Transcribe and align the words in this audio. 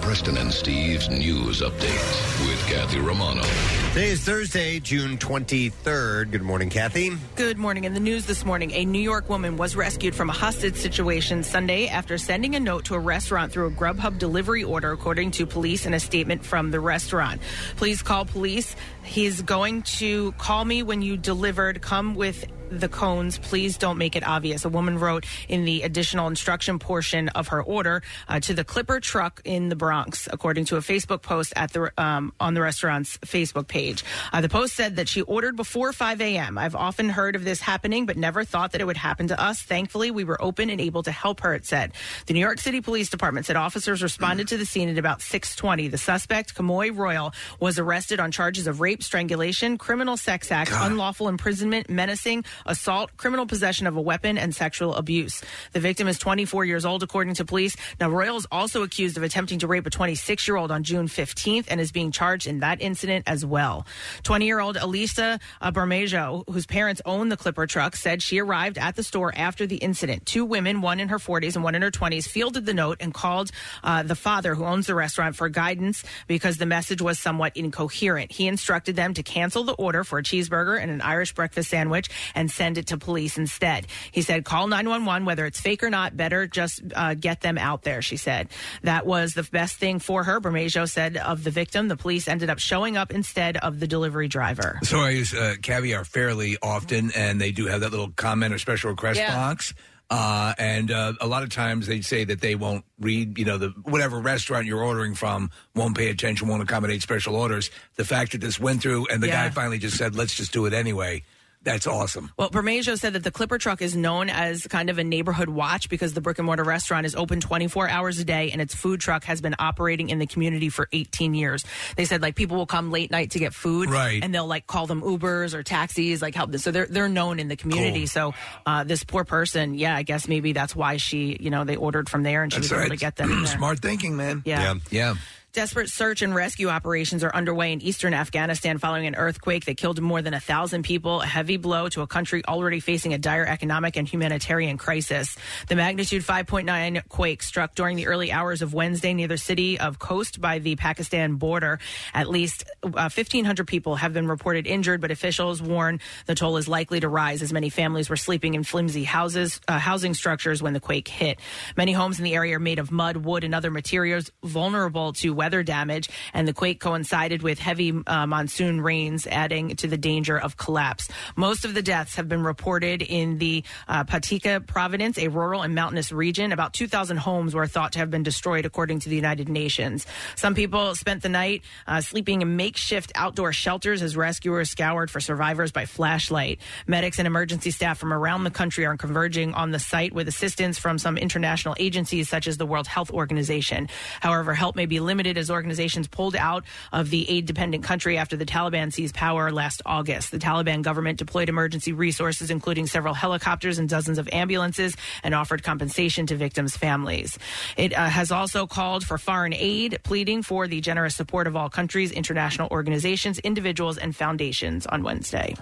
Preston 0.00 0.38
and 0.38 0.52
Steve's 0.52 1.08
news 1.10 1.60
update 1.60 2.46
with 2.46 2.66
Kathy 2.66 2.98
Romano. 2.98 3.42
Today 3.90 4.08
is 4.08 4.24
Thursday, 4.24 4.80
June 4.80 5.18
23rd. 5.18 6.30
Good 6.30 6.42
morning, 6.42 6.70
Kathy. 6.70 7.10
Good 7.36 7.58
morning. 7.58 7.84
In 7.84 7.94
the 7.94 8.00
news 8.00 8.26
this 8.26 8.44
morning, 8.44 8.72
a 8.72 8.84
New 8.84 9.00
York 9.00 9.28
woman 9.28 9.56
was 9.56 9.76
rescued 9.76 10.14
from 10.14 10.30
a 10.30 10.32
hostage 10.32 10.76
situation 10.76 11.42
Sunday 11.42 11.88
after 11.88 12.18
sending 12.18 12.56
a 12.56 12.60
note 12.60 12.86
to 12.86 12.94
a 12.94 12.98
restaurant 12.98 13.52
through 13.52 13.66
a 13.66 13.70
Grubhub 13.70 14.18
delivery 14.18 14.64
order, 14.64 14.90
according 14.90 15.32
to 15.32 15.46
police 15.46 15.86
in 15.86 15.92
a 15.92 16.00
statement 16.00 16.44
from 16.44 16.70
the 16.70 16.80
restaurant. 16.80 17.40
Please 17.76 18.02
call 18.02 18.24
police. 18.24 18.74
He's 19.02 19.42
going 19.42 19.82
to 19.82 20.32
call 20.32 20.64
me 20.64 20.82
when 20.82 21.02
you 21.02 21.16
delivered. 21.16 21.82
Come 21.82 22.14
with 22.14 22.46
the 22.70 22.88
cones. 22.88 23.38
Please 23.38 23.76
don't 23.76 23.98
make 23.98 24.16
it 24.16 24.26
obvious. 24.26 24.64
A 24.64 24.68
woman 24.68 24.98
wrote 24.98 25.26
in 25.48 25.64
the 25.64 25.82
additional 25.82 26.28
instruction 26.28 26.78
portion 26.78 27.28
of 27.30 27.48
her 27.48 27.62
order 27.62 28.02
uh, 28.28 28.40
to 28.40 28.54
the 28.54 28.64
Clipper 28.64 29.00
truck 29.00 29.40
in 29.44 29.68
the 29.68 29.76
Bronx, 29.76 30.28
according 30.32 30.64
to 30.66 30.76
a 30.76 30.80
Facebook 30.80 31.22
post 31.22 31.52
at 31.56 31.72
the 31.72 31.92
um, 31.98 32.32
on 32.40 32.54
the 32.54 32.60
restaurant's 32.60 33.18
Facebook 33.18 33.66
page. 33.66 34.04
Uh, 34.32 34.40
the 34.40 34.48
post 34.48 34.74
said 34.74 34.96
that 34.96 35.08
she 35.08 35.22
ordered 35.22 35.56
before 35.56 35.92
5 35.92 36.20
a.m. 36.20 36.58
I've 36.58 36.76
often 36.76 37.08
heard 37.08 37.36
of 37.36 37.44
this 37.44 37.60
happening, 37.60 38.06
but 38.06 38.16
never 38.16 38.44
thought 38.44 38.72
that 38.72 38.80
it 38.80 38.84
would 38.84 38.96
happen 38.96 39.28
to 39.28 39.40
us. 39.40 39.62
Thankfully, 39.62 40.10
we 40.10 40.24
were 40.24 40.40
open 40.40 40.70
and 40.70 40.80
able 40.80 41.02
to 41.02 41.12
help 41.12 41.40
her. 41.40 41.54
It 41.54 41.66
said 41.66 41.92
the 42.26 42.34
New 42.34 42.40
York 42.40 42.60
City 42.60 42.80
Police 42.80 43.10
Department 43.10 43.46
said 43.46 43.56
officers 43.56 44.02
responded 44.02 44.48
to 44.48 44.56
the 44.56 44.66
scene 44.66 44.88
at 44.88 44.98
about 44.98 45.20
6:20. 45.20 45.90
The 45.90 45.98
suspect, 45.98 46.54
Kamoy 46.54 46.96
Royal, 46.96 47.32
was 47.58 47.78
arrested 47.78 48.20
on 48.20 48.30
charges 48.30 48.66
of 48.66 48.80
rape, 48.80 49.02
strangulation, 49.02 49.78
criminal 49.78 50.16
sex 50.16 50.52
act, 50.52 50.70
unlawful 50.72 51.28
imprisonment, 51.28 51.90
menacing 51.90 52.44
assault, 52.66 53.16
criminal 53.16 53.46
possession 53.46 53.86
of 53.86 53.96
a 53.96 54.00
weapon, 54.00 54.38
and 54.38 54.54
sexual 54.54 54.94
abuse. 54.94 55.42
The 55.72 55.80
victim 55.80 56.08
is 56.08 56.18
24 56.18 56.64
years 56.64 56.84
old, 56.84 57.02
according 57.02 57.34
to 57.34 57.44
police. 57.44 57.76
Now, 57.98 58.10
Royal 58.10 58.36
is 58.36 58.46
also 58.50 58.82
accused 58.82 59.16
of 59.16 59.22
attempting 59.22 59.58
to 59.60 59.66
rape 59.66 59.86
a 59.86 59.90
26 59.90 60.46
year 60.46 60.56
old 60.56 60.70
on 60.70 60.82
June 60.82 61.08
15th 61.08 61.66
and 61.68 61.80
is 61.80 61.92
being 61.92 62.12
charged 62.12 62.46
in 62.46 62.60
that 62.60 62.80
incident 62.80 63.24
as 63.26 63.44
well. 63.44 63.86
20 64.22 64.46
year 64.46 64.60
old 64.60 64.76
Elisa 64.76 65.38
uh, 65.60 65.70
Bermejo, 65.70 66.44
whose 66.50 66.66
parents 66.66 67.00
own 67.04 67.28
the 67.28 67.36
Clipper 67.36 67.66
truck, 67.66 67.96
said 67.96 68.22
she 68.22 68.40
arrived 68.40 68.78
at 68.78 68.96
the 68.96 69.02
store 69.02 69.32
after 69.34 69.66
the 69.66 69.76
incident. 69.76 70.26
Two 70.26 70.44
women, 70.44 70.80
one 70.80 71.00
in 71.00 71.08
her 71.08 71.18
40s 71.18 71.54
and 71.54 71.64
one 71.64 71.74
in 71.74 71.82
her 71.82 71.90
20s, 71.90 72.28
fielded 72.28 72.66
the 72.66 72.74
note 72.74 72.98
and 73.00 73.14
called 73.14 73.50
uh, 73.82 74.02
the 74.02 74.14
father 74.14 74.54
who 74.54 74.64
owns 74.64 74.86
the 74.86 74.94
restaurant 74.94 75.36
for 75.36 75.48
guidance 75.48 76.04
because 76.26 76.58
the 76.58 76.66
message 76.66 77.00
was 77.00 77.18
somewhat 77.18 77.56
incoherent. 77.56 78.32
He 78.32 78.48
instructed 78.48 78.96
them 78.96 79.14
to 79.14 79.22
cancel 79.22 79.64
the 79.64 79.72
order 79.74 80.04
for 80.04 80.18
a 80.18 80.22
cheeseburger 80.22 80.80
and 80.80 80.90
an 80.90 81.00
Irish 81.00 81.34
breakfast 81.34 81.70
sandwich 81.70 82.08
and 82.34 82.49
send 82.50 82.78
it 82.78 82.88
to 82.88 82.98
police 82.98 83.38
instead. 83.38 83.86
He 84.12 84.22
said, 84.22 84.44
call 84.44 84.66
911, 84.66 85.24
whether 85.24 85.46
it's 85.46 85.60
fake 85.60 85.82
or 85.82 85.90
not, 85.90 86.16
better 86.16 86.46
just 86.46 86.82
uh, 86.94 87.14
get 87.14 87.40
them 87.40 87.56
out 87.58 87.82
there, 87.82 88.02
she 88.02 88.16
said. 88.16 88.48
That 88.82 89.06
was 89.06 89.34
the 89.34 89.42
best 89.44 89.76
thing 89.76 89.98
for 89.98 90.24
her. 90.24 90.40
Bermejo 90.40 90.88
said 90.88 91.16
of 91.16 91.44
the 91.44 91.50
victim, 91.50 91.88
the 91.88 91.96
police 91.96 92.28
ended 92.28 92.50
up 92.50 92.58
showing 92.58 92.96
up 92.96 93.10
instead 93.12 93.56
of 93.56 93.80
the 93.80 93.86
delivery 93.86 94.28
driver. 94.28 94.78
So 94.82 95.00
I 95.00 95.10
use 95.10 95.32
uh, 95.34 95.54
Caviar 95.62 96.04
fairly 96.04 96.56
often, 96.62 97.10
and 97.16 97.40
they 97.40 97.52
do 97.52 97.66
have 97.66 97.80
that 97.80 97.90
little 97.90 98.10
comment 98.10 98.52
or 98.52 98.58
special 98.58 98.90
request 98.90 99.18
Yeah. 99.20 99.34
box. 99.34 99.72
Uh, 100.12 100.52
and 100.58 100.90
uh, 100.90 101.12
a 101.20 101.26
lot 101.28 101.44
of 101.44 101.50
times 101.50 101.86
they 101.86 102.00
say 102.00 102.24
that 102.24 102.40
they 102.40 102.56
won't 102.56 102.84
read, 102.98 103.38
you 103.38 103.44
know, 103.44 103.58
the 103.58 103.68
whatever 103.84 104.18
restaurant 104.18 104.66
you're 104.66 104.82
ordering 104.82 105.14
from 105.14 105.50
won't 105.76 105.96
pay 105.96 106.10
attention, 106.10 106.48
won't 106.48 106.60
accommodate 106.60 107.00
special 107.00 107.36
orders. 107.36 107.70
The 107.94 108.04
fact 108.04 108.32
that 108.32 108.40
this 108.40 108.58
went 108.58 108.82
through 108.82 109.06
and 109.06 109.22
the 109.22 109.28
Yeah. 109.28 109.46
guy 109.46 109.54
finally 109.54 109.78
just 109.78 109.96
said, 109.96 110.16
"Let's 110.16 110.34
just 110.34 110.52
do 110.52 110.66
it 110.66 110.72
anyway," 110.72 111.22
that's 111.62 111.86
awesome. 111.86 112.30
Well, 112.38 112.48
Bermejo 112.50 112.98
said 112.98 113.12
that 113.12 113.22
the 113.22 113.30
Clipper 113.30 113.58
truck 113.58 113.82
is 113.82 113.94
known 113.94 114.30
as 114.30 114.66
kind 114.66 114.88
of 114.88 114.98
a 114.98 115.04
neighborhood 115.04 115.48
watch 115.50 115.88
because 115.90 116.14
the 116.14 116.20
brick 116.20 116.38
and 116.38 116.46
mortar 116.46 116.64
restaurant 116.64 117.04
is 117.04 117.14
open 117.14 117.40
24 117.40 117.88
hours 117.88 118.18
a 118.18 118.24
day 118.24 118.50
and 118.50 118.60
its 118.62 118.74
food 118.74 119.00
truck 119.00 119.24
has 119.24 119.40
been 119.40 119.54
operating 119.58 120.08
in 120.08 120.18
the 120.18 120.26
community 120.26 120.70
for 120.70 120.88
18 120.92 121.34
years. 121.34 121.64
They 121.96 122.06
said 122.06 122.22
like 122.22 122.34
people 122.34 122.56
will 122.56 122.66
come 122.66 122.90
late 122.90 123.10
night 123.10 123.32
to 123.32 123.38
get 123.38 123.52
food, 123.52 123.90
Right. 123.90 124.22
And 124.22 124.34
they'll 124.34 124.46
like 124.46 124.66
call 124.66 124.86
them 124.86 125.02
Ubers 125.02 125.52
or 125.54 125.62
taxis, 125.62 126.22
like 126.22 126.34
help 126.34 126.50
them. 126.50 126.60
So 126.60 126.70
they're 126.70 126.86
they're 126.86 127.08
known 127.08 127.38
in 127.38 127.48
the 127.48 127.56
community. 127.56 128.06
So 128.06 128.32
uh, 128.64 128.84
this 128.84 129.04
poor 129.04 129.24
person, 129.24 129.74
yeah, 129.74 129.94
I 129.94 130.02
guess 130.02 130.28
maybe 130.28 130.52
that's 130.52 130.74
why 130.74 130.96
she, 130.96 131.36
you 131.40 131.50
know, 131.50 131.64
they 131.64 131.76
ordered 131.76 132.08
from 132.08 132.22
there 132.22 132.42
and 132.42 132.52
she 132.52 132.60
That's 132.60 132.70
was 132.70 132.72
able 132.72 132.80
right. 132.82 132.90
to 132.92 132.96
get 132.96 133.16
them. 133.16 133.30
in 133.30 133.38
there. 133.44 133.56
Smart 133.56 133.80
thinking, 133.80 134.16
man. 134.16 134.42
Yeah. 134.46 134.76
yeah. 134.90 135.14
Desperate 135.52 135.88
search 135.88 136.22
and 136.22 136.32
rescue 136.32 136.68
operations 136.68 137.24
are 137.24 137.34
underway 137.34 137.72
in 137.72 137.82
eastern 137.82 138.14
Afghanistan 138.14 138.78
following 138.78 139.08
an 139.08 139.16
earthquake 139.16 139.64
that 139.64 139.76
killed 139.76 140.00
more 140.00 140.22
than 140.22 140.32
a 140.32 140.38
thousand 140.38 140.84
people, 140.84 141.22
a 141.22 141.26
heavy 141.26 141.56
blow 141.56 141.88
to 141.88 142.02
a 142.02 142.06
country 142.06 142.44
already 142.46 142.78
facing 142.78 143.14
a 143.14 143.18
dire 143.18 143.44
economic 143.44 143.96
and 143.96 144.06
humanitarian 144.06 144.78
crisis. 144.78 145.36
The 145.66 145.74
magnitude 145.74 146.22
5.9 146.22 147.08
quake 147.08 147.42
struck 147.42 147.74
during 147.74 147.96
the 147.96 148.06
early 148.06 148.30
hours 148.30 148.62
of 148.62 148.74
Wednesday 148.74 149.12
near 149.12 149.26
the 149.26 149.36
city 149.36 149.76
of 149.76 149.98
Khost 149.98 150.40
by 150.40 150.60
the 150.60 150.76
Pakistan 150.76 151.34
border. 151.34 151.80
At 152.14 152.30
least 152.30 152.62
uh, 152.84 153.10
1,500 153.10 153.66
people 153.66 153.96
have 153.96 154.12
been 154.12 154.28
reported 154.28 154.68
injured, 154.68 155.00
but 155.00 155.10
officials 155.10 155.60
warn 155.60 155.98
the 156.26 156.36
toll 156.36 156.58
is 156.58 156.68
likely 156.68 157.00
to 157.00 157.08
rise 157.08 157.42
as 157.42 157.52
many 157.52 157.70
families 157.70 158.08
were 158.08 158.16
sleeping 158.16 158.54
in 158.54 158.62
flimsy 158.62 159.02
houses, 159.02 159.60
uh, 159.66 159.80
housing 159.80 160.14
structures 160.14 160.62
when 160.62 160.74
the 160.74 160.80
quake 160.80 161.08
hit. 161.08 161.40
Many 161.76 161.90
homes 161.90 162.18
in 162.18 162.24
the 162.24 162.36
area 162.36 162.54
are 162.54 162.60
made 162.60 162.78
of 162.78 162.92
mud, 162.92 163.16
wood, 163.16 163.42
and 163.42 163.52
other 163.52 163.72
materials 163.72 164.30
vulnerable 164.44 165.12
to 165.14 165.39
weather 165.40 165.62
damage, 165.62 166.10
and 166.34 166.46
the 166.46 166.52
quake 166.52 166.80
coincided 166.80 167.42
with 167.42 167.58
heavy 167.58 167.94
uh, 168.06 168.26
monsoon 168.26 168.82
rains, 168.82 169.26
adding 169.26 169.74
to 169.76 169.86
the 169.86 169.96
danger 169.96 170.38
of 170.38 170.58
collapse. 170.58 171.08
Most 171.34 171.64
of 171.64 171.72
the 171.72 171.80
deaths 171.80 172.16
have 172.16 172.28
been 172.28 172.42
reported 172.42 173.00
in 173.00 173.38
the 173.38 173.64
uh, 173.88 174.04
Paktika 174.04 174.66
province, 174.66 175.16
a 175.16 175.28
rural 175.28 175.62
and 175.62 175.74
mountainous 175.74 176.12
region. 176.12 176.52
About 176.52 176.74
2,000 176.74 177.16
homes 177.16 177.54
were 177.54 177.66
thought 177.66 177.92
to 177.92 178.00
have 178.00 178.10
been 178.10 178.22
destroyed, 178.22 178.66
according 178.66 179.00
to 179.00 179.08
the 179.08 179.16
United 179.16 179.48
Nations. 179.48 180.06
Some 180.36 180.54
people 180.54 180.94
spent 180.94 181.22
the 181.22 181.30
night 181.30 181.62
uh, 181.86 182.02
sleeping 182.02 182.42
in 182.42 182.56
makeshift 182.56 183.12
outdoor 183.14 183.54
shelters 183.54 184.02
as 184.02 184.18
rescuers 184.18 184.68
scoured 184.68 185.10
for 185.10 185.20
survivors 185.20 185.72
by 185.72 185.86
flashlight. 185.86 186.60
Medics 186.86 187.18
and 187.18 187.26
emergency 187.26 187.70
staff 187.70 187.96
from 187.96 188.12
around 188.12 188.44
the 188.44 188.50
country 188.50 188.84
are 188.84 188.98
converging 188.98 189.54
on 189.54 189.70
the 189.70 189.78
site 189.78 190.12
with 190.12 190.28
assistance 190.28 190.78
from 190.78 190.98
some 190.98 191.16
international 191.16 191.74
agencies 191.78 192.28
such 192.28 192.46
as 192.46 192.58
the 192.58 192.66
World 192.66 192.86
Health 192.86 193.10
Organization. 193.10 193.88
However, 194.20 194.52
help 194.52 194.76
may 194.76 194.86
be 194.86 195.00
limited 195.00 195.29
as 195.38 195.50
organizations 195.50 196.08
pulled 196.08 196.36
out 196.36 196.64
of 196.92 197.10
the 197.10 197.28
aid 197.30 197.46
dependent 197.46 197.84
country 197.84 198.18
after 198.18 198.36
the 198.36 198.46
Taliban 198.46 198.92
seized 198.92 199.14
power 199.14 199.50
last 199.50 199.82
August. 199.86 200.30
The 200.30 200.38
Taliban 200.38 200.82
government 200.82 201.18
deployed 201.18 201.48
emergency 201.48 201.92
resources, 201.92 202.50
including 202.50 202.86
several 202.86 203.14
helicopters 203.14 203.78
and 203.78 203.88
dozens 203.88 204.18
of 204.18 204.28
ambulances, 204.32 204.96
and 205.22 205.34
offered 205.34 205.62
compensation 205.62 206.26
to 206.26 206.36
victims' 206.36 206.76
families. 206.76 207.38
It 207.76 207.96
uh, 207.96 208.06
has 208.06 208.32
also 208.32 208.66
called 208.66 209.04
for 209.04 209.18
foreign 209.18 209.54
aid, 209.54 209.98
pleading 210.02 210.42
for 210.42 210.66
the 210.66 210.80
generous 210.80 211.14
support 211.14 211.46
of 211.46 211.56
all 211.56 211.68
countries, 211.68 212.10
international 212.12 212.68
organizations, 212.70 213.38
individuals, 213.40 213.98
and 213.98 214.14
foundations 214.14 214.86
on 214.86 215.02
Wednesday. 215.02 215.54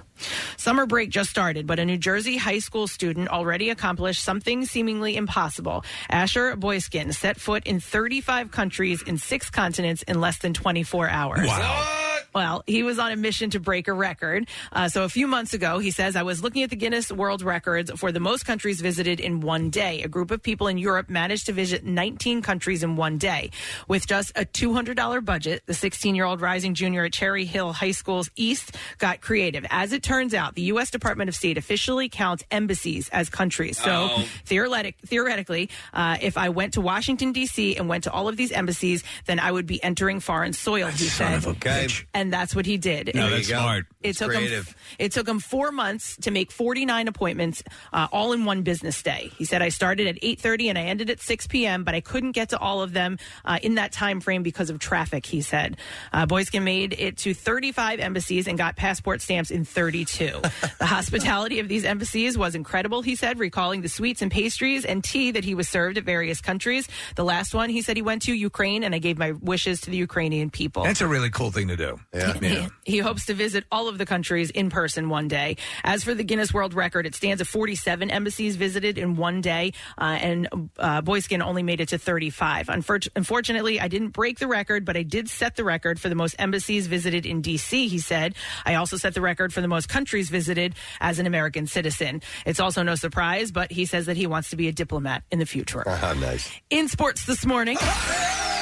Summer 0.57 0.87
break 0.87 1.11
just 1.11 1.31
started, 1.31 1.67
but 1.67 1.79
a 1.79 1.85
New 1.85 1.99
Jersey 1.99 2.37
high 2.37 2.59
school 2.59 2.87
student 2.87 3.29
already 3.29 3.71
accomplished 3.71 4.23
something 4.23 4.65
seemingly 4.65 5.17
impossible. 5.17 5.85
Asher 6.09 6.57
Boyskin 6.57 7.15
set 7.15 7.41
foot 7.41 7.67
in 7.67 7.81
35 7.81 8.51
countries 8.51 9.03
in 9.03 9.19
six 9.19 9.51
continents 9.63 10.05
in 10.05 10.21
less 10.21 10.39
than 10.39 10.55
24 10.55 11.09
hours. 11.09 11.49
Wow. 11.49 11.95
Well, 12.35 12.63
he 12.67 12.83
was 12.83 12.99
on 12.99 13.11
a 13.11 13.17
mission 13.17 13.51
to 13.51 13.59
break 13.59 13.89
a 13.89 13.93
record. 13.93 14.47
Uh, 14.71 14.89
so 14.91 15.03
a 15.03 15.09
few 15.09 15.27
months 15.27 15.55
ago, 15.55 15.79
he 15.79 15.91
says, 15.91 16.15
I 16.15 16.23
was 16.23 16.43
looking 16.43 16.63
at 16.63 16.69
the 16.69 16.77
Guinness 16.77 17.11
World 17.11 17.41
Records 17.43 17.91
for 17.97 18.13
the 18.13 18.21
most 18.21 18.45
countries 18.45 18.83
visited 18.83 19.19
in 19.19 19.41
one 19.41 19.71
day. 19.71 20.03
A 20.03 20.09
group 20.09 20.31
of 20.31 20.43
people 20.43 20.69
in 20.69 20.77
Europe 20.77 21.09
managed 21.09 21.47
to 21.47 21.53
visit 21.53 21.85
19 21.85 22.43
countries 22.43 22.83
in 22.83 22.97
one 22.97 23.17
day. 23.17 23.51
With 23.89 24.07
just 24.07 24.31
a 24.37 24.45
$200 24.45 25.25
budget, 25.25 25.63
the 25.67 25.73
16 25.75 26.15
year 26.15 26.27
old 26.27 26.43
rising 26.43 26.75
junior 26.75 27.05
at 27.07 27.15
Cherry 27.15 27.47
Hill 27.47 27.73
High 27.73 27.93
School's 27.93 28.31
East 28.37 28.77
got 28.99 29.23
creative. 29.23 29.65
As 29.71 29.95
it 29.95 30.03
turns 30.03 30.35
out, 30.35 30.55
the 30.55 30.63
U.S. 30.75 30.91
Department 30.91 31.29
of 31.31 31.35
State 31.35 31.57
officially 31.57 32.11
counts 32.11 32.45
embassies 32.51 33.09
as 33.09 33.31
countries. 33.31 33.79
So 33.79 34.11
Oh. 34.13 34.25
theoretic, 34.45 34.97
theoretically, 35.05 35.71
uh, 35.95 36.19
if 36.21 36.37
I 36.37 36.51
went 36.51 36.75
to 36.75 36.83
Washington, 36.83 37.33
D.C. 37.33 37.75
and 37.77 37.89
went 37.89 38.05
to 38.05 38.13
all 38.13 38.29
of 38.29 38.37
these 38.37 38.53
embassies, 38.53 39.03
then 39.25 39.41
I 39.41 39.48
would 39.51 39.67
be 39.67 39.83
entering 39.83 40.21
foreign 40.21 40.53
soil, 40.53 40.89
he 40.89 41.05
said. 41.07 41.45
Okay. 41.47 41.89
and 42.15 42.33
that's 42.33 42.55
what 42.55 42.67
he 42.67 42.77
did. 42.77 43.13
No, 43.15 43.27
It- 43.27 43.31
that's 43.31 43.49
smart. 43.49 43.87
it 44.03 44.17
took 44.17 44.31
creative. 44.31 44.69
him. 44.69 44.75
It 44.99 45.13
took 45.13 45.29
him 45.29 45.39
four 45.41 45.71
months 45.73 46.17
to 46.23 46.31
make 46.31 46.51
49 46.51 47.09
appointments, 47.09 47.63
uh, 47.93 48.09
all 48.13 48.33
in 48.33 48.45
one 48.45 48.63
business 48.63 49.03
day. 49.03 49.31
He 49.39 49.45
said, 49.45 49.63
"I 49.63 49.69
started 49.69 50.07
at 50.07 50.17
8:30 50.23 50.69
and 50.69 50.79
I 50.79 50.83
ended 50.83 51.11
at 51.11 51.21
6 51.21 51.47
p.m., 51.47 51.85
but 51.85 51.95
I 51.95 52.01
couldn't 52.01 52.33
get 52.33 52.51
to 52.51 52.59
all 52.59 52.83
of 52.83 52.93
them 52.93 53.19
uh, 53.45 53.59
in 53.63 53.75
that 53.77 53.93
time 53.93 54.21
frame 54.21 54.43
because 54.43 54.71
of 54.71 54.79
traffic." 54.79 55.27
He 55.27 55.41
said, 55.43 55.77
uh, 56.13 56.27
"Boyskin 56.27 56.63
made 56.63 56.95
it 56.99 57.17
to 57.19 57.35
35 57.35 58.01
embassies 58.01 58.47
and 58.47 58.57
got 58.59 58.77
passport 58.77 59.21
stamps 59.21 59.51
in 59.51 59.65
32. 59.65 60.41
the 60.79 60.87
hospitality 60.87 61.61
of 61.61 61.69
these 61.69 61.85
embassies 61.85 62.37
was 62.39 62.55
incredible." 62.55 63.03
He 63.03 63.15
said, 63.17 63.39
recalling 63.39 63.83
the 63.83 63.89
sweets 63.89 64.23
and 64.23 64.31
pastries 64.31 64.85
and 64.85 65.03
tea 65.05 65.31
that 65.33 65.45
he 65.45 65.55
was 65.55 65.69
served 65.69 65.99
at 65.99 66.05
various 66.05 66.41
countries. 66.41 66.89
The 67.17 67.25
last 67.25 67.55
one, 67.55 67.71
he 67.71 67.83
said, 67.83 67.97
he 67.97 68.03
went 68.03 68.23
to 68.23 68.33
Ukraine, 68.33 68.83
and 68.85 68.95
I 68.95 68.99
gave 68.99 69.19
my 69.19 69.33
wishes 69.43 69.81
to 69.83 69.91
the 69.91 69.97
Ukrainian 69.97 70.51
people. 70.51 70.83
That's 70.85 71.01
a 71.01 71.07
really 71.07 71.31
cool 71.31 71.51
thing 71.51 71.69
to 71.69 71.77
do. 71.77 72.01
Yeah. 72.15 72.69
He 72.85 72.99
hopes 72.99 73.27
to 73.27 73.35
visit 73.35 73.65
all 73.71 73.89
of 73.89 73.99
the 73.99 74.07
countries 74.07 74.49
in 74.51 74.71
person 74.71 75.11
one 75.11 75.29
day. 75.29 75.59
As 75.85 76.05
for 76.05 76.15
the 76.15 76.25
Guinness 76.25 76.55
World 76.55 76.73
Record, 76.73 77.05
it 77.05 77.15
stands 77.15 77.43
at 77.43 77.47
47 77.47 78.11
embassies 78.11 78.57
visited 78.57 78.97
in 78.97 79.15
one 79.17 79.43
day, 79.43 79.73
uh, 79.99 80.17
and 80.21 80.49
uh, 80.79 81.03
Boyskin 81.03 81.43
only 81.43 81.63
made 81.63 81.81
it 81.83 81.91
to 81.91 81.99
35. 81.99 82.69
Unfor- 82.69 83.09
unfortunately, 83.15 83.79
I 83.79 83.89
didn't 83.89 84.11
break 84.11 84.39
the 84.39 84.47
record, 84.47 84.87
but 84.87 84.97
I 84.97 85.03
did 85.03 85.29
set 85.29 85.57
the 85.57 85.65
record 85.65 86.01
for 86.01 86.09
the 86.09 86.15
most 86.15 86.35
embassies 86.39 86.87
visited 86.87 87.27
in 87.27 87.43
D.C., 87.43 87.89
he 87.89 87.99
said. 87.99 88.35
I 88.65 88.77
also 88.77 88.97
set 88.97 89.13
the 89.13 89.21
record 89.21 89.53
for 89.53 89.61
the 89.61 89.69
most 89.69 89.89
countries 89.91 90.31
visited 90.31 90.75
as 91.01 91.19
an 91.19 91.27
American 91.27 91.67
citizen. 91.67 92.23
It's 92.47 92.61
also 92.61 92.83
no 92.83 92.95
surprise, 92.95 93.53
but 93.53 93.71
he 93.71 93.85
says 93.85 94.07
that 94.07 94.17
he 94.17 94.27
wants 94.27 94.51
to 94.51 94.57
be 94.57 94.69
a 94.69 94.73
diplomat 94.73 95.25
in 95.31 95.39
the 95.39 95.47
future. 95.47 95.85
Ah, 95.87 96.17
nice. 96.19 96.51
In 96.71 96.89
sports 96.89 97.27
this 97.27 97.45
morning. 97.45 97.77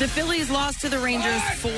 The 0.00 0.08
Phillies 0.08 0.48
lost 0.48 0.80
to 0.80 0.88
the 0.88 0.98
Rangers 0.98 1.42
4 1.56 1.70
2 1.70 1.74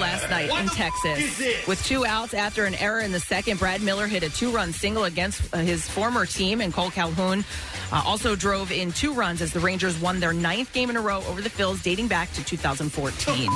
last 0.00 0.30
night 0.30 0.48
in 0.56 0.68
Texas. 0.68 1.66
With 1.66 1.84
two 1.84 2.06
outs 2.06 2.32
after 2.32 2.64
an 2.64 2.76
error 2.76 3.00
in 3.00 3.10
the 3.10 3.18
second, 3.18 3.58
Brad 3.58 3.82
Miller 3.82 4.06
hit 4.06 4.22
a 4.22 4.30
two 4.30 4.52
run 4.52 4.72
single 4.72 5.02
against 5.02 5.52
uh, 5.52 5.58
his 5.58 5.84
former 5.84 6.26
team, 6.26 6.60
and 6.60 6.72
Cole 6.72 6.92
Calhoun 6.92 7.44
uh, 7.90 8.04
also 8.06 8.36
drove 8.36 8.70
in 8.70 8.92
two 8.92 9.12
runs 9.12 9.42
as 9.42 9.52
the 9.52 9.58
Rangers 9.58 10.00
won 10.00 10.20
their 10.20 10.32
ninth 10.32 10.72
game 10.72 10.90
in 10.90 10.96
a 10.96 11.00
row 11.00 11.24
over 11.26 11.40
the 11.40 11.50
Phillies 11.50 11.82
dating 11.82 12.06
back 12.06 12.32
to 12.34 12.44
2014. 12.44 13.50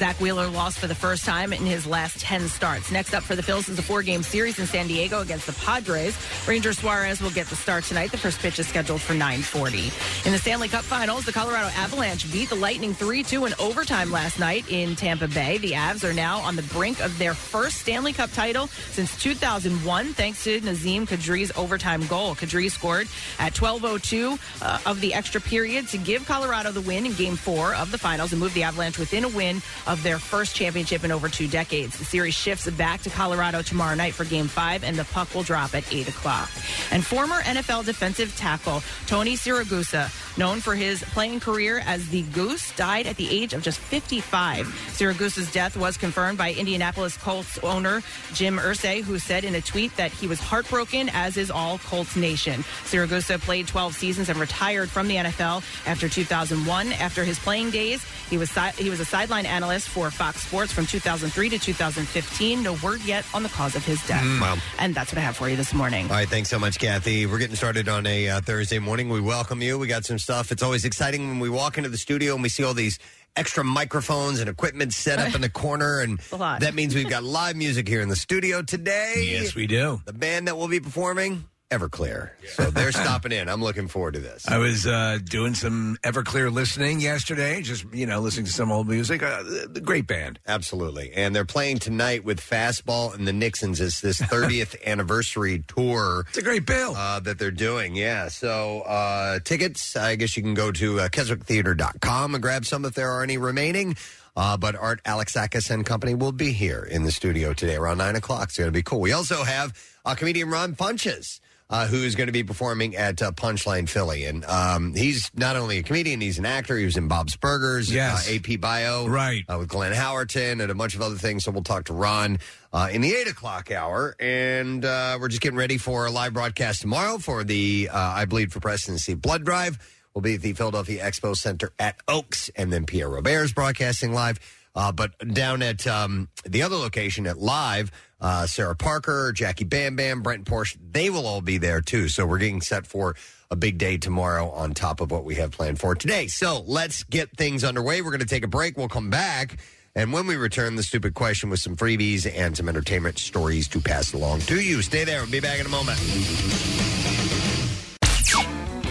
Zack 0.00 0.20
Wheeler 0.20 0.48
lost 0.48 0.80
for 0.80 0.88
the 0.88 0.94
first 0.96 1.24
time 1.24 1.52
in 1.52 1.64
his 1.64 1.86
last 1.86 2.18
10 2.18 2.48
starts. 2.48 2.90
Next 2.90 3.14
up 3.14 3.22
for 3.22 3.36
the 3.36 3.44
Phillies 3.44 3.68
is 3.68 3.78
a 3.78 3.82
four 3.82 4.02
game 4.02 4.24
series 4.24 4.58
in 4.58 4.66
San 4.66 4.88
Diego 4.88 5.20
against 5.20 5.46
the 5.46 5.52
Padres. 5.52 6.18
Ranger 6.48 6.72
Suarez 6.72 7.20
will 7.20 7.30
get 7.30 7.46
the 7.46 7.54
start 7.56 7.84
tonight. 7.84 8.10
The 8.10 8.18
first 8.18 8.40
pitch 8.40 8.58
is 8.58 8.66
scheduled 8.66 9.00
for 9.00 9.12
940. 9.12 9.92
In 10.26 10.32
the 10.32 10.38
Stanley 10.38 10.66
Cup 10.66 10.82
Finals, 10.82 11.24
the 11.24 11.32
Colorado 11.32 11.68
Avalanche 11.76 12.30
beat 12.32 12.48
the 12.48 12.56
Lightning 12.56 12.92
3 12.92 13.19
2 13.22 13.46
in 13.46 13.54
overtime 13.58 14.10
last 14.10 14.38
night 14.38 14.64
in 14.70 14.96
Tampa 14.96 15.28
Bay. 15.28 15.58
The 15.58 15.72
Avs 15.72 16.08
are 16.08 16.12
now 16.12 16.38
on 16.38 16.56
the 16.56 16.62
brink 16.62 17.00
of 17.00 17.16
their 17.18 17.34
first 17.34 17.78
Stanley 17.78 18.12
Cup 18.12 18.32
title 18.32 18.66
since 18.66 19.16
2001, 19.22 20.14
thanks 20.14 20.44
to 20.44 20.60
Nazem 20.60 21.06
Kadri's 21.06 21.52
overtime 21.56 22.06
goal. 22.06 22.34
Kadri 22.34 22.70
scored 22.70 23.08
at 23.38 23.54
12:02 23.54 24.38
uh, 24.62 24.78
of 24.86 25.00
the 25.00 25.14
extra 25.14 25.40
period 25.40 25.88
to 25.88 25.98
give 25.98 26.26
Colorado 26.26 26.72
the 26.72 26.80
win 26.80 27.06
in 27.06 27.12
Game 27.14 27.36
Four 27.36 27.74
of 27.74 27.90
the 27.90 27.98
finals 27.98 28.32
and 28.32 28.40
move 28.40 28.54
the 28.54 28.62
Avalanche 28.62 28.98
within 28.98 29.24
a 29.24 29.28
win 29.28 29.62
of 29.86 30.02
their 30.02 30.18
first 30.18 30.54
championship 30.54 31.04
in 31.04 31.12
over 31.12 31.28
two 31.28 31.48
decades. 31.48 31.98
The 31.98 32.04
series 32.04 32.34
shifts 32.34 32.68
back 32.70 33.02
to 33.02 33.10
Colorado 33.10 33.62
tomorrow 33.62 33.94
night 33.94 34.14
for 34.14 34.24
Game 34.24 34.48
Five, 34.48 34.84
and 34.84 34.96
the 34.96 35.04
puck 35.04 35.34
will 35.34 35.42
drop 35.42 35.74
at 35.74 35.92
eight 35.92 36.08
o'clock. 36.08 36.48
And 36.90 37.04
former 37.04 37.40
NFL 37.42 37.84
defensive 37.84 38.36
tackle 38.36 38.82
Tony 39.06 39.36
Siragusa, 39.36 40.10
known 40.38 40.60
for 40.60 40.74
his 40.74 41.02
playing 41.02 41.40
career 41.40 41.82
as 41.84 42.08
the 42.08 42.22
Goose, 42.22 42.74
died 42.76 43.06
at 43.10 43.16
the 43.16 43.28
age 43.28 43.52
of 43.52 43.62
just 43.62 43.78
55. 43.80 44.66
Siragusa's 44.66 45.50
death 45.52 45.76
was 45.76 45.96
confirmed 45.96 46.38
by 46.38 46.52
Indianapolis 46.52 47.16
Colts 47.16 47.58
owner 47.58 48.02
Jim 48.32 48.56
Irsay, 48.56 49.02
who 49.02 49.18
said 49.18 49.44
in 49.44 49.56
a 49.56 49.60
tweet 49.60 49.94
that 49.96 50.12
he 50.12 50.26
was 50.28 50.38
heartbroken, 50.38 51.08
as 51.10 51.36
is 51.36 51.50
all 51.50 51.78
Colts 51.78 52.14
Nation. 52.16 52.62
Siragusa 52.84 53.40
played 53.40 53.66
12 53.66 53.94
seasons 53.94 54.28
and 54.28 54.38
retired 54.38 54.88
from 54.88 55.08
the 55.08 55.16
NFL 55.16 55.62
after 55.86 56.08
2001. 56.08 56.92
After 56.94 57.24
his 57.24 57.38
playing 57.38 57.70
days, 57.70 58.04
he 58.30 58.38
was 58.38 58.48
si- 58.50 58.70
he 58.78 58.88
was 58.88 59.00
a 59.00 59.04
sideline 59.04 59.44
analyst 59.46 59.88
for 59.88 60.10
Fox 60.10 60.42
Sports 60.42 60.72
from 60.72 60.86
2003 60.86 61.48
to 61.50 61.58
2015. 61.58 62.62
No 62.62 62.74
word 62.82 63.00
yet 63.02 63.24
on 63.34 63.42
the 63.42 63.48
cause 63.48 63.74
of 63.74 63.84
his 63.84 64.06
death. 64.06 64.22
wow. 64.40 64.56
And 64.78 64.94
that's 64.94 65.10
what 65.10 65.18
I 65.18 65.22
have 65.22 65.36
for 65.36 65.48
you 65.48 65.56
this 65.56 65.74
morning. 65.74 66.04
All 66.06 66.12
right, 66.16 66.28
thanks 66.28 66.48
so 66.48 66.58
much, 66.60 66.78
Kathy. 66.78 67.26
We're 67.26 67.38
getting 67.38 67.56
started 67.56 67.88
on 67.88 68.06
a 68.06 68.28
uh, 68.28 68.40
Thursday 68.40 68.78
morning. 68.78 69.08
We 69.08 69.20
welcome 69.20 69.60
you. 69.62 69.78
We 69.78 69.88
got 69.88 70.04
some 70.04 70.18
stuff. 70.20 70.52
It's 70.52 70.62
always 70.62 70.84
exciting 70.84 71.26
when 71.28 71.40
we 71.40 71.48
walk 71.48 71.76
into 71.76 71.88
the 71.90 71.98
studio 71.98 72.34
and 72.34 72.42
we 72.42 72.48
see 72.48 72.62
all 72.62 72.74
these 72.74 72.99
extra 73.36 73.64
microphones 73.64 74.40
and 74.40 74.48
equipment 74.48 74.92
set 74.92 75.18
up 75.18 75.34
in 75.34 75.40
the 75.40 75.48
corner, 75.48 76.00
and 76.00 76.20
a 76.32 76.36
lot. 76.36 76.60
that 76.60 76.74
means 76.74 76.94
we've 76.94 77.08
got 77.08 77.22
live 77.22 77.56
music 77.56 77.88
here 77.88 78.00
in 78.00 78.08
the 78.08 78.16
studio 78.16 78.62
today. 78.62 79.26
Yes, 79.30 79.54
we 79.54 79.66
do. 79.66 80.00
The 80.04 80.12
band 80.12 80.48
that 80.48 80.56
will 80.56 80.68
be 80.68 80.80
performing, 80.80 81.44
Everclear. 81.70 82.30
So 82.48 82.64
they're 82.64 82.90
stopping 82.90 83.30
in. 83.30 83.48
I'm 83.48 83.62
looking 83.62 83.86
forward 83.86 84.14
to 84.14 84.20
this. 84.20 84.48
I 84.48 84.58
was 84.58 84.88
uh, 84.88 85.18
doing 85.22 85.54
some 85.54 85.96
Everclear 86.02 86.52
listening 86.52 87.00
yesterday, 87.00 87.62
just 87.62 87.84
you 87.94 88.06
know, 88.06 88.18
listening 88.18 88.46
to 88.46 88.52
some 88.52 88.72
old 88.72 88.88
music. 88.88 89.22
Uh, 89.22 89.44
the, 89.44 89.80
great 89.80 90.08
band. 90.08 90.40
Absolutely. 90.48 91.12
And 91.12 91.34
they're 91.34 91.44
playing 91.44 91.78
tonight 91.78 92.24
with 92.24 92.40
Fastball 92.40 93.14
and 93.14 93.26
the 93.26 93.32
Nixons. 93.32 93.80
It's 93.80 94.00
this 94.00 94.20
30th 94.20 94.84
anniversary 94.84 95.62
tour. 95.68 96.24
It's 96.28 96.38
a 96.38 96.42
great 96.42 96.66
bill. 96.66 96.96
Uh, 96.96 97.20
that 97.20 97.38
they're 97.38 97.52
doing, 97.52 97.94
yeah. 97.94 98.26
So 98.26 98.80
uh, 98.80 99.38
tickets, 99.38 99.94
I 99.94 100.16
guess 100.16 100.36
you 100.36 100.42
can 100.42 100.54
go 100.54 100.72
to 100.72 101.00
uh, 101.00 101.08
KeswickTheater.com 101.08 102.34
and 102.34 102.42
grab 102.42 102.66
some 102.66 102.84
if 102.84 102.94
there 102.94 103.12
are 103.12 103.22
any 103.22 103.38
remaining. 103.38 103.96
Uh, 104.36 104.56
but 104.56 104.74
Art 104.74 105.04
Alexakis 105.04 105.70
and 105.70 105.86
company 105.86 106.14
will 106.14 106.32
be 106.32 106.50
here 106.50 106.82
in 106.82 107.04
the 107.04 107.12
studio 107.12 107.52
today 107.52 107.76
around 107.76 107.98
9 107.98 108.16
o'clock. 108.16 108.48
It's 108.48 108.58
going 108.58 108.68
to 108.68 108.72
be 108.72 108.82
cool. 108.82 109.00
We 109.00 109.12
also 109.12 109.44
have 109.44 109.72
uh, 110.04 110.16
comedian 110.16 110.50
Ron 110.50 110.74
Funches. 110.74 111.38
Uh, 111.72 111.86
who 111.86 111.98
is 111.98 112.16
going 112.16 112.26
to 112.26 112.32
be 112.32 112.42
performing 112.42 112.96
at 112.96 113.22
uh, 113.22 113.30
Punchline 113.30 113.88
Philly? 113.88 114.24
And 114.24 114.44
um, 114.46 114.92
he's 114.92 115.30
not 115.36 115.54
only 115.54 115.78
a 115.78 115.84
comedian, 115.84 116.20
he's 116.20 116.36
an 116.36 116.44
actor. 116.44 116.76
He 116.76 116.84
was 116.84 116.96
in 116.96 117.06
Bob's 117.06 117.36
Burgers, 117.36 117.88
Yes. 117.92 118.28
uh, 118.28 118.34
AP 118.34 118.60
Bio, 118.60 119.06
Right. 119.06 119.44
uh, 119.48 119.56
with 119.56 119.68
Glenn 119.68 119.92
Howerton, 119.92 120.60
and 120.60 120.70
a 120.70 120.74
bunch 120.74 120.96
of 120.96 121.00
other 121.00 121.14
things. 121.14 121.44
So 121.44 121.52
we'll 121.52 121.62
talk 121.62 121.84
to 121.84 121.92
Ron 121.92 122.40
uh, 122.72 122.88
in 122.90 123.02
the 123.02 123.14
eight 123.14 123.28
o'clock 123.28 123.70
hour, 123.70 124.16
and 124.18 124.84
uh, 124.84 125.16
we're 125.20 125.28
just 125.28 125.42
getting 125.42 125.56
ready 125.58 125.78
for 125.78 126.06
a 126.06 126.10
live 126.10 126.32
broadcast 126.34 126.80
tomorrow 126.80 127.18
for 127.18 127.44
the 127.44 127.88
uh, 127.92 127.96
I 127.96 128.24
Bleed 128.24 128.52
for 128.52 128.58
Presidency 128.58 129.14
blood 129.14 129.44
drive. 129.44 129.78
We'll 130.12 130.22
be 130.22 130.34
at 130.34 130.40
the 130.42 130.54
Philadelphia 130.54 131.04
Expo 131.08 131.36
Center 131.36 131.70
at 131.78 131.96
Oaks, 132.08 132.50
and 132.56 132.72
then 132.72 132.84
Pierre 132.84 133.08
Robert's 133.08 133.52
broadcasting 133.52 134.12
live. 134.12 134.40
Uh, 134.74 134.90
but 134.90 135.16
down 135.34 135.62
at 135.62 135.86
um, 135.86 136.28
the 136.44 136.62
other 136.62 136.76
location 136.76 137.26
at 137.28 137.38
Live, 137.38 137.90
uh, 138.20 138.46
Sarah 138.46 138.76
Parker, 138.76 139.32
Jacky 139.32 139.64
Bam 139.64 139.96
Bam, 139.96 140.22
Brent 140.22 140.44
Porsche, 140.44 140.76
they 140.92 141.10
will 141.10 141.26
all 141.26 141.40
be 141.40 141.58
there 141.58 141.80
too. 141.80 142.08
So 142.08 142.26
we're 142.26 142.38
getting 142.38 142.60
set 142.60 142.86
for 142.86 143.16
a 143.50 143.56
big 143.56 143.78
day 143.78 143.96
tomorrow 143.96 144.50
on 144.50 144.74
top 144.74 145.00
of 145.00 145.10
what 145.10 145.24
we 145.24 145.36
have 145.36 145.50
planned 145.50 145.80
for 145.80 145.94
today. 145.94 146.26
So 146.28 146.62
let's 146.66 147.02
get 147.04 147.36
things 147.36 147.64
underway. 147.64 148.02
We're 148.02 148.10
going 148.10 148.20
to 148.20 148.26
take 148.26 148.44
a 148.44 148.48
break. 148.48 148.76
We'll 148.76 148.88
come 148.88 149.10
back. 149.10 149.58
And 149.96 150.12
when 150.12 150.26
we 150.26 150.36
return, 150.36 150.76
the 150.76 150.84
stupid 150.84 151.14
question 151.14 151.50
with 151.50 151.58
some 151.58 151.76
freebies 151.76 152.30
and 152.32 152.56
some 152.56 152.68
entertainment 152.68 153.18
stories 153.18 153.66
to 153.68 153.80
pass 153.80 154.12
along 154.12 154.40
to 154.42 154.60
you. 154.60 154.82
Stay 154.82 155.04
there. 155.04 155.22
We'll 155.22 155.32
be 155.32 155.40
back 155.40 155.58
in 155.58 155.66
a 155.66 155.70
moment. 155.70 155.98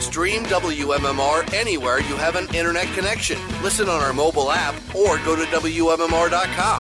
Stream 0.01 0.43
WMMR 0.45 1.53
anywhere 1.53 1.99
you 2.01 2.15
have 2.15 2.35
an 2.35 2.53
internet 2.53 2.87
connection. 2.93 3.39
Listen 3.61 3.87
on 3.87 4.01
our 4.01 4.11
mobile 4.11 4.51
app 4.51 4.75
or 4.95 5.17
go 5.19 5.35
to 5.35 5.43
WMMR.com. 5.43 6.78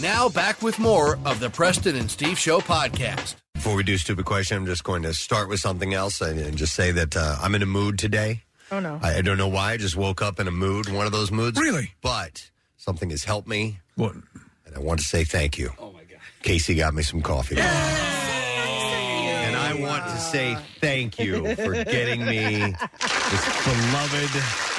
Now 0.00 0.28
back 0.28 0.62
with 0.62 0.78
more 0.78 1.18
of 1.24 1.40
the 1.40 1.48
Preston 1.48 1.96
and 1.96 2.10
Steve 2.10 2.38
Show 2.38 2.58
podcast. 2.60 3.36
Before 3.54 3.74
we 3.74 3.82
do 3.82 3.96
stupid 3.96 4.26
question, 4.26 4.56
I'm 4.58 4.66
just 4.66 4.84
going 4.84 5.02
to 5.04 5.14
start 5.14 5.48
with 5.48 5.58
something 5.60 5.94
else 5.94 6.20
and, 6.20 6.38
and 6.38 6.56
just 6.56 6.74
say 6.74 6.90
that 6.92 7.16
uh, 7.16 7.36
I'm 7.40 7.54
in 7.54 7.62
a 7.62 7.66
mood 7.66 7.98
today. 7.98 8.42
Oh 8.70 8.78
no. 8.80 9.00
I, 9.02 9.16
I 9.18 9.20
don't 9.22 9.38
know 9.38 9.48
why. 9.48 9.72
I 9.72 9.76
just 9.78 9.96
woke 9.96 10.20
up 10.20 10.38
in 10.38 10.48
a 10.48 10.50
mood, 10.50 10.92
one 10.92 11.06
of 11.06 11.12
those 11.12 11.30
moods. 11.30 11.58
Really? 11.58 11.92
But 12.02 12.50
something 12.76 13.08
has 13.10 13.24
helped 13.24 13.48
me, 13.48 13.78
What? 13.94 14.12
and 14.66 14.74
I 14.74 14.80
want 14.80 15.00
to 15.00 15.06
say 15.06 15.24
thank 15.24 15.56
you. 15.56 15.70
Oh 15.78 15.92
my 15.92 16.00
god! 16.04 16.18
Casey 16.42 16.74
got 16.74 16.92
me 16.92 17.02
some 17.02 17.22
coffee. 17.22 17.54
today. 17.54 17.66
And 17.66 19.56
I 19.56 19.74
want 19.80 20.04
to 20.04 20.18
say 20.18 20.56
thank 20.80 21.18
you 21.18 21.54
for 21.54 21.72
getting 21.84 22.24
me 22.26 22.56
this 23.30 23.64
beloved 23.64 24.75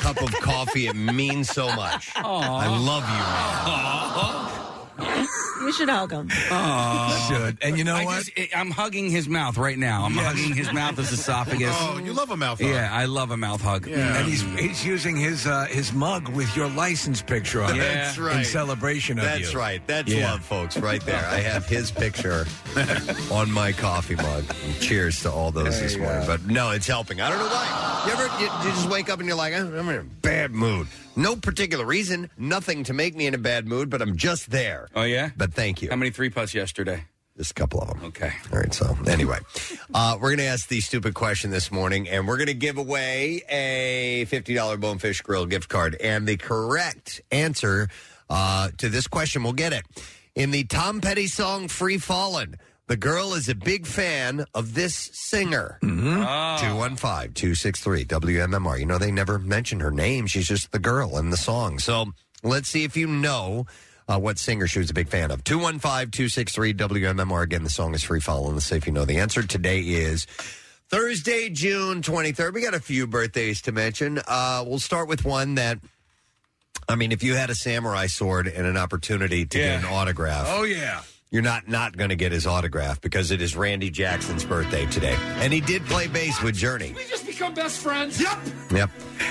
cup 0.00 0.20
of 0.22 0.32
coffee. 0.40 0.86
It 0.86 0.96
means 0.96 1.48
so 1.48 1.66
much. 1.74 2.12
I 2.16 2.66
love 2.66 3.02
you, 3.08 4.58
man. 4.58 4.63
You 4.98 5.72
should 5.72 5.88
hug 5.88 6.10
him. 6.12 6.28
Oh, 6.50 7.26
should. 7.28 7.58
And 7.62 7.78
you 7.78 7.84
know 7.84 7.94
I 7.94 8.04
what? 8.04 8.24
just, 8.26 8.54
I'm 8.56 8.70
hugging 8.70 9.08
his 9.10 9.28
mouth 9.28 9.56
right 9.56 9.78
now. 9.78 10.04
I'm 10.04 10.12
hugging 10.12 10.54
his 10.54 10.70
mouth, 10.72 10.96
his 10.98 11.10
esophagus. 11.10 11.74
Oh, 11.80 11.98
you 12.04 12.12
love 12.12 12.30
a 12.30 12.36
mouth 12.36 12.60
hug. 12.60 12.68
Yeah, 12.68 12.90
I 12.92 13.06
love 13.06 13.30
a 13.30 13.36
mouth 13.36 13.62
hug. 13.62 13.86
Yeah. 13.86 14.18
and 14.18 14.28
he's 14.28 14.42
he's 14.58 14.84
using 14.84 15.16
his 15.16 15.46
uh, 15.46 15.64
his 15.66 15.92
mug 15.92 16.28
with 16.28 16.54
your 16.54 16.68
license 16.68 17.22
picture 17.22 17.62
on 17.62 17.76
it 17.76 17.78
That's 17.78 18.18
right. 18.18 18.36
in 18.38 18.44
celebration 18.44 19.18
of 19.18 19.24
you. 19.24 19.30
That's 19.30 19.54
right. 19.54 19.84
That's 19.86 20.12
Yeah. 20.12 20.32
love, 20.32 20.44
folks, 20.44 20.76
right 20.76 21.04
there. 21.06 21.24
I 21.30 21.38
have 21.38 21.66
his 21.66 21.90
picture 21.90 22.46
on 23.32 23.50
my 23.50 23.72
coffee 23.72 24.16
mug. 24.16 24.44
And 24.66 24.80
cheers 24.80 25.20
to 25.22 25.32
all 25.32 25.50
those 25.50 25.80
this 25.80 25.96
morning. 25.96 26.24
But 26.26 26.44
no, 26.46 26.70
it's 26.72 26.86
helping. 26.86 27.20
I 27.20 27.30
don't 27.30 27.38
know 27.38 27.46
why. 27.46 28.04
You 28.06 28.12
ever 28.12 28.24
you, 28.40 28.46
you 28.68 28.74
just 28.76 28.90
wake 28.90 29.08
up 29.08 29.18
and 29.18 29.26
you're 29.26 29.36
like, 29.36 29.54
I'm 29.54 29.74
I'm 29.74 29.88
in 29.88 29.96
a 30.00 30.04
bad 30.04 30.50
mood. 30.52 30.88
No 31.16 31.36
particular 31.36 31.84
reason, 31.84 32.30
nothing 32.36 32.84
to 32.84 32.92
make 32.92 33.14
me 33.14 33.26
in 33.26 33.34
a 33.34 33.38
bad 33.38 33.66
mood, 33.68 33.90
but 33.90 34.02
I'm 34.02 34.16
just 34.16 34.50
there. 34.50 34.88
Oh 34.94 35.02
yeah. 35.02 35.30
But 35.36 35.54
thank 35.54 35.82
you. 35.82 35.90
How 35.90 35.96
many 35.96 36.10
three 36.10 36.30
putts 36.30 36.54
yesterday? 36.54 37.04
Just 37.36 37.50
a 37.50 37.54
couple 37.54 37.80
of 37.80 37.88
them. 37.88 38.00
Okay. 38.04 38.32
All 38.52 38.60
right. 38.60 38.72
So 38.72 38.96
anyway, 39.08 39.38
uh, 39.92 40.16
we're 40.20 40.28
going 40.28 40.38
to 40.38 40.44
ask 40.44 40.68
the 40.68 40.80
stupid 40.80 41.14
question 41.14 41.50
this 41.50 41.72
morning, 41.72 42.08
and 42.08 42.28
we're 42.28 42.36
going 42.36 42.46
to 42.46 42.54
give 42.54 42.78
away 42.78 43.42
a 43.48 44.24
fifty 44.26 44.54
dollar 44.54 44.76
Bonefish 44.76 45.20
Grill 45.22 45.46
gift 45.46 45.68
card. 45.68 45.96
And 45.96 46.28
the 46.28 46.36
correct 46.36 47.20
answer 47.32 47.88
uh, 48.30 48.70
to 48.78 48.88
this 48.88 49.08
question 49.08 49.42
we'll 49.42 49.52
get 49.52 49.72
it 49.72 49.84
in 50.36 50.52
the 50.52 50.64
Tom 50.64 51.00
Petty 51.00 51.26
song 51.26 51.68
"Free 51.68 51.98
Fallin'." 51.98 52.56
The 52.86 52.96
girl 52.98 53.32
is 53.32 53.48
a 53.48 53.54
big 53.54 53.86
fan 53.86 54.44
of 54.52 54.74
this 54.74 55.10
singer. 55.12 55.78
Ah. 55.82 56.58
215 56.60 57.32
263 57.32 58.04
WMMR. 58.04 58.78
You 58.78 58.84
know, 58.86 58.98
they 58.98 59.10
never 59.10 59.38
mention 59.38 59.80
her 59.80 59.90
name. 59.90 60.26
She's 60.26 60.46
just 60.48 60.70
the 60.70 60.78
girl 60.78 61.16
in 61.16 61.30
the 61.30 61.36
song. 61.38 61.78
So 61.78 62.12
let's 62.42 62.68
see 62.68 62.84
if 62.84 62.94
you 62.94 63.06
know 63.06 63.64
uh, 64.06 64.18
what 64.18 64.38
singer 64.38 64.66
she 64.66 64.80
was 64.80 64.90
a 64.90 64.94
big 64.94 65.08
fan 65.08 65.30
of. 65.30 65.44
215 65.44 66.10
263 66.10 66.74
WMMR. 66.74 67.42
Again, 67.42 67.64
the 67.64 67.70
song 67.70 67.94
is 67.94 68.02
Free 68.02 68.20
Fall. 68.20 68.52
Let's 68.52 68.66
see 68.66 68.76
if 68.76 68.86
you 68.86 68.92
know 68.92 69.06
the 69.06 69.16
answer. 69.16 69.42
Today 69.42 69.80
is 69.80 70.26
Thursday, 70.90 71.48
June 71.48 72.02
23rd. 72.02 72.52
We 72.52 72.60
got 72.60 72.74
a 72.74 72.80
few 72.80 73.06
birthdays 73.06 73.62
to 73.62 73.72
mention. 73.72 74.20
Uh, 74.28 74.62
we'll 74.66 74.78
start 74.78 75.08
with 75.08 75.24
one 75.24 75.54
that. 75.54 75.78
I 76.86 76.96
mean, 76.96 77.12
if 77.12 77.22
you 77.22 77.34
had 77.34 77.48
a 77.48 77.54
samurai 77.54 78.08
sword 78.08 78.46
and 78.46 78.66
an 78.66 78.76
opportunity 78.76 79.46
to 79.46 79.58
get 79.58 79.78
an 79.80 79.86
autograph, 79.86 80.44
Oh 80.50 80.64
yeah. 80.64 81.00
You're 81.34 81.42
not 81.42 81.66
not 81.68 81.96
going 81.96 82.10
to 82.10 82.16
get 82.16 82.30
his 82.30 82.46
autograph 82.46 83.00
because 83.00 83.32
it 83.32 83.42
is 83.42 83.56
Randy 83.56 83.90
Jackson's 83.90 84.44
birthday 84.44 84.86
today, 84.86 85.16
and 85.40 85.52
he 85.52 85.60
did 85.60 85.84
play 85.86 86.06
bass 86.06 86.40
with 86.40 86.54
Journey. 86.54 86.94
We 86.96 87.04
just 87.06 87.26
become 87.26 87.52
best 87.54 87.80
friends. 87.80 88.20
Yep. 88.20 88.38
Yep, 88.70 88.90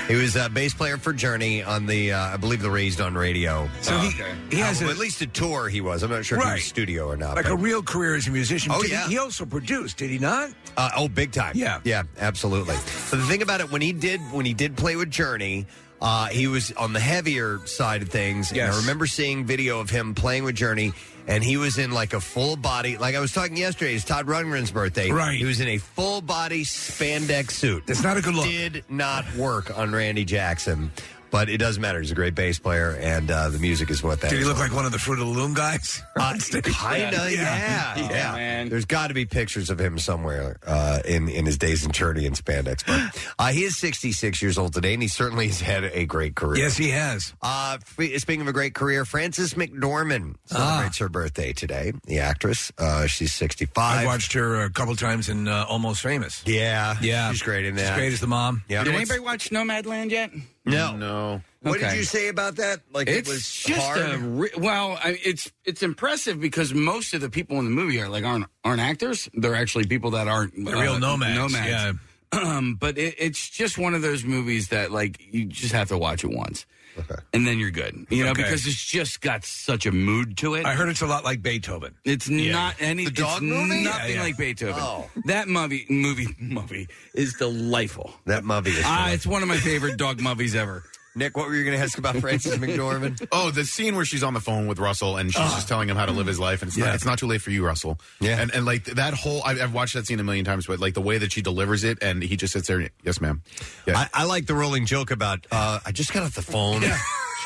he 0.09 0.15
was 0.15 0.35
a 0.35 0.49
bass 0.49 0.73
player 0.73 0.97
for 0.97 1.13
Journey 1.13 1.63
on 1.63 1.85
the, 1.85 2.11
uh, 2.11 2.19
I 2.33 2.37
believe, 2.37 2.61
the 2.61 2.69
Raised 2.69 2.99
on 2.99 3.13
Radio. 3.15 3.69
So 3.81 3.97
he, 3.99 4.11
he 4.51 4.57
has 4.57 4.81
Uh, 4.81 4.87
a, 4.87 4.89
at 4.89 4.97
least 4.97 5.21
a 5.21 5.27
tour. 5.27 5.69
He 5.69 5.79
was. 5.81 6.03
I'm 6.03 6.11
not 6.11 6.25
sure 6.25 6.37
if 6.37 6.43
he 6.43 6.49
Right. 6.49 6.55
was 6.55 6.65
studio 6.65 7.07
or 7.07 7.15
not. 7.15 7.35
like 7.37 7.45
but- 7.45 7.53
a 7.53 7.55
real 7.55 7.81
career 7.81 8.15
as 8.15 8.27
a 8.27 8.31
musician. 8.31 8.73
Oh, 8.75 8.81
Did 8.81 8.89
he- 8.91 8.93
yeah. 8.97 9.07
He 9.07 9.17
also 9.17 9.45
produced, 9.45 9.95
did 9.97 10.09
he 10.09 10.19
not? 10.19 10.49
Uh, 10.75 10.89
oh, 10.97 11.07
big 11.07 11.31
time. 11.31 11.53
Yeah. 11.55 11.79
yeah, 11.85 12.03
absolutely. 12.19 12.75
But 13.09 13.17
the 13.19 13.25
thing 13.25 13.41
about 13.41 13.61
it, 13.61 13.71
when 13.71 13.81
he 13.81 13.93
did, 13.93 14.19
when 14.31 14.45
he 14.45 14.53
did 14.53 14.75
play 14.75 14.95
with 14.97 15.09
Journey, 15.09 15.65
uh, 16.03 16.27
he 16.27 16.47
was 16.47 16.73
on 16.73 16.91
the 16.91 16.99
heavier 16.99 17.65
side 17.65 18.01
of 18.01 18.09
things. 18.09 18.51
And 18.51 18.59
I 18.61 18.77
remember 18.77 19.07
seeing 19.07 19.45
video 19.45 19.79
of 19.79 19.89
him 19.89 20.13
playing 20.13 20.43
with 20.43 20.55
Journey, 20.55 20.91
and 21.27 21.41
he 21.41 21.55
was 21.55 21.77
in 21.77 21.91
like 21.91 22.13
a 22.13 22.19
full 22.19 22.57
body. 22.57 22.97
Like 22.97 23.15
I 23.15 23.21
was 23.21 23.31
talking 23.31 23.55
yesterday, 23.55 23.95
it's 23.95 24.03
Todd 24.03 24.27
Rundgren's 24.27 24.69
birthday. 24.69 25.09
Right. 25.09 25.37
He 25.37 25.45
was 25.45 25.61
in 25.61 25.69
a 25.69 25.77
full 25.77 26.21
body 26.21 26.65
spandex 26.65 27.51
suit. 27.51 27.87
That's 27.87 28.03
not 28.03 28.17
a 28.17 28.21
good 28.21 28.35
look. 28.35 28.45
Did 28.45 28.83
not 28.89 29.33
work 29.35 29.75
on 29.77 29.93
Randy 29.93 30.25
Jackson. 30.25 30.91
But 31.33 31.49
it 31.49 31.57
doesn't 31.57 31.81
matter. 31.81 31.99
He's 31.99 32.11
a 32.11 32.15
great 32.15 32.35
bass 32.35 32.59
player, 32.59 32.95
and 33.01 33.29
uh, 33.31 33.49
the 33.49 33.57
music 33.57 33.89
is 33.89 34.03
what 34.03 34.21
that 34.21 34.29
Did 34.29 34.35
he 34.35 34.41
is 34.43 34.47
look 34.47 34.57
all 34.57 34.63
like 34.63 34.71
one 34.71 34.85
of 34.85 34.91
the 34.91 34.99
Fruit 34.99 35.17
of 35.19 35.25
the 35.25 35.33
Loom 35.33 35.55
guys? 35.55 35.99
uh, 36.15 36.33
kinda, 36.51 36.61
yeah, 37.31 37.97
yeah. 37.97 38.31
man. 38.35 38.69
There's 38.69 38.85
got 38.85 39.07
to 39.07 39.15
be 39.15 39.25
pictures 39.25 39.71
of 39.71 39.79
him 39.81 39.97
somewhere 39.97 40.57
uh, 40.65 40.99
in 41.05 41.27
in 41.29 41.47
his 41.47 41.57
days 41.57 41.83
in 41.85 41.91
Journey 41.91 42.27
and 42.27 42.35
spandex. 42.35 42.85
But 42.85 43.33
uh, 43.39 43.51
he 43.51 43.63
is 43.63 43.75
66 43.77 44.43
years 44.43 44.59
old 44.59 44.73
today, 44.75 44.93
and 44.93 45.01
he 45.01 45.07
certainly 45.07 45.47
has 45.47 45.59
had 45.59 45.83
a 45.85 46.05
great 46.05 46.35
career. 46.35 46.61
Yes, 46.63 46.77
he 46.77 46.89
has. 46.91 47.33
Uh, 47.41 47.79
f- 47.81 48.21
speaking 48.21 48.41
of 48.41 48.47
a 48.47 48.53
great 48.53 48.75
career, 48.75 49.03
Frances 49.03 49.55
McDormand 49.55 50.35
celebrates 50.45 50.99
her 50.99 51.09
birthday 51.09 51.51
today. 51.51 51.93
The 52.05 52.19
actress, 52.19 52.71
uh, 52.77 53.07
she's 53.07 53.33
65. 53.33 53.73
I 53.77 54.05
watched 54.05 54.33
her 54.33 54.61
a 54.65 54.69
couple 54.69 54.95
times 54.95 55.29
in 55.29 55.47
uh, 55.47 55.65
Almost 55.67 56.03
Famous. 56.03 56.43
Yeah, 56.45 56.95
Yeah, 57.01 57.31
she's 57.31 57.41
great 57.41 57.65
in 57.65 57.73
She's 57.75 57.83
that. 57.85 57.97
great 57.97 58.13
as 58.13 58.19
the 58.19 58.27
mom. 58.27 58.61
Yeah. 58.69 58.83
Did 58.83 58.93
anybody 58.93 59.19
watch 59.19 59.49
Nomadland 59.49 60.11
yet? 60.11 60.29
No, 60.65 60.95
No. 60.95 61.41
What 61.61 61.79
did 61.79 61.83
Okay. 61.85 61.97
you 61.97 62.03
say 62.03 62.27
about 62.27 62.57
that? 62.57 62.81
Like 62.91 63.07
It's 63.07 63.29
it 63.29 63.31
was 63.31 63.49
just 63.53 63.79
hard. 63.81 63.99
a 64.01 64.17
re- 64.17 64.49
well, 64.57 64.99
I, 65.01 65.17
it's 65.23 65.49
it's 65.63 65.81
impressive 65.81 66.39
because 66.41 66.73
most 66.73 67.13
of 67.13 67.21
the 67.21 67.29
people 67.29 67.57
in 67.59 67.65
the 67.65 67.71
movie 67.71 68.01
are 68.01 68.09
like 68.09 68.25
aren't 68.25 68.45
aren't 68.65 68.81
actors. 68.81 69.29
They're 69.33 69.55
actually 69.55 69.85
people 69.85 70.11
that 70.11 70.27
aren't 70.27 70.53
The 70.55 70.73
real 70.73 70.93
uh, 70.93 70.99
nomads. 70.99 71.35
Nomads. 71.37 71.67
Yeah. 71.67 71.93
Um, 72.33 72.75
but 72.79 72.97
it, 72.97 73.15
it's 73.17 73.49
just 73.49 73.77
one 73.77 73.93
of 73.93 74.01
those 74.01 74.25
movies 74.25 74.69
that 74.69 74.91
like 74.91 75.21
you 75.33 75.45
just 75.45 75.71
have 75.73 75.87
to 75.89 75.97
watch 75.97 76.23
it 76.25 76.31
once, 76.31 76.65
and 77.33 77.45
then 77.47 77.59
you're 77.59 77.71
good. 77.71 78.05
You 78.09 78.23
know, 78.25 78.31
Okay. 78.31 78.43
because 78.43 78.65
it's 78.67 78.83
just 78.83 79.21
got 79.21 79.43
such 79.45 79.85
a 79.85 79.91
mood 79.91 80.37
to 80.37 80.55
it. 80.55 80.65
I 80.65 80.73
heard 80.73 80.89
it's 80.89 81.01
a 81.01 81.07
lot 81.07 81.23
like 81.23 81.41
Beethoven. 81.41 81.95
It's 82.05 82.29
not 82.29 82.75
any. 82.79 83.05
The 83.05 83.11
dog 83.11 83.33
it's 83.33 83.41
movie? 83.41 83.83
Nothing 83.83 84.09
Yeah, 84.11 84.15
yeah. 84.15 84.21
like 84.23 84.37
Beethoven. 84.37 84.75
Oh. 84.83 85.09
That 85.25 85.47
movie, 85.47 85.85
movie, 85.89 86.27
movie 86.39 86.87
is 87.13 87.33
delightful. 87.33 88.13
that 88.25 88.43
movie 88.43 88.71
is. 88.71 88.83
Ah, 88.85 89.11
it's 89.11 89.25
one 89.27 89.41
of 89.41 89.47
my 89.47 89.57
favorite 89.57 89.97
dog 89.97 90.21
movies 90.21 90.55
ever. 90.55 90.83
Nick, 91.15 91.37
what 91.37 91.47
were 91.47 91.55
you 91.55 91.63
going 91.63 91.77
to 91.77 91.83
ask 91.83 91.97
about 91.97 92.15
Frances 92.17 92.57
McDormand? 92.57 93.27
Oh, 93.31 93.51
the 93.51 93.63
scene 93.65 93.95
where 93.95 94.05
she's 94.05 94.23
on 94.23 94.33
the 94.33 94.39
phone 94.39 94.67
with 94.67 94.79
Russell 94.79 95.17
and 95.17 95.31
she's 95.31 95.41
just 95.53 95.67
telling 95.67 95.87
him 95.89 95.95
how 95.95 96.05
to 96.05 96.11
live 96.11 96.27
his 96.27 96.39
life, 96.39 96.61
and 96.61 96.69
it's, 96.69 96.77
Yeah. 96.77 96.85
not, 96.87 96.95
it's 96.95 97.05
not 97.05 97.19
too 97.19 97.27
late 97.27 97.41
for 97.41 97.51
you, 97.51 97.65
Russell. 97.65 97.99
Yeah. 98.19 98.39
and 98.41 98.53
and 98.53 98.65
like 98.65 98.85
that 98.85 99.13
whole, 99.13 99.41
I've, 99.43 99.61
I've 99.61 99.73
watched 99.73 99.93
that 99.93 100.07
scene 100.07 100.19
a 100.19 100.23
million 100.23 100.45
times, 100.45 100.65
but 100.67 100.79
like 100.79 100.93
the 100.93 101.01
way 101.01 101.17
that 101.19 101.31
she 101.31 101.41
delivers 101.41 101.83
it, 101.83 101.99
and 102.01 102.23
he 102.23 102.35
just 102.35 102.53
sits 102.53 102.67
there, 102.67 102.79
and, 102.79 102.89
yes, 103.03 103.21
ma'am. 103.21 103.41
I, 103.87 104.09
I 104.13 104.23
like 104.25 104.45
the 104.47 104.55
rolling 104.55 104.85
joke 104.85 105.11
about 105.11 105.45
uh, 105.51 105.79
I 105.85 105.91
just 105.91 106.13
got 106.13 106.23
off 106.23 106.33
the 106.35 106.41
phone. 106.41 106.83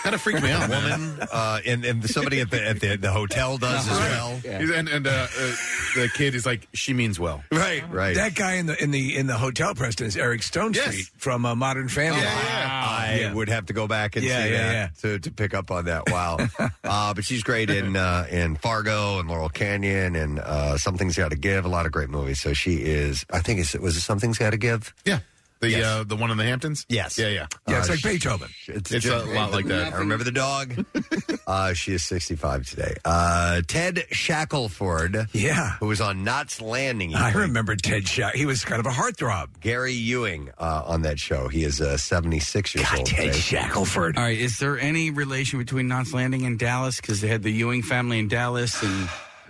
kind 0.04 0.16
of 0.16 0.22
freaked 0.22 0.42
me 0.44 0.52
out, 0.52 0.70
woman, 0.70 1.18
uh, 1.32 1.60
and 1.66 1.84
and 1.86 2.10
somebody 2.10 2.40
at 2.42 2.50
the 2.52 2.64
at 2.66 2.80
the, 2.80 2.96
the 2.98 3.12
hotel 3.12 3.58
does 3.58 3.88
as 3.90 3.98
well. 3.98 4.36
He's- 4.38 4.70
And 4.72 4.88
and 4.90 5.08
uh, 5.08 5.10
uh, 5.10 5.52
the 5.96 6.10
kid 6.14 6.36
is 6.36 6.46
like, 6.46 6.68
she 6.74 6.94
means 6.94 7.20
well. 7.20 7.44
Right, 7.52 7.84
right. 7.92 8.16
That 8.16 8.36
guy 8.36 8.54
in 8.56 8.66
the 8.68 8.82
in 8.82 8.92
the 8.92 9.16
in 9.18 9.28
the 9.28 9.38
hotel, 9.38 9.74
Preston, 9.76 10.06
is 10.08 10.16
Eric 10.18 10.44
Stone 10.44 10.74
Yes. 10.74 10.86
Street 10.92 11.10
from 11.18 11.46
uh, 11.46 11.56
Modern 11.56 11.88
Family. 11.90 12.22
I 12.26 13.20
Yeah. 13.22 13.34
would 13.34 13.50
have 13.50 13.66
to 13.68 13.74
go 13.74 13.88
back 13.88 14.16
and 14.16 14.26
Yeah, 14.26 14.44
see 14.44 14.52
yeah, 14.52 14.58
that 14.58 14.74
yeah. 14.74 14.90
to 15.12 15.20
to 15.20 15.32
pick 15.32 15.54
up 15.54 15.72
on 15.72 15.86
that. 15.86 16.10
Wow, 16.10 16.38
uh, 16.84 17.14
but 17.14 17.24
she's 17.26 17.44
great 17.44 17.70
in 17.70 17.96
uh, 17.96 18.28
in 18.30 18.56
Fargo 18.58 19.20
and 19.20 19.28
Laurel 19.30 19.50
Canyon 19.50 20.16
and 20.16 20.40
uh, 20.40 20.78
Something's 20.78 21.16
Got 21.18 21.32
to 21.32 21.38
Give. 21.38 21.66
A 21.66 21.70
lot 21.70 21.86
of 21.86 21.92
great 21.92 22.10
movies. 22.10 22.40
So 22.42 22.54
she 22.54 22.76
is. 22.76 23.26
I 23.32 23.40
think 23.40 23.60
it's, 23.60 23.74
was 23.76 23.96
it 23.98 24.02
Something's 24.02 24.38
Got 24.38 24.52
to 24.52 24.58
Give. 24.58 24.94
Yeah, 25.06 25.20
the 25.60 25.70
Yes. 25.70 25.86
uh, 25.86 26.04
the 26.04 26.16
one 26.16 26.32
in 26.32 26.38
the 26.38 26.44
Hamptons. 26.46 26.86
Yes. 26.90 27.18
yeah, 27.18 27.28
yeah. 27.30 27.48
Yeah, 27.68 27.80
it's 27.80 27.90
Uh, 27.90 27.94
like 27.94 28.04
Beethoven. 28.04 28.50
It's, 28.68 28.92
It's 28.92 29.06
a 29.06 29.26
lot 29.26 29.52
like 29.52 29.66
that. 29.68 29.94
I 29.94 29.98
remember 29.98 30.24
the 30.24 30.32
dog. 30.32 30.86
uh, 31.48 31.74
she 31.74 31.94
is 31.94 32.04
65 32.04 32.66
today. 32.70 32.96
Uh, 33.06 33.62
Ted 33.68 34.06
Shackelford, 34.12 35.28
Yeah. 35.34 35.72
who 35.80 35.88
was 35.88 36.02
on 36.02 36.24
Knots 36.24 36.62
Landing. 36.62 37.16
I 37.16 37.32
played 37.32 37.42
remember 37.44 37.76
Ted 37.76 38.08
Shaw. 38.08 38.30
He 38.34 38.46
was 38.46 38.64
kind 38.64 38.80
of 38.80 38.86
a 38.86 38.92
heartthrob. 38.96 39.60
Gary 39.62 39.94
Ewing 39.94 40.50
uh, 40.58 40.84
on 40.86 41.02
that 41.04 41.20
show. 41.20 41.48
He 41.48 41.64
is 41.64 41.82
uh, 41.82 41.98
76 41.98 42.76
years 42.76 42.88
God, 42.88 42.98
old 43.00 43.08
Ted 43.08 43.26
today. 43.34 43.38
Shackelford. 43.38 44.18
All 44.18 44.24
right, 44.24 44.38
is 44.38 44.60
there 44.60 44.80
any 44.80 45.10
relation 45.12 45.60
between 45.60 45.88
Knots 45.88 46.14
Landing 46.14 46.46
and 46.46 46.58
Dallas? 46.60 46.98
Because 47.02 47.22
they 47.22 47.28
had 47.28 47.44
the 47.44 47.52
Ewing 47.52 47.84
family 47.84 48.20
in 48.20 48.28
Dallas, 48.28 48.82
and 48.84 49.10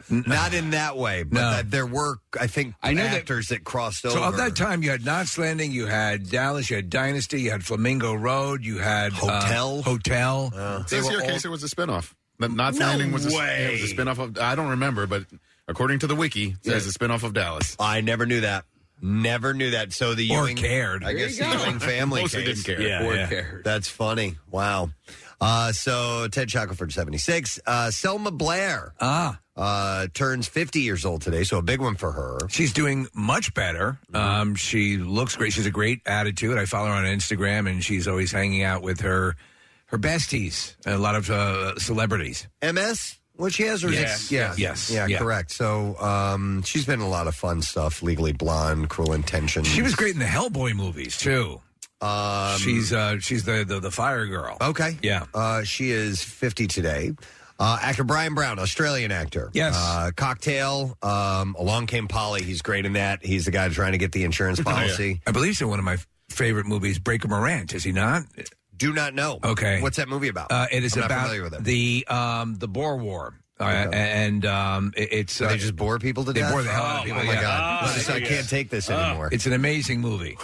Not 0.09 0.53
in 0.53 0.71
that 0.71 0.95
way, 0.97 1.23
but 1.23 1.39
No. 1.39 1.51
that 1.51 1.71
there 1.71 1.85
were, 1.85 2.17
I 2.39 2.47
think, 2.47 2.75
I 2.81 2.93
know 2.93 3.03
that- 3.03 3.13
actors 3.15 3.47
that, 3.47 3.63
crossed 3.63 4.05
over. 4.05 4.15
So 4.15 4.23
of 4.23 4.37
that 4.37 4.55
time, 4.55 4.81
you 4.83 4.89
had 4.91 5.03
Knots 5.03 5.37
Landing, 5.37 5.71
you 5.71 5.85
had 5.87 6.29
Dallas, 6.29 6.69
you 6.69 6.77
had 6.77 6.89
Dynasty, 6.89 7.41
you 7.41 7.51
had 7.51 7.63
Flamingo 7.65 8.13
Road, 8.13 8.63
you 8.63 8.77
had 8.77 9.11
uh, 9.13 9.15
Hotel. 9.15 9.81
Hotel. 9.81 10.51
It 10.81 10.89
says 10.89 11.03
were 11.05 11.11
here, 11.11 11.21
all- 11.21 11.27
case 11.27 11.43
it 11.45 11.49
was 11.49 11.63
a 11.63 11.67
spinoff. 11.67 12.13
Not 12.39 12.51
Knots 12.51 12.77
No 12.77 12.85
Landing 12.85 13.11
was 13.11 13.31
a, 13.33 13.35
way. 13.37 13.65
it 13.75 13.81
was 13.81 13.91
a 13.91 13.95
spinoff 13.95 14.19
of. 14.19 14.37
I 14.37 14.55
don't 14.55 14.69
remember, 14.69 15.07
but 15.07 15.23
according 15.67 15.99
to 15.99 16.07
the 16.07 16.15
wiki, 16.15 16.55
it 16.63 16.65
says 16.65 16.87
a 16.87 16.91
spinoff 16.97 17.23
of 17.23 17.33
Dallas. 17.33 17.75
I 17.79 18.01
never 18.01 18.25
knew 18.25 18.41
that. 18.41 18.63
Never 19.01 19.53
knew 19.53 19.71
that. 19.71 19.91
So 19.93 20.13
the 20.15 20.29
Or 20.31 20.43
Ewing, 20.47 20.55
cared. 20.57 21.03
I 21.03 21.13
guess 21.13 21.37
the 21.37 21.45
Ewing 21.45 21.79
family 21.79 22.21
Mostly 22.21 22.43
case. 22.45 22.63
didn't 22.63 22.77
care. 22.77 22.87
Yeah, 22.87 23.05
or 23.07 23.15
yeah. 23.15 23.27
cared. 23.27 23.63
That's 23.63 23.87
funny. 23.87 24.37
Wow. 24.51 24.91
Uh, 25.41 25.71
so 25.71 26.27
Ted 26.31 26.49
Shackelford, 26.49 26.91
76. 26.91 27.59
Uh, 27.65 27.91
Selma 27.91 28.31
Blair. 28.31 28.93
Ah, 28.99 29.39
uh, 29.57 30.07
turns 30.13 30.47
50 30.47 30.81
years 30.81 31.03
old 31.05 31.21
today, 31.21 31.43
so 31.43 31.57
a 31.57 31.61
big 31.61 31.81
one 31.81 31.95
for 31.95 32.11
her. 32.11 32.37
She's 32.49 32.71
doing 32.73 33.07
much 33.13 33.53
better. 33.53 33.97
Um, 34.13 34.55
she 34.55 34.97
looks 34.97 35.35
great. 35.35 35.51
She's 35.53 35.65
a 35.65 35.71
great 35.71 36.01
attitude. 36.05 36.57
I 36.57 36.65
follow 36.65 36.87
her 36.89 36.93
on 36.93 37.05
Instagram, 37.05 37.69
and 37.69 37.83
she's 37.83 38.07
always 38.07 38.31
hanging 38.31 38.63
out 38.63 38.81
with 38.83 39.01
her 39.01 39.35
her 39.87 39.97
besties, 39.97 40.75
a 40.85 40.97
lot 40.97 41.15
of 41.15 41.29
uh, 41.29 41.77
celebrities. 41.79 42.47
MS? 42.61 43.15
What 43.37 43.53
she 43.53 43.63
has, 43.63 43.83
or 43.83 43.87
is 43.89 43.93
it- 43.93 44.01
Yes. 44.01 44.31
yeah, 44.31 44.53
Yes. 44.57 44.89
yeah, 44.91 45.05
Yeah. 45.07 45.17
correct. 45.19 45.51
So 45.51 45.95
um, 45.99 46.61
she's 46.63 46.85
been 46.85 46.99
in 46.99 47.05
a 47.05 47.09
lot 47.09 47.27
of 47.27 47.35
fun 47.35 47.61
stuff. 47.61 48.01
Legally 48.03 48.33
Blonde, 48.33 48.89
Cruel 48.89 49.13
Intentions. 49.13 49.67
She 49.67 49.81
was 49.81 49.95
great 49.95 50.13
in 50.13 50.19
the 50.19 50.25
Hellboy 50.25 50.73
movies 50.73 51.17
too. 51.17 51.61
Um, 52.01 52.57
she's 52.59 52.91
uh, 52.93 53.19
she's 53.19 53.43
the, 53.45 53.63
the 53.67 53.79
the 53.79 53.91
fire 53.91 54.25
girl. 54.27 54.57
Okay. 54.61 54.97
Yeah. 55.01 55.25
Uh, 55.33 55.63
she 55.63 55.89
is 55.91 56.21
50 56.21 56.67
today. 56.67 57.13
Uh, 57.59 57.77
actor 57.81 58.03
Bryan 58.03 58.35
Brown, 58.35 58.59
Australian 58.59 59.11
actor. 59.11 59.49
Yes. 59.53 59.75
Uh, 59.77 60.11
Cocktail. 60.15 60.97
Um, 61.01 61.55
Along 61.57 61.87
Came 61.87 62.07
Polly. 62.07 62.43
He's 62.43 62.61
great 62.61 62.85
in 62.85 62.93
that. 62.93 63.25
He's 63.25 63.45
the 63.45 63.51
guy 63.51 63.67
trying 63.69 63.93
to 63.93 63.97
get 63.97 64.11
the 64.11 64.23
insurance 64.23 64.59
policy. 64.61 65.21
I 65.25 65.31
believe 65.31 65.49
he's 65.49 65.61
in 65.61 65.67
one 65.69 65.79
of 65.79 65.85
my 65.85 65.97
favorite 66.29 66.65
movies, 66.67 66.99
Breaker 66.99 67.27
Morant. 67.27 67.73
Is 67.73 67.83
he 67.83 67.91
not? 67.91 68.23
Do 68.75 68.93
not 68.93 69.15
know. 69.15 69.39
Okay. 69.43 69.81
What's 69.81 69.97
that 69.97 70.07
movie 70.07 70.27
about? 70.27 70.51
Uh, 70.51 70.67
it 70.71 70.83
is 70.83 70.93
I'm 70.95 70.99
not 71.01 71.05
about 71.11 71.21
familiar 71.23 71.43
with 71.43 71.53
it. 71.55 71.63
the 71.63 72.05
um, 72.09 72.55
the 72.55 72.67
Boer 72.67 72.97
War. 72.97 73.33
Uh, 73.59 73.63
and 73.63 74.45
um, 74.45 74.93
it- 74.95 75.09
it's 75.11 75.39
Do 75.39 75.47
they 75.47 75.57
just 75.57 75.75
bore 75.75 75.97
people 75.97 76.25
to 76.25 76.31
they 76.33 76.41
death? 76.41 76.51
bore 76.51 76.61
the 76.61 76.69
hell 76.69 76.83
out 76.83 76.99
of 76.99 77.05
people. 77.05 77.21
Oh 77.21 77.25
my 77.25 77.33
yeah. 77.33 77.41
god! 77.41 77.87
This 77.95 78.03
is- 78.03 78.09
I 78.11 78.19
can't 78.21 78.47
take 78.47 78.69
this 78.69 78.87
anymore. 78.87 79.29
It's 79.31 79.47
an 79.47 79.53
amazing 79.53 79.99
movie. 79.99 80.37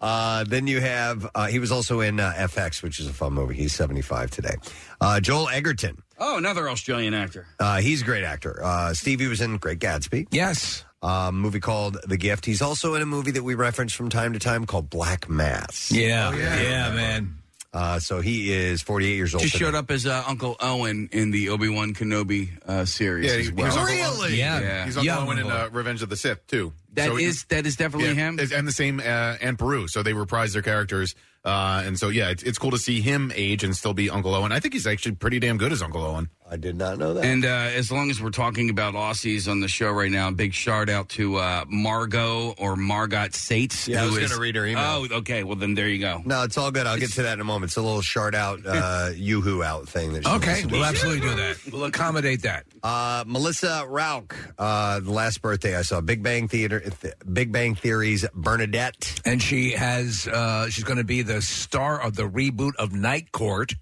Uh, 0.00 0.42
then 0.44 0.66
you 0.66 0.80
have 0.80 1.28
uh, 1.34 1.46
he 1.46 1.58
was 1.58 1.70
also 1.70 2.00
in 2.00 2.18
uh, 2.18 2.32
FX, 2.36 2.82
which 2.82 2.98
is 2.98 3.06
a 3.06 3.12
fun 3.12 3.34
movie. 3.34 3.54
He's 3.54 3.72
seventy 3.74 4.00
five 4.00 4.30
today. 4.30 4.54
Uh, 5.00 5.20
Joel 5.20 5.48
Edgerton, 5.50 6.02
Oh, 6.24 6.36
another 6.38 6.68
Australian 6.70 7.14
actor. 7.14 7.46
uh, 7.58 7.80
he's 7.80 8.02
a 8.02 8.04
great 8.04 8.22
actor. 8.22 8.62
Uh, 8.62 8.94
Stevie 8.94 9.26
was 9.26 9.40
in 9.40 9.56
Great 9.56 9.80
Gatsby. 9.80 10.28
Yes. 10.30 10.84
A 11.02 11.32
movie 11.32 11.58
called 11.58 11.96
The 12.06 12.16
Gift. 12.16 12.46
He's 12.46 12.62
also 12.62 12.94
in 12.94 13.02
a 13.02 13.06
movie 13.06 13.32
that 13.32 13.42
we 13.42 13.56
reference 13.56 13.92
from 13.92 14.08
time 14.08 14.32
to 14.34 14.38
time 14.38 14.64
called 14.66 14.88
Black 14.88 15.28
Mass. 15.28 15.90
Yeah, 15.90 16.32
yeah, 16.36 16.94
man. 16.94 17.38
Uh, 17.74 17.98
so 17.98 18.20
he 18.20 18.52
is 18.52 18.82
48 18.82 19.14
years 19.14 19.34
old. 19.34 19.42
Just 19.42 19.54
today. 19.54 19.64
showed 19.64 19.74
up 19.74 19.90
as 19.90 20.06
uh, 20.06 20.22
Uncle 20.26 20.56
Owen 20.60 21.08
in 21.10 21.30
the 21.30 21.48
Obi 21.48 21.70
Wan 21.70 21.94
Kenobi 21.94 22.50
uh, 22.68 22.84
series. 22.84 23.32
Yeah, 23.32 23.38
as 23.38 23.46
he- 23.48 23.52
well. 23.54 23.64
he's 23.66 23.76
Uncle 23.76 23.94
Really? 23.96 24.22
Owen. 24.24 24.34
Yeah. 24.34 24.84
He's 24.84 24.96
Uncle 24.98 25.04
Young 25.06 25.28
Owen 25.28 25.38
in 25.38 25.46
uh, 25.50 25.68
Revenge 25.72 26.02
of 26.02 26.10
the 26.10 26.16
Sith 26.16 26.46
too. 26.46 26.72
That 26.94 27.06
So 27.08 27.16
is 27.16 27.44
that 27.44 27.64
is 27.66 27.76
definitely 27.76 28.08
yeah, 28.08 28.14
him. 28.28 28.38
and 28.54 28.68
the 28.68 28.72
same 28.72 29.00
uh, 29.00 29.36
and 29.40 29.56
Beru. 29.56 29.88
So 29.88 30.02
they 30.02 30.12
reprise 30.12 30.52
their 30.52 30.60
characters, 30.60 31.14
uh, 31.46 31.82
and 31.86 31.98
so 31.98 32.08
yeah, 32.10 32.28
it's, 32.28 32.42
it's 32.42 32.58
cool 32.58 32.72
to 32.72 32.78
see 32.78 33.00
him 33.00 33.32
age 33.34 33.64
and 33.64 33.74
still 33.74 33.94
be 33.94 34.10
Uncle 34.10 34.34
Owen. 34.34 34.52
I 34.52 34.60
think 34.60 34.74
he's 34.74 34.86
actually 34.86 35.14
pretty 35.14 35.38
damn 35.38 35.56
good 35.56 35.72
as 35.72 35.80
Uncle 35.80 36.02
Owen. 36.02 36.28
I 36.52 36.56
did 36.56 36.76
not 36.76 36.98
know 36.98 37.14
that. 37.14 37.24
And 37.24 37.46
uh, 37.46 37.48
as 37.48 37.90
long 37.90 38.10
as 38.10 38.20
we're 38.20 38.28
talking 38.28 38.68
about 38.68 38.92
Aussies 38.92 39.50
on 39.50 39.60
the 39.60 39.68
show 39.68 39.90
right 39.90 40.10
now, 40.10 40.30
big 40.30 40.52
shout 40.52 40.90
out 40.90 41.08
to 41.10 41.36
uh, 41.36 41.64
Margot 41.66 42.54
or 42.58 42.76
Margot 42.76 43.28
Sates. 43.30 43.88
Yeah, 43.88 44.02
I 44.02 44.04
who 44.06 44.10
was 44.14 44.18
is- 44.24 44.30
gonna 44.30 44.42
read 44.42 44.56
her 44.56 44.66
email. 44.66 44.84
Oh, 45.10 45.16
okay. 45.18 45.44
Well, 45.44 45.56
then 45.56 45.74
there 45.74 45.88
you 45.88 45.98
go. 45.98 46.20
no, 46.26 46.42
it's 46.42 46.58
all 46.58 46.70
good. 46.70 46.86
I'll 46.86 46.98
get 46.98 47.12
to 47.12 47.22
that 47.22 47.32
in 47.34 47.40
a 47.40 47.44
moment. 47.44 47.70
It's 47.70 47.76
a 47.78 47.82
little 47.82 48.02
shard 48.02 48.34
out, 48.34 48.60
uh, 48.66 49.10
yoo-hoo 49.16 49.62
out 49.62 49.88
thing. 49.88 50.12
That 50.12 50.24
she 50.26 50.30
Okay, 50.30 50.60
to 50.60 50.66
we'll 50.68 50.84
absolutely 50.84 51.20
do 51.26 51.34
that. 51.36 51.56
We'll 51.72 51.84
accommodate 51.84 52.42
that. 52.42 52.66
Uh, 52.82 53.24
Melissa 53.26 53.86
Rauch, 53.88 54.34
uh, 54.58 55.00
the 55.00 55.10
last 55.10 55.40
birthday 55.40 55.74
I 55.76 55.82
saw, 55.82 56.02
Big 56.02 56.22
Bang 56.22 56.48
Theater, 56.48 56.80
th- 56.80 57.14
Big 57.32 57.50
Bang 57.50 57.74
Theory's 57.76 58.26
Bernadette. 58.34 59.20
And 59.24 59.40
she 59.40 59.70
has 59.72 60.28
uh, 60.28 60.68
she's 60.68 60.84
going 60.84 60.98
to 60.98 61.04
be 61.04 61.22
the 61.22 61.40
star 61.40 61.98
of 62.02 62.14
the 62.14 62.24
reboot 62.28 62.72
of 62.78 62.92
Night 62.92 63.32
Court. 63.32 63.72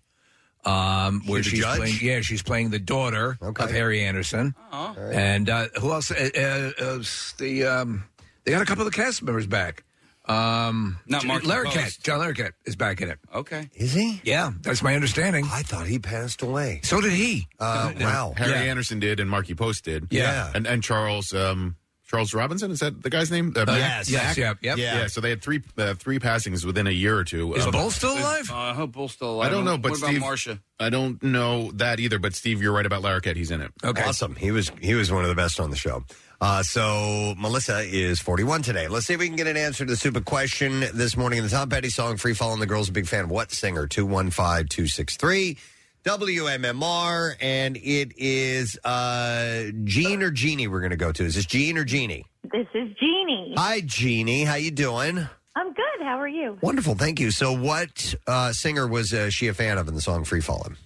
Um, 0.65 1.23
where 1.27 1.43
She's 1.43 1.53
she's 1.53 1.61
judge? 1.63 1.79
playing, 1.79 1.97
yeah, 2.03 2.21
she's 2.21 2.43
playing 2.43 2.71
the 2.71 2.79
daughter 2.79 3.39
Okay. 3.41 3.65
of 3.65 3.71
Harry 3.71 4.05
Anderson, 4.05 4.55
and 4.73 5.49
uh, 5.49 5.69
who 5.81 5.91
else? 5.91 6.11
Uh, 6.11 6.29
uh, 6.37 6.83
uh, 6.85 7.03
the 7.39 7.65
um, 7.65 8.05
they 8.45 8.53
got 8.53 8.61
a 8.61 8.67
couple 8.67 8.87
of 8.87 8.93
the 8.93 8.97
cast 8.97 9.23
members 9.23 9.47
back. 9.47 9.85
Um, 10.27 10.99
Not 11.07 11.25
Mark 11.25 11.43
Larroquette. 11.45 12.01
John 12.03 12.21
Larroquette 12.21 12.53
is 12.65 12.77
back 12.77 13.01
in 13.01 13.09
it. 13.09 13.19
Okay. 13.35 13.69
Is 13.75 13.93
he? 13.95 14.21
Yeah, 14.23 14.53
that's 14.61 14.83
my 14.83 14.95
understanding. 14.95 15.45
I 15.51 15.63
thought 15.63 15.87
he 15.87 15.99
passed 15.99 16.43
away. 16.43 16.81
So 16.85 17.01
did 17.01 17.13
he. 17.13 17.49
Uh, 17.59 17.93
wow. 18.01 18.35
Harry 18.37 18.53
Yeah. 18.53 18.71
Anderson 18.71 19.01
did, 19.01 19.19
and 19.19 19.29
Markie 19.31 19.55
Post 19.55 19.85
did. 19.87 20.07
Yeah. 20.11 20.53
and 20.55 20.67
and 20.67 20.83
Charles 20.85 21.33
um, 21.33 21.75
Charles 22.11 22.35
Robinson 22.35 22.73
is 22.73 22.81
that 22.81 23.05
the 23.05 23.09
guy's 23.09 23.31
name? 23.31 23.53
Uh, 23.55 23.65
yes. 23.69 24.11
yes, 24.11 24.37
yeah, 24.37 24.55
yep. 24.61 24.79
Yeah. 24.79 24.99
yeah. 24.99 25.07
So 25.07 25.21
they 25.21 25.31
had 25.31 25.41
three 25.43 25.63
uh, 25.79 25.95
three 25.95 26.19
passings 26.19 26.67
within 26.67 26.89
a 26.89 26.91
year 26.91 27.17
or 27.17 27.23
two. 27.23 27.55
Is 27.55 27.65
of- 27.65 27.71
Bull 27.73 27.93
still 27.93 28.19
alive? 28.19 28.51
Uh, 28.51 28.57
I 28.57 28.75
hope 28.75 28.91
Bull's 28.91 29.13
still 29.13 29.35
alive. 29.35 29.47
I 29.47 29.51
don't 29.51 29.65
know, 29.65 29.79
but 29.79 29.93
what 29.93 30.01
Steve, 30.01 30.17
about 30.17 30.21
Marcia? 30.27 30.61
I 30.81 30.91
don't 30.91 31.23
know 31.23 31.71
that 31.75 32.01
either. 32.01 32.19
But 32.19 32.35
Steve, 32.35 32.61
you're 32.61 32.73
right 32.73 32.85
about 32.85 33.05
Larroquette. 33.05 33.37
He's 33.37 33.53
in 33.53 33.61
it. 33.61 33.71
Okay. 33.85 34.03
Awesome. 34.03 34.35
He 34.35 34.51
was 34.51 34.73
he 34.81 34.95
was 34.95 35.13
one 35.13 35.23
of 35.23 35.29
the 35.29 35.37
best 35.37 35.61
on 35.61 35.71
the 35.71 35.77
show. 35.77 36.05
Uh, 36.41 36.65
so 36.65 37.35
Melissa 37.39 37.81
is 37.83 38.19
41 38.19 38.63
today. 38.63 38.89
Let's 38.89 39.07
see 39.07 39.15
if 39.15 39.21
we 39.21 39.29
can 39.29 39.37
get 39.37 39.47
an 39.47 39.57
answer 39.57 39.85
to 39.85 39.91
the 39.93 39.97
stupid 39.97 40.25
question 40.25 40.81
this 40.93 41.17
morning 41.17 41.39
in 41.39 41.45
the 41.45 41.51
Tom 41.51 41.69
Petty 41.69 41.91
song 41.91 42.17
"Free 42.17 42.35
Falling." 42.35 42.59
The 42.59 42.67
girls 42.67 42.89
a 42.89 42.93
big 42.93 43.07
fan 43.07 43.25
of 43.25 43.31
what 43.31 43.53
singer? 43.53 43.87
215-263 43.87 45.59
WMMR, 46.05 47.35
and 47.41 47.77
it 47.77 48.13
is 48.17 48.79
uh, 48.85 49.65
Gene 49.85 50.23
or 50.23 50.31
Jeannie. 50.31 50.67
We're 50.67 50.81
going 50.81 50.91
to 50.91 50.97
go 50.97 51.13
to. 51.13 51.25
Is 51.25 51.35
this 51.35 51.47
Gene 51.47 51.77
or 51.77 51.85
Jeannie? 51.85 52.25
This 52.45 52.67
is 52.75 52.89
Jeannie. 52.99 53.55
Hi, 53.57 53.83
Jeannie. 53.85 54.45
How 54.45 54.55
you 54.55 54.71
doing? 54.71 55.19
I'm 55.57 55.73
good. 55.75 55.85
How 56.03 56.19
are 56.19 56.29
you? 56.29 56.59
Wonderful, 56.63 56.95
thank 56.95 57.21
you. 57.21 57.31
So, 57.31 57.53
what 57.53 58.15
uh, 58.27 58.53
singer 58.53 58.87
was 58.87 59.13
uh, 59.13 59.31
she 59.31 59.49
a 59.49 59.55
fan 59.55 59.79
of 59.79 59.89
in 59.89 59.95
the 59.95 60.01
song 60.01 60.25
"Free 60.25 60.41
Falling"? 60.41 60.77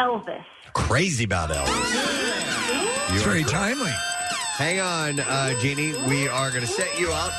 Elvis. 0.00 0.44
Crazy 0.74 1.24
about 1.24 1.50
Elvis. 1.50 3.14
It's 3.14 3.22
very 3.22 3.44
timely. 3.44 3.92
Hang 4.56 4.80
on, 4.80 5.20
uh, 5.20 5.58
Jeannie. 5.60 5.94
We 6.08 6.28
are 6.28 6.50
going 6.50 6.62
to 6.62 6.66
set 6.66 6.98
you 6.98 7.10
up 7.12 7.32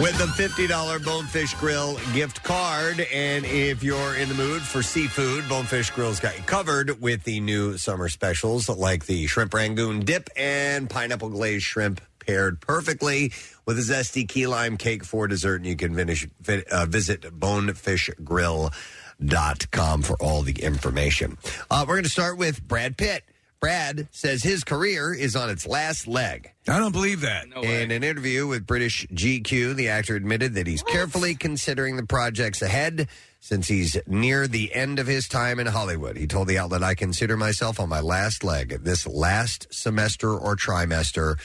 with 0.00 0.16
the 0.18 0.24
$50 0.24 1.04
Bonefish 1.04 1.54
Grill 1.54 1.98
gift 2.14 2.42
card. 2.42 3.00
And 3.12 3.44
if 3.44 3.82
you're 3.82 4.16
in 4.16 4.28
the 4.28 4.34
mood 4.34 4.62
for 4.62 4.82
seafood, 4.82 5.48
Bonefish 5.48 5.90
Grill's 5.90 6.20
got 6.20 6.36
you 6.36 6.44
covered 6.44 7.00
with 7.00 7.24
the 7.24 7.40
new 7.40 7.76
summer 7.78 8.08
specials 8.08 8.68
like 8.68 9.06
the 9.06 9.26
shrimp 9.26 9.54
rangoon 9.54 10.00
dip 10.00 10.30
and 10.36 10.88
pineapple 10.88 11.30
glazed 11.30 11.64
shrimp 11.64 12.00
paired 12.18 12.60
perfectly 12.60 13.32
with 13.66 13.78
a 13.78 13.82
zesty 13.82 14.28
key 14.28 14.46
lime 14.46 14.76
cake 14.76 15.04
for 15.04 15.26
dessert. 15.28 15.56
And 15.56 15.66
you 15.66 15.76
can 15.76 15.94
finish, 15.94 16.26
uh, 16.70 16.86
visit 16.86 17.22
bonefishgrill.com 17.22 20.02
for 20.02 20.22
all 20.22 20.42
the 20.42 20.62
information. 20.62 21.38
Uh, 21.70 21.84
we're 21.86 21.94
going 21.94 22.04
to 22.04 22.10
start 22.10 22.38
with 22.38 22.66
Brad 22.66 22.96
Pitt. 22.96 23.24
Brad 23.62 24.08
says 24.10 24.42
his 24.42 24.64
career 24.64 25.14
is 25.14 25.36
on 25.36 25.48
its 25.48 25.68
last 25.68 26.08
leg. 26.08 26.52
I 26.66 26.80
don't 26.80 26.90
believe 26.90 27.20
that. 27.20 27.46
In 27.62 27.92
an 27.92 28.02
interview 28.02 28.48
with 28.48 28.66
British 28.66 29.06
GQ, 29.06 29.76
the 29.76 29.88
actor 29.88 30.16
admitted 30.16 30.54
that 30.54 30.66
he's 30.66 30.82
carefully 30.82 31.36
considering 31.36 31.96
the 31.96 32.04
projects 32.04 32.60
ahead 32.60 33.08
since 33.38 33.68
he's 33.68 33.96
near 34.08 34.48
the 34.48 34.74
end 34.74 34.98
of 34.98 35.06
his 35.06 35.28
time 35.28 35.60
in 35.60 35.68
Hollywood. 35.68 36.16
He 36.16 36.26
told 36.26 36.48
the 36.48 36.58
outlet, 36.58 36.82
I 36.82 36.96
consider 36.96 37.36
myself 37.36 37.78
on 37.78 37.88
my 37.88 38.00
last 38.00 38.42
leg. 38.42 38.82
This 38.82 39.06
last 39.06 39.72
semester 39.72 40.36
or 40.36 40.56
trimester, 40.56 41.38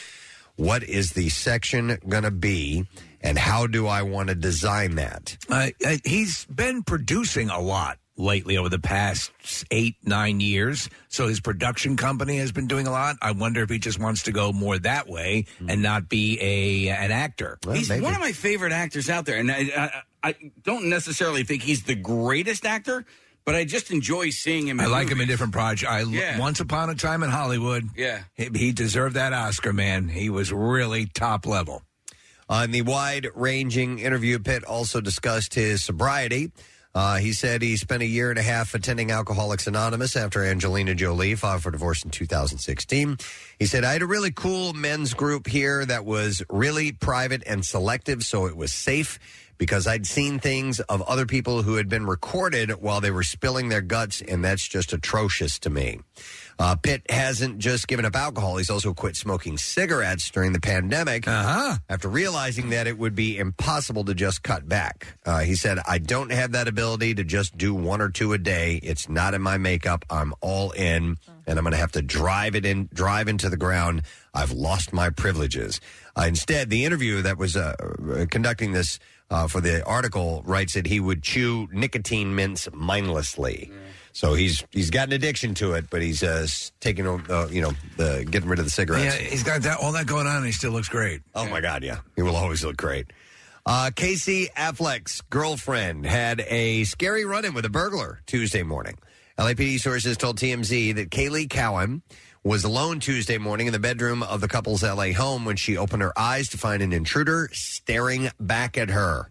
what 0.56 0.82
is 0.82 1.12
the 1.12 1.30
section 1.30 2.00
going 2.10 2.24
to 2.24 2.32
be? 2.32 2.88
And 3.22 3.38
how 3.38 3.68
do 3.68 3.86
I 3.86 4.02
want 4.02 4.30
to 4.30 4.36
design 4.36 4.96
that? 4.96 5.38
Uh, 5.48 5.70
uh, 5.86 5.98
he's 6.04 6.46
been 6.46 6.82
producing 6.82 7.52
a 7.52 7.60
lot 7.60 8.00
lately 8.18 8.58
over 8.58 8.68
the 8.70 8.80
past 8.80 9.32
eight, 9.72 9.96
nine 10.04 10.40
years. 10.40 10.90
So 11.08 11.28
his 11.28 11.40
production 11.40 11.96
company 11.98 12.38
has 12.38 12.52
been 12.52 12.68
doing 12.68 12.88
a 12.88 12.92
lot. 12.92 13.16
I 13.22 13.32
wonder 13.32 13.62
if 13.62 13.70
he 13.70 13.80
just 13.80 14.00
wants 14.00 14.24
to 14.24 14.32
go 14.32 14.52
more 14.52 14.78
that 14.80 15.08
way 15.08 15.46
and 15.68 15.82
not 15.82 16.10
be 16.10 16.38
a 16.42 16.90
an 16.90 17.12
actor. 17.12 17.58
He's 17.72 17.90
one 17.90 18.14
of 18.14 18.20
my 18.20 18.32
favorite 18.32 18.72
actors 18.74 19.10
out 19.10 19.26
there, 19.26 19.38
and 19.38 19.52
I, 19.52 20.02
I, 20.24 20.30
I 20.30 20.36
don't 20.64 20.90
necessarily 20.90 21.44
think 21.44 21.62
he's 21.62 21.84
the 21.84 21.96
greatest 21.96 22.66
actor, 22.66 23.06
but 23.46 23.56
I 23.56 23.64
just 23.66 23.92
enjoy 23.92 24.32
seeing 24.32 24.68
him. 24.68 24.80
I 24.80 24.86
in 24.86 24.92
like 24.92 25.06
him 25.08 25.12
in 25.14 25.18
movies. 25.20 25.34
different 25.34 25.54
projects. 25.54 25.90
I 25.92 26.02
Yeah. 26.02 26.40
once 26.40 26.60
upon 26.60 26.90
a 26.90 26.96
time 26.96 27.22
in 27.24 27.30
Hollywood. 27.30 27.88
Yeah. 27.96 28.24
he, 28.36 28.50
he 28.54 28.72
deserved 28.72 29.16
that 29.16 29.32
Oscar, 29.32 29.72
man. 29.74 30.08
He 30.10 30.30
was 30.30 30.52
really 30.52 31.06
top 31.06 31.46
level. 31.46 31.84
On 32.50 32.72
the 32.72 32.82
wide 32.82 33.28
ranging 33.36 34.00
interview, 34.00 34.40
Pitt 34.40 34.64
also 34.64 35.02
discussed 35.02 35.54
his 35.54 35.84
sobriety. 35.84 36.52
Uh, 36.98 37.18
he 37.18 37.32
said 37.32 37.62
he 37.62 37.78
spent 37.78 38.02
a 38.02 38.08
year 38.08 38.32
and 38.32 38.40
a 38.40 38.42
half 38.42 38.74
attending 38.74 39.12
Alcoholics 39.12 39.68
Anonymous 39.68 40.16
after 40.16 40.44
Angelina 40.44 40.96
Jolie 40.96 41.36
filed 41.36 41.62
for 41.62 41.70
divorce 41.70 42.04
in 42.04 42.10
2016. 42.10 43.18
He 43.60 43.68
said, 43.68 43.84
I 43.84 43.94
had 43.94 44.02
a 44.02 44.08
really 44.08 44.32
cool 44.32 44.74
men's 44.74 45.14
group 45.14 45.46
here 45.46 45.86
that 45.86 46.06
was 46.06 46.42
really 46.50 46.94
private 46.94 47.44
and 47.46 47.64
selective, 47.64 48.24
so 48.24 48.48
it 48.48 48.58
was 48.58 48.74
safe 48.74 49.20
because 49.60 49.86
I'd 49.86 50.08
seen 50.08 50.40
things 50.40 50.80
of 50.80 51.04
other 51.04 51.28
people 51.28 51.62
who 51.62 51.76
had 51.76 51.88
been 51.88 52.08
recorded 52.08 52.72
while 52.82 53.00
they 53.00 53.12
were 53.12 53.22
spilling 53.22 53.70
their 53.70 53.82
guts, 53.82 54.24
and 54.24 54.44
that's 54.44 54.68
just 54.68 54.92
atrocious 54.92 55.60
to 55.60 55.70
me. 55.70 56.00
Uh, 56.60 56.76
Pitt 56.76 57.04
hasn't 57.10 57.60
just 57.60 57.88
given 57.88 58.04
up 58.06 58.16
alcohol; 58.16 58.58
he's 58.58 58.70
also 58.70 58.94
quit 58.94 59.16
smoking 59.16 59.58
cigarettes 59.58 60.32
during 60.32 60.54
the 60.54 60.60
pandemic. 60.60 61.28
Uh-huh. 61.28 61.78
After 61.88 62.08
realizing 62.08 62.70
that 62.72 62.88
it 62.88 62.98
would 62.98 63.14
be 63.14 63.38
impossible 63.38 64.06
to 64.06 64.16
just 64.16 64.42
cut 64.42 64.68
back, 64.68 65.18
uh, 65.26 65.40
he 65.40 65.56
said, 65.56 65.78
"I 65.88 66.00
don't 66.00 66.32
have 66.32 66.54
that 66.54 66.68
ability 66.68 67.14
to 67.16 67.24
just 67.24 67.58
do 67.58 67.76
one 67.76 68.02
or 68.02 68.10
two 68.10 68.34
a 68.34 68.38
day. 68.38 68.80
It's 68.82 69.08
not 69.08 69.34
in 69.34 69.42
my 69.42 69.58
makeup. 69.58 70.04
I'm 70.10 70.34
all 70.42 70.72
in, 70.72 71.18
and 71.46 71.60
I'm 71.60 71.64
going 71.64 71.74
to 71.74 71.78
have 71.78 71.92
to 71.94 72.02
drive 72.02 72.56
it 72.56 72.66
in, 72.66 72.90
drive 72.92 73.28
into 73.28 73.50
the 73.50 73.58
ground. 73.58 74.02
I've 74.34 74.52
lost 74.52 74.94
my 74.94 75.10
privileges." 75.12 75.80
Uh, 76.18 76.26
instead, 76.28 76.72
the 76.72 76.86
interview 76.86 77.22
that 77.22 77.38
was 77.38 77.56
uh, 77.56 77.76
uh, 77.80 78.26
conducting 78.32 78.72
this 78.72 78.98
uh, 79.30 79.48
for 79.48 79.62
the 79.62 79.86
article 79.86 80.42
writes 80.46 80.74
that 80.74 80.88
he 80.88 81.00
would 81.00 81.22
chew 81.22 81.68
nicotine 81.72 82.34
mints 82.34 82.68
mindlessly. 82.74 83.70
So 84.18 84.34
he's 84.34 84.64
he's 84.72 84.90
got 84.90 85.10
an 85.10 85.14
addiction 85.14 85.54
to 85.56 85.74
it, 85.74 85.92
but 85.92 86.02
he's 86.02 86.24
uh, 86.24 86.42
s- 86.46 86.72
taking 86.80 87.06
uh, 87.06 87.48
you 87.52 87.62
know 87.62 87.74
the 87.98 88.26
getting 88.28 88.50
rid 88.50 88.58
of 88.58 88.66
the 88.66 88.72
cigarettes. 88.72 89.06
Yeah, 89.06 89.12
he's 89.30 89.44
got 89.44 89.62
that 89.62 89.78
all 89.80 89.92
that 89.92 90.08
going 90.08 90.26
on, 90.26 90.38
and 90.38 90.46
he 90.48 90.52
still 90.52 90.72
looks 90.72 90.90
great. 90.90 91.22
Oh 91.36 91.48
my 91.48 91.62
God, 91.62 91.84
yeah, 91.84 92.00
he 92.16 92.24
will 92.24 92.36
always 92.36 92.66
look 92.66 92.78
great. 92.78 93.14
Uh, 93.64 93.92
Casey 93.96 94.48
Affleck's 94.58 95.22
girlfriend 95.30 96.08
had 96.08 96.40
a 96.48 96.84
scary 96.86 97.26
run-in 97.26 97.54
with 97.54 97.64
a 97.66 97.70
burglar 97.70 98.20
Tuesday 98.26 98.64
morning. 98.64 98.98
LAPD 99.38 99.80
sources 99.80 100.18
told 100.18 100.40
TMZ 100.40 100.96
that 100.96 101.12
Kaylee 101.12 101.48
Cowan 101.48 102.02
was 102.44 102.64
alone 102.64 103.00
Tuesday 103.00 103.38
morning 103.38 103.68
in 103.68 103.74
the 103.74 103.78
bedroom 103.78 104.24
of 104.24 104.42
the 104.42 104.48
couple's 104.48 104.82
LA 104.82 105.12
home 105.12 105.46
when 105.46 105.58
she 105.58 105.78
opened 105.78 106.02
her 106.02 106.18
eyes 106.18 106.50
to 106.50 106.58
find 106.58 106.82
an 106.82 106.92
intruder 106.92 107.50
staring 107.54 108.32
back 108.40 108.80
at 108.80 108.90
her. 108.90 109.30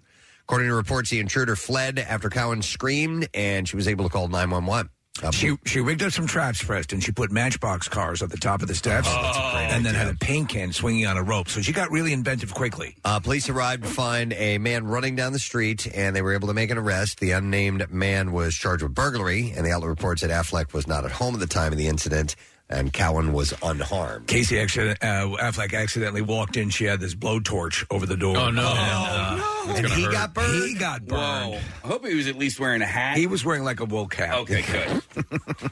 According 0.49 0.69
to 0.69 0.75
reports, 0.75 1.11
the 1.11 1.19
intruder 1.19 1.57
fled 1.57 1.99
after 1.99 2.31
Cowan 2.31 2.63
screamed, 2.63 3.29
and 3.35 3.69
she 3.69 3.75
was 3.75 3.89
able 3.89 4.05
to 4.05 4.11
call 4.11 4.29
911. 4.29 4.89
Uh, 5.21 5.31
She 5.33 5.57
she 5.65 5.81
rigged 5.81 6.03
up 6.05 6.13
some 6.13 6.29
traps, 6.29 6.63
Preston. 6.63 7.01
She 7.01 7.11
put 7.11 7.33
matchbox 7.33 7.89
cars 7.89 8.23
at 8.23 8.31
the 8.31 8.37
top 8.37 8.63
of 8.63 8.69
the 8.69 8.75
steps, 8.77 9.09
and 9.09 9.85
then 9.85 9.95
had 9.95 10.07
a 10.07 10.15
paint 10.15 10.51
can 10.51 10.73
swinging 10.73 11.05
on 11.07 11.17
a 11.17 11.23
rope. 11.23 11.49
So 11.49 11.63
she 11.63 11.73
got 11.73 11.91
really 11.91 12.13
inventive 12.13 12.55
quickly. 12.55 12.95
Uh, 13.05 13.19
police 13.19 13.49
arrived 13.49 13.83
to 13.83 13.89
find 13.89 14.35
a 14.35 14.59
man 14.59 14.87
running 14.87 15.17
down 15.17 15.33
the 15.33 15.39
street, 15.41 15.89
and 15.93 16.15
they 16.15 16.23
were 16.23 16.35
able 16.35 16.47
to 16.49 16.55
make 16.55 16.71
an 16.71 16.79
arrest. 16.79 17.19
The 17.19 17.33
unnamed 17.33 17.91
man 17.91 18.31
was 18.31 18.55
charged 18.55 18.85
with 18.85 18.95
burglary, 18.95 19.53
and 19.57 19.67
the 19.67 19.73
outlet 19.73 19.89
reports 19.89 20.21
that 20.23 20.31
Affleck 20.31 20.73
was 20.75 20.87
not 20.87 21.05
at 21.05 21.11
home 21.11 21.35
at 21.35 21.41
the 21.41 21.47
time 21.49 21.73
of 21.73 21.79
the 21.79 21.89
incident, 21.89 22.37
and 22.69 22.93
Cowan 22.93 23.33
was 23.33 23.55
unharmed. 23.63 24.27
Casey 24.27 24.59
accident, 24.59 24.99
uh, 25.03 25.29
Affleck 25.41 25.73
accidentally 25.75 26.23
walked 26.23 26.57
in. 26.57 26.69
She 26.71 26.85
had 26.85 27.01
this 27.01 27.15
blowtorch 27.15 27.85
over 27.91 28.07
the 28.07 28.17
door. 28.17 28.37
Oh, 28.37 28.51
no. 28.51 28.67
And, 28.67 28.79
uh, 28.79 29.37
That's 29.67 29.79
And 29.79 29.87
gonna 29.89 29.95
he 29.95 30.03
hurt. 30.05 30.13
got 30.13 30.35
burned. 30.35 30.63
He 30.65 30.75
got 30.75 31.07
burned. 31.07 31.53
Whoa. 31.55 31.61
I 31.85 31.87
hope 31.87 32.07
he 32.07 32.15
was 32.15 32.27
at 32.27 32.37
least 32.37 32.59
wearing 32.59 32.83
a 32.83 32.87
hat. 32.87 33.17
He 33.17 33.27
was 33.27 33.45
wearing 33.45 33.63
like 33.65 33.81
a 33.81 33.85
wool 33.85 34.09
cap. 34.09 34.35
okay, 34.39 34.63
good. 34.63 35.03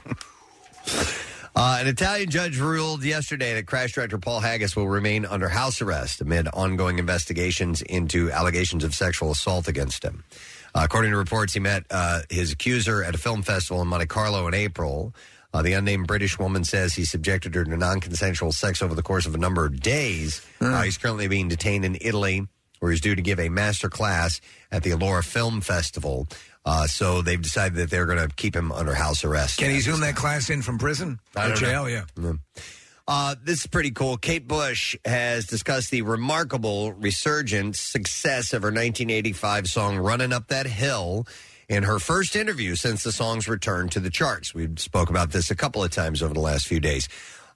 Uh, 1.57 1.79
an 1.81 1.87
Italian 1.87 2.29
judge 2.29 2.59
ruled 2.59 3.05
yesterday 3.05 3.55
that 3.55 3.65
crash 3.65 3.93
director 3.93 4.19
Paul 4.19 4.41
Haggis 4.41 4.75
will 4.75 4.89
remain 4.89 5.25
under 5.25 5.49
house 5.49 5.81
arrest 5.81 6.21
amid 6.21 6.49
ongoing 6.49 6.99
investigations 6.99 7.81
into 7.81 8.29
allegations 8.33 8.83
of 8.83 8.93
sexual 8.93 9.31
assault 9.31 9.69
against 9.69 10.03
him. 10.03 10.25
Uh, 10.75 10.81
according 10.83 11.13
to 11.13 11.17
reports, 11.17 11.53
he 11.55 11.61
met 11.61 11.85
uh, 11.93 12.23
his 12.29 12.51
accuser 12.51 13.05
at 13.05 13.15
a 13.15 13.19
film 13.19 13.43
festival 13.43 13.81
in 13.81 13.87
Monte 13.87 14.07
Carlo 14.07 14.49
in 14.49 14.55
April. 14.55 15.15
Uh, 15.55 15.63
the 15.63 15.73
unnamed 15.73 16.09
British 16.09 16.37
woman 16.37 16.65
says 16.65 16.95
he 16.95 17.05
subjected 17.05 17.55
her 17.55 17.65
to 17.65 17.77
non 17.77 18.01
consensual 18.01 18.51
sex 18.51 18.83
over 18.83 18.95
the 18.95 19.05
course 19.05 19.25
of 19.25 19.35
a 19.35 19.39
number 19.39 19.65
of 19.65 19.81
days. 19.81 20.45
Uh, 20.61 20.83
he's 20.83 20.99
currently 20.99 21.29
being 21.29 21.47
detained 21.49 21.85
in 21.85 21.97
Italy, 22.01 22.47
where 22.81 22.91
he's 22.91 23.01
due 23.01 23.15
to 23.15 23.23
give 23.23 23.39
a 23.39 23.49
master 23.49 23.89
class 23.89 24.41
at 24.73 24.83
the 24.83 24.91
Allora 24.91 25.25
Film 25.25 25.61
Festival. 25.61 26.27
Uh, 26.67 26.89
so 26.89 27.23
they've 27.23 27.41
decided 27.41 27.77
that 27.77 27.89
they're 27.89 28.07
going 28.07 28.19
to 28.19 28.35
keep 28.35 28.57
him 28.57 28.73
under 28.73 28.95
house 28.95 29.23
arrest. 29.23 29.59
Can 29.59 29.71
he 29.71 29.79
zoom 29.81 30.01
that 30.01 30.17
class 30.17 30.51
in 30.51 30.61
from 30.61 30.77
prison 30.77 31.21
I 31.37 31.47
or 31.47 31.49
don't 31.51 31.59
jail? 31.59 31.85
know. 31.85 32.07
Yeah. 32.19 32.33
Uh, 33.07 33.35
this 33.45 33.61
is 33.61 33.67
pretty 33.67 33.91
cool. 33.91 34.17
Kate 34.17 34.49
Bush 34.49 34.97
has 35.05 35.47
discussed 35.47 35.91
the 35.91 36.03
remarkable 36.03 36.93
resurgent 36.95 37.77
success 37.77 38.55
of 38.55 38.63
her 38.63 38.69
1985 38.69 39.67
song 39.69 39.99
"Running 39.99 40.33
Up 40.33 40.49
That 40.49 40.67
Hill" 40.67 41.27
in 41.69 41.83
her 41.83 41.99
first 41.99 42.37
interview 42.37 42.75
since 42.75 43.03
the 43.03 43.13
song's 43.13 43.49
return 43.49 43.89
to 43.91 44.01
the 44.01 44.11
charts. 44.11 44.55
We 44.55 44.69
spoke 44.77 45.11
about 45.11 45.33
this 45.33 45.51
a 45.51 45.57
couple 45.57 45.83
of 45.83 45.91
times 45.91 46.23
over 46.23 46.35
the 46.35 46.41
last 46.41 46.67
few 46.67 46.81
days. 46.81 47.09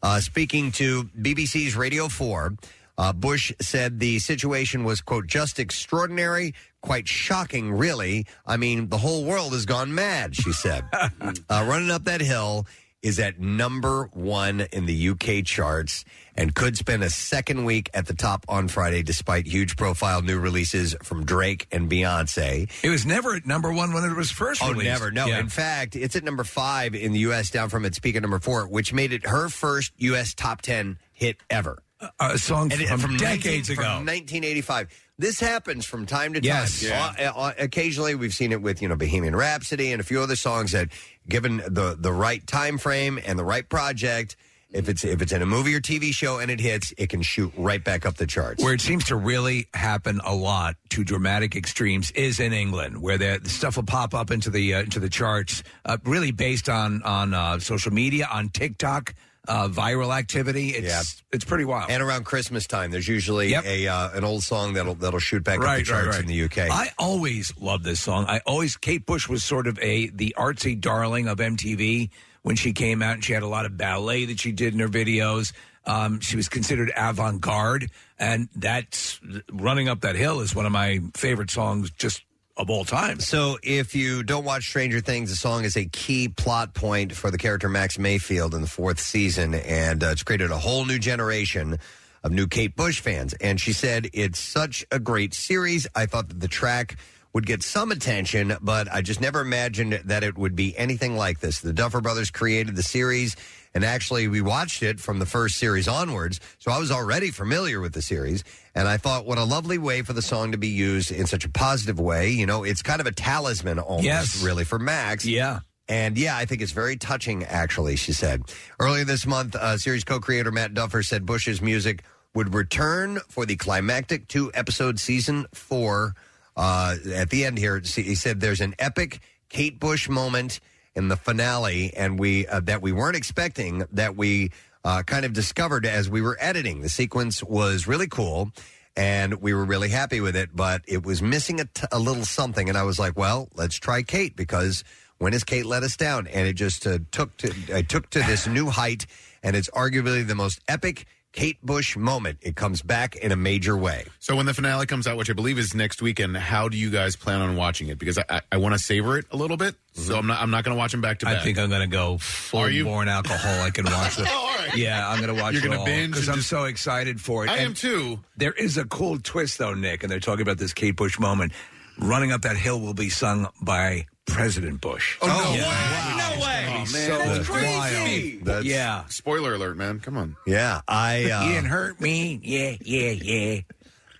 Uh, 0.02 0.20
speaking 0.20 0.70
to 0.72 1.04
BBC's 1.20 1.76
Radio 1.76 2.08
4, 2.08 2.54
uh, 2.98 3.12
Bush 3.12 3.52
said 3.60 4.00
the 4.00 4.18
situation 4.18 4.84
was, 4.84 5.00
quote, 5.00 5.26
just 5.26 5.58
extraordinary, 5.58 6.54
quite 6.82 7.08
shocking, 7.08 7.72
really. 7.72 8.26
I 8.46 8.56
mean, 8.56 8.88
the 8.88 8.98
whole 8.98 9.24
world 9.24 9.52
has 9.52 9.66
gone 9.66 9.94
mad, 9.94 10.34
she 10.34 10.52
said. 10.52 10.84
uh, 10.92 11.32
running 11.50 11.90
up 11.90 12.04
that 12.04 12.20
hill 12.20 12.66
is 13.02 13.18
at 13.20 13.38
number 13.38 14.10
one 14.12 14.66
in 14.72 14.86
the 14.86 15.10
UK 15.10 15.44
charts 15.44 16.04
and 16.38 16.54
could 16.54 16.76
spend 16.78 17.02
a 17.02 17.10
second 17.10 17.64
week 17.64 17.90
at 17.92 18.06
the 18.06 18.14
top 18.14 18.46
on 18.48 18.68
Friday 18.68 19.02
despite 19.02 19.46
huge 19.46 19.76
profile 19.76 20.22
new 20.22 20.38
releases 20.38 20.94
from 21.02 21.24
Drake 21.26 21.66
and 21.72 21.90
Beyonce. 21.90 22.70
It 22.82 22.88
was 22.90 23.04
never 23.04 23.34
at 23.34 23.44
number 23.44 23.72
one 23.72 23.92
when 23.92 24.04
it 24.04 24.16
was 24.16 24.30
first 24.30 24.62
Oh, 24.62 24.68
released. 24.70 24.84
never. 24.84 25.10
No. 25.10 25.26
Yeah. 25.26 25.40
In 25.40 25.48
fact, 25.48 25.96
it's 25.96 26.14
at 26.16 26.22
number 26.24 26.44
five 26.44 26.94
in 26.94 27.12
the 27.12 27.18
U.S., 27.20 27.50
down 27.50 27.68
from 27.68 27.84
its 27.84 27.98
peak 27.98 28.14
at 28.16 28.22
number 28.22 28.38
four, 28.38 28.66
which 28.68 28.92
made 28.94 29.12
it 29.12 29.26
her 29.26 29.48
first 29.48 29.92
U.S. 29.98 30.32
top 30.32 30.62
10 30.62 30.98
hit 31.12 31.36
ever. 31.50 31.82
a 32.20 32.38
song 32.38 32.70
And 32.72 32.80
it- 32.80 32.88
from, 32.88 33.16
19 33.16 33.18
decades 33.18 33.66
from 33.68 33.78
ago. 33.80 33.88
1985. 34.04 34.88
This 35.20 35.40
happens 35.40 35.84
from 35.84 36.06
time 36.06 36.34
to 36.34 36.40
time. 36.40 36.46
Yes. 36.46 36.80
Yeah. 36.80 37.12
Uh, 37.18 37.32
uh, 37.36 37.52
occasionally, 37.58 38.14
we've 38.14 38.32
seen 38.32 38.52
it 38.52 38.62
with 38.62 38.80
you 38.80 38.88
know 38.88 38.94
Bohemian 38.94 39.34
Rhapsody 39.34 39.90
and 39.90 40.00
a 40.00 40.04
few 40.04 40.20
other 40.20 40.36
songs 40.36 40.70
that, 40.70 40.90
given 41.28 41.56
the 41.56 41.96
the 41.98 42.12
right 42.12 42.46
time 42.46 42.78
frame 42.78 43.18
and 43.26 43.36
the 43.36 43.44
right 43.44 43.68
project, 43.68 44.36
if 44.72 44.88
it's 44.88 45.04
if 45.04 45.22
it's 45.22 45.32
in 45.32 45.40
a 45.42 45.46
movie 45.46 45.74
or 45.74 45.80
TV 45.80 46.12
show 46.12 46.38
and 46.38 46.50
it 46.50 46.60
hits, 46.60 46.92
it 46.98 47.08
can 47.08 47.22
shoot 47.22 47.52
right 47.56 47.82
back 47.82 48.04
up 48.04 48.16
the 48.16 48.26
charts. 48.26 48.62
Where 48.62 48.74
it 48.74 48.80
seems 48.80 49.04
to 49.06 49.16
really 49.16 49.66
happen 49.74 50.20
a 50.24 50.34
lot 50.34 50.76
to 50.90 51.04
dramatic 51.04 51.56
extremes 51.56 52.10
is 52.12 52.38
in 52.40 52.52
England, 52.52 53.00
where 53.00 53.16
the, 53.18 53.40
the 53.42 53.48
stuff 53.48 53.76
will 53.76 53.84
pop 53.84 54.14
up 54.14 54.30
into 54.30 54.50
the 54.50 54.74
uh, 54.74 54.80
into 54.80 55.00
the 55.00 55.08
charts, 55.08 55.62
uh, 55.84 55.96
really 56.04 56.32
based 56.32 56.68
on 56.68 57.02
on 57.02 57.32
uh, 57.34 57.58
social 57.58 57.92
media, 57.92 58.28
on 58.30 58.50
TikTok, 58.50 59.14
uh, 59.48 59.68
viral 59.68 60.14
activity. 60.16 60.70
It's 60.70 60.86
Yeah. 60.86 61.02
it's 61.32 61.44
pretty 61.46 61.64
wild. 61.64 61.90
and 61.90 62.02
around 62.02 62.24
Christmas 62.24 62.66
time, 62.66 62.90
there's 62.90 63.08
usually 63.08 63.48
Yep. 63.52 63.64
a 63.64 63.88
uh, 63.88 64.10
an 64.12 64.24
old 64.24 64.42
song 64.42 64.74
that'll 64.74 64.96
that'll 64.96 65.18
shoot 65.18 65.42
back 65.44 65.60
up 65.60 65.78
the 65.78 65.82
charts 65.84 66.18
in 66.18 66.26
the 66.26 66.42
UK. 66.44 66.58
I 66.70 66.90
always 66.98 67.54
loved 67.58 67.84
this 67.84 68.00
song. 68.00 68.26
I 68.28 68.40
always 68.46 68.76
Kate 68.76 69.06
Bush 69.06 69.28
was 69.30 69.42
sort 69.42 69.66
of 69.66 69.78
a 69.78 70.08
the 70.10 70.34
artsy 70.38 70.78
darling 70.78 71.26
of 71.26 71.38
MTV 71.38 72.10
when 72.48 72.56
she 72.56 72.72
came 72.72 73.02
out, 73.02 73.12
and 73.12 73.22
she 73.22 73.34
had 73.34 73.42
a 73.42 73.46
lot 73.46 73.66
of 73.66 73.76
ballet 73.76 74.24
that 74.24 74.40
she 74.40 74.52
did 74.52 74.72
in 74.72 74.80
her 74.80 74.88
videos. 74.88 75.52
Um, 75.84 76.18
she 76.20 76.34
was 76.34 76.48
considered 76.48 76.90
avant 76.96 77.42
garde, 77.42 77.90
and 78.18 78.48
that's 78.56 79.20
running 79.52 79.86
up 79.86 80.00
that 80.00 80.16
hill 80.16 80.40
is 80.40 80.54
one 80.54 80.64
of 80.64 80.72
my 80.72 81.00
favorite 81.12 81.50
songs 81.50 81.90
just 81.90 82.22
of 82.56 82.70
all 82.70 82.86
time. 82.86 83.20
So, 83.20 83.58
if 83.62 83.94
you 83.94 84.22
don't 84.22 84.46
watch 84.46 84.66
Stranger 84.66 85.00
Things, 85.00 85.28
the 85.28 85.36
song 85.36 85.64
is 85.64 85.76
a 85.76 85.84
key 85.84 86.28
plot 86.28 86.72
point 86.72 87.12
for 87.12 87.30
the 87.30 87.36
character 87.36 87.68
Max 87.68 87.98
Mayfield 87.98 88.54
in 88.54 88.62
the 88.62 88.66
fourth 88.66 88.98
season, 88.98 89.54
and 89.54 90.02
uh, 90.02 90.06
it's 90.06 90.22
created 90.22 90.50
a 90.50 90.58
whole 90.58 90.86
new 90.86 90.98
generation 90.98 91.76
of 92.24 92.32
new 92.32 92.46
Kate 92.46 92.74
Bush 92.74 93.00
fans. 93.00 93.34
And 93.34 93.60
she 93.60 93.74
said, 93.74 94.08
It's 94.14 94.38
such 94.38 94.86
a 94.90 94.98
great 94.98 95.34
series. 95.34 95.86
I 95.94 96.06
thought 96.06 96.28
that 96.28 96.40
the 96.40 96.48
track 96.48 96.96
would 97.38 97.46
get 97.46 97.62
some 97.62 97.92
attention, 97.92 98.56
but 98.60 98.92
I 98.92 99.00
just 99.00 99.20
never 99.20 99.40
imagined 99.40 99.92
that 100.06 100.24
it 100.24 100.36
would 100.36 100.56
be 100.56 100.76
anything 100.76 101.14
like 101.16 101.38
this. 101.38 101.60
The 101.60 101.72
Duffer 101.72 102.00
Brothers 102.00 102.32
created 102.32 102.74
the 102.74 102.82
series, 102.82 103.36
and 103.72 103.84
actually, 103.84 104.26
we 104.26 104.40
watched 104.40 104.82
it 104.82 104.98
from 104.98 105.20
the 105.20 105.24
first 105.26 105.54
series 105.56 105.86
onwards, 105.86 106.40
so 106.58 106.72
I 106.72 106.80
was 106.80 106.90
already 106.90 107.30
familiar 107.30 107.80
with 107.80 107.92
the 107.92 108.02
series. 108.02 108.42
And 108.74 108.88
I 108.88 108.96
thought, 108.96 109.24
what 109.24 109.38
a 109.38 109.44
lovely 109.44 109.78
way 109.78 110.02
for 110.02 110.12
the 110.14 110.20
song 110.22 110.50
to 110.50 110.58
be 110.58 110.66
used 110.66 111.12
in 111.12 111.28
such 111.28 111.44
a 111.44 111.48
positive 111.48 112.00
way. 112.00 112.30
You 112.30 112.44
know, 112.44 112.64
it's 112.64 112.82
kind 112.82 113.00
of 113.00 113.06
a 113.06 113.12
talisman 113.12 113.78
almost, 113.78 114.04
Yes. 114.04 114.42
really, 114.42 114.64
for 114.64 114.80
Max. 114.80 115.24
Yeah. 115.24 115.60
And 115.88 116.18
yeah, 116.18 116.36
I 116.36 116.44
think 116.44 116.60
it's 116.60 116.72
very 116.72 116.96
touching, 116.96 117.44
actually, 117.44 117.94
she 117.94 118.12
said. 118.12 118.42
Earlier 118.80 119.04
this 119.04 119.26
month, 119.26 119.54
uh, 119.54 119.78
series 119.78 120.02
co 120.02 120.18
creator 120.18 120.50
Matt 120.50 120.74
Duffer 120.74 121.04
said 121.04 121.24
Bush's 121.24 121.62
music 121.62 122.02
would 122.34 122.52
return 122.52 123.20
for 123.28 123.46
the 123.46 123.54
climactic 123.54 124.26
two 124.26 124.50
episode 124.54 124.98
season 124.98 125.46
four. 125.54 126.14
Uh, 126.58 126.96
at 127.14 127.30
the 127.30 127.44
end 127.44 127.56
here, 127.56 127.80
he 127.80 128.16
said 128.16 128.40
there's 128.40 128.60
an 128.60 128.74
epic 128.80 129.20
Kate 129.48 129.78
Bush 129.78 130.08
moment 130.08 130.58
in 130.96 131.06
the 131.06 131.16
finale, 131.16 131.92
and 131.96 132.18
we 132.18 132.48
uh, 132.48 132.58
that 132.60 132.82
we 132.82 132.90
weren't 132.90 133.16
expecting 133.16 133.84
that 133.92 134.16
we 134.16 134.50
uh, 134.84 135.04
kind 135.04 135.24
of 135.24 135.32
discovered 135.32 135.86
as 135.86 136.10
we 136.10 136.20
were 136.20 136.36
editing. 136.40 136.80
The 136.80 136.88
sequence 136.88 137.44
was 137.44 137.86
really 137.86 138.08
cool, 138.08 138.50
and 138.96 139.40
we 139.40 139.54
were 139.54 139.64
really 139.64 139.88
happy 139.88 140.20
with 140.20 140.34
it, 140.34 140.50
but 140.52 140.82
it 140.88 141.06
was 141.06 141.22
missing 141.22 141.60
a, 141.60 141.66
t- 141.66 141.86
a 141.92 141.98
little 142.00 142.24
something. 142.24 142.68
And 142.68 142.76
I 142.76 142.82
was 142.82 142.98
like, 142.98 143.16
well, 143.16 143.48
let's 143.54 143.76
try 143.76 144.02
Kate 144.02 144.34
because 144.34 144.82
when 145.18 145.34
has 145.34 145.44
Kate 145.44 145.64
let 145.64 145.84
us 145.84 145.96
down? 145.96 146.26
And 146.26 146.48
it 146.48 146.54
just 146.54 146.84
uh, 146.88 146.98
took 147.12 147.36
to 147.36 147.54
uh, 147.72 147.82
took 147.82 148.10
to 148.10 148.18
this 148.18 148.48
new 148.48 148.66
height, 148.66 149.06
and 149.44 149.54
it's 149.54 149.70
arguably 149.70 150.26
the 150.26 150.34
most 150.34 150.60
epic 150.66 151.06
Kate 151.32 151.60
Bush 151.64 151.96
moment. 151.96 152.38
It 152.42 152.56
comes 152.56 152.82
back 152.82 153.14
in 153.16 153.32
a 153.32 153.36
major 153.36 153.76
way. 153.76 154.06
So 154.18 154.34
when 154.34 154.46
the 154.46 154.54
finale 154.54 154.86
comes 154.86 155.06
out, 155.06 155.16
which 155.16 155.30
I 155.30 155.34
believe 155.34 155.58
is 155.58 155.74
next 155.74 156.00
weekend, 156.00 156.36
how 156.36 156.68
do 156.68 156.76
you 156.76 156.90
guys 156.90 157.16
plan 157.16 157.40
on 157.40 157.54
watching 157.54 157.88
it? 157.88 157.98
Because 157.98 158.18
I, 158.18 158.24
I, 158.28 158.40
I 158.52 158.56
want 158.56 158.74
to 158.74 158.78
savor 158.78 159.18
it 159.18 159.26
a 159.30 159.36
little 159.36 159.56
bit, 159.56 159.74
so 159.92 160.00
mm-hmm. 160.02 160.14
I'm 160.14 160.26
not 160.26 160.42
I'm 160.42 160.50
not 160.50 160.64
going 160.64 160.74
to 160.74 160.78
watch 160.78 160.92
them 160.92 161.00
back 161.00 161.18
to 161.20 161.26
back. 161.26 161.40
I 161.40 161.44
think 161.44 161.58
I'm 161.58 161.68
going 161.68 161.82
to 161.82 161.86
go 161.86 162.18
full 162.18 162.60
Are 162.60 162.70
you? 162.70 162.84
born 162.84 163.08
alcoholic 163.08 163.78
and 163.78 163.86
watch 163.88 164.18
it. 164.18 164.26
All 164.28 164.46
right. 164.56 164.76
Yeah, 164.76 165.08
I'm 165.08 165.20
going 165.20 165.34
to 165.34 165.40
watch 165.40 165.52
You're 165.54 165.62
it 165.64 165.68
gonna 165.68 165.80
all 165.80 165.84
binge 165.86 166.12
because 166.12 166.28
and 166.28 166.32
I'm 166.32 166.38
just- 166.38 166.50
so 166.50 166.64
excited 166.64 167.20
for 167.20 167.44
it. 167.44 167.50
I 167.50 167.58
am 167.58 167.74
too. 167.74 168.20
There 168.36 168.52
is 168.52 168.78
a 168.78 168.84
cool 168.86 169.18
twist 169.18 169.58
though, 169.58 169.74
Nick, 169.74 170.02
and 170.02 170.10
they're 170.10 170.20
talking 170.20 170.42
about 170.42 170.58
this 170.58 170.72
Kate 170.72 170.96
Bush 170.96 171.18
moment. 171.18 171.52
Running 171.98 172.32
up 172.32 172.42
that 172.42 172.56
hill 172.56 172.80
will 172.80 172.94
be 172.94 173.08
sung 173.08 173.48
by 173.60 174.06
President 174.26 174.80
Bush. 174.80 175.16
Oh, 175.20 175.26
no 175.26 175.54
Yeah. 175.54 175.68
way! 175.68 176.16
No 176.38 176.44
way. 176.44 176.64
It'll 176.64 176.74
man, 176.78 176.86
so 176.86 177.18
that's 177.18 177.48
wild. 177.48 178.44
That's- 178.44 178.64
yeah. 178.64 179.04
Spoiler 179.08 179.54
alert, 179.54 179.76
man! 179.76 180.00
Come 180.00 180.16
on. 180.16 180.36
Yeah, 180.46 180.80
I 180.86 181.30
uh, 181.30 181.44
You 181.46 181.52
didn't 181.54 181.68
hurt 181.70 182.00
me. 182.00 182.38
Yeah, 182.42 182.76
yeah, 182.80 183.10
yeah. 183.10 183.60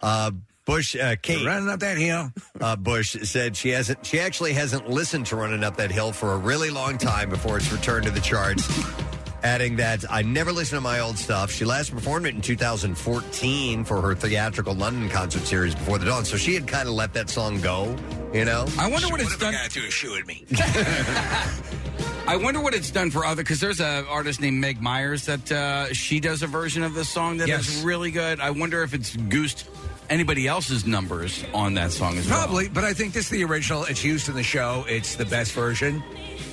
uh, 0.03 0.31
Bush 0.65 0.97
uh, 0.97 1.17
Kate 1.23 1.47
Running 1.47 1.69
up 1.71 1.81
that 1.81 1.97
hill. 1.97 2.31
uh, 2.61 2.77
Bush 2.77 3.17
said 3.23 3.57
she 3.57 3.71
hasn't. 3.71 4.05
She 4.05 4.21
actually 4.21 4.53
hasn't 4.53 4.91
listened 4.91 5.27
to 5.27 5.37
"Running 5.37 5.65
Up 5.65 5.77
That 5.77 5.91
Hill" 5.91 6.13
for 6.13 6.33
a 6.33 6.37
really 6.37 6.69
long 6.71 6.99
time 6.99 7.31
before 7.31 7.57
it's 7.57 7.73
returned 7.73 8.05
to 8.05 8.11
the 8.11 8.21
charts. 8.21 8.67
Adding 9.49 9.77
that 9.77 10.05
I 10.11 10.21
never 10.21 10.53
listen 10.53 10.77
to 10.77 10.83
my 10.83 11.01
old 11.01 11.17
stuff. 11.17 11.51
She 11.51 11.65
last 11.65 11.91
performed 11.91 12.27
it 12.27 12.35
in 12.35 12.43
2014 12.43 13.83
for 13.83 14.03
her 14.03 14.15
theatrical 14.15 14.75
London 14.75 15.09
concert 15.09 15.41
series 15.47 15.75
Before 15.75 15.97
the 15.97 16.05
Dawn. 16.05 16.27
So 16.27 16.37
she 16.37 16.53
had 16.53 16.67
kind 16.69 16.87
of 16.87 16.93
let 16.95 17.15
that 17.15 17.31
song 17.31 17.59
go. 17.63 17.97
You 18.35 18.45
know, 18.45 18.67
I 18.79 18.91
wonder 18.91 19.09
what 19.09 19.23
it's 19.23 19.39
done. 19.39 19.55
guy 19.55 19.67
threw 19.69 19.87
a 19.87 19.91
shoe 19.91 20.17
at 20.17 20.27
me? 20.27 20.45
I 22.27 22.37
wonder 22.37 22.61
what 22.61 22.75
it's 22.75 22.91
done 22.91 23.11
for 23.11 23.25
other 23.25 23.43
because 23.43 23.59
there's 23.59 23.81
a 23.81 24.05
artist 24.07 24.39
named 24.43 24.61
Meg 24.61 24.83
Myers 24.83 25.25
that 25.25 25.51
uh, 25.51 25.95
she 25.95 26.21
does 26.21 26.43
a 26.43 26.47
version 26.47 26.83
of 26.83 26.93
the 26.93 27.05
song 27.07 27.39
that 27.39 27.49
is 27.49 27.77
Yes. 27.77 27.83
really 27.83 28.11
good. 28.11 28.41
I 28.41 28.51
wonder 28.51 28.83
if 28.83 28.93
it's 28.93 29.17
goosed 29.17 29.67
anybody 30.11 30.47
else's 30.47 30.87
numbers 30.87 31.45
on 31.55 31.75
that 31.75 31.93
song 31.93 32.17
as 32.19 32.29
well. 32.29 32.39
Probably, 32.39 32.69
but 32.69 32.85
I 32.85 32.93
think 32.93 33.13
this 33.13 33.25
is 33.27 33.31
the 33.31 33.45
original. 33.45 33.85
It's 33.85 34.05
used 34.05 34.29
in 34.29 34.35
the 34.35 34.43
show. 34.43 34.85
It's 34.89 35.17
the 35.17 35.25
best 35.27 35.53
version. 35.53 36.03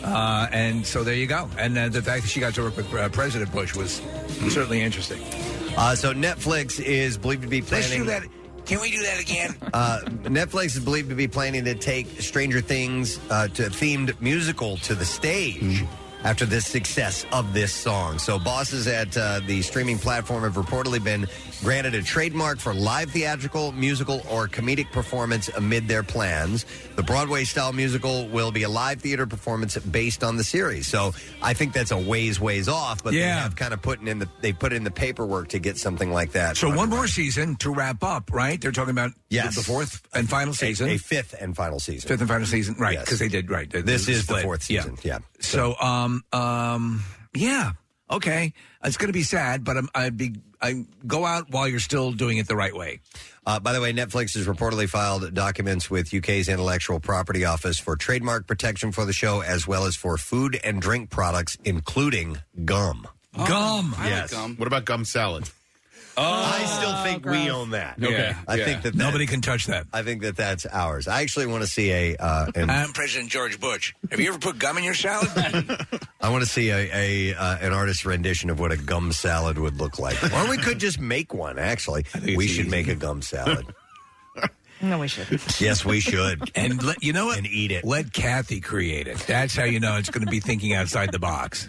Uh, 0.03 0.47
and 0.51 0.85
so 0.85 1.03
there 1.03 1.15
you 1.15 1.27
go. 1.27 1.49
And 1.57 1.77
uh, 1.77 1.89
the 1.89 2.01
fact 2.01 2.23
that 2.23 2.29
she 2.29 2.39
got 2.39 2.53
to 2.55 2.61
work 2.63 2.77
with 2.77 2.93
uh, 2.93 3.09
President 3.09 3.51
Bush 3.51 3.75
was 3.75 4.01
certainly 4.49 4.81
interesting. 4.81 5.21
uh, 5.77 5.95
so 5.95 6.13
Netflix 6.13 6.79
is 6.79 7.17
believed 7.17 7.41
to 7.43 7.47
be 7.47 7.61
Let's 7.61 7.87
planning. 7.87 7.99
do 7.99 8.05
that. 8.11 8.23
Can 8.65 8.81
we 8.81 8.91
do 8.91 9.01
that 9.03 9.19
again? 9.19 9.55
Uh, 9.73 9.99
Netflix 10.23 10.75
is 10.77 10.79
believed 10.79 11.09
to 11.09 11.15
be 11.15 11.27
planning 11.27 11.65
to 11.65 11.75
take 11.75 12.07
Stranger 12.21 12.61
Things 12.61 13.19
uh, 13.29 13.47
to 13.49 13.63
themed 13.63 14.19
musical 14.21 14.77
to 14.77 14.95
the 14.95 15.03
stage 15.03 15.83
after 16.25 16.45
the 16.45 16.59
success 16.59 17.23
of 17.31 17.53
this 17.53 17.71
song. 17.71 18.17
So, 18.19 18.37
bosses 18.39 18.87
at 18.87 19.15
uh, 19.15 19.39
the 19.45 19.61
streaming 19.61 19.99
platform 19.99 20.43
have 20.43 20.55
reportedly 20.55 21.01
been 21.01 21.27
granted 21.63 21.93
a 21.95 22.01
trademark 22.01 22.57
for 22.59 22.73
live 22.73 23.11
theatrical, 23.11 23.71
musical, 23.71 24.21
or 24.29 24.47
comedic 24.47 24.91
performance 24.91 25.47
amid 25.49 25.87
their 25.87 26.01
plans. 26.03 26.65
The 26.95 27.03
Broadway 27.03 27.43
style 27.43 27.71
musical 27.73 28.27
will 28.29 28.51
be 28.51 28.63
a 28.63 28.69
live 28.69 29.01
theater 29.01 29.27
performance 29.27 29.77
based 29.77 30.23
on 30.23 30.35
the 30.35 30.43
series. 30.43 30.87
So, 30.87 31.13
I 31.43 31.53
think 31.53 31.73
that's 31.73 31.91
a 31.91 31.97
ways, 31.97 32.39
ways 32.41 32.67
off, 32.67 33.03
but 33.03 33.13
they 33.13 33.19
Yeah. 33.19 33.43
have 33.43 33.55
kind 33.55 33.73
of 33.73 33.81
put 33.83 34.01
in 34.01 34.19
the 34.19 34.27
they 34.41 34.51
put 34.51 34.73
in 34.73 34.83
the 34.83 34.91
paperwork 34.91 35.49
to 35.49 35.59
get 35.59 35.77
something 35.77 36.11
like 36.11 36.31
that. 36.31 36.57
So 36.57 36.73
one 36.75 36.89
more 36.89 37.07
season 37.07 37.55
to 37.57 37.69
wrap 37.71 38.03
up, 38.03 38.31
right? 38.33 38.59
They're 38.59 38.71
talking 38.71 38.89
about 38.91 39.11
Yes. 39.29 39.55
the 39.55 39.61
fourth 39.63 40.01
and 40.13 40.27
final 40.27 40.53
season. 40.55 40.89
a 40.89 40.97
fifth 40.97 41.35
and 41.39 41.55
final 41.55 41.79
season. 41.79 42.07
Fifth 42.07 42.21
and 42.21 42.29
final 42.29 42.47
season, 42.47 42.75
right? 42.79 42.93
Yes. 42.93 43.05
Because 43.05 43.19
they 43.19 43.27
did 43.29 43.49
right. 43.51 43.69
This 43.69 44.07
is 44.07 44.25
the 44.25 44.39
fourth 44.39 44.63
season. 44.63 44.97
Yeah. 45.03 45.19
So, 45.39 45.75
um, 45.79 46.14
um, 46.31 47.03
yeah, 47.33 47.71
okay. 48.09 48.53
It's 48.83 48.97
going 48.97 49.07
to 49.09 49.13
be 49.13 49.23
sad, 49.23 49.63
but 49.63 49.77
I'm, 49.77 49.89
I'd 49.95 50.15
be, 50.17 50.35
I 50.61 50.85
go 51.07 51.25
out 51.25 51.49
while 51.49 51.67
you're 51.67 51.79
still 51.79 52.11
doing 52.11 52.37
it 52.37 52.47
the 52.47 52.55
right 52.55 52.75
way. 52.75 52.99
Uh, 53.45 53.59
by 53.59 53.73
the 53.73 53.81
way, 53.81 53.93
Netflix 53.93 54.33
has 54.35 54.47
reportedly 54.47 54.87
filed 54.89 55.33
documents 55.33 55.89
with 55.89 56.13
UK's 56.13 56.49
Intellectual 56.49 56.99
Property 56.99 57.45
Office 57.45 57.77
for 57.79 57.95
trademark 57.95 58.47
protection 58.47 58.91
for 58.91 59.05
the 59.05 59.13
show, 59.13 59.41
as 59.41 59.67
well 59.67 59.85
as 59.85 59.95
for 59.95 60.17
food 60.17 60.59
and 60.63 60.81
drink 60.81 61.09
products, 61.09 61.57
including 61.65 62.37
gum. 62.63 63.07
Gum. 63.35 63.93
I 63.97 64.09
Yes. 64.09 64.31
like 64.31 64.41
gum. 64.41 64.55
What 64.55 64.67
about 64.67 64.85
gum 64.85 65.03
salad? 65.05 65.49
I 66.17 66.65
still 66.65 67.03
think 67.03 67.25
we 67.25 67.49
own 67.49 67.71
that. 67.71 67.97
Okay. 68.01 68.33
I 68.47 68.57
think 68.57 68.83
that, 68.83 68.93
that 68.93 68.95
Nobody 68.95 69.25
can 69.25 69.41
touch 69.41 69.67
that. 69.67 69.87
I 69.93 70.03
think 70.03 70.21
that 70.21 70.35
that's 70.35 70.65
ours. 70.65 71.07
I 71.07 71.21
actually 71.21 71.47
want 71.47 71.63
to 71.63 71.67
see 71.67 71.91
a. 71.91 72.15
Uh, 72.17 72.51
an, 72.55 72.69
I'm 72.69 72.93
President 72.93 73.29
George 73.29 73.59
Bush. 73.59 73.93
Have 74.11 74.19
you 74.19 74.29
ever 74.29 74.39
put 74.39 74.59
gum 74.59 74.77
in 74.77 74.83
your 74.83 74.93
salad? 74.93 75.29
I 76.21 76.29
want 76.29 76.43
to 76.43 76.49
see 76.49 76.69
a, 76.69 76.89
a 76.93 77.35
uh, 77.35 77.57
an 77.61 77.73
artist's 77.73 78.05
rendition 78.05 78.49
of 78.49 78.59
what 78.59 78.71
a 78.71 78.77
gum 78.77 79.11
salad 79.11 79.57
would 79.57 79.77
look 79.77 79.99
like, 79.99 80.21
or 80.33 80.49
we 80.49 80.57
could 80.57 80.79
just 80.79 80.99
make 80.99 81.33
one. 81.33 81.59
Actually, 81.59 82.05
we 82.23 82.47
should 82.47 82.67
easy. 82.67 82.69
make 82.69 82.87
a 82.87 82.95
gum 82.95 83.21
salad. 83.21 83.65
No, 84.81 84.99
we 84.99 85.07
shouldn't. 85.07 85.61
yes, 85.61 85.85
we 85.85 86.01
should. 86.01 86.51
and 86.53 86.83
let, 86.83 87.01
you 87.01 87.13
know 87.13 87.27
what? 87.27 87.37
And 87.37 87.47
eat 87.47 87.71
it. 87.71 87.85
Let 87.85 88.11
Kathy 88.11 88.59
create 88.59 89.07
it. 89.07 89.17
That's 89.19 89.55
how 89.55 89.63
you 89.63 89.79
know 89.79 89.95
it's 89.95 90.09
going 90.09 90.25
to 90.25 90.29
be 90.29 90.41
thinking 90.41 90.73
outside 90.73 91.13
the 91.13 91.17
box. 91.17 91.67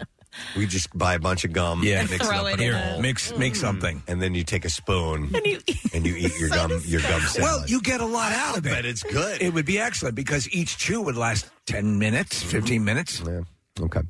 We 0.55 0.65
just 0.67 0.95
buy 0.97 1.13
a 1.15 1.19
bunch 1.19 1.43
of 1.45 1.53
gum, 1.53 1.83
Yeah. 1.83 2.01
mix 2.01 2.13
it 2.13 2.21
Throw 2.23 2.37
up 2.47 2.53
it 2.53 2.59
in 2.61 2.69
in 2.69 2.73
a 2.73 2.77
a- 2.77 2.91
bowl, 2.93 3.01
Mix, 3.01 3.31
make 3.37 3.53
mm. 3.53 3.57
something. 3.57 4.03
and 4.07 4.21
then 4.21 4.33
you 4.35 4.43
take 4.43 4.65
a 4.65 4.69
spoon 4.69 5.31
And 5.35 5.45
you, 5.45 5.59
and 5.93 6.05
you 6.05 6.15
eat 6.15 6.31
your 6.39 6.49
gum 6.57 6.71
your 6.85 7.01
gum 7.01 7.21
salad. 7.21 7.41
Well, 7.41 7.63
you 7.67 7.81
get 7.81 8.01
a 8.01 8.05
lot 8.05 8.31
out 8.31 8.57
of 8.57 8.65
it. 8.65 8.69
bet 8.69 8.85
it's 8.85 9.03
good. 9.03 9.41
It 9.41 9.53
would 9.53 9.65
be 9.65 9.79
excellent 9.79 10.15
because 10.15 10.49
each 10.51 10.77
chew 10.77 11.01
would 11.01 11.15
last 11.17 11.49
10 11.67 11.99
minutes, 11.99 12.41
15 12.43 12.83
minutes. 12.83 13.21
Okay. 13.79 14.01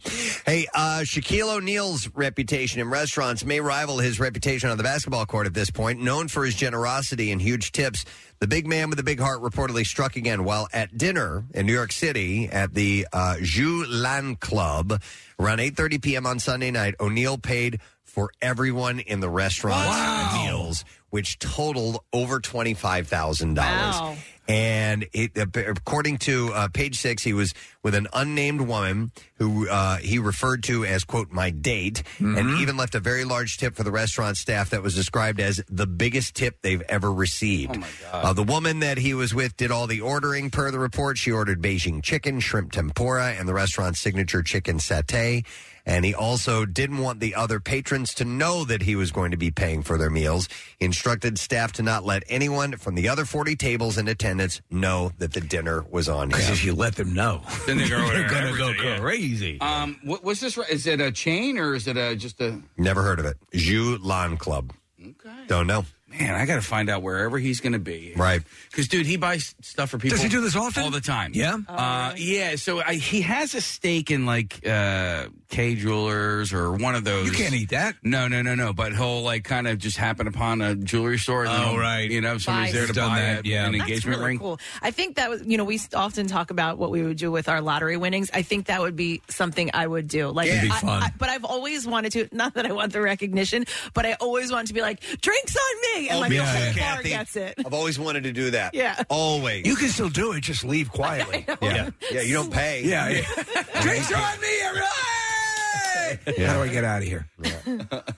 Hey, 0.45 0.67
uh, 0.73 0.99
Shaquille 1.03 1.57
O'Neal's 1.57 2.09
reputation 2.15 2.79
in 2.79 2.89
restaurants 2.89 3.43
may 3.43 3.59
rival 3.59 3.97
his 3.99 4.19
reputation 4.19 4.69
on 4.69 4.77
the 4.77 4.83
basketball 4.83 5.25
court 5.25 5.45
at 5.47 5.53
this 5.53 5.69
point. 5.69 6.01
Known 6.01 6.27
for 6.27 6.45
his 6.45 6.55
generosity 6.55 7.31
and 7.31 7.41
huge 7.41 7.71
tips, 7.71 8.05
the 8.39 8.47
big 8.47 8.65
man 8.67 8.89
with 8.89 8.97
the 8.97 9.03
big 9.03 9.19
heart 9.19 9.41
reportedly 9.41 9.85
struck 9.85 10.15
again 10.15 10.43
while 10.43 10.67
at 10.73 10.97
dinner 10.97 11.43
in 11.53 11.65
New 11.65 11.73
York 11.73 11.91
City 11.91 12.47
at 12.49 12.73
the 12.73 13.07
uh, 13.11 13.35
Jue 13.41 13.85
Lan 13.89 14.35
Club 14.35 15.01
around 15.39 15.59
8:30 15.59 16.01
p.m. 16.01 16.25
on 16.25 16.39
Sunday 16.39 16.71
night. 16.71 16.95
O'Neal 16.99 17.37
paid 17.37 17.79
for 18.03 18.31
everyone 18.41 18.99
in 18.99 19.19
the 19.19 19.29
restaurant 19.29 20.33
meals, 20.33 20.85
which 21.09 21.39
totaled 21.39 21.99
over 22.13 22.39
twenty 22.39 22.73
five 22.73 23.07
thousand 23.07 23.55
Wow. 23.57 23.91
dollars. 24.01 24.19
And 24.47 25.07
it, 25.11 25.37
according 25.37 26.19
to 26.19 26.53
uh, 26.53 26.67
page 26.69 26.97
six, 26.99 27.21
he 27.21 27.33
was 27.33 27.53
with 27.83 27.95
an 27.95 28.07
unnamed 28.13 28.61
woman 28.61 29.11
who 29.35 29.67
uh, 29.67 29.97
he 29.97 30.19
referred 30.19 30.63
to 30.63 30.85
as, 30.85 31.03
quote, 31.03 31.31
my 31.31 31.49
date, 31.49 32.01
and 32.19 32.59
even 32.59 32.77
left 32.77 32.95
a 32.95 32.99
very 33.01 33.25
large 33.25 33.57
tip 33.57 33.75
for 33.75 33.83
the 33.83 33.91
restaurant 33.91 34.37
staff 34.37 34.69
that 34.69 34.81
was 34.81 34.95
described 34.95 35.41
as 35.41 35.61
the 35.69 35.85
biggest 35.85 36.33
tip 36.33 36.61
they've 36.61 36.81
ever 36.83 37.11
received. 37.11 37.75
Oh, 37.75 37.79
my 37.79 37.87
God. 38.11 38.25
Uh, 38.25 38.33
the 38.33 38.43
woman 38.43 38.79
that 38.79 38.97
he 38.97 39.13
was 39.13 39.33
with 39.33 39.57
did 39.57 39.69
all 39.69 39.85
the 39.85 39.99
ordering 40.01 40.49
per 40.49 40.71
the 40.71 40.79
report. 40.79 41.17
She 41.17 41.31
ordered 41.31 41.61
Beijing 41.61 42.01
chicken, 42.01 42.39
shrimp 42.39 42.71
tempura, 42.71 43.33
and 43.33 43.49
the 43.49 43.53
restaurant's 43.53 43.99
signature 43.99 44.43
chicken 44.43 44.77
satay. 44.77 45.45
And 45.87 46.03
he 46.03 46.13
also 46.13 46.65
didn't 46.65 46.97
want 46.97 47.21
the 47.21 47.33
other 47.33 47.59
patrons 47.61 48.13
to 48.15 48.25
know 48.25 48.65
that 48.65 48.81
he 48.81 48.95
was 48.97 49.09
going 49.11 49.31
to 49.31 49.37
be 49.37 49.49
paying 49.51 49.81
for 49.83 49.97
their 49.97 50.09
meals. 50.09 50.49
He 50.77 50.85
instructed 50.85 51.39
staff 51.39 51.71
to 51.73 51.81
not 51.81 52.03
let 52.03 52.23
anyone 52.27 52.73
from 52.75 52.95
the 52.95 53.07
other 53.07 53.23
40 53.23 53.55
tables 53.55 53.97
in 53.97 54.07
attendance 54.09 54.59
know 54.69 55.13
that 55.17 55.31
the 55.31 55.39
dinner 55.39 55.85
was 55.89 56.09
on 56.09 56.27
Because 56.27 56.47
him. 56.47 56.53
if 56.53 56.65
you 56.65 56.75
let 56.75 56.95
them 56.97 57.13
know, 57.13 57.41
Then 57.65 57.77
they 57.77 57.87
go 57.87 57.95
over 57.97 58.13
they're 58.13 58.27
going 58.29 58.51
to 58.51 58.57
go 58.57 58.67
everything, 58.67 58.85
yeah. 58.85 58.99
crazy. 58.99 59.61
Um, 59.61 59.97
what 60.03 60.23
was 60.25 60.41
this? 60.41 60.57
Is 60.57 60.85
it 60.87 60.99
a 60.99 61.09
chain 61.11 61.57
or 61.57 61.73
is 61.73 61.87
it 61.87 61.95
a 61.95 62.15
just 62.17 62.41
a? 62.41 62.61
Never 62.77 63.01
heard 63.01 63.19
of 63.19 63.25
it. 63.25 63.37
Jue 63.53 63.97
Lan 64.03 64.35
Club. 64.35 64.73
Okay. 65.01 65.29
Don't 65.47 65.67
know. 65.67 65.85
Man, 66.19 66.35
I 66.35 66.45
got 66.45 66.55
to 66.55 66.61
find 66.61 66.89
out 66.89 67.01
wherever 67.01 67.37
he's 67.37 67.59
going 67.59 67.73
to 67.73 67.79
be. 67.79 68.13
Right. 68.15 68.41
Because, 68.71 68.87
dude, 68.87 69.05
he 69.05 69.17
buys 69.17 69.53
stuff 69.61 69.89
for 69.91 69.97
people. 69.97 70.15
Does 70.15 70.23
he 70.23 70.29
do 70.29 70.41
this 70.41 70.55
often? 70.55 70.83
All 70.83 70.91
the 70.91 71.01
time. 71.01 71.31
Yeah? 71.33 71.57
Uh, 71.67 72.13
yeah. 72.17 72.55
So 72.55 72.79
I, 72.81 72.95
he 72.95 73.21
has 73.21 73.53
a 73.55 73.61
stake 73.61 74.09
in 74.11 74.25
like 74.25 74.65
uh, 74.67 75.27
Kay 75.49 75.75
Jewelers 75.75 76.53
or 76.53 76.71
one 76.73 76.95
of 76.95 77.03
those. 77.03 77.27
You 77.27 77.31
can't 77.33 77.53
eat 77.53 77.69
that. 77.69 77.95
No, 78.03 78.27
no, 78.27 78.41
no, 78.41 78.55
no. 78.55 78.73
But 78.73 78.95
he'll 78.95 79.21
like 79.21 79.43
kind 79.43 79.67
of 79.67 79.77
just 79.77 79.97
happen 79.97 80.27
upon 80.27 80.61
a 80.61 80.75
jewelry 80.75 81.17
store. 81.19 81.45
And 81.45 81.53
Oh, 81.53 81.71
then, 81.71 81.79
right. 81.79 82.09
You 82.09 82.21
know, 82.21 82.37
somebody's 82.37 82.73
Buy 82.73 82.77
there 82.79 82.87
to 82.87 82.93
Done 82.93 83.09
buy 83.09 83.19
that, 83.21 83.45
a- 83.45 83.47
yeah. 83.47 83.65
an 83.65 83.71
That's 83.73 83.81
engagement 83.89 84.17
really 84.17 84.27
ring. 84.29 84.39
cool. 84.39 84.59
I 84.81 84.91
think 84.91 85.15
that 85.17 85.29
was, 85.29 85.43
you 85.45 85.57
know, 85.57 85.63
we 85.65 85.79
often 85.93 86.27
talk 86.27 86.51
about 86.51 86.77
what 86.77 86.91
we 86.91 87.03
would 87.03 87.17
do 87.17 87.31
with 87.31 87.47
our 87.49 87.61
lottery 87.61 87.97
winnings. 87.97 88.29
I 88.33 88.41
think 88.41 88.67
that 88.67 88.81
would 88.81 88.95
be 88.95 89.21
something 89.29 89.71
I 89.73 89.85
would 89.87 90.07
do. 90.07 90.29
Like, 90.29 90.49
It'd 90.49 90.61
be 90.63 90.69
I- 90.71 90.79
fun. 90.79 91.03
I- 91.03 91.13
but 91.17 91.29
I've 91.29 91.45
always 91.45 91.87
wanted 91.87 92.11
to. 92.13 92.27
Not 92.35 92.55
that 92.55 92.65
I 92.65 92.71
want 92.71 92.93
the 92.93 93.01
recognition, 93.01 93.65
but 93.93 94.05
I 94.05 94.13
always 94.13 94.51
want 94.51 94.67
to 94.67 94.73
be 94.73 94.81
like, 94.81 95.01
drinks 95.21 95.55
on 95.55 96.01
me, 96.01 96.06
and 96.09 96.17
Oh, 96.17 96.19
like 96.21 96.29
me 96.31 96.37
the 96.37 96.45
whole 96.45 96.61
bar 96.61 96.73
Kathy. 96.73 97.09
gets 97.09 97.35
it. 97.35 97.55
I've 97.65 97.73
always 97.73 97.97
wanted 97.99 98.23
to 98.23 98.31
do 98.31 98.51
that. 98.51 98.73
Yeah. 98.73 99.03
Always. 99.09 99.65
You 99.65 99.75
can 99.75 99.89
still 99.89 100.09
do 100.09 100.31
it, 100.33 100.41
just 100.41 100.63
leave 100.63 100.91
quietly. 100.91 101.45
yeah. 101.61 101.89
Yeah, 102.11 102.21
you 102.21 102.33
don't 102.33 102.51
pay. 102.51 102.83
Yeah. 102.83 103.09
yeah. 103.09 103.21
Drinks 103.81 104.11
are 104.11 104.15
on 104.21 104.41
me, 104.41 104.47
everybody! 104.63 106.45
How 106.45 106.53
do 106.55 106.61
I 106.61 106.67
get 106.69 106.83
out 106.85 107.01
of 107.01 107.07
here? 107.07 107.27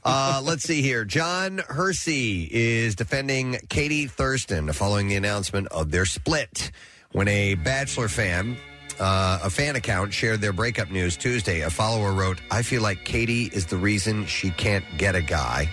Uh, 0.03 0.41
let's 0.43 0.63
see 0.63 0.81
here. 0.81 1.05
John 1.05 1.59
Hersey 1.69 2.47
is 2.51 2.95
defending 2.95 3.57
Katie 3.69 4.05
Thurston 4.07 4.71
following 4.73 5.07
the 5.07 5.15
announcement 5.15 5.67
of 5.69 5.89
their 5.91 6.05
split. 6.05 6.71
When 7.13 7.27
a 7.27 7.55
Bachelor 7.55 8.07
fan, 8.07 8.57
uh, 8.99 9.39
a 9.43 9.49
fan 9.49 9.75
account, 9.75 10.13
shared 10.13 10.41
their 10.41 10.53
breakup 10.53 10.91
news 10.91 11.17
Tuesday, 11.17 11.61
a 11.61 11.69
follower 11.71 12.13
wrote, 12.13 12.39
I 12.51 12.61
feel 12.61 12.83
like 12.83 13.03
Katie 13.05 13.45
is 13.45 13.65
the 13.65 13.77
reason 13.77 14.25
she 14.27 14.51
can't 14.51 14.85
get 14.97 15.15
a 15.15 15.21
guy. 15.23 15.69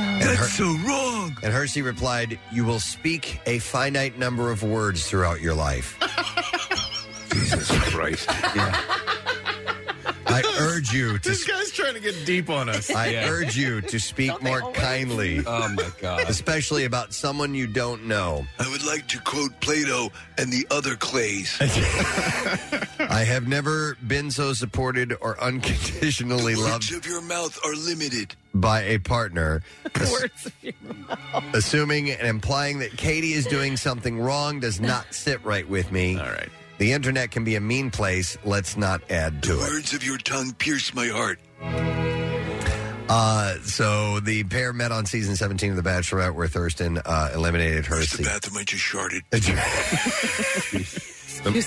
And 0.00 0.22
That's 0.22 0.38
Her- 0.38 0.46
so 0.48 0.72
wrong. 0.86 1.36
and 1.42 1.52
Hersey 1.52 1.82
replied, 1.82 2.38
"You 2.52 2.64
will 2.64 2.80
speak 2.80 3.40
a 3.46 3.58
finite 3.58 4.18
number 4.18 4.50
of 4.50 4.62
words 4.62 5.06
throughout 5.06 5.40
your 5.40 5.54
life. 5.54 5.96
Jesus 7.32 7.68
Christ. 7.90 8.28
I 10.32 10.42
urge 10.60 10.92
you 10.92 11.18
to. 11.18 11.28
This 11.28 11.44
guy's 11.44 11.70
trying 11.72 11.94
to 11.94 12.00
get 12.00 12.14
deep 12.24 12.48
on 12.50 12.68
us. 12.68 12.90
I 12.90 13.14
urge 13.16 13.56
you 13.56 13.80
to 13.82 13.98
speak 14.00 14.40
more 14.42 14.60
kindly, 14.72 15.42
Oh 15.46 15.68
my 15.68 15.88
god. 16.00 16.28
especially 16.28 16.84
about 16.84 17.12
someone 17.12 17.54
you 17.54 17.66
don't 17.66 18.04
know. 18.06 18.46
I 18.58 18.68
would 18.70 18.84
like 18.84 19.06
to 19.08 19.20
quote 19.20 19.58
Plato 19.60 20.10
and 20.38 20.52
the 20.52 20.66
other 20.70 20.94
clays. 20.96 21.56
I 21.60 23.24
have 23.26 23.48
never 23.48 23.96
been 24.06 24.30
so 24.30 24.52
supported 24.52 25.14
or 25.20 25.40
unconditionally 25.42 26.54
Words 26.56 26.68
loved 26.68 26.92
of 26.94 27.06
your 27.06 27.22
mouth 27.22 27.58
are 27.64 27.74
limited. 27.74 28.34
by 28.54 28.82
a 28.82 28.98
partner, 28.98 29.62
ass- 29.94 30.12
Words 30.12 30.46
of 30.46 30.52
your 30.62 30.74
mouth. 31.08 31.44
assuming 31.54 32.10
and 32.10 32.26
implying 32.26 32.78
that 32.80 32.96
Katie 32.96 33.32
is 33.32 33.46
doing 33.46 33.76
something 33.76 34.18
wrong 34.20 34.60
does 34.60 34.80
not 34.80 35.12
sit 35.14 35.42
right 35.44 35.68
with 35.68 35.90
me. 35.92 36.18
All 36.18 36.26
right. 36.26 36.48
The 36.80 36.92
internet 36.92 37.30
can 37.30 37.44
be 37.44 37.56
a 37.56 37.60
mean 37.60 37.90
place. 37.90 38.38
Let's 38.42 38.74
not 38.78 39.02
add 39.10 39.42
to 39.42 39.52
it. 39.52 39.58
Words 39.58 39.92
of 39.92 40.02
your 40.02 40.16
tongue 40.16 40.54
pierce 40.54 40.94
my 40.94 41.08
heart. 41.08 41.38
Uh, 43.12 43.54
so 43.64 44.18
the 44.20 44.44
pair 44.44 44.72
met 44.72 44.90
on 44.90 45.04
season 45.04 45.36
17 45.36 45.72
of 45.72 45.76
The 45.76 45.82
Bachelorette, 45.82 46.34
where 46.34 46.48
Thurston 46.48 46.96
uh, 47.04 47.32
eliminated 47.34 47.86
Where's 47.86 48.12
the 48.12 48.22
Hersey. 48.22 48.24
bathroom 48.24 48.56
I 48.56 48.64
just 48.64 48.82
sharded? 48.82 49.20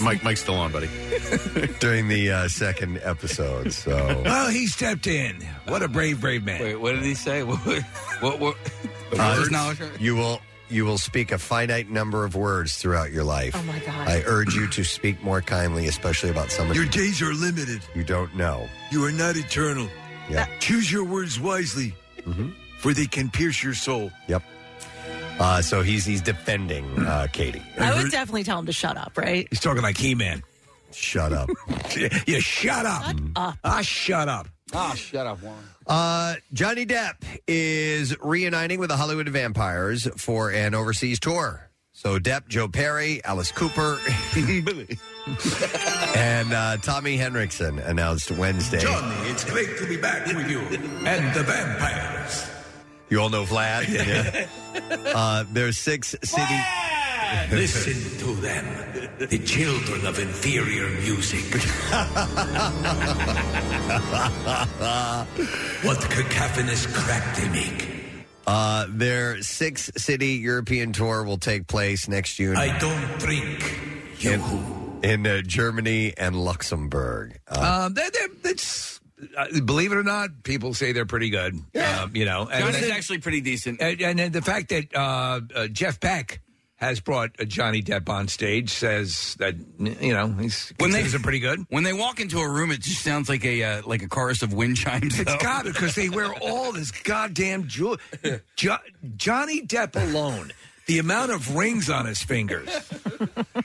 Mike, 0.02 0.23
Mike's 0.23 0.41
still 0.41 0.56
on, 0.56 0.71
buddy. 0.71 0.88
during 1.80 2.08
the 2.08 2.32
uh, 2.32 2.47
second 2.47 2.99
episode. 3.04 3.71
So 3.71 4.21
Well, 4.26 4.49
he 4.49 4.65
stepped 4.65 5.06
in. 5.06 5.36
What 5.67 5.84
a 5.84 5.88
brave, 5.88 6.21
brave 6.21 6.43
man. 6.43 6.60
Wait, 6.60 6.76
what 6.76 6.93
did 6.93 7.04
he 7.04 7.13
say? 7.13 7.43
What? 7.43 7.60
What? 7.60 8.39
what, 8.39 8.39
what 8.39 8.58
Uh, 9.19 9.36
was 9.38 9.80
you 9.99 10.15
will 10.15 10.41
you 10.73 10.86
will 10.86 10.97
speak 10.97 11.31
a 11.31 11.38
finite 11.38 11.89
number 11.89 12.25
of 12.25 12.36
words 12.36 12.75
throughout 12.77 13.12
your 13.12 13.23
life. 13.23 13.55
Oh 13.55 13.63
my 13.63 13.79
God. 13.79 14.07
I 14.07 14.23
urge 14.25 14.55
you 14.55 14.67
to 14.69 14.83
speak 14.83 15.21
more 15.23 15.41
kindly, 15.41 15.88
especially 15.88 16.29
about 16.31 16.49
someone 16.51 16.75
Your 16.75 16.86
days 16.88 17.21
are 17.21 17.33
limited. 17.33 17.81
you 17.95 18.03
don't 18.03 18.36
know. 18.36 18.67
You 18.91 19.05
are 19.05 19.12
not 19.12 19.38
eternal. 19.38 19.88
Yeah. 20.29 20.47
Choose 20.59 20.91
your 20.91 21.03
words 21.03 21.39
wisely, 21.39 21.95
for 22.79 22.93
they 22.93 23.05
can 23.05 23.29
pierce 23.29 23.62
your 23.63 23.73
soul. 23.73 24.12
Yep. 24.27 24.41
Uh, 25.39 25.62
so 25.62 25.81
he's 25.81 26.05
he's 26.05 26.21
defending 26.21 26.86
uh, 27.05 27.27
Katie. 27.31 27.62
I 27.79 28.01
would 28.01 28.12
definitely 28.12 28.43
tell 28.43 28.59
him 28.59 28.65
to 28.67 28.73
shut 28.73 28.97
up, 28.97 29.17
right? 29.17 29.47
He's 29.49 29.59
talking 29.59 29.81
like 29.83 29.97
He 29.97 30.15
Man. 30.15 30.43
Shut 30.93 31.34
up. 31.34 31.49
you 32.27 32.39
shut 32.39 32.86
up. 32.86 33.15
up. 33.36 33.58
Ah, 33.63 33.82
shut 33.82 34.29
up. 34.29 34.47
Ah, 34.73 34.93
shut 34.95 35.27
up, 35.27 35.41
Warren. 35.41 35.63
Uh, 35.86 36.36
Johnny 36.53 36.86
Depp 36.86 37.15
is 37.47 38.19
reuniting 38.21 38.79
with 38.79 38.89
the 38.89 38.97
Hollywood 38.97 39.29
Vampires 39.29 40.08
for 40.17 40.49
an 40.51 40.73
overseas 40.73 41.19
tour. 41.19 41.69
So 41.91 42.17
Depp, 42.17 42.47
Joe 42.47 42.67
Perry, 42.67 43.23
Alice 43.23 43.51
Cooper, 43.51 43.99
and 46.15 46.51
uh, 46.51 46.77
Tommy 46.77 47.17
Henriksen 47.17 47.77
announced 47.79 48.32
Wednesday. 48.32 48.79
Johnny, 48.79 49.29
it's 49.29 49.43
great 49.43 49.77
to 49.77 49.88
be 49.88 49.97
back 49.97 50.25
with 50.25 50.49
you 50.49 50.60
and 50.60 51.36
the 51.36 51.43
vampires. 51.43 52.49
You 53.10 53.19
all 53.19 53.29
know 53.29 53.43
Vlad. 53.43 53.88
yeah. 54.73 55.12
uh, 55.13 55.43
there's 55.51 55.77
six 55.77 56.15
city. 56.23 56.60
Listen 57.51 58.19
to 58.19 58.35
them, 58.41 58.65
the 59.17 59.39
children 59.39 60.05
of 60.05 60.19
inferior 60.19 60.89
music. 61.01 61.43
what 65.83 65.99
cacophonous 66.09 66.85
crack 66.87 67.35
they 67.35 67.49
make. 67.49 67.89
Uh, 68.45 68.85
their 68.89 69.41
six 69.41 69.89
city 69.95 70.33
European 70.33 70.91
tour 70.91 71.23
will 71.23 71.37
take 71.37 71.67
place 71.67 72.07
next 72.07 72.35
June 72.35 72.57
I 72.57 72.77
don't 72.77 73.19
drink. 73.19 73.79
You. 74.19 74.41
in 75.03 75.27
uh, 75.27 75.41
Germany 75.41 76.13
and 76.17 76.35
Luxembourg. 76.35 77.39
Uh, 77.47 77.83
Um, 77.85 77.93
they're, 77.93 78.09
they're, 78.09 78.27
that's, 78.41 79.01
uh, 79.37 79.47
believe 79.65 79.91
it 79.91 79.97
or 79.97 80.03
not, 80.03 80.43
people 80.43 80.73
say 80.73 80.93
they're 80.93 81.05
pretty 81.05 81.29
good. 81.29 81.55
Um, 81.75 82.15
you 82.15 82.25
know, 82.25 82.47
and, 82.47 82.73
Johnny's 82.73 82.89
actually 82.89 83.19
pretty 83.19 83.41
decent. 83.41 83.81
and, 83.81 84.01
and 84.01 84.19
then 84.19 84.31
the 84.31 84.41
fact 84.41 84.69
that 84.69 84.95
uh, 84.95 85.41
uh, 85.55 85.67
Jeff 85.67 85.99
Beck 85.99 86.41
has 86.83 86.99
brought 86.99 87.31
uh, 87.39 87.45
Johnny 87.45 87.81
Depp 87.81 88.09
on 88.09 88.27
stage 88.27 88.69
says 88.69 89.35
that 89.39 89.55
you 89.79 90.13
know 90.13 90.27
he's 90.27 90.71
When 90.77 90.91
they- 90.91 90.97
considers 90.99 91.15
him 91.15 91.21
pretty 91.23 91.39
good. 91.39 91.65
When 91.69 91.83
they 91.83 91.93
walk 91.93 92.19
into 92.19 92.39
a 92.39 92.49
room, 92.49 92.71
it 92.71 92.81
just 92.81 93.01
sounds 93.03 93.29
like 93.29 93.43
a 93.45 93.63
uh, 93.63 93.81
like 93.85 94.01
a 94.03 94.07
chorus 94.07 94.41
of 94.43 94.53
wind 94.53 94.77
chimes. 94.77 95.19
It's 95.19 95.31
though. 95.31 95.37
got 95.39 95.65
it 95.65 95.73
because 95.73 95.95
they 95.95 96.09
wear 96.09 96.33
all 96.41 96.71
this 96.71 96.91
goddamn 96.91 97.67
jewelry. 97.67 97.99
Jo- 98.55 98.77
Johnny 99.17 99.61
Depp 99.61 99.95
alone, 99.95 100.51
the 100.87 100.99
amount 100.99 101.31
of 101.31 101.55
rings 101.55 101.89
on 101.89 102.05
his 102.05 102.21
fingers. 102.21 102.67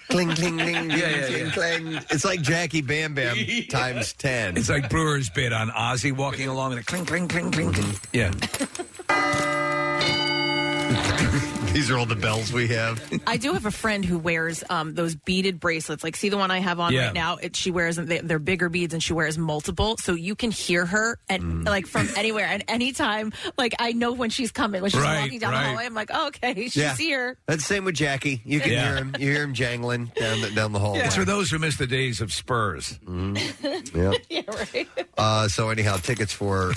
cling, 0.09 0.31
cling, 0.35 0.59
cling, 0.59 0.91
Yeah, 0.91 0.97
yeah, 0.97 1.27
cling, 1.27 1.47
yeah. 1.47 1.51
cling. 1.53 1.87
It's 2.11 2.25
like 2.25 2.41
Jacky 2.43 2.81
Bam 2.81 3.15
Bam 3.15 3.37
times 3.71 4.13
10. 4.15 4.57
It's 4.57 4.69
like 4.69 4.89
Beru's 4.89 5.29
bit 5.31 5.53
on 5.53 5.69
Ozzy 5.71 6.13
walking 6.13 6.49
along 6.49 6.73
and 6.73 6.81
a 6.81 6.85
cling, 6.85 7.05
cling, 7.07 7.27
cling, 7.29 7.51
cling, 7.51 7.73
cling. 7.73 7.95
Yeah. 8.13 8.33
These 11.73 11.91
are 11.91 11.99
all 11.99 12.07
the 12.07 12.17
bells 12.17 12.53
we 12.53 12.67
have. 12.69 13.01
I 13.27 13.37
do 13.37 13.53
have 13.53 13.65
a 13.67 13.71
friend 13.71 14.05
who 14.05 14.19
wears 14.19 14.65
um, 14.69 14.95
those 14.95 15.15
beaded 15.15 15.61
bracelets. 15.61 16.03
Like, 16.03 16.17
see 16.17 16.29
the 16.29 16.37
one 16.37 16.51
I 16.51 16.59
have 16.59 16.81
on 16.81 16.93
Yeah. 16.93 17.07
right 17.07 17.15
now? 17.15 17.37
It, 17.37 17.55
she 17.57 17.71
wears 17.71 17.97
them. 17.97 18.07
They, 18.07 18.19
they're 18.19 18.39
bigger 18.39 18.69
beads, 18.69 18.95
and 18.95 19.03
she 19.03 19.13
wears 19.13 19.39
multiple, 19.39 19.97
so 19.99 20.15
you 20.15 20.35
can 20.35 20.51
hear 20.51 20.87
her 20.87 21.19
and 21.29 21.65
like 21.65 21.87
from 21.87 22.09
anywhere 22.17 22.47
and 22.47 22.65
anytime. 22.69 23.33
Like, 23.57 23.75
I 23.79 23.93
know 23.93 24.13
when 24.13 24.31
she's 24.31 24.51
coming 24.51 24.83
when 24.83 24.91
she's 24.91 25.01
Right, 25.01 25.21
walking 25.21 25.39
down 25.39 25.53
right. 25.53 25.63
the 25.63 25.69
hallway. 25.69 25.87
I'm 25.87 25.95
like, 25.95 26.11
oh, 26.13 26.29
okay, 26.29 26.55
she's 26.65 26.77
Yeah. 26.77 26.97
here. 26.97 27.37
That's 27.47 27.63
the 27.63 27.75
same 27.75 27.85
with 27.85 27.95
Jacky. 27.95 28.41
You 28.45 28.61
can 28.61 28.73
Yeah. 28.73 28.85
hear 28.89 28.97
him. 28.97 29.15
You 29.19 29.31
hear 29.31 29.43
him 29.45 29.55
jangling 29.55 30.07
down 30.17 30.41
the, 30.41 30.51
down 30.51 30.73
the 30.73 30.79
hallway. 30.81 31.01
It's 31.01 31.15
for 31.17 31.25
those 31.25 31.51
who 31.51 31.59
miss 31.59 31.77
the 31.77 31.87
days 31.87 32.21
of 32.21 32.33
Spurs. 32.33 32.99
Yep. 33.07 34.15
Yeah, 34.31 34.43
right. 34.49 34.89
Uh, 35.17 35.49
so 35.49 35.69
anyhow, 35.71 35.97
tickets 35.99 36.33
for 36.33 36.73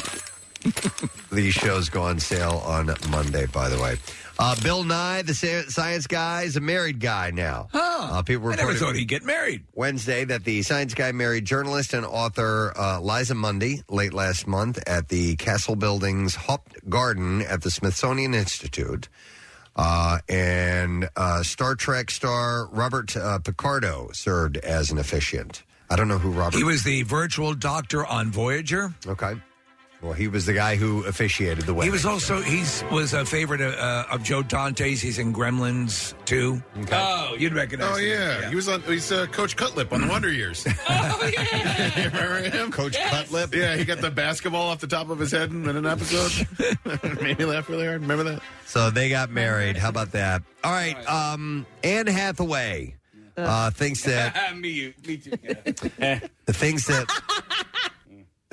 these 1.32 1.54
shows 1.56 1.90
go 1.90 2.04
on 2.04 2.20
sale 2.20 2.62
on 2.66 2.94
Monday. 3.10 3.48
By 3.48 3.68
the 3.70 3.82
way, 3.82 3.96
uh, 4.42 4.56
Bill 4.64 4.84
Nye, 4.84 5.22
the 5.22 5.34
sa- 5.34 5.70
science 5.70 6.08
guy, 6.08 6.44
is 6.44 6.58
a 6.58 6.62
married 6.62 7.00
guy 7.00 7.32
now. 7.32 7.68
Uh, 7.74 8.22
people 8.24 8.48
I 8.48 8.56
never 8.56 8.70
reported 8.70 8.80
thought 8.80 8.96
he'd 8.96 9.08
get 9.08 9.24
married. 9.24 9.64
Wednesday 9.74 10.26
that 10.26 10.44
the 10.44 10.64
science 10.64 10.94
guy 10.94 11.12
married 11.12 11.46
journalist 11.46 11.94
and 11.94 12.06
author 12.06 12.74
uh, 12.78 13.00
Liza 13.00 13.36
Mundy 13.36 13.84
late 13.90 14.14
last 14.14 14.48
month 14.48 14.80
at 14.88 15.10
the 15.10 15.36
Castle 15.36 15.76
Building's 15.76 16.36
Haupt 16.36 16.90
Garden 16.90 17.42
at 17.44 17.62
the 17.62 17.70
Smithsonian 17.72 18.34
Institute. 18.34 19.08
Uh, 19.76 20.18
and 20.28 21.08
uh, 21.16 21.44
Star 21.44 21.76
Trek 21.76 22.12
star 22.12 22.68
Robert 22.72 23.16
uh, 23.16 23.40
Picardo 23.40 24.10
served 24.12 24.58
as 24.58 24.92
an 24.92 24.98
officiant. 24.98 25.64
I 25.90 25.96
don't 25.96 26.08
know 26.08 26.18
who 26.18 26.32
Robert. 26.32 26.58
He 26.58 26.64
was 26.64 26.84
the 26.84 27.04
virtual 27.04 27.54
doctor 27.54 28.06
on 28.06 28.32
Voyager. 28.32 28.94
Okay. 29.08 29.34
Well, 30.02 30.14
he 30.14 30.28
was 30.28 30.48
the 30.48 30.54
guy 30.54 30.78
who 30.78 31.04
officiated 31.06 31.66
the 31.66 31.76
wedding. 31.76 31.92
He 31.92 31.94
was 31.94 32.08
also 32.08 32.42
he's 32.42 32.84
was 32.92 33.14
a 33.14 33.24
favorite 33.24 33.62
of, 33.62 33.76
uh, 33.76 34.06
of 34.10 34.24
Joe 34.24 34.42
Dante's. 34.42 35.00
He's 35.00 35.20
in 35.20 35.32
Gremlins 35.32 36.16
too. 36.26 36.62
Oh, 36.92 37.36
You'd 37.38 37.54
recognize. 37.54 37.92
Oh 37.94 37.98
him. 37.98 38.08
yeah, 38.10 38.50
he 38.50 38.56
was 38.56 38.68
on. 38.68 38.82
He's 38.82 39.12
uh, 39.12 39.28
Coach 39.28 39.56
Cutlip 39.56 39.94
on 39.94 40.02
the 40.02 40.08
Wonder 40.10 40.32
Years. 40.32 40.66
Oh 40.90 41.32
yeah. 41.32 42.06
Remember 42.12 42.50
him? 42.50 42.72
Coach 42.72 42.98
Cutlip. 42.98 43.54
Yeah, 43.54 43.76
he 43.76 43.86
got 43.86 44.02
the 44.02 44.10
basketball 44.10 44.70
off 44.70 44.80
the 44.80 44.88
top 44.88 45.10
of 45.12 45.20
his 45.20 45.32
head 45.32 45.52
in 45.52 45.68
an 45.68 45.86
episode. 45.86 46.48
Made 47.22 47.38
me 47.38 47.46
laugh 47.46 47.70
really 47.70 47.86
hard. 47.86 48.02
Remember 48.02 48.24
that? 48.24 48.42
So 48.66 48.90
they 48.90 49.10
got 49.10 49.30
married. 49.30 49.78
How 49.78 49.90
about 49.90 50.14
that? 50.14 50.42
All 50.64 50.72
right. 50.72 50.98
Um, 51.08 51.68
Anne 51.84 52.08
Hathaway 52.08 52.96
uh, 53.38 53.70
thinks 53.70 54.04
that 54.04 54.58
me, 54.58 54.70
you, 54.70 54.94
me 55.06 55.18
too. 55.18 55.34
Yeah. 56.00 56.20
things 56.48 56.88
that 56.88 57.08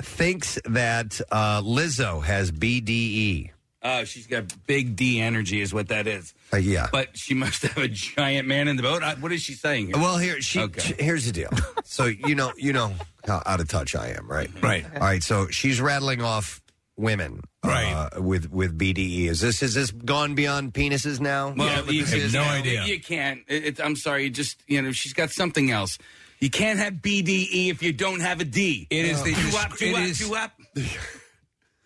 thinks 0.01 0.59
that 0.65 1.19
uh, 1.31 1.61
Lizzo 1.61 2.23
has 2.23 2.51
BDE. 2.51 3.51
Oh, 3.81 4.03
she's 4.03 4.27
got 4.27 4.43
big 4.67 4.97
D 4.97 5.21
energy, 5.21 5.61
is 5.61 5.73
what 5.73 5.87
that 5.87 6.05
is. 6.05 6.33
Uh, 6.51 6.57
yeah. 6.57 6.87
But 6.91 7.17
she 7.17 7.33
must 7.33 7.61
have 7.63 7.77
a 7.77 7.87
giant 7.87 8.45
man 8.47 8.67
in 8.67 8.75
the 8.75 8.83
boat. 8.83 9.01
Uh, 9.03 9.15
What 9.15 9.31
is 9.31 9.41
she 9.41 9.53
saying? 9.53 9.87
Here? 9.87 9.95
Well, 9.97 10.17
here 10.17 10.41
she. 10.41 10.59
Okay. 10.59 10.81
she- 10.81 11.01
here's 11.03 11.25
the 11.25 11.31
deal. 11.31 11.49
So 11.85 12.05
you 12.05 12.35
know, 12.35 12.51
you 12.57 12.73
know 12.73 12.93
how 13.25 13.41
out 13.45 13.61
of 13.61 13.69
touch 13.69 13.95
I 13.95 14.09
am, 14.09 14.29
right? 14.29 14.49
Right. 14.61 14.85
All 14.95 14.99
right. 14.99 15.23
So 15.23 15.47
she's 15.47 15.79
rattling 15.79 16.21
off 16.21 16.61
women, 16.97 17.39
Right. 17.63 18.09
Uh, 18.17 18.21
with 18.21 18.51
with 18.51 18.77
BDE. 18.77 19.27
Is 19.29 19.39
this 19.39 19.63
is 19.63 19.75
this 19.75 19.91
gone 19.91 20.35
beyond 20.35 20.73
penises 20.73 21.21
now? 21.21 21.53
Well, 21.55 21.67
Yeah, 21.69 21.81
but 21.85 21.93
you, 21.93 22.01
this 22.01 22.11
have 22.13 22.21
is 22.21 22.33
no 22.33 22.41
now? 22.43 22.51
idea. 22.55 22.83
You 22.83 22.99
can't. 22.99 23.41
It, 23.47 23.65
it- 23.65 23.81
I'm 23.81 23.95
sorry. 23.95 24.25
you 24.25 24.29
Just 24.29 24.61
you 24.67 24.81
know, 24.81 24.91
she's 24.91 25.13
got 25.13 25.29
something 25.31 25.71
else. 25.71 25.97
You 26.39 26.49
can't 26.49 26.79
have 26.79 26.93
BDE 26.95 27.69
if 27.69 27.83
you 27.83 27.91
don't 27.93 28.21
have 28.21 28.39
a 28.39 28.45
D. 28.45 28.87
It 28.89 29.05
is 29.05 29.21
the 29.23 29.33
Two 29.33 29.57
up, 29.57 29.73
it 29.73 29.77
two 29.77 29.95
up, 29.95 30.01
is- 30.03 30.17
two 30.19 30.35
up. 30.35 30.51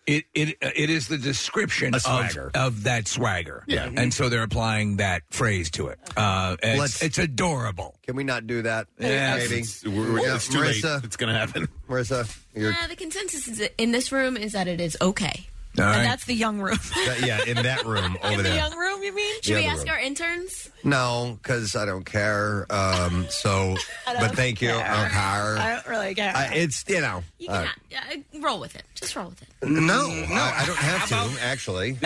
It 0.06 0.24
it 0.34 0.58
uh, 0.62 0.68
it 0.76 0.90
is 0.90 1.08
the 1.08 1.16
description 1.16 1.94
A 1.94 1.96
of, 1.96 2.02
swagger. 2.02 2.50
of 2.54 2.82
that 2.82 3.08
swagger. 3.08 3.64
Yeah. 3.66 3.88
and 3.96 4.12
so 4.12 4.28
they're 4.28 4.42
applying 4.42 4.98
that 4.98 5.22
phrase 5.30 5.70
to 5.70 5.86
it. 5.88 5.98
Uh, 6.14 6.56
it's, 6.62 6.78
Let's- 6.78 7.02
it's 7.02 7.16
adorable. 7.16 7.94
Can 8.02 8.14
we 8.14 8.22
not 8.22 8.46
do 8.46 8.60
that? 8.60 8.86
Yeah, 8.98 9.36
maybe. 9.38 9.60
It's, 9.60 9.82
we're, 9.82 10.20
Yeah, 10.20 10.34
it's 10.34 10.48
too 10.48 10.58
Marissa. 10.58 10.96
late. 10.96 11.04
It's 11.04 11.16
going 11.16 11.32
to 11.32 11.38
happen. 11.38 11.68
Marissa, 11.88 12.30
you're 12.54 12.72
Uh, 12.74 12.86
the 12.86 12.96
consensus 12.96 13.48
is 13.48 13.66
in 13.78 13.92
this 13.92 14.12
room 14.12 14.36
is 14.36 14.52
that 14.52 14.68
it 14.68 14.78
is 14.78 14.94
okay. 15.00 15.46
All 15.78 15.84
And 15.84 16.04
that's 16.04 16.24
the 16.24 16.34
young 16.34 16.60
room. 16.60 16.78
That- 17.06 17.26
yeah, 17.26 17.44
in 17.44 17.62
that 17.64 17.84
room 17.86 18.16
over 18.22 18.30
In 18.32 18.36
the 18.38 18.42
there. 18.44 18.56
young 18.56 18.76
room, 18.76 19.02
you 19.02 19.14
mean? 19.14 19.34
Should 19.42 19.56
The 19.56 19.60
we 19.60 19.66
other 19.66 19.72
ask 19.78 19.82
room. 19.86 19.90
our 19.94 19.98
interns? 20.00 20.70
No, 20.84 21.38
because 21.42 21.74
I 21.74 21.84
don't 21.84 22.04
care. 22.04 22.66
Um, 22.70 23.26
so, 23.28 23.74
don't 24.06 24.20
but 24.20 24.36
thank 24.36 24.62
you. 24.62 24.68
care. 24.68 24.78
I 24.86 25.00
don't 25.02 25.10
care. 25.10 25.58
I 25.58 25.74
don't 25.74 25.86
really 25.88 26.14
care. 26.14 26.32
I- 26.36 26.54
it's 26.54 26.84
you 26.88 27.00
know. 27.00 27.22
You 27.38 27.48
uh, 27.50 27.62
can 27.64 27.66
ha- 27.92 28.04
uh, 28.36 28.40
roll 28.40 28.60
with 28.60 28.76
it. 28.76 28.84
Just 28.94 29.16
roll 29.16 29.28
with 29.30 29.42
it. 29.42 29.48
no, 29.68 30.06
I, 30.30 30.60
I 30.62 30.66
don't 30.66 30.76
have 30.78 31.08
to 31.08 31.42
actually. 31.42 31.98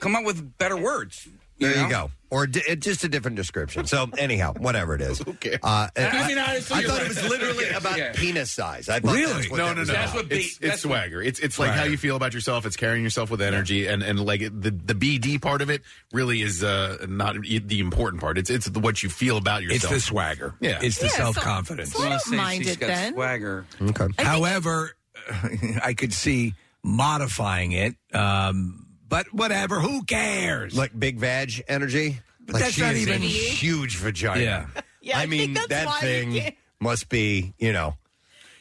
Come 0.00 0.14
up 0.16 0.24
with 0.24 0.56
better 0.58 0.76
words. 0.76 1.26
There 1.58 1.70
you 1.74 1.82
know? 1.84 1.88
go. 1.88 2.10
Or 2.28 2.46
di- 2.48 2.60
it- 2.68 2.80
just 2.80 3.04
a 3.04 3.08
different 3.08 3.36
description. 3.36 3.86
So 3.86 4.08
anyhow, 4.18 4.52
whatever 4.58 4.94
it 4.96 5.00
is. 5.00 5.20
Okay. 5.26 5.58
Uh, 5.62 5.88
I 5.96 6.26
mean, 6.28 6.36
honestly, 6.38 6.76
I 6.76 6.82
thought 6.82 6.98
right. 6.98 7.02
it 7.02 7.08
was 7.08 7.28
literally 7.28 7.68
about 7.68 7.96
Yeah. 7.96 8.12
penis 8.14 8.50
size. 8.50 8.88
I 8.88 8.98
thought 9.00 9.14
that's 9.14 9.48
what 9.48 9.56
no, 9.58 9.66
that 9.68 9.74
no, 9.76 9.80
was 9.80 9.88
no. 9.88 9.94
about. 9.94 10.32
it's 10.32 10.58
it's 10.60 10.80
swagger. 10.82 11.22
It's 11.22 11.38
it's 11.38 11.58
like 11.58 11.70
how 11.70 11.84
you 11.84 11.96
feel 11.96 12.16
about 12.16 12.34
yourself. 12.34 12.66
It's 12.66 12.76
carrying 12.76 13.04
yourself 13.04 13.30
with 13.30 13.40
energy, 13.40 13.86
and 13.86 14.02
and 14.02 14.18
like 14.18 14.40
the 14.40 14.70
the 14.72 14.94
BD 14.94 15.40
part 15.40 15.62
of 15.62 15.70
it 15.70 15.82
really 16.12 16.42
is 16.42 16.64
uh, 16.64 17.06
not 17.08 17.36
the 17.42 17.78
important 17.78 18.20
part. 18.20 18.38
It's 18.38 18.50
it's 18.50 18.66
the, 18.66 18.80
what 18.80 19.02
you 19.04 19.08
feel 19.08 19.36
about 19.36 19.62
yourself. 19.62 19.92
It's 19.94 20.02
the 20.04 20.06
swagger. 20.08 20.54
Yeah, 20.60 20.80
It's 20.82 20.98
the 20.98 21.06
Yeah, 21.06 21.10
so- 21.12 21.16
self 21.32 21.36
confidence. 21.36 21.92
so 21.92 22.02
I 22.02 22.08
don't 22.10 22.36
mind 22.36 22.64
she's 22.64 22.72
it 22.72 22.80
got 22.80 22.88
then. 22.88 23.14
Swagger. 23.14 23.66
Okay. 23.80 24.08
However, 24.18 24.96
I 25.82 25.94
could 25.94 26.12
see 26.12 26.54
modifying 26.82 27.72
it. 27.72 27.94
Um, 28.12 28.85
but 29.08 29.32
whatever, 29.32 29.80
who 29.80 30.02
cares? 30.04 30.76
Like 30.76 30.98
big 30.98 31.18
vag 31.18 31.62
energy. 31.68 32.20
But 32.44 32.54
like 32.54 32.62
that's 32.64 32.74
she 32.74 32.80
not 32.82 32.92
has 32.94 33.02
even- 33.02 33.22
a 33.22 33.26
huge 33.26 33.96
vagina. 33.98 34.40
Yeah. 34.42 34.66
Yeah, 35.00 35.18
I 35.18 35.22
I 35.22 35.26
think 35.26 35.30
mean 35.30 35.54
that's 35.54 35.68
that 35.68 35.86
why 35.86 36.00
thing 36.00 36.32
can't- 36.32 36.54
must 36.80 37.08
be 37.08 37.54
you 37.58 37.72
know 37.72 37.96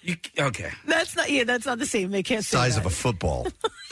You, 0.03 0.15
okay. 0.39 0.69
That's 0.87 1.15
not. 1.15 1.29
Yeah, 1.31 1.43
that's 1.43 1.65
not 1.65 1.79
the 1.79 1.85
same. 1.87 2.11
They 2.11 2.21
can't 2.23 2.45
say 2.45 2.57
size 2.57 2.75
that. 2.75 2.81
of 2.81 2.91
a 2.91 2.95
football. 2.95 3.47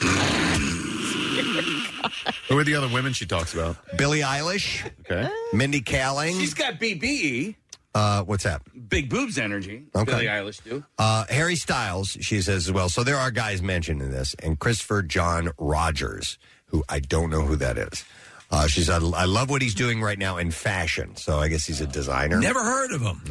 Who 2.48 2.58
are 2.58 2.64
the 2.64 2.74
other 2.76 2.88
women 2.88 3.12
she 3.12 3.26
talks 3.26 3.54
about? 3.54 3.76
Billie 3.96 4.20
Eilish, 4.20 4.88
Okay. 5.00 5.28
Mindy 5.52 5.80
Kaling. 5.80 6.38
She's 6.38 6.54
got 6.54 6.74
BBE, 6.78 7.56
Uh, 7.94 8.22
what's 8.24 8.44
that? 8.44 8.60
big 8.88 9.08
boobs 9.08 9.38
energy. 9.38 9.84
Okay. 9.94 10.04
Billie 10.04 10.26
Eilish 10.26 10.62
do. 10.64 10.84
Uh, 10.98 11.24
Harry 11.30 11.56
Styles, 11.56 12.10
she 12.20 12.40
says 12.42 12.66
as 12.68 12.72
well. 12.72 12.88
So 12.88 13.02
there 13.04 13.16
are 13.16 13.30
guys 13.30 13.62
mentioned 13.62 14.02
in 14.02 14.10
this, 14.10 14.34
and 14.42 14.58
Christopher 14.58 15.02
John 15.02 15.50
Rogers, 15.58 16.38
who 16.66 16.82
I 16.88 16.98
don't 17.00 17.30
know 17.30 17.42
who 17.42 17.56
that 17.56 17.78
is. 17.78 18.04
Uh, 18.50 18.66
she's 18.66 18.90
I, 18.90 18.96
I 18.96 19.24
love 19.24 19.48
what 19.50 19.62
he's 19.62 19.74
doing 19.74 20.00
right 20.02 20.18
now 20.18 20.36
in 20.38 20.50
fashion. 20.50 21.16
So 21.16 21.38
I 21.38 21.48
guess 21.48 21.64
he's 21.66 21.80
a 21.80 21.86
designer. 21.86 22.38
Never 22.40 22.62
heard 22.62 22.92
of 22.92 23.00
him. 23.02 23.22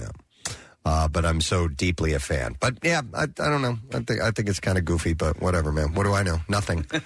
Uh, 0.86 1.07
but 1.07 1.24
I'm 1.26 1.39
so 1.39 1.70
deeply 1.70 2.11
a 2.14 2.20
fan. 2.20 2.57
But 2.59 2.80
yeah, 2.84 3.01
I, 3.14 3.24
I 3.24 3.26
don't 3.28 3.61
know. 3.61 3.78
I 3.93 3.99
think 3.99 4.22
I 4.22 4.32
think 4.32 4.49
it's 4.49 4.59
kind 4.59 4.78
of 4.78 4.84
goofy, 4.84 5.14
but 5.14 5.41
whatever, 5.41 5.72
man. 5.72 5.93
What 5.93 6.03
do 6.03 6.14
I 6.14 6.24
know? 6.24 6.39
Nothing. 6.49 6.86
uh, 6.93 6.99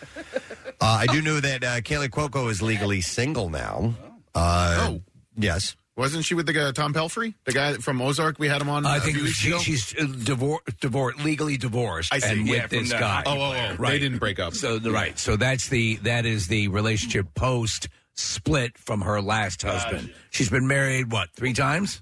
I 0.81 1.05
do 1.07 1.21
know 1.21 1.39
that 1.39 1.63
uh, 1.63 1.81
Kaley 1.81 2.09
Cuoco 2.09 2.49
is 2.49 2.61
legally 2.61 3.01
single 3.01 3.49
now. 3.49 3.93
Uh, 4.33 4.77
Oh. 4.89 5.01
yes. 5.35 5.75
Wasn't 5.97 6.23
she 6.23 6.35
with 6.35 6.45
the 6.45 6.53
guy 6.53 6.71
Tom 6.71 6.93
Pelphrey, 6.93 7.33
the 7.45 7.51
guy 7.51 7.73
from 7.73 7.99
Ozark? 8.01 8.37
We 8.39 8.47
had 8.47 8.61
him 8.61 8.69
on. 8.69 8.85
I 8.85 8.97
a 8.97 8.99
think 8.99 9.15
few 9.15 9.23
weeks 9.25 9.37
she, 9.37 9.47
ago? 9.49 9.57
she's 9.59 9.95
uh, 9.95 10.03
divor- 10.03 10.59
divor- 10.79 11.21
legally 11.23 11.57
divorced 11.57 12.13
I 12.13 12.19
see. 12.19 12.29
and 12.39 12.47
Yeah, 12.47 12.53
with 12.61 12.69
from 12.69 12.79
this 12.79 12.89
the 12.91 12.99
guy. 12.99 13.07
hockey 13.23 13.29
Oh, 13.31 13.41
oh, 13.41 13.45
oh. 13.71 13.75
player. 13.77 13.91
They 13.91 13.99
didn't 13.99 14.19
break 14.19 14.37
up. 14.39 14.53
So 14.53 14.77
the, 14.77 14.91
right. 14.91 15.17
So 15.17 15.35
that's 15.37 15.69
the 15.69 15.95
that 16.03 16.25
is 16.27 16.47
the 16.47 16.67
relationship 16.67 17.33
post 17.33 17.89
split 18.13 18.77
from 18.77 19.01
her 19.01 19.21
last 19.21 19.63
husband. 19.63 20.13
She's 20.29 20.49
been 20.51 20.67
married 20.67 21.11
what 21.11 21.29
three 21.35 21.53
times? 21.53 22.01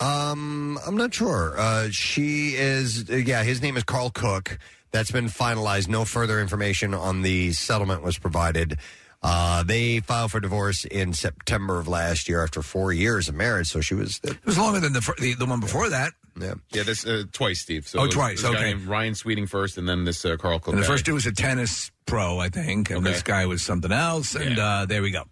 Um, 0.00 0.78
I'm 0.86 0.96
not 0.96 1.12
sure. 1.12 1.54
Uh, 1.58 1.88
she 1.90 2.50
is. 2.56 3.10
uh, 3.10 3.16
Yeah, 3.16 3.42
his 3.42 3.60
name 3.62 3.76
is 3.76 3.84
Karl 3.84 4.10
Cook. 4.10 4.58
That's 4.92 5.10
been 5.10 5.26
finalized. 5.26 5.88
No 5.88 6.04
further 6.04 6.40
information 6.40 6.94
on 6.94 7.22
the 7.22 7.52
settlement 7.52 8.02
was 8.02 8.18
provided. 8.18 8.78
Uh, 9.22 9.62
they 9.62 10.00
filed 10.00 10.30
for 10.30 10.40
divorce 10.40 10.84
in 10.86 11.12
September 11.12 11.78
of 11.78 11.86
last 11.86 12.28
year 12.28 12.42
after 12.42 12.62
four 12.62 12.92
years 12.92 13.28
of 13.28 13.34
marriage. 13.34 13.68
So 13.68 13.80
she 13.80 13.94
was. 13.94 14.18
It 14.22 14.38
was 14.46 14.56
longer 14.58 14.80
than 14.80 14.92
the 14.94 15.02
fir- 15.02 15.14
the, 15.18 15.34
the 15.34 15.46
one 15.46 15.60
before 15.60 15.90
that. 15.90 16.12
Yeah, 16.40 16.54
yeah. 16.72 16.84
This 16.84 17.04
uh, 17.06 17.24
twice, 17.32 17.60
Steve. 17.60 17.86
So 17.86 17.98
Oh, 17.98 18.04
it 18.04 18.06
was- 18.06 18.14
twice, 18.14 18.40
this 18.42 18.50
guy 18.50 18.56
okay. 18.56 18.64
named 18.74 18.86
Ryan 18.86 19.14
Sweeting 19.14 19.46
first, 19.46 19.76
and 19.76 19.86
then 19.88 20.04
this 20.04 20.24
uh, 20.24 20.36
Karl 20.38 20.58
Cook. 20.58 20.72
And 20.74 20.82
the 20.82 20.86
first 20.86 21.04
two 21.04 21.14
was 21.14 21.26
a 21.26 21.32
tennis 21.32 21.90
pro, 22.06 22.38
I 22.38 22.48
think, 22.48 22.88
and 22.90 23.00
Okay. 23.00 23.12
this 23.12 23.22
guy 23.22 23.44
was 23.46 23.62
something 23.62 23.92
else. 23.92 24.34
And 24.34 24.58
uh, 24.58 24.86
there 24.86 25.02
we 25.02 25.10
go. 25.10 25.24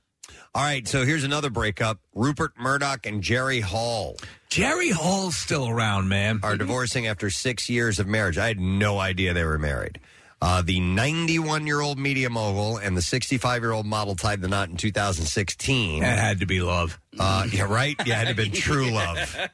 All 0.54 0.62
right, 0.64 0.86
so 0.88 1.04
here's 1.04 1.24
another 1.24 1.50
breakup. 1.50 1.98
Rupert 2.14 2.52
Murdoch 2.58 3.06
and 3.06 3.22
Jerry 3.22 3.60
Hall. 3.60 4.16
Jerry 4.50 4.90
Hall's 4.90 5.36
still 5.36 5.68
around, 5.68 6.08
man. 6.08 6.40
Are 6.42 6.56
divorcing 6.56 7.06
after 7.06 7.30
six 7.30 7.68
years 7.70 7.98
of 7.98 8.06
marriage. 8.06 8.36
I 8.38 8.48
had 8.48 8.58
no 8.58 8.98
idea 8.98 9.32
they 9.34 9.44
were 9.44 9.58
married. 9.58 10.00
Uh, 10.40 10.62
the 10.62 10.78
91 10.80 11.66
year 11.66 11.80
old 11.80 11.98
media 11.98 12.30
mogul 12.30 12.76
and 12.78 12.96
the 12.96 13.02
65 13.02 13.62
year 13.62 13.72
old 13.72 13.86
model 13.86 14.14
tied 14.14 14.40
the 14.40 14.46
knot 14.48 14.68
in 14.68 14.76
2016. 14.76 16.00
That 16.02 16.18
had 16.18 16.40
to 16.40 16.46
be 16.46 16.60
love. 16.60 17.00
Uh, 17.18 17.46
yeah, 17.52 17.62
right? 17.64 17.96
Yeah, 18.06 18.20
it 18.22 18.26
had 18.28 18.36
to 18.36 18.42
been 18.42 18.52
true 18.52 18.90
love. 18.90 19.36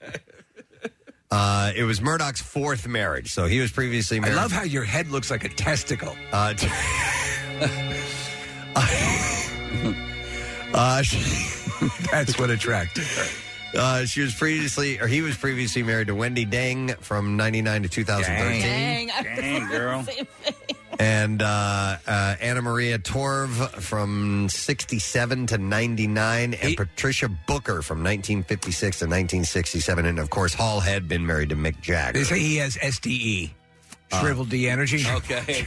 Uh, 1.30 1.72
it 1.74 1.82
was 1.82 2.00
Murdoch's 2.00 2.40
fourth 2.40 2.86
marriage. 2.86 3.32
So 3.32 3.46
he 3.46 3.58
was 3.58 3.72
previously 3.72 4.20
married. 4.20 4.34
I 4.34 4.36
married. 4.36 4.42
love 4.42 4.52
how 4.52 4.62
your 4.62 4.84
head 4.84 5.08
looks 5.08 5.32
like 5.32 5.42
a 5.42 5.48
testicle. 5.48 6.14
Uh, 6.32 6.54
t- 6.54 6.68
uh, 10.72 11.02
she- 11.02 11.88
That's 12.12 12.38
what 12.38 12.50
attracted 12.50 13.02
her. 13.04 13.26
Uh, 13.76 14.04
she 14.04 14.20
was 14.20 14.32
previously, 14.32 15.00
or 15.00 15.08
he 15.08 15.22
was 15.22 15.36
previously 15.36 15.82
married 15.82 16.06
to 16.06 16.14
Wendy 16.14 16.44
Dang 16.44 16.90
from 17.00 17.36
99 17.36 17.82
to 17.82 17.88
2013. 17.88 18.62
Dang, 18.62 19.08
Dang, 19.36 19.68
girl. 19.68 20.06
The 20.98 21.04
same 21.04 21.16
thing. 21.16 21.30
And 21.30 21.42
uh, 21.42 21.96
uh, 22.06 22.36
Anna 22.40 22.62
Maria 22.62 22.98
Torv 22.98 23.50
from 23.80 24.48
67 24.48 25.46
to 25.48 25.58
99, 25.58 26.54
and 26.54 26.76
Patricia 26.76 27.28
Booker 27.28 27.82
from 27.82 27.98
1956 27.98 28.98
to 28.98 29.04
1967. 29.04 30.06
And 30.06 30.18
of 30.18 30.30
course, 30.30 30.54
Hall 30.54 30.80
had 30.80 31.08
been 31.08 31.26
married 31.26 31.50
to 31.50 31.56
Mick 31.56 31.80
Jagger. 31.80 32.18
They 32.18 32.24
say 32.24 32.38
he 32.38 32.56
has 32.56 32.76
SDE, 32.76 33.50
shriveled 34.20 34.50
D 34.50 34.68
energy. 34.68 35.04
Okay. 35.08 35.66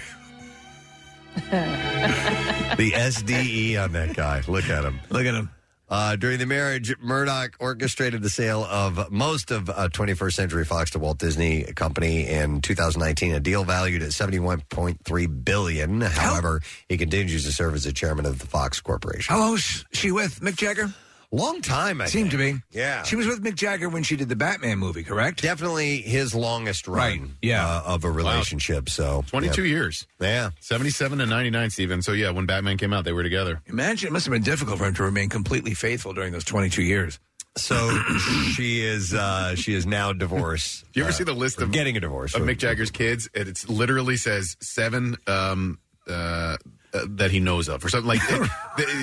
the 1.49 2.91
SDE 2.91 3.83
on 3.83 3.91
that 3.93 4.15
guy. 4.15 4.41
Look 4.47 4.69
at 4.69 4.83
him. 4.83 4.99
Look 5.09 5.25
at 5.25 5.33
him. 5.35 5.49
Uh, 5.89 6.15
during 6.17 6.37
the 6.37 6.45
marriage, 6.45 6.97
Murdoch 6.99 7.55
orchestrated 7.59 8.21
the 8.21 8.29
sale 8.29 8.65
of 8.65 9.09
most 9.09 9.51
of 9.51 9.69
uh, 9.69 9.87
21st 9.89 10.33
Century 10.33 10.65
Fox 10.65 10.91
to 10.91 10.99
Walt 10.99 11.17
Disney 11.17 11.63
Company 11.63 12.27
in 12.27 12.61
2019, 12.61 13.33
a 13.33 13.39
deal 13.39 13.63
valued 13.63 14.01
at 14.01 14.09
71.3 14.09 15.45
billion. 15.45 16.01
However, 16.01 16.61
he 16.89 16.97
continues 16.97 17.45
to 17.45 17.53
serve 17.53 17.73
as 17.75 17.85
the 17.85 17.93
chairman 17.93 18.25
of 18.25 18.39
the 18.39 18.47
Fox 18.47 18.81
Corporation. 18.81 19.33
How 19.33 19.39
long 19.39 19.51
was 19.53 19.85
she 19.93 20.11
with 20.11 20.41
Mick 20.41 20.57
Jagger? 20.57 20.93
Long 21.31 21.61
time, 21.61 21.99
I 21.99 22.05
Seemed 22.05 22.31
to 22.31 22.37
be. 22.37 22.55
Yeah. 22.71 23.03
She 23.03 23.17
was 23.17 23.27
with 23.27 23.43
Mick 23.43 23.55
Jagger 23.55 23.89
when 23.89 24.03
she 24.03 24.15
did 24.15 24.29
the 24.29 24.35
Batman 24.37 24.79
movie, 24.79 25.03
correct? 25.03 25.41
Definitely 25.41 25.97
his 25.97 26.33
longest 26.33 26.87
run 26.87 26.97
Right, 26.97 27.21
yeah. 27.41 27.67
uh, 27.67 27.83
of 27.85 28.05
a 28.05 28.11
relationship. 28.11 28.87
So 28.87 29.25
22 29.27 29.63
yeah. 29.63 29.69
years. 29.69 30.07
Yeah. 30.21 30.51
77 30.61 31.19
and 31.19 31.29
99, 31.29 31.69
Steven. 31.71 32.01
So, 32.01 32.13
yeah, 32.13 32.29
when 32.29 32.45
Batman 32.45 32.77
came 32.77 32.93
out, 32.93 33.03
they 33.03 33.11
were 33.11 33.23
together. 33.23 33.61
Imagine 33.65 34.07
it 34.07 34.13
must 34.13 34.25
have 34.25 34.31
been 34.31 34.41
difficult 34.41 34.77
for 34.79 34.85
him 34.85 34.93
to 34.93 35.03
remain 35.03 35.27
completely 35.27 35.73
faithful 35.73 36.13
during 36.13 36.31
those 36.31 36.45
22 36.45 36.81
years. 36.81 37.19
So 37.57 37.75
she 38.55 38.81
is 38.81 39.13
uh, 39.13 39.55
she 39.55 39.73
is 39.73 39.85
now 39.85 40.13
divorced. 40.13 40.85
Do 40.93 40.99
you 40.99 41.03
ever 41.03 41.09
uh, 41.09 41.13
see 41.13 41.23
the 41.23 41.33
list 41.33 41.59
of 41.59 41.71
getting 41.71 41.97
a 41.97 41.99
divorce 41.99 42.35
of 42.35 42.43
Mick 42.43 42.59
Jagger's 42.59 42.91
kids? 42.91 43.27
And 43.33 43.47
it 43.49 43.67
literally 43.67 44.15
says 44.15 44.55
seven 44.61 45.17
um, 45.25 45.79
uh, 46.07 46.57
uh, 46.97 47.05
that 47.09 47.31
he 47.31 47.39
knows 47.39 47.69
of, 47.69 47.83
or 47.85 47.89
something 47.89 48.07
like. 48.07 48.21
th- 48.27 48.49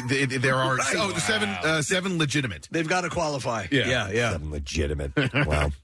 th- 0.09 0.29
th- 0.31 0.41
there 0.43 0.57
are 0.57 0.77
Right. 0.77 0.95
oh, 0.97 1.13
the 1.13 1.21
seven 1.21 1.49
uh, 1.49 1.83
seven 1.83 2.19
legitimate. 2.19 2.69
They've 2.71 2.89
got 2.89 3.03
to 3.03 3.11
qualify. 3.11 3.67
Yeah. 3.71 3.87
yeah, 3.89 4.11
yeah. 4.11 4.31
Seven 4.33 4.51
legitimate. 4.51 5.13
wow. 5.47 5.71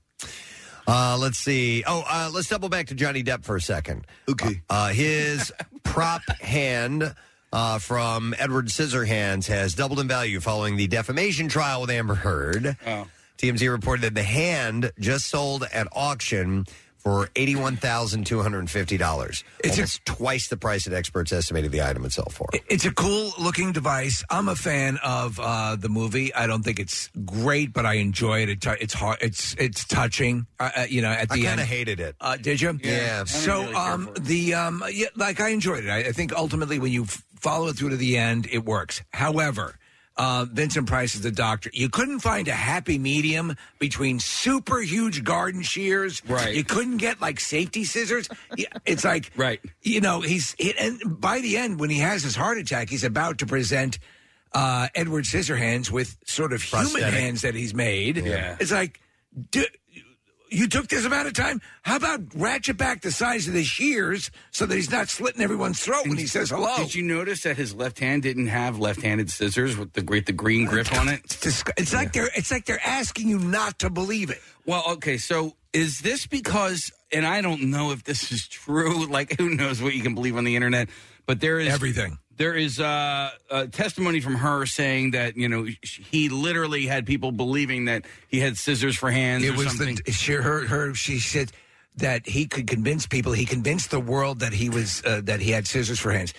Uh, 0.87 1.17
let's 1.21 1.39
see. 1.39 1.85
Oh, 1.87 2.03
uh, 2.09 2.31
let's 2.35 2.49
double 2.49 2.69
back 2.69 2.89
to 2.89 2.95
Johnny 2.97 3.23
Depp 3.23 3.45
for 3.45 3.55
a 3.55 3.61
second. 3.61 4.07
Okay. 4.29 4.61
Uh, 4.69 4.89
his 4.89 5.53
prop 5.85 6.23
hand 6.41 7.15
uh, 7.53 7.79
from 7.79 8.35
Edward 8.39 8.67
Scissorhands 8.67 9.47
has 9.47 9.75
doubled 9.75 10.01
in 10.01 10.09
value 10.09 10.41
following 10.41 10.75
the 10.77 10.89
defamation 10.89 11.47
trial 11.49 11.83
with 11.83 11.91
Amber 11.91 12.17
Heard. 12.17 12.77
Oh. 12.85 13.07
TMZ 13.39 13.71
reported 13.71 14.03
that 14.03 14.15
the 14.15 14.25
hand 14.25 14.91
just 14.99 15.27
sold 15.29 15.65
at 15.73 15.87
auction 15.93 16.65
for 17.03 17.29
eighty-one 17.37 17.77
thousand 17.77 18.27
two 18.27 18.43
hundred 18.43 18.61
and 18.61 18.71
fifty 18.71 18.97
dollars. 18.97 19.45
It's 19.65 19.77
a- 19.77 19.81
Almost 19.81 20.05
twice 20.05 20.49
the 20.49 20.57
price 20.57 20.85
that 20.85 20.93
experts 20.95 21.33
estimated 21.33 21.73
the 21.73 21.83
item 21.83 22.05
itself 22.05 22.35
for. 22.35 22.49
It's 22.69 22.85
a 22.85 22.93
cool 22.93 23.33
looking 23.39 23.73
device. 23.73 24.23
I'm 24.31 24.49
a 24.49 24.55
fan 24.57 24.99
of 25.03 25.41
uh, 25.41 25.77
the 25.77 25.89
movie. 25.89 26.33
I 26.35 26.47
don't 26.47 26.63
think 26.63 26.79
it's 26.79 27.09
great, 27.25 27.73
but 27.73 27.87
I 27.87 27.95
enjoy 27.95 28.43
it. 28.43 28.49
it 28.51 28.61
tou- 28.61 28.77
it's 28.81 28.95
hard. 28.95 29.19
It's 29.21 29.55
it's 29.59 29.85
touching. 29.87 30.47
Uh, 30.59 30.71
uh, 30.77 30.87
you 30.89 31.01
know, 31.03 31.09
at 31.11 31.29
the 31.29 31.35
I 31.35 31.37
the 31.37 31.43
kind 31.45 31.53
end. 31.53 31.61
of 31.63 31.67
hated 31.67 32.01
it. 32.01 32.17
Uh, 32.21 32.37
did 32.37 32.61
you? 32.61 32.79
Yeah. 32.83 33.25
So, 33.25 33.61
really 33.63 33.73
care 33.75 33.83
um, 33.93 34.11
the 34.21 34.55
um, 34.55 34.85
yeah, 34.93 35.07
like 35.17 35.41
I 35.41 35.49
enjoyed 35.49 35.85
it. 35.85 35.91
I, 35.91 35.99
I 36.09 36.13
think 36.13 36.33
ultimately, 36.35 36.79
when 36.79 36.93
you 36.93 37.05
f- 37.05 37.25
follow 37.41 37.69
it 37.69 37.77
through 37.77 37.91
to 37.91 37.97
the 37.97 38.19
end, 38.19 38.47
it 38.51 38.65
works. 38.65 39.03
However, 39.13 39.77
Uh, 40.23 40.45
Vincent 40.45 40.87
Price 40.87 41.15
is 41.15 41.23
the 41.23 41.31
doctor. 41.31 41.71
You 41.73 41.89
couldn't 41.89 42.21
find 42.21 42.47
a 42.47 42.53
happy 42.53 42.99
medium 42.99 43.57
between 43.79 44.21
super 44.21 44.81
huge 44.83 45.25
garden 45.25 45.63
shears. 45.63 46.21
Right. 46.29 46.55
You 46.55 46.63
couldn't 46.63 46.99
get 46.99 47.23
like 47.23 47.41
safety 47.41 47.85
scissors. 47.85 48.29
Yeah, 48.55 48.67
It's 48.85 49.03
like 49.03 49.31
Right. 49.37 49.61
You 49.81 50.03
know, 50.03 50.21
he's 50.21 50.55
he, 50.59 50.75
and 50.79 51.01
by 51.19 51.41
the 51.41 51.57
end 51.57 51.81
when 51.81 51.89
he 51.89 52.01
has 52.01 52.23
his 52.23 52.37
heart 52.37 52.59
attack, 52.59 52.91
he's 52.91 53.03
about 53.03 53.39
to 53.39 53.47
present 53.47 53.99
uh, 54.53 54.89
Edward 54.95 55.25
Scissorhands 55.25 55.91
with 55.91 56.19
sort 56.27 56.53
of 56.53 56.61
human 56.63 56.91
Prosthetic. 56.91 57.15
hands 57.19 57.41
that 57.41 57.55
he's 57.55 57.73
made. 57.73 58.19
Yeah. 58.19 58.57
It's 58.61 58.73
like. 58.73 59.01
D- 59.53 59.65
you 60.51 60.69
took 60.69 60.89
this 60.89 61.05
amount 61.05 61.29
of 61.29 61.35
time. 61.35 61.61
How 61.83 61.97
about 61.97 62.21
ratchet 62.35 62.77
back 62.77 63.03
the 63.03 63.13
size 63.13 63.47
of 63.49 63.55
the 63.55 63.65
shears 63.65 64.31
so 64.51 64.67
that 64.67 64.75
he's 64.75 64.91
not 64.91 65.09
slitting 65.09 65.41
everyone's 65.41 65.81
throat 65.81 66.07
when 66.07 66.19
he 66.19 66.27
says 66.27 66.51
hello? 66.51 66.77
Did 66.77 66.95
you 66.95 67.03
notice 67.03 67.43
that 67.45 67.57
his 67.57 67.75
left 67.75 67.99
hand 67.99 68.23
didn't 68.23 68.49
have 68.49 68.79
left-handed 68.79 69.31
scissors 69.31 69.77
with 69.77 69.93
the 69.93 70.03
great 70.03 70.27
the 70.27 70.33
green 70.33 70.67
grip 70.67 70.93
on 70.93 71.09
it? 71.09 71.21
It's, 71.25 71.37
disg- 71.37 71.73
it's 71.77 71.95
like 71.95 72.13
they're 72.13 72.31
it's 72.35 72.51
like 72.51 72.67
they're 72.67 72.85
asking 72.85 73.29
you 73.29 73.39
not 73.39 73.79
to 73.81 73.91
believe 73.91 74.31
it. 74.31 74.41
Well, 74.67 74.85
okay, 74.93 75.19
so 75.19 75.55
is 75.73 76.01
this 76.01 76.27
because 76.27 76.93
and 77.13 77.27
I 77.27 77.41
don't 77.41 77.71
know 77.71 77.93
if 77.93 78.05
this 78.05 78.33
is 78.33 78.47
true, 78.49 79.07
like 79.11 79.39
who 79.39 79.51
knows 79.51 79.81
what 79.81 79.95
you 79.95 80.03
can 80.03 80.15
believe 80.15 80.37
on 80.37 80.45
the 80.45 80.57
internet, 80.57 80.89
but 81.27 81.41
there 81.41 81.61
is 81.61 81.73
Everything. 81.73 82.19
There 82.41 82.55
is 82.55 82.81
uh, 82.81 83.33
a 83.51 83.69
testimony 83.69 84.21
from 84.21 84.37
her 84.37 84.65
saying 84.65 85.11
that 85.11 85.37
you 85.37 85.47
know 85.47 85.67
he 85.83 86.31
literally 86.31 86.87
had 86.87 87.05
people 87.05 87.33
believing 87.33 87.85
that 87.85 88.07
he 88.29 88.41
had 88.41 88.57
scissors 88.57 88.97
for 88.97 89.11
hands 89.11 89.45
It 89.45 89.51
or 89.51 89.59
was 89.59 89.67
something. 89.67 89.99
the 90.07 90.13
she, 90.13 90.33
her 90.33 90.67
her 90.67 90.95
she 90.95 91.19
said 91.19 91.53
that 91.99 92.27
he 92.27 92.47
could 92.47 92.67
convince 92.67 93.07
people. 93.07 93.33
He 93.33 93.45
convinced 93.45 93.91
the 93.91 94.01
world 94.01 94.39
that 94.41 94.55
he 94.55 94.71
was 94.71 95.03
uh, 95.05 95.21
that 95.25 95.41
he 95.41 95.51
had 95.51 95.67
scissors 95.67 96.01
for 96.01 96.13
hands. 96.13 96.33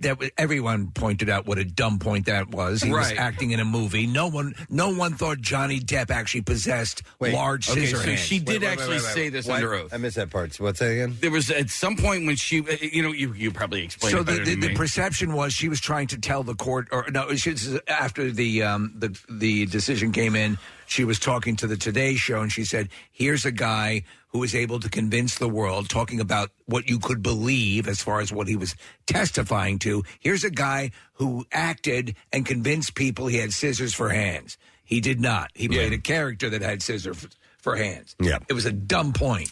That 0.00 0.18
was- 0.18 0.30
everyone 0.38 0.88
pointed 0.92 1.28
out 1.28 1.46
what 1.46 1.58
a 1.58 1.64
dumb 1.64 1.98
point 1.98 2.26
that 2.26 2.50
was. 2.50 2.82
He 2.82 2.90
was 2.90 3.08
Right. 3.08 3.18
acting 3.18 3.50
in 3.50 3.60
a 3.60 3.64
movie. 3.64 4.06
No 4.06 4.28
one 4.28 4.54
no 4.70 4.90
one 4.90 5.14
thought 5.14 5.40
Johnny 5.40 5.80
Depp 5.80 6.10
actually 6.10 6.42
possessed 6.42 7.02
Wait, 7.18 7.32
large 7.34 7.68
okay, 7.68 7.86
scissor 7.86 7.96
so 7.96 8.02
hands. 8.02 8.20
she 8.20 8.38
did 8.38 8.48
Wait, 8.48 8.60
wait, 8.62 8.68
actually 8.68 8.88
wait, 8.96 9.02
wait, 9.04 9.14
say 9.14 9.28
this 9.28 9.46
What? 9.46 9.56
under 9.56 9.74
oath. 9.74 9.92
I 9.92 9.96
missed 9.96 10.16
that 10.16 10.30
part. 10.30 10.54
So 10.54 10.64
what's 10.64 10.78
that 10.80 10.90
again? 10.92 11.16
there 11.20 11.30
was 11.30 11.50
at 11.50 11.70
some 11.70 11.96
point 11.96 12.26
when 12.26 12.36
she, 12.36 12.60
uh, 12.60 12.76
you 12.80 13.02
know, 13.02 13.12
you 13.12 13.32
you 13.32 13.50
probably 13.50 13.82
explained 13.84 14.12
so 14.14 14.20
it 14.20 14.26
the, 14.26 14.32
better 14.32 14.44
the, 14.44 14.50
than 14.52 14.60
the 14.60 14.68
me. 14.68 14.74
perception 14.74 15.32
was 15.32 15.52
she 15.52 15.68
was 15.68 15.80
trying 15.80 16.06
to 16.08 16.18
tell 16.18 16.42
the 16.42 16.54
court, 16.54 16.88
or 16.92 17.06
no, 17.10 17.34
she 17.34 17.50
was, 17.50 17.78
after 17.88 18.30
the 18.30 18.62
um, 18.62 18.92
the 18.96 19.18
the 19.28 19.66
decision 19.66 20.12
came 20.12 20.36
in, 20.36 20.58
she 20.88 21.04
was 21.04 21.18
talking 21.18 21.54
to 21.56 21.66
the 21.66 21.76
Today 21.76 22.16
Show, 22.16 22.40
and 22.40 22.50
she 22.50 22.64
said, 22.64 22.88
"Here's 23.12 23.44
a 23.44 23.52
guy 23.52 24.02
who 24.28 24.40
was 24.40 24.54
able 24.54 24.80
to 24.80 24.90
convince 24.90 25.38
the 25.38 25.48
world, 25.48 25.88
talking 25.88 26.20
about 26.20 26.50
what 26.66 26.88
you 26.88 26.98
could 26.98 27.22
believe 27.22 27.88
as 27.88 28.02
far 28.02 28.20
as 28.20 28.32
what 28.32 28.48
he 28.48 28.56
was 28.56 28.74
testifying 29.06 29.78
to. 29.78 30.02
Here's 30.20 30.44
a 30.44 30.50
guy 30.50 30.90
who 31.14 31.46
acted 31.50 32.14
and 32.32 32.44
convinced 32.44 32.94
people 32.94 33.26
he 33.26 33.38
had 33.38 33.52
scissors 33.52 33.94
for 33.94 34.10
hands. 34.10 34.58
He 34.84 35.00
did 35.00 35.20
not. 35.20 35.50
He 35.54 35.68
played 35.68 35.92
a 35.92 35.98
character 35.98 36.50
that 36.50 36.62
had 36.62 36.82
scissors 36.82 37.26
for 37.58 37.76
hands. 37.76 38.16
Yeah. 38.20 38.38
it 38.48 38.54
was 38.54 38.66
a 38.66 38.72
dumb 38.72 39.12
point. 39.12 39.50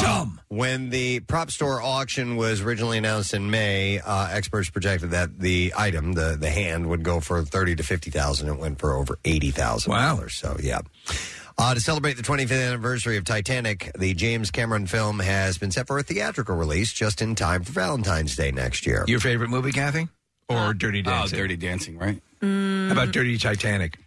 Dumb. 0.00 0.40
When 0.48 0.90
the 0.90 1.20
prop 1.20 1.50
store 1.50 1.80
auction 1.80 2.36
was 2.36 2.60
originally 2.60 2.98
announced 2.98 3.34
in 3.34 3.50
May, 3.50 4.00
uh, 4.00 4.28
experts 4.30 4.70
projected 4.70 5.10
that 5.10 5.38
the 5.38 5.72
item, 5.76 6.14
the 6.14 6.36
the 6.38 6.50
hand, 6.50 6.88
would 6.88 7.02
go 7.02 7.20
for 7.20 7.42
thirty 7.42 7.76
to 7.76 7.82
fifty 7.82 8.10
thousand. 8.10 8.48
It 8.48 8.58
went 8.58 8.78
for 8.78 8.94
over 8.94 9.18
eighty 9.24 9.50
thousand 9.50 9.92
dollars. 9.92 10.34
So 10.34 10.56
yeah. 10.60 10.80
Uh, 11.60 11.74
to 11.74 11.80
celebrate 11.80 12.16
the 12.16 12.22
25th 12.22 12.68
anniversary 12.68 13.16
of 13.16 13.24
Titanic, 13.24 13.90
the 13.98 14.14
James 14.14 14.52
Cameron 14.52 14.86
film 14.86 15.18
has 15.18 15.58
been 15.58 15.72
set 15.72 15.88
for 15.88 15.98
a 15.98 16.04
theatrical 16.04 16.54
release 16.54 16.92
just 16.92 17.20
in 17.20 17.34
time 17.34 17.64
for 17.64 17.72
Valentine's 17.72 18.36
Day 18.36 18.52
next 18.52 18.86
year. 18.86 19.04
Your 19.08 19.18
favorite 19.18 19.50
movie, 19.50 19.72
Kathy, 19.72 20.06
or 20.48 20.72
Dirty 20.72 21.00
oh, 21.00 21.10
Dancing? 21.10 21.36
Dirty 21.36 21.56
Dancing, 21.56 21.98
right? 21.98 22.22
How 22.40 22.92
about 22.92 23.10
Dirty 23.10 23.38
Titanic? 23.38 23.98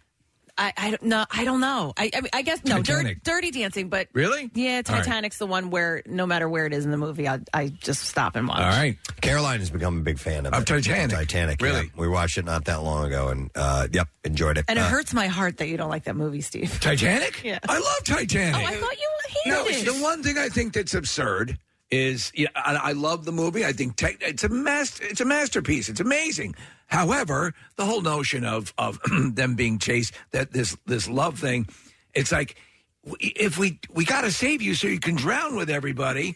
I, 0.58 0.72
I 0.76 0.90
don't 0.90 1.02
know. 1.04 1.24
I 1.30 1.44
don't 1.44 1.60
know. 1.60 1.94
I, 1.96 2.10
I, 2.14 2.20
mean, 2.20 2.30
I 2.34 2.42
guess 2.42 2.62
no. 2.64 2.76
Dirty, 2.82 2.92
Titanic. 2.92 3.22
Dirty 3.24 3.50
Dancing, 3.52 3.88
but 3.88 4.08
Really? 4.12 4.50
yeah, 4.54 4.82
All 4.86 4.94
right. 4.94 5.02
Titanic's 5.04 5.38
the 5.38 5.46
one 5.46 5.70
where 5.70 6.02
no 6.04 6.26
matter 6.26 6.46
where 6.48 6.66
it 6.66 6.74
is 6.74 6.84
in 6.84 6.90
the 6.90 6.98
movie, 6.98 7.26
I, 7.26 7.40
I 7.54 7.68
just 7.68 8.02
stop 8.04 8.36
and 8.36 8.46
watch. 8.46 8.60
All 8.60 8.66
right. 8.68 8.98
Caroline 9.22 9.60
has 9.60 9.70
become 9.70 9.98
a 9.98 10.02
big 10.02 10.18
fan 10.18 10.44
of, 10.44 10.52
Of 10.52 10.62
it. 10.62 10.66
Titanic. 10.66 11.16
Titanic, 11.16 11.62
Really? 11.62 11.84
yeah. 11.86 11.90
We 11.96 12.06
watched 12.06 12.36
it 12.36 12.44
not 12.44 12.66
that 12.66 12.82
long 12.82 13.06
ago, 13.06 13.28
and 13.28 13.50
uh, 13.54 13.88
yep, 13.92 14.08
enjoyed 14.24 14.58
it. 14.58 14.66
And 14.68 14.78
it 14.78 14.82
Uh, 14.82 14.88
hurts 14.88 15.14
my 15.14 15.26
heart 15.28 15.56
that 15.56 15.68
you 15.68 15.76
don't 15.78 15.90
like 15.90 16.04
that 16.04 16.16
movie, 16.16 16.42
Steve. 16.42 16.78
Titanic? 16.80 17.42
Yeah. 17.44 17.58
I 17.68 17.78
love 17.78 18.04
Titanic. 18.04 18.54
Oh, 18.54 18.58
I 18.66 18.74
thought 18.76 18.98
you 19.00 19.08
hated 19.28 19.50
no, 19.58 19.64
it. 19.66 19.70
it's 19.74 19.84
the 19.96 20.02
one 20.02 20.22
thing 20.22 20.36
I 20.38 20.48
think 20.50 20.74
that's 20.74 20.94
absurd 20.94 21.58
is 21.92 22.32
yeah, 22.34 22.48
I, 22.56 22.76
I 22.76 22.92
love 22.92 23.26
the 23.26 23.32
movie. 23.32 23.64
I 23.64 23.72
think 23.72 23.96
tech, 23.96 24.16
it's 24.20 24.44
a 24.44 24.48
master, 24.48 25.04
it's 25.06 25.20
a 25.20 25.26
masterpiece. 25.26 25.88
It's 25.90 26.00
amazing. 26.00 26.56
However, 26.88 27.54
the 27.76 27.84
whole 27.84 28.00
notion 28.00 28.44
of 28.44 28.74
of 28.78 28.98
them 29.34 29.54
being 29.54 29.78
chased, 29.78 30.14
that 30.32 30.52
this 30.52 30.76
this 30.86 31.08
love 31.08 31.38
thing, 31.38 31.68
it's 32.14 32.32
like 32.32 32.56
if 33.20 33.58
we 33.58 33.78
we 33.92 34.04
got 34.06 34.22
to 34.22 34.32
save 34.32 34.62
you 34.62 34.74
so 34.74 34.88
you 34.88 35.00
can 35.00 35.14
drown 35.16 35.54
with 35.54 35.70
everybody. 35.70 36.34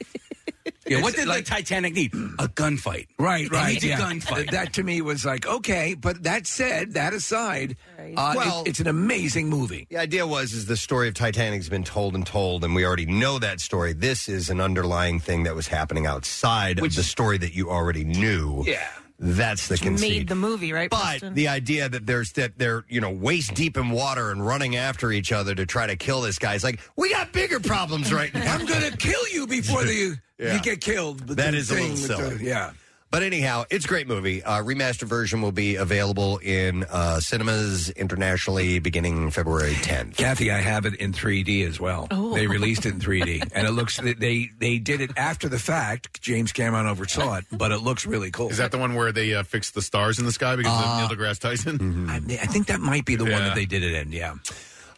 Yeah, 0.87 1.03
what 1.03 1.14
did 1.16 1.26
like- 1.28 1.45
the 1.45 1.51
Titanic 1.51 1.95
need? 1.95 2.14
A 2.14 2.49
gunfight. 2.49 3.07
Right, 3.18 3.51
right. 3.51 3.72
needs 3.72 3.84
a 3.84 3.89
yeah. 3.89 3.99
gunfight. 4.01 4.51
That 4.51 4.72
to 4.74 4.82
me 4.82 5.01
was 5.01 5.24
like 5.24 5.47
okay, 5.47 5.95
but 5.95 6.22
that 6.22 6.47
said, 6.47 6.95
that 6.95 7.12
aside, 7.12 7.76
uh, 7.99 8.34
Well- 8.37 8.62
it- 8.62 8.68
it's 8.70 8.80
an 8.80 8.87
amazing 8.87 9.49
movie. 9.49 9.87
The 9.91 9.99
idea 9.99 10.26
was 10.26 10.53
is 10.53 10.66
the 10.66 10.76
story 10.76 11.09
of 11.09 11.14
Titanic 11.14 11.59
has 11.59 11.68
been 11.68 11.84
told 11.84 12.14
and 12.14 12.26
told, 12.26 12.64
and 12.64 12.74
we 12.74 12.84
already 12.87 13.07
know 13.07 13.39
that 13.39 13.61
story. 13.61 13.93
This 13.93 14.28
is 14.28 14.49
an 14.51 14.61
underlying 14.61 15.20
thing 15.20 15.43
that 15.45 15.55
was 15.55 15.66
happening 15.68 16.07
outside 16.07 16.78
of 16.78 16.95
the 16.95 17.03
story 17.03 17.39
that 17.39 17.55
you 17.55 17.70
already 17.70 18.05
knew. 18.05 18.62
Yeah. 18.66 18.87
That's 19.18 19.68
the 19.68 19.74
Which 19.74 19.82
conceit. 19.82 20.10
made 20.10 20.28
the 20.28 20.34
movie, 20.34 20.72
right? 20.72 20.90
but 20.90 21.00
Preston? 21.00 21.34
the 21.34 21.48
idea 21.48 21.88
that 21.88 22.06
there's 22.06 22.32
that 22.32 22.58
they're 22.58 22.84
you 22.88 23.00
know 23.00 23.10
waist 23.10 23.54
deep 23.54 23.76
in 23.76 23.90
water 23.90 24.30
and 24.30 24.44
running 24.46 24.76
after 24.76 25.10
each 25.10 25.32
other 25.32 25.54
to 25.54 25.64
try 25.64 25.86
to 25.86 25.96
kill 25.96 26.20
this 26.20 26.38
guy 26.38 26.54
is 26.54 26.62
like 26.64 26.80
we 26.96 27.10
got 27.10 27.32
bigger 27.32 27.58
problems 27.60 28.12
right 28.12 28.32
now. 28.34 28.54
I'm 28.54 28.66
going 28.66 28.90
to 28.90 28.96
kill 28.96 29.26
you 29.32 29.46
before 29.46 29.84
you 29.86 30.16
Yeah. 30.38 30.54
you 30.54 30.60
get 30.60 30.80
killed. 30.82 31.26
But 31.26 31.38
That 31.38 31.52
the 31.52 31.56
is 31.56 31.70
a 31.70 31.74
little 31.74 31.88
thing 31.96 32.08
with 32.08 32.16
silly. 32.18 32.34
the- 32.36 32.44
yeah. 32.44 32.70
But 33.11 33.22
anyhow, 33.22 33.64
it's 33.70 33.84
a 33.84 33.88
great 33.88 34.09
movie. 34.09 34.42
Uh, 34.42 34.62
remastered 34.62 35.07
version 35.09 35.40
will 35.40 35.52
be 35.52 35.76
available 35.76 36.38
in 36.38 36.84
uh, 36.84 37.20
cinemas 37.20 37.88
internationally 37.90 38.78
beginning 38.80 39.30
February 39.30 39.72
10th. 39.74 40.16
Kathy, 40.16 40.50
I 40.50 40.59
have 40.59 40.84
it 40.86 40.94
in 40.96 41.12
3D 41.12 41.66
as 41.66 41.78
well. 41.80 42.09
Oh. 42.11 42.34
They 42.34 42.46
released 42.48 42.84
it 42.84 42.94
in 42.94 43.00
3D, 43.00 43.48
and 43.54 43.66
it 43.66 43.70
looks 43.70 43.98
they 43.98 44.50
they 44.59 44.78
did 44.78 45.00
it 45.00 45.12
after 45.16 45.48
the 45.48 45.59
fact. 45.59 46.20
James 46.20 46.52
Cameron 46.52 46.86
oversaw 46.86 47.36
it, 47.36 47.44
but 47.52 47.70
it 47.72 47.78
looks 47.78 48.04
really 48.07 48.30
cool. 48.32 48.50
Is 48.50 48.59
that 48.59 48.72
the 48.72 48.78
one 48.78 48.94
where 48.96 49.12
they 49.12 49.34
uh, 49.34 49.44
fixed 49.44 49.74
the 49.74 49.82
stars 49.82 50.18
in 50.18 50.26
the 50.26 50.32
sky 50.32 50.57
because 50.57 50.72
Uh, 50.72 50.84
of 51.04 51.11
Neil 51.11 51.16
deGrasse 51.18 51.38
Tyson? 51.38 52.11
I, 52.11 52.16
I 52.16 52.46
think 52.46 52.66
that 52.66 52.80
might 52.80 53.04
be 53.04 53.14
the 53.16 53.24
one 53.24 53.32
Yeah. 53.32 53.38
that 53.48 53.54
they 53.54 53.66
did 53.66 53.82
it 53.84 53.94
in. 53.94 54.11
Yeah. 54.12 54.34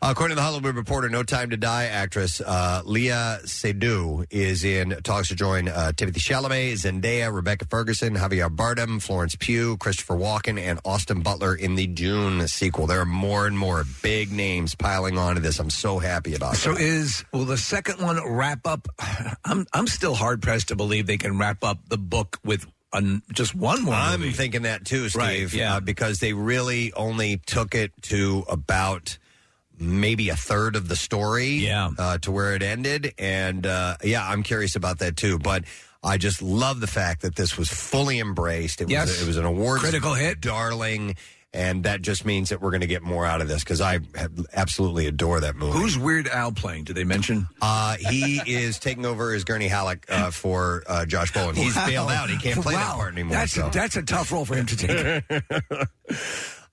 According 0.01 0.36
to 0.36 0.36
the 0.36 0.42
Hollywood 0.42 0.76
Reporter, 0.76 1.09
No 1.09 1.24
Time 1.24 1.51
to 1.51 1.57
Die 1.57 1.84
actress 1.86 2.40
uh, 2.40 2.82
Léa 2.84 3.42
Seydoux 3.42 4.26
is 4.30 4.62
in 4.62 4.90
talks 5.03 5.28
to 5.28 5.34
join 5.34 5.66
uh, 5.66 5.92
Timothée 5.94 6.18
Chalamet, 6.18 6.74
Zendaya, 6.74 7.34
Rebecca 7.34 7.66
Ferguson, 7.68 8.14
Javier 8.14 8.49
Bardem, 8.49 9.03
Florence 9.03 9.34
Pugh, 9.34 9.76
Christopher 9.78 10.14
Walken, 10.14 10.57
and 10.59 10.78
Austin 10.84 11.20
Butler 11.20 11.55
in 11.55 11.74
the 11.74 11.88
Dune 11.88 12.46
sequel. 12.46 12.86
There 12.86 13.01
are 13.01 13.05
more 13.05 13.46
and 13.49 13.59
more 13.59 13.84
big 14.01 14.30
names 14.30 14.76
piling 14.76 15.18
onto 15.18 15.40
this. 15.40 15.59
I'm 15.59 15.70
so 15.70 15.99
happy 15.99 16.34
about 16.36 16.53
that. 16.53 16.59
So 16.59 16.72
is 16.72 17.24
will 17.32 17.44
the 17.44 17.59
second 17.59 18.01
one 18.01 18.24
wrap 18.24 18.68
up? 18.68 18.86
I'm 19.44 19.66
I'm 19.72 19.88
still 19.88 20.14
hard 20.14 20.42
pressed 20.42 20.68
to 20.68 20.76
believe 20.76 21.09
they 21.09 21.18
can 21.18 21.38
wrap 21.38 21.64
up 21.64 21.78
the 21.88 21.99
book 21.99 22.38
with 22.44 22.66
just 23.32 23.55
one 23.55 23.82
more. 23.82 23.94
I'm 23.94 24.20
movie. 24.20 24.32
thinking 24.32 24.62
that 24.62 24.84
too, 24.84 25.09
Steve. 25.09 25.20
Right, 25.20 25.53
yeah. 25.53 25.76
uh, 25.76 25.80
because 25.80 26.20
they 26.20 26.32
really 26.32 26.92
only 26.92 27.38
took 27.44 27.74
it 27.74 27.90
to 28.03 28.44
about 28.49 29.18
maybe 29.81 30.29
a 30.29 30.37
third 30.37 30.76
of 30.76 30.89
the 30.89 30.97
story. 30.97 31.49
Yeah. 31.57 31.91
Uh, 31.99 32.18
to 32.18 32.31
where 32.31 32.55
it 32.55 32.62
ended, 32.62 33.14
and 33.18 33.66
uh, 33.66 33.97
yeah, 34.05 34.26
I'm 34.29 34.43
curious 34.43 34.76
about 34.76 34.99
that 35.01 35.16
too. 35.16 35.39
But 35.39 35.64
I 36.03 36.16
just 36.18 36.43
love 36.43 36.81
the 36.81 36.87
fact 36.87 37.22
that 37.22 37.35
this 37.37 37.57
was 37.59 37.68
fully 37.68 38.18
embraced. 38.20 38.81
It 38.81 38.89
Yes. 38.91 39.09
was 39.09 39.22
it 39.22 39.26
was 39.26 39.37
an 39.37 39.45
award 39.45 39.81
Critical 39.81 40.14
hit. 40.14 40.41
darling. 40.41 41.16
And 41.55 41.85
that 41.85 42.03
just 42.03 42.26
means 42.26 42.51
that 42.51 42.61
we're 42.61 42.70
going 42.72 42.83
to 42.83 42.87
get 42.87 43.03
more 43.03 43.24
out 43.24 43.41
of 43.41 43.49
this 43.49 43.64
because 43.64 43.81
I 43.81 44.01
absolutely 44.53 45.07
adore 45.07 45.41
that 45.41 45.57
movie. 45.57 45.79
Who's 45.79 45.97
Weird 45.97 46.29
Al 46.29 46.53
playing? 46.53 46.85
Did 46.85 46.95
they 46.95 47.05
mention? 47.05 47.49
Uh, 47.62 47.97
he 47.97 48.39
is 48.47 48.79
taking 48.79 49.07
over 49.07 49.33
as 49.33 49.45
Gurney 49.45 49.66
Halleck 49.66 50.05
uh, 50.11 50.31
for 50.31 50.83
uh, 50.87 51.07
Josh 51.07 51.33
Brolin. 51.33 51.57
He's 51.57 51.74
Wow. 51.74 51.87
bailed 51.87 52.11
out. 52.11 52.29
He 52.29 52.37
can't 52.37 52.61
play 52.61 52.74
that 52.74 52.91
Wow. 52.91 52.97
part 52.97 53.14
anymore. 53.14 53.33
That's 53.33 53.53
so. 53.55 53.70
that's 53.72 53.97
a 53.97 54.03
tough 54.03 54.31
role 54.31 54.45
for 54.45 54.57
him 54.57 54.66
to 54.66 54.76
take. 54.76 55.89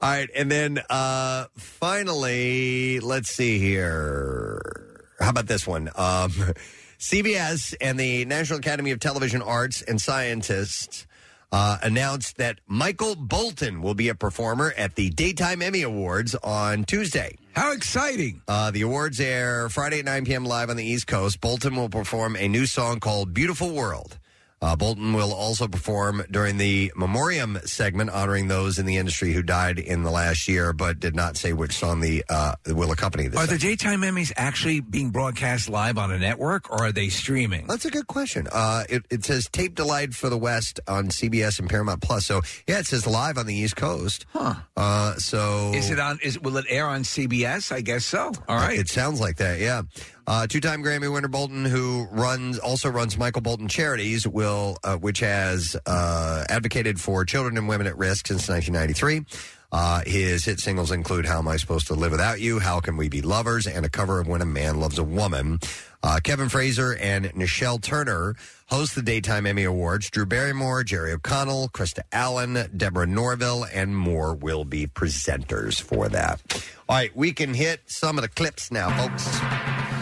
All 0.06 0.12
right, 0.12 0.30
and 0.36 0.52
then 0.52 0.80
uh 0.88 1.46
finally, 1.58 3.00
let's 3.00 3.28
see 3.28 3.58
here. 3.58 5.04
How 5.20 5.32
about 5.32 5.48
this 5.48 5.66
one? 5.66 5.88
Um 5.96 6.30
CBS 7.00 7.74
and 7.82 8.00
the 8.00 8.24
National 8.26 8.60
Academy 8.60 8.92
of 8.92 9.00
Television 9.00 9.42
Arts 9.42 9.82
and 9.82 10.00
Scientists 10.00 11.08
uh, 11.52 11.80
announced 11.82 12.38
that 12.38 12.60
Michael 12.68 13.16
Bolton 13.16 13.82
will 13.82 13.96
be 13.96 14.10
a 14.10 14.16
performer 14.16 14.76
at 14.78 14.94
the 14.94 15.10
Daytime 15.10 15.64
Emmy 15.64 15.82
Awards 15.82 16.36
on 16.36 16.84
Tuesday. 16.84 17.36
How 17.56 17.72
exciting! 17.72 18.44
Uh, 18.48 18.70
the 18.70 18.84
awards 18.84 19.20
air 19.20 19.70
Friday 19.70 20.00
at 20.00 20.06
9 20.06 20.26
p.m. 20.26 20.46
live 20.46 20.70
on 20.70 20.78
the 20.78 20.86
East 20.86 21.08
Coast. 21.08 21.42
Bolton 21.42 21.76
will 21.76 21.90
perform 21.90 22.36
a 22.36 22.48
new 22.48 22.68
song 22.68 23.00
called 23.00 23.34
Beautiful 23.34 23.72
World. 23.72 24.20
Uh, 24.66 24.76
Bolton 24.76 25.14
will 25.14 25.32
also 25.32 25.68
perform 25.68 26.24
during 26.32 26.58
the 26.58 26.92
memoriam 26.96 27.60
segment, 27.66 28.10
honoring 28.10 28.48
those 28.48 28.80
in 28.80 28.88
the 28.88 28.98
industry 28.98 29.32
who 29.32 29.44
died 29.44 29.78
in 29.78 30.02
the 30.02 30.10
last 30.10 30.48
year, 30.48 30.74
but 30.74 31.00
did 31.00 31.16
not 31.16 31.38
say 31.38 31.54
which 31.54 31.74
song 31.74 32.00
the 32.00 32.26
uh, 32.30 32.56
will 32.70 32.92
accompany 32.92 33.28
this. 33.28 33.40
Are 33.40 33.46
the 33.46 33.60
daytime 33.60 34.02
Emmys 34.02 34.34
actually 34.36 34.80
being 34.80 35.12
broadcast 35.12 35.70
live 35.70 36.00
on 36.00 36.12
a 36.12 36.18
network, 36.18 36.72
or 36.72 36.86
are 36.86 36.92
they 36.92 37.10
streaming? 37.10 37.68
That's 37.68 37.86
a 37.86 37.92
good 37.92 38.08
question. 38.08 38.48
Uh, 38.52 38.86
it, 38.90 39.06
it 39.12 39.24
says 39.24 39.48
tape 39.52 39.76
delight 39.76 40.16
for 40.16 40.30
the 40.32 40.38
West 40.38 40.80
on 40.88 41.10
CBS 41.10 41.60
and 41.60 41.70
Paramount 41.70 42.02
Plus. 42.02 42.26
So 42.26 42.42
yeah, 42.68 42.80
it 42.80 42.88
says 42.88 43.06
live 43.06 43.38
on 43.38 43.46
the 43.46 43.54
East 43.54 43.76
Coast. 43.76 44.26
Huh. 44.34 44.56
Uh, 44.76 45.14
so 45.18 45.74
Is 45.76 45.92
it 45.92 46.00
on? 46.00 46.18
Is 46.24 46.40
will 46.40 46.58
it 46.58 46.66
air 46.70 46.88
on 46.88 47.04
CBS? 47.04 47.72
I 47.72 47.82
guess 47.82 48.04
so. 48.04 48.32
All 48.48 48.58
right. 48.58 48.80
It 48.80 48.90
sounds 48.90 49.20
like 49.20 49.38
that. 49.38 49.60
Yeah. 49.60 49.84
Uh, 50.28 50.48
two-time 50.48 50.84
Grammy 50.84 51.12
winner 51.12 51.28
Bolton, 51.28 51.66
who 51.66 52.08
runs 52.12 52.58
also 52.58 52.90
runs 52.90 53.18
Michael 53.18 53.42
Bolton 53.42 53.68
Charities, 53.68 54.28
will 54.28 54.78
uh, 54.84 54.98
which 54.98 55.20
has 55.20 55.76
uh, 55.86 56.44
advocated 56.50 57.00
for 57.00 57.26
children 57.26 57.58
and 57.58 57.68
women 57.68 57.86
at 57.86 57.98
risk 57.98 58.28
since 58.28 58.50
1993. 58.50 59.26
Uh, 59.72 60.02
his 60.06 60.46
hit 60.46 60.60
singles 60.60 60.92
include 60.92 61.26
"How 61.26 61.40
Am 61.40 61.48
I 61.48 61.58
Supposed 61.58 61.88
to 61.88 61.96
Live 61.96 62.12
Without 62.12 62.40
You," 62.40 62.60
"How 62.60 62.80
Can 62.80 62.98
We 62.98 63.10
Be 63.10 63.22
Lovers," 63.22 63.68
and 63.68 63.86
a 63.86 63.90
cover 63.90 64.20
of 64.20 64.28
"When 64.28 64.42
a 64.42 64.46
Man 64.46 64.80
Loves 64.80 64.98
a 64.98 65.04
Woman." 65.04 65.60
Uh, 66.02 66.20
Kevin 66.24 66.50
Frazier 66.50 66.96
and 66.96 67.26
Nischelle 67.34 67.82
Turner 67.82 68.36
host 68.68 68.96
the 68.96 69.02
Daytime 69.02 69.46
Emmy 69.46 69.64
Awards. 69.64 70.10
Drew 70.10 70.26
Barrymore, 70.26 70.84
Jerry 70.84 71.12
O'Connell, 71.12 71.70
Krista 71.70 72.02
Allen, 72.12 72.70
Deborah 72.78 73.08
Norville, 73.08 73.66
and 73.74 73.98
more 73.98 74.34
will 74.34 74.66
be 74.66 74.88
presenters 74.88 75.82
for 75.82 76.08
that. 76.10 76.42
All 76.88 76.96
right, 76.96 77.16
we 77.16 77.34
can 77.34 77.54
hit 77.54 77.82
some 77.88 78.18
of 78.18 78.22
the 78.22 78.30
clips 78.30 78.72
now, 78.72 78.96
folks. 78.96 79.95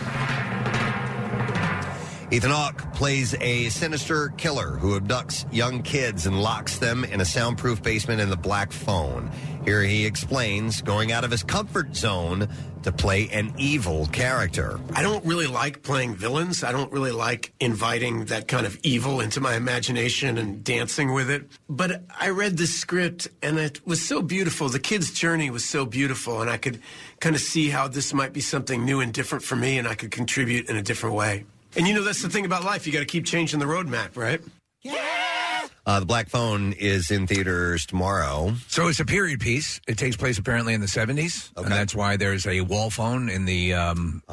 Ethan 2.33 2.49
Hawke 2.49 2.95
plays 2.95 3.35
a 3.41 3.69
sinister 3.69 4.29
killer 4.37 4.69
who 4.69 4.99
abducts 4.99 5.45
young 5.53 5.83
kids 5.83 6.25
and 6.25 6.41
locks 6.41 6.79
them 6.79 7.03
in 7.03 7.21
a 7.21 7.25
soundproof 7.25 7.83
basement 7.83 8.21
in 8.21 8.31
the 8.31 8.35
Black 8.35 8.71
Phone. 8.71 9.29
Here 9.65 9.83
he 9.83 10.07
explains 10.07 10.81
going 10.81 11.11
out 11.11 11.23
of 11.23 11.29
his 11.29 11.43
comfort 11.43 11.95
zone 11.95 12.49
to 12.81 12.91
play 12.91 13.29
an 13.29 13.53
evil 13.59 14.07
character. 14.07 14.79
I 14.95 15.03
don't 15.03 15.23
really 15.23 15.45
like 15.45 15.83
playing 15.83 16.15
villains. 16.15 16.63
I 16.63 16.71
don't 16.71 16.91
really 16.91 17.11
like 17.11 17.53
inviting 17.59 18.25
that 18.25 18.47
kind 18.47 18.65
of 18.65 18.79
evil 18.81 19.21
into 19.21 19.39
my 19.39 19.53
imagination 19.53 20.39
and 20.39 20.63
dancing 20.63 21.13
with 21.13 21.29
it. 21.29 21.47
But 21.69 22.01
I 22.19 22.29
read 22.29 22.57
the 22.57 22.65
script 22.65 23.27
and 23.43 23.59
it 23.59 23.85
was 23.85 24.01
so 24.01 24.23
beautiful. 24.23 24.69
The 24.69 24.79
kid's 24.79 25.11
journey 25.11 25.51
was 25.51 25.65
so 25.65 25.85
beautiful, 25.85 26.41
and 26.41 26.49
I 26.49 26.57
could 26.57 26.81
kind 27.19 27.35
of 27.35 27.43
see 27.43 27.69
how 27.69 27.87
this 27.87 28.11
might 28.11 28.33
be 28.33 28.41
something 28.41 28.83
new 28.83 29.01
and 29.01 29.13
different 29.13 29.43
for 29.43 29.55
me, 29.55 29.77
and 29.77 29.87
I 29.87 29.93
could 29.93 30.09
contribute 30.09 30.67
in 30.67 30.77
a 30.77 30.81
different 30.81 31.15
way. 31.15 31.45
And 31.75 31.87
you 31.87 31.93
know, 31.93 32.03
that's 32.03 32.21
the 32.21 32.29
thing 32.29 32.45
about 32.45 32.63
life. 32.63 32.85
You 32.85 32.93
got 32.93 32.99
to 32.99 33.05
keep 33.05 33.25
changing 33.25 33.59
the 33.59 33.65
roadmap, 33.65 34.15
right? 34.15 34.41
Uh, 35.85 35.99
the 35.99 36.05
Black 36.05 36.29
Phone 36.29 36.71
is 36.73 37.11
in 37.11 37.27
theaters 37.27 37.85
tomorrow. 37.85 38.53
So 38.67 38.87
it's 38.87 39.01
a 39.01 39.05
period 39.05 39.41
piece. 39.41 39.81
It 39.85 39.97
takes 39.97 40.15
place 40.15 40.37
apparently 40.37 40.73
in 40.73 40.79
the 40.81 40.87
seventies, 40.87 41.51
and 41.57 41.67
that's 41.67 41.93
why 41.93 42.15
there's 42.15 42.47
a 42.47 42.61
wall 42.61 42.89
phone 42.89 43.29
in 43.29 43.43
the 43.45 43.73
um, 43.73 44.23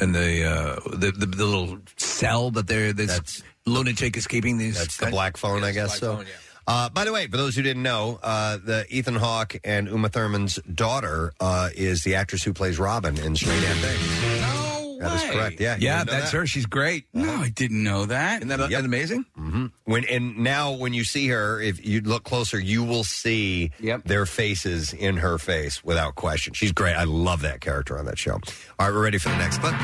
in 0.00 0.12
the, 0.12 0.44
uh, 0.44 0.96
the, 0.96 1.12
the 1.12 1.26
the 1.26 1.44
little 1.44 1.78
cell 1.96 2.50
that 2.52 2.68
there 2.68 2.94
this 2.94 3.42
lunatic 3.66 4.16
is 4.16 4.26
keeping 4.26 4.56
these. 4.56 4.78
That's 4.78 4.96
the 4.96 5.08
Black 5.08 5.36
Phone, 5.36 5.62
I 5.64 5.72
guess. 5.72 5.98
so. 5.98 6.22
Uh, 6.66 6.90
by 6.90 7.04
the 7.06 7.12
way, 7.14 7.26
for 7.26 7.38
those 7.38 7.56
who 7.56 7.62
didn't 7.62 7.82
know, 7.82 8.18
uh, 8.22 8.58
the 8.62 8.84
Ethan 8.90 9.14
Hawke 9.14 9.56
and 9.64 9.88
Uma 9.88 10.10
Thurman's 10.10 10.56
daughter 10.74 11.32
uh, 11.40 11.70
is 11.74 12.02
the 12.02 12.14
actress 12.14 12.42
who 12.42 12.52
plays 12.52 12.78
Robin 12.78 13.18
in 13.18 13.34
Straight 13.34 13.62
Damn 13.62 13.76
Things. 13.76 14.67
That 14.98 15.14
is 15.14 15.30
correct. 15.30 15.60
Yeah, 15.60 15.76
you 15.76 15.86
yeah, 15.86 15.98
didn't 15.98 16.06
know 16.12 16.18
that's 16.20 16.32
that? 16.32 16.38
her. 16.38 16.46
She's 16.46 16.66
great. 16.66 17.04
No, 17.14 17.32
I 17.36 17.48
didn't 17.50 17.82
know 17.82 18.06
that. 18.06 18.38
Isn't 18.42 18.48
that, 18.48 18.70
that 18.70 18.84
amazing? 18.84 19.24
hmm 19.36 19.66
When 19.84 20.04
and 20.06 20.38
now 20.38 20.72
when 20.72 20.92
you 20.92 21.04
see 21.04 21.28
her, 21.28 21.60
if 21.60 21.84
you 21.86 22.00
look 22.00 22.24
closer, 22.24 22.58
you 22.58 22.82
will 22.84 23.04
see 23.04 23.70
their 24.04 24.26
faces 24.26 24.92
in 24.92 25.18
her 25.18 25.38
face 25.38 25.84
without 25.84 26.14
question. 26.16 26.52
She's 26.54 26.72
great. 26.72 26.94
I 26.94 27.04
love 27.04 27.42
that 27.42 27.60
character 27.60 27.98
on 27.98 28.04
that 28.06 28.18
show. 28.18 28.32
All 28.34 28.40
right, 28.80 28.90
we're 28.92 29.02
ready 29.04 29.18
for 29.18 29.28
the 29.28 29.36
next 29.38 29.58
clip. 29.58 29.74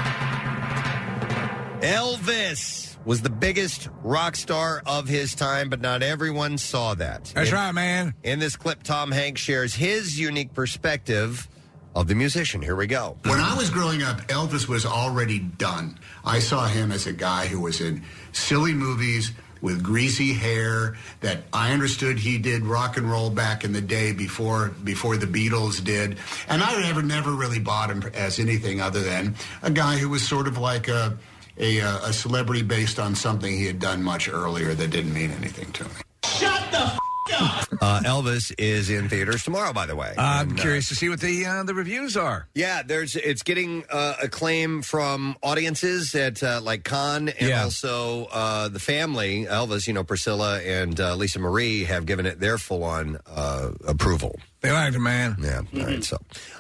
Elvis 1.80 2.96
was 3.04 3.20
the 3.20 3.30
biggest 3.30 3.88
rock 4.02 4.34
star 4.36 4.82
of 4.86 5.06
his 5.06 5.34
time, 5.34 5.68
but 5.68 5.80
not 5.80 6.02
everyone 6.02 6.56
saw 6.56 6.94
that. 6.94 7.24
That's 7.34 7.50
In- 7.50 7.54
right, 7.54 7.72
man. 7.72 8.14
In 8.22 8.38
this 8.38 8.56
clip, 8.56 8.82
Tom 8.82 9.10
Hanks 9.12 9.40
shares 9.42 9.74
his 9.74 10.18
unique 10.18 10.54
perspective 10.54 11.46
of 11.94 12.08
the 12.08 12.14
musician. 12.14 12.60
Here 12.62 12.76
we 12.76 12.86
go. 12.86 13.16
When 13.24 13.40
I 13.40 13.56
was 13.56 13.70
growing 13.70 14.02
up, 14.02 14.20
Elvis 14.28 14.68
was 14.68 14.84
already 14.84 15.38
done. 15.38 15.98
I 16.24 16.38
saw 16.38 16.66
him 16.66 16.90
as 16.92 17.06
a 17.06 17.12
guy 17.12 17.46
who 17.46 17.60
was 17.60 17.80
in 17.80 18.02
silly 18.32 18.72
movies 18.74 19.32
with 19.60 19.82
greasy 19.82 20.34
hair 20.34 20.96
that 21.20 21.44
I 21.52 21.72
understood 21.72 22.18
he 22.18 22.36
did 22.36 22.66
rock 22.66 22.98
and 22.98 23.10
roll 23.10 23.30
back 23.30 23.64
in 23.64 23.72
the 23.72 23.80
day 23.80 24.12
before 24.12 24.68
before 24.84 25.16
the 25.16 25.26
Beatles 25.26 25.82
did. 25.82 26.18
And 26.48 26.62
I 26.62 26.80
never 26.82 27.02
never 27.02 27.30
really 27.32 27.60
bought 27.60 27.90
him 27.90 28.02
as 28.14 28.38
anything 28.38 28.80
other 28.82 29.00
than 29.00 29.34
a 29.62 29.70
guy 29.70 29.96
who 29.96 30.10
was 30.10 30.26
sort 30.26 30.48
of 30.48 30.58
like 30.58 30.88
a 30.88 31.16
a, 31.56 31.80
uh, 31.80 32.08
a 32.08 32.12
celebrity 32.12 32.62
based 32.62 32.98
on 32.98 33.14
something 33.14 33.56
he 33.56 33.64
had 33.64 33.78
done 33.78 34.02
much 34.02 34.28
earlier 34.28 34.74
that 34.74 34.90
didn't 34.90 35.14
mean 35.14 35.30
anything 35.30 35.70
to 35.72 35.84
me. 35.84 35.90
Shut 36.24 36.70
the 36.72 36.78
f- 36.80 36.98
Uh, 37.80 38.00
Elvis 38.04 38.54
is 38.56 38.88
in 38.88 39.08
theaters 39.10 39.42
tomorrow, 39.44 39.72
by 39.72 39.84
the 39.84 39.94
way. 39.96 40.14
I'm 40.16 40.50
And, 40.50 40.58
uh, 40.58 40.62
curious 40.62 40.88
to 40.88 40.94
see 40.94 41.08
what 41.10 41.20
the 41.20 41.44
uh, 41.44 41.62
the 41.64 41.74
reviews 41.74 42.16
are. 42.16 42.46
Yeah, 42.54 42.82
there's 42.82 43.14
it's 43.16 43.42
getting 43.42 43.84
uh, 43.90 44.14
acclaim 44.22 44.80
from 44.80 45.36
audiences 45.42 46.14
at 46.14 46.42
uh, 46.42 46.60
like 46.62 46.84
Cannes 46.84 47.28
and 47.28 47.48
Yeah. 47.48 47.64
also 47.64 48.26
uh, 48.26 48.68
the 48.68 48.78
family. 48.80 49.44
Elvis, 49.44 49.86
you 49.86 49.92
know, 49.92 50.04
Priscilla 50.04 50.60
and 50.62 50.98
uh, 50.98 51.14
Lisa 51.16 51.40
Marie 51.40 51.84
have 51.84 52.06
given 52.06 52.24
it 52.26 52.40
their 52.40 52.56
full 52.56 52.84
on 52.84 53.18
uh, 53.26 53.72
approval. 53.86 54.38
They 54.64 54.72
liked 54.72 54.96
it, 54.96 54.98
man. 54.98 55.36
Yeah. 55.40 55.60
All 55.78 55.84
right. 55.86 56.02
So, 56.02 56.16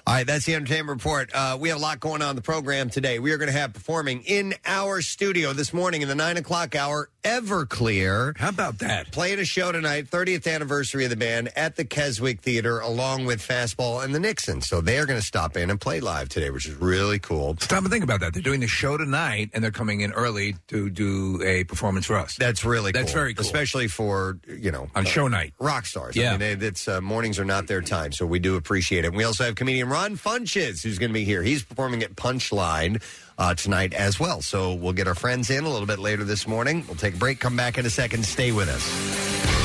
all 0.06 0.14
right. 0.14 0.26
That's 0.26 0.44
the 0.44 0.54
entertainment 0.54 0.98
report. 0.98 1.30
Uh, 1.34 1.56
we 1.58 1.70
have 1.70 1.78
a 1.78 1.80
lot 1.80 2.00
going 2.00 2.20
on 2.20 2.30
in 2.30 2.36
the 2.36 2.42
program 2.42 2.90
today. 2.90 3.18
We 3.18 3.32
are 3.32 3.38
going 3.38 3.50
to 3.50 3.58
have 3.58 3.72
performing 3.72 4.22
in 4.26 4.52
our 4.66 5.00
studio 5.00 5.54
this 5.54 5.72
morning 5.72 6.02
in 6.02 6.08
the 6.08 6.14
nine 6.14 6.36
o'clock 6.36 6.76
hour. 6.76 7.08
Everclear. 7.24 8.36
How 8.36 8.50
about 8.50 8.80
that? 8.80 9.10
Playing 9.10 9.38
a 9.38 9.46
show 9.46 9.72
tonight, 9.72 10.10
30th 10.10 10.52
anniversary 10.52 11.04
of 11.04 11.10
the 11.10 11.16
band 11.16 11.50
at 11.56 11.76
the 11.76 11.84
Keswick 11.86 12.42
Theater, 12.42 12.80
along 12.80 13.24
with 13.24 13.40
Fastball 13.40 14.04
and 14.04 14.14
the 14.14 14.20
Nixon. 14.20 14.60
So 14.60 14.82
they 14.82 14.98
are 14.98 15.06
going 15.06 15.18
to 15.18 15.24
stop 15.24 15.56
in 15.56 15.70
and 15.70 15.80
play 15.80 16.00
live 16.00 16.28
today, 16.28 16.50
which 16.50 16.66
is 16.68 16.74
really 16.74 17.18
cool. 17.18 17.56
Stop 17.60 17.78
and 17.84 17.90
think 17.90 18.04
about 18.04 18.20
that. 18.20 18.34
They're 18.34 18.42
doing 18.42 18.60
the 18.60 18.66
show 18.66 18.98
tonight, 18.98 19.50
and 19.54 19.64
they're 19.64 19.70
coming 19.70 20.02
in 20.02 20.12
early 20.12 20.56
to 20.68 20.90
do 20.90 21.42
a 21.42 21.64
performance 21.64 22.04
for 22.04 22.16
us. 22.16 22.36
That's 22.36 22.62
really 22.64 22.92
That's 22.92 23.12
cool. 23.12 23.20
very 23.20 23.34
cool. 23.34 23.40
especially 23.46 23.88
for 23.88 24.38
you 24.46 24.70
know 24.70 24.88
On 24.94 25.06
uh, 25.06 25.08
show 25.08 25.26
night. 25.28 25.54
rock 25.58 25.86
stars. 25.86 26.16
Yeah. 26.16 26.28
I 26.34 26.36
mean, 26.36 26.58
they, 26.58 26.66
it's 26.66 26.86
uh, 26.88 27.00
mornings 27.00 27.38
are 27.38 27.44
not 27.46 27.66
their 27.66 27.80
time, 27.80 27.93
so 28.14 28.26
we 28.26 28.38
do 28.38 28.56
appreciate 28.56 29.04
it. 29.04 29.12
We 29.12 29.24
also 29.24 29.44
have 29.44 29.54
comedian 29.54 29.88
Ron 29.88 30.16
Funches 30.16 30.82
who's 30.82 30.98
going 30.98 31.10
to 31.10 31.14
be 31.14 31.24
here. 31.24 31.42
He's 31.42 31.62
performing 31.62 32.02
at 32.02 32.14
Punchline 32.16 33.02
uh, 33.38 33.54
tonight 33.54 33.94
as 33.94 34.18
well. 34.18 34.42
So 34.42 34.74
we'll 34.74 34.92
get 34.92 35.08
our 35.08 35.14
friends 35.14 35.50
in 35.50 35.64
a 35.64 35.68
little 35.68 35.86
bit 35.86 35.98
later 35.98 36.24
this 36.24 36.46
morning. 36.46 36.84
We'll 36.86 36.96
take 36.96 37.14
a 37.14 37.18
break. 37.18 37.40
Come 37.40 37.56
back 37.56 37.78
in 37.78 37.86
a 37.86 37.90
second. 37.90 38.24
Stay 38.24 38.52
with 38.52 38.68
us. 38.68 39.63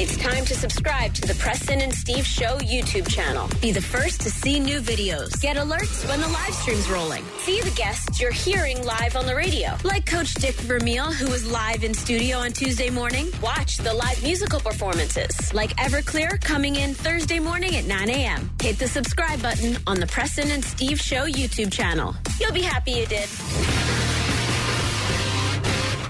It's 0.00 0.16
time 0.16 0.46
to 0.46 0.54
subscribe 0.54 1.12
to 1.12 1.28
the 1.28 1.34
Preston 1.34 1.82
and 1.82 1.92
Steve 1.92 2.24
Show 2.24 2.56
YouTube 2.60 3.06
channel. 3.06 3.50
Be 3.60 3.70
the 3.70 3.82
first 3.82 4.22
to 4.22 4.30
see 4.30 4.58
new 4.58 4.80
videos. 4.80 5.38
Get 5.42 5.58
alerts 5.58 6.08
when 6.08 6.22
the 6.22 6.28
live 6.28 6.54
stream's 6.54 6.88
rolling. 6.88 7.22
See 7.40 7.60
the 7.60 7.70
guests 7.72 8.18
you're 8.18 8.32
hearing 8.32 8.82
live 8.82 9.14
on 9.14 9.26
the 9.26 9.34
radio, 9.34 9.76
like 9.84 10.06
Coach 10.06 10.32
Dick 10.36 10.54
Vermeil, 10.54 11.12
who 11.12 11.30
was 11.30 11.44
live 11.52 11.84
in 11.84 11.92
studio 11.92 12.38
on 12.38 12.52
Tuesday 12.52 12.88
morning. 12.88 13.30
Watch 13.42 13.76
the 13.76 13.92
live 13.92 14.22
musical 14.22 14.58
performances, 14.58 15.52
like 15.52 15.76
Everclear 15.76 16.40
coming 16.40 16.76
in 16.76 16.94
Thursday 16.94 17.38
morning 17.38 17.76
at 17.76 17.84
9 17.84 18.08
a.m. 18.08 18.50
Hit 18.62 18.78
the 18.78 18.88
subscribe 18.88 19.42
button 19.42 19.76
on 19.86 20.00
the 20.00 20.06
Preston 20.06 20.50
and 20.50 20.64
Steve 20.64 20.98
Show 20.98 21.26
YouTube 21.26 21.70
channel. 21.70 22.16
You'll 22.40 22.54
be 22.54 22.62
happy 22.62 22.92
you 22.92 23.04
did. 23.04 23.28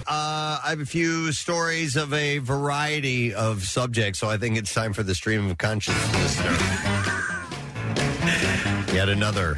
Uh, 0.07 0.59
I 0.65 0.71
have 0.71 0.81
a 0.81 0.87
few 0.87 1.33
stories 1.33 1.97
of 1.97 2.13
a 2.13 2.39
variety 2.39 3.35
of 3.35 3.65
subjects, 3.65 4.19
so 4.19 4.29
I 4.29 4.37
think 4.37 4.57
it's 4.57 4.73
time 4.75 4.93
for 4.93 5.03
the 5.03 5.15
stream 5.15 5.51
of 5.51 5.59
consciousness. 5.59 6.15
Listener. 6.15 6.57
Yet 8.93 9.09
another 9.09 9.57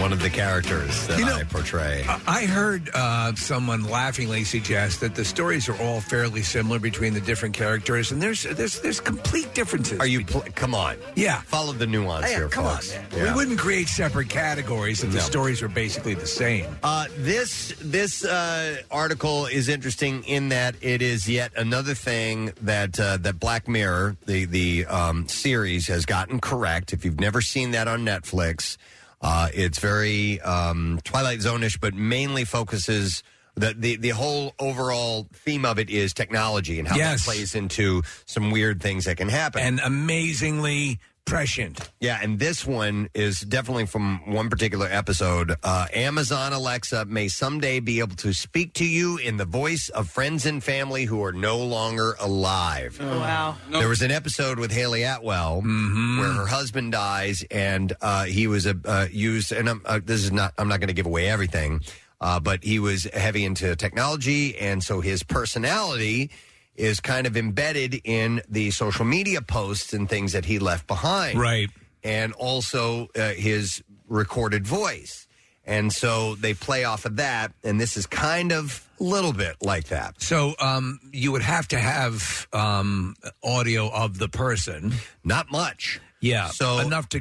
one 0.00 0.12
of 0.12 0.20
the 0.22 0.30
characters 0.30 1.06
that 1.08 1.18
You 1.18 1.26
know, 1.26 1.34
I 1.36 1.44
portray. 1.44 2.04
I- 2.26 2.46
heard 2.46 2.88
uh, 2.94 3.34
someone 3.34 3.84
laughingly 3.84 4.44
suggest 4.44 5.00
that 5.00 5.14
the 5.14 5.24
stories 5.24 5.68
are 5.68 5.76
all 5.80 6.00
fairly 6.00 6.42
similar 6.42 6.78
between 6.78 7.12
the 7.14 7.20
different 7.20 7.54
characters, 7.54 8.10
and 8.10 8.20
there's 8.20 8.42
there's 8.44 8.80
there's 8.80 8.98
complete 8.98 9.52
differences. 9.54 9.98
Are 10.00 10.06
you? 10.06 10.24
Pl- 10.24 10.44
come 10.54 10.74
on. 10.74 10.96
Yeah. 11.14 11.42
Follow 11.42 11.72
the 11.72 11.86
nuance 11.86 12.30
Yeah, 12.30 12.36
here, 12.38 12.48
come 12.48 12.64
folks. 12.64 12.96
on. 12.96 13.04
Yeah. 13.14 13.24
We 13.24 13.34
wouldn't 13.36 13.58
create 13.58 13.88
separate 13.88 14.28
categories 14.30 15.04
if 15.04 15.10
the 15.10 15.18
No. 15.18 15.22
stories 15.22 15.60
were 15.62 15.68
basically 15.68 16.14
the 16.14 16.26
same. 16.26 16.66
Uh, 16.82 17.06
this 17.18 17.74
this 17.80 18.24
uh, 18.24 18.78
article 18.90 19.46
is 19.46 19.68
interesting 19.68 20.24
in 20.24 20.48
that 20.48 20.74
it 20.80 21.02
is 21.02 21.28
yet 21.28 21.52
another 21.56 21.94
thing 21.94 22.52
that 22.62 22.98
uh, 22.98 23.18
that 23.18 23.38
Black 23.38 23.68
Mirror, 23.68 24.16
the 24.26 24.46
the 24.46 24.86
um, 24.86 25.28
series, 25.28 25.86
has 25.88 26.06
gotten 26.06 26.40
correct. 26.40 26.92
If 26.92 27.04
you've 27.04 27.20
never 27.20 27.40
seen 27.42 27.72
that 27.72 27.86
on 27.86 28.04
Netflix, 28.04 28.76
uh, 29.20 29.48
it's 29.52 29.78
very 29.78 30.40
um, 30.40 31.00
Twilight 31.04 31.40
Zone-ish, 31.40 31.78
but 31.78 31.94
mainly 31.94 32.44
focuses 32.44 33.22
the, 33.56 33.74
the 33.76 33.96
the 33.96 34.10
whole 34.10 34.54
overall 34.58 35.26
theme 35.34 35.64
of 35.64 35.78
it 35.78 35.90
is 35.90 36.14
technology 36.14 36.78
and 36.78 36.86
how 36.88 36.96
Yes. 36.96 37.20
that 37.26 37.32
plays 37.32 37.54
into 37.54 38.02
some 38.24 38.50
weird 38.50 38.80
things 38.80 39.04
that 39.04 39.16
can 39.16 39.28
happen. 39.28 39.60
And 39.60 39.80
amazingly 39.80 41.00
prescient. 41.24 41.90
Yeah, 42.00 42.18
and 42.22 42.38
this 42.38 42.66
one 42.66 43.08
is 43.14 43.40
definitely 43.40 43.86
from 43.86 44.32
one 44.32 44.50
particular 44.50 44.88
episode. 44.90 45.54
Uh, 45.62 45.86
Amazon 45.94 46.52
Alexa 46.52 47.04
may 47.04 47.28
someday 47.28 47.80
be 47.80 48.00
able 48.00 48.16
to 48.16 48.32
speak 48.32 48.72
to 48.74 48.84
you 48.84 49.16
in 49.18 49.36
the 49.36 49.44
voice 49.44 49.88
of 49.90 50.08
friends 50.08 50.46
and 50.46 50.62
family 50.62 51.04
who 51.04 51.22
are 51.22 51.32
no 51.32 51.58
longer 51.58 52.16
alive. 52.18 52.98
Oh, 53.00 53.20
wow. 53.20 53.56
There 53.70 53.88
was 53.88 54.02
an 54.02 54.10
episode 54.10 54.58
with 54.58 54.72
Hayley 54.72 55.04
Atwell 55.04 55.60
where 55.62 56.32
her 56.32 56.46
husband 56.46 56.92
dies, 56.92 57.44
and 57.50 57.92
uh, 58.00 58.24
he 58.24 58.46
was 58.46 58.66
a 58.66 58.76
uh, 58.84 59.06
used. 59.10 59.52
And 59.52 59.68
I'm, 59.68 59.82
uh, 59.84 60.00
this 60.04 60.24
is 60.24 60.32
not. 60.32 60.52
I'm 60.58 60.68
not 60.68 60.80
going 60.80 60.88
to 60.88 60.94
give 60.94 61.06
away 61.06 61.28
everything, 61.28 61.80
uh, 62.20 62.40
but 62.40 62.64
he 62.64 62.78
was 62.78 63.04
heavy 63.04 63.44
into 63.44 63.76
technology, 63.76 64.56
and 64.58 64.82
so 64.82 65.00
his 65.00 65.22
personality 65.22 66.30
is 66.76 67.00
kind 67.00 67.26
of 67.26 67.36
embedded 67.36 68.00
in 68.04 68.42
the 68.48 68.70
social 68.70 69.04
media 69.04 69.42
posts 69.42 69.92
and 69.92 70.08
things 70.08 70.32
that 70.32 70.44
he 70.44 70.58
left 70.58 70.86
behind, 70.86 71.38
Right. 71.38 71.68
And 72.02 72.32
also 72.32 73.08
uh, 73.14 73.30
his 73.30 73.82
recorded 74.08 74.66
voice. 74.66 75.26
And 75.66 75.92
so 75.92 76.34
they 76.36 76.54
play 76.54 76.84
off 76.84 77.04
of 77.04 77.16
that, 77.16 77.52
and 77.62 77.80
this 77.80 77.96
is 77.96 78.06
kind 78.06 78.50
of 78.50 78.88
a 78.98 79.04
little 79.04 79.32
bit 79.32 79.56
like 79.60 79.88
that. 79.88 80.20
So 80.20 80.54
um, 80.58 80.98
you 81.12 81.30
would 81.32 81.42
have 81.42 81.68
to 81.68 81.78
have 81.78 82.48
um, 82.52 83.14
audio 83.44 83.88
of 83.90 84.18
the 84.18 84.28
person. 84.28 84.94
Not 85.22 85.50
much. 85.52 86.00
Yeah. 86.20 86.48
So- 86.48 86.78
enough 86.80 87.08
to 87.10 87.20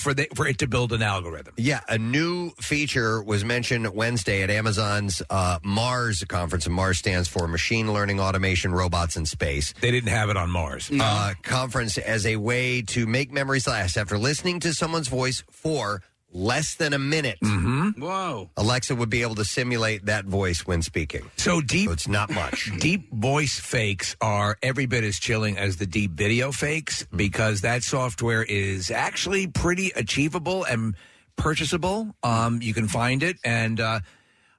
for 0.00 0.12
the, 0.12 0.26
for 0.34 0.46
it 0.46 0.58
to 0.58 0.66
build 0.66 0.92
an 0.92 1.02
algorithm. 1.02 1.54
Yeah, 1.56 1.80
a 1.88 1.98
new 1.98 2.50
feature 2.60 3.22
was 3.22 3.44
mentioned 3.44 3.94
Wednesday 3.94 4.42
at 4.42 4.50
Amazon's 4.50 5.22
uh, 5.30 5.60
Mars 5.62 6.24
conference, 6.28 6.66
and 6.66 6.74
Mars 6.74 6.98
stands 6.98 7.28
for 7.28 7.46
Machine 7.46 7.92
Learning 7.92 8.18
Automation 8.18 8.72
Robots 8.72 9.16
in 9.16 9.24
Space. 9.24 9.74
They 9.80 9.92
didn't 9.92 10.08
have 10.10 10.30
it 10.30 10.36
on 10.36 10.50
Mars. 10.50 10.90
Uh, 10.92 11.34
conference 11.42 11.96
as 11.96 12.26
a 12.26 12.36
way 12.36 12.82
to 12.82 13.06
make 13.06 13.30
memories 13.30 13.66
last. 13.68 13.96
After 13.96 14.18
listening 14.18 14.58
to 14.60 14.74
someone's 14.74 15.08
voice 15.08 15.44
for 15.50 16.02
less 16.32 16.74
than 16.74 16.92
a 16.92 16.98
minute, 16.98 17.38
Mm-hmm. 17.42 18.00
Whoa. 18.02 18.50
Alexa 18.56 18.94
would 18.94 19.10
be 19.10 19.22
able 19.22 19.34
to 19.36 19.44
simulate 19.44 20.06
that 20.06 20.24
voice 20.24 20.66
when 20.66 20.82
speaking. 20.82 21.30
So 21.36 21.60
deep. 21.60 21.90
it's 21.90 22.08
not 22.08 22.30
much. 22.30 22.70
deep 22.78 23.12
voice 23.12 23.58
fakes 23.58 24.16
are 24.20 24.56
every 24.62 24.86
bit 24.86 25.04
as 25.04 25.18
chilling 25.18 25.58
as 25.58 25.76
the 25.76 25.86
deep 25.86 26.12
video 26.12 26.52
fakes 26.52 27.06
because 27.14 27.62
that 27.62 27.82
software 27.82 28.42
is 28.42 28.90
actually 28.90 29.46
pretty 29.46 29.90
achievable 29.96 30.64
and 30.64 30.94
purchasable. 31.36 32.14
Um, 32.22 32.60
you 32.62 32.74
can 32.74 32.88
find 32.88 33.22
it, 33.22 33.36
and 33.44 33.80
uh, 33.80 34.00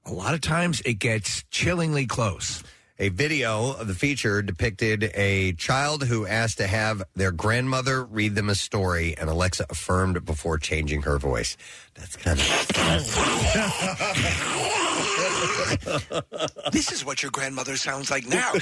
a 0.05 0.11
lot 0.13 0.33
of 0.33 0.41
times 0.41 0.81
it 0.81 0.95
gets 0.95 1.43
chillingly 1.51 2.05
close. 2.07 2.63
A 3.01 3.07
video 3.07 3.71
of 3.71 3.87
the 3.87 3.95
feature 3.95 4.41
depicted 4.41 5.09
a 5.15 5.53
child 5.53 6.03
who 6.03 6.27
asked 6.27 6.57
to 6.57 6.67
have 6.67 7.01
their 7.15 7.31
grandmother 7.31 8.03
read 8.03 8.35
them 8.35 8.49
a 8.49 8.55
story, 8.55 9.15
and 9.17 9.29
Alexa 9.29 9.65
affirmed 9.69 10.25
before 10.25 10.57
changing 10.57 11.03
her 11.03 11.17
voice. 11.17 11.55
That's 11.95 12.17
kind 12.17 12.37
of. 12.37 12.45
this 16.73 16.91
is 16.91 17.05
what 17.05 17.23
your 17.23 17.31
grandmother 17.31 17.77
sounds 17.77 18.11
like 18.11 18.27
now. 18.27 18.51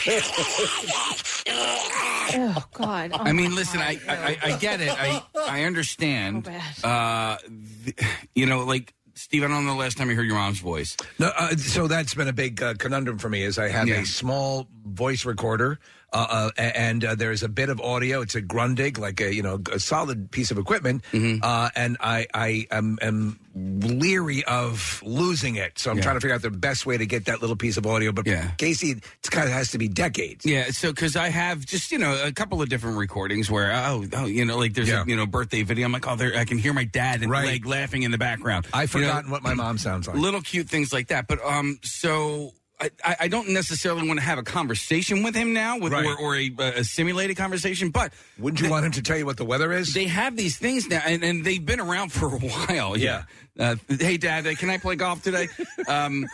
Oh 2.29 2.61
God! 2.73 3.11
I 3.13 3.31
mean, 3.31 3.55
listen, 3.55 3.79
I, 3.79 3.97
I 4.05 4.37
I 4.43 4.57
get 4.57 4.81
it. 4.81 4.91
I 4.91 5.23
I 5.47 5.63
understand. 5.63 6.45
Uh, 6.83 7.37
th- 7.85 7.97
you 8.35 8.45
know, 8.45 8.65
like 8.65 8.93
Steve, 9.17 9.43
I 9.43 9.47
don't 9.47 9.65
know 9.65 9.73
the 9.73 9.79
last 9.79 9.97
time 9.97 10.09
you 10.11 10.15
heard 10.15 10.27
your 10.27 10.35
mom's 10.35 10.59
voice. 10.59 10.95
No, 11.17 11.31
uh, 11.35 11.55
so 11.55 11.87
that's 11.87 12.13
been 12.13 12.27
a 12.27 12.33
big 12.33 12.61
uh, 12.61 12.75
conundrum 12.75 13.17
for 13.17 13.29
me. 13.29 13.41
Is 13.41 13.57
I 13.57 13.69
have 13.69 13.87
Yeah. 13.87 14.01
a 14.01 14.05
small 14.05 14.67
voice 14.85 15.25
recorder, 15.25 15.79
uh, 16.13 16.27
uh, 16.29 16.49
a- 16.57 16.79
and 16.79 17.03
uh, 17.03 17.15
there's 17.15 17.41
a 17.41 17.49
bit 17.49 17.69
of 17.69 17.81
audio. 17.81 18.21
It's 18.21 18.35
a 18.35 18.41
Grundig, 18.43 18.99
like 18.99 19.19
a 19.19 19.33
you 19.33 19.41
know 19.41 19.59
a 19.73 19.79
solid 19.79 20.29
piece 20.29 20.51
of 20.51 20.59
equipment, 20.59 21.03
Mm-hmm. 21.11 21.39
uh, 21.41 21.69
and 21.75 21.97
I 21.99 22.27
I 22.33 22.67
am, 22.69 22.99
am 23.01 23.39
leery 23.61 24.43
of 24.45 25.01
losing 25.05 25.55
it. 25.55 25.77
So 25.79 25.91
I'm 25.91 25.97
Yeah. 25.97 26.03
trying 26.03 26.15
to 26.15 26.21
figure 26.21 26.35
out 26.35 26.41
the 26.41 26.49
best 26.51 26.85
way 26.85 26.97
to 26.97 27.05
get 27.05 27.25
that 27.25 27.41
little 27.41 27.55
piece 27.55 27.77
of 27.77 27.85
audio. 27.85 28.11
But 28.11 28.27
Yeah. 28.27 28.51
Casey, 28.57 28.91
it 28.91 29.03
kind 29.31 29.47
of 29.47 29.53
has 29.53 29.71
to 29.71 29.77
be 29.77 29.87
decades. 29.87 30.45
Yeah, 30.45 30.69
so 30.71 30.91
because 30.91 31.15
I 31.15 31.29
have 31.29 31.65
just 31.65 31.91
you 31.91 31.97
know 31.97 32.21
a 32.23 32.31
couple 32.31 32.61
of 32.61 32.69
different 32.69 32.97
recordings 32.97 33.49
where 33.49 33.71
oh 33.71 34.05
oh 34.13 34.25
you 34.25 34.45
know 34.45 34.57
like 34.57 34.73
there's 34.73 34.89
Yeah. 34.89 35.03
a 35.03 35.05
you 35.05 35.15
know 35.15 35.25
birthday 35.25 35.63
video. 35.63 35.85
I'm 35.85 35.91
like 35.91 36.07
oh 36.07 36.15
there 36.15 36.35
I 36.37 36.45
can 36.45 36.57
hear 36.57 36.73
my 36.73 36.83
dad 36.85 37.21
and 37.21 37.31
Right. 37.31 37.45
like 37.47 37.65
laughing 37.65 38.03
in 38.03 38.11
the 38.11 38.17
background. 38.17 38.67
I've 38.73 38.93
You 38.93 39.01
know, 39.01 39.07
forgotten 39.07 39.31
what 39.31 39.43
my 39.43 39.53
mom 39.53 39.77
sounds 39.77 40.07
like. 40.07 40.17
little 40.17 40.41
cute 40.41 40.69
things 40.69 40.93
like 40.93 41.07
that. 41.07 41.27
But 41.27 41.43
um, 41.45 41.79
so 41.83 42.53
I, 42.79 42.91
I 43.03 43.15
I 43.21 43.27
don't 43.27 43.49
necessarily 43.49 44.07
want 44.07 44.19
to 44.19 44.25
have 44.25 44.37
a 44.37 44.43
conversation 44.43 45.23
with 45.23 45.33
him 45.33 45.51
now, 45.51 45.79
with 45.79 45.93
Right. 45.93 46.05
or, 46.05 46.15
or 46.19 46.35
a, 46.35 46.51
a 46.79 46.83
simulated 46.83 47.35
conversation. 47.35 47.89
But 47.89 48.13
Wouldn't 48.37 48.61
you 48.61 48.69
want 48.69 48.85
him 48.85 48.91
to 48.91 49.01
tell 49.01 49.17
you 49.17 49.25
what 49.25 49.37
the 49.37 49.45
weather 49.45 49.71
is? 49.73 49.93
they 49.95 50.05
have 50.05 50.37
these 50.37 50.57
things 50.57 50.87
now, 50.87 51.01
and, 51.03 51.23
and 51.23 51.43
they've 51.43 51.65
been 51.65 51.79
around 51.79 52.11
for 52.13 52.27
a 52.27 52.37
while. 52.37 52.95
Yeah. 52.95 53.23
Uh, 53.59 53.75
hey, 53.99 54.17
Dad, 54.17 54.45
uh, 54.45 54.53
can 54.55 54.69
I 54.69 54.77
play 54.77 54.95
golf 54.95 55.23
today? 55.23 55.47
um, 55.87 56.27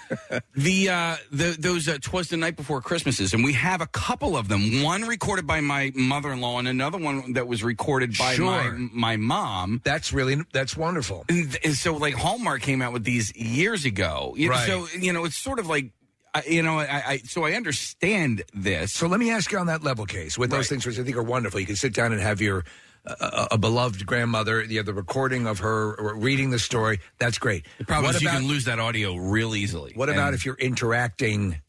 the 0.55 0.89
uh, 0.89 1.15
the 1.32 1.55
those 1.59 1.88
uh, 1.88 1.97
twas 2.01 2.30
the 2.30 2.38
night 2.38 2.55
before 2.55 2.82
Christmases, 2.82 3.34
and 3.34 3.43
we 3.43 3.53
have 3.53 3.82
a 3.82 3.88
couple 3.88 4.36
of 4.36 4.47
them. 4.47 4.84
One 4.84 5.03
recorded 5.03 5.47
by 5.47 5.61
my 5.61 5.91
mother-in-law, 5.95 6.59
and 6.59 6.67
another 6.67 6.97
one 6.97 7.34
that 7.34 7.47
was 7.47 7.63
recorded 7.63 8.17
by 8.17 8.36
my 8.38 8.63
Sure. 8.63 8.78
my 8.91 9.15
mom. 9.17 9.82
That's 9.84 10.11
really 10.11 10.38
that's 10.51 10.76
wonderful. 10.76 11.26
And, 11.30 11.57
and 11.63 11.74
so, 11.76 11.95
like 11.95 12.13
Hallmark 12.13 12.61
came 12.61 12.82
out 12.82 12.93
with 12.93 13.03
these 13.03 13.36
years 13.36 13.86
ago. 13.86 14.34
You 14.38 14.49
Right. 14.49 14.67
So 14.67 14.88
you 14.99 15.13
know, 15.13 15.24
it's 15.26 15.38
sort 15.38 15.59
of 15.59 15.67
like, 15.67 15.91
I, 16.36 16.43
you 16.47 16.61
know, 16.61 16.80
I, 16.80 17.03
I 17.07 17.17
so 17.19 17.45
I 17.45 17.53
understand 17.53 18.43
this. 18.53 18.91
So 18.93 19.07
let 19.07 19.19
me 19.19 19.32
ask 19.32 19.51
you 19.51 19.57
on 19.59 19.67
that 19.67 19.84
level 19.84 20.05
case 20.05 20.38
with 20.38 20.49
those 20.51 20.67
things 20.67 20.86
which 20.86 20.99
I 20.99 21.03
think 21.03 21.15
are 21.17 21.24
wonderful. 21.24 21.59
You 21.59 21.65
can 21.65 21.76
sit 21.76 21.93
down 21.93 22.11
and 22.11 22.21
have 22.21 22.41
your 22.41 22.65
uh, 23.06 23.47
a 23.51 23.58
beloved 23.58 24.06
grandmother, 24.06 24.64
you 24.64 24.78
have 24.78 24.86
the 24.86 24.93
recording 24.93 25.45
of 25.47 25.60
her 25.60 26.14
reading 26.16 26.49
the 26.51 26.60
story. 26.60 26.99
That's 27.20 27.38
great. 27.38 27.66
The 27.78 27.86
problem 27.86 28.06
what 28.06 28.16
is 28.16 28.22
you 28.22 28.30
about, 28.30 28.39
can 28.39 28.47
lose 28.47 28.66
that 28.66 28.80
audio 28.80 29.16
real 29.16 29.56
easily. 29.56 29.93
What 29.95 30.10
about 30.10 30.28
And- 30.28 30.36
if 30.36 30.45
you're 30.45 30.56
interacting 30.56 31.60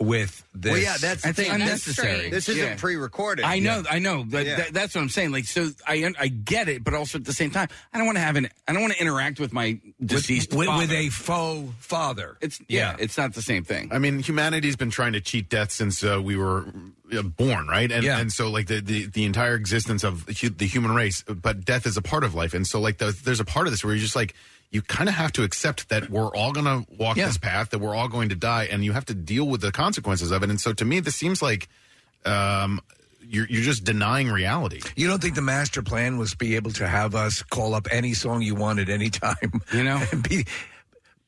with 0.00 0.42
this? 0.54 0.72
Well, 0.72 0.80
yeah, 0.80 0.96
that's 0.98 1.24
I 1.26 1.32
think 1.32 1.36
the 1.36 1.42
thing. 1.52 1.52
unnecessary. 1.60 2.30
This 2.30 2.48
isn't 2.48 2.64
Yeah. 2.64 2.76
pre-recorded. 2.76 3.44
I 3.44 3.58
know, 3.58 3.82
I 3.88 3.98
know. 3.98 4.24
But 4.24 4.46
Yeah. 4.46 4.56
that, 4.56 4.72
that's 4.72 4.94
what 4.94 5.02
I'm 5.02 5.10
saying. 5.10 5.30
Like, 5.30 5.44
so 5.44 5.70
I 5.86 6.10
I 6.18 6.28
get 6.28 6.68
it, 6.68 6.82
but 6.82 6.94
also 6.94 7.18
at 7.18 7.24
the 7.26 7.34
same 7.34 7.50
time, 7.50 7.68
I 7.92 7.98
don't 7.98 8.06
want 8.06 8.16
to 8.16 8.22
have 8.22 8.36
an 8.36 8.48
I 8.66 8.72
don't 8.72 8.80
want 8.82 8.94
to 8.94 9.00
interact 9.00 9.38
with 9.38 9.52
my 9.52 9.78
deceased 10.04 10.50
with, 10.50 10.60
with 10.60 10.66
father. 10.68 10.94
a 10.94 11.08
faux 11.10 11.72
father. 11.80 12.36
It's 12.40 12.60
yeah, 12.68 12.96
it's 12.98 13.18
not 13.18 13.34
the 13.34 13.42
same 13.42 13.62
thing. 13.64 13.90
I 13.92 13.98
mean, 13.98 14.20
humanity's 14.20 14.76
been 14.76 14.90
trying 14.90 15.12
to 15.12 15.20
cheat 15.20 15.48
death 15.50 15.70
since 15.70 16.02
uh, 16.02 16.20
we 16.22 16.34
were 16.36 16.64
uh, 17.12 17.22
born, 17.22 17.66
right? 17.68 17.92
And 17.92 18.02
Yeah. 18.02 18.18
and 18.18 18.32
so 18.32 18.50
like 18.50 18.68
the, 18.68 18.80
the 18.80 19.06
the 19.06 19.24
entire 19.26 19.54
existence 19.54 20.02
of 20.02 20.22
hu- 20.40 20.48
the 20.48 20.66
human 20.66 20.94
race, 20.94 21.22
but 21.28 21.64
death 21.64 21.84
is 21.86 21.96
a 21.98 22.02
part 22.02 22.24
of 22.24 22.34
life, 22.34 22.54
and 22.54 22.66
so 22.66 22.80
like 22.80 22.96
the, 22.98 23.14
there's 23.24 23.40
a 23.40 23.44
part 23.44 23.66
of 23.66 23.72
this 23.72 23.84
where 23.84 23.92
you're 23.94 24.00
just 24.02 24.16
like 24.16 24.34
you 24.70 24.82
kind 24.82 25.08
of 25.08 25.14
have 25.16 25.32
to 25.32 25.42
accept 25.42 25.88
that 25.88 26.10
we're 26.10 26.34
all 26.34 26.52
going 26.52 26.66
to 26.66 26.86
walk 26.96 27.16
Yeah. 27.16 27.26
this 27.26 27.38
path, 27.38 27.70
that 27.70 27.78
we're 27.80 27.94
all 27.94 28.08
going 28.08 28.28
to 28.28 28.36
die, 28.36 28.68
and 28.70 28.84
you 28.84 28.92
have 28.92 29.04
to 29.06 29.14
deal 29.14 29.46
with 29.48 29.60
the 29.60 29.72
consequences 29.72 30.30
of 30.30 30.42
it. 30.44 30.50
And 30.50 30.60
so 30.60 30.72
to 30.72 30.84
me, 30.84 31.00
this 31.00 31.16
seems 31.16 31.42
like 31.42 31.68
um, 32.24 32.80
you're 33.22 33.46
you're 33.48 33.62
just 33.62 33.84
denying 33.84 34.28
reality. 34.28 34.80
You 34.96 35.08
don't 35.08 35.20
think 35.20 35.34
the 35.34 35.42
master 35.42 35.82
plan 35.82 36.18
was 36.18 36.34
be 36.34 36.56
able 36.56 36.70
to 36.72 36.86
have 36.86 37.14
us 37.14 37.42
call 37.42 37.74
up 37.74 37.88
any 37.90 38.14
song 38.14 38.42
you 38.42 38.54
want 38.54 38.78
at 38.78 38.88
any 38.88 39.10
time? 39.10 39.60
You 39.72 39.84
know? 39.84 40.00
and 40.12 40.22
be 40.28 40.44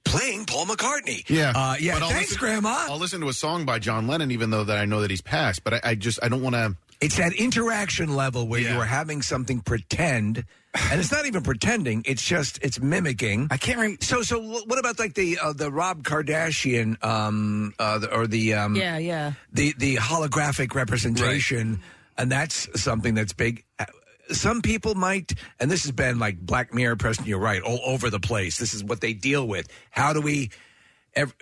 playing 0.04 0.44
Paul 0.46 0.66
McCartney. 0.66 1.28
Yeah, 1.28 1.52
uh, 1.54 1.76
yeah. 1.80 1.94
But 1.94 2.02
I'll 2.04 2.10
Thanks, 2.10 2.30
listen- 2.32 2.38
Grandma. 2.40 2.86
I'll 2.88 2.98
listen 2.98 3.20
to 3.22 3.28
a 3.28 3.32
song 3.32 3.64
by 3.64 3.78
John 3.78 4.06
Lennon, 4.06 4.30
even 4.30 4.50
though 4.50 4.64
that 4.64 4.78
I 4.78 4.84
know 4.84 5.00
that 5.00 5.10
he's 5.10 5.20
passed. 5.22 5.64
But 5.64 5.74
I, 5.74 5.80
I 5.84 5.94
just 5.94 6.18
I 6.22 6.28
don't 6.28 6.42
want 6.42 6.54
to. 6.54 6.76
It's 7.02 7.16
that 7.16 7.32
interaction 7.34 8.14
level 8.16 8.46
where 8.46 8.60
Yeah. 8.60 8.74
you 8.74 8.80
are 8.80 8.86
having 8.86 9.20
something 9.22 9.60
pretend, 9.60 10.44
and 10.90 11.00
it's 11.00 11.10
not 11.12 11.26
even 11.26 11.42
pretending. 11.42 12.02
It's 12.06 12.22
just 12.24 12.58
it's 12.62 12.80
mimicking. 12.80 13.48
I 13.50 13.56
can't 13.58 13.78
remember. 13.78 14.02
So 14.04 14.22
so 14.22 14.40
wh- 14.40 14.66
what 14.68 14.78
about 14.78 14.98
like 14.98 15.14
the 15.14 15.38
uh, 15.42 15.52
the 15.52 15.70
Rob 15.70 16.04
Kardashian 16.04 17.02
um 17.04 17.74
uh, 17.78 17.98
the, 17.98 18.14
or 18.14 18.26
the 18.26 18.54
um 18.54 18.76
Yeah, 18.76 18.98
yeah. 18.98 19.32
the 19.52 19.74
the 19.76 19.96
holographic 19.96 20.74
representation, 20.74 21.80
and 22.16 22.30
that's 22.30 22.68
something 22.80 23.14
that's 23.14 23.32
big. 23.32 23.64
Uh, 23.78 23.86
Some 24.30 24.62
people 24.62 24.94
might, 24.94 25.34
and 25.60 25.68
this 25.70 25.82
has 25.82 25.92
been 25.92 26.18
like 26.18 26.38
Black 26.40 26.72
Mirror, 26.72 26.96
Preston. 26.96 27.26
You're 27.26 27.40
right, 27.40 27.60
all 27.60 27.80
over 27.84 28.08
the 28.08 28.20
place. 28.20 28.56
This 28.58 28.72
is 28.72 28.82
what 28.84 29.00
they 29.00 29.12
deal 29.12 29.46
with. 29.46 29.66
How 29.90 30.12
do 30.14 30.20
we, 30.22 30.36
ev- 30.44 30.50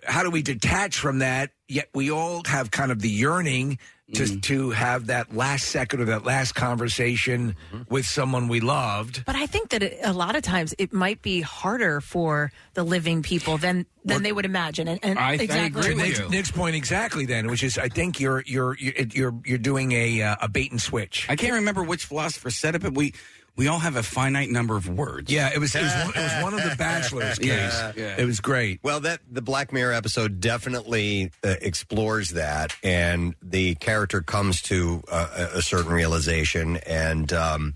how 0.05 0.23
do 0.23 0.31
we 0.31 0.43
detach 0.43 0.99
from 0.99 1.19
that? 1.21 1.51
Yet 1.69 1.89
we 1.95 2.11
all 2.11 2.43
have 2.47 2.71
kind 2.71 2.91
of 2.93 3.01
the 3.01 3.09
yearning 3.11 3.79
to 4.15 4.41
to 4.41 4.71
have 4.71 5.07
that 5.07 5.37
last 5.37 5.67
second 5.67 6.01
or 6.01 6.05
that 6.07 6.25
last 6.25 6.57
conversation 6.57 7.55
with 7.89 8.05
someone 8.07 8.49
we 8.49 8.59
loved. 8.59 9.25
But 9.25 9.37
I 9.37 9.47
think 9.47 9.69
that 9.71 9.85
it, 9.85 10.01
a 10.03 10.13
lot 10.13 10.35
of 10.35 10.43
times 10.43 10.75
it 10.79 10.93
might 10.93 11.23
be 11.23 11.41
harder 11.43 12.01
for 12.01 12.51
the 12.75 12.83
living 12.83 13.23
people 13.23 13.57
than 13.57 13.87
than 14.05 14.25
they 14.25 14.33
would 14.33 14.45
imagine. 14.47 14.89
And, 14.89 14.99
and 15.05 15.17
I- 15.17 15.31
I 15.31 15.33
exactly 15.35 15.67
agree 15.67 15.83
To 15.83 15.89
with 15.95 16.05
Nick's, 16.05 16.19
you. 16.19 16.29
Nick's 16.29 16.51
point 16.51 16.75
exactly, 16.75 17.25
then, 17.27 17.47
which 17.49 17.63
is, 17.63 17.79
I 17.79 17.89
think 17.89 18.19
you're 18.19 18.43
you're 18.47 18.77
you're 18.79 18.95
you're, 19.15 19.35
you're 19.45 19.59
doing 19.59 19.93
a 19.93 20.23
uh, 20.23 20.37
a 20.43 20.49
bait 20.49 20.73
and 20.73 20.83
switch. 20.83 21.27
I 21.29 21.37
can't 21.37 21.53
remember 21.55 21.85
which 21.85 22.07
philosopher 22.07 22.51
said 22.51 22.75
it, 22.75 22.83
but 22.83 22.95
we 22.95 23.15
we 23.61 23.69
all 23.69 23.79
have 23.79 23.97
a 23.97 24.03
finite 24.03 24.49
number 24.49 24.75
of 24.75 24.89
words. 24.89 25.31
Yeah, 25.31 25.51
it 25.55 25.59
was 25.59 25.75
it 25.75 25.83
was 25.83 25.93
one, 25.93 26.15
it 26.17 26.23
was 26.23 26.43
one 26.43 26.55
of 26.55 26.63
the 26.63 26.75
bachelors 26.79 27.39
case. 27.39 27.49
Yeah, 27.49 27.93
yeah. 27.95 28.17
It 28.17 28.25
was 28.25 28.41
great. 28.41 28.81
Well, 28.83 29.01
that 29.01 29.21
the 29.31 29.43
Black 29.43 29.71
Mirror 29.71 29.93
episode 29.93 30.41
definitely 30.41 31.31
uh, 31.45 31.57
explores 31.61 32.31
that, 32.31 32.75
and 32.83 33.35
the 33.43 33.75
character 33.75 34.23
comes 34.23 34.63
to 34.63 35.03
uh, 35.13 35.49
a 35.53 35.59
a 35.59 35.63
certain 35.63 35.93
realization, 35.93 36.79
and 36.79 37.31
um, 37.35 37.75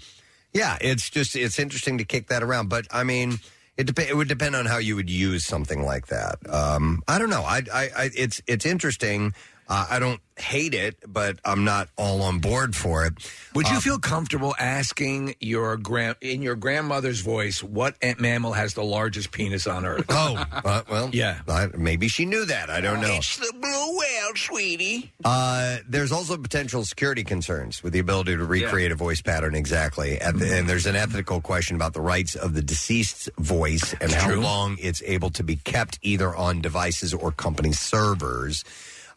yeah, 0.55 0.79
it's 0.81 1.11
just 1.11 1.37
it's 1.37 1.59
interesting 1.59 1.99
to 1.99 2.05
kick 2.05 2.29
that 2.29 2.43
around. 2.43 2.71
But 2.71 2.87
I 2.91 3.05
mean, 3.05 3.39
it 3.77 3.85
dep- 3.85 4.09
it 4.09 4.17
would 4.17 4.29
depend 4.29 4.57
on 4.57 4.65
how 4.65 4.79
you 4.79 4.97
would 4.97 5.11
use 5.11 5.45
something 5.45 5.83
like 5.83 6.07
that. 6.07 6.39
Um, 6.49 7.03
I 7.07 7.19
don't 7.19 7.29
know. 7.29 7.43
I, 7.43 7.61
I, 7.71 7.91
I 7.95 8.11
it's 8.17 8.41
it's 8.47 8.65
interesting. 8.65 9.35
Uh, 9.69 9.87
I 9.91 9.99
don't 9.99 10.21
hate 10.37 10.75
it, 10.75 10.97
but 11.07 11.39
I'm 11.45 11.65
not 11.65 11.89
all 11.97 12.21
on 12.23 12.41
board 12.41 12.75
for 12.75 13.07
it. 13.07 13.15
Would 13.55 13.69
you 13.69 13.77
Uh, 13.77 13.81
feel 13.81 13.99
comfortable 13.99 14.55
asking 14.59 15.37
your 15.41 15.77
grand 15.77 16.17
in 16.21 16.43
your 16.43 16.57
grandmother's 16.57 17.21
voice 17.21 17.63
what 17.63 17.95
ant- 18.03 18.21
mammal 18.21 18.53
has 18.53 18.75
the 18.75 18.83
largest 18.83 19.31
penis 19.31 19.67
on 19.69 19.87
Earth? 19.87 20.05
Oh, 20.09 20.45
uh, 20.53 20.83
well, 20.91 21.11
yeah. 21.15 21.39
I, 21.49 21.69
maybe 21.77 22.09
she 22.09 22.25
knew 22.27 22.45
that. 22.47 22.69
I 22.69 22.81
don't 22.81 23.01
know. 23.01 23.15
It's 23.15 23.37
the 23.39 23.53
blue 23.59 23.97
whale, 23.99 24.35
sweetie. 24.35 25.13
Uh, 25.25 25.79
there's 25.89 26.11
also 26.13 26.37
potential 26.37 26.85
security 26.85 27.23
concerns 27.25 27.83
with 27.83 27.93
the 27.93 28.01
ability 28.01 28.37
to 28.37 28.45
recreate 28.45 28.91
a 28.91 28.97
voice 28.97 29.23
pattern 29.23 29.55
exactly. 29.55 30.21
At 30.21 30.37
the, 30.39 30.53
and 30.59 30.69
there's 30.69 30.87
an 30.87 30.97
ethical 30.97 31.41
question 31.41 31.77
about 31.77 31.95
the 31.95 32.01
rights 32.01 32.35
of 32.35 32.55
the 32.55 32.63
deceased's 32.63 33.29
voice 33.39 33.95
and 34.01 34.11
how 34.11 34.27
True. 34.31 34.41
long 34.41 34.77
it's 34.81 35.01
able 35.07 35.31
to 35.31 35.45
be 35.45 35.57
kept 35.57 36.01
either 36.03 36.35
on 36.35 36.61
devices 36.61 37.15
or 37.15 37.31
company 37.31 37.73
servers. 37.73 38.65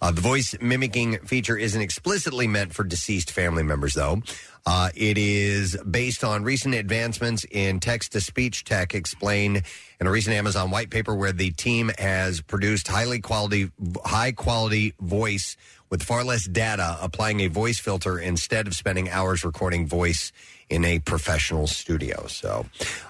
Uh, 0.01 0.11
the 0.11 0.21
voice 0.21 0.55
mimicking 0.61 1.17
feature 1.19 1.57
isn't 1.57 1.81
explicitly 1.81 2.47
meant 2.47 2.73
for 2.73 2.83
deceased 2.83 3.31
family 3.31 3.63
members, 3.63 3.93
though. 3.93 4.21
Uh, 4.65 4.89
it 4.95 5.17
is 5.17 5.77
based 5.89 6.23
on 6.23 6.43
recent 6.43 6.75
advancements 6.75 7.45
in 7.51 7.79
text 7.79 8.11
to 8.11 8.21
speech 8.21 8.63
tech 8.65 8.93
explained 8.93 9.63
in 9.99 10.07
a 10.07 10.11
recent 10.11 10.35
Amazon 10.35 10.69
white 10.69 10.89
paper 10.89 11.15
where 11.15 11.31
the 11.31 11.51
team 11.51 11.89
has 11.97 12.41
produced 12.41 12.87
highly 12.87 13.19
quality, 13.19 13.71
high 14.03 14.31
quality 14.33 14.93
voice 14.99 15.55
with 15.89 16.03
far 16.03 16.23
less 16.23 16.45
data, 16.45 16.97
applying 17.01 17.39
a 17.39 17.47
voice 17.47 17.79
filter 17.79 18.19
instead 18.19 18.67
of 18.67 18.75
spending 18.75 19.09
hours 19.09 19.45
recording 19.45 19.87
voice 19.87 20.33
in 20.69 20.83
a 20.83 20.99
professional 20.99 21.65
studio. 21.67 22.27
So, 22.27 22.65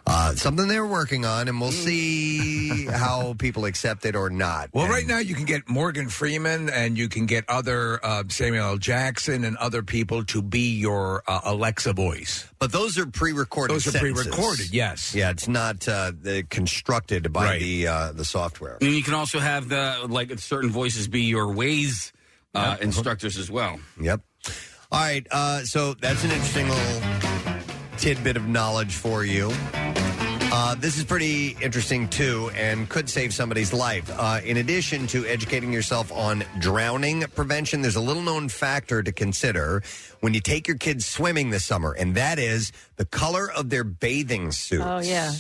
uh, 0.06 0.36
something 0.36 0.68
they're 0.68 0.86
working 0.86 1.26
on, 1.26 1.48
and 1.48 1.60
we'll 1.60 1.72
see 1.72 2.86
how 2.92 3.34
people 3.40 3.66
accept 3.66 4.06
it 4.06 4.16
or 4.16 4.30
not. 4.30 4.70
Well, 4.74 4.88
right 4.88 5.08
now 5.08 5.18
you 5.20 5.34
can 5.36 5.46
get 5.46 5.68
Morgan 5.68 6.08
Freeman 6.10 6.70
and 6.70 6.98
you 6.98 7.10
can 7.10 7.26
get 7.26 7.46
other 7.50 8.00
uh, 8.06 8.24
Samuel 8.30 8.66
L. 8.72 8.78
Jackson 8.78 9.44
and 9.44 9.58
other 9.58 9.82
people 9.82 10.24
to 10.26 10.42
be 10.42 10.78
your 10.78 11.24
uh, 11.28 11.42
Alexa 11.46 11.94
voice. 11.94 12.48
But 12.60 12.72
those 12.72 12.98
are 12.98 13.06
pre-recorded. 13.08 13.74
Those 13.74 13.88
are 13.88 13.92
sentences. 13.92 14.28
pre-recorded, 14.28 14.74
yes. 14.74 15.16
Yeah, 15.16 15.32
it's 15.32 15.48
not 15.48 15.88
uh, 15.88 16.12
the 16.22 16.44
constructed 16.50 17.32
by 17.34 17.46
Right. 17.46 17.60
the 17.60 17.88
uh, 17.88 18.12
the 18.12 18.26
software. 18.26 18.78
And 18.82 18.92
you 18.92 19.02
can 19.04 19.14
also 19.16 19.40
have 19.40 19.68
the 19.70 20.06
like 20.08 20.38
certain 20.40 20.70
voices 20.70 21.08
be 21.08 21.22
your 21.24 21.48
Waze 21.48 22.12
uh, 22.54 22.78
instructors 22.82 23.38
as 23.38 23.50
well. 23.52 23.80
Yep. 24.00 24.22
All 24.92 25.00
right. 25.02 25.26
Uh, 25.32 25.64
so 25.64 25.94
that's 25.96 26.24
an 26.24 26.32
interesting 26.32 26.68
little 26.70 27.27
tidbit 27.98 28.38
of 28.38 28.48
knowledge 28.48 28.96
for 28.96 29.26
you. 29.26 29.52
Uh, 30.50 30.76
this 30.76 30.98
is 30.98 31.04
pretty 31.04 31.58
interesting 31.62 32.08
too, 32.08 32.50
and 32.56 32.88
could 32.88 33.10
save 33.10 33.34
somebody's 33.34 33.74
life. 33.74 34.10
Uh, 34.18 34.40
in 34.46 34.58
addition 34.58 35.06
to 35.08 35.26
educating 35.26 35.74
yourself 35.74 36.12
on 36.12 36.44
drowning 36.60 37.22
prevention, 37.36 37.82
there's 37.82 37.98
a 37.98 38.02
little 38.02 38.22
known 38.22 38.48
factor 38.48 39.04
to 39.04 39.12
consider 39.12 39.84
when 40.22 40.34
you 40.34 40.40
take 40.40 40.68
your 40.68 40.78
kids 40.78 41.06
swimming 41.06 41.50
this 41.50 41.66
summer, 41.66 41.92
and 41.92 42.16
that 42.16 42.40
is 42.40 42.72
the 42.96 43.06
color 43.06 43.52
of 43.52 43.70
their 43.70 43.84
bathing 43.84 44.52
suits. 44.52 44.84
Oh, 44.86 45.00
yeah. 45.00 45.32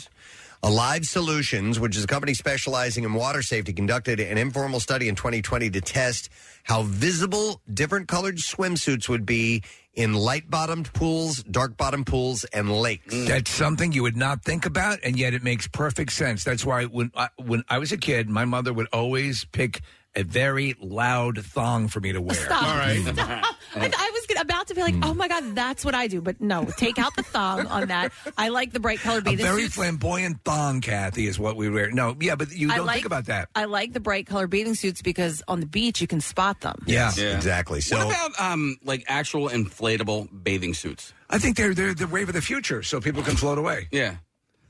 Alive 0.63 1.05
Solutions, 1.05 1.79
which 1.79 1.95
is 1.95 2.03
a 2.03 2.07
company 2.07 2.33
specializing 2.33 3.03
in 3.03 3.13
water 3.13 3.41
safety, 3.41 3.73
conducted 3.73 4.19
an 4.19 4.37
informal 4.37 4.79
study 4.79 5.07
in 5.07 5.15
2020 5.15 5.69
to 5.69 5.81
test 5.81 6.29
how 6.63 6.83
visible 6.83 7.61
different 7.71 8.07
colored 8.07 8.37
swimsuits 8.37 9.07
would 9.07 9.25
be 9.25 9.63
in 9.93 10.13
light 10.13 10.49
bottomed 10.49 10.91
pools, 10.93 11.43
dark 11.43 11.77
bottomed 11.77 12.05
pools, 12.05 12.43
and 12.45 12.71
lakes. 12.71 13.13
Mm. 13.13 13.27
That's 13.27 13.51
something 13.51 13.91
you 13.91 14.03
would 14.03 14.17
not 14.17 14.43
think 14.43 14.65
about, 14.65 14.99
and 15.03 15.17
yet 15.17 15.33
it 15.33 15.43
makes 15.43 15.67
perfect 15.67 16.11
sense. 16.11 16.43
That's 16.43 16.65
why 16.65 16.85
when 16.85 17.11
I, 17.15 17.29
when 17.37 17.63
I 17.69 17.79
was 17.79 17.91
a 17.91 17.97
kid, 17.97 18.29
my 18.29 18.45
mother 18.45 18.73
would 18.73 18.87
always 18.93 19.45
pick 19.45 19.81
a 20.17 20.23
very 20.23 20.75
loud 20.81 21.43
thong 21.45 21.87
for 21.87 21.99
me 22.01 22.11
to 22.11 22.19
wear. 22.19 22.35
Stop. 22.35 22.57
Stop. 23.13 23.55
I, 23.75 23.91
I 23.95 24.11
was 24.13 24.25
gonna- 24.27 24.41
about 24.41 24.67
to 24.67 24.75
be 24.75 24.81
like, 24.81 24.95
oh 25.03 25.13
my 25.13 25.27
God, 25.27 25.55
that's 25.55 25.85
what 25.85 25.95
I 25.95 26.07
do. 26.07 26.21
But 26.21 26.41
no, 26.41 26.65
take 26.77 26.97
out 26.99 27.15
the 27.15 27.23
thong 27.23 27.65
on 27.67 27.87
that. 27.87 28.11
I 28.37 28.49
like 28.49 28.71
the 28.73 28.79
bright 28.79 28.99
colored 28.99 29.25
A 29.27 29.31
bathing 29.31 29.45
very 29.45 29.63
suits. 29.63 29.75
flamboyant 29.75 30.43
thong, 30.43 30.81
Kathy, 30.81 31.27
is 31.27 31.39
what 31.39 31.55
we 31.55 31.69
wear. 31.69 31.89
No, 31.91 32.15
yeah, 32.19 32.35
but 32.35 32.51
you 32.51 32.71
I 32.71 32.77
don't 32.77 32.85
like- 32.87 32.95
think 32.95 33.05
about 33.05 33.25
that. 33.27 33.49
I 33.55 33.65
like 33.65 33.93
the 33.93 33.99
bright 33.99 34.25
colored 34.27 34.49
bathing 34.49 34.75
suits 34.75 35.01
because 35.01 35.41
on 35.47 35.59
the 35.59 35.65
beach 35.67 36.01
you 36.01 36.07
can 36.07 36.21
spot 36.21 36.61
them. 36.61 36.83
Yeah, 36.85 37.09
exactly. 37.09 37.81
So, 37.81 37.97
what 37.97 38.07
about 38.07 38.39
um, 38.39 38.77
like 38.83 39.05
actual 39.07 39.49
inflatable 39.49 40.29
bathing 40.43 40.73
suits? 40.73 41.13
I 41.29 41.37
think 41.39 41.57
they're 41.57 41.73
they're 41.73 41.93
the 41.93 42.07
wave 42.07 42.29
of 42.29 42.35
the 42.35 42.41
future, 42.41 42.83
so 42.83 42.99
people 43.01 43.21
can 43.23 43.35
float 43.35 43.57
away. 43.57 43.87
Yeah. 43.91 44.15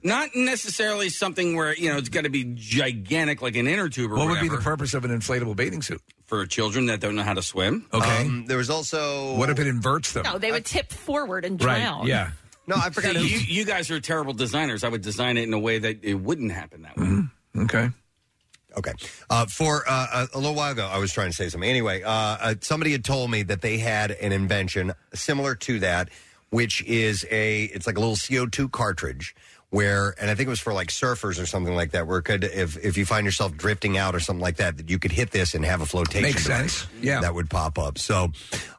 Not 0.03 0.29
necessarily 0.35 1.09
something 1.09 1.55
where, 1.55 1.75
you 1.75 1.89
know, 1.91 1.97
it's 1.97 2.09
got 2.09 2.23
to 2.23 2.29
be 2.29 2.53
gigantic 2.55 3.41
like 3.41 3.55
an 3.55 3.67
inner 3.67 3.89
tube 3.89 4.11
or 4.11 4.15
What 4.15 4.27
would 4.27 4.35
be 4.39 4.47
whatever. 4.47 4.57
the 4.57 4.63
purpose 4.63 4.93
of 4.93 5.03
an 5.05 5.11
inflatable 5.11 5.55
bathing 5.55 5.81
suit? 5.81 6.01
For 6.27 6.45
children 6.45 6.85
that 6.87 6.99
don't 6.99 7.15
know 7.15 7.23
how 7.23 7.33
to 7.33 7.41
swim. 7.41 7.87
Okay. 7.93 8.21
Um, 8.25 8.45
there 8.45 8.57
was 8.57 8.69
also. 8.69 9.35
What 9.35 9.49
if 9.49 9.59
it 9.59 9.67
inverts 9.67 10.11
them? 10.13 10.23
No, 10.23 10.37
they 10.37 10.51
would 10.51 10.65
tip 10.65 10.91
forward 10.91 11.45
and 11.45 11.57
drown. 11.57 12.05
Yeah. 12.05 12.31
No, 12.67 12.75
I 12.75 12.89
forgot. 12.89 13.13
See, 13.15 13.19
who- 13.21 13.27
you, 13.27 13.39
you 13.61 13.65
guys 13.65 13.89
are 13.91 13.99
terrible 14.01 14.33
designers. 14.33 14.83
I 14.83 14.89
would 14.89 15.01
design 15.01 15.37
it 15.37 15.43
in 15.43 15.53
a 15.53 15.59
way 15.59 15.79
that 15.79 16.03
it 16.03 16.15
wouldn't 16.15 16.51
happen 16.51 16.81
that 16.83 16.97
way. 16.97 17.63
Okay. 17.63 17.89
Okay. 18.77 18.91
Uh, 19.29 19.45
for 19.47 19.83
uh, 19.87 20.27
a, 20.33 20.37
a 20.37 20.39
little 20.39 20.53
while 20.53 20.73
ago, 20.73 20.85
I 20.85 20.99
was 20.99 21.11
trying 21.11 21.29
to 21.31 21.35
say 21.35 21.49
something. 21.49 21.67
Anyway, 21.69 22.03
uh, 22.03 22.09
uh, 22.11 22.55
somebody 22.61 22.91
had 22.91 23.03
told 23.03 23.31
me 23.31 23.41
that 23.43 23.61
they 23.61 23.77
had 23.79 24.11
an 24.11 24.31
invention 24.33 24.91
similar 25.13 25.55
to 25.55 25.79
that, 25.79 26.09
which 26.49 26.83
is 26.83 27.25
a 27.31 27.63
it's 27.63 27.87
like 27.87 27.97
a 27.97 28.01
little 28.01 28.17
CO 28.17 28.45
two 28.45 28.67
cartridge 28.69 29.33
where, 29.69 30.15
and 30.19 30.29
I 30.29 30.35
think 30.35 30.47
it 30.47 30.49
was 30.49 30.59
for 30.59 30.73
like 30.73 30.87
surfers 30.87 31.41
or 31.41 31.45
something 31.45 31.75
like 31.75 31.91
that, 31.91 32.07
where 32.07 32.19
it 32.19 32.23
could 32.23 32.43
if 32.43 32.77
if 32.83 32.97
you 32.97 33.05
find 33.05 33.25
yourself 33.25 33.55
drifting 33.57 33.97
out 33.97 34.15
or 34.15 34.19
something 34.19 34.41
like 34.41 34.57
that, 34.57 34.77
that 34.77 34.89
you 34.89 34.97
could 34.99 35.11
hit 35.11 35.31
this 35.31 35.53
and 35.53 35.65
have 35.65 35.81
a 35.81 35.85
flotation. 35.85 36.23
Makes 36.23 36.43
device 36.43 36.73
sense. 36.73 36.87
Yeah. 37.01 37.21
that 37.21 37.33
would 37.35 37.49
pop 37.49 37.77
up. 37.77 37.97
So, 37.97 38.31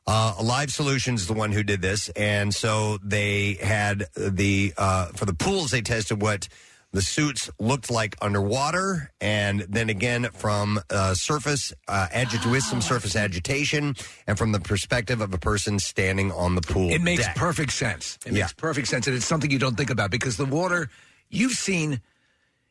uh, 0.07 0.34
Alive 0.39 0.70
Solutions 0.70 1.22
is 1.22 1.26
the 1.26 1.34
one 1.34 1.53
who 1.53 1.62
did 1.62 1.82
this, 1.82 2.09
and 2.11 2.55
so 2.55 2.99
they 3.03 3.55
had 3.55 4.07
the 4.16 4.72
uh, 4.78 5.07
for 5.09 5.26
the 5.26 5.34
pools 5.34 5.70
they 5.70 5.82
tested 5.82 6.22
what 6.22 6.49
the 6.93 7.03
suits 7.03 7.51
looked 7.59 7.91
like 7.91 8.16
underwater, 8.22 9.11
and 9.20 9.61
then 9.68 9.91
again 9.91 10.28
from 10.32 10.80
uh, 10.91 11.14
surface 11.14 11.72
uh, 11.86 12.07
agit- 12.12 12.51
with 12.51 12.62
some 12.64 12.80
surface 12.80 13.14
agitation, 13.14 13.95
and 14.26 14.39
from 14.39 14.53
the 14.53 14.61
perspective 14.61 15.20
of 15.20 15.34
a 15.34 15.39
person 15.39 15.78
standing 15.78 16.32
on 16.32 16.55
the 16.55 16.62
pool. 16.62 16.91
It 16.91 17.03
makes 17.03 17.24
deck. 17.26 17.36
perfect 17.36 17.72
sense. 17.72 18.18
It 18.24 18.32
Yeah. 18.32 18.45
makes 18.45 18.53
perfect 18.55 18.89
sense, 18.89 19.07
and 19.07 19.14
it's 19.16 19.26
something 19.26 19.51
you 19.51 19.59
don't 19.59 19.76
think 19.76 19.91
about 19.91 20.11
because 20.11 20.36
the 20.36 20.47
water. 20.47 20.89
You've 21.30 21.53
seen 21.53 22.01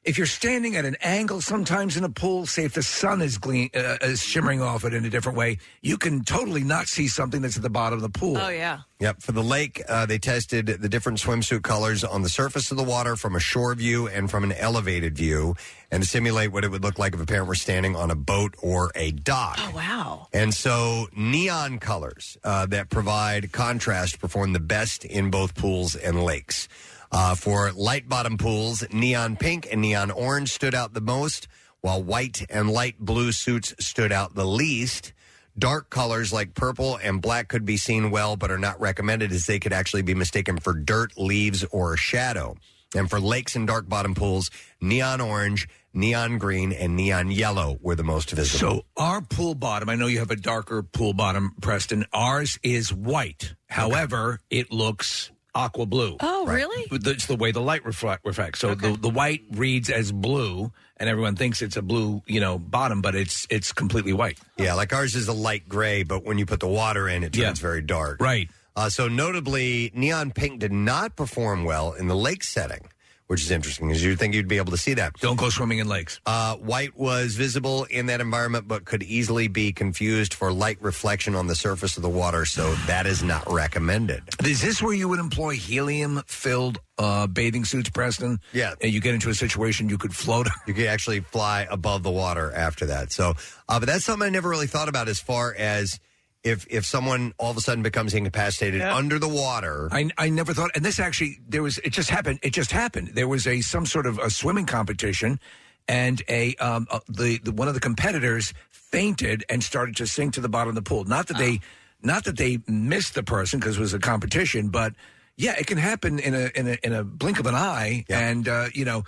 if 0.03 0.17
you're 0.17 0.25
standing 0.25 0.77
at 0.77 0.85
an 0.85 0.95
angle 1.01 1.41
sometimes 1.41 1.97
in 1.97 2.03
a 2.03 2.09
pool, 2.09 2.45
say 2.45 2.63
if 2.63 2.73
the 2.73 2.83
sun 2.83 3.21
is 3.21 3.37
gleam, 3.37 3.69
uh, 3.75 3.97
is 4.01 4.23
shimmering 4.23 4.61
off 4.61 4.85
it 4.85 4.93
in 4.93 5.03
a 5.03 5.09
different 5.09 5.37
way, 5.37 5.57
you 5.81 5.97
can 5.97 6.23
totally 6.23 6.63
not 6.63 6.87
see 6.87 7.07
something 7.09 7.41
that's 7.41 7.57
at 7.57 7.63
the 7.63 7.69
bottom 7.69 7.97
of 7.97 8.01
the 8.01 8.17
pool. 8.17 8.37
Oh 8.37 8.49
yeah. 8.49 8.79
Yep. 8.99 9.21
For 9.21 9.31
the 9.31 9.43
lake, 9.43 9.83
uh, 9.87 10.05
they 10.05 10.17
tested 10.17 10.65
the 10.65 10.89
different 10.89 11.19
swimsuit 11.19 11.61
colors 11.61 12.03
on 12.03 12.23
the 12.23 12.29
surface 12.29 12.71
of 12.71 12.77
the 12.77 12.83
water 12.83 13.15
from 13.15 13.35
a 13.35 13.39
shore 13.39 13.75
view 13.75 14.07
and 14.07 14.31
from 14.31 14.43
an 14.43 14.53
elevated 14.53 15.15
view, 15.15 15.55
and 15.91 16.01
to 16.01 16.09
simulate 16.09 16.51
what 16.51 16.63
it 16.63 16.71
would 16.71 16.83
look 16.83 16.97
like 16.97 17.13
if 17.13 17.21
a 17.21 17.25
parent 17.25 17.47
were 17.47 17.55
standing 17.55 17.95
on 17.95 18.09
a 18.09 18.15
boat 18.15 18.55
or 18.63 18.91
a 18.95 19.11
dock. 19.11 19.57
Oh 19.59 19.71
wow. 19.75 20.27
And 20.33 20.53
so, 20.53 21.07
neon 21.15 21.79
colors 21.79 22.37
uh, 22.43 22.65
that 22.67 22.89
provide 22.89 23.51
contrast 23.51 24.19
perform 24.19 24.53
the 24.53 24.59
best 24.59 25.05
in 25.05 25.29
both 25.29 25.53
pools 25.53 25.95
and 25.95 26.23
lakes. 26.23 26.67
Uh, 27.11 27.35
for 27.35 27.71
light 27.71 28.09
bottom 28.09 28.37
pools, 28.37 28.83
neon 28.91 29.35
pink 29.35 29.67
and 29.71 29.81
neon 29.81 30.11
orange 30.11 30.51
stood 30.51 30.75
out 30.75 30.93
the 30.93 31.01
most, 31.01 31.47
while 31.81 32.03
white 32.03 32.45
and 32.49 32.69
light 32.69 32.99
blue 32.99 33.31
suits 33.31 33.73
stood 33.79 34.11
out 34.11 34.35
the 34.35 34.45
least. 34.45 35.13
Dark 35.57 35.89
colors 35.89 36.31
like 36.31 36.53
purple 36.53 36.97
and 36.97 37.21
black 37.21 37.47
could 37.47 37.65
be 37.65 37.77
seen 37.77 38.11
well, 38.11 38.35
but 38.35 38.51
are 38.51 38.59
not 38.59 38.79
recommended 38.79 39.31
as 39.31 39.45
they 39.45 39.57
could 39.57 39.73
actually 39.73 40.03
be 40.03 40.13
mistaken 40.13 40.59
for 40.59 40.73
dirt, 40.73 41.17
leaves, 41.17 41.63
or 41.71 41.93
a 41.93 41.97
shadow. 41.97 42.55
And 42.95 43.09
for 43.09 43.19
lakes 43.19 43.55
and 43.55 43.67
dark 43.67 43.89
bottom 43.89 44.13
pools, 44.13 44.49
neon 44.79 45.19
orange, 45.19 45.67
neon 45.93 46.37
green, 46.37 46.71
and 46.71 46.95
neon 46.95 47.31
yellow 47.31 47.79
were 47.81 47.95
the 47.95 48.03
most 48.03 48.31
visible. 48.31 48.59
So 48.59 48.85
our 48.95 49.21
pool 49.21 49.55
bottom, 49.55 49.89
I 49.89 49.95
know 49.95 50.07
you 50.07 50.19
have 50.19 50.31
a 50.31 50.35
darker 50.35 50.83
pool 50.83 51.13
bottom, 51.13 51.55
Preston. 51.59 52.05
Ours 52.13 52.59
is 52.63 52.93
white. 52.93 53.55
However, 53.67 54.39
it 54.49 54.71
looks 54.71 55.31
aqua 55.57 55.85
blue. 55.85 56.15
Oh 56.21 56.45
really? 56.45 56.85
But 56.89 57.05
It's 57.07 57.25
the 57.25 57.35
way 57.35 57.51
the 57.51 57.61
light 57.61 57.83
reflect, 57.85 58.25
reflects. 58.25 58.59
So 58.59 58.75
the, 58.75 58.91
the 58.93 59.09
white 59.09 59.41
reads 59.51 59.89
as 59.89 60.11
blue, 60.11 60.71
and 60.97 61.09
everyone 61.09 61.35
thinks 61.35 61.61
it's 61.61 61.77
a 61.77 61.81
blue, 61.81 62.21
you 62.27 62.39
know, 62.39 62.59
bottom, 62.59 63.01
but 63.01 63.15
it's 63.15 63.47
it's 63.49 63.73
completely 63.73 64.13
white. 64.13 64.39
Yeah, 64.57 64.75
like 64.75 64.93
ours 64.93 65.15
is 65.15 65.27
a 65.27 65.33
light 65.33 65.67
gray, 65.67 66.03
but 66.03 66.23
when 66.23 66.37
you 66.37 66.45
put 66.45 66.59
the 66.59 66.67
water 66.67 67.09
in, 67.09 67.23
it 67.23 67.33
turns 67.33 67.59
Yeah. 67.59 67.69
very 67.69 67.81
dark. 67.81 68.21
Right. 68.21 68.49
Uh, 68.75 68.89
so 68.89 69.07
notably, 69.07 69.91
neon 69.95 70.29
pink 70.31 70.59
did 70.59 70.71
not 70.71 71.15
perform 71.15 71.63
well 71.63 71.93
in 71.93 72.07
the 72.07 72.15
lake 72.15 72.43
setting, 72.43 72.87
which 73.27 73.41
is 73.41 73.51
interesting 73.51 73.87
because 73.87 74.03
you'd 74.03 74.17
think 74.17 74.33
you'd 74.33 74.47
be 74.47 74.57
able 74.57 74.71
to 74.71 74.77
see 74.77 74.93
that. 74.95 75.13
Don't 75.19 75.37
go 75.37 75.49
swimming 75.49 75.79
in 75.79 75.87
lakes. 75.87 76.19
Uh, 76.25 76.55
white 76.55 76.97
was 76.97 77.35
visible 77.35 77.83
in 77.85 78.07
that 78.07 78.21
environment, 78.21 78.67
but 78.67 78.85
could 78.85 79.03
easily 79.03 79.47
be 79.47 79.71
confused 79.71 80.33
for 80.33 80.51
light 80.51 80.77
reflection 80.81 81.35
on 81.35 81.47
the 81.47 81.55
surface 81.55 81.97
of 81.97 82.03
the 82.03 82.09
water. 82.09 82.45
So 82.45 82.73
that 82.87 83.05
is 83.05 83.23
not 83.23 83.49
recommended. 83.51 84.23
Is 84.43 84.61
this 84.61 84.81
where 84.81 84.93
you 84.93 85.09
would 85.09 85.19
employ 85.19 85.55
helium-filled 85.55 86.79
uh, 86.97 87.27
bathing 87.27 87.65
suits, 87.65 87.89
Preston? 87.89 88.39
Yeah. 88.53 88.73
And 88.81 88.91
you 88.91 89.01
get 89.01 89.13
into 89.13 89.29
a 89.29 89.35
situation 89.35 89.89
you 89.89 89.97
could 89.97 90.15
float. 90.15 90.47
You 90.65 90.73
could 90.73 90.87
actually 90.87 91.19
fly 91.19 91.67
above 91.69 92.03
the 92.03 92.11
water 92.11 92.51
after 92.53 92.87
that. 92.87 93.11
So, 93.11 93.33
uh, 93.67 93.79
but 93.79 93.87
that's 93.87 94.05
something 94.05 94.25
I 94.25 94.29
never 94.29 94.49
really 94.49 94.67
thought 94.67 94.89
about 94.89 95.07
as 95.07 95.19
far 95.19 95.53
as 95.53 95.99
if 96.47 96.65
if 96.69 96.85
someone 96.85 97.33
all 97.37 97.51
of 97.51 97.57
a 97.57 97.61
sudden 97.61 97.83
becomes 97.83 98.13
incapacitated 98.13 98.81
under 98.81 99.19
the 99.19 99.27
water. 99.27 99.89
I, 99.91 100.09
I 100.17 100.29
never 100.29 100.53
thought, 100.53 100.71
and 100.75 100.83
this 100.83 100.99
actually 100.99 101.39
there 101.47 101.63
was 101.63 101.77
it 101.79 101.91
just 101.91 102.09
happened. 102.09 102.39
It 102.41 102.53
just 102.53 102.71
happened. 102.71 103.09
There 103.13 103.27
was 103.27 103.45
a 103.45 103.61
some 103.61 103.85
sort 103.85 104.05
of 104.05 104.19
a 104.19 104.29
swimming 104.29 104.65
competition, 104.65 105.39
and 105.87 106.21
a 106.29 106.55
um 106.55 106.87
uh, 106.89 106.99
the, 107.07 107.39
the 107.43 107.51
one 107.51 107.67
of 107.67 107.73
the 107.73 107.79
competitors 107.79 108.53
fainted 108.69 109.43
and 109.49 109.63
started 109.63 109.95
to 109.97 110.07
sink 110.07 110.33
to 110.33 110.41
the 110.41 110.49
bottom 110.49 110.69
of 110.69 110.75
the 110.75 110.81
pool. 110.81 111.03
Not 111.05 111.27
that 111.27 111.37
they 111.37 111.59
not 112.01 112.23
that 112.25 112.37
they 112.37 112.59
missed 112.67 113.15
the 113.15 113.23
person 113.23 113.59
because 113.59 113.77
it 113.77 113.81
was 113.81 113.93
a 113.93 113.99
competition, 113.99 114.69
but 114.69 114.93
yeah, 115.35 115.55
it 115.59 115.67
can 115.67 115.77
happen 115.77 116.19
in 116.19 116.33
a 116.33 116.49
in 116.55 116.67
a 116.67 116.77
in 116.83 116.93
a 116.93 117.03
blink 117.03 117.39
of 117.39 117.45
an 117.45 117.55
eye, 117.55 118.05
and 118.09 118.47
uh, 118.47 118.67
you 118.73 118.85
know. 118.85 119.03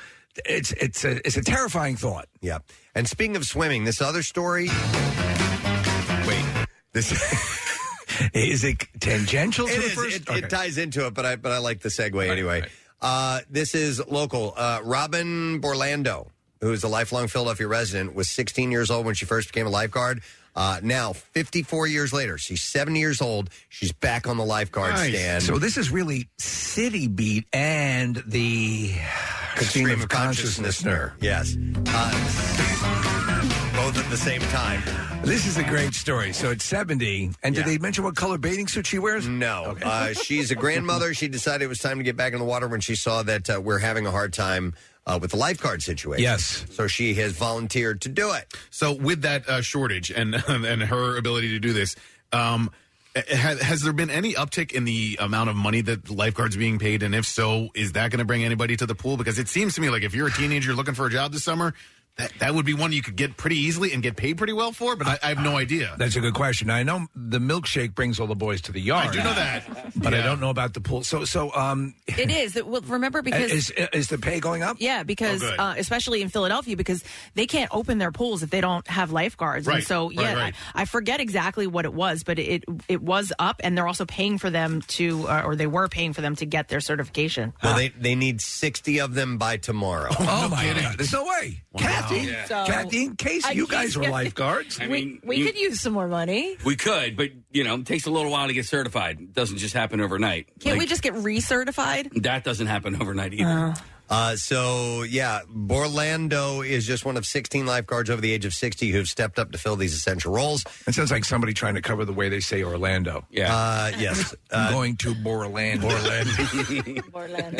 It's 0.46 0.72
it's 0.74 1.04
a 1.04 1.18
it's 1.28 1.36
a 1.36 1.42
terrifying 1.42 1.98
thought. 1.98 2.28
Yeah. 2.40 2.60
And 2.96 3.10
speaking 3.10 3.36
of 3.36 3.44
swimming, 3.46 3.84
this 3.84 4.00
other 4.00 4.24
story. 4.24 4.70
This 6.94 7.12
is 8.34 8.64
it 8.64 8.86
tangential 9.00 9.68
to 9.68 9.74
It 9.74 9.78
the 9.78 9.84
is. 9.86 9.94
first? 9.94 10.16
It, 10.18 10.30
Okay. 10.30 10.40
it 10.40 10.50
ties 10.50 10.78
into 10.78 11.06
it, 11.08 11.14
but 11.14 11.26
I 11.26 11.36
but 11.36 11.52
I 11.52 11.58
like 11.60 11.80
the 11.82 11.90
segue 11.90 12.28
anyway. 12.30 12.64
Uh, 13.02 13.40
this 13.50 13.76
is 13.76 14.06
local. 14.08 14.54
Uh, 14.58 14.82
Robin 14.84 15.62
Borlando, 15.62 16.28
who 16.62 16.72
is 16.74 16.84
a 16.84 16.88
lifelong 16.90 17.28
Philadelphia 17.28 17.68
resident, 17.68 18.14
was 18.16 18.30
16 18.30 18.72
years 18.72 18.90
old 18.92 19.06
when 19.06 19.16
she 19.16 19.26
first 19.26 19.48
became 19.50 19.68
a 19.68 19.70
lifeguard. 19.70 20.22
Uh, 20.56 20.80
now, 20.84 21.14
54 21.14 21.88
years 21.88 22.12
later, 22.12 22.38
she's 22.38 22.62
70 22.64 23.00
years 23.00 23.22
old. 23.22 23.50
She's 23.70 23.94
back 23.94 24.28
on 24.28 24.36
the 24.36 24.44
lifeguard 24.44 24.98
stand. 24.98 25.44
So 25.44 25.58
this 25.60 25.78
is 25.78 25.92
really 25.92 26.28
City 26.38 27.08
Beat 27.08 27.46
and 27.54 28.22
the 28.28 28.94
Stream 29.62 29.90
of 30.02 30.10
consciousness 30.10 30.82
Consciousness. 30.82 31.12
Yes. 31.22 31.56
Uh, 31.88 33.68
both 33.90 34.04
at 34.06 34.10
the 34.12 34.18
same 34.18 34.42
time. 34.42 34.84
This 35.24 35.48
is 35.48 35.58
a 35.58 35.64
great 35.64 35.96
story. 35.96 36.32
So 36.32 36.52
it's 36.52 36.64
70. 36.64 37.32
And 37.42 37.56
did 37.56 37.62
Yeah. 37.62 37.72
they 37.72 37.78
mention 37.80 38.04
what 38.04 38.16
color 38.16 38.38
bathing 38.38 38.68
suit 38.68 38.86
she 38.86 39.00
wears? 39.00 39.28
No. 39.28 39.78
Uh, 39.82 40.14
she's 40.14 40.52
a 40.52 40.56
grandmother. 40.56 41.16
She 41.16 41.28
decided 41.28 41.64
it 41.64 41.68
was 41.70 41.80
time 41.80 41.98
to 41.98 42.04
get 42.04 42.16
back 42.16 42.34
in 42.34 42.40
the 42.40 42.46
water 42.46 42.68
when 42.68 42.82
she 42.82 42.94
saw 42.94 43.24
that 43.24 43.50
uh, 43.50 43.60
we're 43.60 43.80
having 43.80 44.06
a 44.06 44.12
hard 44.12 44.32
time 44.32 44.76
uh, 45.08 45.18
with 45.20 45.32
the 45.32 45.38
lifeguard 45.38 45.82
situation. 45.82 46.22
Yes. 46.22 46.66
So 46.70 46.86
she 46.86 47.16
has 47.16 47.32
volunteered 47.32 48.02
to 48.02 48.10
do 48.10 48.32
it. 48.34 48.54
So 48.70 48.94
with 48.94 49.24
that 49.24 49.50
uh, 49.50 49.62
shortage 49.62 50.12
and 50.12 50.36
and 50.48 50.84
her 50.84 51.18
ability 51.18 51.50
to 51.50 51.60
do 51.60 51.74
this, 51.74 51.96
um, 52.32 52.70
has, 53.28 53.60
has 53.60 53.82
there 53.82 53.92
been 53.94 54.12
any 54.12 54.34
uptick 54.34 54.72
in 54.72 54.86
the 54.86 55.18
amount 55.20 55.50
of 55.50 55.56
money 55.56 55.82
that 55.82 56.12
lifeguards 56.12 56.56
being 56.56 56.78
paid? 56.78 57.02
And 57.02 57.16
if 57.16 57.26
so, 57.26 57.70
is 57.74 57.94
that 57.94 58.12
going 58.12 58.20
to 58.20 58.26
bring 58.26 58.44
anybody 58.46 58.78
to 58.78 58.86
the 58.86 58.94
pool? 58.94 59.18
Because 59.18 59.40
it 59.40 59.48
seems 59.48 59.74
to 59.76 59.82
me 59.82 59.90
like 59.90 60.04
if 60.04 60.14
you're 60.14 60.28
a 60.28 60.32
teenager 60.32 60.74
looking 60.76 60.94
for 60.94 61.08
a 61.08 61.10
job 61.10 61.32
this 61.34 61.44
summer, 61.44 61.74
that, 62.20 62.32
that 62.39 62.53
would 62.53 62.65
be 62.65 62.74
one 62.74 62.91
you 62.91 63.01
could 63.01 63.15
get 63.15 63.36
pretty 63.38 63.55
easily 63.57 63.93
and 63.93 64.03
get 64.03 64.15
paid 64.15 64.38
pretty 64.38 64.53
well 64.53 64.72
for. 64.72 64.95
But 64.95 65.07
I, 65.07 65.20
I 65.24 65.28
have 65.30 65.39
no 65.43 65.57
idea. 65.57 65.95
That's 65.97 66.15
a 66.15 66.20
good 66.20 66.34
question. 66.34 66.70
I 66.70 66.84
know 66.84 67.07
the 67.15 67.39
milkshake 67.39 67.95
brings 67.95 68.20
all 68.20 68.28
the 68.28 68.36
boys 68.36 68.61
to 68.63 68.72
the 68.72 68.80
yard. 68.82 69.07
I 69.07 69.11
do 69.11 69.17
know 69.24 69.34
that. 69.34 69.93
But 69.95 70.13
I 70.13 70.22
don't 70.22 70.39
know 70.39 70.49
about 70.51 70.74
the 70.74 70.82
pool. 70.82 71.03
So, 71.03 71.26
so 71.26 71.51
um, 71.55 71.95
It 72.07 72.30
is. 72.30 72.61
Well, 72.63 72.82
remember 72.82 73.22
because 73.30 73.51
is 73.51 73.72
is 73.93 74.09
the 74.09 74.17
pay 74.17 74.39
going 74.39 74.61
up? 74.63 74.78
Yeah, 74.80 75.03
because 75.03 75.41
Oh, 75.41 75.49
good. 75.49 75.59
uh, 75.59 75.74
especially 75.78 76.22
in 76.22 76.30
Philadelphia, 76.30 76.76
because 76.76 77.03
they 77.36 77.47
can't 77.47 77.70
open 77.74 77.97
their 77.97 78.11
pools 78.11 78.43
if 78.43 78.49
they 78.49 78.61
don't 78.61 78.86
have 78.88 79.11
lifeguards. 79.11 79.65
Right, 79.65 79.78
And 79.78 79.88
so, 79.88 80.07
right, 80.09 80.15
yeah, 80.20 80.34
right. 80.36 80.53
I, 80.76 80.82
I 80.82 80.86
forget 80.86 81.22
exactly 81.22 81.65
what 81.67 81.86
it 81.86 81.93
was, 81.93 82.24
but 82.24 82.38
it 82.39 82.65
it 82.89 83.01
was 83.01 83.32
up, 83.39 83.61
and 83.63 83.78
they're 83.78 83.88
also 83.88 84.05
paying 84.05 84.38
for 84.38 84.49
them 84.49 84.82
to, 84.82 85.28
uh, 85.28 85.43
or 85.45 85.55
they 85.55 85.67
were 85.67 85.88
paying 85.88 86.11
for 86.13 86.20
them 86.22 86.36
to 86.36 86.45
get 86.45 86.67
their 86.67 86.82
certification. 86.82 87.53
Well, 87.63 87.78
they, 87.78 87.89
they 87.89 88.15
need 88.15 88.41
60 88.41 88.99
of 88.99 89.13
them 89.13 89.38
by 89.38 89.57
tomorrow. 89.57 90.09
Oh, 90.20 90.49
my 90.49 90.65
God! 90.65 90.97
There's 90.97 91.13
no 91.13 91.24
way, 91.24 91.61
Kathy. 92.10 92.28
Yeah. 92.28 92.45
So- 92.45 92.66
Kathy, 92.66 93.05
in 93.05 93.16
case 93.16 93.49
you 93.53 93.68
can't 93.68 93.70
guys 93.84 93.95
were 93.97 94.03
get- 94.03 94.12
lifeguards, 94.12 94.80
I 94.82 94.88
mean, 94.88 95.20
we 95.24 95.38
you- 95.38 95.45
could 95.45 95.57
use 95.57 95.80
some 95.82 95.93
more 95.93 96.07
money. 96.07 96.57
We 96.66 96.76
could, 96.76 97.16
but 97.18 97.30
you 97.51 97.64
know, 97.64 97.76
it 97.76 97.86
takes 97.86 98.05
a 98.05 98.12
little 98.12 98.32
while 98.32 98.47
to 98.47 98.53
get 98.53 98.66
certified. 98.66 99.20
It 99.20 99.34
doesn't 99.34 99.57
just 99.57 99.74
happen 99.74 100.01
overnight. 100.01 100.47
Can't 100.60 100.78
we 100.80 100.86
just 100.86 101.01
get 101.01 101.14
recertified? 101.14 102.22
That 102.24 102.43
doesn't 102.43 102.68
happen 102.68 103.01
overnight 103.01 103.34
either. 103.34 103.49
Uh, 103.49 103.76
so, 104.36 105.03
yeah, 105.03 105.41
Borlando 105.51 106.68
is 106.68 106.86
just 106.86 107.05
one 107.05 107.18
of 107.18 107.26
16 107.26 107.66
lifeguards 107.66 108.10
over 108.10 108.22
the 108.22 108.32
age 108.32 108.45
of 108.45 108.53
60 108.53 108.89
who've 108.91 109.07
stepped 109.07 109.39
up 109.39 109.51
to 109.51 109.57
fill 109.57 109.76
these 109.76 109.93
essential 109.93 110.34
roles. 110.34 110.64
it 110.88 110.93
sounds 110.93 111.12
like 111.12 111.26
somebody 111.26 111.53
trying 111.53 111.76
to 111.76 111.82
cover 111.82 112.05
the 112.05 112.14
way 112.14 112.30
they 112.30 112.39
say 112.39 112.64
Orlando. 112.64 113.26
Yeah. 113.30 113.55
Uh, 113.55 113.91
yes. 113.97 114.34
I'm 114.51 114.68
Uh, 114.68 114.72
going 114.72 114.95
to 114.97 115.14
Borlando. 115.16 115.84
Orlando. 115.84 116.99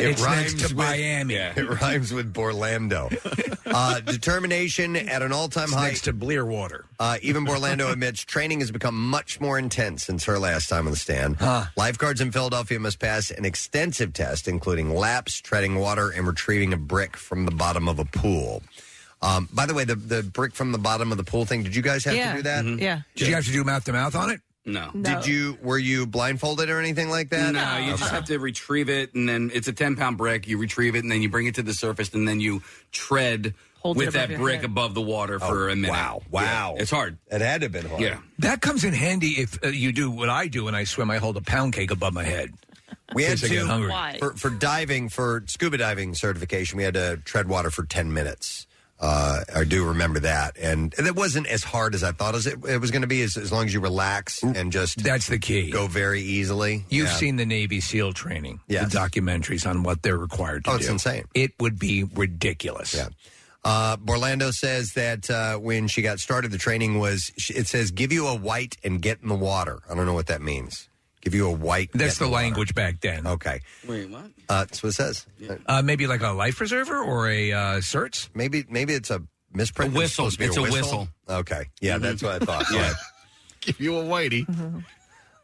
It's 0.00 0.22
rhymes 0.22 0.54
next 0.54 0.68
to 0.68 0.74
with- 0.74 0.76
Miami. 0.76 1.34
It 1.60 1.80
rhymes 1.80 2.12
with 2.12 2.32
Borlando. 2.32 3.10
Uh, 3.66 4.00
determination 4.00 4.96
at 4.96 5.22
an 5.22 5.32
all-time 5.32 5.70
high. 5.70 5.88
next 5.88 6.02
to 6.02 6.12
Blearwater. 6.12 6.84
Uh, 6.98 7.18
even 7.22 7.46
Borlando 7.46 7.90
admits 7.92 8.24
training 8.24 8.60
has 8.60 8.70
become 8.70 8.94
much 9.10 9.40
more 9.40 9.58
intense 9.58 10.04
since 10.04 10.24
her 10.24 10.38
last 10.38 10.68
time 10.68 10.86
on 10.86 10.92
the 10.92 10.98
stand. 10.98 11.36
Lifeguards 11.76 12.20
in 12.20 12.32
Philadelphia 12.32 12.78
must 12.80 12.98
pass 12.98 13.30
an 13.30 13.44
extensive 13.44 14.12
test, 14.12 14.48
including 14.48 14.94
laps, 14.94 15.40
treading 15.40 15.76
water, 15.76 16.10
and 16.10 16.26
retrieving 16.40 16.72
a 16.72 16.76
brick 16.76 17.16
from 17.16 17.44
the 17.44 17.50
bottom 17.50 17.86
of 17.86 17.98
a 17.98 18.04
pool. 18.04 18.62
Um, 19.20 19.48
by 19.52 19.66
the 19.66 19.74
way, 19.74 19.84
the, 19.84 19.94
the 19.94 20.22
brick 20.22 20.54
from 20.54 20.72
the 20.72 20.78
bottom 20.78 21.12
of 21.12 21.18
the 21.18 21.24
pool 21.24 21.44
thing, 21.44 21.62
did 21.62 21.76
you 21.76 21.82
guys 21.82 22.04
have 22.04 22.14
yeah. 22.14 22.30
to 22.30 22.36
do 22.38 22.42
that? 22.44 22.64
Yeah. 22.64 23.00
Did 23.14 23.28
you 23.28 23.34
have 23.34 23.44
to 23.44 23.52
do 23.52 23.62
mouth 23.62 23.84
to 23.84 23.92
mouth 23.92 24.14
on 24.16 24.30
it? 24.30 24.40
No. 24.64 24.90
No. 24.94 25.16
Did 25.16 25.26
you, 25.26 25.58
were 25.62 25.78
you 25.78 26.06
blindfolded 26.06 26.70
or 26.70 26.80
anything 26.80 27.10
like 27.10 27.28
that? 27.30 27.52
No, 27.52 27.76
you 27.76 27.96
just 27.96 28.10
have 28.10 28.24
to 28.26 28.38
retrieve 28.38 28.88
it, 28.88 29.14
and 29.14 29.28
then 29.28 29.50
it's 29.52 29.68
a 29.68 29.72
10 29.72 29.96
pound 29.96 30.16
brick. 30.16 30.48
You 30.48 30.56
retrieve 30.56 30.94
it, 30.94 31.00
and 31.00 31.12
then 31.12 31.20
you 31.20 31.28
bring 31.28 31.46
it 31.46 31.56
to 31.56 31.62
the 31.62 31.74
surface, 31.74 32.14
and 32.14 32.26
then 32.26 32.40
you 32.40 32.62
tread 32.90 33.54
Hold 33.80 33.96
it 33.96 33.98
with 33.98 34.08
above 34.08 34.14
that 34.14 34.30
your 34.30 34.38
brick 34.38 34.56
head. 34.56 34.64
above 34.64 34.94
the 34.94 35.02
water 35.02 35.38
for 35.38 35.68
a 35.68 35.76
minute. 35.76 35.90
wow, 35.90 36.22
wow. 36.30 36.74
Yeah, 36.76 36.82
it's 36.82 36.90
hard. 36.90 37.18
It 37.30 37.42
had 37.42 37.60
to 37.60 37.66
have 37.66 37.72
been 37.72 37.86
hard. 37.86 38.00
Yeah. 38.00 38.18
That 38.38 38.62
comes 38.62 38.84
in 38.84 38.94
handy 38.94 39.28
if 39.28 39.62
uh, 39.62 39.68
you 39.68 39.92
do 39.92 40.10
what 40.10 40.30
I 40.30 40.46
do 40.46 40.64
when 40.64 40.74
I 40.74 40.84
swim. 40.84 41.10
I 41.10 41.18
hold 41.18 41.36
a 41.36 41.42
pound 41.42 41.74
cake 41.74 41.90
above 41.90 42.14
my 42.14 42.24
head. 42.24 42.52
We 43.14 43.24
had 43.24 43.38
case 43.40 43.44
I 43.50 43.54
get 43.54 43.60
to 43.60 43.66
hungry. 43.66 43.90
Why? 43.90 44.16
for, 44.18 44.34
for 44.34 44.50
diving 44.50 45.08
for 45.08 45.42
scuba 45.46 45.78
diving 45.78 46.14
certification. 46.14 46.76
We 46.76 46.84
had 46.84 46.94
to 46.94 47.16
tread 47.24 47.48
water 47.48 47.70
for 47.70 47.84
ten 47.84 48.12
minutes. 48.12 48.66
Uh, 49.02 49.40
I 49.56 49.64
do 49.64 49.88
remember 49.88 50.20
that, 50.20 50.58
and, 50.58 50.94
and 50.98 51.06
it 51.06 51.16
wasn't 51.16 51.46
as 51.46 51.64
hard 51.64 51.94
as 51.94 52.04
I 52.04 52.12
thought 52.12 52.34
as 52.34 52.46
it, 52.46 52.62
it 52.68 52.82
was 52.82 52.90
going 52.90 53.00
to 53.00 53.08
be. 53.08 53.22
As, 53.22 53.38
as 53.38 53.50
long 53.50 53.64
as 53.64 53.72
you 53.72 53.80
relax 53.80 54.42
and 54.42 54.70
just 54.70 55.02
That's 55.02 55.26
the 55.26 55.38
key. 55.38 55.70
go 55.70 55.86
very 55.86 56.20
easily. 56.20 56.84
You've 56.90 57.06
Yeah. 57.06 57.14
seen 57.14 57.36
the 57.36 57.46
Navy 57.46 57.80
SEAL 57.80 58.12
training, 58.12 58.60
Yes. 58.68 58.92
the 58.92 58.98
documentaries 58.98 59.66
on 59.66 59.84
what 59.84 60.02
they're 60.02 60.18
required 60.18 60.64
to 60.66 60.70
do. 60.70 60.74
Oh, 60.74 60.76
do. 60.76 60.80
it's 60.82 60.90
insane. 60.90 61.24
It 61.32 61.52
would 61.58 61.78
be 61.78 62.04
ridiculous. 62.04 62.92
Yeah. 62.92 63.08
Uh, 63.64 63.96
Borlando 63.96 64.52
says 64.52 64.92
that 64.92 65.30
uh, 65.30 65.56
when 65.56 65.88
she 65.88 66.02
got 66.02 66.20
started, 66.20 66.50
the 66.50 66.58
training 66.58 66.98
was, 66.98 67.30
it 67.48 67.66
says, 67.68 67.90
give 67.90 68.12
you 68.12 68.26
a 68.26 68.34
white 68.34 68.76
and 68.84 69.00
get 69.00 69.20
in 69.22 69.28
the 69.28 69.34
water. 69.34 69.78
I 69.90 69.94
don't 69.94 70.04
know 70.04 70.12
what 70.14 70.26
that 70.26 70.42
means. 70.42 70.89
Give 71.20 71.34
you 71.34 71.48
a 71.48 71.52
white. 71.52 71.90
That's 71.92 72.18
get 72.18 72.24
in 72.24 72.30
the 72.30 72.32
water. 72.32 72.44
language 72.44 72.74
back 72.74 73.00
then. 73.00 73.26
Okay. 73.26 73.60
Wait, 73.86 74.08
what? 74.08 74.24
Uh, 74.48 74.64
that's 74.64 74.82
what 74.82 74.90
it 74.90 74.92
says. 74.92 75.26
Uh, 75.66 75.82
maybe 75.82 76.06
like 76.06 76.22
a 76.22 76.30
life 76.30 76.56
preserver 76.56 76.98
or 76.98 77.28
a 77.28 77.52
uh, 77.52 77.58
certs. 77.80 78.30
Maybe 78.34 78.64
maybe 78.70 78.94
it's 78.94 79.10
a 79.10 79.22
misprint. 79.52 79.94
A 79.94 79.98
whistle. 79.98 80.30
supposed 80.30 80.34
to 80.34 80.38
be 80.40 80.46
It's 80.46 80.56
a 80.56 80.62
whistle. 80.62 81.08
Okay. 81.28 81.64
Yeah, 81.80 81.98
that's 81.98 82.22
what 82.22 82.42
I 82.42 82.44
thought. 82.44 82.64
Yeah. 82.72 82.94
Give 83.60 83.78
you 83.80 83.98
a 83.98 84.02
whitey. 84.02 84.46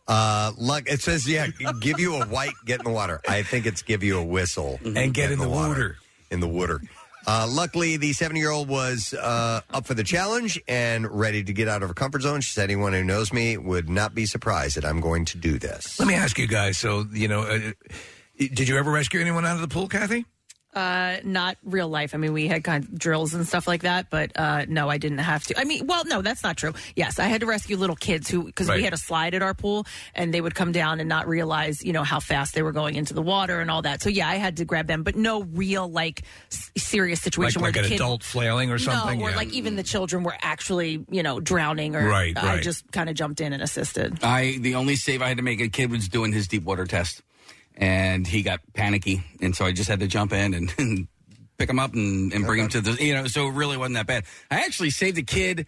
Uh, 0.09 0.53
luck. 0.57 0.85
It 0.87 1.01
says, 1.03 1.29
yeah, 1.29 1.49
give 1.81 1.99
you 1.99 2.15
a 2.15 2.27
white, 2.27 2.53
get 2.65 2.79
in 2.79 2.85
the 2.85 2.93
water. 2.93 3.21
I 3.29 3.43
think 3.43 3.67
it's 3.67 3.83
give 3.83 4.05
you 4.05 4.19
a 4.21 4.25
whistle 4.25 4.79
And 4.85 5.13
get 5.13 5.33
in 5.33 5.41
the 5.41 5.49
water. 5.49 5.97
In 6.31 6.39
the 6.39 6.47
water. 6.47 6.81
Uh, 7.27 7.47
luckily, 7.51 7.97
the 7.97 8.13
70 8.13 8.39
year 8.39 8.51
old 8.51 8.69
was 8.69 9.13
uh, 9.15 9.61
up 9.71 9.87
for 9.87 9.95
the 9.95 10.05
challenge 10.05 10.61
and 10.69 11.11
ready 11.11 11.43
to 11.43 11.53
get 11.53 11.67
out 11.69 11.83
of 11.83 11.89
her 11.89 11.95
comfort 11.95 12.23
zone. 12.23 12.41
She 12.41 12.53
said, 12.53 12.65
anyone 12.65 12.93
who 12.93 13.03
knows 13.03 13.33
me 13.33 13.57
would 13.57 13.89
not 13.89 14.15
be 14.15 14.27
surprised 14.27 14.77
that 14.77 14.85
I'm 14.85 15.01
going 15.01 15.25
to 15.27 15.39
do 15.39 15.59
this. 15.59 15.99
Let 15.99 16.07
me 16.07 16.15
ask 16.15 16.39
you 16.39 16.47
guys. 16.47 16.79
So, 16.79 17.05
you 17.13 17.27
know, 17.27 17.43
uh, 17.43 17.73
did 18.39 18.69
you 18.69 18.77
ever 18.77 18.91
rescue 18.91 19.21
anyone 19.21 19.45
out 19.45 19.57
of 19.57 19.63
the 19.63 19.69
pool, 19.69 19.89
Kathy? 19.89 20.25
Uh, 20.77 21.17
not 21.25 21.57
real 21.65 21.89
life. 21.89 22.15
I 22.15 22.19
mean, 22.19 22.35
we 22.35 22.49
had 22.49 22.63
kind 22.63 22.85
of 22.85 22.99
drills 22.99 23.33
and 23.33 23.49
stuff 23.49 23.67
like 23.67 23.81
that, 23.83 24.11
but 24.11 24.31
uh, 24.39 24.67
no, 24.69 24.91
I 24.91 24.99
didn't 24.99 25.19
have 25.19 25.43
to. 25.45 25.59
I 25.59 25.65
mean, 25.65 25.87
well, 25.87 26.05
no, 26.05 26.21
that's 26.21 26.43
not 26.43 26.59
true. 26.59 26.75
Yes, 26.95 27.19
I 27.19 27.25
had 27.29 27.41
to 27.41 27.47
rescue 27.47 27.79
little 27.79 27.97
kids 27.97 28.29
who 28.29 28.45
because 28.45 28.69
Right. 28.69 28.77
we 28.77 28.83
had 28.83 28.93
a 28.93 28.99
slide 28.99 29.35
at 29.35 29.41
our 29.41 29.55
pool, 29.55 29.87
and 30.15 30.35
they 30.35 30.41
would 30.43 30.55
come 30.55 30.73
down 30.73 31.01
and 31.01 31.09
not 31.09 31.27
realize, 31.29 31.83
you 31.83 31.95
know, 31.95 32.03
how 32.05 32.21
fast 32.21 32.55
they 32.55 32.61
were 32.63 32.73
going 32.73 32.95
into 32.95 33.15
the 33.15 33.23
water 33.23 33.61
and 33.61 33.71
all 33.71 33.81
that. 33.83 34.03
So 34.03 34.11
yeah, 34.11 34.29
I 34.29 34.35
had 34.37 34.59
to 34.59 34.67
grab 34.67 34.87
them, 34.87 35.03
but 35.03 35.17
no 35.17 35.45
real 35.45 35.89
like 35.91 36.25
s- 36.53 36.71
serious 36.77 37.23
situation 37.23 37.63
like 37.63 37.75
where 37.75 37.83
an 37.83 37.89
the 37.89 37.95
kid, 37.95 38.01
adult 38.03 38.23
flailing 38.23 38.71
or 38.71 38.79
something? 38.79 39.19
No, 39.19 39.25
or 39.25 39.31
Yeah. 39.31 39.37
like 39.37 39.53
even 39.55 39.77
the 39.77 39.83
children 39.83 40.25
were 40.25 40.37
actually, 40.43 41.03
you 41.11 41.23
know, 41.23 41.41
drowning. 41.41 41.97
Or 41.97 42.07
Right, 42.07 42.37
I 42.37 42.47
right. 42.57 42.63
just 42.63 42.85
kind 42.93 43.09
of 43.09 43.17
jumped 43.17 43.41
in 43.41 43.55
and 43.55 43.63
assisted. 43.63 44.23
I 44.23 44.59
the 44.61 44.75
only 44.75 44.97
save 44.97 45.23
I 45.23 45.29
had 45.29 45.39
to 45.39 45.43
make 45.43 45.63
a 45.63 45.69
kid 45.69 45.91
was 45.91 46.07
doing 46.07 46.35
his 46.35 46.47
deep 46.47 46.65
water 46.65 46.85
test, 46.85 47.23
and 47.77 48.27
he 48.27 48.43
got 48.43 48.61
panicky, 48.75 49.23
and 49.41 49.55
so 49.55 49.65
I 49.65 49.73
just 49.73 49.89
had 49.89 50.01
to 50.01 50.07
jump 50.07 50.33
in 50.33 50.55
and, 50.55 50.73
and 50.79 51.09
pick 51.59 51.69
him 51.71 51.79
up 51.79 51.93
and, 51.95 52.33
and 52.33 52.45
bring 52.47 52.61
him 52.61 52.69
to 52.71 52.81
the 52.81 52.93
you 53.05 53.15
know. 53.15 53.27
So 53.27 53.47
it 53.49 53.53
really 53.53 53.77
wasn't 53.77 53.95
that 53.97 54.07
bad. 54.07 54.25
I 54.51 54.61
actually 54.65 54.91
saved 54.91 55.19
a 55.19 55.23
kid. 55.23 55.67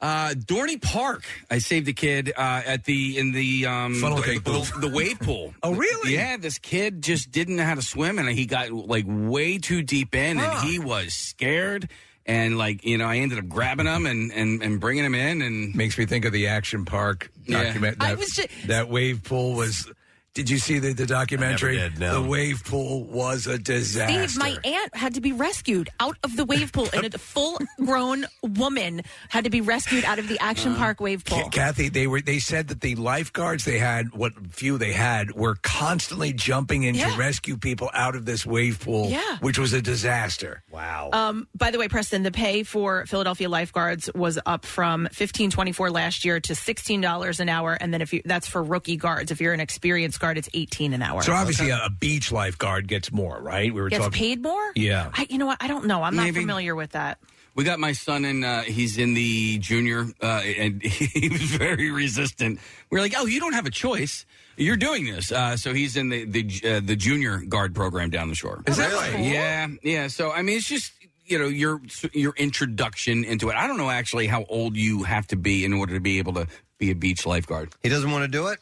Uh, 0.00 0.30
Dorney 0.34 0.80
Park. 0.82 1.24
I 1.50 1.58
saved 1.58 1.88
a 1.88 1.94
kid 1.94 2.30
uh, 2.36 2.60
at 2.66 2.84
the 2.84 3.16
in 3.16 3.32
the 3.32 3.64
um 3.66 3.94
Funnel 3.94 4.18
the, 4.18 4.22
cake 4.24 4.44
the, 4.44 4.50
booth. 4.50 4.72
the 4.80 4.88
wave 4.90 5.18
pool. 5.18 5.54
Oh, 5.62 5.72
really? 5.74 6.12
Yeah, 6.14 6.36
this 6.36 6.58
kid 6.58 7.00
just 7.00 7.30
didn't 7.30 7.56
know 7.56 7.64
how 7.64 7.74
to 7.74 7.80
swim, 7.82 8.18
and 8.18 8.28
he 8.28 8.44
got 8.44 8.70
like 8.70 9.04
way 9.08 9.56
too 9.58 9.82
deep 9.82 10.14
in, 10.14 10.38
and 10.38 10.68
he 10.68 10.78
was 10.78 11.14
scared. 11.14 11.88
And 12.26 12.58
like 12.58 12.84
you 12.84 12.98
know, 12.98 13.06
I 13.06 13.18
ended 13.18 13.38
up 13.38 13.48
grabbing 13.48 13.86
him 13.86 14.04
and 14.04 14.30
and, 14.32 14.62
and 14.62 14.78
bringing 14.80 15.04
him 15.04 15.14
in, 15.14 15.40
and 15.40 15.74
makes 15.74 15.96
me 15.96 16.04
think 16.04 16.26
of 16.26 16.32
the 16.32 16.48
Action 16.48 16.84
Park 16.84 17.30
Yeah. 17.46 17.62
document. 17.64 17.96
I 18.00 18.08
That, 18.10 18.18
was 18.18 18.30
ju- 18.30 18.46
that 18.66 18.90
wave 18.90 19.22
pool 19.22 19.54
was. 19.54 19.90
Did 20.34 20.50
you 20.50 20.58
see 20.58 20.80
the, 20.80 20.92
the 20.92 21.06
documentary? 21.06 21.76
did, 21.76 22.00
no. 22.00 22.20
The 22.20 22.28
wave 22.28 22.64
pool 22.64 23.04
was 23.04 23.46
a 23.46 23.56
disaster. 23.56 24.26
Steve, 24.26 24.40
my 24.40 24.56
aunt 24.68 24.96
had 24.96 25.14
to 25.14 25.20
be 25.20 25.30
rescued 25.32 25.90
out 26.00 26.16
of 26.24 26.36
the 26.36 26.44
wave 26.44 26.72
pool, 26.72 26.88
and 26.92 27.04
a 27.14 27.16
full-grown 27.18 28.26
woman 28.42 29.02
had 29.28 29.44
to 29.44 29.50
be 29.50 29.60
rescued 29.60 30.04
out 30.04 30.18
of 30.18 30.26
the 30.26 30.36
Action 30.40 30.74
Park 30.74 30.98
wave 31.00 31.24
pool. 31.24 31.38
Ca- 31.44 31.48
Kathy, 31.50 31.88
they 31.88 32.08
were. 32.08 32.20
They 32.20 32.40
said 32.40 32.66
that 32.68 32.80
the 32.80 32.96
lifeguards 32.96 33.64
they 33.64 33.78
had, 33.78 34.12
what 34.12 34.32
few 34.50 34.76
they 34.76 34.92
had, 34.92 35.32
were 35.36 35.54
constantly 35.62 36.32
jumping 36.32 36.82
in 36.82 36.96
Yeah. 36.96 37.12
to 37.12 37.16
rescue 37.18 37.56
people 37.56 37.88
out 37.94 38.16
of 38.16 38.24
this 38.24 38.44
wave 38.44 38.80
pool, 38.80 39.10
Yeah. 39.10 39.38
which 39.40 39.56
was 39.58 39.72
a 39.72 39.80
disaster. 39.80 40.64
Wow. 40.70 41.10
Um, 41.12 41.46
by 41.54 41.70
the 41.70 41.78
way, 41.78 41.86
Preston, 41.86 42.24
the 42.24 42.32
pay 42.32 42.64
for 42.64 43.06
Philadelphia 43.06 43.48
lifeguards 43.48 44.10
was 44.16 44.38
up 44.46 44.66
from 44.66 45.06
fifteen 45.12 45.50
twenty 45.50 45.70
four 45.70 45.90
last 45.92 46.24
year 46.24 46.40
to 46.40 46.56
sixteen 46.56 47.00
dollars 47.00 47.38
an 47.38 47.48
hour, 47.48 47.74
and 47.80 47.94
then 47.94 48.02
if 48.02 48.12
you 48.12 48.20
that's 48.24 48.48
for 48.48 48.64
rookie 48.64 48.96
guards. 48.96 49.30
If 49.30 49.40
you're 49.40 49.52
an 49.54 49.60
experienced 49.60 50.18
guard, 50.24 50.38
it's 50.38 50.48
eighteen 50.54 50.92
an 50.92 51.02
hour. 51.02 51.22
So 51.22 51.32
obviously, 51.32 51.70
a, 51.70 51.84
a 51.84 51.90
beach 51.90 52.32
lifeguard 52.32 52.88
gets 52.88 53.12
more, 53.12 53.40
right? 53.40 53.72
We 53.72 53.80
were 53.80 53.88
gets 53.90 54.04
talking. 54.04 54.18
paid 54.18 54.42
more. 54.42 54.72
Yeah. 54.74 55.10
I, 55.12 55.26
you 55.28 55.38
know 55.38 55.46
what? 55.46 55.58
I 55.60 55.68
don't 55.68 55.86
know. 55.86 56.02
I'm 56.02 56.16
not 56.16 56.24
Maybe. 56.24 56.40
familiar 56.40 56.74
with 56.74 56.92
that. 56.92 57.18
We 57.54 57.62
got 57.62 57.78
my 57.78 57.92
son 57.92 58.24
in. 58.24 58.42
Uh, 58.42 58.62
he's 58.62 58.98
in 58.98 59.14
the 59.14 59.58
junior, 59.58 60.06
uh, 60.22 60.42
and 60.58 60.82
he 60.82 61.28
was 61.28 61.42
very 61.42 61.90
resistant. 61.90 62.58
We 62.90 62.98
are 62.98 63.02
like, 63.02 63.14
"Oh, 63.16 63.26
you 63.26 63.38
don't 63.38 63.52
have 63.52 63.66
a 63.66 63.70
choice. 63.70 64.26
You're 64.56 64.76
doing 64.76 65.04
this." 65.04 65.30
Uh, 65.30 65.56
so 65.56 65.72
he's 65.72 65.96
in 65.96 66.08
the 66.08 66.24
the 66.24 66.60
uh, 66.64 66.80
the 66.84 66.96
junior 66.96 67.38
guard 67.38 67.74
program 67.74 68.10
down 68.10 68.28
the 68.28 68.34
shore. 68.34 68.62
Is 68.66 68.76
that 68.78 68.92
right? 68.92 69.20
Yeah, 69.24 69.68
yeah. 69.82 70.08
So 70.08 70.32
I 70.32 70.42
mean, 70.42 70.56
it's 70.56 70.68
just 70.68 70.92
you 71.26 71.38
know 71.38 71.46
your 71.46 71.80
your 72.12 72.32
introduction 72.36 73.24
into 73.24 73.50
it. 73.50 73.56
I 73.56 73.66
don't 73.66 73.76
know 73.76 73.90
actually 73.90 74.26
how 74.26 74.44
old 74.48 74.76
you 74.76 75.04
have 75.04 75.26
to 75.28 75.36
be 75.36 75.64
in 75.64 75.72
order 75.72 75.94
to 75.94 76.00
be 76.00 76.18
able 76.18 76.32
to 76.34 76.48
be 76.78 76.90
a 76.90 76.94
beach 76.94 77.24
lifeguard. 77.24 77.72
He 77.82 77.88
doesn't 77.88 78.10
want 78.10 78.24
to 78.24 78.28
do 78.28 78.48
it. 78.48 78.58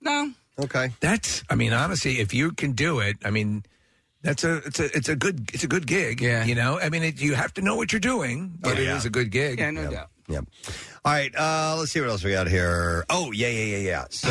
No. 0.00 0.32
Okay. 0.58 0.90
That's. 1.00 1.42
I 1.48 1.54
mean, 1.54 1.72
honestly, 1.72 2.20
if 2.20 2.34
you 2.34 2.52
can 2.52 2.72
do 2.72 3.00
it, 3.00 3.16
I 3.24 3.30
mean, 3.30 3.64
that's 4.22 4.44
a 4.44 4.56
it's 4.58 4.80
a 4.80 4.96
it's 4.96 5.08
a 5.08 5.16
good 5.16 5.50
it's 5.52 5.64
a 5.64 5.68
good 5.68 5.86
gig. 5.86 6.20
Yeah. 6.20 6.44
You 6.44 6.54
know, 6.54 6.78
I 6.78 6.88
mean, 6.88 7.02
it, 7.02 7.20
you 7.20 7.34
have 7.34 7.54
to 7.54 7.62
know 7.62 7.76
what 7.76 7.92
you're 7.92 8.00
doing, 8.00 8.52
but 8.60 8.78
it 8.78 8.86
is 8.86 9.04
a 9.04 9.10
good 9.10 9.30
gig. 9.30 9.58
Yeah, 9.58 9.70
no 9.70 9.90
doubt. 9.90 10.08
Yep. 10.28 10.44
All 11.04 11.12
right. 11.12 11.34
Uh, 11.36 11.76
let's 11.78 11.92
see 11.92 12.00
what 12.00 12.10
else 12.10 12.24
we 12.24 12.30
got 12.32 12.48
here. 12.48 13.04
Oh, 13.10 13.32
yeah, 13.32 13.48
yeah, 13.48 13.76
yeah, 13.76 13.78
yeah. 13.78 14.04
So 14.10 14.30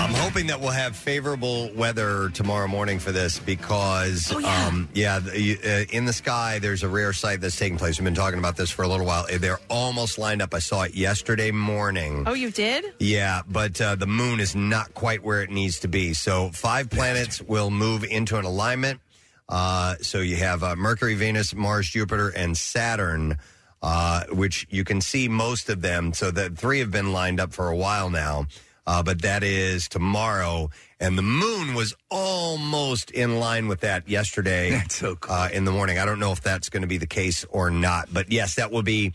I'm 0.00 0.14
hoping 0.14 0.46
that 0.46 0.60
we'll 0.60 0.70
have 0.70 0.96
favorable 0.96 1.70
weather 1.74 2.30
tomorrow 2.30 2.66
morning 2.66 2.98
for 2.98 3.12
this 3.12 3.38
because, 3.38 4.32
yeah, 4.32 4.66
um, 4.66 4.88
yeah 4.94 5.18
the, 5.18 5.58
uh, 5.62 5.94
in 5.94 6.06
the 6.06 6.12
sky, 6.14 6.58
there's 6.58 6.82
a 6.82 6.88
rare 6.88 7.12
sight 7.12 7.42
that's 7.42 7.58
taking 7.58 7.76
place. 7.76 7.98
We've 7.98 8.06
been 8.06 8.14
talking 8.14 8.38
about 8.38 8.56
this 8.56 8.70
for 8.70 8.82
a 8.82 8.88
little 8.88 9.04
while. 9.04 9.26
They're 9.30 9.60
almost 9.68 10.16
lined 10.16 10.40
up. 10.40 10.54
I 10.54 10.58
saw 10.60 10.84
it 10.84 10.94
yesterday 10.94 11.50
morning. 11.50 12.24
Oh, 12.26 12.32
you 12.32 12.50
did? 12.50 12.86
Yeah, 12.98 13.42
but 13.46 13.78
uh, 13.78 13.94
the 13.94 14.06
moon 14.06 14.40
is 14.40 14.56
not 14.56 14.94
quite 14.94 15.22
where 15.22 15.42
it 15.42 15.50
needs 15.50 15.80
to 15.80 15.88
be. 15.88 16.14
So 16.14 16.48
five 16.48 16.88
planets 16.88 17.42
will 17.42 17.70
move 17.70 18.02
into 18.02 18.38
an 18.38 18.46
alignment. 18.46 19.00
Uh, 19.50 19.96
so 20.00 20.20
you 20.20 20.36
have 20.36 20.62
uh, 20.64 20.76
Mercury, 20.76 21.14
Venus, 21.14 21.54
Mars, 21.54 21.90
Jupiter, 21.90 22.30
and 22.30 22.56
Saturn, 22.56 23.36
uh, 23.82 24.24
which 24.32 24.66
you 24.70 24.82
can 24.84 25.02
see 25.02 25.28
most 25.28 25.68
of 25.68 25.82
them. 25.82 26.14
So 26.14 26.30
the 26.30 26.48
three 26.48 26.78
have 26.78 26.90
been 26.90 27.12
lined 27.12 27.38
up 27.38 27.52
for 27.52 27.68
a 27.68 27.76
while 27.76 28.08
now. 28.08 28.46
Uh, 28.86 29.02
but 29.02 29.22
that 29.22 29.42
is 29.44 29.88
tomorrow, 29.88 30.68
and 30.98 31.16
the 31.16 31.22
moon 31.22 31.74
was 31.74 31.94
almost 32.10 33.10
in 33.10 33.38
line 33.38 33.68
with 33.68 33.80
that 33.80 34.08
yesterday. 34.08 34.70
That's 34.80 34.96
so 34.96 35.16
cool. 35.16 35.34
uh, 35.34 35.48
in 35.52 35.64
the 35.64 35.70
morning. 35.72 35.98
I 35.98 36.04
don't 36.04 36.18
know 36.18 36.32
if 36.32 36.40
that's 36.40 36.68
going 36.70 36.82
to 36.82 36.88
be 36.88 36.96
the 36.98 37.06
case 37.06 37.44
or 37.50 37.70
not, 37.70 38.08
but 38.12 38.32
yes, 38.32 38.54
that 38.56 38.70
will 38.72 38.82
be. 38.82 39.12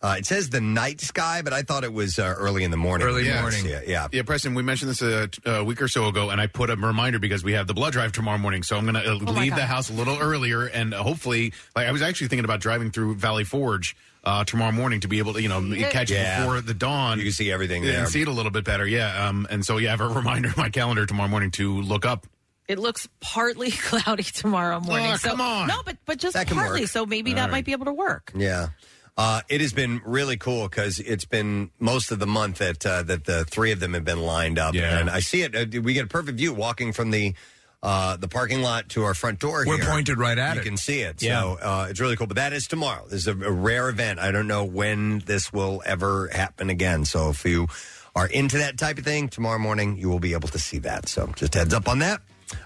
Uh, 0.00 0.14
it 0.16 0.24
says 0.26 0.48
the 0.48 0.60
night 0.60 1.00
sky, 1.00 1.42
but 1.42 1.52
I 1.52 1.62
thought 1.62 1.82
it 1.82 1.92
was 1.92 2.20
uh, 2.20 2.32
early 2.38 2.62
in 2.62 2.70
the 2.70 2.76
morning. 2.76 3.08
Yes. 3.24 3.64
Yeah, 3.64 3.80
yeah. 3.84 4.06
Yeah, 4.12 4.22
Preston, 4.22 4.54
we 4.54 4.62
mentioned 4.62 4.92
this 4.92 5.02
a, 5.02 5.28
a 5.44 5.64
week 5.64 5.82
or 5.82 5.88
so 5.88 6.06
ago, 6.06 6.30
and 6.30 6.40
I 6.40 6.46
put 6.46 6.70
a 6.70 6.76
reminder 6.76 7.18
because 7.18 7.42
we 7.42 7.54
have 7.54 7.66
the 7.66 7.74
blood 7.74 7.94
drive 7.94 8.12
tomorrow 8.12 8.38
morning. 8.38 8.62
So 8.62 8.76
I'm 8.76 8.84
going 8.84 8.94
to 8.94 9.00
uh, 9.00 9.18
Oh 9.20 9.32
my 9.32 9.40
leave 9.40 9.56
the 9.56 9.66
house 9.66 9.90
a 9.90 9.94
little 9.94 10.16
earlier, 10.16 10.66
and 10.66 10.94
uh, 10.94 11.02
hopefully, 11.02 11.52
like 11.74 11.88
I 11.88 11.90
was 11.90 12.00
actually 12.00 12.28
thinking 12.28 12.44
about 12.44 12.60
driving 12.60 12.92
through 12.92 13.16
Valley 13.16 13.42
Forge 13.42 13.96
uh, 14.24 14.44
tomorrow 14.44 14.72
morning 14.72 15.00
to 15.00 15.08
be 15.08 15.18
able 15.18 15.32
to, 15.34 15.42
you 15.42 15.48
know, 15.48 15.60
catch 15.90 16.10
it 16.10 16.14
Yeah. 16.14 16.40
before 16.40 16.60
the 16.60 16.74
dawn. 16.74 17.18
You 17.18 17.24
can 17.24 17.32
see 17.32 17.50
everything 17.52 17.84
and 17.84 17.92
there. 17.94 18.06
see 18.06 18.22
it 18.22 18.28
a 18.28 18.32
little 18.32 18.50
bit 18.52 18.64
better. 18.64 18.86
Yeah, 18.86 19.26
um, 19.28 19.46
and 19.50 19.64
so 19.64 19.76
yeah, 19.78 19.88
I 19.88 19.90
have 19.92 20.00
a 20.00 20.08
reminder 20.14 20.48
in 20.48 20.54
my 20.56 20.68
calendar 20.70 21.06
tomorrow 21.06 21.28
morning 21.28 21.50
to 21.52 21.80
look 21.80 22.04
up. 22.04 22.26
It 22.68 22.78
looks 22.78 23.08
partly 23.20 23.70
cloudy 23.88 24.22
tomorrow 24.24 24.80
morning. 24.80 25.10
Oh, 25.12 25.16
so, 25.16 25.30
come 25.30 25.40
on. 25.40 25.68
No, 25.68 25.82
but 25.84 25.96
but 26.04 26.18
just 26.18 26.34
That 26.34 26.48
partly. 26.48 26.82
work. 26.82 26.90
So 26.90 27.06
maybe 27.06 27.30
All 27.30 27.36
that 27.36 27.42
right. 27.44 27.50
might 27.52 27.64
be 27.64 27.72
able 27.72 27.86
to 27.86 27.92
work. 27.94 28.32
Yeah. 28.36 28.68
Uh, 29.16 29.40
it 29.48 29.60
has 29.60 29.72
been 29.72 30.00
really 30.04 30.36
cool 30.36 30.68
because 30.68 31.00
it's 31.00 31.24
been 31.24 31.70
most 31.80 32.12
of 32.12 32.20
the 32.20 32.26
month 32.26 32.58
that 32.58 32.84
uh, 32.86 33.02
that 33.04 33.24
the 33.24 33.44
three 33.46 33.72
of 33.72 33.80
them 33.80 33.94
have 33.94 34.04
been 34.04 34.20
lined 34.20 34.58
up, 34.60 34.74
Yeah. 34.74 34.98
and 34.98 35.10
I 35.10 35.18
see 35.20 35.42
it. 35.42 35.56
Uh, 35.56 35.80
we 35.80 35.92
get 35.94 36.04
a 36.04 36.08
perfect 36.08 36.38
view 36.38 36.52
walking 36.52 36.92
from 36.92 37.10
the 37.10 37.34
uh, 37.82 38.16
the 38.16 38.28
parking 38.28 38.60
lot 38.62 38.88
to 38.90 39.04
our 39.04 39.14
front 39.14 39.38
door. 39.38 39.64
We're 39.66 39.76
here. 39.76 39.86
pointed 39.86 40.18
right 40.18 40.36
at 40.38 40.54
you 40.56 40.60
it. 40.62 40.64
can 40.64 40.76
see 40.76 41.00
it. 41.00 41.22
Yeah. 41.22 41.40
So 41.42 41.58
uh, 41.62 41.86
it's 41.90 42.00
really 42.00 42.16
cool. 42.16 42.26
But 42.26 42.36
that 42.36 42.52
is 42.52 42.66
tomorrow. 42.66 43.04
This 43.04 43.20
is 43.22 43.28
a, 43.28 43.32
a 43.32 43.50
rare 43.52 43.88
event. 43.88 44.18
I 44.18 44.30
don't 44.32 44.46
know 44.48 44.64
when 44.64 45.20
this 45.20 45.52
will 45.52 45.82
ever 45.86 46.28
happen 46.32 46.70
again. 46.70 47.04
So 47.04 47.30
if 47.30 47.44
you 47.44 47.68
are 48.16 48.26
into 48.26 48.58
that 48.58 48.78
type 48.78 48.98
of 48.98 49.04
thing, 49.04 49.28
tomorrow 49.28 49.58
morning 49.58 49.96
you 49.96 50.08
will 50.08 50.18
be 50.18 50.32
able 50.32 50.48
to 50.48 50.58
see 50.58 50.78
that. 50.78 51.08
So 51.08 51.26
just 51.36 51.54
heads 51.54 51.72
up 51.72 51.86
on 51.88 52.00
that. 52.00 52.20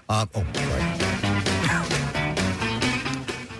Uh, 0.09 0.25
oh, 0.33 0.45
sorry. 0.53 2.03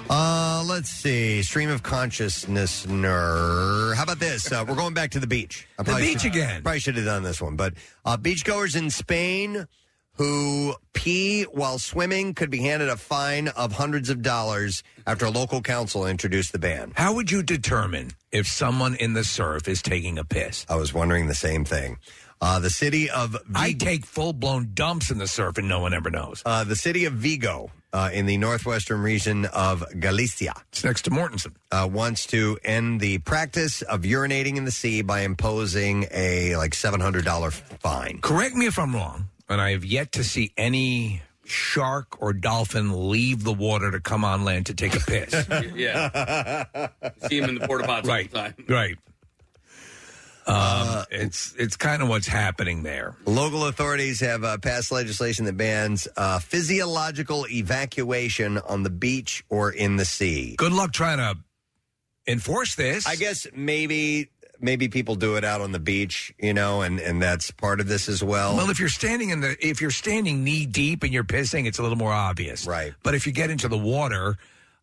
Uh, 0.10 0.64
let's 0.68 0.90
see. 0.90 1.42
Stream 1.42 1.70
of 1.70 1.82
consciousness. 1.82 2.86
Ner. 2.88 3.94
How 3.96 4.04
about 4.04 4.20
this? 4.20 4.52
Uh, 4.52 4.64
we're 4.68 4.76
going 4.76 4.94
back 4.94 5.12
to 5.12 5.20
the 5.20 5.26
beach. 5.28 5.68
I 5.80 5.84
The 5.84 5.86
probably 5.92 6.08
beach 6.08 6.22
should- 6.22 6.32
again. 6.32 6.62
Probably 6.62 6.80
should 6.80 6.96
have 6.98 7.06
done 7.06 7.24
this 7.24 7.42
one, 7.42 7.56
but 7.56 7.74
uh, 8.06 8.18
beachgoers 8.18 8.76
in 8.76 8.90
Spain 8.92 9.68
who 10.16 10.76
pee 10.94 11.44
while 11.44 11.80
swimming 11.80 12.34
could 12.34 12.50
be 12.50 12.60
handed 12.60 12.90
a 12.90 12.98
fine 12.98 13.48
of 13.50 13.72
hundreds 13.74 14.10
of 14.10 14.22
dollars 14.22 14.84
after 15.08 15.26
a 15.26 15.30
local 15.30 15.62
council 15.62 16.06
introduced 16.06 16.52
the 16.52 16.60
ban. 16.60 16.94
How 16.96 17.14
would 17.14 17.32
you 17.32 17.44
determine 17.44 18.12
if 18.32 18.48
someone 18.48 18.96
in 18.96 19.14
the 19.14 19.24
surf 19.24 19.68
is 19.68 19.82
taking 19.82 20.18
a 20.18 20.24
piss? 20.24 20.66
I 20.70 20.76
was 20.76 20.94
wondering 20.94 21.28
the 21.28 21.36
same 21.36 21.66
thing. 21.66 21.98
Uh, 22.42 22.60
the 22.60 22.70
city 22.70 23.10
of 23.10 23.38
I 23.56 23.72
take 23.74 24.06
full 24.06 24.34
blown 24.34 24.72
dumps 24.74 25.10
in 25.12 25.18
the 25.18 25.28
surf 25.28 25.58
and 25.58 25.68
no 25.70 25.80
one 25.80 25.94
ever 25.94 26.10
knows. 26.12 26.42
uh, 26.46 26.64
the 26.66 26.76
city 26.76 27.06
of 27.06 27.14
Vigo 27.14 27.72
uh, 27.94 28.10
in 28.12 28.26
the 28.26 28.36
northwestern 28.38 29.02
region 29.02 29.46
of 29.46 29.84
Galicia. 30.00 30.54
It's 30.72 30.84
next 30.84 31.04
to 31.04 31.10
Mortensen. 31.12 31.54
Uh, 31.72 31.88
wants 31.90 32.26
to 32.28 32.58
end 32.66 33.00
the 33.00 33.20
practice 33.20 33.82
of 33.84 34.02
urinating 34.02 34.58
in 34.58 34.66
the 34.66 34.72
sea 34.72 35.02
by 35.04 35.22
imposing 35.22 36.06
a 36.12 36.56
like 36.58 36.74
seven 36.74 37.00
hundred 37.00 37.24
dollar 37.24 37.52
fine. 37.52 38.20
Correct 38.22 38.56
me 38.56 38.66
if 38.66 38.78
I'm 38.78 38.94
wrong, 38.94 39.30
and 39.50 39.60
I 39.62 39.72
have 39.72 39.86
yet 39.86 40.12
to 40.14 40.24
see 40.24 40.52
any 40.58 41.22
shark 41.46 42.22
or 42.22 42.32
dolphin 42.34 43.10
leave 43.10 43.44
the 43.44 43.52
water 43.54 43.92
to 43.92 44.00
come 44.00 44.24
on 44.24 44.44
land 44.46 44.68
to 44.68 44.74
take 44.74 44.96
a 44.96 45.00
piss. 45.00 45.34
yeah. 45.76 46.78
See 47.28 47.38
him 47.40 47.50
in 47.50 47.56
the 47.56 47.68
porta 47.68 47.86
pots 47.86 48.08
Right. 48.08 48.30
all 48.34 48.44
the 48.44 48.50
time. 48.50 48.66
right. 48.70 48.98
Um, 50.46 51.06
it's 51.10 51.54
it's 51.58 51.78
kind 51.78 52.02
of 52.02 52.10
what's 52.10 52.28
happening 52.28 52.84
there. 52.84 53.16
Local 53.26 53.66
authorities 53.68 54.20
have 54.20 54.44
uh, 54.44 54.58
passed 54.58 54.92
legislation 54.92 55.46
that 55.46 55.56
bans 55.56 56.06
uh, 56.18 56.40
physiological 56.40 57.48
evacuation 57.50 58.58
on 58.58 58.84
the 58.84 58.90
beach 58.90 59.46
or 59.50 59.72
in 59.72 59.96
the 59.96 60.04
sea. 60.04 60.56
Good 60.58 60.74
luck 60.74 60.92
trying 60.92 61.20
to 61.20 61.38
enforce 62.28 62.76
this. 62.76 63.08
I 63.08 63.16
guess 63.16 63.48
maybe 63.56 64.32
maybe 64.64 64.88
people 64.88 65.16
do 65.16 65.36
it 65.36 65.44
out 65.44 65.62
on 65.62 65.72
the 65.72 65.80
beach, 65.80 66.34
you 66.40 66.54
know, 66.54 66.82
and 66.82 67.00
and 67.00 67.22
that's 67.22 67.52
part 67.52 67.80
of 67.80 67.88
this 67.88 68.10
as 68.10 68.24
well. 68.24 68.56
Well, 68.56 68.70
if 68.70 68.80
you're 68.80 68.90
standing 68.90 69.30
in 69.30 69.42
the 69.42 69.56
if 69.60 69.82
you're 69.82 69.92
standing 69.92 70.44
knee 70.44 70.66
deep 70.66 71.04
and 71.04 71.14
you're 71.14 71.24
pissing, 71.24 71.68
it's 71.68 71.78
a 71.78 71.84
little 71.84 71.98
more 71.98 72.14
obvious, 72.14 72.66
right? 72.66 72.94
But 73.04 73.14
if 73.14 73.28
you 73.28 73.34
get 73.34 73.52
into 73.52 73.68
the 73.68 73.78
water, 73.78 74.38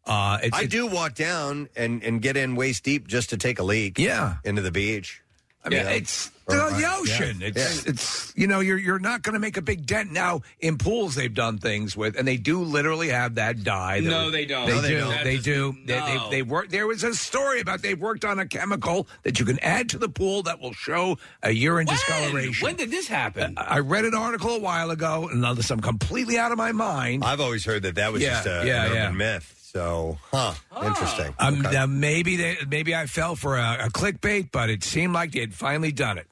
uh, 0.06 0.38
it's, 0.42 0.56
I 0.56 0.66
do 0.66 0.86
walk 0.86 1.14
down 1.14 1.68
and 1.74 2.04
and 2.04 2.22
get 2.22 2.36
in 2.36 2.54
waist 2.54 2.84
deep 2.84 3.08
just 3.08 3.30
to 3.30 3.36
take 3.36 3.58
a 3.58 3.64
leak. 3.64 3.98
Yeah. 3.98 4.36
into 4.44 4.62
the 4.62 4.70
beach. 4.70 5.22
I 5.64 5.68
mean, 5.68 5.78
You 5.80 5.84
know? 5.84 5.90
it's 5.90 6.30
the, 6.48 6.64
or- 6.66 6.70
the 6.70 6.90
ocean. 6.98 7.40
Yeah. 7.40 7.48
It's 7.48 7.84
it's 7.86 8.32
you 8.34 8.46
know 8.46 8.60
you're 8.60 8.78
you're 8.78 8.98
not 8.98 9.22
going 9.22 9.34
to 9.34 9.38
make 9.38 9.56
a 9.58 9.62
big 9.62 9.84
dent 9.86 10.10
now. 10.10 10.40
In 10.58 10.78
pools, 10.78 11.14
they've 11.14 11.32
done 11.32 11.58
things 11.58 11.96
with, 11.96 12.16
and 12.18 12.26
they 12.26 12.38
do 12.38 12.62
literally 12.62 13.08
have 13.10 13.34
that 13.36 13.62
dye. 13.62 14.00
that- 14.00 14.08
No, 14.08 14.30
they 14.30 14.46
don't. 14.46 14.66
They 14.66 14.74
No, 14.74 14.80
they 14.80 14.88
do. 14.88 14.98
don't. 15.00 15.24
They 15.24 15.36
That 15.36 15.44
do. 15.44 15.72
just- 15.74 15.86
They, 15.86 15.98
no. 15.98 16.06
they, 16.30 16.36
they 16.36 16.42
work. 16.42 16.70
There 16.70 16.86
was 16.86 17.04
a 17.04 17.14
story 17.14 17.60
about 17.60 17.82
they've 17.82 18.00
worked 18.00 18.24
on 18.24 18.38
a 18.38 18.46
chemical 18.46 19.06
that 19.22 19.38
you 19.38 19.44
can 19.44 19.58
add 19.60 19.90
to 19.90 19.98
the 19.98 20.08
pool 20.08 20.42
that 20.44 20.60
will 20.60 20.72
show 20.72 21.18
a 21.42 21.50
urine 21.52 21.86
discoloration. 21.86 22.64
When 22.64 22.76
did 22.76 22.90
this 22.90 23.06
happen? 23.06 23.54
I 23.58 23.76
I 23.76 23.78
read 23.80 24.04
an 24.06 24.14
article 24.14 24.50
a 24.56 24.58
while 24.60 24.90
ago, 24.90 25.28
and 25.30 25.44
unless 25.44 25.70
I'm 25.70 25.80
completely 25.80 26.38
out 26.38 26.52
of 26.52 26.58
my 26.58 26.72
mind, 26.72 27.22
I've 27.22 27.40
always 27.40 27.64
heard 27.66 27.82
that 27.82 27.96
that 27.96 28.12
was 28.12 28.22
Yeah, 28.22 28.30
just 28.30 28.46
a, 28.46 28.62
yeah, 28.66 28.86
an 28.86 28.94
yeah. 28.94 29.04
urban 29.04 29.16
myth. 29.18 29.56
So, 29.72 30.18
huh? 30.32 30.54
Interesting. 30.84 31.32
Um, 31.38 31.60
Okay. 31.64 31.70
now 31.72 31.86
maybe 31.86 32.36
they, 32.36 32.56
maybe 32.68 32.92
I 32.94 33.06
fell 33.06 33.36
for 33.36 33.56
a, 33.56 33.86
a 33.86 33.88
clickbait, 33.90 34.50
but 34.50 34.68
it 34.68 34.82
seemed 34.82 35.12
like 35.12 35.30
they 35.30 35.40
had 35.40 35.54
finally 35.54 35.92
done 35.92 36.18
it. 36.18 36.26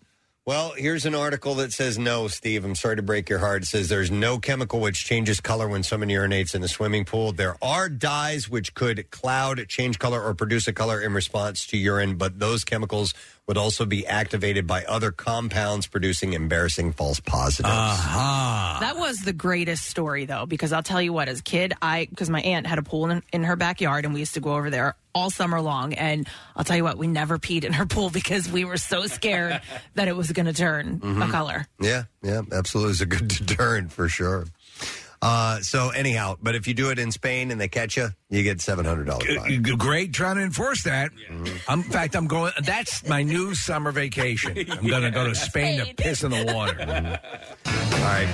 Well, 0.44 0.72
here's 0.76 1.04
an 1.04 1.14
article 1.14 1.54
that 1.56 1.72
says 1.72 1.98
no, 1.98 2.26
Steve. 2.26 2.64
I'm 2.64 2.74
sorry 2.74 2.96
to 2.96 3.02
break 3.02 3.28
your 3.28 3.38
heart. 3.38 3.62
It 3.62 3.66
says 3.66 3.88
there's 3.90 4.10
no 4.10 4.38
chemical 4.38 4.80
which 4.80 5.04
changes 5.04 5.40
color 5.40 5.68
when 5.68 5.82
someone 5.82 6.08
urinates 6.08 6.54
in 6.54 6.62
a 6.64 6.68
swimming 6.68 7.04
pool. 7.04 7.32
There 7.32 7.56
are 7.62 7.88
dyes 7.90 8.48
which 8.48 8.74
could 8.74 9.10
cloud, 9.10 9.64
change 9.68 9.98
color, 9.98 10.20
or 10.22 10.34
produce 10.34 10.66
a 10.66 10.72
color 10.72 11.00
in 11.02 11.12
response 11.12 11.66
to 11.66 11.76
urine, 11.76 12.16
but 12.16 12.38
those 12.40 12.64
chemicals 12.64 13.12
would 13.48 13.56
also 13.56 13.86
be 13.86 14.06
activated 14.06 14.66
by 14.66 14.84
other 14.84 15.10
compounds 15.10 15.86
producing 15.86 16.34
embarrassing 16.34 16.92
false 16.92 17.18
positives. 17.18 17.74
Uh-huh. 17.74 18.78
That 18.80 18.98
was 18.98 19.20
the 19.20 19.32
greatest 19.32 19.86
story, 19.86 20.26
though, 20.26 20.44
because 20.44 20.70
I'll 20.72 20.82
tell 20.82 21.00
you 21.00 21.14
what, 21.14 21.28
as 21.28 21.40
a 21.40 21.42
kid, 21.42 21.72
I, 21.80 22.06
because 22.10 22.28
my 22.28 22.42
aunt 22.42 22.66
had 22.66 22.78
a 22.78 22.82
pool 22.82 23.08
in, 23.08 23.22
in 23.32 23.44
her 23.44 23.56
backyard 23.56 24.04
and 24.04 24.12
we 24.12 24.20
used 24.20 24.34
to 24.34 24.40
go 24.40 24.54
over 24.54 24.68
there 24.68 24.96
all 25.14 25.30
summer 25.30 25.62
long. 25.62 25.94
And 25.94 26.28
I'll 26.54 26.62
tell 26.64 26.76
you 26.76 26.84
what, 26.84 26.98
we 26.98 27.06
never 27.06 27.38
peed 27.38 27.64
in 27.64 27.72
her 27.72 27.86
pool 27.86 28.10
because 28.12 28.52
we 28.52 28.66
were 28.66 28.76
so 28.76 29.06
scared 29.06 29.62
that 29.94 30.08
it 30.08 30.14
was 30.16 30.30
going 30.30 30.46
to 30.46 30.52
turn 30.52 31.00
a 31.02 31.06
Mhm. 31.06 31.30
color. 31.30 31.66
Yeah, 31.80 32.04
yeah, 32.22 32.42
absolutely. 32.52 32.92
It's 32.92 33.00
a 33.00 33.06
good 33.06 33.28
deterrent 33.46 33.92
for 33.92 34.10
sure. 34.10 34.44
Uh, 35.20 35.58
so 35.60 35.90
anyhow, 35.90 36.36
but 36.40 36.54
if 36.54 36.68
you 36.68 36.74
do 36.74 36.90
it 36.90 36.98
in 36.98 37.10
Spain 37.10 37.50
and 37.50 37.60
they 37.60 37.66
catch 37.68 37.96
you, 37.96 38.08
you 38.30 38.42
get 38.44 38.60
seven 38.60 38.84
hundred 38.84 39.06
dollars. 39.06 39.26
G- 39.48 39.58
Great 39.76 40.12
trying 40.12 40.36
to 40.36 40.42
enforce 40.42 40.84
that. 40.84 41.10
I'm, 41.68 41.80
in 41.80 41.90
fact, 41.90 42.14
I'm 42.14 42.26
going. 42.28 42.52
That's 42.62 43.06
my 43.08 43.22
new 43.22 43.54
summer 43.54 43.90
vacation. 43.90 44.56
I'm 44.70 44.86
going 44.86 45.02
to 45.02 45.10
go 45.10 45.26
to 45.26 45.34
Spain 45.34 45.84
to 45.84 45.94
piss 45.94 46.22
in 46.22 46.30
the 46.30 46.52
water. 46.54 46.78
All 47.66 48.00
right. 48.04 48.28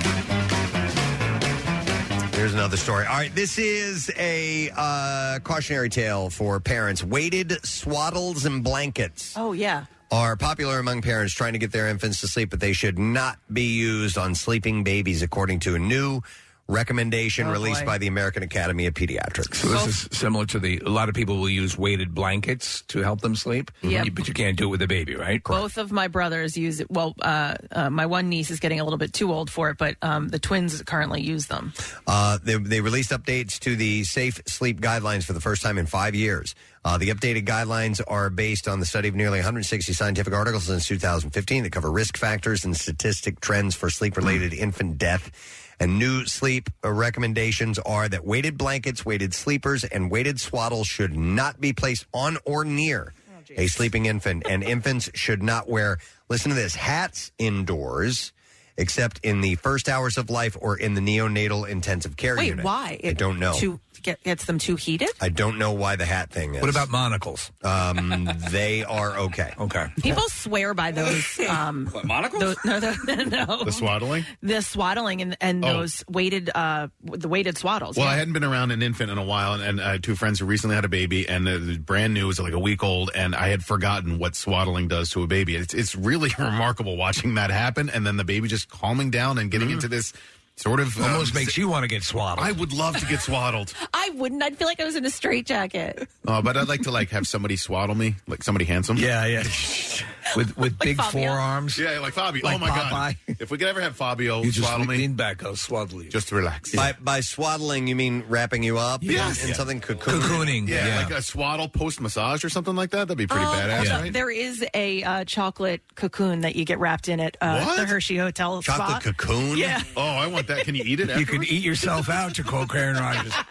Here's 2.35 2.53
another 2.53 2.77
story. 2.77 3.05
All 3.07 3.15
right, 3.15 3.33
this 3.33 3.57
is 3.57 4.11
a 4.17 4.69
uh, 4.75 5.39
cautionary 5.43 5.89
tale 5.89 6.29
for 6.29 6.59
parents. 6.59 7.03
Weighted 7.03 7.49
swaddles 7.63 8.45
and 8.45 8.63
blankets 8.63 9.33
Oh, 9.37 9.53
yeah. 9.53 9.85
are 10.11 10.35
popular 10.35 10.77
among 10.77 11.01
parents 11.01 11.33
trying 11.33 11.53
to 11.53 11.59
get 11.59 11.71
their 11.71 11.87
infants 11.87 12.19
to 12.21 12.27
sleep, 12.27 12.49
but 12.51 12.59
they 12.59 12.73
should 12.73 12.99
not 12.99 13.37
be 13.51 13.75
used 13.77 14.17
on 14.17 14.35
sleeping 14.35 14.83
babies, 14.83 15.23
according 15.23 15.61
to 15.61 15.75
a 15.75 15.79
new 15.79 16.21
recommendation 16.67 17.47
Oh, 17.47 17.51
released 17.51 17.81
boy. 17.81 17.85
by 17.85 17.97
the 17.97 18.07
American 18.07 18.43
Academy 18.43 18.85
of 18.87 18.93
Pediatrics. 18.93 19.55
So 19.55 19.67
this 19.69 19.87
is 19.87 20.17
similar 20.17 20.45
to 20.47 20.59
the. 20.59 20.81
A 20.85 20.89
lot 20.89 21.09
of 21.09 21.15
people 21.15 21.37
will 21.37 21.49
use 21.49 21.77
weighted 21.77 22.13
blankets 22.15 22.81
to 22.87 22.99
help 23.01 23.21
them 23.21 23.35
sleep. 23.35 23.71
Yep. 23.81 24.07
But 24.13 24.27
you 24.27 24.33
can't 24.33 24.57
do 24.57 24.65
it 24.65 24.71
with 24.71 24.81
a 24.81 24.87
baby, 24.87 25.15
right? 25.15 25.43
Both 25.43 25.77
of 25.77 25.91
my 25.91 26.07
brothers 26.07 26.57
use 26.57 26.79
it. 26.79 26.89
Well, 26.89 27.15
uh, 27.21 27.55
uh, 27.71 27.89
my 27.89 28.05
one 28.05 28.29
niece 28.29 28.49
is 28.51 28.59
getting 28.59 28.79
a 28.79 28.83
little 28.83 28.97
bit 28.99 29.13
too 29.13 29.31
old 29.31 29.49
for 29.51 29.69
it, 29.69 29.77
but 29.77 29.95
um, 30.01 30.29
the 30.29 30.39
twins 30.39 30.81
currently 30.83 31.21
use 31.21 31.47
them. 31.47 31.73
Uh, 32.07 32.39
they, 32.43 32.55
they 32.57 32.81
released 32.81 33.11
updates 33.11 33.59
to 33.59 33.75
the 33.75 34.03
safe 34.03 34.41
sleep 34.47 34.81
guidelines 34.81 35.23
for 35.23 35.33
the 35.33 35.41
first 35.41 35.61
time 35.61 35.77
in 35.77 35.85
five 35.85 36.15
years. 36.15 36.55
Uh, 36.83 36.97
the 36.99 37.09
updated 37.09 37.45
guidelines 37.45 37.99
are 38.07 38.29
based 38.29 38.67
on 38.67 38.79
the 38.79 38.85
study 38.85 39.07
of 39.07 39.15
nearly 39.15 39.39
160 39.39 39.91
scientific 39.93 40.33
articles 40.33 40.65
since 40.65 40.87
2015 40.87 41.63
that 41.63 41.71
cover 41.71 41.91
risk 41.91 42.15
factors 42.17 42.63
and 42.63 42.75
statistic 42.77 43.39
trends 43.39 43.75
for 43.75 43.89
sleep 43.89 44.15
related 44.17 44.53
infant 44.53 44.97
death. 44.99 45.31
And 45.79 45.99
new 45.99 46.25
sleep 46.25 46.69
uh, 46.83 46.91
recommendations 46.91 47.79
are 47.79 48.07
that 48.07 48.25
weighted 48.25 48.57
blankets, 48.57 49.05
weighted 49.05 49.33
sleepers, 49.33 49.83
and 49.83 50.09
weighted 50.09 50.37
swaddles 50.37 50.87
should 50.87 51.15
not 51.15 51.59
be 51.59 51.73
placed 51.73 52.05
on 52.13 52.37
or 52.45 52.63
near 52.63 53.13
a 53.55 53.67
sleeping 53.67 54.05
infant. 54.05 54.43
And 54.49 54.63
infants 54.75 55.09
should 55.13 55.43
not 55.43 55.69
wear, 55.69 55.97
listen 56.29 56.49
to 56.49 56.55
this, 56.55 56.75
hats 56.75 57.31
indoors, 57.37 58.31
except 58.77 59.19
in 59.23 59.41
the 59.41 59.55
first 59.55 59.87
hours 59.89 60.17
of 60.17 60.29
life 60.29 60.57
or 60.59 60.77
in 60.77 60.93
the 60.93 61.01
neonatal 61.01 61.67
intensive 61.67 62.17
care 62.17 62.35
Wait, 62.35 62.47
unit. 62.47 62.65
why? 62.65 62.99
I 63.03 63.13
don't 63.13 63.39
know. 63.39 63.53
Too, 63.53 63.79
get, 64.01 64.21
gets 64.23 64.45
them 64.45 64.57
too 64.57 64.75
heated? 64.75 65.09
I 65.21 65.29
don't 65.29 65.57
know 65.57 65.71
why 65.73 65.95
the 65.95 66.05
hat 66.05 66.29
thing 66.31 66.55
is. 66.55 66.61
What 66.61 66.69
about 66.69 66.89
monocles? 66.89 67.51
Um, 67.63 68.29
they 68.49 68.83
are 68.83 69.17
okay. 69.17 69.53
Okay. 69.59 69.87
People 70.01 70.23
swear 70.29 70.73
by 70.73 70.91
those. 70.91 71.39
Um, 71.55 71.89
monocles? 72.03 72.41
Those, 72.41 72.57
no, 72.65 72.79
the, 72.79 73.45
no. 73.47 73.63
The 73.63 73.71
swaddling? 73.71 74.25
The 74.41 74.61
swaddling 74.61 75.21
and, 75.21 75.37
and 75.39 75.63
Oh. 75.63 75.73
those 75.79 76.03
weighted, 76.09 76.49
uh, 76.53 76.87
the 77.03 77.27
weighted 77.29 77.55
swaddles. 77.55 77.95
Well, 77.97 78.05
yeah. 78.07 78.13
I 78.13 78.15
hadn't 78.15 78.33
been 78.33 78.43
around 78.43 78.71
an 78.71 78.81
infant 78.81 79.11
in 79.11 79.17
a 79.17 79.23
while, 79.23 79.53
and, 79.53 79.63
and 79.63 79.79
I 79.81 79.91
had 79.93 80.03
two 80.03 80.15
friends 80.15 80.39
who 80.39 80.45
recently 80.45 80.75
had 80.75 80.83
a 80.85 80.89
baby, 80.89 81.27
and 81.29 81.47
it 81.47 81.61
was 81.61 81.77
brand 81.77 82.13
new, 82.13 82.25
it 82.25 82.27
was 82.27 82.39
like 82.39 82.53
a 82.53 82.59
week 82.59 82.83
old, 82.83 83.11
and 83.15 83.35
I 83.35 83.49
had 83.49 83.63
forgotten 83.63 84.17
what 84.19 84.35
swaddling 84.35 84.87
does 84.87 85.09
to 85.11 85.23
a 85.23 85.27
baby. 85.27 85.55
It's 85.55 85.73
it's 85.73 85.95
really 85.95 86.31
remarkable 86.39 86.97
watching 86.97 87.35
that 87.35 87.51
happen, 87.51 87.89
and 87.89 88.05
then 88.05 88.17
the 88.17 88.23
baby 88.25 88.47
just 88.47 88.69
calming 88.69 89.11
down 89.11 89.37
and 89.37 89.49
getting 89.51 89.69
into 89.69 89.87
this 89.87 90.11
sort 90.57 90.79
of 90.79 90.99
Almost 91.01 91.33
um, 91.35 91.39
makes 91.41 91.57
you 91.57 91.67
want 91.69 91.83
to 91.83 91.87
get 91.87 92.03
swaddled. 92.03 92.45
I 92.47 92.51
would 92.51 92.73
love 92.73 92.97
to 92.97 93.05
get 93.05 93.19
swaddled, 93.21 93.73
I 93.93 94.11
wouldn't. 94.15 94.41
I'd 94.43 94.57
feel 94.57 94.67
like 94.67 94.79
I 94.79 94.85
was 94.85 94.95
in 94.95 95.05
a 95.05 95.09
straitjacket. 95.09 96.07
Oh, 96.27 96.41
but 96.41 96.57
I'd 96.57 96.67
like 96.67 96.81
to 96.83 96.91
like 96.91 97.09
have 97.09 97.27
somebody 97.27 97.55
swaddle 97.57 97.95
me, 97.95 98.15
like 98.27 98.43
somebody 98.43 98.65
handsome. 98.65 98.97
Yeah, 98.97 99.25
yeah. 99.25 99.43
with 100.35 100.57
with 100.57 100.77
big 100.79 100.97
Fabio. 100.97 101.27
forearms. 101.27 101.77
Yeah, 101.77 101.99
like 101.99 102.13
Fabio. 102.13 102.43
Like 102.43 102.55
oh 102.55 102.59
my 102.59 102.67
god! 102.69 103.15
If 103.39 103.51
we 103.51 103.57
could 103.57 103.67
ever 103.67 103.81
have 103.81 103.95
Fabio 103.95 104.41
You 104.41 104.51
just 104.51 104.67
swaddle 104.67 104.87
me, 104.87 104.97
lean 104.97 105.13
back, 105.13 105.43
I'll 105.43 105.55
swaddle 105.55 106.01
you. 106.03 106.09
just 106.09 106.29
to 106.29 106.35
relax. 106.35 106.73
By, 106.75 106.93
by 106.99 107.19
swaddling, 107.19 107.87
you 107.87 107.95
mean 107.95 108.23
wrapping 108.27 108.63
you 108.63 108.77
up 108.77 109.03
Yes. 109.03 109.43
in, 109.43 109.49
in 109.49 109.55
something 109.55 109.79
cocoon? 109.81 110.19
Cocooning. 110.21 110.67
Yeah, 110.67 110.87
Yeah. 110.87 110.97
like 110.97 111.11
a 111.11 111.21
swaddle 111.21 111.67
post 111.69 112.01
massage 112.01 112.43
or 112.43 112.49
something 112.49 112.75
like 112.75 112.89
that. 112.91 113.07
That'd 113.07 113.17
be 113.17 113.27
pretty 113.27 113.45
Oh, 113.45 113.49
badass, 113.49 113.85
no, 113.85 113.99
right? 114.01 114.13
There 114.13 114.29
is 114.31 114.65
a 114.73 115.03
uh, 115.03 115.23
chocolate 115.25 115.81
cocoon 115.95 116.41
that 116.41 116.55
you 116.55 116.65
get 116.65 116.79
wrapped 116.79 117.07
in 117.07 117.19
at 117.19 117.37
uh, 117.41 117.61
What? 117.63 117.77
the 117.77 117.85
Hershey 117.85 118.17
Hotel. 118.17 118.61
Chocolate 118.61 119.01
spa. 119.03 119.11
cocoon? 119.11 119.57
Yeah. 119.57 119.81
Oh, 119.95 120.01
I 120.01 120.27
want 120.27 120.44
that. 120.47 120.65
Can 120.65 120.75
you 120.75 120.83
eat 120.85 120.99
it? 120.99 121.17
You 121.19 121.25
can 121.25 121.43
eat 121.43 121.63
yourself 121.63 122.09
out 122.09 122.35
to 122.35 122.43
quote 122.43 122.69
Karen 122.69 122.95
Rogers. 122.97 123.33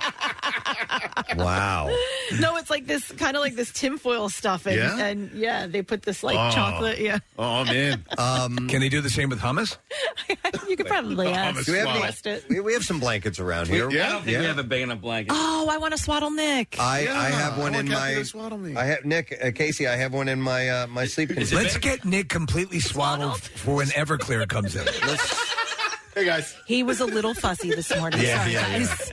Wow. 1.36 1.88
No, 2.38 2.56
it's 2.56 2.70
like 2.70 2.86
this 2.86 3.10
kind 3.12 3.36
of 3.36 3.42
like 3.42 3.54
this 3.56 3.72
tinfoil 3.72 4.28
stuff, 4.28 4.66
and 4.66 4.76
Yeah? 4.76 4.98
and 5.04 5.30
yeah, 5.32 5.66
they 5.66 5.82
put 5.82 6.02
this 6.02 6.22
like 6.22 6.36
Oh. 6.38 6.50
chocolate. 6.54 7.00
Yeah, 7.00 7.18
Oh 7.38 7.64
man. 7.64 8.04
Um, 8.18 8.68
Can 8.68 8.80
they 8.80 8.88
do 8.88 9.00
the 9.00 9.10
same 9.10 9.28
with 9.30 9.40
hummus? 9.40 9.76
you 10.68 10.76
could 10.76 10.86
probably 10.86 11.28
ask. 11.28 11.56
Hummus 11.60 11.64
do 11.66 11.72
we 11.72 11.78
have, 11.78 11.86
any, 11.88 11.96
Request 11.98 12.26
it. 12.26 12.44
we, 12.48 12.60
we 12.60 12.72
have 12.74 12.84
some 12.84 13.00
blankets 13.00 13.38
around 13.40 13.68
here. 13.68 13.90
Yeah? 13.90 14.06
I 14.06 14.10
don't 14.12 14.24
think 14.24 14.38
we 14.38 14.44
have 14.44 14.58
a 14.58 14.62
big 14.64 14.82
enough 14.82 15.00
blanket. 15.00 15.32
Oh, 15.34 15.68
I 15.70 15.78
want 15.78 15.92
to 15.92 15.98
swaddle 15.98 16.30
Nick. 16.30 16.76
I, 16.78 17.00
Yeah, 17.00 17.18
I 17.20 17.24
have 17.30 17.58
one 17.58 17.74
I 17.74 17.78
in 17.80 17.88
my. 17.88 18.22
swaddle 18.22 18.58
me. 18.58 18.76
I 18.76 18.84
have 18.84 19.04
Nick 19.04 19.36
uh, 19.42 19.50
Casey. 19.52 19.86
I 19.88 19.96
have 19.96 20.12
one 20.12 20.28
in 20.28 20.40
my 20.40 20.68
uh, 20.68 20.86
my 20.86 21.06
sleep. 21.06 21.30
Let's 21.34 21.78
get 21.78 22.04
Nick 22.04 22.28
completely 22.28 22.80
swaddled 22.80 23.40
for 23.40 23.76
when 23.76 23.88
Everclear 23.88 24.46
comes 24.48 24.76
in. 24.76 24.86
Hey 26.14 26.24
guys. 26.24 26.54
He 26.66 26.82
was 26.82 27.00
a 27.00 27.06
little 27.06 27.34
fussy 27.34 27.70
this 27.70 27.94
morning. 27.96 28.20
Yeah, 28.22 28.38
Sorry, 28.38 28.52
yeah, 28.52 28.78
guys. 28.78 29.12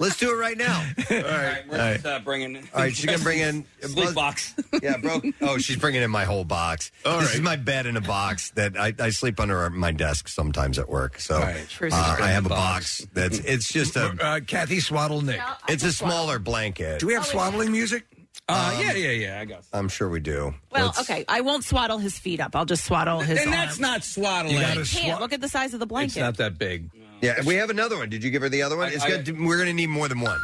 Let's 0.00 0.16
do 0.16 0.30
it 0.32 0.36
right 0.36 0.56
now. 0.56 0.76
All 1.10 1.16
right. 1.18 1.62
We're 1.68 1.94
just, 1.94 2.06
uh, 2.06 2.20
bringing. 2.20 2.56
All 2.56 2.62
right, 2.74 2.94
she's 2.94 3.06
gonna 3.06 3.18
bring 3.18 3.40
in 3.40 3.64
sleep 3.80 4.14
box. 4.14 4.54
Yeah, 4.80 4.96
bro. 4.98 5.20
Oh, 5.40 5.58
she's 5.58 5.76
bringing 5.76 6.02
in 6.02 6.10
my 6.12 6.24
whole 6.24 6.44
box. 6.44 6.92
All 7.04 7.18
this 7.18 7.30
right. 7.30 7.34
is 7.36 7.40
my 7.40 7.56
bed 7.56 7.86
in 7.86 7.96
a 7.96 8.00
box 8.00 8.50
that 8.50 8.76
I, 8.78 8.94
I 9.00 9.10
sleep 9.10 9.40
under 9.40 9.68
my 9.70 9.90
desk 9.90 10.28
sometimes 10.28 10.78
at 10.78 10.88
work. 10.88 11.18
So 11.18 11.40
Right. 11.40 11.68
True 11.68 11.88
uh, 11.92 12.04
story. 12.14 12.22
I 12.28 12.30
have 12.32 12.46
a 12.46 12.50
box 12.50 13.04
that's 13.12 13.38
it's 13.40 13.72
just 13.72 13.96
a 13.96 14.14
Uh, 14.20 14.40
Kathy 14.40 14.78
swaddle 14.78 15.22
Nick. 15.22 15.40
it's 15.68 15.82
a 15.82 15.92
smaller 15.92 16.38
blanket. 16.38 17.00
Do 17.00 17.08
we 17.08 17.14
have 17.14 17.26
swaddling 17.26 17.72
music? 17.72 18.04
Uh, 18.48 18.78
yeah, 18.80 18.92
yeah, 18.94 19.10
yeah. 19.10 19.40
I 19.40 19.44
got. 19.44 19.64
I'm 19.72 19.88
sure 19.88 20.08
we 20.08 20.20
do. 20.20 20.54
Well, 20.72 20.86
Let's- 20.86 21.00
okay, 21.00 21.24
I 21.28 21.42
won't 21.42 21.64
swaddle 21.64 21.98
his 21.98 22.18
feet 22.18 22.40
up. 22.40 22.56
I'll 22.56 22.64
just 22.64 22.84
swaddle 22.84 23.20
his. 23.20 23.38
And 23.40 23.52
that's 23.52 23.78
not 23.78 24.04
swaddling. 24.04 24.54
You 24.56 24.60
gotta 24.62 24.74
can't 24.84 25.16
swa- 25.16 25.20
look 25.20 25.32
at 25.34 25.40
the 25.42 25.48
size 25.50 25.74
of 25.74 25.80
the 25.80 25.84
It's 25.84 25.90
blanket. 25.90 26.20
not 26.20 26.36
that 26.38 26.56
big. 26.58 26.88
Yeah, 27.20 27.42
we 27.44 27.56
have 27.56 27.68
another 27.68 27.96
one. 27.98 28.08
Did 28.08 28.24
you 28.24 28.30
give 28.30 28.42
her 28.42 28.48
the 28.48 28.62
other 28.62 28.76
one? 28.76 28.88
I- 28.88 28.92
It's 28.92 29.04
I- 29.04 29.08
good. 29.20 29.38
We're 29.38 29.56
going 29.56 29.68
to 29.68 29.74
need 29.74 29.88
more 29.90 30.08
than 30.08 30.20
one. 30.20 30.38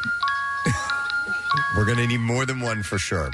We're 1.76 1.84
going 1.86 1.98
to 1.98 2.06
need 2.06 2.18
more 2.20 2.44
than 2.46 2.60
one 2.60 2.82
for 2.82 2.98
sure. 2.98 3.30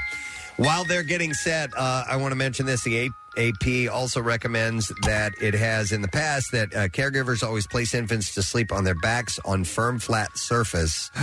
While 0.57 0.83
they're 0.83 1.03
getting 1.03 1.33
set, 1.33 1.71
uh, 1.75 2.03
I 2.07 2.15
want 2.17 2.31
to 2.31 2.35
mention 2.35 2.65
this. 2.65 2.83
The 2.83 2.97
A- 2.99 3.09
AP 3.37 3.89
also 3.91 4.21
recommends 4.21 4.91
that 5.03 5.33
it 5.41 5.53
has 5.53 5.91
in 5.91 6.01
the 6.01 6.07
past 6.07 6.51
that 6.51 6.73
uh, 6.75 6.87
caregivers 6.87 7.43
always 7.43 7.67
place 7.67 7.93
infants 7.93 8.33
to 8.35 8.43
sleep 8.43 8.71
on 8.71 8.83
their 8.83 8.95
backs 8.95 9.39
on 9.45 9.63
firm, 9.63 9.99
flat 9.99 10.37
surface 10.37 11.09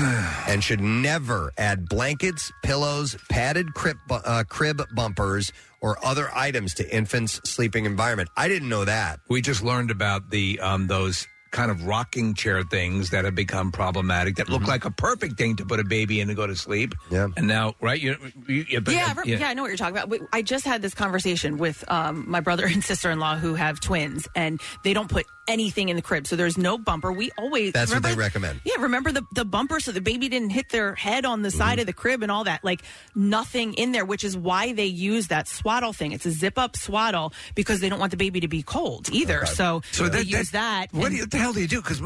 and 0.49 0.63
should 0.65 0.81
never 0.81 1.53
add 1.59 1.89
blankets, 1.89 2.53
pillows, 2.63 3.17
padded 3.29 3.75
crib, 3.75 3.99
bu- 4.09 4.15
uh, 4.15 4.45
crib 4.45 4.83
bumpers, 4.95 5.53
or 5.81 6.05
other 6.05 6.29
items 6.35 6.75
to 6.75 6.95
infants' 6.95 7.41
sleeping 7.45 7.85
environment. 7.85 8.29
I 8.37 8.49
didn't 8.49 8.69
know 8.69 8.85
that. 8.85 9.21
We 9.29 9.41
just 9.41 9.63
learned 9.63 9.91
about 9.91 10.31
the 10.31 10.59
um, 10.61 10.87
those 10.89 11.27
kind 11.51 11.71
of 11.71 11.87
rocking 11.87 12.35
chair 12.35 12.63
things 12.63 13.11
that 13.11 13.25
have 13.25 13.35
become 13.35 13.73
problematic 13.73 14.37
that 14.37 14.49
look 14.49 14.67
like 14.67 14.85
a 14.85 14.91
perfect 14.91 15.37
thing 15.39 15.57
to 15.57 15.65
put 15.65 15.81
a 15.81 15.85
baby 15.85 16.21
in 16.21 16.29
to 16.29 16.35
go 16.35 16.47
to 16.47 16.57
sleep. 16.57 16.95
Yeah. 17.11 17.29
And 17.37 17.47
now, 17.47 17.75
right? 17.81 18.01
You, 18.01 18.17
you, 18.47 18.65
you 18.69 18.81
but- 18.81 18.95
yeah, 18.95 19.15
I 19.17 19.21
re- 19.21 19.37
yeah, 19.37 19.49
I 19.49 19.55
know 19.55 19.63
what 19.63 19.69
you're 19.69 19.77
talking 19.77 19.97
about. 19.97 20.09
But 20.09 20.21
I 20.33 20.43
just 20.43 20.65
had 20.65 20.83
this 20.83 20.95
conversation 20.95 21.59
with 21.59 21.85
um, 21.89 22.25
my 22.29 22.41
brother 22.41 22.67
and 22.67 22.83
sister 22.85 23.11
in 23.11 23.19
law 23.19 23.37
who 23.37 23.55
have 23.55 23.81
twins, 23.81 24.29
and 24.35 24.61
they 24.85 24.93
don't 24.93 25.09
put 25.11 25.27
anything 25.49 25.89
in 25.89 25.97
the 25.97 26.03
crib, 26.03 26.27
so 26.27 26.37
there's 26.37 26.57
no 26.59 26.79
bumper. 26.79 27.11
We 27.11 27.31
always 27.39 27.73
That's 27.73 27.93
what 27.93 28.03
they 28.05 28.15
recommend. 28.15 28.61
Yeah, 28.65 28.75
remember 28.81 29.11
the 29.11 29.25
the 29.33 29.45
bumper 29.45 29.81
so 29.81 29.91
the 29.93 30.01
baby 30.01 30.29
didn't 30.29 30.51
hit 30.51 30.69
their 30.69 30.95
head 30.95 31.25
on 31.25 31.43
the 31.43 31.49
Mm-hmm. 31.49 31.59
side 31.59 31.79
of 31.81 31.87
the 31.87 31.93
crib 31.95 32.23
and 32.23 32.31
all 32.31 32.45
that. 32.45 32.63
Like 32.63 32.83
nothing 33.15 33.73
in 33.75 33.93
there, 33.93 34.05
which 34.05 34.23
is 34.23 34.37
why 34.37 34.73
they 34.75 34.85
use 34.87 35.29
that 35.29 35.49
swaddle 35.49 35.93
thing. 35.93 36.13
It's 36.13 36.27
a 36.27 36.31
zip 36.31 36.59
up 36.59 36.77
swaddle 36.77 37.33
because 37.55 37.81
they 37.81 37.89
don't 37.89 37.99
want 37.99 38.11
the 38.11 38.17
baby 38.19 38.41
to 38.41 38.49
be 38.49 38.63
cold 38.63 39.09
either. 39.11 39.47
So, 39.47 39.81
So 39.93 40.09
they 40.09 40.19
that- 40.19 40.27
use 40.27 40.51
that. 40.53 40.93
What 40.93 41.07
and 41.07 41.15
do 41.15 41.17
you, 41.21 41.27
the 41.27 41.39
hell 41.39 41.53
do 41.55 41.61
you 41.61 41.67
do? 41.69 41.81
Because 41.81 42.03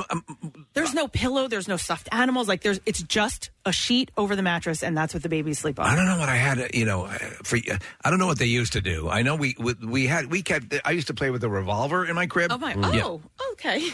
there's 0.75 0.95
no 0.95 1.09
pillow, 1.09 1.49
there's 1.49 1.69
no 1.69 1.77
stuffed 1.77 2.09
animals. 2.13 2.49
Like 2.49 2.63
there's, 2.63 2.81
it's 2.87 3.03
just 3.03 3.51
a 3.65 3.73
sheet 3.73 4.11
over 4.17 4.35
the 4.37 4.43
mattress, 4.43 4.83
and 4.83 4.97
that's 4.97 5.15
what 5.15 5.23
the 5.23 5.29
babies 5.29 5.59
sleep 5.59 5.79
on. 5.79 5.87
I 5.87 5.95
don't 5.97 6.07
know 6.07 6.19
what 6.19 6.29
I 6.29 6.37
had. 6.37 6.59
uh, 6.61 6.69
You 6.73 6.85
know, 6.85 7.05
uh, 7.05 7.19
for 7.45 7.59
I 8.05 8.11
don't 8.11 8.19
know 8.19 8.27
what 8.27 8.39
they 8.39 8.47
used 8.47 8.73
to 8.75 8.81
do. 8.81 9.09
I 9.09 9.23
know 9.23 9.37
we 9.37 9.55
we, 9.59 9.75
we 9.75 10.07
had 10.07 10.31
we 10.31 10.43
kept. 10.43 10.75
I 10.85 10.91
used 10.93 11.07
to 11.09 11.15
play 11.15 11.31
with 11.31 11.45
a 11.45 11.49
revolver 11.49 12.05
in 12.07 12.15
my 12.15 12.27
crib. 12.27 12.51
Oh 12.53 12.59
my! 12.59 12.75
Yeah. 12.93 13.05
Oh, 13.05 13.21
okay. 13.53 13.91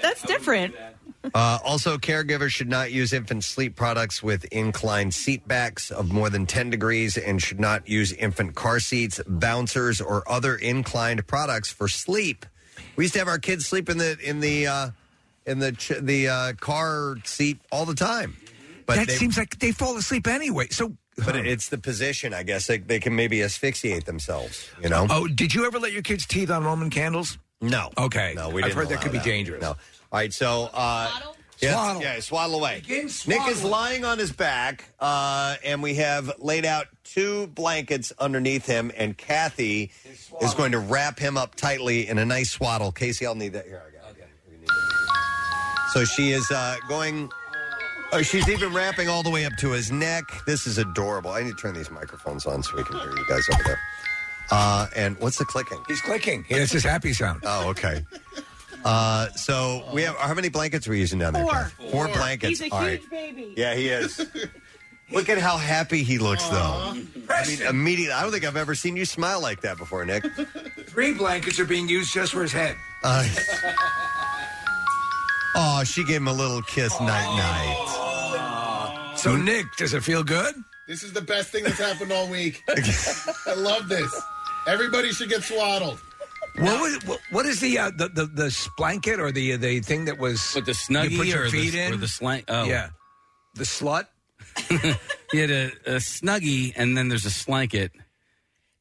That's 0.00 0.22
different. 0.22 0.74
Uh, 1.34 1.58
also, 1.64 1.98
caregivers 1.98 2.50
should 2.50 2.68
not 2.68 2.90
use 2.90 3.12
infant 3.12 3.44
sleep 3.44 3.76
products 3.76 4.22
with 4.22 4.44
inclined 4.46 5.14
seat 5.14 5.46
backs 5.46 5.90
of 5.90 6.10
more 6.10 6.28
than 6.28 6.46
10 6.46 6.70
degrees 6.70 7.16
and 7.16 7.40
should 7.40 7.60
not 7.60 7.88
use 7.88 8.12
infant 8.12 8.54
car 8.56 8.80
seats, 8.80 9.20
bouncers, 9.26 10.00
or 10.00 10.28
other 10.30 10.56
inclined 10.56 11.24
products 11.26 11.70
for 11.70 11.86
sleep. 11.86 12.44
We 12.96 13.04
used 13.04 13.14
to 13.14 13.20
have 13.20 13.28
our 13.28 13.38
kids 13.38 13.66
sleep 13.66 13.88
in 13.88 13.98
the 13.98 14.18
in 14.22 14.40
the 14.40 14.66
uh, 14.66 14.90
in 15.46 15.60
the 15.60 15.72
ch- 15.72 15.92
the 16.00 16.28
uh, 16.28 16.52
car 16.54 17.16
seat 17.24 17.58
all 17.70 17.84
the 17.84 17.94
time. 17.94 18.36
But 18.86 18.96
that 18.96 19.06
they- 19.06 19.14
seems 19.14 19.38
like 19.38 19.58
they 19.60 19.72
fall 19.72 19.96
asleep 19.96 20.26
anyway. 20.26 20.66
So, 20.70 20.96
but 21.24 21.36
it's 21.36 21.68
the 21.68 21.78
position, 21.78 22.34
I 22.34 22.42
guess. 22.42 22.66
They, 22.66 22.78
they 22.78 22.98
can 22.98 23.14
maybe 23.14 23.42
asphyxiate 23.42 24.06
themselves. 24.06 24.68
You 24.82 24.88
know. 24.88 25.06
Oh, 25.08 25.28
did 25.28 25.54
you 25.54 25.66
ever 25.66 25.78
let 25.78 25.92
your 25.92 26.02
kids 26.02 26.26
teeth 26.26 26.50
on 26.50 26.64
Roman 26.64 26.90
candles? 26.90 27.38
No. 27.62 27.90
Okay. 27.96 28.34
No, 28.36 28.48
we 28.50 28.62
I've 28.62 28.68
didn't 28.70 28.76
heard 28.78 28.88
that 28.88 28.94
allow 28.96 29.02
could 29.02 29.12
be 29.12 29.18
dangerous. 29.20 29.62
No. 29.62 29.68
All 29.70 29.76
right, 30.12 30.32
so 30.32 30.68
uh, 30.74 31.10
yeah, 31.60 31.72
Swaddle. 31.72 32.02
yeah, 32.02 32.20
swaddle 32.20 32.56
away. 32.56 32.80
Begin 32.80 33.04
Nick 33.04 33.08
is 33.08 33.22
swaddling. 33.60 33.70
lying 33.70 34.04
on 34.04 34.18
his 34.18 34.32
back, 34.32 34.84
uh, 35.00 35.54
and 35.64 35.82
we 35.82 35.94
have 35.94 36.32
laid 36.38 36.66
out 36.66 36.88
two 37.04 37.46
blankets 37.46 38.12
underneath 38.18 38.66
him, 38.66 38.90
and 38.96 39.16
Kathy 39.16 39.90
is 40.42 40.54
going 40.54 40.72
to 40.72 40.78
wrap 40.80 41.18
him 41.18 41.36
up 41.38 41.54
tightly 41.54 42.08
in 42.08 42.18
a 42.18 42.26
nice 42.26 42.50
swaddle. 42.50 42.92
Casey, 42.92 43.24
I'll 43.26 43.34
need 43.36 43.52
that 43.54 43.64
here. 43.64 43.80
I 43.88 43.92
got 43.96 44.10
it. 44.18 44.28
We 44.50 44.56
need 44.58 44.64
it. 44.64 44.70
So 45.92 46.04
she 46.04 46.32
is 46.32 46.50
uh, 46.50 46.76
going. 46.88 47.30
Oh, 48.14 48.20
she's 48.20 48.46
even 48.50 48.74
wrapping 48.74 49.08
all 49.08 49.22
the 49.22 49.30
way 49.30 49.46
up 49.46 49.54
to 49.60 49.70
his 49.70 49.90
neck. 49.90 50.24
This 50.46 50.66
is 50.66 50.76
adorable. 50.76 51.30
I 51.30 51.42
need 51.44 51.52
to 51.52 51.56
turn 51.56 51.72
these 51.74 51.90
microphones 51.90 52.44
on 52.44 52.62
so 52.62 52.76
we 52.76 52.84
can 52.84 52.98
hear 52.98 53.08
you 53.10 53.24
guys 53.26 53.48
over 53.54 53.62
there. 53.64 53.78
Uh, 54.54 54.86
and 54.94 55.18
what's 55.18 55.38
the 55.38 55.46
clicking? 55.46 55.82
He's 55.88 56.02
clicking. 56.02 56.44
It's 56.50 56.72
his 56.72 56.84
happy 56.84 57.14
sound. 57.14 57.40
Oh, 57.44 57.70
okay. 57.70 58.04
Uh, 58.84 59.28
so 59.30 59.82
we 59.94 60.02
have 60.02 60.14
how 60.16 60.34
many 60.34 60.50
blankets 60.50 60.86
are 60.86 60.90
we 60.90 60.98
using 60.98 61.18
down 61.18 61.32
there? 61.32 61.42
Four. 61.42 61.52
Kath? 61.52 61.90
Four 61.90 62.08
blankets. 62.08 62.60
He's 62.60 62.70
a 62.70 62.74
All 62.74 62.82
huge 62.82 63.00
right. 63.00 63.10
baby. 63.10 63.54
Yeah, 63.56 63.74
he 63.74 63.88
is. 63.88 64.26
Look 65.10 65.28
at 65.30 65.38
how 65.38 65.56
happy 65.56 66.02
he 66.02 66.18
looks, 66.18 66.46
though. 66.48 66.94
I 67.30 67.46
mean, 67.46 67.62
immediately. 67.62 68.12
I 68.12 68.22
don't 68.22 68.30
think 68.32 68.44
I've 68.44 68.56
ever 68.56 68.74
seen 68.74 68.94
you 68.96 69.04
smile 69.06 69.40
like 69.40 69.62
that 69.62 69.78
before, 69.78 70.04
Nick. 70.04 70.24
Three 70.86 71.14
blankets 71.14 71.58
are 71.58 71.64
being 71.64 71.88
used 71.88 72.12
just 72.12 72.32
for 72.32 72.42
his 72.42 72.52
head. 72.52 72.76
Uh, 73.04 73.26
oh, 75.54 75.82
she 75.84 76.04
gave 76.04 76.16
him 76.16 76.28
a 76.28 76.32
little 76.32 76.62
kiss, 76.62 76.98
night 77.00 77.36
night. 77.36 79.12
So, 79.16 79.36
Nick, 79.36 79.66
does 79.76 79.94
it 79.94 80.02
feel 80.02 80.22
good? 80.24 80.54
This 80.88 81.02
is 81.02 81.12
the 81.12 81.20
best 81.22 81.50
thing 81.50 81.64
that's 81.64 81.78
happened 81.78 82.12
all 82.12 82.28
week. 82.28 82.62
I 83.46 83.54
love 83.54 83.88
this. 83.88 84.10
Everybody 84.66 85.12
should 85.12 85.28
get 85.28 85.42
swaddled. 85.42 85.98
What 86.58 86.80
was 86.80 87.06
what, 87.06 87.20
what 87.30 87.46
is 87.46 87.60
the, 87.60 87.78
uh, 87.78 87.90
the 87.96 88.08
the 88.08 88.26
the 88.26 88.68
blanket 88.76 89.18
or 89.20 89.32
the 89.32 89.56
the 89.56 89.80
thing 89.80 90.04
that 90.04 90.18
was 90.18 90.54
With 90.54 90.66
the 90.66 90.72
snuggie 90.72 91.10
you 91.12 91.18
put 91.18 91.26
your 91.26 91.44
or 91.46 91.50
the- 91.50 91.80
in 91.80 91.94
or 91.94 91.96
the 91.96 92.08
slang- 92.08 92.44
oh. 92.48 92.64
Yeah, 92.64 92.90
the 93.54 93.64
slut. 93.64 94.06
You 95.32 95.40
had 95.40 95.50
a, 95.50 95.64
a 95.86 95.94
snuggie, 95.96 96.74
and 96.76 96.94
then 96.94 97.08
there's 97.08 97.24
a 97.24 97.30
slanket. 97.30 97.92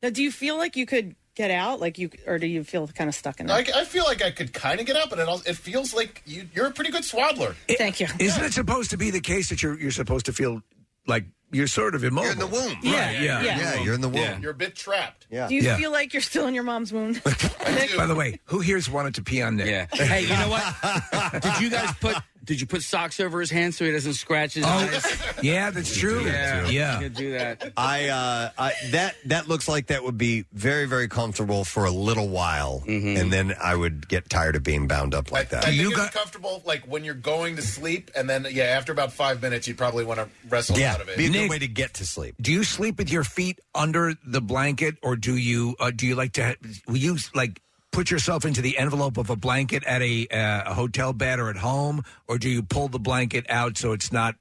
Now, 0.04 0.10
do 0.10 0.22
you 0.22 0.34
feel 0.34 0.58
like 0.58 0.76
you 0.76 0.86
could 0.86 1.16
get 1.34 1.50
out, 1.50 1.80
like 1.80 1.98
you, 1.98 2.10
or 2.28 2.38
do 2.38 2.46
you 2.46 2.66
feel 2.66 2.88
kind 2.90 3.08
of 3.08 3.16
stuck 3.16 3.40
in 3.40 3.50
I. 3.50 3.66
I 3.74 3.86
feel 3.86 4.04
like 4.04 4.22
I 4.22 4.32
could 4.32 4.52
kind 4.52 4.82
of 4.82 4.86
get 4.86 4.98
out, 4.98 5.10
but 5.10 5.20
it, 5.20 5.30
also, 5.30 5.50
it 5.50 5.56
feels 5.56 5.94
like 5.94 6.22
you, 6.26 6.46
you're 6.54 6.68
a 6.68 6.72
pretty 6.72 6.92
good 6.92 7.06
swaddler. 7.06 7.56
Thank 7.78 8.02
you. 8.02 8.08
Isn't 8.20 8.44
it 8.44 8.52
supposed 8.52 8.90
to 8.90 8.98
be 8.98 9.12
the 9.12 9.22
case 9.22 9.48
that 9.48 9.64
you're 9.64 9.80
you're 9.80 9.92
supposed 9.92 10.26
to 10.26 10.34
feel 10.34 10.62
like 11.08 11.24
you're 11.52 11.68
sort 11.68 11.96
of 11.96 12.04
immobile? 12.04 12.24
You're 12.24 12.34
in 12.34 12.40
the 12.40 12.48
womb. 12.48 12.76
Yeah, 12.82 13.06
Right, 13.08 13.22
yeah. 13.22 13.42
yeah. 13.44 13.58
Yeah, 13.60 13.82
you're 13.84 13.94
in 13.94 14.02
the 14.02 14.10
womb. 14.10 14.18
Yeah. 14.18 14.40
You're 14.40 14.52
a 14.52 14.56
bit 14.56 14.76
trapped. 14.76 15.28
Yeah. 15.30 15.48
Do 15.48 15.56
you 15.56 15.62
Yeah. 15.62 15.78
feel 15.78 15.92
like 15.92 16.14
you're 16.14 16.22
still 16.22 16.48
in 16.48 16.54
your 16.56 16.64
mom's 16.64 16.92
womb? 16.94 17.14
By 17.24 18.06
the 18.08 18.16
way, 18.16 18.40
who 18.46 18.60
here's 18.60 18.90
wanted 18.90 19.16
to 19.16 19.22
pee 19.24 19.42
on 19.42 19.58
Nick? 19.58 19.68
Yeah. 19.68 19.86
Hey, 19.92 20.22
you 20.24 20.30
know 20.30 20.50
what? 20.50 21.42
did 21.42 21.60
you 21.60 21.70
guys 21.70 21.94
put? 22.00 22.16
Did 22.44 22.60
you 22.60 22.66
put 22.66 22.82
socks 22.82 23.20
over 23.20 23.40
his 23.40 23.52
hands 23.52 23.78
so 23.78 23.86
he 23.86 23.92
doesn't 23.92 24.14
scratch 24.16 24.56
his 24.56 24.64
eyes? 24.66 25.06
Yeah, 25.44 25.70
that's 25.70 25.96
true. 25.96 26.22
Yeah, 26.26 26.68
yeah. 26.68 27.00
You 27.00 27.04
could 27.10 27.16
do 27.16 27.32
that. 27.34 27.72
I, 27.78 28.10
uh, 28.10 28.50
I 28.58 28.74
that 28.92 29.16
that 29.26 29.48
looks 29.48 29.68
like 29.68 29.88
that 29.88 30.04
would 30.04 30.18
be 30.18 30.46
very 30.52 30.86
very 30.88 31.08
comfortable 31.08 31.64
for 31.66 31.86
a 31.86 31.92
little 31.92 32.30
while, 32.30 32.84
and 32.88 33.32
then 33.32 33.54
I 33.62 33.76
would 33.76 34.08
get 34.08 34.30
tired 34.30 34.56
of 34.56 34.64
being 34.64 34.88
bound 34.88 35.14
up 35.14 35.32
like 35.32 35.48
I, 35.54 35.56
that. 35.58 35.64
I 35.66 35.68
think 35.68 35.82
you 35.82 35.88
it's 35.90 35.98
got- 35.98 36.14
comfortable, 36.14 36.64
like 36.66 36.84
when 36.88 37.04
you're 37.04 37.14
going 37.14 37.58
to 37.58 37.62
sleep, 37.62 38.10
and 38.16 38.30
then 38.30 38.48
yeah, 38.50 38.64
after 38.64 38.92
about 38.92 39.14
five 39.14 39.42
minutes, 39.42 39.68
you 39.68 39.76
probably 39.76 40.04
want 40.04 40.20
to 40.20 40.28
wrestle 40.50 40.78
yeah, 40.78 40.94
out 40.94 41.02
of 41.02 41.10
it. 41.10 41.18
be 41.18 41.26
a 41.26 41.30
good 41.30 41.34
Nick- 41.42 41.52
way 41.52 41.60
to 41.60 41.68
get 41.68 41.94
to 41.96 42.06
sleep. 42.06 42.36
Do 42.42 42.52
you 42.52 42.64
sleep 42.64 42.98
with 42.98 43.12
your 43.12 43.24
feet 43.24 43.60
under 43.76 44.14
the 44.26 44.42
blanket, 44.42 44.96
or 45.04 45.16
do 45.16 45.36
you 45.36 45.76
uh, 45.80 45.92
do 45.92 46.08
you 46.08 46.16
like 46.16 46.34
to? 46.34 46.56
Will 46.88 46.98
you 46.98 47.18
like 47.36 47.62
put 47.92 48.10
yourself 48.10 48.46
into 48.46 48.62
the 48.62 48.78
envelope 48.78 49.18
of 49.18 49.30
a 49.30 49.36
blanket 49.36 49.84
at 49.84 50.02
a, 50.02 50.28
uh, 50.28 50.72
a 50.72 50.74
hotel 50.74 51.14
bed 51.14 51.40
or 51.40 51.50
at 51.50 51.58
home, 51.58 52.04
or 52.28 52.38
do 52.38 52.50
you 52.50 52.64
pull 52.64 52.88
the 52.88 53.00
blanket 53.00 53.46
out 53.50 53.78
so 53.78 53.92
it's 53.92 54.12
not? 54.12 54.36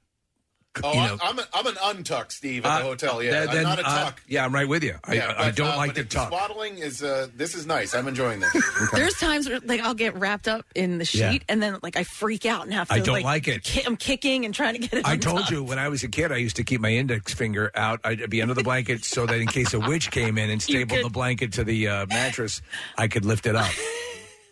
Oh, 0.83 0.93
you 0.93 0.99
know, 0.99 1.17
I'm, 1.21 1.37
I'm, 1.37 1.39
a, 1.39 1.47
I'm 1.53 1.67
an 1.67 2.03
untuck, 2.03 2.31
Steve, 2.31 2.65
at 2.65 2.77
the 2.79 2.83
Uh, 2.85 2.87
hotel. 2.87 3.21
Yeah, 3.23 3.45
then- 3.45 3.57
I'm 3.57 3.63
not 3.63 3.79
a 3.79 3.87
uh, 3.87 4.03
tuck. 4.05 4.21
yeah, 4.27 4.45
I'm 4.45 4.53
right 4.53 4.67
with 4.67 4.83
you. 4.83 4.95
I, 5.03 5.13
Yeah, 5.15 5.33
I 5.37 5.45
but, 5.47 5.55
don't 5.55 5.67
uh, 5.71 5.77
like 5.77 5.95
but 5.95 6.01
to 6.01 6.05
tuck. 6.05 6.29
Swaddling 6.29 6.77
is 6.77 7.03
uh, 7.03 7.27
this 7.35 7.55
is 7.55 7.65
nice. 7.65 7.93
I'm 7.93 8.07
enjoying 8.07 8.39
this. 8.39 8.53
There's 8.93 9.13
times 9.15 9.49
where 9.49 9.59
like 9.61 9.81
I'll 9.81 9.93
get 9.93 10.15
wrapped 10.15 10.47
up 10.47 10.65
in 10.75 10.97
the 10.97 11.05
sheet 11.05 11.19
Yeah. 11.19 11.37
and 11.49 11.61
then 11.61 11.77
like 11.83 11.97
I 11.97 12.03
freak 12.03 12.45
out 12.45 12.63
and 12.63 12.73
have 12.73 12.87
to 12.87 12.93
I 12.93 12.99
don't 12.99 13.21
like 13.23 13.47
it. 13.47 13.63
ki- 13.63 13.83
I'm 13.85 13.97
kicking 13.97 14.45
and 14.45 14.53
trying 14.53 14.73
to 14.75 14.79
get 14.79 14.93
it. 14.93 15.05
I 15.07 15.17
told 15.29 15.49
you 15.49 15.63
when 15.63 15.79
I 15.79 15.89
was 15.89 16.03
a 16.03 16.07
kid, 16.07 16.31
I 16.31 16.37
used 16.37 16.55
to 16.55 16.63
keep 16.63 16.79
my 16.81 16.91
index 16.91 17.33
finger 17.33 17.71
out. 17.75 17.99
I'd 18.03 18.29
be 18.29 18.41
under 18.41 18.53
the 18.53 18.63
blanket 18.63 19.03
so 19.03 19.25
that 19.25 19.35
in 19.39 19.47
case 19.47 19.73
a 19.73 19.79
witch 19.79 20.09
came 20.11 20.37
in 20.37 20.49
and 20.49 20.61
You 20.69 20.75
stapled 20.77 20.99
could- 20.99 21.05
the 21.05 21.09
blanket 21.13 21.53
to 21.53 21.63
the 21.63 21.87
uh, 21.87 22.05
mattress, 22.07 22.61
I 22.97 23.07
could 23.07 23.25
lift 23.25 23.45
it 23.45 23.55
up. 23.55 23.71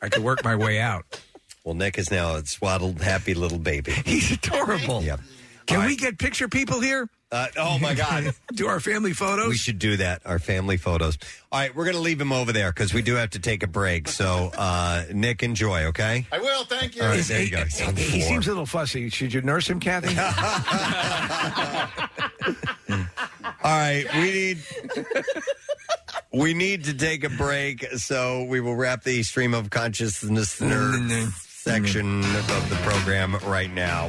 I 0.02 0.10
could 0.10 0.24
work 0.24 0.44
my 0.44 0.56
way 0.56 0.80
out. 0.80 1.06
Well, 1.66 1.76
Nick 1.76 1.98
is 1.98 2.10
now 2.10 2.36
a 2.36 2.46
swaddled, 2.46 3.02
happy 3.02 3.34
little 3.34 3.60
baby. 3.60 3.92
He's 4.06 4.32
adorable. 4.32 5.04
Yep. 5.04 5.20
Can 5.70 5.86
we 5.86 5.96
get 5.96 6.18
picture 6.18 6.48
people 6.48 6.82
here? 6.82 7.08
Uh, 7.32 7.46
oh 7.58 7.78
my 7.78 7.94
God. 7.94 8.34
Do 8.54 8.68
our 8.68 8.80
family 8.80 9.14
photos? 9.14 9.50
We 9.50 9.58
should 9.58 9.78
do 9.78 9.98
that. 9.98 10.24
Our 10.26 10.40
family 10.40 10.78
photos. 10.78 11.20
All 11.52 11.60
right, 11.60 11.76
we're 11.76 11.84
going 11.84 11.96
to 11.96 12.02
leave 12.02 12.20
him 12.20 12.32
over 12.32 12.52
there 12.52 12.72
because 12.72 12.92
we 12.92 13.04
do 13.04 13.14
have 13.16 13.30
to 13.32 13.40
take 13.40 13.62
a 13.62 13.68
break. 13.68 14.08
So, 14.08 14.52
uh, 14.58 15.04
Nick, 15.14 15.44
enjoy. 15.44 15.84
Okay. 15.86 16.26
I 16.32 16.40
will. 16.40 16.64
Thank 16.64 16.96
you. 16.96 17.04
All 17.04 17.10
right, 17.10 17.24
there 17.24 17.44
you 17.44 17.52
go. 17.52 17.64
He's 17.66 17.82
on 17.84 17.94
the 17.94 18.02
He 18.02 18.22
floor. 18.22 18.32
seems 18.32 18.48
a 18.48 18.50
little 18.50 18.66
fussy. 18.66 19.10
Should 19.10 19.32
you 19.32 19.42
nurse 19.42 19.70
him, 19.70 19.80
Kathy? 19.80 20.18
All 23.64 23.78
right, 23.78 24.06
we 24.16 24.22
need 24.32 24.58
we 26.34 26.54
need 26.56 26.86
to 26.86 26.96
take 26.96 27.24
a 27.24 27.30
break, 27.30 27.86
so 27.98 28.46
we 28.46 28.60
will 28.60 28.76
wrap 28.76 29.04
the 29.04 29.22
stream 29.22 29.54
of 29.54 29.70
consciousness 29.70 30.60
nerd 30.60 31.32
section 31.60 32.20
of 32.24 32.70
the 32.70 32.78
program 32.84 33.36
right 33.46 33.72
now. 33.72 34.08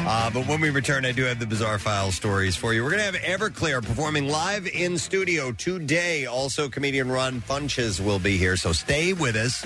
Uh, 0.00 0.30
but 0.30 0.46
when 0.46 0.60
we 0.60 0.70
return, 0.70 1.04
I 1.04 1.12
do 1.12 1.24
have 1.24 1.38
the 1.38 1.46
bizarre 1.46 1.78
file 1.78 2.10
stories 2.10 2.56
for 2.56 2.74
you. 2.74 2.82
We're 2.82 2.90
going 2.90 3.12
to 3.12 3.18
have 3.18 3.40
Everclear 3.40 3.84
performing 3.84 4.28
live 4.28 4.66
in 4.66 4.98
studio 4.98 5.52
today. 5.52 6.26
Also, 6.26 6.68
comedian 6.68 7.10
Ron 7.10 7.40
Funches 7.40 8.00
will 8.00 8.18
be 8.18 8.36
here, 8.36 8.56
so 8.56 8.72
stay 8.72 9.12
with 9.12 9.36
us. 9.36 9.64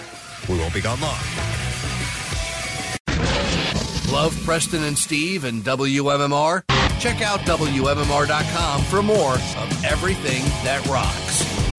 We 0.48 0.58
won't 0.58 0.74
be 0.74 0.80
gone 0.80 1.00
long. 1.00 1.18
Love 4.12 4.40
Preston 4.44 4.84
and 4.84 4.96
Steve 4.96 5.44
and 5.44 5.64
WMMR? 5.64 6.62
Check 7.00 7.20
out 7.20 7.40
WMMR.com 7.40 8.82
for 8.84 9.02
more 9.02 9.34
of 9.34 9.84
everything 9.84 10.44
that 10.64 10.86
rocks. 10.86 11.73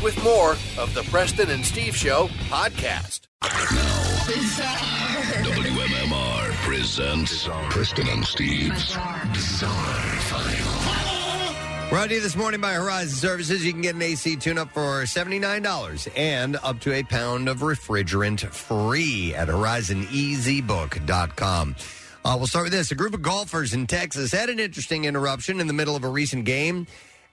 back 0.00 0.04
with 0.04 0.22
more 0.24 0.52
of 0.78 0.94
the 0.94 1.02
Preston 1.10 1.50
and 1.50 1.62
Steve 1.64 1.96
Show 1.96 2.28
podcast. 2.48 3.22
WMMR 5.42 6.52
presents 6.62 7.48
Preston 7.70 8.06
and 8.08 8.24
Steve's 8.24 8.96
Bizarre 9.32 10.20
File. 10.20 11.90
Brought 11.90 12.10
to 12.10 12.14
you 12.14 12.20
this 12.20 12.36
morning 12.36 12.60
by 12.60 12.74
Horizon 12.74 13.16
Services. 13.16 13.64
You 13.64 13.72
can 13.72 13.82
get 13.82 13.96
an 13.96 14.02
AC 14.02 14.36
tune 14.36 14.58
up 14.58 14.70
for 14.72 15.02
$79 15.02 16.08
and 16.16 16.56
up 16.62 16.78
to 16.80 16.92
a 16.92 17.02
pound 17.02 17.48
of 17.48 17.58
refrigerant 17.60 18.46
free 18.46 19.34
at 19.34 19.48
horizoneasybook.com. 19.48 21.76
Uh, 22.22 22.34
we'll 22.36 22.46
start 22.46 22.64
with 22.64 22.72
this. 22.72 22.90
A 22.90 22.94
group 22.94 23.14
of 23.14 23.22
golfers 23.22 23.72
in 23.72 23.86
Texas 23.86 24.30
had 24.30 24.50
an 24.50 24.60
interesting 24.60 25.06
interruption 25.06 25.58
in 25.58 25.66
the 25.66 25.72
middle 25.72 25.96
of 25.96 26.04
a 26.04 26.08
recent 26.08 26.44
game. 26.44 26.86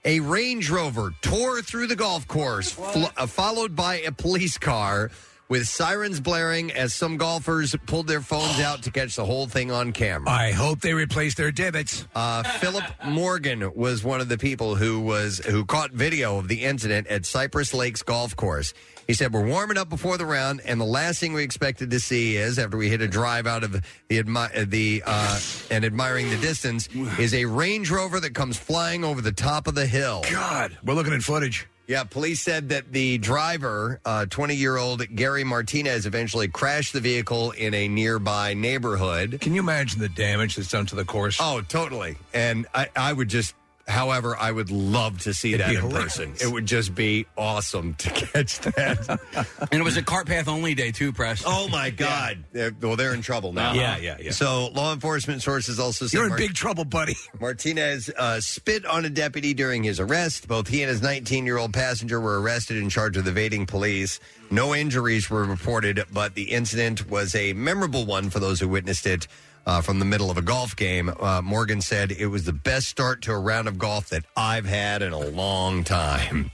A 0.08 0.20
Range 0.20 0.70
Rover 0.70 1.12
tore 1.20 1.60
through 1.60 1.86
the 1.86 1.94
golf 1.94 2.26
course, 2.26 2.72
fl- 2.72 3.12
uh, 3.14 3.26
followed 3.26 3.76
by 3.76 3.96
a 3.96 4.10
police 4.10 4.56
car 4.56 5.10
with 5.50 5.68
sirens 5.68 6.18
blaring 6.18 6.72
as 6.72 6.94
some 6.94 7.18
golfers 7.18 7.76
pulled 7.84 8.06
their 8.06 8.22
phones 8.22 8.58
out 8.58 8.82
to 8.84 8.90
catch 8.90 9.16
the 9.16 9.24
whole 9.26 9.46
thing 9.46 9.70
on 9.70 9.92
camera. 9.92 10.30
I 10.30 10.52
hope 10.52 10.80
they 10.80 10.94
replace 10.94 11.34
their 11.34 11.50
divots. 11.50 12.06
Uh, 12.14 12.42
Philip 12.42 12.84
Morgan 13.06 13.70
was 13.74 14.02
one 14.02 14.22
of 14.22 14.30
the 14.30 14.38
people 14.38 14.76
who 14.76 14.98
was 15.00 15.40
who 15.40 15.66
caught 15.66 15.90
video 15.92 16.38
of 16.38 16.48
the 16.48 16.64
incident 16.64 17.06
at 17.08 17.26
Cypress 17.26 17.74
Lakes 17.74 18.02
Golf 18.02 18.34
Course. 18.34 18.72
He 19.08 19.14
said, 19.14 19.32
"We're 19.32 19.46
warming 19.46 19.78
up 19.78 19.88
before 19.88 20.18
the 20.18 20.26
round, 20.26 20.60
and 20.66 20.78
the 20.78 20.84
last 20.84 21.18
thing 21.18 21.32
we 21.32 21.42
expected 21.42 21.90
to 21.92 21.98
see 21.98 22.36
is 22.36 22.58
after 22.58 22.76
we 22.76 22.90
hit 22.90 23.00
a 23.00 23.08
drive 23.08 23.46
out 23.46 23.64
of 23.64 23.72
the 23.72 23.82
admi- 24.22 24.68
the 24.68 25.02
uh, 25.06 25.40
and 25.70 25.82
admiring 25.82 26.28
the 26.28 26.36
distance 26.36 26.90
is 27.18 27.32
a 27.32 27.46
Range 27.46 27.90
Rover 27.90 28.20
that 28.20 28.34
comes 28.34 28.58
flying 28.58 29.04
over 29.04 29.22
the 29.22 29.32
top 29.32 29.66
of 29.66 29.74
the 29.74 29.86
hill." 29.86 30.22
God, 30.30 30.76
we're 30.84 30.92
looking 30.92 31.14
at 31.14 31.22
footage. 31.22 31.66
Yeah, 31.86 32.04
police 32.04 32.42
said 32.42 32.68
that 32.68 32.92
the 32.92 33.16
driver, 33.16 33.98
20 34.28 34.54
year 34.54 34.76
old 34.76 35.02
Gary 35.16 35.42
Martinez, 35.42 36.04
eventually 36.04 36.46
crashed 36.46 36.92
the 36.92 37.00
vehicle 37.00 37.52
in 37.52 37.72
a 37.72 37.88
nearby 37.88 38.52
neighborhood. 38.52 39.38
Can 39.40 39.54
you 39.54 39.62
imagine 39.62 40.00
the 40.00 40.10
damage 40.10 40.56
that's 40.56 40.68
done 40.70 40.84
to 40.84 40.96
the 40.96 41.06
course? 41.06 41.38
Oh, 41.40 41.62
totally. 41.62 42.16
And 42.34 42.66
I, 42.74 42.88
I 42.94 43.14
would 43.14 43.28
just, 43.28 43.54
however, 43.88 44.36
I 44.38 44.52
would 44.52 44.70
love 44.70 45.20
to 45.22 45.34
see 45.34 45.54
It'd 45.54 45.66
that 45.66 45.70
be 45.70 45.76
in 45.76 45.80
hilarious. 45.82 46.16
person. 46.18 46.34
It 46.40 46.52
would 46.52 46.66
just 46.66 46.94
be 46.94 47.26
awesome 47.36 47.94
to 47.94 48.10
catch 48.10 48.58
that. 48.60 49.18
And 49.72 49.80
it 49.80 49.84
was 49.84 49.96
a 49.96 50.02
cart 50.02 50.26
path 50.26 50.46
only 50.48 50.74
day 50.74 50.92
too, 50.92 51.12
Press. 51.12 51.42
oh 51.46 51.68
my 51.68 51.90
God! 51.90 52.44
They're- 52.52 52.74
well, 52.80 52.96
they're 52.96 53.14
in 53.14 53.22
trouble 53.22 53.52
now. 53.52 53.72
Yeah, 53.74 53.96
yeah, 53.98 54.16
yeah. 54.20 54.30
So 54.30 54.68
law 54.68 54.92
enforcement 54.92 55.42
sources 55.42 55.78
also 55.80 56.06
said 56.06 56.16
You're 56.16 56.24
in 56.24 56.30
Mar- 56.30 56.38
big 56.38 56.54
trouble, 56.54 56.84
buddy. 56.84 57.16
Martinez 57.40 58.10
uh, 58.16 58.40
spit 58.40 58.84
on 58.86 59.04
a 59.04 59.10
deputy 59.10 59.54
during 59.54 59.82
his 59.82 59.98
arrest. 60.00 60.46
Both 60.48 60.68
he 60.68 60.82
and 60.82 60.88
his 60.90 61.02
19 61.02 61.44
year 61.46 61.58
old 61.58 61.72
passenger 61.72 62.20
were 62.20 62.40
arrested 62.40 62.76
in 62.76 62.88
charge 62.88 63.16
of 63.16 63.26
evading 63.26 63.66
police. 63.66 64.20
No 64.50 64.74
injuries 64.74 65.28
were 65.28 65.44
reported, 65.44 66.02
but 66.12 66.34
the 66.34 66.44
incident 66.52 67.08
was 67.10 67.34
a 67.34 67.52
memorable 67.52 68.06
one 68.06 68.30
for 68.30 68.38
those 68.38 68.60
who 68.60 68.68
witnessed 68.68 69.06
it. 69.06 69.26
Uh, 69.68 69.82
from 69.82 69.98
the 69.98 70.04
middle 70.06 70.30
of 70.30 70.38
a 70.38 70.42
golf 70.42 70.74
game, 70.76 71.12
uh, 71.20 71.42
Morgan 71.44 71.82
said 71.82 72.10
it 72.10 72.28
was 72.28 72.46
the 72.46 72.54
best 72.54 72.88
start 72.88 73.20
to 73.20 73.32
a 73.32 73.38
round 73.38 73.68
of 73.68 73.76
golf 73.76 74.08
that 74.08 74.24
I've 74.34 74.64
had 74.64 75.02
in 75.02 75.12
a 75.12 75.18
long 75.18 75.84
time. 75.84 76.50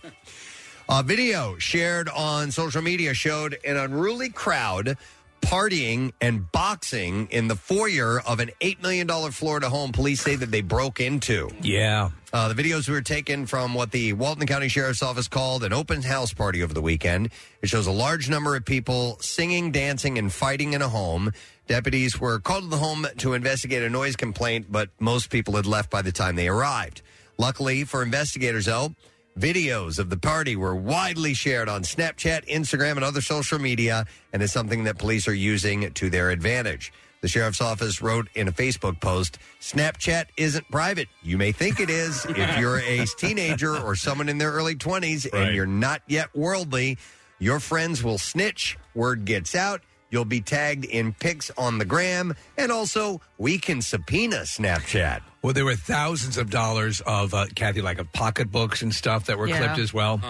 A 0.88 1.00
video 1.04 1.56
shared 1.58 2.08
on 2.08 2.50
social 2.50 2.82
media 2.82 3.14
showed 3.14 3.56
an 3.64 3.76
unruly 3.76 4.30
crowd 4.30 4.98
partying 5.40 6.12
and 6.20 6.50
boxing 6.50 7.28
in 7.30 7.46
the 7.46 7.54
foyer 7.54 8.20
of 8.26 8.40
an 8.40 8.50
$8 8.60 8.82
million 8.82 9.08
Florida 9.30 9.68
home 9.68 9.92
police 9.92 10.20
say 10.20 10.34
that 10.34 10.50
they 10.50 10.62
broke 10.62 11.00
into. 11.00 11.50
Yeah. 11.60 12.10
Uh, 12.32 12.52
the 12.52 12.60
videos 12.60 12.88
were 12.88 13.00
taken 13.00 13.46
from 13.46 13.74
what 13.74 13.92
the 13.92 14.12
Walton 14.14 14.46
County 14.46 14.68
Sheriff's 14.68 15.02
Office 15.02 15.28
called 15.28 15.62
an 15.62 15.72
open 15.72 16.02
house 16.02 16.32
party 16.32 16.64
over 16.64 16.74
the 16.74 16.82
weekend. 16.82 17.30
It 17.62 17.68
shows 17.68 17.86
a 17.86 17.92
large 17.92 18.28
number 18.28 18.56
of 18.56 18.64
people 18.64 19.18
singing, 19.20 19.70
dancing, 19.70 20.18
and 20.18 20.32
fighting 20.32 20.72
in 20.72 20.82
a 20.82 20.88
home. 20.88 21.32
Deputies 21.66 22.20
were 22.20 22.38
called 22.40 22.64
to 22.64 22.68
the 22.70 22.76
home 22.76 23.06
to 23.18 23.32
investigate 23.32 23.82
a 23.82 23.88
noise 23.90 24.16
complaint, 24.16 24.66
but 24.70 24.90
most 25.00 25.30
people 25.30 25.56
had 25.56 25.66
left 25.66 25.90
by 25.90 26.02
the 26.02 26.12
time 26.12 26.36
they 26.36 26.48
arrived. 26.48 27.00
Luckily 27.38 27.84
for 27.84 28.02
investigators, 28.02 28.66
though, 28.66 28.94
videos 29.38 29.98
of 29.98 30.10
the 30.10 30.16
party 30.18 30.56
were 30.56 30.76
widely 30.76 31.32
shared 31.34 31.68
on 31.68 31.82
Snapchat, 31.82 32.46
Instagram, 32.48 32.92
and 32.96 33.04
other 33.04 33.22
social 33.22 33.58
media, 33.58 34.04
and 34.32 34.42
is 34.42 34.52
something 34.52 34.84
that 34.84 34.98
police 34.98 35.26
are 35.26 35.34
using 35.34 35.90
to 35.94 36.10
their 36.10 36.30
advantage. 36.30 36.92
The 37.22 37.28
sheriff's 37.28 37.62
office 37.62 38.02
wrote 38.02 38.28
in 38.34 38.48
a 38.48 38.52
Facebook 38.52 39.00
post 39.00 39.38
Snapchat 39.62 40.26
isn't 40.36 40.70
private. 40.70 41.08
You 41.22 41.38
may 41.38 41.52
think 41.52 41.80
it 41.80 41.88
is 41.88 42.26
if 42.26 42.36
you're 42.58 42.80
a 42.80 43.06
teenager 43.16 43.74
or 43.78 43.96
someone 43.96 44.28
in 44.28 44.36
their 44.36 44.52
early 44.52 44.74
20s 44.74 45.32
Right. 45.32 45.42
and 45.46 45.56
you're 45.56 45.64
not 45.64 46.02
yet 46.06 46.28
worldly. 46.36 46.98
Your 47.38 47.60
friends 47.60 48.04
will 48.04 48.18
snitch, 48.18 48.76
word 48.94 49.24
gets 49.24 49.54
out. 49.54 49.80
You'll 50.14 50.24
be 50.24 50.40
tagged 50.40 50.84
in 50.84 51.12
pics 51.12 51.50
on 51.58 51.78
the 51.78 51.84
gram, 51.84 52.34
and 52.56 52.70
also 52.70 53.20
we 53.36 53.58
can 53.58 53.82
subpoena 53.82 54.42
Snapchat. 54.42 55.22
Well, 55.42 55.52
there 55.54 55.64
were 55.64 55.74
thousands 55.74 56.38
of 56.38 56.50
dollars 56.50 57.00
of 57.00 57.34
uh, 57.34 57.46
Kathy, 57.56 57.82
like 57.82 57.98
of 57.98 58.12
pocketbooks 58.12 58.82
and 58.82 58.94
stuff 58.94 59.26
that 59.26 59.36
were 59.36 59.48
Yeah. 59.48 59.58
clipped 59.58 59.80
as 59.80 59.92
well. 59.92 60.20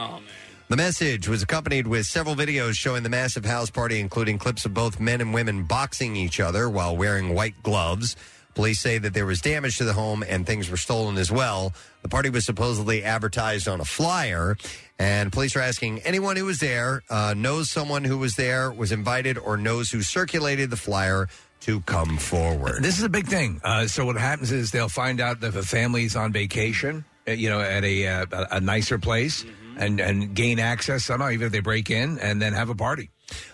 The 0.70 0.76
message 0.78 1.28
was 1.28 1.42
accompanied 1.42 1.86
with 1.86 2.06
several 2.06 2.34
videos 2.34 2.76
showing 2.78 3.02
the 3.02 3.10
massive 3.10 3.44
house 3.44 3.68
party, 3.68 4.00
including 4.00 4.38
clips 4.38 4.64
of 4.64 4.72
both 4.72 4.98
men 4.98 5.20
and 5.20 5.34
women 5.34 5.64
boxing 5.64 6.16
each 6.16 6.40
other 6.40 6.70
while 6.70 6.96
wearing 6.96 7.34
white 7.34 7.62
gloves. 7.62 8.16
Police 8.54 8.80
say 8.80 8.96
that 8.96 9.12
there 9.12 9.26
was 9.26 9.42
damage 9.42 9.76
to 9.78 9.84
the 9.84 9.92
home 9.92 10.24
and 10.26 10.46
things 10.46 10.70
were 10.70 10.76
stolen 10.78 11.18
as 11.18 11.30
well. 11.30 11.74
The 12.00 12.08
party 12.08 12.30
was 12.30 12.46
supposedly 12.46 13.04
advertised 13.04 13.68
on 13.68 13.80
a 13.82 13.84
flyer, 13.84 14.56
and 14.98 15.32
police 15.32 15.56
are 15.56 15.60
asking 15.60 16.00
anyone 16.00 16.36
who 16.36 16.44
was 16.44 16.58
there, 16.58 17.02
uh, 17.10 17.34
knows 17.36 17.70
someone 17.70 18.04
who 18.04 18.18
was 18.18 18.36
there, 18.36 18.70
was 18.72 18.92
invited, 18.92 19.38
or 19.38 19.56
knows 19.56 19.90
who 19.90 20.02
circulated 20.02 20.70
the 20.70 20.76
flyer 20.76 21.28
to 21.60 21.80
come 21.82 22.18
forward. 22.18 22.82
This 22.82 22.98
is 22.98 23.04
a 23.04 23.08
big 23.08 23.26
thing. 23.26 23.60
Uh, 23.64 23.86
so 23.86 24.04
what 24.04 24.16
happens 24.16 24.52
is 24.52 24.70
they'll 24.70 24.88
find 24.88 25.20
out 25.20 25.40
that 25.40 25.54
the 25.54 25.60
a 25.60 25.62
family's 25.62 26.14
on 26.14 26.32
vacation, 26.32 27.04
uh, 27.26 27.32
you 27.32 27.48
know, 27.48 27.60
at 27.60 27.84
a 27.84 28.06
uh, 28.06 28.26
a, 28.30 28.56
a 28.56 28.60
nicer 28.60 28.98
place, 28.98 29.44
and 29.76 30.00
and 30.00 30.34
gain 30.34 30.58
access 30.58 31.04
somehow, 31.04 31.30
even 31.30 31.46
if 31.46 31.52
they 31.52 31.60
break 31.60 31.90
in, 31.90 32.18
and 32.18 32.40
then 32.40 32.52
have 32.52 32.68
a 32.68 32.74
party. 32.74 33.10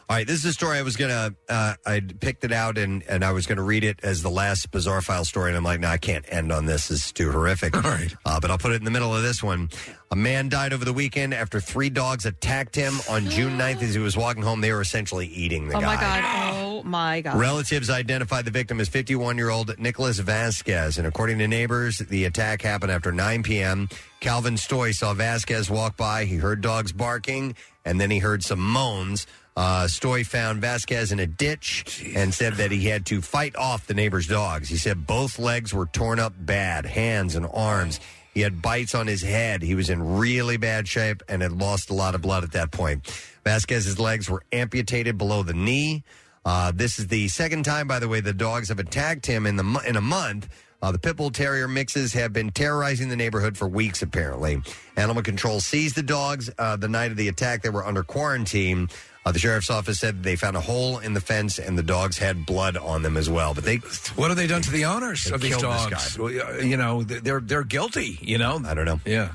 All 0.09 0.17
right, 0.17 0.27
this 0.27 0.41
is 0.41 0.45
a 0.45 0.53
story 0.53 0.79
I 0.79 0.83
was 0.83 0.97
gonna. 0.97 1.35
Uh, 1.49 1.75
I 1.87 2.01
picked 2.01 2.43
it 2.43 2.51
out 2.51 2.79
and 2.79 3.05
and 3.05 3.25
I 3.25 3.31
was 3.31 3.47
gonna 3.47 3.63
read 3.63 3.85
it 3.85 4.01
as 4.03 4.23
the 4.23 4.29
last 4.29 4.71
bizarre 4.73 5.03
file 5.03 5.25
story, 5.25 5.51
and 5.51 5.57
I'm 5.57 5.63
like, 5.63 5.79
no, 5.79 5.89
I 5.89 5.99
can't 5.99 6.25
end 6.29 6.51
on 6.51 6.67
this. 6.67 6.89
This 6.89 7.07
is 7.07 7.13
too 7.13 7.31
horrific. 7.31 7.77
All 7.77 7.83
right, 7.83 8.13
uh, 8.25 8.41
but 8.41 8.51
I'll 8.51 8.59
put 8.59 8.73
it 8.73 8.77
in 8.77 8.85
the 8.85 8.91
middle 8.91 9.15
of 9.15 9.23
this 9.23 9.41
one. 9.41 9.71
A 10.11 10.17
man 10.17 10.49
died 10.49 10.73
over 10.73 10.85
the 10.85 10.93
weekend 10.93 11.33
after 11.33 11.61
three 11.61 11.91
dogs 11.91 12.27
attacked 12.27 12.75
him 12.75 12.95
on 13.09 13.27
June 13.31 13.53
9th 13.59 13.83
as 13.83 13.95
he 13.95 14.01
was 14.01 14.17
walking 14.17 14.43
home. 14.43 14.61
They 14.61 14.73
were 14.73 14.81
essentially 14.81 15.29
eating 15.29 15.69
the 15.69 15.75
guy. 15.75 15.79
oh 15.79 15.83
guy. 15.83 15.95
my 15.95 16.01
god! 16.01 16.55
Oh 16.65 16.83
my 16.83 17.21
god! 17.21 17.39
Relatives 17.39 17.89
identified 17.89 18.45
the 18.45 18.51
victim 18.51 18.81
as 18.81 18.89
51 18.89 19.37
year 19.37 19.51
old 19.51 19.79
Nicholas 19.79 20.19
Vasquez. 20.19 20.99
And 20.99 21.07
according 21.07 21.39
to 21.39 21.47
neighbors, 21.47 21.99
the 21.99 22.25
attack 22.25 22.63
happened 22.63 22.91
after 22.91 23.13
9 23.13 23.45
p.m. 23.45 23.89
Calvin 24.19 24.57
Stoy 24.57 24.93
saw 24.93 25.15
Vasquez 25.15 25.71
walk 25.71 25.97
by. 25.97 26.25
He 26.25 26.37
heard 26.37 26.61
dogs 26.61 26.91
barking 26.93 27.55
and 27.85 28.01
then 28.01 28.11
he 28.11 28.19
heard 28.19 28.43
some 28.43 28.61
moans. 28.61 29.27
Uh, 29.61 29.87
Stoy 29.87 30.25
found 30.25 30.63
Vasquez 30.63 31.13
in 31.13 31.21
a 31.21 31.27
ditch 31.27 32.03
and 32.17 32.33
said 32.33 32.55
that 32.55 32.71
he 32.71 32.87
had 32.87 33.05
to 33.05 33.21
fight 33.21 33.55
off 33.57 33.87
the 33.87 33.93
neighbor's 33.93 34.27
dogs. 34.27 34.71
He 34.71 34.79
said 34.79 35.07
both 35.07 35.39
legs 35.39 35.75
were 35.75 35.85
torn 35.85 36.19
up 36.19 36.33
bad, 36.35 36.87
hands 36.87 37.35
and 37.35 37.47
arms. 37.53 38.01
He 38.33 38.41
had 38.41 38.63
bites 38.63 38.95
on 38.95 39.07
his 39.07 39.21
head. 39.21 39.61
He 39.61 39.75
was 39.75 39.91
in 39.91 40.17
really 40.17 40.57
bad 40.57 40.89
shape 40.89 41.23
and 41.29 41.43
had 41.43 41.53
lost 41.53 41.91
a 41.91 41.95
lot 41.95 42.15
of 42.15 42.23
blood 42.23 42.43
at 42.43 42.53
that 42.53 42.71
point. 42.71 43.07
Vasquez's 43.45 44.01
legs 44.01 44.31
were 44.31 44.43
amputated 44.51 45.19
below 45.19 45.43
the 45.43 45.53
knee. 45.53 46.05
Uh, 46.43 46.73
this 46.75 46.99
is 46.99 47.09
the 47.09 47.29
second 47.29 47.67
time, 47.67 47.87
by 47.87 47.99
the 47.99 48.09
way, 48.09 48.21
the 48.21 48.33
dogs 48.33 48.71
have 48.71 48.79
attacked 48.79 49.27
him 49.27 49.45
in 49.45 49.57
the 49.57 49.85
in 49.87 49.97
a 49.97 50.01
month. 50.01 50.49
Uh, 50.83 50.91
the 50.91 50.99
pit 50.99 51.17
bull 51.17 51.31
terrier 51.31 51.69
mixes 51.69 52.15
have 52.15 52.33
been 52.33 52.51
terrorizing 52.51 53.11
the 53.11 53.17
neighborhood 53.17 53.59
for 53.59 53.69
weeks. 53.69 54.01
Apparently, 54.01 54.63
animal 54.97 55.23
control 55.23 55.61
seized 55.61 55.97
the 55.97 56.03
dogs 56.03 56.49
uh, 56.59 56.77
the 56.77 56.89
night 56.89 57.11
of 57.11 57.19
the 57.19 57.29
attack. 57.29 57.61
They 57.61 57.69
were 57.69 57.85
under 57.85 58.03
quarantine. 58.03 58.89
Uh, 59.27 59.33
the 59.33 59.39
sheriff's 59.39 59.69
office 59.69 60.01
said 60.01 60.23
they 60.23 60.35
found 60.35 60.57
a 60.57 60.61
hole 60.61 60.99
in 60.99 61.13
the 61.13 61.21
fence 61.21 61.59
and 61.59 61.77
the 61.77 61.83
dogs 61.83 62.17
had 62.17 62.47
blood 62.47 62.77
on 62.79 63.03
them 63.03 63.17
as 63.19 63.29
well. 63.29 63.53
But 63.53 63.65
they, 63.65 63.77
What 64.17 64.29
have 64.29 64.37
they 64.39 64.47
done 64.47 64.63
to 64.63 64.71
the 64.71 64.87
owners 64.87 65.25
They 65.25 65.35
of 65.35 65.41
these 65.43 65.57
killed 65.57 65.75
this 65.75 65.87
dogs? 65.87 66.17
guy. 66.17 66.23
Well, 66.23 66.65
you 66.65 66.77
know, 66.79 67.03
they're 67.03 67.41
they're 67.41 67.63
guilty. 67.65 68.19
You 68.23 68.39
know, 68.39 68.61
I 68.67 68.73
don't 68.75 68.87
know. 68.87 69.01
Yeah. 69.05 69.33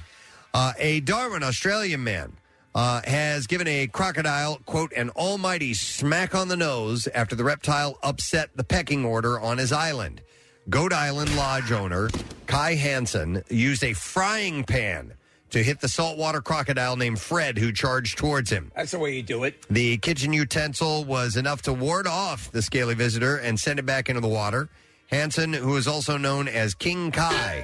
Uh, 0.53 0.74
a 0.80 1.02
Darwin, 1.02 1.44
Australian 1.44 2.03
man, 2.03 2.34
uh, 2.74 3.02
has 3.06 3.45
given 3.45 3.68
a 3.68 3.88
crocodile, 3.88 4.60
quote, 4.66 4.91
an 4.94 5.10
almighty 5.12 5.74
smack 5.74 6.34
on 6.34 6.48
the 6.48 6.57
nose 6.57 7.07
after 7.14 7.36
the 7.36 7.44
reptile 7.44 7.99
upset 8.02 8.49
the 8.56 8.64
pecking 8.64 9.06
order 9.06 9.40
on 9.40 9.57
his 9.60 9.72
island. 9.72 10.22
Goat 10.68 10.94
Island 10.94 11.36
Lodge 11.36 11.72
owner 11.72 12.10
Kai 12.48 12.74
Hansen 12.74 13.44
used 13.49 13.84
a 13.84 13.94
frying 13.94 14.64
pan 14.64 15.14
to 15.56 15.64
hit 15.64 15.80
the 15.80 15.88
saltwater 15.88 16.41
crocodile 16.41 16.98
named 16.98 17.18
Fred, 17.18 17.57
who 17.57 17.72
charged 17.72 18.18
towards 18.18 18.49
him. 18.49 18.73
That's 18.76 18.91
the 18.91 18.99
way 18.99 19.15
you 19.15 19.23
do 19.23 19.45
it. 19.45 19.65
The 19.69 19.98
kitchen 19.99 20.34
utensil 20.34 21.06
was 21.06 21.38
enough 21.38 21.61
to 21.61 21.72
ward 21.72 22.07
off 22.07 22.52
the 22.52 22.61
scaly 22.61 22.94
visitor 22.94 23.38
and 23.38 23.57
send 23.57 23.80
it 23.80 23.86
back 23.86 24.10
into 24.10 24.19
the 24.19 24.27
water. 24.27 24.68
Hansen, 25.07 25.53
who 25.53 25.77
is 25.77 25.88
also 25.88 26.18
known 26.18 26.49
as 26.49 26.73
King 26.73 27.10
Kai, 27.10 27.64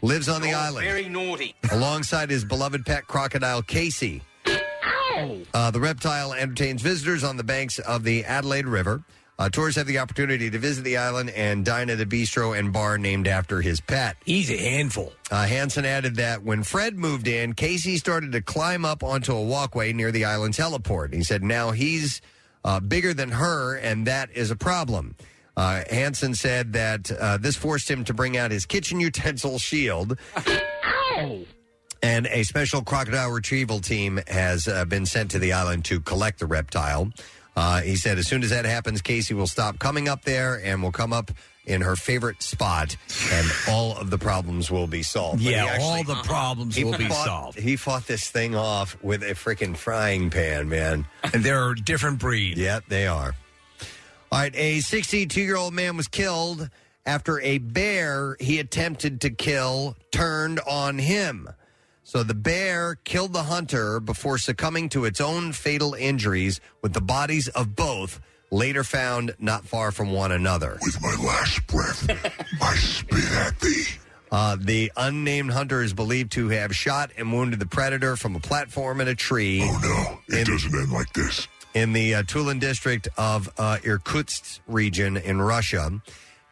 lives 0.00 0.30
on 0.30 0.40
the 0.40 0.54
island 0.54 0.86
Very 0.86 1.10
naughty. 1.10 1.54
alongside 1.70 2.30
his 2.30 2.42
beloved 2.42 2.86
pet 2.86 3.06
crocodile 3.06 3.60
Casey. 3.60 4.22
Uh, 5.52 5.70
the 5.70 5.80
reptile 5.80 6.32
entertains 6.32 6.80
visitors 6.80 7.22
on 7.22 7.36
the 7.36 7.44
banks 7.44 7.78
of 7.80 8.02
the 8.02 8.24
Adelaide 8.24 8.66
River. 8.66 9.02
Uh, 9.40 9.48
tourists 9.48 9.78
have 9.78 9.86
the 9.86 9.98
opportunity 9.98 10.50
to 10.50 10.58
visit 10.58 10.84
the 10.84 10.98
island 10.98 11.30
and 11.30 11.64
dine 11.64 11.88
at 11.88 11.98
a 11.98 12.04
bistro 12.04 12.58
and 12.58 12.74
bar 12.74 12.98
named 12.98 13.26
after 13.26 13.62
his 13.62 13.80
pet. 13.80 14.14
He's 14.22 14.50
a 14.50 14.56
handful. 14.58 15.14
Uh, 15.30 15.46
Hansen 15.46 15.86
added 15.86 16.16
that 16.16 16.42
when 16.42 16.62
Fred 16.62 16.98
moved 16.98 17.26
in, 17.26 17.54
Casey 17.54 17.96
started 17.96 18.32
to 18.32 18.42
climb 18.42 18.84
up 18.84 19.02
onto 19.02 19.34
a 19.34 19.42
walkway 19.42 19.94
near 19.94 20.12
the 20.12 20.26
island's 20.26 20.58
heliport. 20.58 21.14
He 21.14 21.22
said 21.22 21.42
now 21.42 21.70
he's 21.70 22.20
uh, 22.66 22.80
bigger 22.80 23.14
than 23.14 23.30
her, 23.30 23.76
and 23.76 24.06
that 24.06 24.28
is 24.32 24.50
a 24.50 24.56
problem. 24.56 25.16
Uh, 25.56 25.84
Hansen 25.88 26.34
said 26.34 26.74
that 26.74 27.10
uh, 27.10 27.38
this 27.38 27.56
forced 27.56 27.90
him 27.90 28.04
to 28.04 28.12
bring 28.12 28.36
out 28.36 28.50
his 28.50 28.66
kitchen 28.66 29.00
utensil 29.00 29.58
shield. 29.58 30.18
And 32.02 32.26
a 32.26 32.42
special 32.42 32.82
crocodile 32.82 33.30
retrieval 33.30 33.80
team 33.80 34.20
has 34.26 34.68
uh, 34.68 34.84
been 34.84 35.06
sent 35.06 35.30
to 35.30 35.38
the 35.38 35.54
island 35.54 35.86
to 35.86 36.00
collect 36.00 36.40
the 36.40 36.46
reptile. 36.46 37.10
Uh, 37.60 37.82
he 37.82 37.94
said 37.94 38.16
as 38.16 38.26
soon 38.26 38.42
as 38.42 38.48
that 38.48 38.64
happens, 38.64 39.02
Casey 39.02 39.34
will 39.34 39.46
stop 39.46 39.78
coming 39.78 40.08
up 40.08 40.24
there 40.24 40.58
and 40.64 40.82
will 40.82 40.92
come 40.92 41.12
up 41.12 41.30
in 41.66 41.82
her 41.82 41.94
favorite 41.94 42.42
spot, 42.42 42.96
and 43.32 43.46
all 43.68 43.94
of 43.98 44.08
the 44.08 44.16
problems 44.16 44.70
will 44.70 44.86
be 44.86 45.02
solved. 45.02 45.44
But 45.44 45.52
Yeah, 45.52 45.76
all 45.78 46.02
the 46.02 46.14
problems 46.24 46.74
he 46.74 46.84
will 46.84 46.96
be 46.96 47.06
fought- 47.06 47.26
solved. 47.26 47.58
He 47.58 47.76
fought 47.76 48.06
this 48.06 48.30
thing 48.30 48.54
off 48.56 48.96
with 49.02 49.22
a 49.22 49.34
freaking 49.34 49.76
frying 49.76 50.30
pan, 50.30 50.70
man. 50.70 51.04
And 51.34 51.44
they're 51.44 51.72
a 51.72 51.76
different 51.76 52.18
breed. 52.18 52.56
Yeah, 52.56 52.80
they 52.88 53.06
are. 53.06 53.34
All 54.32 54.38
right, 54.38 54.56
a 54.56 54.80
62 54.80 55.38
year 55.38 55.56
old 55.56 55.74
man 55.74 55.98
was 55.98 56.08
killed 56.08 56.70
after 57.04 57.40
a 57.40 57.58
bear 57.58 58.36
he 58.40 58.58
attempted 58.58 59.20
to 59.20 59.30
kill 59.30 59.96
turned 60.12 60.60
on 60.60 60.98
him. 60.98 61.46
So 62.10 62.24
the 62.24 62.34
bear 62.34 62.96
killed 63.04 63.32
the 63.32 63.44
hunter 63.44 64.00
before 64.00 64.36
succumbing 64.36 64.88
to 64.88 65.04
its 65.04 65.20
own 65.20 65.52
fatal 65.52 65.94
injuries, 65.94 66.60
with 66.82 66.92
the 66.92 67.00
bodies 67.00 67.46
of 67.46 67.76
both 67.76 68.20
later 68.50 68.82
found 68.82 69.36
not 69.38 69.64
far 69.64 69.92
from 69.92 70.10
one 70.10 70.32
another. 70.32 70.76
With 70.82 71.00
my 71.00 71.14
last 71.24 71.64
breath, 71.68 72.10
I 72.60 72.74
spit 72.74 73.30
at 73.30 73.60
thee. 73.60 73.84
Uh, 74.32 74.56
the 74.58 74.90
unnamed 74.96 75.52
hunter 75.52 75.84
is 75.84 75.92
believed 75.92 76.32
to 76.32 76.48
have 76.48 76.74
shot 76.74 77.12
and 77.16 77.32
wounded 77.32 77.60
the 77.60 77.66
predator 77.66 78.16
from 78.16 78.34
a 78.34 78.40
platform 78.40 79.00
in 79.00 79.06
a 79.06 79.14
tree. 79.14 79.60
Oh 79.62 79.78
no, 79.80 80.36
it 80.36 80.48
doesn't 80.48 80.74
end 80.74 80.90
like 80.90 81.12
this. 81.12 81.46
In 81.74 81.92
the 81.92 82.16
uh, 82.16 82.22
Tulun 82.24 82.58
district 82.58 83.06
of 83.16 83.48
uh, 83.56 83.78
Irkutsk 83.84 84.58
region 84.66 85.16
in 85.16 85.40
Russia. 85.40 86.02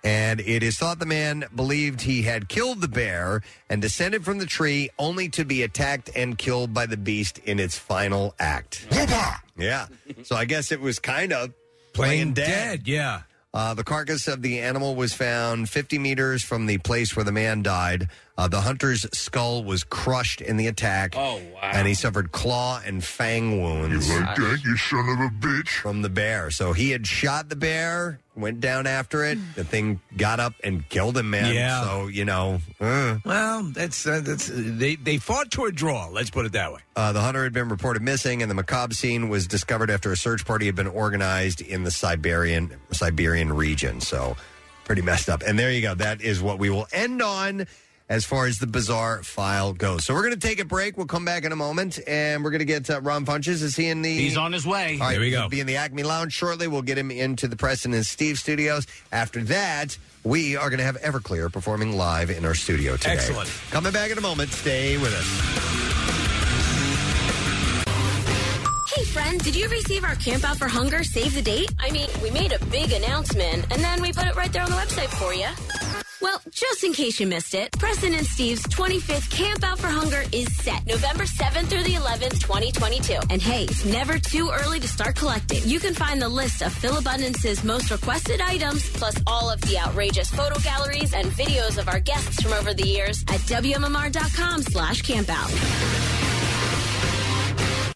And 0.09 0.40
it 0.40 0.62
is 0.62 0.78
thought 0.78 1.01
the 1.01 1.06
man 1.06 1.44
believed 1.55 2.01
he 2.01 2.22
had 2.22 2.48
killed 2.48 2.80
the 2.80 2.89
bear 2.89 3.43
and 3.68 3.82
descended 3.82 4.24
from 4.24 4.39
the 4.39 4.47
tree 4.47 4.89
only 4.98 5.28
to 5.28 5.44
be 5.44 5.62
attacked 5.62 6.10
and 6.16 6.39
killed 6.39 6.72
by 6.72 6.86
the 6.86 6.97
beast 6.97 7.36
in 7.40 7.60
its 7.60 7.76
final 7.76 8.35
act. 8.40 8.86
yeah. 9.59 9.89
So 10.22 10.35
I 10.35 10.47
guess 10.47 10.72
it 10.72 10.80
was 10.80 10.98
kind 10.98 11.30
of 11.35 11.52
playing, 11.93 12.32
dead, 12.32 12.89
yeah. 12.89 13.22
uh, 13.52 13.74
the 13.74 13.85
carcass 13.85 14.28
of 14.28 14.40
the 14.40 14.60
animal 14.60 14.94
was 14.94 15.12
found 15.12 15.68
50 15.68 15.98
meters 15.98 16.43
from 16.43 16.64
the 16.64 16.78
place 16.78 17.14
where 17.14 17.24
the 17.24 17.32
man 17.32 17.62
died. 17.62 18.09
Uh, 18.39 18.47
the 18.47 18.60
hunter's 18.60 19.05
skull 19.12 19.65
was 19.65 19.82
crushed 19.82 20.40
in 20.40 20.56
the 20.56 20.69
attack. 20.69 21.15
Oh, 21.16 21.43
wow. 21.55 21.60
And 21.60 21.89
he 21.89 21.94
suffered 21.94 22.31
claw 22.31 22.81
and 22.86 23.02
fang 23.02 23.60
wounds. 23.60 24.09
You 24.09 24.20
like 24.20 24.36
that, 24.36 24.60
you 24.65 24.77
son 24.77 25.09
of 25.09 25.19
a 25.19 25.28
bitch? 25.44 25.70
From 25.70 26.02
the 26.02 26.09
bear. 26.09 26.52
So 26.52 26.73
he 26.73 26.93
had 26.93 27.05
shot 27.05 27.48
the 27.48 27.56
bear, 27.56 28.20
went 28.36 28.60
down 28.60 28.86
after 28.86 29.24
it. 29.24 29.39
The 29.56 29.65
thing 29.65 30.01
got 30.16 30.39
up 30.39 30.55
and 30.62 30.89
killed 30.89 31.19
him, 31.19 31.31
man. 31.31 31.52
Yeah. 31.52 31.82
So, 31.82 32.06
you 32.06 32.24
know. 32.24 32.60
uh. 32.81 33.19
Well, 33.24 33.65
that's 33.74 34.06
uh, 34.06 34.20
that's 34.23 34.48
they 34.55 34.94
they 34.94 35.19
fought 35.19 35.51
to 35.52 35.65
a 35.65 35.73
draw. 35.73 36.06
Let's 36.06 36.31
put 36.31 36.47
it 36.47 36.52
that 36.52 36.73
way. 36.73 36.78
Uh, 36.94 37.10
the 37.10 37.20
hunter 37.20 37.43
had 37.43 37.52
been 37.52 37.69
reported 37.69 38.02
missing, 38.02 38.40
and 38.43 38.48
the 38.48 38.55
macabre 38.55 38.94
scene 38.94 39.28
was 39.28 39.48
discovered 39.48 39.90
after 39.90 40.12
a 40.12 40.16
search 40.16 40.44
party 40.44 40.66
had 40.66 40.77
been 40.77 40.86
organized 40.86 41.60
in 41.60 41.82
the 41.82 41.90
Siberian 41.90 42.70
Siberian 42.93 43.52
region. 43.52 44.01
So, 44.01 44.36
pretty 44.85 45.02
messed 45.02 45.28
up. 45.28 45.43
And 45.44 45.59
there 45.59 45.73
you 45.73 45.82
go. 45.82 45.94
That 45.94 46.20
is 46.23 46.40
what 46.40 46.60
we 46.60 46.70
will 46.70 46.86
end 46.93 47.20
on 47.20 47.66
as 48.09 48.24
far 48.24 48.47
as 48.47 48.59
the 48.59 48.66
bizarre 48.66 49.22
file 49.22 49.72
goes. 49.72 50.05
So 50.05 50.14
we're 50.14 50.22
going 50.22 50.39
to 50.39 50.47
take 50.47 50.60
a 50.60 50.64
break. 50.64 50.97
We'll 50.97 51.06
come 51.06 51.24
back 51.24 51.44
in 51.44 51.52
a 51.52 51.56
moment, 51.56 51.98
and 52.06 52.43
we're 52.43 52.51
going 52.51 52.60
to 52.60 52.64
get 52.64 52.89
uh, 52.89 53.01
Ron 53.01 53.26
Funches. 53.26 53.62
Is 53.62 53.76
he 53.76 53.89
in 53.89 54.02
the? 54.02 54.16
He's 54.16 54.36
on 54.36 54.52
his 54.52 54.66
way. 54.66 54.94
All 54.94 55.06
right, 55.06 55.12
Here 55.12 55.20
we 55.20 55.30
he'll 55.30 55.43
go. 55.43 55.48
Be 55.48 55.60
in 55.60 55.66
the 55.66 55.76
Acme 55.76 56.02
Lounge 56.02 56.32
shortly. 56.32 56.68
We'll 56.68 56.82
get 56.82 56.97
him 56.98 57.10
into 57.10 57.48
the 57.48 57.56
Preston 57.56 57.93
and 57.93 58.05
Steve 58.06 58.39
studios. 58.39 58.86
After 59.12 59.43
that, 59.44 59.98
we 60.24 60.56
are 60.56 60.70
going 60.70 60.78
to 60.78 60.85
have 60.85 61.01
Everclear 61.01 61.52
performing 61.52 61.97
live 61.97 62.30
in 62.30 62.44
our 62.44 62.55
studio 62.55 62.97
today. 62.97 63.12
Excellent. 63.12 63.51
Coming 63.70 63.93
back 63.93 64.10
in 64.10 64.18
a 64.18 64.22
moment. 64.22 64.51
Stay 64.51 64.97
with 64.98 65.14
us. 65.14 65.78
Hey 68.94 69.05
friend, 69.05 69.40
did 69.44 69.55
you 69.55 69.68
receive 69.68 70.02
our 70.02 70.16
Camp 70.16 70.44
Out 70.44 70.56
for 70.56 70.66
Hunger 70.66 71.05
save 71.05 71.35
the 71.35 71.43
date? 71.43 71.70
I 71.78 71.90
mean, 71.90 72.09
we 72.22 72.30
made 72.30 72.52
a 72.52 72.64
big 72.66 72.90
announcement 72.93 73.66
and 73.70 73.82
then 73.82 74.02
we 74.02 74.12
put 74.12 74.26
it 74.26 74.35
right 74.35 74.52
there 74.52 74.62
on 74.62 74.70
the 74.70 74.76
website 74.76 75.09
for 75.09 75.32
you. 75.35 75.47
Well, 76.20 76.40
just 76.51 76.82
in 76.82 76.93
case 76.93 77.20
you 77.20 77.28
missed 77.28 77.55
it, 77.55 77.70
Preston 77.78 78.12
and 78.12 78.27
Steve's 78.27 78.62
25th 78.65 79.31
Camp 79.31 79.62
Out 79.62 79.78
for 79.78 79.86
Hunger 79.86 80.24
is 80.32 80.53
set 80.57 80.85
November 80.85 81.24
7th 81.24 81.69
through 81.69 81.85
the 81.85 81.95
11th, 81.95 82.40
2022. 82.40 83.20
And 83.31 83.40
hey, 83.40 83.65
it's 83.65 83.85
never 83.85 84.19
too 84.19 84.51
early 84.51 84.81
to 84.81 84.89
start 84.89 85.15
collecting. 85.15 85.62
You 85.65 85.78
can 85.78 85.95
find 85.95 86.20
the 86.20 86.28
list 86.28 86.62
of 86.62 86.73
Philabundance's 86.73 87.62
most 87.62 87.93
requested 87.93 88.40
items, 88.40 88.90
plus 88.90 89.15
all 89.28 89.49
of 89.49 89.61
the 89.61 89.78
outrageous 89.78 90.28
photo 90.31 90.59
galleries 90.59 91.15
and 91.15 91.27
videos 91.28 91.78
of 91.78 91.89
our 91.89 92.01
guests 92.01 92.43
from 92.43 92.53
over 92.53 92.74
the 92.74 92.86
years 92.86 93.23
at 93.28 93.39
WMMR.com 93.43 94.62
slash 94.62 95.03
campout. 95.03 95.49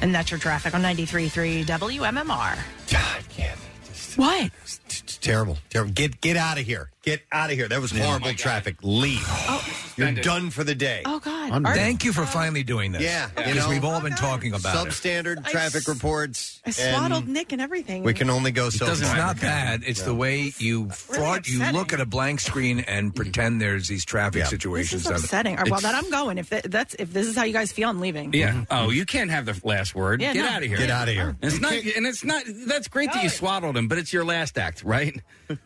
And 0.00 0.14
that's 0.14 0.30
your 0.30 0.38
traffic 0.38 0.74
on 0.74 0.82
93.3 0.82 1.64
WMMR. 1.64 2.58
God, 2.90 3.22
Kathy. 3.30 4.16
What? 4.16 4.50
It's 4.62 5.18
terrible. 5.18 5.58
Terrible. 5.70 5.92
Get 5.92 6.20
get 6.20 6.36
out 6.36 6.58
of 6.58 6.66
here. 6.66 6.91
Get 7.02 7.22
out 7.32 7.50
of 7.50 7.56
here. 7.56 7.66
That 7.66 7.80
was 7.80 7.90
horrible 7.90 8.28
oh 8.28 8.32
traffic. 8.32 8.76
Leave. 8.82 9.24
Oh. 9.26 9.64
You're 9.96 10.12
done 10.12 10.50
for 10.50 10.62
the 10.62 10.74
day. 10.74 11.02
Oh, 11.04 11.18
God. 11.18 11.64
Thank 11.74 12.04
you 12.04 12.12
for 12.12 12.24
finally 12.24 12.62
doing 12.62 12.92
this. 12.92 13.02
Yeah, 13.02 13.26
you 13.26 13.32
because 13.34 13.56
know. 13.56 13.68
we've 13.70 13.84
all 13.84 14.00
been 14.00 14.12
oh, 14.12 14.16
talking 14.16 14.54
about 14.54 14.86
it. 14.86 14.90
Substandard 14.90 15.44
traffic 15.46 15.86
reports. 15.88 16.60
I 16.64 16.70
swaddled 16.70 17.26
Nick 17.28 17.52
and 17.52 17.60
everything. 17.60 18.04
We 18.04 18.14
can 18.14 18.30
only 18.30 18.52
go 18.52 18.70
so 18.70 18.86
It's 18.90 19.02
far. 19.02 19.16
not 19.16 19.40
bad. 19.40 19.82
It's 19.84 20.02
the 20.02 20.14
way 20.14 20.52
you 20.58 20.88
fraud. 20.90 21.46
You 21.48 21.72
look 21.72 21.92
at 21.92 22.00
a 22.00 22.06
blank 22.06 22.40
screen 22.40 22.80
and 22.80 23.14
pretend 23.14 23.60
there's 23.60 23.88
these 23.88 24.04
traffic 24.04 24.42
This 24.42 24.50
situations. 24.50 25.02
is 25.02 25.06
on 25.08 25.14
it. 25.14 25.18
upsetting. 25.24 25.56
Well, 25.56 25.66
It's- 25.66 25.82
then 25.82 25.94
I'm 25.96 26.08
going. 26.10 26.38
If 26.38 26.50
that, 26.50 26.70
that's 26.70 26.94
if 26.94 27.12
this 27.12 27.26
is 27.26 27.36
how 27.36 27.44
you 27.44 27.52
guys 27.52 27.72
feel, 27.72 27.88
I'm 27.90 28.00
leaving. 28.00 28.32
Yeah. 28.32 28.52
Mm-hmm. 28.52 28.62
Oh, 28.70 28.90
you 28.90 29.04
can't 29.04 29.30
have 29.30 29.44
the 29.46 29.60
last 29.64 29.94
word. 29.94 30.22
Yeah, 30.22 30.32
Get 30.34 30.42
no. 30.44 30.48
out 30.50 30.62
of 30.62 30.68
here. 30.68 30.78
Get 30.78 30.90
outta 30.90 31.12
here. 31.12 31.36
And 31.42 31.52
it's 31.52 31.60
not. 31.60 31.72
And 31.72 32.06
it's 32.06 32.24
not. 32.24 32.44
That's 32.66 32.86
great 32.88 33.12
that 33.12 33.22
you 33.24 33.28
swaddled 33.28 33.76
him, 33.76 33.88
but 33.88 33.98
it's 33.98 34.12
your 34.12 34.24
last 34.24 34.56
act, 34.56 34.84
right? 34.84 35.20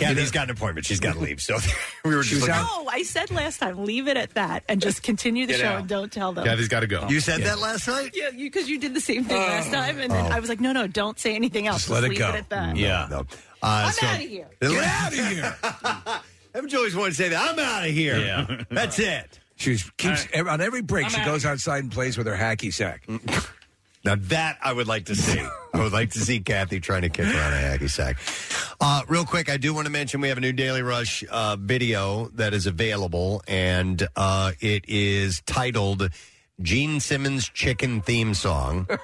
Kathy's 0.00 0.30
got 0.30 0.44
an 0.44 0.50
appointment. 0.50 0.86
She's 0.86 1.00
got 1.00 1.14
to 1.14 1.20
leave. 1.20 1.40
So 1.40 1.58
we 2.04 2.14
were 2.14 2.22
just 2.22 2.30
She's 2.34 2.40
looking. 2.40 2.54
No, 2.56 2.86
I 2.88 3.02
said 3.02 3.30
last 3.30 3.58
time, 3.58 3.84
leave 3.84 4.08
it 4.08 4.16
at 4.16 4.34
that 4.34 4.64
and 4.68 4.80
just 4.80 5.02
continue 5.02 5.46
the 5.46 5.52
Get 5.54 5.60
show 5.60 5.68
out. 5.68 5.80
and 5.80 5.88
don't 5.88 6.10
tell 6.12 6.32
them. 6.32 6.44
Kathy's 6.44 6.68
gotta 6.68 6.86
go. 6.86 7.06
You 7.08 7.20
said 7.20 7.42
that 7.42 7.58
last 7.58 7.86
night? 7.88 8.10
Yeah, 8.14 8.30
because 8.36 8.68
you, 8.68 8.78
did 8.78 8.94
the 8.94 9.00
same 9.00 9.24
thing 9.24 9.36
last 9.36 9.70
time, 9.70 9.98
and 9.98 10.10
then 10.10 10.26
Oh. 10.26 10.34
I 10.34 10.40
was 10.40 10.48
like, 10.48 10.60
no, 10.60 10.72
no, 10.72 10.86
don't 10.86 11.18
say 11.18 11.34
anything 11.34 11.66
else. 11.66 11.82
Just 11.82 11.90
let 11.90 12.04
it 12.04 12.10
leave 12.10 12.18
go. 12.18 12.28
it 12.30 12.34
at 12.36 12.48
that. 12.50 12.76
Yeah. 12.76 13.06
No. 13.10 13.18
Uh, 13.20 13.24
I'm 13.62 13.92
so- 13.92 14.06
out 14.06 14.14
of 14.16 14.20
here. 14.28 14.48
Get 14.60 14.84
out 14.84 15.12
of 15.12 15.18
here. 15.18 15.56
Haven't 16.54 16.72
you 16.72 16.78
always 16.78 16.96
wanted 16.96 17.10
to 17.10 17.16
say 17.16 17.28
that? 17.28 17.50
I'm 17.52 17.58
out 17.58 17.86
of 17.86 17.94
here. 17.94 18.18
Yeah. 18.18 18.64
That's 18.70 18.98
it. 18.98 19.38
She 19.56 19.76
keeps 19.98 20.26
on 20.34 20.60
every 20.60 20.80
break. 20.82 21.04
I'm 21.04 21.10
she 21.12 21.20
out. 21.20 21.26
goes 21.26 21.44
outside 21.44 21.82
and 21.84 21.92
plays 21.92 22.16
with 22.16 22.26
her 22.26 22.34
hacky 22.36 22.72
sack. 22.72 23.06
Now 24.04 24.14
that 24.16 24.58
I 24.62 24.72
would 24.72 24.88
like 24.88 25.06
to 25.06 25.14
see. 25.14 25.40
I 25.72 25.82
would 25.82 25.92
like 25.92 26.10
to 26.12 26.18
see 26.20 26.40
Kathy 26.40 26.80
trying 26.80 27.02
to 27.02 27.08
kick 27.08 27.26
around 27.26 27.52
a 27.52 27.56
hacky 27.56 27.88
sack. 27.88 28.16
Uh, 28.80 29.02
real 29.08 29.24
quick, 29.24 29.48
I 29.48 29.56
do 29.56 29.72
want 29.72 29.86
to 29.86 29.92
mention 29.92 30.20
we 30.20 30.28
have 30.28 30.38
a 30.38 30.40
new 30.40 30.52
Daily 30.52 30.82
Rush 30.82 31.22
uh, 31.30 31.56
video 31.58 32.26
that 32.34 32.54
is 32.54 32.66
available, 32.66 33.42
and 33.46 34.06
uh, 34.16 34.52
it 34.60 34.84
is 34.88 35.42
titled 35.46 36.10
"Gene 36.60 36.98
Simmons 37.00 37.48
Chicken 37.48 38.00
Theme 38.00 38.34
Song." 38.34 38.88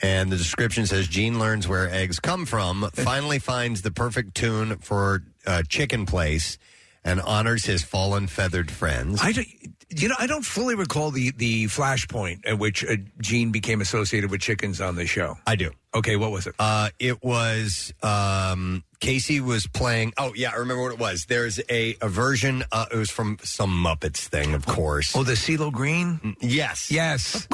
And 0.00 0.30
the 0.30 0.36
description 0.36 0.86
says 0.86 1.08
Gene 1.08 1.38
learns 1.38 1.66
where 1.66 1.90
eggs 1.90 2.20
come 2.20 2.46
from, 2.46 2.88
finally 2.92 3.38
finds 3.38 3.82
the 3.82 3.90
perfect 3.90 4.36
tune 4.36 4.78
for 4.78 5.24
uh, 5.46 5.62
chicken 5.68 6.06
place, 6.06 6.56
and 7.04 7.20
honors 7.20 7.64
his 7.64 7.82
fallen 7.82 8.26
feathered 8.26 8.70
friends. 8.70 9.20
I 9.22 9.32
don't, 9.32 9.46
you 9.90 10.08
know, 10.08 10.16
I 10.18 10.26
don't 10.26 10.44
fully 10.44 10.74
recall 10.74 11.10
the 11.10 11.30
the 11.32 11.64
flashpoint 11.66 12.40
at 12.46 12.58
which 12.58 12.84
uh, 12.84 12.96
Gene 13.20 13.50
became 13.52 13.80
associated 13.80 14.30
with 14.30 14.40
chickens 14.40 14.80
on 14.80 14.96
the 14.96 15.06
show. 15.06 15.36
I 15.46 15.56
do. 15.56 15.70
Okay, 15.94 16.16
what 16.16 16.30
was 16.30 16.46
it? 16.46 16.54
Uh, 16.58 16.90
it 16.98 17.22
was 17.24 17.94
um, 18.02 18.84
Casey 19.00 19.40
was 19.40 19.66
playing. 19.66 20.12
Oh 20.18 20.32
yeah, 20.34 20.50
I 20.52 20.56
remember 20.56 20.82
what 20.82 20.92
it 20.92 20.98
was. 20.98 21.24
There's 21.26 21.58
a, 21.70 21.96
a 22.02 22.08
version. 22.08 22.64
Uh, 22.70 22.86
it 22.92 22.96
was 22.96 23.10
from 23.10 23.38
some 23.42 23.70
Muppets 23.70 24.26
thing, 24.26 24.52
of 24.54 24.66
course. 24.66 25.16
Oh, 25.16 25.22
the 25.22 25.32
CeeLo 25.32 25.72
Green. 25.72 26.36
Yes. 26.40 26.90
Yes. 26.90 27.48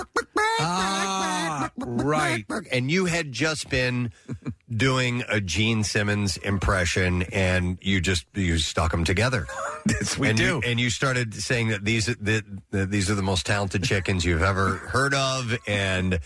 ah, 0.59 1.71
right. 1.79 2.45
And 2.73 2.91
you 2.91 3.05
had 3.05 3.31
just 3.31 3.69
been 3.71 4.11
doing 4.77 5.23
a 5.29 5.41
Gene 5.41 5.85
Simmons 5.85 6.37
impression, 6.39 7.23
and 7.33 7.79
you 7.81 8.01
just 8.01 8.27
you 8.35 8.59
stuck 8.59 8.91
them 8.91 9.05
together. 9.05 9.47
Yes, 9.87 10.17
we 10.17 10.31
and 10.31 10.39
do. 10.39 10.45
You, 10.45 10.63
and 10.65 10.81
you 10.81 10.89
started 10.89 11.35
saying 11.35 11.69
that 11.69 11.85
these 11.85 12.07
that, 12.07 12.45
that 12.71 12.91
these 12.91 13.11
are 13.11 13.15
the 13.15 13.23
most 13.23 13.45
talented 13.45 13.85
chickens 13.85 14.25
you've 14.25 14.43
ever 14.43 14.77
heard 14.77 15.13
of, 15.13 15.57
and. 15.67 16.21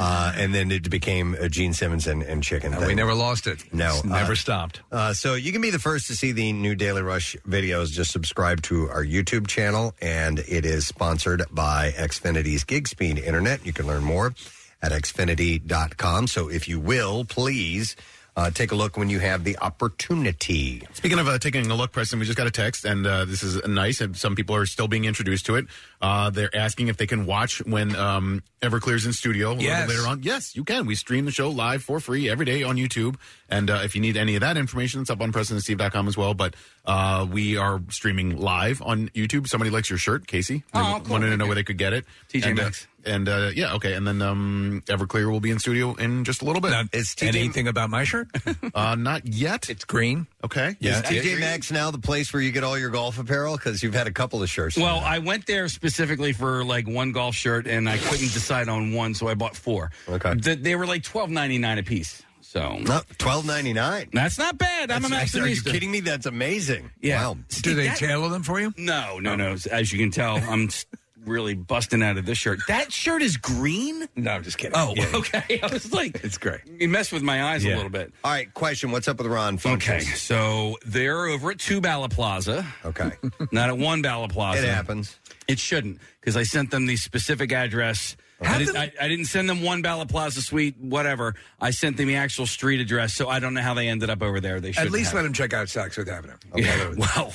Uh, 0.00 0.32
and 0.36 0.54
then 0.54 0.70
it 0.70 0.88
became 0.88 1.34
a 1.34 1.48
Gene 1.48 1.72
Simmons 1.72 2.06
and, 2.06 2.22
and 2.22 2.40
chicken. 2.40 2.72
And 2.72 2.86
we 2.86 2.94
never 2.94 3.14
lost 3.14 3.48
it. 3.48 3.74
No, 3.74 3.96
It's 3.96 4.04
never 4.04 4.32
uh, 4.32 4.36
stopped. 4.36 4.80
Uh, 4.92 5.12
so 5.12 5.34
you 5.34 5.50
can 5.50 5.60
be 5.60 5.70
the 5.70 5.80
first 5.80 6.06
to 6.06 6.14
see 6.14 6.30
the 6.30 6.52
new 6.52 6.76
Daily 6.76 7.02
Rush 7.02 7.34
videos. 7.48 7.90
Just 7.90 8.12
subscribe 8.12 8.62
to 8.62 8.88
our 8.90 9.04
YouTube 9.04 9.48
channel, 9.48 9.94
and 10.00 10.38
it 10.38 10.64
is 10.64 10.86
sponsored 10.86 11.42
by 11.50 11.90
Xfinity's 11.96 12.62
Gig 12.62 12.86
Speed 12.86 13.18
Internet. 13.18 13.66
You 13.66 13.72
can 13.72 13.88
learn 13.88 14.04
more 14.04 14.34
at 14.82 14.92
xfinity.com. 14.92 16.26
So 16.26 16.48
if 16.48 16.68
you 16.68 16.78
will, 16.80 17.24
please 17.24 17.96
uh, 18.36 18.50
take 18.52 18.70
a 18.70 18.74
look 18.76 18.96
when 18.96 19.10
you 19.10 19.18
have 19.18 19.42
the 19.42 19.58
opportunity. 19.58 20.86
Speaking 20.92 21.18
of 21.18 21.26
uh, 21.26 21.38
taking 21.40 21.68
a 21.68 21.74
look, 21.74 21.90
Preston, 21.90 22.20
we 22.20 22.24
just 22.24 22.38
got 22.38 22.46
a 22.46 22.52
text, 22.52 22.84
and 22.84 23.04
uh, 23.04 23.24
this 23.24 23.42
is 23.42 23.60
nice. 23.66 24.00
And 24.00 24.16
some 24.16 24.36
people 24.36 24.54
are 24.54 24.64
still 24.64 24.86
being 24.86 25.04
introduced 25.06 25.46
to 25.46 25.56
it. 25.56 25.66
Uh, 26.00 26.30
they're 26.30 26.54
asking 26.54 26.86
if 26.86 26.96
they 26.96 27.06
can 27.08 27.26
watch 27.26 27.58
when 27.66 27.96
um, 27.96 28.44
Everclear's 28.62 29.06
in 29.06 29.12
studio 29.12 29.48
a 29.48 29.50
little 29.54 29.64
Yes. 29.64 29.88
bit 29.88 29.96
later 29.96 30.08
on. 30.08 30.22
Yes, 30.22 30.54
you 30.54 30.62
can. 30.62 30.86
We 30.86 30.94
stream 30.94 31.24
the 31.24 31.32
show 31.32 31.50
live 31.50 31.82
for 31.82 31.98
free 31.98 32.28
every 32.30 32.46
day 32.46 32.62
on 32.62 32.76
YouTube. 32.76 33.16
And 33.48 33.68
uh, 33.70 33.80
if 33.82 33.96
you 33.96 34.00
need 34.00 34.16
any 34.16 34.36
of 34.36 34.42
that 34.42 34.56
information, 34.56 35.00
it's 35.00 35.10
up 35.10 35.20
on 35.20 35.32
PrestonandSteve.com 35.32 36.06
as 36.06 36.16
well. 36.16 36.34
But 36.34 36.54
uh, 36.86 37.26
we 37.28 37.56
are 37.56 37.82
streaming 37.90 38.36
live 38.36 38.80
on 38.82 39.08
YouTube. 39.08 39.48
Somebody 39.48 39.70
likes 39.72 39.90
your 39.90 39.98
shirt, 39.98 40.28
Casey. 40.28 40.62
They 40.72 40.78
Oh, 40.78 41.00
cool. 41.02 41.14
wanted 41.14 41.30
to 41.30 41.36
know 41.36 41.46
where 41.46 41.56
they 41.56 41.64
could 41.64 41.78
get 41.78 41.92
it. 41.92 42.04
TJ 42.32 42.50
and, 42.50 42.60
uh, 42.60 42.62
Maxx. 42.62 42.86
And 43.08 43.28
uh, 43.28 43.50
yeah, 43.54 43.74
okay. 43.74 43.94
And 43.94 44.06
then 44.06 44.22
um, 44.22 44.82
Everclear 44.86 45.30
will 45.30 45.40
be 45.40 45.50
in 45.50 45.58
studio 45.58 45.94
in 45.94 46.24
just 46.24 46.42
a 46.42 46.44
little 46.44 46.60
bit. 46.60 46.72
Is 46.92 47.14
Anything 47.20 47.66
about 47.68 47.90
my 47.90 48.04
shirt? 48.04 48.28
uh, 48.74 48.94
not 48.94 49.26
yet. 49.26 49.68
It's 49.70 49.84
green. 49.84 50.26
Okay. 50.44 50.76
Is 50.80 50.96
TJ 51.02 51.40
Maxx 51.40 51.72
now 51.72 51.90
the 51.90 51.98
place 51.98 52.32
where 52.32 52.42
you 52.42 52.52
get 52.52 52.62
all 52.64 52.78
your 52.78 52.90
golf 52.90 53.18
apparel? 53.18 53.56
Because 53.56 53.82
you've 53.82 53.94
had 53.94 54.06
a 54.06 54.12
couple 54.12 54.42
of 54.42 54.48
shirts. 54.48 54.76
Well, 54.76 55.00
I 55.00 55.18
went 55.18 55.46
there 55.46 55.68
specifically 55.68 56.32
for 56.32 56.64
like 56.64 56.86
one 56.86 57.12
golf 57.12 57.34
shirt, 57.34 57.66
and 57.66 57.88
I 57.88 57.98
couldn't 57.98 58.32
decide 58.32 58.68
on 58.68 58.92
one, 58.92 59.14
so 59.14 59.28
I 59.28 59.34
bought 59.34 59.56
four. 59.56 59.90
Okay, 60.08 60.34
they 60.34 60.76
were 60.76 60.86
like 60.86 61.02
twelve 61.02 61.30
ninety 61.30 61.58
nine 61.58 61.78
a 61.78 61.82
piece. 61.82 62.22
So 62.40 62.80
twelve 63.18 63.44
ninety 63.46 63.74
nine. 63.74 64.08
That's 64.12 64.38
not 64.38 64.56
bad. 64.56 64.90
I'm 64.90 65.04
a 65.04 65.08
That's- 65.08 65.34
Are 65.36 65.46
you 65.46 65.60
kidding 65.60 65.90
me? 65.90 66.00
That's 66.00 66.24
amazing. 66.24 66.90
Yeah. 67.02 67.22
Wow. 67.28 67.36
Do 67.62 67.74
they 67.74 67.88
that- 67.88 67.98
tailor 67.98 68.30
them 68.30 68.42
for 68.42 68.58
you? 68.58 68.72
No, 68.78 69.18
no, 69.18 69.36
no. 69.36 69.54
As 69.70 69.92
you 69.92 69.98
can 69.98 70.10
tell, 70.10 70.36
I'm 70.36 70.64
s- 70.68 70.86
really 71.28 71.54
busting 71.54 72.02
out 72.02 72.16
of 72.18 72.26
this 72.26 72.38
shirt. 72.38 72.60
That 72.68 72.92
shirt 72.92 73.22
is 73.22 73.36
green. 73.36 74.08
No, 74.16 74.32
I'm 74.32 74.42
just 74.42 74.58
kidding. 74.58 74.72
Oh, 74.76 74.94
Yeah. 74.96 75.06
okay. 75.14 75.60
I 75.62 75.66
was 75.72 75.92
like, 75.92 76.20
it's 76.24 76.38
great. 76.38 76.60
You 76.66 76.88
messed 76.88 77.12
with 77.12 77.22
my 77.22 77.44
eyes 77.52 77.64
Yeah. 77.64 77.74
a 77.74 77.76
little 77.76 77.90
bit. 77.90 78.12
All 78.24 78.30
right, 78.32 78.52
question. 78.54 78.90
What's 78.90 79.08
up 79.08 79.18
with 79.18 79.26
Ron? 79.26 79.58
Okay, 79.64 80.00
so 80.00 80.76
they're 80.86 81.26
over 81.26 81.50
at 81.52 81.58
two 81.58 81.80
Bala 81.80 82.08
Plaza. 82.08 82.66
Okay. 82.84 83.10
Not 83.52 83.68
at 83.68 83.78
one 83.78 84.02
Bala 84.02 84.28
Plaza. 84.28 84.62
It 84.64 84.68
happens. 84.74 85.18
It 85.46 85.58
shouldn't 85.58 85.98
because 86.20 86.36
I 86.36 86.42
sent 86.42 86.70
them 86.70 86.86
the 86.86 86.96
specific 86.96 87.52
address. 87.52 88.16
I, 88.40 88.58
did, 88.58 88.76
I, 88.76 88.92
I 89.00 89.08
didn't 89.08 89.24
send 89.24 89.48
them 89.48 89.62
one 89.62 89.82
Bala 89.82 90.06
Plaza 90.06 90.42
suite, 90.42 90.76
whatever. 90.78 91.34
I 91.60 91.70
sent 91.70 91.96
them 91.96 92.06
the 92.06 92.14
actual 92.16 92.46
street 92.46 92.80
address, 92.80 93.12
so 93.14 93.28
I 93.28 93.40
don't 93.40 93.52
know 93.52 93.62
how 93.62 93.74
they 93.74 93.88
ended 93.88 94.10
up 94.10 94.22
over 94.22 94.38
there. 94.40 94.60
They 94.60 94.70
should 94.70 94.86
At 94.86 94.92
least 94.92 95.12
let 95.12 95.24
him 95.24 95.32
check 95.32 95.52
out 95.52 95.68
Saxford 95.68 96.08
Avenue. 96.08 96.36
Yeah, 96.54 96.94
well, 96.96 97.32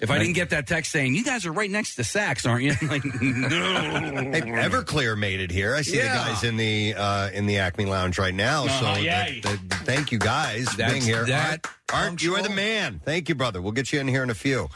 if 0.00 0.10
I 0.10 0.18
didn't 0.18 0.34
get 0.34 0.50
that 0.50 0.66
text 0.66 0.92
saying 0.92 1.14
you 1.14 1.24
guys 1.24 1.46
are 1.46 1.52
right 1.52 1.70
next 1.70 1.94
to 1.96 2.02
Saks, 2.02 2.48
aren't 2.48 2.64
you? 2.64 2.74
I'm 2.82 2.88
like, 2.88 3.04
no. 3.22 4.30
Hey, 4.30 4.40
Everclear 4.42 5.16
made 5.18 5.40
it 5.40 5.50
here. 5.50 5.74
I 5.74 5.82
see 5.82 5.96
Yeah. 5.96 6.12
the 6.24 6.30
guys 6.30 6.44
in 6.44 6.56
the 6.56 6.94
uh, 6.94 7.30
in 7.30 7.46
the 7.46 7.58
Acme 7.58 7.86
Lounge 7.86 8.18
right 8.18 8.34
now. 8.34 8.64
Uh-huh, 8.64 8.94
so 8.94 9.00
yay. 9.00 9.40
that- 9.42 9.68
that- 9.68 9.78
thank 9.86 10.10
you 10.12 10.18
guys 10.18 10.68
for 10.70 10.76
That's 10.78 10.92
being 10.92 11.02
here. 11.04 11.24
that 11.26 11.66
Art, 11.92 12.10
Art, 12.12 12.22
you 12.22 12.34
are 12.34 12.42
the 12.42 12.50
man. 12.50 13.00
Thank 13.04 13.28
you, 13.28 13.34
brother. 13.36 13.62
We'll 13.62 13.72
get 13.72 13.92
you 13.92 14.00
in 14.00 14.08
here 14.08 14.22
in 14.24 14.30
a 14.30 14.34
few. 14.34 14.68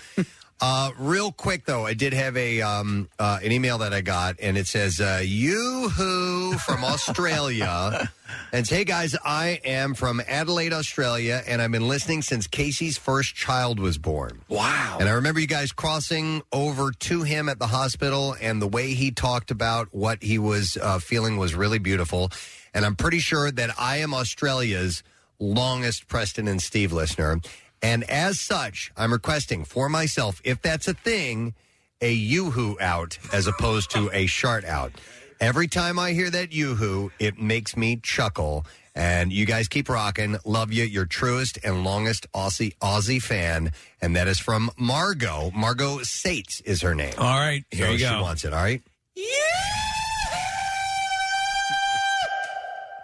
Uh, 0.60 0.90
real 0.98 1.32
quick 1.32 1.64
though, 1.64 1.86
I 1.86 1.94
did 1.94 2.12
have 2.12 2.36
a 2.36 2.60
um, 2.60 3.08
uh, 3.18 3.38
an 3.42 3.50
email 3.50 3.78
that 3.78 3.94
I 3.94 4.02
got, 4.02 4.36
and 4.40 4.58
it 4.58 4.66
says 4.66 5.00
uh, 5.00 5.22
"Yoo-hoo" 5.24 6.52
from 6.58 6.84
Australia, 6.84 8.10
and 8.52 8.66
say, 8.66 8.76
"Hey 8.76 8.84
guys, 8.84 9.16
I 9.24 9.60
am 9.64 9.94
from 9.94 10.20
Adelaide, 10.28 10.74
Australia, 10.74 11.42
and 11.46 11.62
I've 11.62 11.72
been 11.72 11.88
listening 11.88 12.20
since 12.20 12.46
Casey's 12.46 12.98
first 12.98 13.34
child 13.34 13.80
was 13.80 13.96
born. 13.96 14.42
Wow! 14.48 14.98
And 15.00 15.08
I 15.08 15.12
remember 15.12 15.40
you 15.40 15.46
guys 15.46 15.72
crossing 15.72 16.42
over 16.52 16.92
to 16.92 17.22
him 17.22 17.48
at 17.48 17.58
the 17.58 17.68
hospital, 17.68 18.36
and 18.38 18.60
the 18.60 18.68
way 18.68 18.92
he 18.92 19.12
talked 19.12 19.50
about 19.50 19.88
what 19.92 20.22
he 20.22 20.38
was 20.38 20.76
uh, 20.76 20.98
feeling 20.98 21.38
was 21.38 21.54
really 21.54 21.78
beautiful. 21.78 22.30
And 22.74 22.84
I'm 22.84 22.96
pretty 22.96 23.18
sure 23.18 23.50
that 23.50 23.70
I 23.78 23.98
am 23.98 24.12
Australia's 24.12 25.02
longest 25.38 26.06
Preston 26.06 26.46
and 26.46 26.60
Steve 26.60 26.92
listener. 26.92 27.40
And 27.82 28.05
as 28.05 28.39
such, 28.39 28.93
I'm 28.97 29.12
requesting 29.12 29.65
for 29.65 29.89
myself, 29.89 30.40
if 30.44 30.61
that's 30.61 30.86
a 30.89 30.94
thing, 30.94 31.55
a 32.01 32.12
yoo-hoo 32.12 32.77
out 32.81 33.19
as 33.32 33.47
opposed 33.47 33.90
to 33.93 34.11
a 34.12 34.27
shart 34.27 34.65
out. 34.65 34.93
Every 35.40 35.69
time 35.69 35.98
I 35.98 36.12
hear 36.12 36.28
that 36.31 36.52
yoo-hoo, 36.52 37.12
it 37.19 37.40
makes 37.40 37.77
me 37.77 37.97
chuckle. 38.02 38.66
And 38.94 39.32
you 39.32 39.47
guys 39.47 39.69
keep 39.69 39.89
rocking. 39.89 40.36
Love 40.44 40.73
you. 40.73 40.85
Your 40.85 41.07
truest 41.07 41.59
and 41.65 41.85
longest 41.85 42.27
Aussie 42.32 42.77
Aussie 42.78 43.23
fan. 43.23 43.73
And 44.02 44.16
that 44.16 44.28
is 44.28 44.39
from 44.39 44.70
Margot. 44.77 45.51
Margot 45.55 46.02
Sates 46.02 46.61
is 46.61 46.82
her 46.82 46.94
name. 46.94 47.15
All 47.16 47.39
right, 47.39 47.65
here 47.70 47.86
so 47.86 47.93
you 47.93 47.98
she 47.98 48.05
go. 48.05 48.20
wants 48.20 48.44
it. 48.44 48.52
All 48.52 48.62
right. 48.62 48.82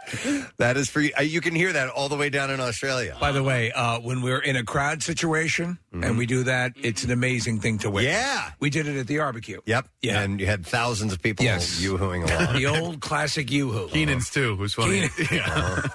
That 0.58 0.76
is 0.76 0.88
for 0.88 1.00
you. 1.00 1.10
Uh, 1.18 1.22
You 1.22 1.40
can 1.40 1.54
hear 1.54 1.72
that 1.72 1.88
all 1.90 2.08
the 2.08 2.16
way 2.16 2.30
down 2.30 2.50
in 2.50 2.60
Australia. 2.60 3.16
By 3.20 3.32
the 3.32 3.42
way, 3.42 3.72
uh, 3.72 3.98
when 4.00 4.22
we're 4.22 4.38
in 4.40 4.56
a 4.56 4.64
crowd 4.64 5.02
situation 5.02 5.78
and 5.92 6.16
we 6.18 6.26
do 6.26 6.44
that, 6.44 6.72
it's 6.76 7.04
an 7.04 7.10
amazing 7.10 7.60
thing 7.60 7.78
to 7.78 7.90
witness. 7.90 8.12
Yeah. 8.14 8.50
We 8.60 8.68
did 8.70 8.86
it 8.86 8.96
at 8.98 9.06
the 9.06 9.18
barbecue. 9.18 9.60
Yep. 9.66 9.88
Yeah. 10.02 10.20
And 10.22 10.38
you 10.40 10.46
had 10.46 10.66
thousands 10.66 11.12
of 11.12 11.22
people 11.22 11.44
Yes. 11.44 11.80
yoo-hooing 11.80 12.22
along. 12.28 12.54
the 12.54 12.66
old 12.66 13.00
classic 13.00 13.50
yoo-hoo. 13.50 13.88
Keenan's 13.88 14.28
too, 14.30 14.56
who's 14.56 14.74
funny. 14.74 15.08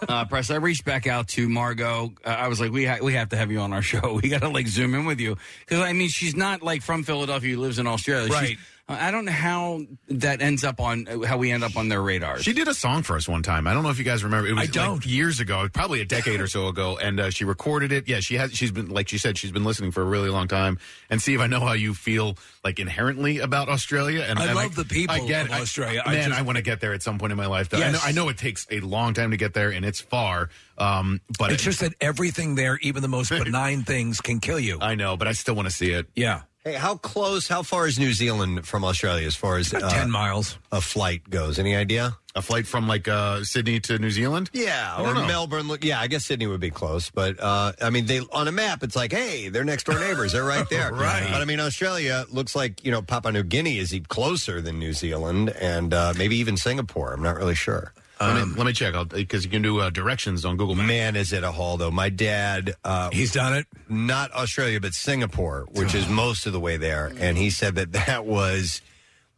uh, 0.08 0.26
Press, 0.26 0.50
I 0.52 0.56
reached 0.56 0.86
back 0.86 1.08
out 1.08 1.28
to 1.30 1.48
Margot. 1.50 2.14
Uh, 2.26 2.30
I 2.30 2.48
was 2.48 2.60
like, 2.60 2.72
we 2.72 2.86
ha- 2.86 2.98
we 3.02 3.14
have 3.14 3.30
to 3.30 3.38
have 3.38 3.52
you 3.52 3.60
on 3.60 3.74
our 3.74 3.82
show. 3.82 4.20
We 4.22 4.30
got 4.30 4.42
to 4.42 4.50
like 4.50 4.68
zoom 4.68 4.94
in 4.96 5.06
with 5.06 5.20
you 5.20 5.38
because 5.62 5.80
I 5.80 5.94
mean, 5.94 6.10
she's 6.10 6.36
not 6.36 6.62
like 6.62 6.82
from 6.82 7.04
Philadelphia. 7.04 7.56
Who 7.56 7.62
lives 7.62 7.80
in 7.80 7.88
Australia, 7.88 8.28
She's- 8.28 8.42
Right. 8.42 8.58
Uh, 8.90 8.98
I 9.00 9.12
don't 9.12 9.26
know 9.26 9.32
how 9.32 9.82
that 10.10 10.42
ends 10.42 10.64
up 10.64 10.80
on 10.80 11.08
uh, 11.08 11.26
how 11.26 11.38
we 11.38 11.52
end 11.52 11.64
up 11.64 11.76
on 11.76 11.88
their 11.90 12.02
radars. 12.02 12.44
She 12.44 12.54
did 12.54 12.68
a 12.68 12.74
song 12.74 13.04
for 13.04 13.16
us 13.16 13.28
one 13.28 13.44
time. 13.44 13.68
I 13.68 13.74
don't 13.74 13.84
know 13.84 13.90
if 13.90 13.98
you 13.98 14.04
guys 14.04 14.24
remember. 14.24 14.48
It 14.50 14.54
was 14.54 14.64
I 14.64 14.72
don't. 14.72 14.98
like 14.98 15.06
years 15.08 15.40
ago, 15.40 15.68
probably 15.74 16.02
a 16.02 16.06
decade 16.06 16.40
or 16.42 16.48
so 16.48 16.68
ago, 16.68 16.98
and 16.98 17.20
uh, 17.20 17.30
she 17.30 17.46
recorded 17.46 17.92
it. 17.92 18.08
Yeah, 18.08 18.20
she 18.20 18.36
has. 18.36 18.54
She's 18.54 18.72
been 18.72 18.90
like 18.90 19.08
she 19.10 19.18
said, 19.18 19.38
she's 19.38 19.52
been 19.52 19.64
listening 19.64 19.92
for 19.92 20.02
a 20.02 20.06
really 20.06 20.30
long 20.30 20.48
time. 20.48 20.80
And 21.10 21.22
Steve, 21.22 21.42
I 21.42 21.48
know 21.48 21.60
how 21.60 21.74
you 21.74 21.94
feel 21.94 22.38
like 22.64 22.80
inherently 22.80 23.40
about 23.40 23.70
Australia. 23.70 24.26
And 24.28 24.38
I 24.40 24.46
and 24.48 24.56
love 24.56 24.76
the 24.76 24.86
people 24.86 25.16
I 25.16 25.26
get 25.28 25.46
of 25.46 25.52
it. 25.52 25.54
I- 25.56 25.62
Australia. 25.62 26.04
I 26.06 26.14
man, 26.14 26.30
just- 26.30 26.40
I 26.40 26.44
want 26.44 26.58
to 26.58 26.62
get 26.62 26.80
there 26.82 26.94
at 26.94 27.02
some 27.04 27.18
point 27.18 27.32
in 27.32 27.38
my 27.38 27.48
life. 27.48 27.70
Though. 27.70 27.80
I, 27.80 27.92
know, 27.92 28.00
I 28.04 28.12
know 28.12 28.30
it 28.30 28.38
takes 28.38 28.68
a 28.70 28.80
long 28.82 29.14
time 29.14 29.32
to 29.32 29.38
get 29.38 29.54
there, 29.54 29.70
and 29.72 29.86
it's 29.86 30.02
far. 30.02 30.50
Um, 30.78 31.22
but 31.38 31.52
it's 31.52 31.64
just 31.64 31.80
that 31.82 31.94
everything 32.02 32.56
there, 32.56 32.78
even 32.82 33.02
the 33.02 33.08
most 33.08 33.30
benign 33.44 33.84
things, 33.84 34.22
can 34.22 34.40
kill 34.40 34.60
you. 34.60 34.80
I 34.82 34.96
know, 34.96 35.18
but 35.18 35.28
I 35.28 35.34
still 35.34 35.56
want 35.56 35.68
to 35.68 35.74
see 35.74 35.92
it. 35.92 36.08
Yeah. 36.16 36.42
Hey, 36.64 36.74
how 36.74 36.96
close, 36.96 37.48
how 37.48 37.64
far 37.64 37.88
is 37.88 37.98
New 37.98 38.14
Zealand 38.14 38.68
from 38.68 38.84
Australia 38.84 39.26
as 39.26 39.36
far 39.36 39.58
as 39.58 39.74
uh, 39.74 39.80
10 39.80 40.12
miles. 40.12 40.60
a 40.72 40.80
flight 40.80 41.28
goes? 41.28 41.58
Any 41.58 41.76
idea? 41.76 42.16
A 42.36 42.42
flight 42.44 42.68
from 42.68 42.88
like 42.88 43.08
uh, 43.08 43.44
Sydney 43.44 43.80
to 43.80 43.98
New 43.98 44.12
Zealand? 44.12 44.52
Yeah, 44.54 44.94
I 44.96 45.02
or 45.02 45.06
don't 45.08 45.16
know. 45.16 45.26
Melbourne. 45.28 45.68
Look, 45.68 45.84
yeah, 45.84 46.00
I 46.00 46.06
guess 46.06 46.24
Sydney 46.24 46.46
would 46.46 46.60
be 46.60 46.70
close, 46.70 47.10
but 47.10 47.40
uh, 47.40 47.72
I 47.82 47.90
mean, 47.90 48.06
they 48.06 48.20
on 48.32 48.48
a 48.48 48.52
map, 48.52 48.84
it's 48.84 48.96
like, 48.96 49.12
hey, 49.12 49.50
they're 49.50 49.64
next 49.64 49.86
door 49.86 50.00
neighbors. 50.00 50.34
They're 50.34 50.44
right 50.46 50.70
there, 50.70 50.94
Right. 50.94 51.28
But 51.32 51.42
I 51.42 51.46
mean, 51.46 51.60
Australia 51.60 52.26
looks 52.30 52.56
like 52.56 52.86
you 52.86 52.92
know 52.92 53.02
Papua 53.02 53.32
New 53.32 53.44
Guinea 53.44 53.80
is 53.80 53.92
even 53.92 54.06
closer 54.06 54.62
than 54.62 54.78
New 54.78 54.94
Zealand, 54.94 55.50
and 55.50 55.94
uh, 55.96 56.14
maybe 56.16 56.38
even 56.38 56.58
Singapore. 56.58 57.12
I'm 57.12 57.24
not 57.24 57.38
really 57.38 57.56
sure. 57.56 57.92
Let 58.28 58.48
me, 58.48 58.54
let 58.56 58.66
me 58.68 58.74
check 58.74 58.94
out 58.94 59.10
because 59.10 59.44
you 59.44 59.52
can 59.52 59.62
do 59.62 59.80
uh, 59.80 59.90
directions 59.90 60.46
on 60.46 60.58
Google 60.58 60.76
Maps. 60.76 60.88
Man, 60.88 61.16
is 61.16 61.34
it 61.34 61.44
a 61.44 61.52
haul 61.52 61.78
though? 61.78 61.92
My 61.92 62.10
dad, 62.10 62.76
uh, 62.84 63.10
he's 63.12 63.32
done 63.32 63.54
it. 63.54 63.68
Not 63.90 64.32
Australia, 64.34 64.80
but 64.80 64.94
Singapore, 64.94 65.68
which 65.72 65.96
is 65.96 66.08
most 66.08 66.46
of 66.46 66.54
the 66.54 66.60
way 66.60 66.78
there, 66.78 67.12
and 67.18 67.38
he 67.38 67.50
said 67.50 67.76
that 67.76 67.92
that 67.94 68.26
was 68.26 68.82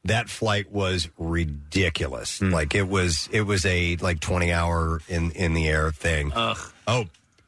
that 0.05 0.29
flight 0.29 0.71
was 0.71 1.09
ridiculous. 1.17 2.41
Like 2.41 2.75
it 2.75 2.87
was, 2.87 3.29
it 3.31 3.41
was 3.41 3.65
a 3.65 3.95
like 3.97 4.19
20 4.19 4.51
hour 4.51 5.01
in 5.07 5.31
in 5.31 5.53
the 5.53 5.67
air 5.67 5.91
thing. 5.91 6.31
Ugh. 6.35 6.57
Oh, 6.87 7.05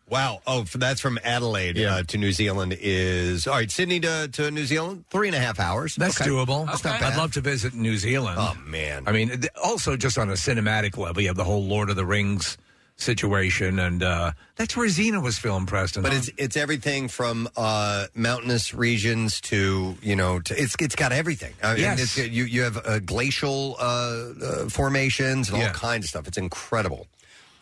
Wow. 0.08 0.42
Oh, 0.46 0.62
f- 0.62 0.74
that's 0.74 1.02
from 1.02 1.18
Adelaide 1.24 1.80
uh, 1.80 2.04
to 2.04 2.18
New 2.18 2.32
Zealand 2.32 2.78
is 2.80 3.48
all 3.48 3.56
right. 3.56 3.72
Sydney 3.72 4.00
to, 4.02 4.28
to 4.34 4.52
New 4.52 4.66
Zealand, 4.66 5.06
three 5.10 5.28
and 5.28 5.36
a 5.36 5.40
half 5.40 5.60
hours. 5.60 5.96
That's 5.96 6.22
Okay. 6.22 6.30
doable. 6.30 6.68
That's 6.68 6.84
not 6.84 7.00
bad. 7.00 7.14
I'd 7.14 7.18
love 7.18 7.34
to 7.34 7.42
visit 7.42 7.74
New 7.74 7.98
Zealand. 7.98 8.38
Oh 8.40 8.54
man! 8.68 9.04
I 9.08 9.12
mean, 9.12 9.30
th- 9.30 9.48
also 9.64 9.98
just 9.98 10.18
on 10.20 10.30
a 10.30 10.34
cinematic 10.34 10.98
level, 10.98 11.22
you 11.22 11.28
have 11.30 11.38
the 11.38 11.44
whole 11.44 11.64
Lord 11.64 11.90
of 11.90 11.96
the 11.96 12.06
Rings 12.06 12.58
situation, 12.98 13.78
and 13.80 14.02
uh, 14.04 14.32
that's 14.56 14.78
where 14.78 14.88
Xena 14.88 15.22
was 15.22 15.38
filmed, 15.38 15.68
Preston. 15.68 16.02
But 16.04 16.14
huh? 16.14 16.20
it's 16.20 16.30
it's 16.38 16.58
everything 16.58 17.08
from 17.08 17.50
uh, 17.58 18.06
mountainous 18.14 18.74
regions 18.74 19.42
to 19.42 19.96
you 20.02 20.16
know 20.16 20.40
to, 20.40 20.62
it's 20.62 20.76
it's 20.80 20.96
got 20.96 21.12
everything. 21.12 21.54
I 21.64 21.74
mean, 21.74 21.82
Yes. 21.82 22.00
it's, 22.18 22.18
you 22.30 22.46
you 22.46 22.62
have 22.62 22.78
uh, 22.86 23.00
glacial 23.00 23.76
uh, 23.80 23.84
uh, 23.84 24.70
formations 24.70 25.50
and 25.50 25.58
all 25.58 25.64
Yeah. 25.64 25.74
kinds 25.74 26.06
of 26.06 26.10
stuff. 26.10 26.28
It's 26.28 26.38
incredible. 26.38 27.08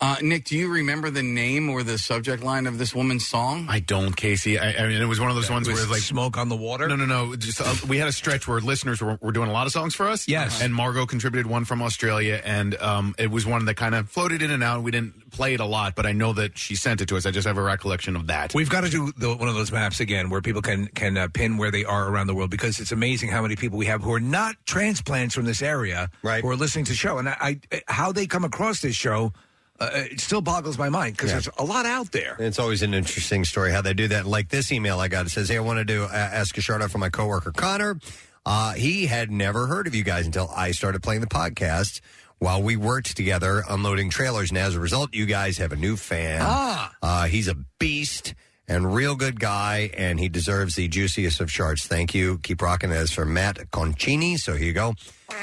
Uh, 0.04 0.16
Nick, 0.20 0.44
do 0.44 0.54
you 0.54 0.70
remember 0.70 1.08
the 1.08 1.22
name 1.22 1.70
or 1.70 1.82
the 1.82 1.96
subject 1.96 2.42
line 2.42 2.66
of 2.66 2.76
this 2.76 2.94
woman's 2.94 3.26
song? 3.26 3.66
I 3.70 3.80
don't, 3.80 4.14
Casey. 4.14 4.58
I, 4.58 4.84
I 4.84 4.86
mean, 4.86 5.00
it 5.00 5.06
was 5.06 5.18
one 5.18 5.30
of 5.30 5.34
those 5.34 5.48
Yeah, 5.48 5.54
ones 5.54 5.66
it 5.66 5.70
where 5.70 5.76
was 5.76 5.84
it's 5.84 5.92
like 5.92 6.02
smoke 6.02 6.36
on 6.36 6.50
the 6.50 6.56
water. 6.56 6.86
No, 6.88 6.96
no, 6.96 7.06
no. 7.06 7.34
Just 7.36 7.62
uh, 7.62 7.74
we 7.88 7.96
had 7.96 8.06
a 8.06 8.12
stretch 8.12 8.46
where 8.46 8.60
listeners 8.60 9.00
were, 9.00 9.18
were 9.22 9.32
doing 9.32 9.48
a 9.48 9.52
lot 9.52 9.66
of 9.66 9.72
songs 9.72 9.94
for 9.94 10.06
us. 10.06 10.28
Yes. 10.28 10.60
and 10.60 10.74
Margot 10.74 11.06
contributed 11.06 11.46
one 11.50 11.64
from 11.64 11.80
Australia, 11.80 12.42
and 12.44 12.74
um, 12.82 13.14
it 13.18 13.30
was 13.30 13.46
one 13.46 13.64
that 13.64 13.76
kind 13.76 13.94
of 13.94 14.10
floated 14.10 14.42
in 14.42 14.50
and 14.50 14.62
out. 14.62 14.82
We 14.82 14.90
didn't 14.90 15.30
play 15.30 15.54
it 15.54 15.60
a 15.60 15.64
lot, 15.64 15.94
but 15.96 16.04
I 16.04 16.12
know 16.12 16.34
that 16.34 16.58
she 16.58 16.76
sent 16.76 17.00
it 17.00 17.08
to 17.08 17.16
us. 17.16 17.24
I 17.24 17.30
just 17.30 17.46
have 17.46 17.56
a 17.56 17.62
recollection 17.62 18.14
of 18.14 18.26
that. 18.26 18.52
We've 18.52 18.68
got 18.68 18.82
to 18.82 18.90
do 18.90 19.10
the, 19.16 19.34
one 19.34 19.48
of 19.48 19.54
those 19.54 19.72
maps 19.72 20.00
again 20.00 20.28
where 20.28 20.42
people 20.42 20.60
can 20.60 20.88
can 20.88 21.16
uh, 21.16 21.28
pin 21.32 21.56
where 21.56 21.70
they 21.70 21.86
are 21.86 22.10
around 22.10 22.26
the 22.26 22.34
world 22.34 22.50
because 22.50 22.78
it's 22.78 22.92
amazing 22.92 23.30
how 23.30 23.40
many 23.40 23.56
people 23.56 23.78
we 23.78 23.86
have 23.86 24.02
who 24.02 24.12
are 24.12 24.20
not 24.20 24.56
transplants 24.66 25.34
from 25.34 25.46
this 25.46 25.62
area 25.62 26.10
right. 26.22 26.42
who 26.42 26.50
are 26.50 26.56
listening 26.56 26.84
to 26.84 26.92
the 26.92 26.96
show 26.96 27.16
and 27.16 27.30
I, 27.30 27.58
I 27.72 27.82
how 27.86 28.12
they 28.12 28.26
come 28.26 28.44
across 28.44 28.82
this 28.82 28.94
show 28.94 29.32
uh, 29.80 29.90
it 29.94 30.20
still 30.20 30.40
boggles 30.40 30.78
my 30.78 30.88
mind 30.88 31.16
because 31.16 31.32
there's 31.32 31.48
a 31.58 31.64
lot 31.64 31.86
out 31.86 32.12
there. 32.12 32.36
It's 32.38 32.58
always 32.58 32.82
an 32.82 32.94
interesting 32.94 33.44
story 33.44 33.72
how 33.72 33.82
they 33.82 33.94
do 33.94 34.08
that. 34.08 34.26
Like 34.26 34.48
this 34.48 34.70
email 34.70 35.00
I 35.00 35.08
got, 35.08 35.26
it 35.26 35.30
says, 35.30 35.48
"Hey, 35.48 35.56
I 35.56 35.60
wanted 35.60 35.88
to 35.88 36.04
uh, 36.04 36.10
ask 36.12 36.56
a 36.56 36.60
shout 36.60 36.80
out 36.80 36.90
for 36.90 36.98
my 36.98 37.10
coworker 37.10 37.50
Connor. 37.52 37.98
Uh, 38.46 38.74
he 38.74 39.06
had 39.06 39.30
never 39.30 39.66
heard 39.66 39.86
of 39.86 39.94
you 39.94 40.04
guys 40.04 40.26
until 40.26 40.48
I 40.54 40.72
started 40.72 41.02
playing 41.02 41.20
the 41.20 41.26
podcast." 41.26 42.00
While 42.40 42.62
we 42.62 42.76
worked 42.76 43.16
together 43.16 43.62
unloading 43.70 44.10
trailers, 44.10 44.50
and 44.50 44.58
as 44.58 44.74
a 44.74 44.80
result, 44.80 45.14
you 45.14 45.24
guys 45.24 45.56
have 45.58 45.72
a 45.72 45.76
new 45.76 45.96
fan. 45.96 46.40
Ah. 46.42 46.92
Uh, 47.00 47.24
he's 47.26 47.48
a 47.48 47.54
beast 47.78 48.34
and 48.66 48.94
real 48.94 49.14
good 49.14 49.38
guy, 49.40 49.90
and 49.96 50.18
he 50.18 50.28
deserves 50.28 50.74
the 50.74 50.88
juiciest 50.88 51.40
of 51.40 51.50
charts. 51.50 51.86
Thank 51.86 52.14
you. 52.14 52.38
Keep 52.42 52.62
rocking. 52.62 52.90
As 52.92 53.10
for 53.12 53.24
Matt 53.24 53.56
Concini, 53.70 54.38
so 54.38 54.54
here 54.54 54.66
you 54.66 54.72
go. 54.72 54.94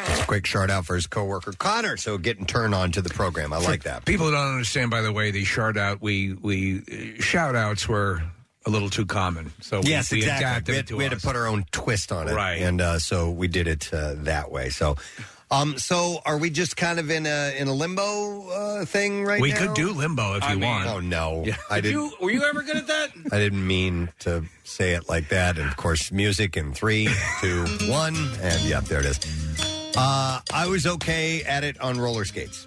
Just 0.08 0.24
a 0.24 0.26
quick 0.26 0.46
shout 0.46 0.70
out 0.70 0.86
for 0.86 0.96
his 0.96 1.06
coworker 1.08 1.52
Connor. 1.54 1.98
So 1.98 2.18
getting 2.18 2.46
turned 2.46 2.74
on 2.74 2.92
to 2.94 3.02
the 3.02 3.10
program. 3.10 3.52
I 3.54 3.58
like 3.58 3.84
that. 3.84 4.06
People 4.06 4.28
who 4.28 4.32
don't 4.32 4.48
understand, 4.54 4.90
by 4.90 5.02
the 5.02 5.12
way, 5.12 5.32
the 5.32 5.44
shout 5.44 5.78
out 5.78 6.02
we 6.02 6.34
we 6.34 6.80
uh, 7.18 7.22
shout 7.22 7.56
outs 7.56 7.88
were 7.88 8.22
a 8.66 8.70
little 8.70 8.90
too 8.90 9.06
common. 9.06 9.52
So 9.62 9.82
we- 9.82 9.90
yes, 9.90 10.12
we, 10.12 10.20
exactly. 10.20 10.46
adapted 10.46 10.68
We 10.68 10.74
it 10.74 10.78
had, 10.78 10.88
to 10.88 10.96
we 10.98 11.04
had 11.04 11.14
to 11.14 11.20
put 11.28 11.36
our 11.36 11.48
own 11.48 11.66
twist 11.72 12.12
on 12.12 12.28
it, 12.28 12.34
Right. 12.36 12.62
And 12.62 12.80
uh, 12.80 13.00
so 13.00 13.30
we 13.32 13.48
did 13.48 13.68
it 13.68 13.92
uh, 13.94 14.14
that 14.18 14.52
way. 14.52 14.70
So, 14.70 14.98
um, 15.52 15.78
so 15.78 16.20
are 16.26 16.38
we 16.38 16.50
just 16.50 16.78
kind 16.78 16.98
of 17.00 17.10
in 17.12 17.26
a 17.26 17.54
in 17.58 17.68
a 17.68 17.74
limbo 17.74 18.50
uh, 18.50 18.86
thing 18.86 19.24
right 19.24 19.38
now? 19.38 19.42
We 19.44 19.52
now? 19.52 19.58
could 19.60 19.74
do 19.74 19.92
limbo 19.92 20.36
if 20.36 20.44
I 20.44 20.54
you 20.54 20.60
mean- 20.60 20.70
want. 20.70 20.88
Oh 20.90 21.00
no, 21.00 21.46
I 21.70 21.82
Did 21.82 21.92
didn't. 21.92 21.92
you, 22.02 22.12
were 22.22 22.32
you 22.32 22.44
ever 22.44 22.62
good 22.64 22.78
at 22.78 22.88
that? 22.88 23.10
I 23.32 23.38
didn't 23.38 23.66
mean 23.66 24.10
to 24.20 24.44
say 24.64 24.94
it 24.94 25.08
like 25.10 25.30
that. 25.30 25.58
And 25.58 25.68
of 25.70 25.78
course, 25.78 26.12
music 26.12 26.56
in 26.58 26.74
three, 26.74 27.10
two, 27.42 27.66
one, 27.90 28.16
and 28.42 28.62
yeah, 28.64 28.80
there 28.80 29.00
it 29.02 29.06
is. 29.06 29.20
Uh, 29.98 30.40
I 30.54 30.68
was 30.68 30.88
okay 30.88 31.44
at 31.44 31.64
it 31.66 31.80
on 31.82 32.00
roller 32.00 32.24
skates. 32.26 32.66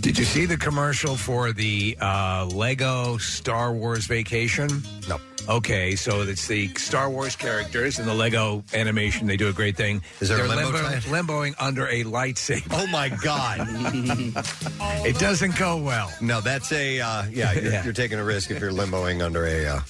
Did 0.00 0.18
you 0.18 0.24
see 0.24 0.46
the 0.46 0.56
commercial 0.56 1.16
for 1.16 1.52
the 1.52 1.96
uh, 2.00 2.46
Lego 2.52 3.18
Star 3.18 3.72
Wars 3.72 4.06
Vacation? 4.06 4.82
No. 5.08 5.20
Okay, 5.48 5.96
so 5.96 6.22
it's 6.22 6.46
the 6.46 6.68
Star 6.76 7.10
Wars 7.10 7.34
characters 7.36 7.98
and 7.98 8.06
the 8.06 8.14
Lego 8.14 8.62
animation. 8.74 9.26
They 9.26 9.36
do 9.36 9.48
a 9.48 9.52
great 9.52 9.76
thing. 9.76 10.00
Is 10.20 10.28
there 10.28 10.44
a 10.44 10.46
They're 10.48 10.56
limbo 10.56 10.82
limbo- 11.10 11.32
limboing 11.42 11.54
under 11.58 11.88
a 11.88 12.04
lightsaber. 12.04 12.68
Oh 12.72 12.86
my 12.86 13.08
god! 13.08 13.60
it 15.06 15.18
doesn't 15.18 15.56
go 15.56 15.76
well. 15.78 16.12
No, 16.20 16.40
that's 16.40 16.70
a 16.72 17.00
uh, 17.00 17.24
yeah. 17.30 17.52
You're, 17.52 17.62
Yeah. 17.72 17.84
you're 17.84 17.92
taking 17.92 18.18
a 18.18 18.24
risk 18.24 18.50
if 18.50 18.60
you're 18.60 18.70
limboing 18.70 19.22
under 19.22 19.44
a 19.46 19.66
uh, 19.66 19.80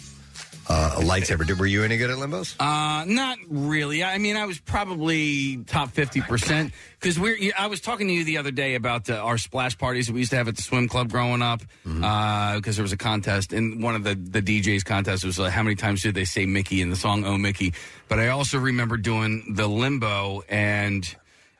uh, 0.68 0.94
a 0.96 1.00
lightsaber. 1.00 1.46
Did- 1.46 1.58
Were 1.58 1.66
you 1.66 1.82
any 1.84 1.96
good 1.96 2.10
at 2.10 2.16
limbos? 2.18 2.54
Uh, 2.60 3.04
not 3.04 3.38
really. 3.48 4.02
I 4.04 4.18
mean, 4.18 4.36
I 4.36 4.46
was 4.46 4.58
probably 4.58 5.58
top 5.64 5.90
fifty 5.90 6.20
percent 6.20 6.72
because 7.00 7.18
we're. 7.18 7.36
you- 7.36 7.52
I 7.58 7.66
was 7.66 7.80
talking 7.80 8.08
to 8.08 8.12
you 8.12 8.24
the 8.24 8.38
other 8.38 8.50
day 8.50 8.74
about 8.74 9.08
uh, 9.10 9.14
our 9.14 9.38
splash 9.38 9.76
parties 9.78 10.06
that 10.06 10.12
we 10.12 10.20
used 10.20 10.30
to 10.30 10.36
have 10.36 10.48
at 10.48 10.56
the 10.56 10.62
swim 10.62 10.88
club 10.88 11.10
growing 11.10 11.42
up 11.42 11.62
because 11.84 12.76
there 12.76 12.82
was 12.82 12.92
a 12.92 12.96
contest 12.96 13.52
and 13.52 13.82
one 13.82 13.94
of 13.94 14.04
the 14.04 14.14
the 14.14 14.40
DJs 14.42 14.84
contest 14.84 15.24
was 15.24 15.38
uh, 15.40 15.50
how 15.50 15.62
many 15.62 15.76
times 15.76 16.02
did 16.02 16.14
they 16.14 16.24
say 16.24 16.46
Mickey 16.46 16.80
in 16.80 16.90
the 16.90 16.96
song 16.96 17.24
Oh 17.24 17.36
Mickey? 17.38 17.74
But 18.08 18.18
I 18.20 18.28
also 18.28 18.58
remember 18.58 18.96
doing 18.96 19.54
the 19.54 19.66
limbo 19.66 20.42
and 20.48 21.02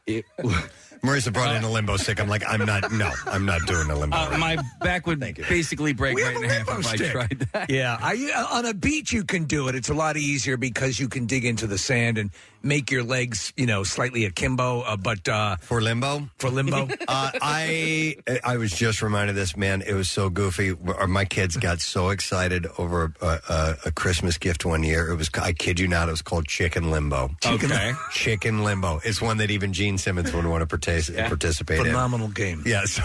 it. 0.07 0.25
Marissa 1.05 1.33
brought 1.33 1.57
in 1.57 1.65
a 1.65 1.71
limbo 1.71 1.97
stick. 1.97 2.21
I'm 2.21 2.29
like, 2.29 2.45
I'm 2.49 2.65
not. 2.65 2.93
No, 2.93 3.11
I'm 3.27 3.45
not 3.45 3.61
doing 3.67 3.91
a 3.91 3.97
limbo. 3.97 4.17
Uh, 4.17 4.37
my 4.39 4.57
back 4.81 5.07
would 5.09 5.19
basically 5.19 5.93
break 5.93 6.15
We 6.15 6.23
right 6.23 6.35
have 6.35 6.43
in 6.45 6.49
a 6.49 6.53
half 6.53 6.67
limbo 6.69 6.81
if 6.81 6.87
I 6.87 6.97
stick. 6.97 7.11
tried 7.13 7.49
that. 7.53 7.71
Yeah, 7.71 7.99
I, 8.01 8.33
uh, 8.37 8.57
on 8.59 8.67
a 8.67 8.75
beach 8.75 9.13
you 9.13 9.25
can 9.25 9.45
do 9.45 9.67
it. 9.67 9.75
It's 9.75 9.89
a 9.89 9.95
lot 9.95 10.17
easier 10.17 10.57
because 10.57 11.01
you 11.01 11.09
can 11.09 11.27
dig 11.27 11.45
into 11.45 11.67
the 11.67 11.77
sand 11.79 12.19
and 12.19 12.31
make 12.63 12.91
your 12.91 13.03
legs, 13.03 13.53
you 13.57 13.67
know, 13.67 13.83
slightly 13.83 14.25
akimbo. 14.25 14.81
Uh, 14.83 14.97
but 14.97 15.29
uh, 15.29 15.57
for 15.57 15.81
limbo, 15.81 16.29
for 16.39 16.51
limbo, 16.51 16.89
uh, 17.09 17.31
I 17.41 18.17
I 18.45 18.57
was 18.57 18.71
just 18.73 19.03
reminded 19.03 19.31
of 19.31 19.37
this 19.37 19.57
man. 19.57 19.83
It 19.83 19.95
was 19.95 20.11
so 20.11 20.31
goofy. 20.31 20.75
My 21.09 21.25
kids 21.25 21.57
got 21.57 21.81
so 21.81 22.11
excited 22.11 22.67
over 22.79 23.13
a, 23.21 23.27
a, 23.49 23.77
a 23.87 23.93
Christmas 23.93 24.39
gift 24.39 24.65
one 24.65 24.83
year. 24.83 25.09
It 25.11 25.17
was 25.17 25.31
I 25.41 25.53
kid 25.53 25.79
you 25.81 25.89
not. 25.89 26.09
It 26.09 26.13
was 26.13 26.23
called 26.23 26.47
Chicken 26.47 26.91
Limbo. 26.91 27.31
Chicken- 27.41 27.73
Okay. 27.73 27.93
Chicken 28.13 28.65
Limbo. 28.65 29.01
It's 29.05 29.21
one 29.23 29.37
that 29.39 29.51
even 29.51 29.73
Gene 29.73 29.99
Simmons 29.99 30.33
would 30.33 30.47
want 30.47 30.69
to 30.69 30.77
partic- 30.79 31.15
participate 31.29 31.79
in. 31.81 31.87
phenomenal 31.87 32.29
game. 32.29 32.63
Yes. 32.67 33.01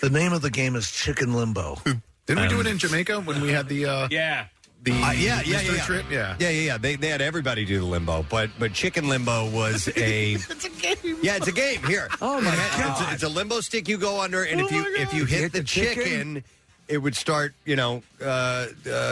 the 0.00 0.10
name 0.10 0.32
of 0.32 0.42
the 0.42 0.50
game 0.50 0.76
is 0.76 0.90
Chicken 0.90 1.32
Limbo. 1.34 1.78
Didn't 2.26 2.42
we 2.42 2.48
do 2.48 2.56
Um, 2.56 2.60
it 2.62 2.66
in 2.70 2.78
Jamaica 2.78 3.20
when 3.20 3.40
we 3.40 3.50
had 3.52 3.68
the 3.68 3.86
uh, 3.86 4.08
yeah 4.10 4.46
the 4.86 4.92
Uh, 5.02 5.10
yeah, 5.12 5.42
yeah, 5.44 5.56
mystery 5.58 5.76
yeah, 5.76 5.84
trip? 5.84 6.04
Yeah. 6.10 6.36
yeah, 6.38 6.48
yeah, 6.48 6.60
yeah. 6.62 6.78
They 6.78 6.96
they 6.96 7.08
had 7.08 7.20
everybody 7.20 7.64
do 7.66 7.78
the 7.80 7.84
limbo, 7.84 8.24
but 8.30 8.48
but 8.58 8.72
chicken 8.72 9.08
limbo 9.08 9.50
was 9.50 9.88
a. 9.96 10.32
it's 10.34 10.64
a 10.64 10.70
game. 10.70 11.18
Yeah, 11.22 11.36
it's 11.36 11.48
a 11.48 11.52
game. 11.52 11.82
Here. 11.84 12.08
Oh 12.22 12.40
my 12.40 12.52
It's 12.54 12.74
a- 12.78 12.82
God. 12.82 13.12
It's 13.12 13.22
a, 13.22 13.28
limbo 13.28 13.60
stick 13.60 13.88
you 13.88 13.98
go 13.98 14.20
under, 14.22 14.44
and 14.44 14.60
if 14.60 14.70
you 14.72 14.84
if 14.96 15.12
you 15.12 15.24
hit, 15.26 15.52
the, 15.52 15.62
chicken, 15.62 16.42
it 16.88 16.98
would 16.98 17.16
start 17.16 17.52
you 17.64 17.74
know 17.76 18.02
uh, 18.22 18.24
uh, 18.24 18.66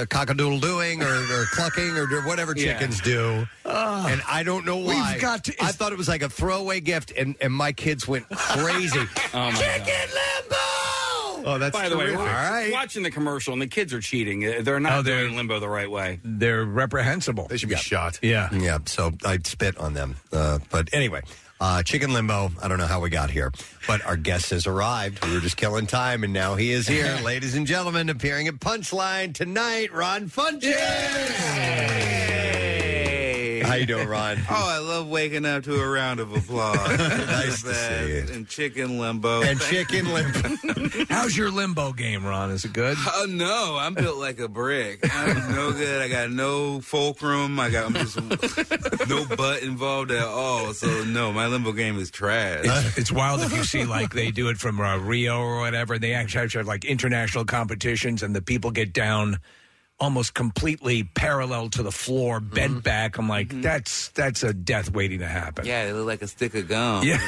cockadoodle 0.08 0.60
doing 0.60 1.02
or, 1.02 1.12
or 1.12 1.44
clucking 1.52 1.96
or 1.98 2.06
whatever 2.22 2.54
Yeah. 2.56 2.72
chickens 2.78 3.00
do. 3.00 3.46
Ah. 3.66 4.06
and 4.08 4.22
I 4.28 4.42
don't 4.44 4.64
know 4.64 4.76
why. 4.78 5.12
We've 5.12 5.20
got 5.20 5.44
to- 5.44 5.54
I 5.62 5.72
thought 5.72 5.92
it 5.92 5.98
was 5.98 6.08
like 6.08 6.22
a 6.22 6.28
throwaway 6.30 6.80
gift, 6.80 7.12
and 7.16 7.34
and 7.40 7.52
my 7.52 7.72
kids 7.72 8.06
went 8.08 8.28
crazy. 8.30 8.98
Oh 9.34 9.50
my 9.50 9.52
chicken 9.52 10.08
limbo. 10.14 10.56
Oh, 11.44 11.58
that's 11.58 11.76
By 11.76 11.88
the 11.88 11.96
way, 11.96 12.04
terrific. 12.06 12.20
we're 12.20 12.28
All 12.28 12.34
right. 12.50 12.72
watching 12.72 13.02
the 13.02 13.10
commercial 13.10 13.52
and 13.52 13.60
the 13.60 13.66
kids 13.66 13.92
are 13.92 14.00
cheating. 14.00 14.44
Uh, 14.46 14.62
They're 14.62 14.80
not 14.80 14.92
Oh, 14.92 15.02
they're- 15.02 15.20
doing 15.24 15.36
limbo 15.36 15.60
the 15.60 15.68
right 15.68 15.90
way. 15.90 16.18
They're 16.24 16.64
reprehensible. 16.64 17.46
They 17.48 17.56
should 17.58 17.68
be 17.68 17.76
shot. 17.76 18.18
Yeah. 18.22 18.48
Yeah, 18.52 18.78
so 18.86 19.12
I 19.24 19.38
spit 19.44 19.76
on 19.78 19.92
them. 19.94 20.16
Uh, 20.32 20.58
but 20.70 20.88
anyway, 20.92 21.20
uh, 21.60 21.82
Chicken 21.82 22.12
Limbo, 22.12 22.50
I 22.62 22.68
don't 22.68 22.78
know 22.78 22.86
how 22.86 23.00
we 23.00 23.10
got 23.10 23.30
here, 23.30 23.52
but 23.86 24.04
our 24.04 24.16
guest 24.16 24.50
has 24.50 24.66
arrived. 24.66 25.24
We 25.24 25.34
were 25.34 25.40
just 25.40 25.56
killing 25.56 25.86
time, 25.86 26.24
and 26.24 26.32
now 26.32 26.54
he 26.56 26.72
is 26.72 26.88
here. 26.88 27.16
Ladies 27.22 27.54
and 27.54 27.66
gentlemen, 27.66 28.08
appearing 28.08 28.48
at 28.48 28.54
Punchline 28.54 29.34
tonight, 29.34 29.92
Ron 29.92 30.28
Funches. 30.30 30.72
How 33.64 33.74
you 33.74 33.86
doing, 33.86 34.08
Ron? 34.08 34.38
Oh, 34.56 34.68
I 34.68 34.78
love 34.78 35.08
waking 35.08 35.44
up 35.46 35.64
to 35.64 35.74
a 35.74 35.88
round 35.88 36.20
of 36.20 36.32
applause. 36.34 36.76
Nice 36.98 37.62
to 37.62 37.74
see 37.74 38.08
you. 38.08 38.26
And 38.32 38.48
chicken 38.48 38.98
limbo. 38.98 39.42
And 39.42 39.60
Chicken 39.60 40.12
Limbo. 40.12 41.04
How's 41.08 41.36
your 41.36 41.50
limbo 41.50 41.92
game, 41.92 42.24
Ron? 42.24 42.50
Is 42.50 42.64
it 42.64 42.72
good? 42.72 42.96
Oh 43.00 43.26
no, 43.28 43.76
I'm 43.78 43.94
built 43.94 44.18
like 44.18 44.38
a 44.38 44.48
brick. 44.48 45.00
I'm 45.12 45.54
no 45.54 45.72
good. 45.72 46.02
I 46.02 46.08
got 46.08 46.30
no 46.30 46.80
fulcrum. 46.80 47.58
I 47.58 47.70
got 47.70 47.86
I'm 47.86 47.94
just 47.94 48.16
no 49.08 49.24
butt 49.36 49.62
involved 49.62 50.10
at 50.10 50.24
all. 50.24 50.72
So 50.74 51.04
no, 51.04 51.32
my 51.32 51.46
limbo 51.46 51.72
game 51.72 51.98
is 51.98 52.10
trash. 52.10 52.60
It's, 52.64 52.98
it's 52.98 53.12
wild 53.12 53.40
if 53.40 53.52
you 53.52 53.64
see 53.64 53.84
like 53.84 54.12
they 54.12 54.30
do 54.30 54.48
it 54.48 54.58
from 54.58 54.80
uh, 54.80 54.98
Rio 54.98 55.38
or 55.38 55.60
whatever. 55.60 55.98
They 55.98 56.12
actually 56.14 56.48
have 56.48 56.66
like 56.66 56.84
international 56.84 57.44
competitions, 57.44 58.22
and 58.22 58.34
the 58.34 58.42
people 58.42 58.70
get 58.70 58.92
down 58.92 59.38
almost 60.00 60.34
completely 60.34 61.04
parallel 61.04 61.70
to 61.70 61.82
the 61.82 61.92
floor, 61.92 62.40
mm-hmm. 62.40 62.54
bent 62.54 62.84
back. 62.84 63.18
I'm 63.18 63.28
like, 63.28 63.48
mm-hmm. 63.48 63.62
that's 63.62 64.08
that's 64.10 64.42
a 64.42 64.52
death 64.52 64.92
waiting 64.92 65.20
to 65.20 65.26
happen. 65.26 65.66
Yeah, 65.66 65.86
they 65.86 65.92
look 65.92 66.06
like 66.06 66.22
a 66.22 66.26
stick 66.26 66.54
of 66.54 66.68
gum. 66.68 67.04
Yeah. 67.04 67.18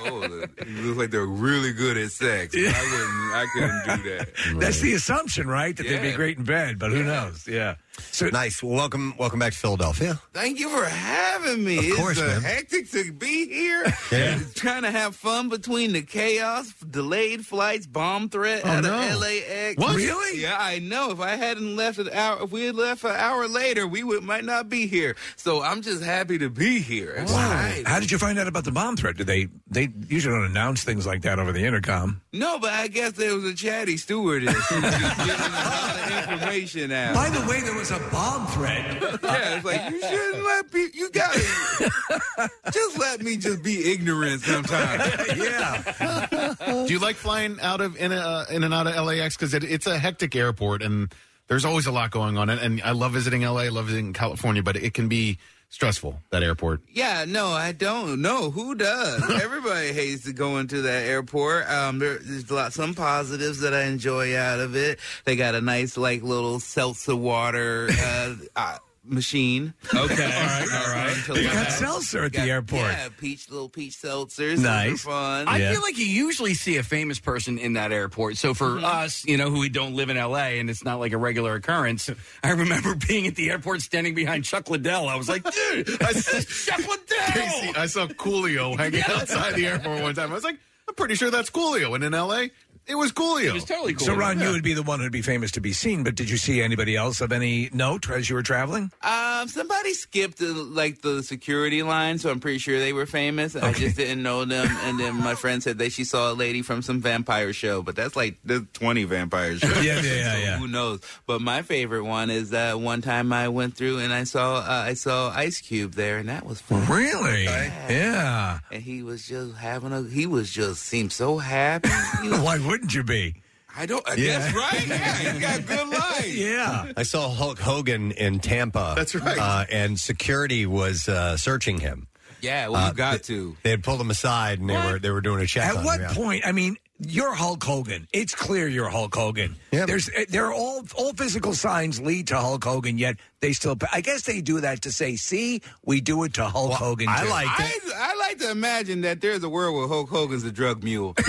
oh, 0.00 0.22
it 0.22 0.68
looks 0.68 0.98
like 0.98 1.10
they're 1.10 1.24
really 1.26 1.72
good 1.72 1.96
at 1.96 2.10
sex. 2.10 2.54
I 2.54 2.58
wouldn't. 2.58 3.32
I 3.34 3.46
couldn't 3.52 4.02
do 4.02 4.10
that. 4.10 4.28
That's 4.60 4.80
the 4.80 4.92
assumption, 4.94 5.46
right? 5.48 5.76
That 5.76 5.84
they'd 5.84 6.02
be 6.02 6.08
Yeah. 6.08 6.16
great 6.16 6.38
in 6.38 6.44
bed, 6.44 6.78
but 6.78 6.90
who 6.92 7.02
knows? 7.02 7.46
Yeah. 7.48 7.76
So 7.98 8.28
nice. 8.28 8.62
Well, 8.62 8.74
welcome, 8.74 9.14
welcome 9.18 9.38
back 9.38 9.52
to 9.52 9.58
Philadelphia. 9.58 10.18
Thank 10.32 10.58
you 10.60 10.70
for 10.70 10.84
having 10.84 11.62
me. 11.62 11.90
Of 11.90 11.96
course, 11.96 12.18
it's 12.18 12.22
uh, 12.26 12.40
man. 12.40 12.42
hectic 12.42 12.90
to 12.92 13.12
be 13.12 13.46
here. 13.48 13.84
Yeah. 14.12 14.40
Trying 14.54 14.82
to 14.82 14.90
have 14.90 15.16
fun 15.16 15.48
between 15.48 15.92
the 15.94 16.02
chaos, 16.02 16.70
delayed 16.74 17.46
flights, 17.46 17.86
bomb 17.86 18.28
threat 18.28 18.60
Oh, 18.62 18.68
out 18.68 18.84
no. 18.84 18.94
of 19.00 19.20
LAX. 19.20 19.76
What? 19.78 19.96
Really? 19.96 20.42
Yeah, 20.42 20.54
I 20.58 20.80
know. 20.80 21.12
If 21.12 21.20
I 21.20 21.36
hadn't 21.36 21.76
left 21.76 21.98
an 21.98 22.10
hour, 22.10 22.42
if 22.44 22.50
we 22.52 22.64
had 22.66 22.74
left 22.74 23.04
an 23.04 23.12
hour 23.16 23.48
later, 23.48 23.86
we 23.86 24.04
would 24.04 24.22
might 24.22 24.44
not 24.44 24.68
be 24.68 24.86
here. 24.86 25.16
So 25.36 25.62
I'm 25.62 25.80
just 25.80 26.02
happy 26.02 26.36
to 26.38 26.50
be 26.50 26.80
here. 26.80 27.12
It's 27.16 27.32
nice. 27.32 27.86
How 27.86 28.00
did 28.00 28.10
you 28.10 28.18
find 28.18 28.38
out 28.38 28.48
about 28.48 28.64
the 28.64 28.72
bomb 28.72 28.96
threat? 28.98 29.16
Did 29.16 29.26
they 29.28 29.48
they 29.66 29.88
usually 30.08 30.34
don't 30.36 30.44
announce 30.50 30.84
things 30.84 31.06
like 31.06 31.22
that 31.22 31.38
over 31.38 31.52
the 31.52 31.64
intercom? 31.64 32.20
No, 32.34 32.58
but 32.58 32.74
I 32.74 32.88
guess 32.88 33.12
there 33.12 33.34
was 33.34 33.44
a 33.44 33.54
chatty 33.54 33.96
stewardess 33.96 34.54
who 34.68 34.74
was 34.82 34.90
just 34.94 35.16
giving 35.16 35.52
all 35.54 35.94
the 35.94 36.18
information 36.34 36.92
out. 36.92 37.14
By 37.14 37.30
the 37.30 37.40
way, 37.48 37.62
there 37.62 37.74
was 37.74 37.81
a 37.90 37.98
bomb 38.10 38.46
threat. 38.48 39.02
yeah, 39.02 39.56
it's 39.56 39.64
like 39.64 39.90
you 39.90 40.00
shouldn't 40.00 40.44
let 40.44 40.70
people. 40.70 40.98
You 40.98 41.10
got 41.10 41.32
to 41.32 42.50
just 42.72 42.98
let 42.98 43.22
me 43.22 43.36
just 43.36 43.62
be 43.62 43.92
ignorant 43.92 44.42
sometimes. 44.42 45.02
yeah. 45.36 46.54
Do 46.86 46.92
you 46.92 46.98
like 46.98 47.16
flying 47.16 47.58
out 47.60 47.80
of 47.80 47.96
in, 47.96 48.12
a, 48.12 48.16
uh, 48.16 48.44
in 48.50 48.64
and 48.64 48.72
out 48.72 48.86
of 48.86 49.06
LAX 49.06 49.36
because 49.36 49.54
it, 49.54 49.64
it's 49.64 49.86
a 49.86 49.98
hectic 49.98 50.36
airport 50.36 50.82
and 50.82 51.12
there's 51.48 51.64
always 51.64 51.86
a 51.86 51.92
lot 51.92 52.10
going 52.10 52.38
on. 52.38 52.48
And, 52.48 52.60
and 52.60 52.82
I 52.82 52.92
love 52.92 53.12
visiting 53.12 53.42
LA, 53.42 53.62
I 53.62 53.68
love 53.68 53.86
visiting 53.86 54.12
California, 54.12 54.62
but 54.62 54.76
it 54.76 54.94
can 54.94 55.08
be 55.08 55.38
stressful 55.72 56.20
that 56.30 56.42
airport. 56.42 56.82
Yeah, 56.92 57.24
no, 57.26 57.48
I 57.48 57.72
don't 57.72 58.22
know 58.22 58.50
who 58.50 58.74
does. 58.76 59.28
Everybody 59.42 59.92
hates 59.92 60.24
to 60.24 60.32
go 60.32 60.58
into 60.58 60.82
that 60.82 61.06
airport. 61.06 61.68
Um, 61.68 61.98
there, 61.98 62.18
there's 62.18 62.48
a 62.50 62.54
lot 62.54 62.72
some 62.72 62.94
positives 62.94 63.60
that 63.60 63.74
I 63.74 63.84
enjoy 63.84 64.36
out 64.36 64.60
of 64.60 64.76
it. 64.76 65.00
They 65.24 65.34
got 65.34 65.54
a 65.56 65.60
nice 65.60 65.96
like 65.96 66.22
little 66.22 66.60
seltzer 66.60 67.16
water 67.16 67.88
uh, 67.90 68.34
uh, 68.56 68.78
machine. 69.04 69.74
Okay, 69.92 69.98
all 69.98 70.06
right, 70.06 70.66
all 70.72 70.92
right. 70.94 71.16
They 71.28 71.44
got 71.44 71.70
seltzer 71.72 72.24
at 72.24 72.32
the 72.32 72.40
airport. 72.40 72.82
Yeah, 72.82 73.08
peach 73.18 73.50
little 73.50 73.68
peach 73.68 73.94
seltzers. 73.94 74.56
Those 74.56 74.64
are 74.66 74.96
fun. 74.96 75.48
I 75.48 75.72
feel 75.72 75.80
like 75.82 75.98
you 75.98 76.06
usually 76.06 76.54
see 76.54 76.76
a 76.76 76.82
famous 76.82 77.18
person 77.18 77.58
in 77.58 77.72
that 77.74 77.92
airport. 77.92 78.36
So 78.36 78.54
for 78.54 78.66
Mm-hmm. 78.72 78.84
us, 78.84 79.24
you 79.26 79.36
know, 79.36 79.50
who 79.50 79.60
we 79.60 79.68
don't 79.68 79.94
live 79.94 80.08
in 80.10 80.16
LA 80.16 80.56
and 80.60 80.70
it's 80.70 80.84
not 80.84 80.98
like 81.00 81.12
a 81.12 81.18
regular 81.18 81.54
occurrence, 81.54 82.08
I 82.42 82.50
remember 82.50 82.94
being 83.08 83.26
at 83.26 83.34
the 83.34 83.50
airport 83.50 83.82
standing 83.82 84.14
behind 84.14 84.44
Chuck 84.44 84.70
Liddell. 84.70 85.08
I 85.08 85.16
was 85.16 85.28
like, 85.28 85.42
dude, 85.44 86.02
I 86.02 86.12
said, 86.12 86.46
Chuck 86.46 86.78
Liddell. 86.88 87.26
Casey, 87.28 87.76
I 87.76 87.86
saw 87.86 88.06
Coolio 88.06 88.76
hanging 88.76 89.02
outside 89.08 89.54
the 89.54 89.66
airport 89.66 90.00
one 90.02 90.14
time. 90.14 90.30
I 90.30 90.34
was 90.34 90.44
like, 90.44 90.58
I'm 90.88 90.94
pretty 90.94 91.14
sure 91.16 91.30
that's 91.30 91.50
Coolio. 91.50 91.94
And 91.94 92.02
in 92.04 92.12
LA, 92.12 92.44
it 92.86 92.94
was 92.94 93.12
Coolio. 93.12 93.46
It 93.48 93.52
was 93.54 93.64
totally 93.64 93.94
cool. 93.94 94.06
So, 94.06 94.14
Ron, 94.14 94.40
you 94.40 94.50
would 94.50 94.62
be 94.62 94.74
the 94.74 94.82
one 94.82 95.00
who'd 95.00 95.12
be 95.12 95.22
famous 95.22 95.50
to 95.52 95.60
be 95.60 95.72
seen, 95.72 96.02
but 96.04 96.14
did 96.14 96.28
you 96.30 96.36
see 96.36 96.60
anybody 96.62 96.96
else 96.96 97.20
of 97.20 97.32
any 97.32 97.70
note 97.72 98.08
as 98.10 98.28
you 98.28 98.36
were 98.36 98.42
traveling? 98.42 98.90
Um, 99.02 99.48
somebody 99.48 99.94
skipped 99.94 100.38
the, 100.38 100.52
like 100.52 101.00
the 101.02 101.22
security 101.22 101.82
line, 101.82 102.18
so 102.18 102.30
I'm 102.30 102.40
pretty 102.40 102.58
sure 102.58 102.78
they 102.78 102.92
were 102.92 103.06
famous. 103.06 103.54
I 103.56 103.72
just 103.72 103.96
didn't 103.96 104.22
know 104.22 104.44
them. 104.44 104.68
And 104.84 104.98
then 104.98 105.16
my 105.16 105.34
friend 105.34 105.62
said 105.62 105.78
that 105.78 105.92
she 105.92 106.04
saw 106.04 106.32
a 106.32 106.34
lady 106.34 106.62
from 106.62 106.82
some 106.82 107.00
vampire 107.00 107.52
show, 107.52 107.82
but 107.82 107.96
that's 107.96 108.16
like 108.16 108.36
the 108.44 108.66
20 108.72 109.04
vampire 109.04 109.56
shows. 109.58 109.72
Yeah, 109.82 110.00
yeah, 110.00 110.14
yeah, 110.14 110.32
So 110.32 110.38
yeah. 110.38 110.58
Who 110.58 110.68
knows? 110.68 111.00
But 111.26 111.40
my 111.40 111.62
favorite 111.62 112.04
one 112.04 112.30
is 112.30 112.50
that 112.50 112.78
one 112.80 113.02
time 113.02 113.32
I 113.32 113.48
went 113.48 113.76
through 113.76 113.98
and 113.98 114.12
I 114.12 114.24
saw 114.24 114.58
uh, 114.58 114.84
I 114.86 114.94
saw 114.94 115.30
Ice 115.30 115.60
Cube 115.60 115.92
there, 115.94 116.18
and 116.18 116.28
that 116.28 116.46
was 116.46 116.60
fun. 116.60 116.86
Really? 116.86 117.44
Yeah. 117.44 118.60
And 118.70 118.82
he 118.82 119.02
was 119.02 119.26
just 119.26 119.56
having 119.56 119.92
a. 119.92 120.02
He 120.02 120.26
was 120.26 120.50
just 120.50 120.82
seemed 120.82 121.12
so 121.12 121.38
happy. 121.38 121.88
He 122.22 122.28
was- 122.30 122.40
Why 122.40 122.58
wouldn't 122.72 122.94
you 122.94 123.02
be? 123.04 123.34
I 123.76 123.84
don't. 123.86 124.06
I 124.08 124.14
Yeah. 124.14 124.38
guess 124.38 124.54
right. 124.54 124.86
Yeah, 124.86 125.32
he 125.32 125.40
got 125.40 125.66
good 125.66 125.88
life. 125.98 126.26
Yeah. 126.34 126.92
I 126.96 127.02
saw 127.02 127.28
Hulk 127.28 127.58
Hogan 127.58 128.12
in 128.12 128.38
Tampa. 128.40 128.94
That's 128.96 129.14
right. 129.14 129.38
Uh, 129.38 129.64
and 129.70 130.00
security 130.00 130.64
was 130.66 131.06
uh, 131.08 131.36
searching 131.36 131.80
him. 131.80 132.06
Yeah, 132.40 132.68
well, 132.68 132.84
Uh, 132.84 132.88
you 132.88 132.94
got 132.94 133.22
to. 133.24 133.56
They 133.62 133.70
had 133.70 133.82
pulled 133.84 134.00
him 134.00 134.10
aside 134.10 134.58
and 134.58 134.68
they 134.70 134.74
were 134.76 134.98
they 134.98 135.10
were 135.10 135.20
doing 135.20 135.40
a 135.42 135.46
check. 135.46 135.64
At 135.68 135.76
on 135.76 135.84
what 135.84 136.00
him, 136.00 136.06
yeah. 136.08 136.14
point? 136.14 136.46
I 136.46 136.52
mean, 136.52 136.76
you're 137.06 137.34
Hulk 137.34 137.62
Hogan. 137.62 138.06
It's 138.12 138.34
clear 138.34 138.68
you're 138.68 138.88
Hulk 138.88 139.14
Hogan. 139.14 139.56
There's 139.70 140.08
eh, 140.14 140.26
there 140.28 140.46
are 140.46 140.52
all 140.52 140.84
all 140.94 141.12
physical 141.12 141.52
signs 141.54 142.00
lead 142.00 142.28
to 142.28 142.36
Hulk 142.36 142.62
Hogan, 142.64 142.98
yet 142.98 143.16
they 143.40 143.52
still. 143.52 143.76
I 143.92 144.00
guess 144.00 144.22
they 144.22 144.40
do 144.40 144.60
that 144.60 144.82
to 144.82 144.92
say, 144.92 145.16
"See, 145.16 145.62
we 145.84 146.00
do 146.00 146.22
it 146.24 146.34
to 146.34 146.44
Hulk 146.44 146.72
Hogan." 146.72 147.08
I 147.08 147.24
too." 147.24 147.30
like 147.30 147.48
I, 147.48 147.72
I 147.96 148.14
like 148.18 148.38
to 148.38 148.50
imagine 148.50 149.00
that 149.02 149.20
there's 149.20 149.42
a 149.42 149.48
world 149.48 149.74
where 149.74 149.88
Hulk 149.88 150.08
Hogan's 150.08 150.44
a 150.44 150.52
drug 150.52 150.82
mule. 150.84 151.14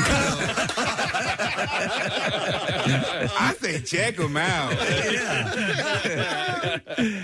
I 3.35 3.55
say 3.59 3.79
check 3.81 4.17
him 4.17 4.37
out. 4.37 4.73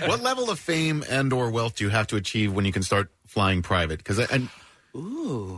what 0.08 0.22
level 0.22 0.50
of 0.50 0.58
fame 0.58 1.04
and 1.08 1.32
or 1.32 1.50
wealth 1.50 1.76
do 1.76 1.84
you 1.84 1.90
have 1.90 2.06
to 2.08 2.16
achieve 2.16 2.52
when 2.52 2.64
you 2.64 2.72
can 2.72 2.82
start 2.82 3.10
flying 3.26 3.62
private? 3.62 3.98
Because 3.98 4.18
I, 4.18 4.24
I, 4.24 4.48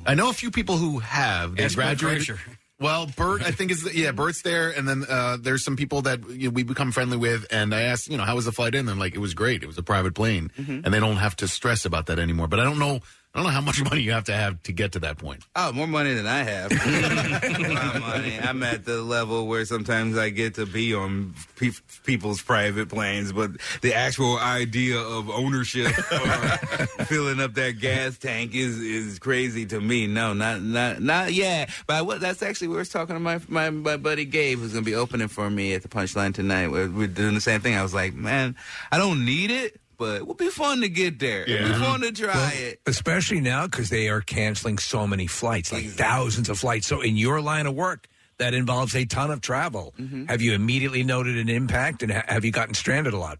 I 0.07 0.15
know 0.15 0.29
a 0.29 0.35
few 0.35 0.51
people 0.51 0.77
who 0.77 0.99
have. 0.99 1.57
They 1.57 1.65
Ask 1.65 1.77
Bert 1.77 1.85
graduated. 1.99 2.27
Kreischer. 2.27 2.39
Well, 2.83 3.07
Bert, 3.17 3.43
I 3.43 3.51
think 3.53 3.71
is 3.71 3.95
yeah, 3.95 4.11
Bert's 4.13 4.43
there, 4.43 4.71
and 4.71 4.87
then 4.89 5.05
uh, 5.09 5.37
there's 5.41 5.65
some 5.65 5.77
people 5.77 6.03
that 6.03 6.29
you 6.29 6.49
know, 6.49 6.53
we 6.53 6.63
become 6.65 6.91
friendly 6.93 7.17
with, 7.17 7.47
and 7.51 7.75
I 7.75 7.83
asked, 7.83 8.09
you 8.09 8.17
know, 8.19 8.25
how 8.25 8.35
was 8.35 8.45
the 8.45 8.53
flight 8.53 8.75
in? 8.75 8.87
They're 8.87 8.95
like, 8.97 9.15
it 9.15 9.21
was 9.21 9.35
great. 9.35 9.63
It 9.63 9.67
was 9.67 9.79
a 9.79 9.83
private 9.83 10.15
plane, 10.15 10.51
Mhm. 10.59 10.85
and 10.85 10.93
they 10.93 11.01
don't 11.01 11.17
have 11.17 11.37
to 11.37 11.49
stress 11.49 11.85
about 11.85 12.07
that 12.07 12.19
anymore. 12.19 12.49
But 12.49 12.61
I 12.61 12.65
don't 12.65 12.79
know, 12.79 13.01
I 13.35 13.39
don't 13.39 13.47
know 13.47 13.53
how 13.53 13.61
much 13.63 13.83
money 13.85 14.03
you 14.03 14.13
have 14.13 14.25
to 14.25 14.35
have 14.35 14.63
to 14.65 14.73
get 14.73 14.93
to 14.93 14.99
that 15.01 15.17
point. 15.17 15.43
Oh, 15.57 15.73
more 15.73 15.87
money 15.87 16.13
than 16.13 16.27
I 16.27 16.43
have. 16.43 16.71
My 16.73 17.99
money. 17.99 18.39
I'm 18.39 18.63
at 18.63 18.85
the 18.85 19.01
level 19.01 19.47
where 19.47 19.65
sometimes 19.65 20.19
I 20.19 20.29
get 20.29 20.55
to 20.57 20.67
be 20.67 20.95
on 20.95 21.35
pe- 21.57 21.71
people's 22.05 22.43
private 22.43 22.91
planes, 22.91 23.33
but 23.33 23.53
the 23.81 23.95
actual 23.95 24.39
idea 24.39 24.99
of 24.99 25.31
ownership, 25.31 25.87
or 26.13 27.05
filling 27.07 27.41
up 27.41 27.55
that 27.55 27.79
gas 27.81 28.19
tank, 28.19 28.55
is 28.55 28.79
is 28.79 29.19
crazy 29.19 29.65
to 29.67 29.81
me. 29.81 30.07
No, 30.07 30.35
not 30.35 30.61
not 30.61 31.01
not 31.01 31.33
yet. 31.33 31.71
But 31.87 32.05
what 32.05 32.21
that's 32.21 32.43
actually 32.43 32.69
we 32.69 32.77
were 32.77 32.85
talking 32.85 33.17
to 33.17 33.21
my 33.21 33.41
my, 33.49 33.71
my 33.71 33.97
buddy 33.97 34.27
Gabe, 34.27 34.59
who's 34.59 34.73
going 34.73 34.85
to 34.85 34.91
be 34.91 34.95
opening 34.95 35.29
for 35.29 35.49
me 35.49 35.73
at 35.73 35.83
the 35.83 35.89
Punchline 35.89 36.35
tonight. 36.35 36.69
We're, 36.69 36.91
we're 36.91 37.07
doing 37.07 37.35
the 37.35 37.41
same 37.41 37.61
thing. 37.61 37.77
I 37.77 37.83
was 37.83 37.95
like, 37.95 38.13
man, 38.13 38.57
I 38.91 38.99
don't 38.99 39.25
need 39.25 39.51
it, 39.51 39.81
but 40.03 40.17
it 40.17 40.27
would 40.27 40.37
be 40.37 40.49
fun 40.49 40.81
to 40.81 40.89
get 40.89 41.21
there. 41.21 41.43
It'd 41.43 41.69
be 41.69 41.75
fun 41.75 42.01
to 42.01 42.11
try 42.11 42.53
it. 42.55 42.81
especially 42.87 43.41
now 43.41 43.67
because 43.67 43.89
they 43.89 44.09
are 44.09 44.21
canceling 44.21 44.79
so 44.79 45.07
many 45.07 45.29
flights, 45.29 45.73
like 45.73 45.87
thousands 45.87 46.49
of 46.49 46.59
flights. 46.59 46.89
So, 46.89 47.03
in 47.03 47.17
your 47.17 47.41
line 47.41 47.69
of 47.69 47.77
work, 47.77 48.09
that 48.39 48.53
involves 48.53 48.97
a 48.97 49.05
ton 49.05 49.31
of 49.31 49.41
travel. 49.41 49.95
Mm-hmm. 50.01 50.25
Have 50.25 50.43
you 50.43 50.55
immediately 50.55 51.05
noted 51.05 51.39
an 51.39 51.49
impact, 51.49 52.03
and 52.03 52.11
ha- 52.11 52.25
have 52.27 52.45
you 52.45 52.51
gotten 52.51 52.75
stranded 52.75 53.15
a 53.15 53.17
lot? 53.17 53.39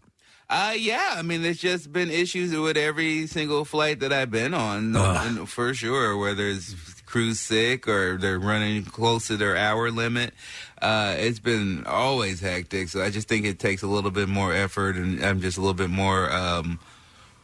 Uh, 0.49 0.73
yeah. 0.77 1.15
I 1.17 1.21
mean, 1.21 1.41
there's 1.41 1.59
just 1.59 1.91
been 1.91 2.09
issues 2.09 2.55
with 2.55 2.77
every 2.77 3.27
single 3.27 3.65
flight 3.65 3.99
that 3.99 4.13
I've 4.13 4.31
been 4.31 4.53
on, 4.53 4.95
and 4.95 5.49
for 5.49 5.73
sure. 5.73 6.15
Whether 6.15 6.47
it's 6.47 6.73
crew 7.13 7.35
sick 7.35 7.87
or 7.87 8.17
they're 8.17 8.39
running 8.39 8.83
close 8.83 9.27
to 9.27 9.37
their 9.37 9.55
hour 9.55 9.91
limit, 9.91 10.33
uh, 10.81 11.13
it's 11.15 11.37
been 11.37 11.85
always 11.85 12.39
hectic. 12.39 12.89
So 12.89 13.03
I 13.03 13.11
just 13.11 13.27
think 13.27 13.45
it 13.45 13.59
takes 13.59 13.83
a 13.83 13.87
little 13.87 14.09
bit 14.09 14.27
more 14.27 14.51
effort, 14.51 14.95
and 14.95 15.23
I'm 15.23 15.39
just 15.39 15.59
a 15.59 15.61
little 15.61 15.75
bit 15.75 15.91
more 15.91 16.31
um, 16.33 16.79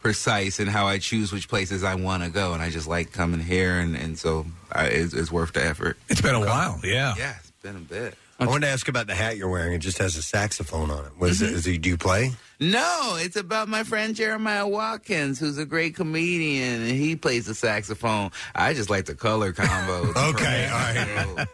precise 0.02 0.60
in 0.60 0.66
how 0.66 0.88
I 0.88 0.98
choose 0.98 1.32
which 1.32 1.48
places 1.48 1.84
I 1.84 1.94
want 1.94 2.24
to 2.24 2.30
go. 2.32 2.54
And 2.54 2.64
I 2.64 2.72
just 2.72 2.88
like 2.88 3.12
coming 3.12 3.42
here, 3.42 3.80
and 3.80 3.96
and 3.96 4.18
so 4.18 4.48
I, 4.72 4.86
it's, 4.86 5.14
it's 5.14 5.32
worth 5.32 5.54
the 5.54 5.64
effort. 5.64 6.00
It's 6.10 6.22
been 6.22 6.34
a 6.34 6.40
while, 6.40 6.80
yeah. 6.84 7.14
Yeah, 7.16 7.36
it's 7.38 7.52
been 7.62 7.76
a 7.76 7.80
bit. 7.80 8.16
I 8.40 8.46
wanted 8.46 8.68
to 8.68 8.72
ask 8.72 8.88
about 8.88 9.08
the 9.08 9.16
hat 9.16 9.36
you're 9.38 9.50
wearing. 9.50 9.74
It 9.74 9.80
just 9.80 9.98
has 9.98 10.16
a 10.16 10.22
saxophone 10.22 10.90
on 10.92 11.06
it. 11.06 11.18
Was 11.20 11.42
it? 11.42 11.48
Mm-hmm. 11.48 11.56
Is 11.56 11.68
it? 11.68 11.82
Do 11.82 11.90
you 11.90 11.98
play? 11.98 12.32
No, 12.60 13.18
it's 13.20 13.36
about 13.36 13.68
my 13.68 13.84
friend 13.84 14.16
Jeremiah 14.16 14.68
Watkins, 14.68 15.40
who's 15.40 15.58
a 15.58 15.66
great 15.66 15.96
comedian, 15.96 16.82
and 16.82 16.92
he 16.92 17.16
plays 17.16 17.46
the 17.48 17.54
saxophone. 17.56 18.32
I 18.56 18.74
just 18.74 18.90
like 18.90 19.06
the 19.06 19.16
color 19.16 19.52
combo. 19.54 20.14
Okay, 20.30 20.70
all 20.72 21.36
right. 21.36 21.48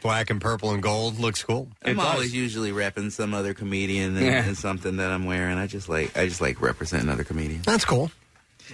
Black 0.00 0.30
and 0.30 0.40
purple 0.40 0.70
and 0.70 0.80
gold 0.82 1.18
looks 1.18 1.42
cool. 1.42 1.68
I'm 1.84 1.98
always 1.98 2.32
usually 2.34 2.70
repping 2.70 3.10
some 3.10 3.34
other 3.34 3.52
comedian 3.52 4.16
and, 4.16 4.24
Yeah. 4.26 4.44
and 4.44 4.56
something 4.56 4.96
that 4.98 5.10
I'm 5.10 5.24
wearing. 5.24 5.58
I 5.58 5.66
just 5.66 5.88
like 5.88 6.16
I 6.16 6.26
just 6.28 6.40
like 6.40 6.60
representing 6.62 7.08
other 7.08 7.24
comedians. 7.24 7.64
That's 7.64 7.84
cool. 7.84 8.10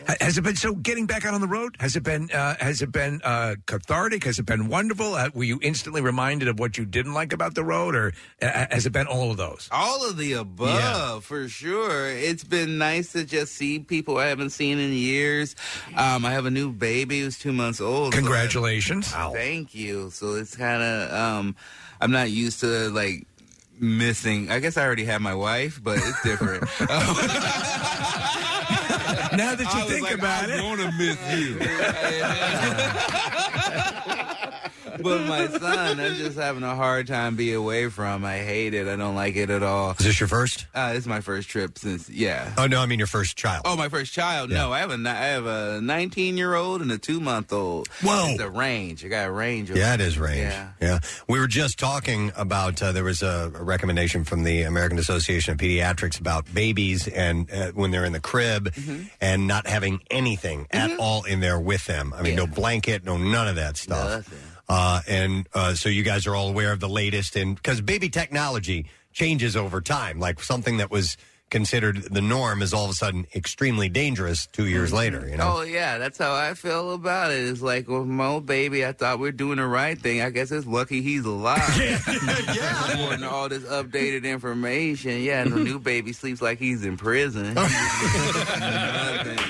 Ha- 0.06 0.14
Has 0.20 0.38
it 0.38 0.42
been 0.42 0.56
so? 0.56 0.74
Getting 0.74 1.06
back 1.06 1.24
out 1.24 1.34
on 1.34 1.40
the 1.40 1.46
road 1.46 1.76
has 1.80 1.96
it 1.96 2.02
been? 2.02 2.30
Uh, 2.32 2.54
has 2.60 2.82
it 2.82 2.90
been 2.92 3.20
uh, 3.24 3.54
cathartic? 3.66 4.24
Has 4.24 4.38
it 4.38 4.46
been 4.46 4.68
wonderful? 4.68 5.14
Uh, 5.14 5.30
were 5.34 5.44
you 5.44 5.58
instantly 5.62 6.00
reminded 6.02 6.48
of 6.48 6.58
what 6.58 6.76
you 6.78 6.84
didn't 6.84 7.12
like 7.14 7.32
about 7.32 7.54
the 7.54 7.64
road, 7.64 7.94
or 7.94 8.12
uh, 8.42 8.66
has 8.70 8.86
it 8.86 8.92
been 8.92 9.06
all 9.06 9.30
of 9.30 9.36
those? 9.36 9.68
All 9.72 10.08
of 10.08 10.16
the 10.16 10.32
above, 10.34 10.68
Yeah. 10.80 11.20
for 11.20 11.48
sure. 11.48 12.08
It's 12.10 12.44
been 12.44 12.78
nice 12.78 13.12
to 13.12 13.24
just 13.24 13.54
see 13.54 13.78
people 13.78 14.18
I 14.18 14.26
haven't 14.26 14.50
seen 14.50 14.78
in 14.78 14.92
years. 14.92 15.54
Um, 15.96 16.24
I 16.24 16.32
have 16.32 16.46
a 16.46 16.50
new 16.50 16.72
baby 16.72 17.20
who's 17.20 17.38
two 17.38 17.52
months 17.52 17.80
old. 17.80 18.12
so 18.14 18.18
I- 18.18 18.20
Congratulations! 18.22 19.10
Thank 19.12 19.74
you. 19.74 20.10
So 20.10 20.34
it's 20.34 20.56
kind 20.56 20.82
of 20.82 21.12
um, 21.12 21.56
I'm 22.00 22.10
not 22.10 22.30
used 22.30 22.60
to 22.60 22.90
like 22.90 23.26
missing. 23.80 24.50
I 24.50 24.60
guess 24.60 24.76
I 24.76 24.84
already 24.84 25.04
had 25.04 25.20
my 25.20 25.34
wife, 25.34 25.80
but 25.82 25.98
it's 25.98 26.22
different. 26.22 26.62
now 29.36 29.54
that 29.54 29.66
I 29.66 29.78
you 29.78 29.84
was 29.84 29.92
think 29.92 30.04
like, 30.04 30.14
about 30.14 30.44
I'm 30.44 30.50
it, 30.50 30.60
gonna 30.62 30.92
miss 30.96 31.18
you. 31.38 31.58
but 35.02 35.26
my 35.26 35.48
son, 35.48 36.00
I'm 36.00 36.14
just 36.16 36.36
having 36.38 36.62
a 36.62 36.74
hard 36.74 37.06
time 37.06 37.36
being 37.36 37.54
away 37.56 37.88
from. 37.88 38.24
I 38.24 38.38
hate 38.38 38.74
it. 38.74 38.86
I 38.88 38.96
don't 38.96 39.14
like 39.14 39.36
it 39.36 39.50
at 39.50 39.62
all. 39.62 39.92
Is 39.92 39.98
this 39.98 40.20
your 40.20 40.28
first? 40.28 40.66
Uh, 40.74 40.92
it's 40.96 41.06
my 41.06 41.20
first 41.20 41.48
trip 41.48 41.78
since 41.78 42.08
yeah. 42.10 42.52
Oh 42.58 42.66
no, 42.66 42.80
I 42.80 42.86
mean 42.86 42.98
your 42.98 43.06
first 43.08 43.36
child. 43.36 43.62
Oh, 43.64 43.76
my 43.76 43.88
first 43.88 44.12
child. 44.12 44.50
No, 44.50 44.72
I 44.72 44.78
have 44.80 44.90
a 44.90 44.98
ni- 44.98 45.08
I 45.10 45.26
have 45.26 45.46
a 45.46 45.80
19 45.80 46.36
year 46.36 46.54
old 46.54 46.80
and 46.82 46.90
a 46.92 46.98
two 46.98 47.20
month 47.20 47.52
old. 47.52 47.88
Whoa. 48.02 48.26
it's 48.30 48.40
a 48.40 48.48
range. 48.50 49.04
I 49.04 49.08
got 49.08 49.28
a 49.28 49.32
range. 49.32 49.70
Of 49.70 49.76
Yeah, 49.76 49.94
it 49.94 50.00
is 50.00 50.18
range. 50.18 50.38
Yeah. 50.38 50.68
Yeah. 50.80 50.98
We 51.28 51.38
were 51.38 51.46
just 51.48 51.78
talking 51.78 52.32
about, 52.36 52.82
uh, 52.82 52.92
there 52.92 53.04
was 53.04 53.22
a, 53.22 53.50
a 53.54 53.62
recommendation 53.62 54.24
from 54.24 54.44
the 54.44 54.62
American 54.62 54.98
Association 54.98 55.52
of 55.52 55.58
Pediatrics 55.58 56.18
about 56.20 56.52
babies 56.52 57.08
and 57.08 57.50
uh, 57.50 57.72
when 57.72 57.90
they're 57.90 58.04
in 58.04 58.12
the 58.12 58.20
crib 58.20 58.54
Mm-hmm. 58.74 59.02
and 59.20 59.46
not 59.46 59.66
having 59.66 60.00
anything 60.10 60.66
at 60.70 60.98
all 60.98 61.24
in 61.24 61.40
there 61.40 61.58
with 61.58 61.86
them. 61.86 62.12
I 62.16 62.22
mean, 62.22 62.36
no 62.36 62.46
blanket, 62.46 63.04
no 63.04 63.16
none 63.16 63.48
of 63.48 63.56
that 63.56 63.76
stuff. 63.76 64.28
Uh, 64.68 65.00
and 65.08 65.46
uh, 65.54 65.74
so 65.74 65.88
you 65.88 66.02
guys 66.02 66.26
are 66.26 66.34
all 66.34 66.48
aware 66.48 66.72
of 66.72 66.80
the 66.80 66.88
latest 66.88 67.36
and 67.36 67.54
because 67.56 67.80
baby 67.80 68.08
technology 68.08 68.86
changes 69.12 69.56
over 69.56 69.80
time. 69.80 70.18
Like 70.18 70.40
something 70.42 70.78
that 70.78 70.90
was 70.90 71.16
considered 71.50 72.02
the 72.10 72.22
norm 72.22 72.62
is 72.62 72.72
all 72.74 72.84
of 72.86 72.90
a 72.90 72.94
sudden 72.94 73.26
extremely 73.34 73.88
dangerous 73.88 74.46
two 74.48 74.66
years 74.66 74.92
later. 74.92 75.28
You 75.28 75.36
know. 75.36 75.58
Oh 75.58 75.62
yeah, 75.62 75.98
that's 75.98 76.18
how 76.18 76.34
I 76.34 76.54
feel 76.54 76.92
about 76.94 77.30
it. 77.30 77.46
It's 77.48 77.60
like 77.62 77.86
with 77.86 78.06
my 78.06 78.26
old 78.26 78.46
baby, 78.46 78.84
I 78.84 78.92
thought 78.92 79.20
we 79.20 79.28
are 79.28 79.32
doing 79.32 79.58
the 79.58 79.66
right 79.66 79.96
thing. 79.96 80.20
I 80.20 80.30
guess 80.30 80.50
it's 80.50 80.66
lucky 80.66 81.00
he's 81.02 81.24
alive. 81.24 81.60
yeah, 81.78 82.92
According 82.94 83.20
to 83.20 83.30
all 83.30 83.48
this 83.48 83.62
updated 83.64 84.24
information, 84.24 85.20
yeah, 85.22 85.42
and 85.42 85.52
the 85.52 85.60
new 85.60 85.78
baby 85.78 86.12
sleeps 86.12 86.42
like 86.42 86.58
he's 86.58 86.84
in 86.84 86.96
prison. 86.96 87.56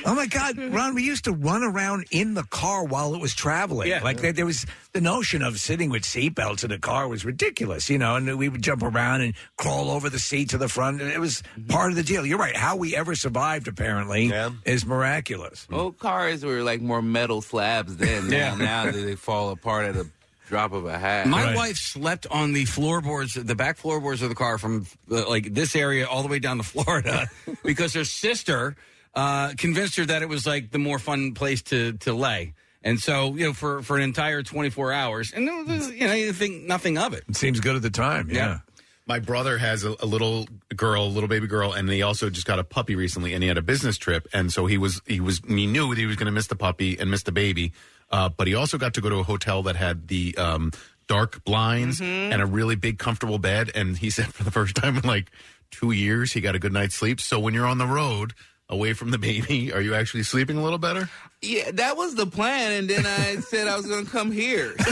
Oh 0.06 0.14
my 0.14 0.26
God, 0.26 0.58
Ron! 0.58 0.94
We 0.94 1.02
used 1.02 1.24
to 1.24 1.32
run 1.32 1.62
around 1.62 2.06
in 2.10 2.34
the 2.34 2.42
car 2.44 2.84
while 2.84 3.14
it 3.14 3.20
was 3.20 3.34
traveling. 3.34 3.88
Yeah. 3.88 4.02
like 4.02 4.20
there, 4.20 4.32
there 4.32 4.46
was 4.46 4.66
the 4.94 5.00
notion 5.00 5.42
of 5.42 5.58
sitting 5.58 5.90
with 5.90 6.04
seatbelts 6.04 6.62
in 6.64 6.70
a 6.70 6.78
car 6.78 7.08
was 7.08 7.24
ridiculous, 7.24 7.90
you 7.90 7.98
know. 7.98 8.14
And 8.14 8.38
we 8.38 8.48
would 8.48 8.62
jump 8.62 8.82
around 8.82 9.22
and 9.22 9.34
crawl 9.58 9.90
over 9.90 10.08
the 10.08 10.20
seat 10.20 10.50
to 10.50 10.58
the 10.58 10.68
front. 10.68 11.02
and 11.02 11.10
It 11.10 11.18
was 11.18 11.42
part 11.68 11.90
of 11.90 11.96
the 11.96 12.04
deal. 12.04 12.24
You're 12.24 12.38
right. 12.38 12.56
How 12.56 12.76
we 12.76 12.94
ever 12.94 13.16
survived, 13.16 13.66
apparently, 13.66 14.28
is 14.64 14.86
miraculous. 14.86 15.66
Old 15.72 15.98
cars 15.98 16.44
were 16.44 16.62
like 16.62 16.80
more 16.80 17.02
metal 17.02 17.42
slabs 17.42 17.96
then. 17.96 18.30
Yeah. 18.34 18.54
Now, 18.54 18.84
now 18.84 18.90
they, 18.92 19.02
they 19.02 19.16
fall 19.16 19.50
apart 19.50 19.86
at 19.86 19.96
a 19.96 20.06
drop 20.48 20.72
of 20.72 20.84
a 20.86 20.96
hat. 20.96 21.26
My 21.26 21.54
wife 21.56 21.76
slept 21.76 22.28
on 22.30 22.52
the 22.52 22.64
floorboards, 22.64 23.34
the 23.34 23.54
back 23.56 23.76
floorboards 23.76 24.22
of 24.22 24.28
the 24.28 24.34
car 24.36 24.58
from 24.58 24.86
uh, 25.10 25.28
like 25.28 25.52
this 25.54 25.74
area 25.74 26.06
all 26.06 26.22
the 26.22 26.28
way 26.28 26.38
down 26.38 26.58
to 26.58 26.62
Florida 26.62 27.26
because 27.64 27.94
her 27.94 28.04
sister 28.04 28.76
uh, 29.14 29.54
convinced 29.58 29.96
her 29.96 30.04
that 30.06 30.22
it 30.22 30.28
was 30.28 30.46
like 30.46 30.70
the 30.70 30.78
more 30.78 31.00
fun 31.00 31.34
place 31.34 31.62
to 31.62 31.94
to 31.94 32.12
lay. 32.12 32.54
And 32.84 33.00
so, 33.00 33.34
you 33.34 33.46
know, 33.46 33.52
for, 33.54 33.82
for 33.82 33.96
an 33.96 34.02
entire 34.02 34.42
24 34.42 34.92
hours, 34.92 35.32
and 35.32 35.48
there 35.48 35.64
was, 35.64 35.90
you 35.90 36.06
know, 36.06 36.12
you 36.12 36.34
think 36.34 36.64
nothing 36.64 36.98
of 36.98 37.14
it. 37.14 37.24
It 37.26 37.36
seems 37.36 37.58
good 37.58 37.74
at 37.76 37.82
the 37.82 37.90
time. 37.90 38.28
Yeah. 38.30 38.58
My 39.06 39.18
brother 39.18 39.56
has 39.56 39.84
a, 39.84 39.96
a 40.00 40.06
little 40.06 40.46
girl, 40.76 41.04
a 41.04 41.08
little 41.08 41.28
baby 41.28 41.46
girl, 41.46 41.72
and 41.72 41.88
he 41.88 42.02
also 42.02 42.28
just 42.28 42.46
got 42.46 42.58
a 42.58 42.64
puppy 42.64 42.94
recently, 42.94 43.32
and 43.32 43.42
he 43.42 43.48
had 43.48 43.58
a 43.58 43.62
business 43.62 43.98
trip, 43.98 44.28
and 44.32 44.52
so 44.52 44.64
he 44.66 44.78
was 44.78 45.02
he 45.06 45.20
was 45.20 45.42
he 45.46 45.66
knew 45.66 45.88
that 45.90 45.98
he 45.98 46.06
was 46.06 46.16
going 46.16 46.26
to 46.26 46.32
miss 46.32 46.46
the 46.46 46.56
puppy 46.56 46.98
and 46.98 47.10
miss 47.10 47.22
the 47.22 47.32
baby, 47.32 47.72
uh, 48.10 48.30
but 48.30 48.46
he 48.46 48.54
also 48.54 48.78
got 48.78 48.94
to 48.94 49.02
go 49.02 49.10
to 49.10 49.16
a 49.16 49.22
hotel 49.22 49.62
that 49.64 49.76
had 49.76 50.08
the 50.08 50.34
um, 50.38 50.72
dark 51.06 51.44
blinds 51.44 52.00
and 52.00 52.40
a 52.40 52.46
really 52.46 52.76
big 52.76 52.98
comfortable 52.98 53.38
bed, 53.38 53.70
and 53.74 53.98
he 53.98 54.08
said 54.16 54.32
for 54.32 54.42
the 54.42 54.50
first 54.50 54.74
time 54.74 54.96
in 54.96 55.02
like 55.02 55.30
two 55.70 55.90
years 55.90 56.32
he 56.32 56.40
got 56.40 56.54
a 56.54 56.58
good 56.58 56.72
night's 56.72 56.94
sleep. 56.94 57.20
So 57.20 57.38
when 57.38 57.52
you're 57.52 57.66
on 57.66 57.76
the 57.76 57.86
road 57.86 58.32
away 58.68 58.94
from 58.94 59.10
the 59.10 59.18
baby, 59.18 59.72
are 59.72 59.80
you 59.80 59.94
actually 59.94 60.22
sleeping 60.22 60.56
a 60.56 60.62
little 60.62 60.78
better? 60.78 61.10
Yeah, 61.44 61.70
that 61.72 61.96
was 61.96 62.14
the 62.14 62.26
plan, 62.26 62.72
and 62.72 62.88
then 62.88 63.04
I 63.06 63.36
said 63.48 63.68
I 63.68 63.76
was 63.76 63.86
going 63.86 64.04
to 64.06 64.10
come 64.10 64.32
here. 64.32 64.74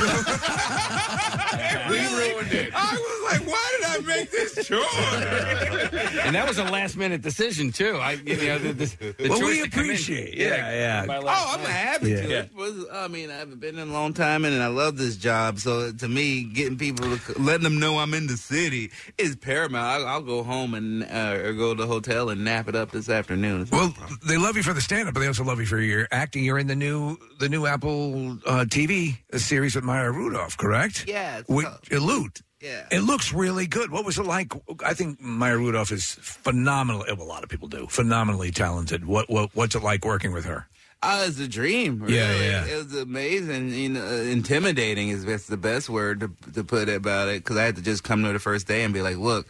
we 1.89 1.99
ruined 1.99 2.53
it. 2.53 2.71
I 2.75 2.93
was 2.93 3.33
like, 3.33 3.47
why 3.49 3.77
did 3.79 3.87
I 3.87 3.99
make 4.07 4.31
this 4.31 4.55
choice? 4.67 6.23
and 6.25 6.35
that 6.35 6.47
was 6.47 6.59
a 6.59 6.65
last 6.65 6.97
minute 6.97 7.23
decision, 7.23 7.73
too. 7.73 7.97
I, 7.97 8.13
you 8.13 8.37
know, 8.37 8.59
the, 8.59 8.73
the, 8.73 9.15
the 9.19 9.29
Well, 9.29 9.41
we 9.43 9.63
to 9.63 9.69
come 9.71 9.85
in. 9.85 9.91
appreciate- 9.91 10.35
yeah, 10.37 11.05
my 11.07 11.17
Oh, 11.19 11.21
I'm 11.27 11.61
plan. 11.61 11.71
happy 11.73 12.11
Yeah. 12.11 12.21
to. 12.23 12.33
It 12.41 12.55
was, 12.55 12.87
I 12.93 13.09
mean, 13.09 13.31
I 13.31 13.37
haven't 13.37 13.61
been 13.61 13.79
in 13.79 13.89
a 13.89 13.93
long 13.93 14.13
time, 14.15 14.45
and, 14.45 14.63
I 14.63 14.67
love 14.69 14.97
this 14.97 15.17
job. 15.17 15.59
So 15.59 15.91
to 15.91 16.09
me, 16.09 16.45
getting 16.45 16.77
people, 16.79 17.17
to, 17.17 17.39
letting 17.41 17.65
them 17.65 17.81
know 17.81 17.99
I'm 17.99 18.15
in 18.15 18.27
the 18.29 18.37
city 18.37 18.93
is 19.19 19.35
paramount. 19.35 20.03
I'll, 20.03 20.07
I'll 20.07 20.23
go 20.23 20.43
home 20.45 20.75
and 20.75 21.03
uh, 21.05 21.41
or 21.43 21.53
go 21.55 21.75
to 21.75 21.83
the 21.83 21.87
hotel 21.89 22.29
and 22.29 22.45
nap 22.45 22.69
it 22.69 22.77
up 22.77 22.91
this 22.93 23.09
afternoon. 23.09 23.67
Well, 23.73 23.93
they 24.29 24.37
love 24.37 24.57
you 24.57 24.63
for 24.63 24.73
the 24.75 24.81
stand-up, 24.81 25.15
but 25.15 25.21
they 25.21 25.27
also 25.27 25.43
love 25.43 25.59
you 25.59 25.67
for 25.67 25.79
your 25.81 26.07
acting. 26.13 26.42
You're 26.43 26.59
in 26.59 26.67
the 26.67 26.77
new 26.77 27.17
the 27.39 27.49
new 27.49 27.67
Apple 27.67 28.39
uh, 28.47 28.65
TV 28.69 29.19
series 29.39 29.75
with 29.75 29.85
Maya 29.85 30.11
Rudolph, 30.11 30.57
correct? 30.57 31.07
Yeah, 31.09 31.39
it's 31.39 31.49
With 31.49 31.65
tough. 31.65 31.91
Elude. 31.91 32.41
Yeah. 32.61 32.87
It 32.93 33.01
looks 33.01 33.33
really 33.33 33.67
good. 33.67 33.91
What 33.91 34.05
was 34.05 34.19
it 34.19 34.25
like? 34.25 34.53
I 34.85 34.95
think 34.95 35.21
Maya 35.21 35.57
Rudolph 35.59 35.91
is 35.91 36.13
phenomenal. 36.21 37.05
Well, 37.09 37.21
a 37.21 37.25
lot 37.27 37.43
of 37.43 37.49
people 37.49 37.67
do. 37.67 37.87
Phenomenally 37.89 38.53
talented. 38.53 39.05
What, 39.05 39.29
what 39.29 39.51
what's 39.55 39.75
it 39.75 39.83
like 39.83 40.05
working 40.05 40.33
with 40.33 40.45
her? 40.45 40.69
Uh, 41.03 41.25
it's 41.27 41.41
a 41.41 41.49
dream. 41.49 41.99
Really. 42.01 42.15
Yeah, 42.15 42.33
yeah. 42.37 42.65
It 42.67 42.77
was 42.77 42.95
amazing. 42.95 43.71
You 43.71 43.89
know, 43.89 44.07
uh, 44.07 44.13
intimidating 44.23 45.09
is 45.09 45.25
that's 45.25 45.49
the 45.49 45.57
best 45.57 45.91
word 45.91 46.21
to, 46.21 46.31
to 46.53 46.63
put 46.63 46.89
about 46.89 47.27
it. 47.27 47.43
Because 47.43 47.57
I 47.57 47.65
had 47.65 47.75
to 47.77 47.83
just 47.83 48.05
come 48.05 48.23
to 48.23 48.33
the 48.33 48.39
first 48.39 48.69
day 48.69 48.85
and 48.85 48.95
be 48.95 49.03
like, 49.03 49.17
"Look, 49.17 49.49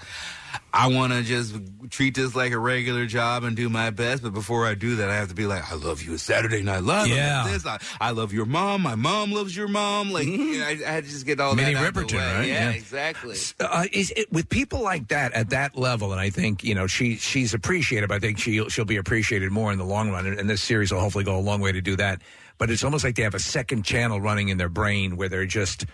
I 0.73 0.89
want 0.89 1.13
to 1.13 1.23
just 1.23 1.55
treat 1.91 2.15
this 2.15 2.35
like 2.35 2.53
a 2.53 2.59
regular 2.59 3.07
job 3.07 3.45
and 3.45 3.55
do 3.57 3.69
my 3.69 3.91
best. 3.91 4.23
But 4.23 4.33
before 4.33 4.67
I 4.67 4.75
do 4.75 4.97
that, 4.97 5.11
I 5.11 5.15
have 5.17 5.29
to 5.29 5.35
be 5.35 5.47
like, 5.47 5.71
I 5.71 5.75
love 5.75 6.03
you. 6.03 6.15
It's 6.15 6.23
Saturday 6.23 6.63
Night 6.63 6.83
Live. 6.83 7.07
I 7.11 7.15
Yeah. 7.15 7.43
love 7.43 7.53
this. 7.53 7.67
I, 7.67 7.79
I 8.01 8.11
love 8.11 8.33
your 8.33 8.47
mom. 8.47 8.83
My 8.83 8.95
mom 8.95 9.33
loves 9.33 9.55
your 9.57 9.69
mom. 9.69 10.11
Like, 10.11 10.27
you 10.27 10.59
know, 10.59 10.65
I, 10.65 10.71
I 10.87 10.91
had 10.93 11.05
to 11.05 11.11
just 11.11 11.27
get 11.27 11.41
all 11.41 11.55
Minnie 11.55 11.75
that 11.75 11.85
out 11.85 11.95
the 11.95 12.01
Riperton, 12.03 12.13
way. 12.19 12.35
right? 12.39 12.49
Yeah, 12.49 12.71
Yeah. 12.71 12.77
exactly. 12.77 13.37
Uh, 13.61 13.87
is 13.93 14.13
it 14.17 14.33
with 14.33 14.49
people 14.49 14.83
like 14.83 15.09
that 15.09 15.33
at 15.33 15.51
that 15.51 15.77
level? 15.77 16.13
And 16.13 16.21
I 16.21 16.31
think 16.31 16.65
you 16.65 16.75
know 16.75 16.87
she 16.87 17.17
she's 17.17 17.55
appreciated. 17.55 18.09
But 18.09 18.17
I 18.17 18.19
think 18.21 18.39
she 18.39 18.67
she'll 18.69 18.85
be 18.85 18.97
appreciated 18.97 19.51
more 19.53 19.73
in 19.73 19.79
the 19.79 19.85
long 19.85 20.11
run. 20.11 20.27
And, 20.27 20.39
and 20.41 20.49
this 20.49 20.63
series 20.63 20.93
will 20.93 21.01
hopefully 21.01 21.25
go 21.25 21.39
a 21.39 21.41
long 21.41 21.61
way 21.61 21.73
to 21.73 21.81
do 21.81 21.97
that. 21.97 22.23
But 22.59 22.71
it's 22.71 22.85
almost 22.85 23.05
like 23.05 23.17
they 23.17 23.23
have 23.23 23.35
a 23.35 23.41
second 23.41 23.85
channel 23.85 24.21
running 24.21 24.49
in 24.49 24.57
their 24.59 24.69
brain 24.69 25.17
where 25.17 25.29
they're 25.29 25.47
just 25.47 25.87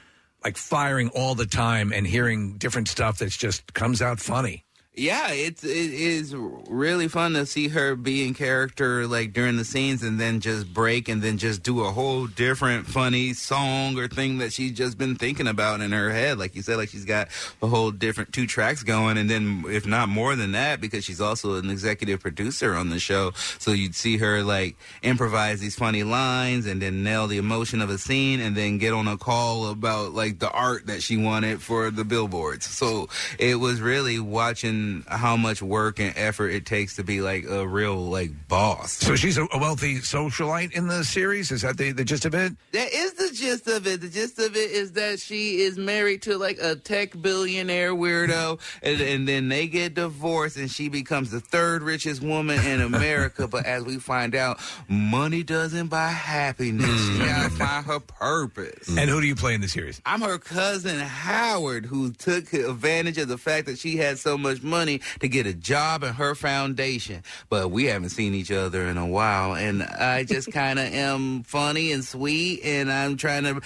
like 0.45 0.57
firing 0.57 1.09
all 1.11 1.35
the 1.35 1.47
time 1.47 1.93
and 1.93 2.07
hearing 2.07 2.59
different 2.59 2.89
stuff 2.89 3.19
that's 3.19 3.37
just 3.37 3.75
comes 3.75 4.01
out 4.03 4.21
funny. 4.21 4.65
Yeah, 4.99 5.31
it's 5.31 5.63
it 5.63 5.71
is 5.71 6.35
really 6.35 7.07
fun 7.07 7.35
to 7.35 7.47
see 7.47 7.69
her 7.69 7.95
be 7.95 8.27
in 8.27 8.35
character 8.35 9.07
like 9.07 9.33
during 9.33 9.57
the 9.57 9.65
scenes 9.65 10.03
and 10.03 10.19
then 10.19 10.41
just 10.41 10.75
break 10.75 11.09
and 11.09 11.23
then 11.23 11.39
just 11.39 11.63
do 11.63 11.85
a 11.85 11.93
whole 11.93 12.27
different 12.27 12.89
funny 12.89 13.33
song 13.33 13.97
or 13.97 14.09
thing 14.09 14.39
that 14.39 14.53
she's 14.53 14.73
just 14.73 14.99
been 14.99 15.15
thinking 15.15 15.47
about 15.47 15.81
in 15.83 15.93
her 15.93 16.11
head. 16.11 16.37
Like 16.37 16.57
you 16.57 16.63
said, 16.63 16.79
like 16.79 16.89
she's 16.89 17.05
got 17.05 17.29
a 17.63 17.69
whole 17.69 17.93
different 17.93 18.33
two 18.33 18.49
tracks 18.49 18.83
going 18.83 19.19
and 19.19 19.31
then 19.31 19.63
if 19.69 19.87
not 19.87 20.09
more 20.09 20.35
than 20.35 20.51
that, 20.53 20.81
because 20.81 21.05
she's 21.05 21.21
also 21.21 21.55
an 21.55 21.71
executive 21.71 22.19
producer 22.19 22.75
on 22.75 22.91
the 22.91 22.99
show. 22.99 23.31
So 23.61 23.71
you'd 23.71 23.95
see 23.95 24.17
her 24.17 24.43
like 24.43 24.77
improvise 25.05 25.61
these 25.61 25.77
funny 25.77 26.03
lines 26.03 26.67
and 26.67 26.83
then 26.83 27.05
nail 27.05 27.29
the 27.29 27.39
emotion 27.39 27.81
of 27.81 27.89
a 27.89 27.99
scene 27.99 28.41
and 28.41 28.57
then 28.57 28.79
get 28.79 28.93
on 28.93 29.07
a 29.07 29.17
call 29.17 29.69
about 29.69 30.13
like 30.13 30.41
the 30.41 30.51
art 30.51 30.89
that 30.89 31.05
she 31.05 31.17
wanted 31.17 31.63
for 31.63 31.93
the 31.93 32.05
billboards. 32.05 32.67
So 32.67 33.09
it 33.39 33.61
was 33.61 33.81
really 33.81 34.19
watching 34.19 34.88
how 35.09 35.37
much 35.37 35.63
work 35.63 35.99
and 36.01 36.13
effort 36.17 36.49
it 36.49 36.67
takes 36.67 36.97
to 36.97 37.05
be 37.05 37.21
like 37.21 37.45
a 37.45 37.67
real 37.67 37.97
like 37.97 38.31
boss. 38.49 38.93
So 38.93 39.17
she's 39.17 39.39
a, 39.39 39.47
a 39.53 39.59
wealthy 39.59 39.97
socialite 39.97 40.73
in 40.73 40.89
the 40.89 41.05
series. 41.05 41.51
Is 41.51 41.63
that 41.63 41.77
the, 41.77 41.93
the 41.93 42.05
gist 42.05 42.25
of 42.25 42.35
it? 42.35 42.53
That 42.73 42.93
is 42.93 43.13
the 43.15 43.31
gist 43.35 43.69
of 43.69 43.87
it. 43.87 44.01
The 44.01 44.09
gist 44.09 44.39
of 44.39 44.57
it 44.57 44.71
is 44.71 44.93
that 44.93 45.21
she 45.21 45.61
is 45.61 45.79
married 45.79 46.23
to 46.23 46.39
like 46.39 46.59
a 46.61 46.77
tech 46.77 47.21
billionaire 47.21 47.95
weirdo, 47.95 48.61
and, 48.83 49.01
and 49.01 49.29
then 49.29 49.49
they 49.49 49.67
get 49.67 49.95
divorced, 49.95 50.57
and 50.57 50.71
she 50.71 50.89
becomes 50.89 51.31
the 51.31 51.41
third 51.41 51.83
richest 51.83 52.23
woman 52.23 52.65
in 52.67 52.81
America. 52.81 53.47
but 53.49 53.67
as 53.67 53.85
we 53.85 53.99
find 53.99 54.35
out, 54.35 54.59
money 54.89 55.43
doesn't 55.43 55.89
buy 55.89 56.09
happiness. 56.09 56.87
She 57.07 57.19
gotta 57.19 57.51
mm. 57.51 57.59
find 57.59 57.87
her 57.87 58.01
purpose. 58.01 58.89
And 58.89 59.09
who 59.11 59.21
do 59.21 59.27
you 59.27 59.37
play 59.37 59.55
in 59.55 59.61
the 59.61 59.69
series? 59.69 60.01
I'm 60.07 60.23
her 60.23 60.39
cousin 60.39 60.99
Howard, 60.99 61.87
who 61.87 62.13
took 62.13 62.53
advantage 62.53 63.19
of 63.19 63.29
the 63.29 63.39
fact 63.39 63.67
that 63.67 63.79
she 63.79 63.97
had 63.97 64.19
so 64.19 64.39
much 64.39 64.63
money 64.63 64.78
to 64.87 65.29
get 65.29 65.47
a 65.47 65.55
job 65.55 66.03
in 66.03 66.15
her 66.15 66.35
foundation. 66.35 67.23
But 67.49 67.71
we 67.71 67.85
haven't 67.87 68.11
seen 68.11 68.35
each 68.35 68.51
other 68.51 68.83
in 68.83 68.97
a 68.97 69.07
while, 69.07 69.55
and 69.55 69.83
I 69.83 70.25
just 70.25 70.53
kind 70.53 70.79
of 70.79 70.87
am 70.87 71.43
funny 71.43 71.93
and 71.93 72.05
sweet, 72.05 72.61
and 72.65 72.91
I'm 72.91 73.17
trying 73.17 73.45
to 73.45 73.61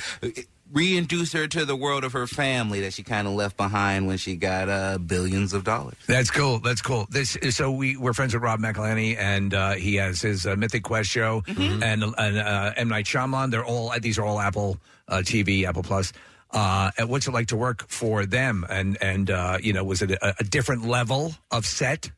reintroduce 0.73 1.35
her 1.35 1.47
to 1.47 1.67
the 1.67 1.77
world 1.77 2.03
of 2.03 2.13
her 2.15 2.27
family 2.27 2.81
that 2.81 2.95
she 2.95 3.03
kind 3.03 3.29
of 3.29 3.35
left 3.35 3.59
behind 3.59 4.07
when 4.07 4.17
she 4.17 4.37
got 4.37 4.71
uh, 4.71 4.97
billions 4.97 5.53
of 5.53 5.65
dollars. 5.65 5.97
That's 6.07 6.31
cool. 6.31 6.61
That's 6.61 6.81
cool. 6.81 7.07
This 7.11 7.37
so 7.51 7.71
we 7.71 7.97
we're 7.99 8.15
friends 8.15 8.33
with 8.33 8.43
Rob 8.43 8.59
McElhenney, 8.61 9.17
and 9.19 9.53
uh, 9.53 9.73
he 9.73 9.97
has 9.97 10.23
his 10.23 10.47
uh, 10.47 10.57
Mythic 10.57 10.83
Quest 10.83 11.11
show, 11.11 11.43
Mm-hmm. 11.43 11.83
and 11.83 12.03
and 12.17 12.39
uh, 12.39 12.73
M 12.77 12.89
Night 12.89 13.05
Shyamalan. 13.05 13.51
They're 13.51 13.65
all 13.65 13.93
these 14.01 14.19
are 14.19 14.25
all 14.25 14.41
Apple 14.41 14.79
uh, 15.09 15.19
TV, 15.19 15.65
Apple 15.65 15.83
Plus. 15.83 16.13
Uh, 16.53 16.91
and 16.99 17.09
what's 17.09 17.27
it 17.27 17.33
like 17.33 17.47
to 17.49 17.57
work 17.57 17.89
for 17.89 18.27
them? 18.27 18.67
And 18.69 18.99
and 19.01 19.31
uh, 19.31 19.59
you 19.63 19.73
know, 19.73 19.85
was 19.85 20.03
it 20.03 20.11
a, 20.11 20.35
a 20.41 20.45
different 20.45 20.85
level 20.85 21.35
of 21.51 21.65
set? 21.65 22.11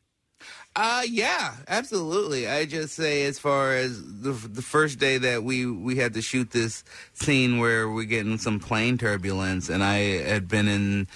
Uh 0.77 1.03
yeah, 1.09 1.53
absolutely. 1.69 2.49
I 2.49 2.65
just 2.65 2.95
say 2.95 3.23
as 3.25 3.39
far 3.39 3.73
as 3.75 4.03
the 4.03 4.33
the 4.33 4.61
first 4.61 4.99
day 4.99 5.17
that 5.17 5.41
we 5.41 5.65
we 5.65 5.95
had 5.95 6.13
to 6.15 6.21
shoot 6.21 6.51
this 6.51 6.83
scene 7.13 7.59
where 7.59 7.89
we're 7.89 8.03
getting 8.03 8.37
some 8.37 8.59
plane 8.59 8.97
turbulence, 8.97 9.69
and 9.69 9.81
I 9.81 9.99
had 10.23 10.49
been 10.49 10.67
in 10.67 11.07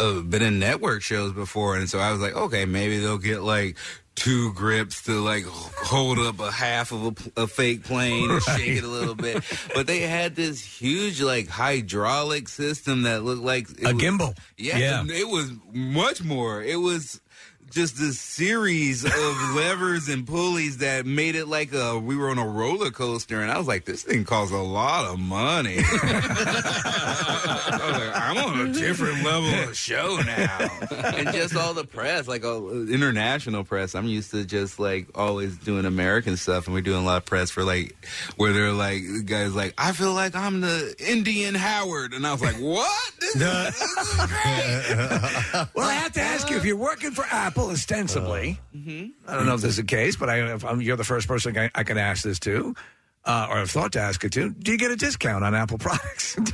uh, 0.00 0.22
been 0.22 0.42
in 0.42 0.58
network 0.58 1.02
shows 1.02 1.32
before, 1.32 1.76
and 1.76 1.88
so 1.88 2.00
I 2.00 2.10
was 2.10 2.20
like, 2.20 2.34
okay, 2.34 2.64
maybe 2.64 2.98
they'll 2.98 3.18
get 3.18 3.42
like 3.42 3.76
two 4.16 4.52
grips 4.54 5.02
to 5.02 5.12
like 5.20 5.44
hold 5.44 6.18
up 6.18 6.40
a 6.40 6.50
half 6.50 6.90
of 6.90 7.30
a, 7.36 7.42
a 7.42 7.46
fake 7.46 7.84
plane 7.84 8.30
and 8.30 8.42
shake 8.42 8.78
it 8.78 8.84
a 8.84 8.88
little 8.88 9.14
bit. 9.14 9.44
But 9.74 9.86
they 9.86 10.00
had 10.00 10.34
this 10.34 10.64
huge 10.64 11.20
like 11.20 11.48
hydraulic 11.48 12.48
system 12.48 13.02
that 13.02 13.22
looked 13.22 13.42
like 13.42 13.70
it 13.70 13.84
A 13.84 13.94
was- 13.94 14.02
gimbal. 14.02 14.36
Yeah, 14.56 14.78
Yeah. 14.78 15.04
it 15.08 15.28
was 15.28 15.52
much 15.72 16.24
more. 16.24 16.62
It 16.62 16.80
was 16.80 17.20
just 17.76 17.98
this 17.98 18.18
series 18.18 19.04
of 19.04 19.12
levers 19.54 20.08
and 20.08 20.26
pulleys 20.26 20.78
that 20.78 21.04
made 21.04 21.34
it 21.34 21.46
like 21.46 21.74
a 21.74 21.98
we 21.98 22.16
were 22.16 22.30
on 22.30 22.38
a 22.38 22.46
roller 22.46 22.90
coaster, 22.90 23.42
and 23.42 23.52
I 23.52 23.58
was 23.58 23.68
like, 23.68 23.84
this 23.84 24.02
thing 24.02 24.24
costs 24.24 24.54
a 24.54 24.56
lot 24.56 25.04
of 25.04 25.20
money. 25.20 25.76
I 25.80 27.80
was 27.82 27.92
like, 28.00 28.16
I'm 28.16 28.38
on 28.38 28.68
a 28.68 28.72
different 28.72 29.22
level 29.22 29.50
of 29.68 29.76
show 29.76 30.16
now, 30.24 30.70
and 31.04 31.28
just 31.32 31.54
all 31.54 31.74
the 31.74 31.84
press, 31.84 32.26
like 32.26 32.46
uh, 32.46 32.66
international 32.66 33.62
press. 33.62 33.94
I'm 33.94 34.06
used 34.06 34.30
to 34.30 34.46
just 34.46 34.78
like 34.78 35.08
always 35.14 35.58
doing 35.58 35.84
American 35.84 36.38
stuff, 36.38 36.66
and 36.66 36.74
we're 36.74 36.80
doing 36.80 37.02
a 37.02 37.06
lot 37.06 37.18
of 37.18 37.26
press 37.26 37.50
for 37.50 37.62
like 37.62 37.94
where 38.36 38.54
they're 38.54 38.72
like 38.72 39.02
guys 39.26 39.54
like 39.54 39.74
I 39.76 39.92
feel 39.92 40.14
like 40.14 40.34
I'm 40.34 40.62
the 40.62 40.94
Indian 40.98 41.54
Howard, 41.54 42.14
and 42.14 42.26
I 42.26 42.32
was 42.32 42.40
like, 42.40 42.56
what? 42.56 43.10
This 43.34 43.82
is 43.82 44.16
great. 44.16 45.66
well, 45.74 45.90
I 45.90 45.92
have 45.92 46.14
to 46.14 46.22
ask 46.22 46.48
you 46.48 46.56
if 46.56 46.64
you're 46.64 46.74
working 46.76 47.10
for 47.10 47.26
Apple 47.30 47.65
ostensibly. 47.70 48.60
Uh-huh. 48.74 49.06
I 49.28 49.36
don't 49.36 49.46
know 49.46 49.54
if 49.54 49.60
this 49.60 49.70
is 49.70 49.76
the 49.76 49.84
case, 49.84 50.16
but 50.16 50.28
I, 50.28 50.54
if 50.54 50.64
I'm, 50.64 50.80
you're 50.80 50.96
the 50.96 51.04
first 51.04 51.28
person 51.28 51.56
I, 51.56 51.70
I 51.74 51.84
can 51.84 51.98
ask 51.98 52.22
this 52.24 52.38
to, 52.40 52.74
uh, 53.26 53.48
or 53.50 53.56
have 53.58 53.70
thought 53.70 53.92
to 53.92 54.00
ask 54.00 54.22
it 54.24 54.32
to. 54.32 54.50
Do 54.50 54.72
you 54.72 54.78
get 54.78 54.90
a 54.90 54.96
discount 54.96 55.44
on 55.44 55.54
Apple 55.54 55.78
products? 55.86 56.36
Not 56.38 56.44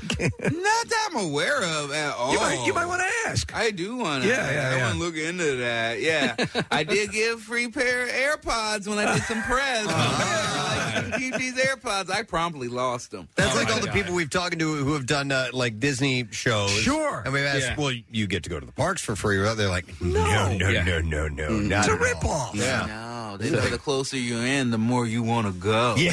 that 0.41 1.09
I'm 1.11 1.25
aware 1.25 1.63
of 1.63 1.93
at 1.93 2.15
all. 2.15 2.33
You 2.33 2.41
might- 2.41 2.67
you 2.67 2.75
might 2.75 2.87
wanna 2.87 3.05
ask. 3.27 3.55
I 3.55 3.71
do 3.71 3.97
want 3.97 4.23
to. 4.25 4.29
Yeah, 4.29 4.51
yeah, 4.53 4.69
I 4.71 4.77
yeah. 4.77 4.83
want 4.87 4.95
to 4.99 5.01
look 5.05 5.17
into 5.17 5.57
that. 5.59 6.01
Yeah, 6.01 6.37
I 6.71 6.85
did 6.85 7.13
get 7.13 7.35
a 7.35 7.39
free 7.39 7.69
pair 7.69 8.05
of 8.05 8.09
AirPods 8.11 8.87
when 8.89 8.99
I 8.99 9.15
did 9.15 9.23
some 9.25 9.43
press. 9.43 9.87
like, 9.87 11.19
keep 11.19 11.35
these 11.37 11.55
AirPods. 11.55 12.11
I 12.11 12.23
promptly 12.23 12.69
lost 12.69 13.11
them. 13.11 13.29
That's 13.37 13.55
like 13.57 13.71
all 13.73 13.81
the 13.81 13.89
people 13.93 14.15
we've 14.15 14.31
talked 14.31 14.59
to 14.59 14.75
who 14.77 14.93
have 14.95 15.07
done 15.07 15.33
uh, 15.33 15.49
like 15.53 15.79
Disney 15.81 16.27
shows. 16.31 16.71
Sure. 16.71 17.23
And 17.25 17.33
we've 17.35 17.45
asked, 17.45 17.61
Yeah. 17.63 17.75
well, 17.77 17.93
you 18.11 18.27
get 18.27 18.45
to 18.45 18.51
go 18.51 18.59
to 18.61 18.67
the 18.67 18.73
parks 18.73 19.03
for 19.03 19.17
free. 19.17 19.37
They're 19.39 19.69
like, 19.69 20.01
no, 20.01 20.57
no, 20.57 20.69
Yeah. 20.69 20.85
no, 20.85 21.01
no, 21.01 21.29
no, 21.29 21.49
not 21.51 21.87
It's 21.89 21.95
a 21.95 21.97
ripoff. 21.97 22.55
Yeah. 22.55 22.87
No, 22.87 23.37
they 23.39 23.51
know 23.51 23.61
the 23.61 23.79
closer 23.79 24.17
you're 24.19 24.45
in, 24.47 24.71
the 24.71 24.79
more 24.79 25.07
you 25.07 25.23
want 25.23 25.47
to 25.47 25.53
go. 25.53 25.95
Yeah. 25.97 26.13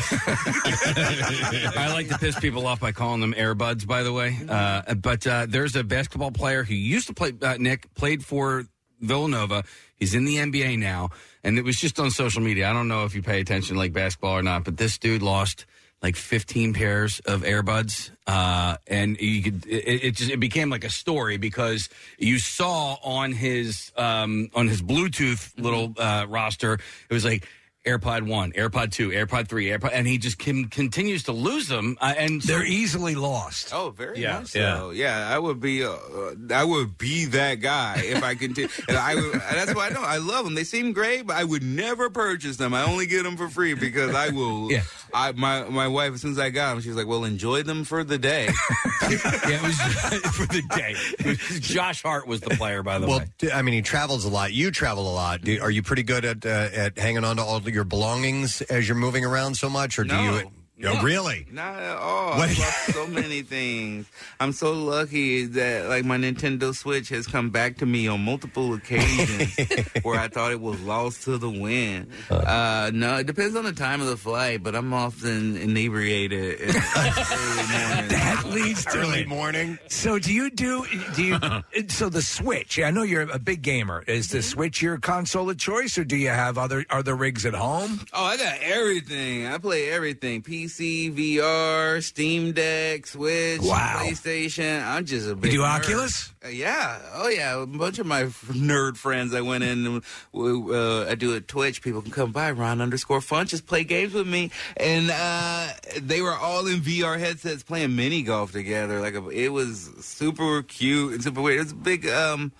I 0.49 1.89
like 1.93 2.09
to 2.09 2.17
piss 2.17 2.39
people 2.39 2.65
off 2.67 2.79
by 2.79 2.91
calling 2.91 3.21
them 3.21 3.33
airbuds. 3.33 3.85
By 3.87 4.03
the 4.03 4.13
way, 4.13 4.37
uh, 4.47 4.95
but 4.95 5.25
uh, 5.25 5.45
there's 5.47 5.75
a 5.75 5.83
basketball 5.83 6.31
player 6.31 6.63
who 6.63 6.73
used 6.73 7.07
to 7.07 7.13
play. 7.13 7.33
Uh, 7.41 7.57
Nick 7.59 7.93
played 7.95 8.25
for 8.25 8.65
Villanova. 8.99 9.63
He's 9.95 10.13
in 10.13 10.25
the 10.25 10.37
NBA 10.37 10.79
now, 10.79 11.09
and 11.43 11.57
it 11.57 11.63
was 11.63 11.79
just 11.79 11.99
on 11.99 12.11
social 12.11 12.41
media. 12.41 12.69
I 12.69 12.73
don't 12.73 12.87
know 12.87 13.05
if 13.05 13.15
you 13.15 13.21
pay 13.21 13.39
attention 13.41 13.75
to 13.75 13.79
like 13.79 13.93
basketball 13.93 14.37
or 14.37 14.43
not, 14.43 14.63
but 14.63 14.77
this 14.77 14.97
dude 14.97 15.21
lost 15.21 15.65
like 16.01 16.15
15 16.15 16.73
pairs 16.73 17.19
of 17.25 17.41
earbuds, 17.41 18.11
uh, 18.25 18.77
and 18.87 19.19
you 19.19 19.43
could 19.43 19.65
it, 19.65 20.03
it 20.03 20.15
just 20.15 20.31
it 20.31 20.39
became 20.39 20.69
like 20.69 20.83
a 20.83 20.89
story 20.89 21.37
because 21.37 21.89
you 22.17 22.39
saw 22.39 22.97
on 23.03 23.33
his 23.33 23.91
um, 23.97 24.49
on 24.55 24.67
his 24.67 24.81
Bluetooth 24.81 25.51
little 25.61 25.93
uh, 25.97 26.25
roster 26.27 26.73
it 26.73 27.13
was 27.13 27.25
like. 27.25 27.47
AirPod 27.97 28.23
one, 28.27 28.51
AirPod 28.53 28.91
two, 28.91 29.09
AirPod 29.09 29.47
three, 29.47 29.67
AirPod, 29.67 29.91
and 29.93 30.07
he 30.07 30.17
just 30.17 30.37
can, 30.37 30.65
continues 30.69 31.23
to 31.23 31.31
lose 31.31 31.67
them. 31.67 31.97
Uh, 32.01 32.13
and 32.17 32.41
so- 32.43 32.53
They're 32.53 32.65
easily 32.65 33.15
lost. 33.15 33.71
Oh, 33.73 33.89
very 33.91 34.19
Yeah. 34.19 34.39
much 34.39 34.47
so. 34.49 34.91
Yeah. 34.91 35.27
I 35.29 35.39
would 35.39 35.59
be, 35.59 35.83
uh, 35.83 35.95
I 36.51 36.63
would 36.63 36.97
be 36.97 37.25
that 37.25 37.55
guy 37.55 38.01
if 38.05 38.23
I 38.23 38.35
continue. 38.35 38.69
and 38.87 38.97
I 38.97 39.15
would, 39.15 39.33
that's 39.33 39.73
why 39.73 39.87
I 39.87 39.89
know 39.89 40.01
I 40.03 40.17
love 40.17 40.45
them. 40.45 40.55
They 40.55 40.63
seem 40.63 40.91
great, 40.93 41.25
but 41.27 41.35
I 41.35 41.43
would 41.43 41.63
never 41.63 42.09
purchase 42.09 42.57
them. 42.57 42.73
I 42.73 42.83
only 42.83 43.05
get 43.07 43.23
them 43.23 43.37
for 43.37 43.49
free 43.49 43.73
because 43.73 44.13
I 44.15 44.29
will. 44.29 44.69
Yeah. 44.79 44.83
I 45.11 45.31
my 45.31 45.63
my 45.63 45.87
wife 45.87 46.13
as 46.13 46.21
soon 46.21 46.31
as 46.33 46.37
I 46.39 46.51
got 46.51 46.73
them, 46.73 46.81
she 46.81 46.89
was 46.89 46.97
like, 46.97 47.07
"Well, 47.07 47.23
enjoy 47.23 47.63
them 47.63 47.83
for 47.83 48.03
the 48.03 48.19
day." 48.19 48.45
yeah, 49.09 49.09
it 49.09 49.61
was 49.63 49.75
for 50.35 50.45
the 50.45 50.61
day. 50.75 50.95
Josh 51.59 52.03
Hart 52.03 52.27
was 52.27 52.41
the 52.41 52.51
player, 52.51 52.83
by 52.83 52.99
the 52.99 53.07
way. 53.07 53.25
Well, 53.41 53.51
I 53.51 53.63
mean, 53.63 53.73
he 53.73 53.81
travels 53.81 54.25
a 54.25 54.29
lot. 54.29 54.53
You 54.53 54.69
travel 54.69 55.09
a 55.11 55.13
lot. 55.13 55.47
Are 55.49 55.71
you 55.71 55.81
pretty 55.81 56.03
good 56.03 56.25
at 56.25 56.45
uh, 56.45 56.49
at 56.73 56.97
hanging 56.99 57.23
on 57.23 57.37
to 57.37 57.41
all 57.41 57.55
of 57.55 57.63
your 57.79 57.85
belongings 57.85 58.61
as 58.63 58.89
you're 58.89 58.97
moving 58.97 59.23
around 59.23 59.55
so 59.55 59.69
much, 59.69 59.97
or 59.97 60.03
do 60.03 60.13
you? 60.13 60.51
No. 60.79 61.01
really? 61.01 61.45
Not 61.51 61.75
at 61.75 61.97
all. 61.97 62.37
What- 62.37 62.49
I've 62.49 62.59
lost 62.59 62.93
so 62.93 63.07
many 63.07 63.41
things. 63.55 64.07
I'm 64.39 64.51
so 64.53 64.73
lucky 64.73 65.45
that 65.45 65.89
like 65.89 66.05
my 66.05 66.17
Nintendo 66.17 66.73
Switch 66.73 67.09
has 67.09 67.27
come 67.27 67.49
back 67.49 67.77
to 67.77 67.85
me 67.85 68.07
on 68.07 68.23
multiple 68.23 68.73
occasions 68.73 69.55
where 70.03 70.19
I 70.19 70.27
thought 70.27 70.51
it 70.51 70.61
was 70.61 70.79
lost 70.81 71.23
to 71.23 71.37
the 71.37 71.49
wind. 71.49 72.11
Uh. 72.29 72.35
uh, 72.35 72.91
no, 72.93 73.17
it 73.17 73.27
depends 73.27 73.55
on 73.55 73.65
the 73.65 73.73
time 73.73 74.01
of 74.01 74.07
the 74.07 74.17
flight, 74.17 74.63
but 74.63 74.75
I'm 74.75 74.93
often 74.93 75.57
inebriated. 75.57 76.61
in. 76.61 78.07
That 78.09 78.43
leads 78.47 78.85
to 78.85 78.99
Early 78.99 79.21
it. 79.21 79.27
morning. 79.27 79.77
So 79.87 80.19
do 80.19 80.33
you 80.33 80.49
do 80.49 80.85
do 81.15 81.23
you 81.23 81.35
uh-huh. 81.35 81.61
uh, 81.77 81.81
so 81.87 82.09
the 82.09 82.21
Switch? 82.21 82.79
I 82.79 82.91
know 82.91 83.03
you're 83.03 83.29
a 83.29 83.39
big 83.39 83.61
gamer. 83.61 84.03
Is 84.07 84.29
the 84.29 84.39
mm-hmm. 84.39 84.49
Switch 84.49 84.81
your 84.81 84.97
console 84.97 85.49
of 85.49 85.57
choice, 85.57 85.97
or 85.97 86.03
do 86.03 86.15
you 86.15 86.29
have 86.29 86.57
other 86.57 86.85
other 86.89 87.15
rigs 87.15 87.45
at 87.45 87.53
home? 87.53 87.99
Oh, 88.13 88.23
I 88.23 88.37
got 88.37 88.57
everything. 88.61 89.47
I 89.47 89.57
play 89.57 89.89
everything: 89.89 90.41
PC, 90.41 90.68
VR, 90.69 92.01
Steam 92.03 92.51
Deck, 92.53 93.07
Switch, 93.07 93.61
Wow. 93.61 94.01
PlayStation. 94.03 94.85
I'm 94.85 95.05
just 95.05 95.27
a 95.27 95.35
big 95.35 95.51
You 95.53 95.59
do 95.59 95.63
nerd. 95.63 95.79
Oculus? 95.79 96.33
Uh, 96.43 96.49
Yeah, 96.49 96.99
oh 97.13 97.27
yeah. 97.27 97.61
A 97.61 97.65
bunch 97.65 97.99
of 97.99 98.05
my 98.05 98.23
nerd 98.23 98.97
friends 98.97 99.33
I 99.33 99.41
went 99.41 99.63
in. 99.63 99.85
and, 99.85 100.03
Uh, 100.33 101.05
I 101.09 101.15
do 101.15 101.33
a 101.35 101.41
Twitch. 101.41 101.81
People 101.81 102.01
can 102.01 102.11
come 102.11 102.31
by. 102.31 102.51
Ron 102.51 102.81
underscore 102.81 103.21
Fun. 103.21 103.47
Just 103.47 103.65
play 103.67 103.83
games 103.83 104.13
with 104.13 104.27
me, 104.27 104.51
and 104.77 105.09
uh, 105.11 105.67
they 106.01 106.21
were 106.21 106.33
all 106.35 106.67
in 106.67 106.79
VR 106.81 107.19
headsets 107.19 107.63
playing 107.63 107.95
mini 107.95 108.21
golf 108.21 108.51
together. 108.51 108.99
Like 109.01 109.15
a, 109.15 109.27
it 109.29 109.49
was 109.49 109.89
super 110.01 110.61
cute 110.63 111.13
and 111.13 111.23
super 111.23 111.41
weird. 111.41 111.57
It 111.59 111.63
was 111.63 111.71
a 111.73 111.75
big. 111.75 112.07
Um, 112.07 112.51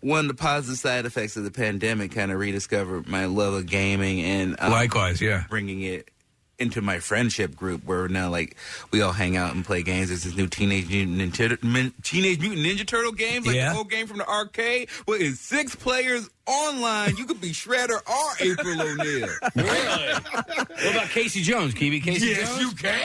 one 0.00 0.20
of 0.20 0.28
the 0.28 0.34
positive 0.34 0.78
side 0.78 1.06
effects 1.06 1.36
of 1.38 1.44
the 1.44 1.50
pandemic 1.50 2.12
kind 2.12 2.30
of 2.30 2.38
rediscovered 2.38 3.06
my 3.08 3.24
love 3.24 3.54
of 3.54 3.64
gaming 3.64 4.20
and 4.20 4.54
um, 4.58 4.70
Likewise, 4.72 5.18
yeah. 5.22 5.44
bringing 5.48 5.80
it 5.80 6.10
into 6.58 6.80
my 6.80 6.98
friendship 7.00 7.56
group 7.56 7.84
where 7.84 8.06
now 8.08 8.28
like 8.30 8.56
we 8.90 9.02
all 9.02 9.12
hang 9.12 9.36
out 9.36 9.54
and 9.54 9.64
play 9.64 9.82
games. 9.82 10.08
There's 10.08 10.24
this 10.24 10.36
new 10.36 10.46
Teenage 10.46 10.88
Mutant 10.88 11.18
Ninja, 11.34 11.62
Min- 11.62 11.92
Teenage 12.02 12.40
Mutant 12.40 12.60
Ninja 12.66 12.86
Turtle 12.86 13.12
games, 13.12 13.46
like 13.46 13.56
Yeah. 13.56 13.72
the 13.72 13.78
old 13.78 13.90
game 13.90 14.06
from 14.06 14.18
the 14.18 14.28
arcade, 14.28 14.88
where 15.06 15.20
it's 15.20 15.40
six 15.40 15.74
players 15.74 16.28
online. 16.46 17.16
You 17.16 17.24
could 17.26 17.40
be 17.40 17.50
Shredder 17.50 17.98
or 18.06 18.32
April 18.40 18.80
O'Neil. 18.80 19.28
Really? 19.56 20.12
what 20.12 20.90
about 20.92 21.08
Casey 21.10 21.40
Jones? 21.42 21.74
Can 21.74 21.84
you 21.86 21.90
be 21.92 22.00
Casey 22.00 22.26
yes, 22.28 22.48
Jones? 22.48 22.60
you 22.60 22.70
can. 22.76 23.00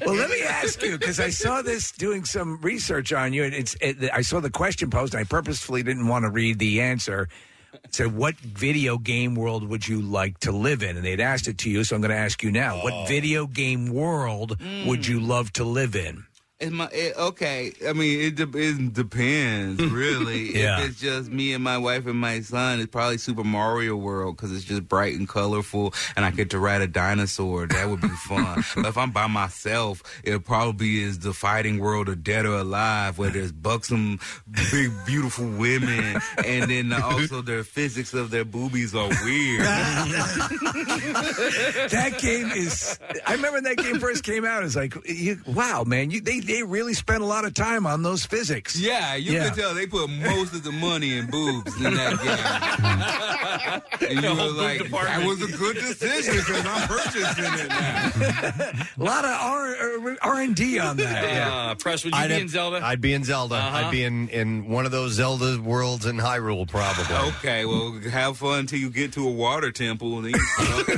well, 0.06 0.14
let 0.14 0.30
me 0.30 0.42
ask 0.42 0.82
you 0.82 0.96
because 0.98 1.18
I 1.20 1.30
saw 1.30 1.62
this 1.62 1.92
doing 1.92 2.24
some 2.24 2.58
research 2.60 3.12
on 3.12 3.32
you, 3.32 3.44
and 3.44 3.54
it's 3.54 3.76
it, 3.80 3.96
I 4.12 4.22
saw 4.22 4.40
the 4.40 4.50
question 4.50 4.90
posed, 4.90 5.14
and 5.14 5.20
I 5.20 5.24
purposefully 5.24 5.82
didn't 5.82 6.06
want 6.08 6.24
to 6.24 6.30
read 6.30 6.58
the 6.58 6.80
answer. 6.80 7.28
Said, 7.90 8.14
"What 8.14 8.36
video 8.36 8.98
game 8.98 9.34
world 9.34 9.68
would 9.68 9.86
you 9.86 10.00
like 10.00 10.38
to 10.40 10.52
live 10.52 10.82
in?" 10.82 10.96
And 10.96 11.04
they'd 11.04 11.20
asked 11.20 11.48
it 11.48 11.58
to 11.58 11.70
you, 11.70 11.84
so 11.84 11.96
I'm 11.96 12.02
going 12.02 12.10
to 12.10 12.16
ask 12.16 12.42
you 12.42 12.50
now: 12.50 12.82
What 12.82 12.92
oh. 12.92 13.04
video 13.06 13.46
game 13.46 13.86
world 13.86 14.60
would 14.86 15.06
you 15.06 15.20
love 15.20 15.52
to 15.54 15.64
live 15.64 15.94
in? 15.94 16.24
It's 16.60 16.70
my, 16.70 16.88
it, 16.92 17.16
okay, 17.16 17.72
I 17.88 17.94
mean, 17.94 18.20
it, 18.20 18.34
de- 18.34 18.58
it 18.58 18.92
depends, 18.92 19.82
really. 19.82 20.50
Yeah. 20.60 20.80
If 20.80 20.90
it's 20.90 21.00
just 21.00 21.30
me 21.30 21.54
and 21.54 21.64
my 21.64 21.78
wife 21.78 22.06
and 22.06 22.18
my 22.18 22.40
son, 22.40 22.80
it's 22.80 22.90
probably 22.90 23.16
Super 23.18 23.44
Mario 23.44 23.96
World 23.96 24.36
because 24.36 24.52
it's 24.52 24.64
just 24.64 24.86
bright 24.88 25.14
and 25.14 25.26
colorful, 25.28 25.94
and 26.16 26.24
I 26.24 26.30
get 26.30 26.50
to 26.50 26.58
ride 26.58 26.82
a 26.82 26.86
dinosaur. 26.86 27.66
That 27.66 27.88
would 27.88 28.00
be 28.02 28.08
fun. 28.08 28.62
but 28.76 28.86
if 28.86 28.98
I'm 28.98 29.10
by 29.10 29.26
myself, 29.26 30.02
it 30.22 30.44
probably 30.44 31.02
is 31.02 31.20
the 31.20 31.32
fighting 31.32 31.78
world 31.78 32.08
of 32.10 32.22
Dead 32.22 32.44
or 32.44 32.56
Alive, 32.56 33.16
where 33.16 33.30
there's 33.30 33.52
buxom, 33.52 34.18
big, 34.70 34.90
beautiful 35.06 35.48
women, 35.48 36.20
and 36.44 36.70
then 36.70 36.92
also 36.92 37.40
their 37.40 37.64
physics 37.64 38.12
of 38.12 38.30
their 38.30 38.44
boobies 38.44 38.94
are 38.94 39.08
weird. 39.24 39.60
that 41.90 42.18
game 42.20 42.50
is. 42.50 42.98
I 43.26 43.32
remember 43.32 43.56
when 43.56 43.64
that 43.64 43.78
game 43.78 43.98
first 43.98 44.24
came 44.24 44.44
out. 44.44 44.62
It's 44.64 44.76
like, 44.76 44.94
you, 45.08 45.40
wow, 45.46 45.84
man, 45.84 46.10
you, 46.10 46.20
they 46.20 46.40
they 46.50 46.62
really 46.62 46.94
spent 46.94 47.22
a 47.22 47.26
lot 47.26 47.44
of 47.44 47.54
time 47.54 47.86
on 47.86 48.02
those 48.02 48.24
physics. 48.24 48.78
Yeah, 48.78 49.14
you 49.14 49.32
Yeah. 49.32 49.48
can 49.48 49.56
tell 49.56 49.74
they 49.74 49.86
put 49.86 50.08
most 50.10 50.52
of 50.54 50.62
the 50.62 50.72
money 50.72 51.16
in 51.18 51.26
boobs 51.26 51.74
in 51.76 51.94
that 51.94 53.82
game. 54.00 54.08
and 54.10 54.22
you 54.22 54.30
were 54.34 54.50
like, 54.52 54.88
that 54.90 55.24
was 55.26 55.42
a 55.42 55.56
good 55.56 55.76
decision 55.76 56.34
because 56.36 56.64
I'm 56.66 56.88
purchasing 56.88 57.44
it 57.44 57.68
now. 57.68 58.10
A 58.98 59.02
lot 59.02 59.24
of 59.24 59.30
R 59.30 60.16
R 60.22 60.40
and 60.40 60.54
D 60.56 60.78
on 60.78 60.96
that. 60.98 61.24
Uh, 61.48 61.74
Press, 61.76 62.04
would 62.04 62.14
you 62.14 62.20
I'd 62.20 62.28
be 62.28 62.32
have- 62.34 62.42
in 62.42 62.48
Zelda? 62.48 62.80
I'd 62.84 63.00
be 63.00 63.12
in 63.12 63.24
Zelda. 63.24 63.54
Uh-huh. 63.56 63.76
I'd 63.78 63.90
be 63.90 64.02
in, 64.04 64.28
in 64.28 64.68
one 64.68 64.86
of 64.86 64.92
those 64.92 65.12
Zelda 65.12 65.60
worlds 65.60 66.06
in 66.06 66.16
Hyrule, 66.16 66.66
probably. 66.68 67.04
Okay, 67.38 67.64
well, 67.64 67.92
have 68.10 68.36
fun 68.38 68.60
until 68.60 68.78
you 68.78 68.90
get 68.90 69.12
to 69.14 69.26
a 69.26 69.30
water 69.30 69.70
temple 69.72 70.18
and 70.18 70.26
then 70.26 70.32
you 70.34 70.40
start 70.40 70.86
to 70.86 70.96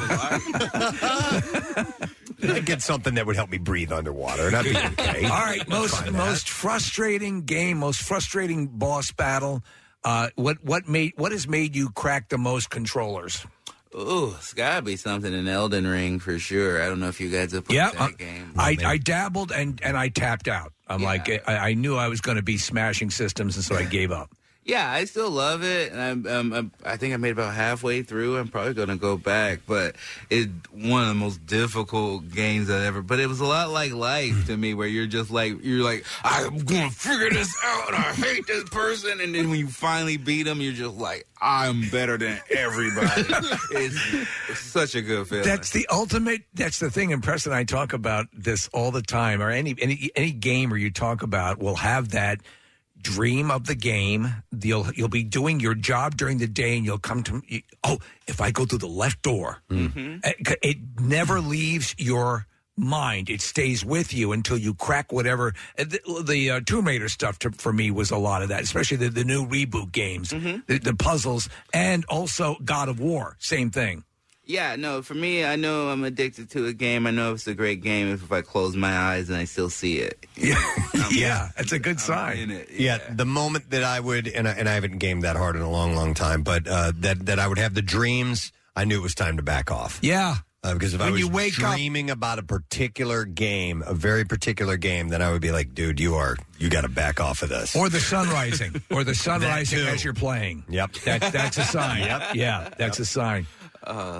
like 2.00 2.10
I'd 2.42 2.66
get 2.66 2.82
something 2.82 3.14
that 3.14 3.26
would 3.26 3.36
help 3.36 3.50
me 3.50 3.58
breathe 3.58 3.92
underwater, 3.92 4.48
and 4.48 4.56
I'd 4.56 4.64
be 4.64 4.76
okay. 4.76 5.24
All 5.30 5.30
right, 5.30 5.66
most 5.68 5.94
Fine, 5.96 6.12
that. 6.12 6.18
most 6.18 6.48
frustrating 6.48 7.42
game, 7.42 7.78
most 7.78 8.02
frustrating 8.02 8.66
boss 8.66 9.12
battle. 9.12 9.62
Uh, 10.04 10.28
what 10.34 10.62
what 10.64 10.88
made 10.88 11.12
what 11.16 11.32
has 11.32 11.46
made 11.46 11.76
you 11.76 11.90
crack 11.90 12.28
the 12.28 12.38
most 12.38 12.70
controllers? 12.70 13.46
Ooh, 13.94 14.34
it's 14.38 14.54
gotta 14.54 14.82
be 14.82 14.96
something 14.96 15.32
in 15.32 15.46
Elden 15.46 15.86
Ring 15.86 16.18
for 16.18 16.38
sure. 16.38 16.82
I 16.82 16.88
don't 16.88 16.98
know 16.98 17.08
if 17.08 17.20
you 17.20 17.28
guys 17.30 17.52
have 17.52 17.66
played 17.66 17.76
Yeah, 17.76 17.90
that 17.90 18.00
uh, 18.00 18.08
game. 18.16 18.52
I, 18.56 18.76
I 18.84 18.96
dabbled 18.96 19.52
and 19.52 19.80
and 19.82 19.96
I 19.96 20.08
tapped 20.08 20.48
out. 20.48 20.72
I'm 20.88 21.02
like 21.02 21.28
I, 21.46 21.56
I 21.70 21.74
knew 21.74 21.96
I 21.96 22.08
was 22.08 22.20
going 22.20 22.36
to 22.36 22.42
be 22.42 22.58
smashing 22.58 23.10
systems, 23.10 23.56
and 23.56 23.64
so 23.64 23.76
I 23.76 23.84
gave 23.84 24.10
up. 24.10 24.30
Yeah, 24.64 24.88
I 24.88 25.06
still 25.06 25.28
love 25.28 25.64
it, 25.64 25.90
and 25.90 26.00
I'm, 26.00 26.26
um, 26.26 26.52
I'm, 26.52 26.72
I 26.84 26.96
think 26.96 27.14
I 27.14 27.16
made 27.16 27.32
about 27.32 27.52
halfway 27.52 28.04
through. 28.04 28.38
I'm 28.38 28.46
probably 28.46 28.74
gonna 28.74 28.96
go 28.96 29.16
back, 29.16 29.62
but 29.66 29.96
it's 30.30 30.52
one 30.70 31.02
of 31.02 31.08
the 31.08 31.14
most 31.14 31.44
difficult 31.46 32.30
games 32.30 32.70
I 32.70 32.86
ever. 32.86 33.02
But 33.02 33.18
it 33.18 33.26
was 33.26 33.40
a 33.40 33.44
lot 33.44 33.70
like 33.70 33.92
life 33.92 34.46
to 34.46 34.56
me, 34.56 34.74
where 34.74 34.86
you're 34.86 35.08
just 35.08 35.32
like 35.32 35.64
you're 35.64 35.82
like 35.82 36.04
I'm 36.22 36.58
gonna 36.58 36.90
figure 36.90 37.30
this 37.30 37.52
out. 37.64 37.92
I 37.92 38.12
hate 38.12 38.46
this 38.46 38.62
person, 38.68 39.20
and 39.20 39.34
then 39.34 39.50
when 39.50 39.58
you 39.58 39.66
finally 39.66 40.16
beat 40.16 40.44
them, 40.44 40.60
you're 40.60 40.72
just 40.72 40.94
like 40.94 41.26
I'm 41.40 41.88
better 41.90 42.16
than 42.16 42.40
everybody. 42.48 43.24
it's, 43.72 44.14
it's 44.48 44.60
such 44.60 44.94
a 44.94 45.02
good 45.02 45.26
feeling. 45.26 45.44
That's 45.44 45.70
the 45.70 45.88
ultimate. 45.90 46.42
That's 46.54 46.78
the 46.78 46.88
thing. 46.88 47.12
And 47.12 47.20
Preston 47.20 47.50
and 47.50 47.58
I 47.58 47.64
talk 47.64 47.94
about 47.94 48.26
this 48.32 48.70
all 48.72 48.92
the 48.92 49.02
time. 49.02 49.42
Or 49.42 49.50
any 49.50 49.74
any 49.80 50.12
any 50.14 50.30
gamer 50.30 50.76
you 50.76 50.92
talk 50.92 51.22
about 51.22 51.58
will 51.58 51.74
have 51.74 52.10
that 52.10 52.40
dream 53.02 53.50
of 53.50 53.66
the 53.66 53.74
game. 53.74 54.28
You'll 54.52 54.90
you'll 54.94 55.08
be 55.08 55.24
doing 55.24 55.60
your 55.60 55.74
job 55.74 56.16
during 56.16 56.38
the 56.38 56.46
day, 56.46 56.76
and 56.76 56.84
you'll 56.84 56.98
come 56.98 57.22
to 57.24 57.42
you, 57.46 57.60
oh, 57.84 57.98
if 58.26 58.40
I 58.40 58.50
go 58.50 58.64
through 58.64 58.78
the 58.78 58.86
left 58.88 59.22
door, 59.22 59.62
it, 60.24 60.58
it 60.62 60.76
never 61.00 61.40
leaves 61.40 61.94
your 61.98 62.46
mind. 62.76 63.28
It 63.28 63.40
stays 63.42 63.84
with 63.84 64.14
you 64.14 64.32
until 64.32 64.56
you 64.56 64.72
crack 64.74 65.12
whatever. 65.12 65.52
uh, 65.78 65.84
The, 65.84 66.24
the 66.26 66.50
uh, 66.50 66.60
Tomb 66.64 66.86
Raider 66.86 67.08
stuff 67.10 67.38
to, 67.40 67.50
for 67.50 67.72
me 67.72 67.90
was 67.90 68.10
a 68.10 68.16
lot 68.16 68.42
of 68.42 68.48
that, 68.48 68.62
especially 68.62 68.96
the, 68.96 69.10
the 69.10 69.24
new 69.24 69.46
reboot 69.46 69.92
games, 69.92 70.30
the, 70.30 70.78
the 70.78 70.94
puzzles, 70.94 71.48
and 71.74 72.04
also 72.08 72.56
God 72.64 72.88
of 72.88 72.98
War. 72.98 73.36
Same 73.38 73.70
thing. 73.70 74.04
Yeah, 74.52 74.76
no, 74.76 75.00
for 75.02 75.14
me, 75.14 75.44
I 75.44 75.56
know 75.56 75.88
I'm 75.88 76.04
addicted 76.04 76.50
to 76.50 76.66
a 76.66 76.72
game. 76.74 77.06
I 77.06 77.10
know 77.10 77.32
it's 77.32 77.46
a 77.46 77.54
great 77.54 77.82
game 77.82 78.08
if, 78.12 78.22
if 78.22 78.30
I 78.32 78.42
close 78.42 78.76
my 78.76 78.94
eyes 78.96 79.30
and 79.30 79.38
I 79.38 79.44
still 79.44 79.70
see 79.70 79.98
it. 79.98 80.26
Yeah, 80.36 81.08
yeah, 81.10 81.48
that's 81.56 81.72
a 81.72 81.78
good 81.78 82.00
sign. 82.00 82.64
Yeah. 82.70 82.98
the 83.10 83.24
moment 83.26 83.70
that 83.70 83.82
I 83.84 83.98
would, 84.00 84.28
and 84.28 84.46
I, 84.48 84.52
and 84.52 84.68
I 84.68 84.72
haven't 84.74 84.98
gamed 84.98 85.22
that 85.22 85.36
hard 85.36 85.56
in 85.56 85.62
a 85.62 85.70
long, 85.70 85.94
long 85.94 86.14
time, 86.14 86.42
but 86.42 86.66
uh, 86.68 86.92
that 86.96 87.26
that 87.26 87.38
I 87.38 87.46
would 87.48 87.58
have 87.58 87.74
the 87.74 87.82
dreams, 87.82 88.52
I 88.76 88.84
knew 88.84 88.98
it 88.98 89.02
was 89.02 89.14
time 89.14 89.36
to 89.38 89.42
back 89.42 89.70
off. 89.70 89.98
Yeah. 90.02 90.36
Uh, 90.64 90.74
because 90.74 90.94
if 90.94 91.00
I 91.00 91.04
When 91.04 91.12
was 91.14 91.20
you 91.22 91.28
wake 91.28 91.60
up- 91.62 91.72
dreaming 91.74 92.08
about 92.10 92.38
a 92.38 92.42
particular 92.44 93.24
game, 93.24 93.82
a 93.86 93.94
very 93.94 94.24
particular 94.24 94.76
game, 94.76 95.08
then 95.08 95.20
I 95.20 95.32
would 95.32 95.42
be 95.42 95.50
like, 95.50 95.74
dude, 95.74 95.98
you 95.98 96.14
are, 96.14 96.36
you 96.58 96.68
got 96.70 96.82
to 96.82 96.88
back 96.88 97.20
off 97.20 97.42
of 97.42 97.48
this. 97.48 97.74
Or 97.74 97.88
the 97.88 97.98
sun 98.00 98.28
rising, 98.28 98.80
or 98.90 99.02
the 99.02 99.14
sun 99.26 99.40
That 99.40 99.48
rising 99.48 99.80
too. 99.80 99.86
as 99.86 100.04
you're 100.04 100.14
playing. 100.14 100.62
Yep. 100.68 100.92
That, 101.04 101.32
that's 101.32 101.58
a 101.58 101.64
sign. 101.64 102.02
Yep. 102.06 102.34
Yeah, 102.34 102.68
that's 102.78 103.00
a 103.00 103.04
sign. 103.04 103.46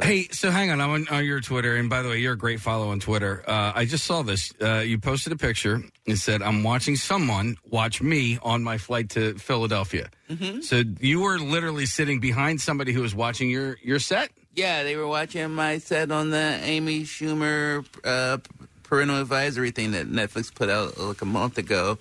Hey, 0.02 0.28
so 0.32 0.51
hang 0.51 0.70
on. 0.70 0.80
I'm 0.80 0.90
on, 0.90 1.09
on 1.09 1.24
your 1.24 1.40
Twitter, 1.40 1.76
and 1.76 1.89
by 1.89 2.02
the 2.02 2.09
way, 2.09 2.18
you're 2.18 2.32
a 2.32 2.39
great 2.39 2.60
follow 2.60 2.90
on 2.90 3.01
Twitter. 3.01 3.44
Uh, 3.47 3.72
I 3.74 3.84
just 3.84 4.05
saw 4.05 4.22
this. 4.22 4.52
Uh, 4.60 4.78
you 4.78 4.98
posted 4.98 5.32
a 5.32 5.36
picture. 5.36 5.82
and 6.06 6.18
said, 6.18 6.43
"I'm 6.43 6.64
watching 6.64 6.97
someone 6.97 7.56
watch 7.70 8.02
me 8.02 8.36
on 8.43 8.64
my 8.64 8.76
flight 8.78 9.10
to 9.10 9.34
Philadelphia." 9.39 10.10
Mhm. 10.28 10.64
So 10.64 10.82
you 11.01 11.20
were 11.20 11.39
literally 11.39 11.86
sitting 11.86 12.18
behind 12.18 12.60
somebody 12.60 12.93
who 12.93 13.02
was 13.02 13.14
watching 13.14 13.48
your 13.51 13.76
your 13.84 14.01
set. 14.01 14.30
Yeah, 14.55 14.82
they 14.82 14.97
were 14.97 15.06
watching 15.06 15.48
my 15.55 15.78
set 15.78 16.10
on 16.10 16.30
the 16.30 16.59
Amy 16.64 17.05
Schumer 17.05 17.86
uh, 18.05 18.39
parental 18.82 19.20
advisory 19.20 19.70
thing 19.70 19.93
that 19.93 20.10
Netflix 20.10 20.52
put 20.55 20.68
out 20.68 20.98
like 20.98 21.22
a 21.22 21.24
month 21.24 21.56
ago. 21.56 21.98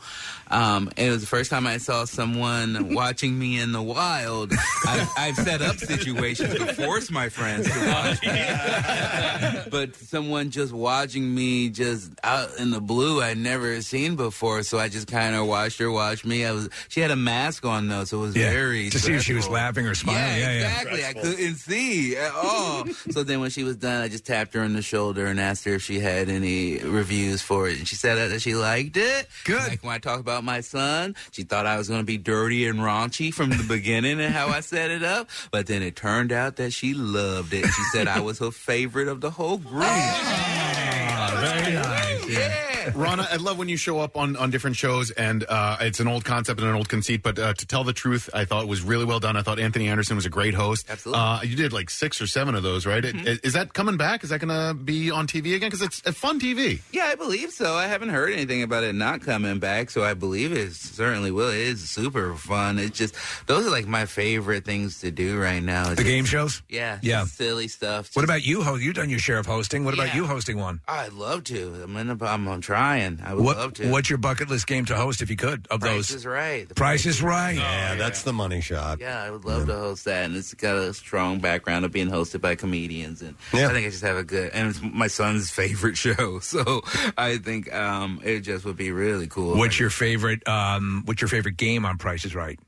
Um, 0.51 0.89
and 0.97 1.07
it 1.07 1.11
was 1.11 1.21
the 1.21 1.27
first 1.27 1.49
time 1.49 1.65
I 1.65 1.77
saw 1.77 2.05
someone 2.05 2.93
watching 2.93 3.37
me 3.37 3.59
in 3.59 3.71
the 3.71 3.81
wild. 3.81 4.51
I've, 4.87 5.09
I've 5.17 5.35
set 5.35 5.61
up 5.61 5.77
situations 5.77 6.53
to 6.55 6.73
force 6.73 7.09
my 7.09 7.29
friends 7.29 7.71
to 7.71 7.87
watch 7.87 8.21
me. 8.21 9.69
but 9.69 9.95
someone 9.95 10.49
just 10.51 10.73
watching 10.73 11.33
me 11.33 11.69
just 11.69 12.11
out 12.23 12.49
in 12.59 12.71
the 12.71 12.81
blue 12.81 13.21
I'd 13.21 13.37
never 13.37 13.81
seen 13.81 14.15
before. 14.15 14.63
So 14.63 14.77
I 14.79 14.89
just 14.89 15.07
kind 15.07 15.35
of 15.35 15.47
watched 15.47 15.79
her 15.79 15.91
watch 15.91 16.25
me. 16.25 16.45
I 16.45 16.51
was 16.51 16.69
she 16.89 16.99
had 17.01 17.11
a 17.11 17.15
mask 17.15 17.65
on 17.65 17.87
though, 17.87 18.03
so 18.03 18.19
it 18.19 18.21
was 18.21 18.35
Yeah, 18.35 18.51
very 18.51 18.89
to 18.89 18.99
see 18.99 19.13
if 19.13 19.23
she 19.23 19.33
was 19.33 19.47
laughing 19.47 19.85
or 19.87 19.95
smiling. 19.95 20.21
Yeah, 20.21 20.37
Yeah, 20.37 20.59
yeah. 20.59 20.81
exactly. 20.81 21.05
I 21.05 21.13
couldn't 21.13 21.55
see 21.55 22.15
at 22.17 22.31
all. 22.33 22.85
so 23.11 23.23
then 23.23 23.39
when 23.39 23.49
she 23.49 23.63
was 23.63 23.75
done, 23.77 24.01
I 24.01 24.07
just 24.07 24.25
tapped 24.25 24.53
her 24.53 24.61
on 24.61 24.73
the 24.73 24.81
shoulder 24.81 25.25
and 25.27 25.39
asked 25.39 25.63
her 25.65 25.73
if 25.75 25.83
she 25.83 25.99
had 25.99 26.29
any 26.29 26.79
reviews 26.79 27.41
for 27.41 27.67
it, 27.67 27.77
and 27.79 27.87
she 27.87 27.95
said 27.95 28.15
that 28.31 28.39
she 28.41 28.55
liked 28.55 28.97
it. 28.97 29.27
Good. 29.45 29.67
Like 29.67 29.83
when 29.83 29.93
I 29.93 29.99
talk 29.99 30.19
about 30.19 30.40
my 30.43 30.61
son, 30.61 31.15
she 31.31 31.43
thought 31.43 31.65
I 31.65 31.77
was 31.77 31.87
going 31.87 32.01
to 32.01 32.05
be 32.05 32.17
dirty 32.17 32.67
and 32.67 32.79
raunchy 32.79 33.33
from 33.33 33.49
the 33.49 33.63
beginning 33.67 34.19
and 34.19 34.33
how 34.33 34.47
I 34.47 34.59
set 34.61 34.91
it 34.91 35.03
up, 35.03 35.29
but 35.51 35.67
then 35.67 35.81
it 35.81 35.95
turned 35.95 36.31
out 36.31 36.57
that 36.57 36.71
she 36.71 36.93
loved 36.93 37.53
it. 37.53 37.65
She 37.65 37.83
said 37.91 38.07
I 38.07 38.19
was 38.19 38.39
her 38.39 38.51
favorite 38.51 39.07
of 39.07 39.21
the 39.21 39.31
whole 39.31 39.57
group. 39.57 39.83
Oh, 39.83 41.37
very 41.39 41.73
nice. 41.73 42.20
Yeah. 42.31 42.91
Rana, 42.95 43.27
I 43.31 43.35
love 43.35 43.57
when 43.57 43.69
you 43.69 43.77
show 43.77 43.99
up 43.99 44.17
on, 44.17 44.35
on 44.35 44.49
different 44.49 44.75
shows, 44.75 45.11
and 45.11 45.43
uh, 45.47 45.77
it's 45.81 45.99
an 45.99 46.07
old 46.07 46.25
concept 46.25 46.59
and 46.61 46.69
an 46.69 46.75
old 46.75 46.89
conceit. 46.89 47.21
But 47.23 47.37
uh, 47.37 47.53
to 47.53 47.65
tell 47.67 47.83
the 47.83 47.93
truth, 47.93 48.29
I 48.33 48.45
thought 48.45 48.63
it 48.63 48.67
was 48.69 48.81
really 48.81 49.05
well 49.05 49.19
done. 49.19 49.35
I 49.37 49.41
thought 49.41 49.59
Anthony 49.59 49.87
Anderson 49.87 50.15
was 50.15 50.25
a 50.25 50.29
great 50.29 50.53
host. 50.53 50.87
Absolutely. 50.89 51.21
Uh, 51.23 51.41
you 51.43 51.55
did 51.55 51.73
like 51.73 51.89
six 51.89 52.21
or 52.21 52.27
seven 52.27 52.55
of 52.55 52.63
those, 52.63 52.85
right? 52.85 53.03
Mhm. 53.03 53.25
Is, 53.25 53.39
is 53.39 53.53
that 53.53 53.73
coming 53.73 53.97
back? 53.97 54.23
Is 54.23 54.29
that 54.31 54.39
going 54.39 54.49
to 54.49 54.73
be 54.73 55.11
on 55.11 55.27
TV 55.27 55.55
again? 55.55 55.69
Because 55.69 55.81
it's 55.81 56.01
a 56.05 56.13
fun 56.13 56.39
TV. 56.39 56.81
Yeah, 56.91 57.05
I 57.05 57.15
believe 57.15 57.51
so. 57.51 57.75
I 57.75 57.87
haven't 57.87 58.09
heard 58.09 58.31
anything 58.33 58.63
about 58.63 58.83
it 58.83 58.93
not 58.95 59.21
coming 59.21 59.59
back, 59.59 59.89
so 59.91 60.03
I 60.03 60.13
believe 60.13 60.51
it 60.51 60.73
certainly 60.73 61.31
will. 61.31 61.49
It 61.49 61.57
is 61.59 61.89
super 61.89 62.35
fun. 62.35 62.79
It's 62.79 62.97
just 62.97 63.15
those 63.47 63.65
are 63.67 63.69
like 63.71 63.87
my 63.87 64.05
favorite 64.05 64.65
things 64.65 64.99
to 65.01 65.11
do 65.11 65.39
right 65.39 65.61
now. 65.61 65.89
The 65.89 65.95
Just- 65.97 66.07
game 66.07 66.25
shows? 66.25 66.61
Yeah, 66.69 66.99
Yeah. 67.01 67.25
silly 67.25 67.67
stuff. 67.67 68.09
What 68.13 68.25
about 68.25 68.43
you? 68.45 68.63
Ho- 68.63 68.75
You've 68.75 68.95
done 68.95 69.09
your 69.09 69.19
share 69.19 69.37
of 69.37 69.45
hosting. 69.45 69.85
What 69.85 69.93
about 69.93 70.15
you 70.15 70.25
hosting 70.25 70.57
one? 70.57 70.81
I'd 70.87 71.13
love 71.13 71.43
to. 71.45 71.81
I'm, 71.83 71.95
in 71.97 72.09
a, 72.09 72.15
I'm, 72.21 72.47
I'm 72.47 72.61
trying. 72.61 73.19
I 73.23 73.33
would 73.33 73.43
What, 73.43 73.57
love 73.57 73.73
to. 73.75 73.89
what's 73.91 74.09
your 74.09 74.17
bucket 74.17 74.49
list 74.49 74.67
game 74.67 74.85
to 74.85 74.95
host 74.95 75.21
if 75.21 75.29
you 75.29 75.35
could 75.35 75.67
of 75.69 75.79
Price 75.81 76.09
those? 76.09 76.11
is 76.11 76.25
right. 76.25 76.67
The 76.67 76.75
Price 76.75 77.05
is 77.05 77.21
right. 77.21 77.57
Yeah, 77.57 77.95
that's 77.95 78.23
the 78.23 78.33
money 78.33 78.61
shot. 78.61 78.99
Yeah, 78.99 79.21
I 79.21 79.31
would 79.31 79.45
love 79.45 79.67
to 79.67 79.73
host 79.75 80.05
that, 80.05 80.25
and 80.25 80.35
it's 80.35 80.53
got 80.53 80.75
a 80.77 80.93
strong 80.93 81.39
background 81.39 81.85
of 81.85 81.91
being 81.91 82.09
hosted 82.09 82.41
by 82.41 82.55
comedians, 82.55 83.21
and 83.21 83.35
Yeah. 83.53 83.67
I 83.69 83.73
think 83.73 83.87
I 83.87 83.89
just 83.89 84.03
have 84.03 84.17
a 84.17 84.23
good. 84.23 84.51
And 84.53 84.69
it's 84.69 84.81
my 84.81 85.07
son's 85.07 85.49
favorite 85.51 85.97
show, 86.05 86.39
so 86.39 86.81
I 87.17 87.37
think 87.37 87.73
um, 87.73 88.21
it 88.23 88.41
just 88.41 88.65
would 88.65 88.77
be 88.77 88.91
really 88.91 89.27
cool. 89.27 89.57
What's 89.57 89.79
your 89.79 89.89
favorite? 89.89 90.47
Um, 90.47 91.03
what's 91.05 91.21
your 91.21 91.27
favorite 91.29 91.57
game 91.57 91.85
on 91.85 91.97
Price 91.97 92.25
is 92.25 92.35
Right? 92.35 92.59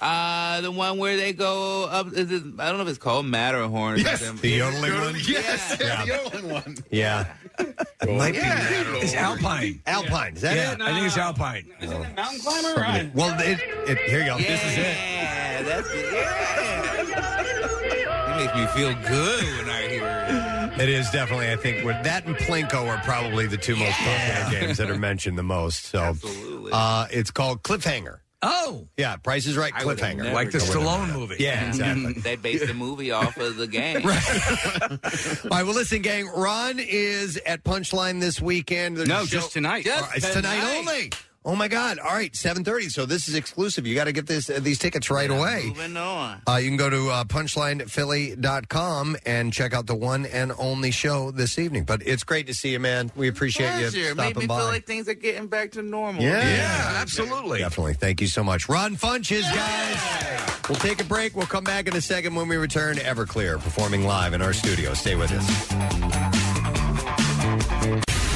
Uh, 0.00 0.60
the 0.60 0.70
one 0.70 0.98
where 0.98 1.16
they 1.16 1.32
go 1.32 1.84
up. 1.84 2.08
Is 2.12 2.30
it, 2.30 2.42
I 2.58 2.68
don't 2.68 2.76
know 2.76 2.82
if 2.82 2.88
it's 2.88 2.98
called 2.98 3.24
Matterhorn. 3.26 3.98
Yes, 3.98 4.20
something. 4.20 4.42
the 4.42 4.56
yodeling 4.56 4.92
one? 5.00 5.14
Yes, 5.26 5.76
Yeah. 5.80 6.02
the 6.02 6.06
yodeling 6.08 6.50
one. 6.50 6.76
Yeah. 6.90 7.26
It 7.58 8.16
might 8.16 8.32
be 8.34 8.40
It's 8.40 9.14
Alpine. 9.14 9.80
Alpine. 9.86 10.34
Is 10.36 10.42
that 10.42 10.56
yeah, 10.56 10.72
it? 10.72 10.80
I 10.80 10.92
think 10.94 11.06
it's 11.06 11.16
Alpine. 11.16 11.66
Isn't 11.80 12.02
it 12.02 12.16
Mountain 12.16 12.40
climber. 12.40 12.80
I- 12.80 13.10
Well, 13.14 13.34
it, 13.40 13.58
it, 13.88 13.98
here 14.10 14.20
you 14.20 14.26
go. 14.26 14.36
This 14.38 14.62
is 14.64 14.78
it. 14.78 14.96
Yeah, 14.96 15.62
that's 15.62 15.88
it. 15.90 16.12
Yeah. 16.12 17.42
It 18.38 18.44
makes 18.44 18.54
me 18.54 18.66
feel 18.80 18.94
good 19.08 19.44
when 19.58 19.68
I 19.70 19.88
hear 19.88 20.72
it. 20.74 20.80
It 20.82 20.88
is 20.90 21.08
definitely, 21.10 21.50
I 21.50 21.56
think, 21.56 21.84
with 21.84 22.02
that 22.04 22.26
and 22.26 22.36
Plinko 22.36 22.86
are 22.86 22.98
probably 23.02 23.46
the 23.46 23.56
two 23.56 23.76
most 23.76 23.96
popular 23.96 24.50
games 24.60 24.76
that 24.78 24.90
are 24.90 24.98
mentioned 24.98 25.38
the 25.38 25.42
most. 25.42 25.86
So, 25.86 26.00
Absolutely. 26.00 26.70
uh, 26.74 27.06
it's 27.10 27.30
called 27.30 27.62
Cliffhanger. 27.62 28.18
Oh, 28.42 28.86
Yeah, 28.96 29.16
Price 29.16 29.46
is 29.46 29.56
Right. 29.56 29.72
I 29.74 29.84
would've 29.84 29.98
Cliffhanger. 30.04 30.16
never 30.18 30.32
like 30.34 30.50
the 30.50 30.58
guessed 30.58 30.72
Stallone 30.72 31.12
movie. 31.12 31.36
Yeah, 31.38 31.68
exactly. 31.68 32.12
they 32.22 32.36
based 32.36 32.66
the 32.66 32.74
movie 32.74 33.10
off 33.10 33.36
of 33.38 33.56
the 33.56 33.66
game. 33.66 34.02
Right. 34.04 34.22
All 34.90 35.48
right, 35.50 35.64
well, 35.64 35.74
listen, 35.74 36.02
gang. 36.02 36.26
Ron 36.28 36.78
is 36.78 37.38
at 37.46 37.64
Punchline 37.64 38.20
this 38.20 38.40
weekend. 38.40 38.98
There's 38.98 39.08
No, 39.08 39.22
a 39.22 39.26
show- 39.26 39.38
just 39.38 39.52
tonight. 39.52 39.84
Just 39.84 40.16
it's 40.16 40.32
tonight, 40.32 40.62
only. 40.78 41.10
Oh 41.48 41.54
my 41.54 41.68
God! 41.68 42.00
All 42.00 42.10
right, 42.12 42.34
seven 42.34 42.64
thirty. 42.64 42.88
So 42.88 43.06
this 43.06 43.28
is 43.28 43.36
exclusive. 43.36 43.86
You 43.86 43.94
got 43.94 44.04
to 44.04 44.12
get 44.12 44.26
this 44.26 44.50
uh, 44.50 44.58
these 44.60 44.80
tickets 44.80 45.10
right 45.10 45.30
away. 45.30 45.66
Moving 45.68 45.96
on. 45.96 46.42
Uh, 46.48 46.56
you 46.56 46.66
can 46.68 46.76
go 46.76 46.90
to 46.90 47.08
uh, 47.10 47.22
punchlinephilly.com 47.24 49.16
and 49.24 49.52
check 49.52 49.72
out 49.72 49.86
the 49.86 49.94
one 49.94 50.26
and 50.26 50.52
only 50.58 50.90
show 50.90 51.30
this 51.30 51.56
evening. 51.56 51.84
But 51.84 52.02
it's 52.04 52.24
great 52.24 52.48
to 52.48 52.54
see 52.54 52.72
you, 52.72 52.80
man. 52.80 53.12
We 53.14 53.28
appreciate 53.28 53.66
you 53.76 53.88
Pleasure. 53.90 54.04
stopping 54.14 54.24
Made 54.24 54.36
me 54.38 54.46
by. 54.48 54.58
feel 54.58 54.66
like 54.66 54.86
things 54.86 55.08
are 55.08 55.14
getting 55.14 55.46
back 55.46 55.70
to 55.72 55.82
normal. 55.82 56.20
Yeah. 56.20 56.96
absolutely. 57.00 57.60
Definitely. 57.60 57.94
Thank 57.94 58.20
you 58.20 58.26
so 58.26 58.42
much. 58.42 58.68
Ron 58.68 58.96
Funches, 58.96 59.42
guys. 59.54 60.68
We'll 60.68 60.78
take 60.78 61.00
a 61.00 61.04
break. 61.04 61.36
We'll 61.36 61.46
come 61.46 61.62
back 61.62 61.86
in 61.86 61.94
a 61.94 62.00
second 62.00 62.34
when 62.34 62.48
we 62.48 62.56
return. 62.56 62.96
Everclear 62.96 63.60
performing 63.60 64.04
live 64.04 64.34
in 64.34 64.42
our 64.42 64.52
studio. 64.52 64.94
Stay 64.94 65.14
with 65.14 65.30
us. 65.32 65.46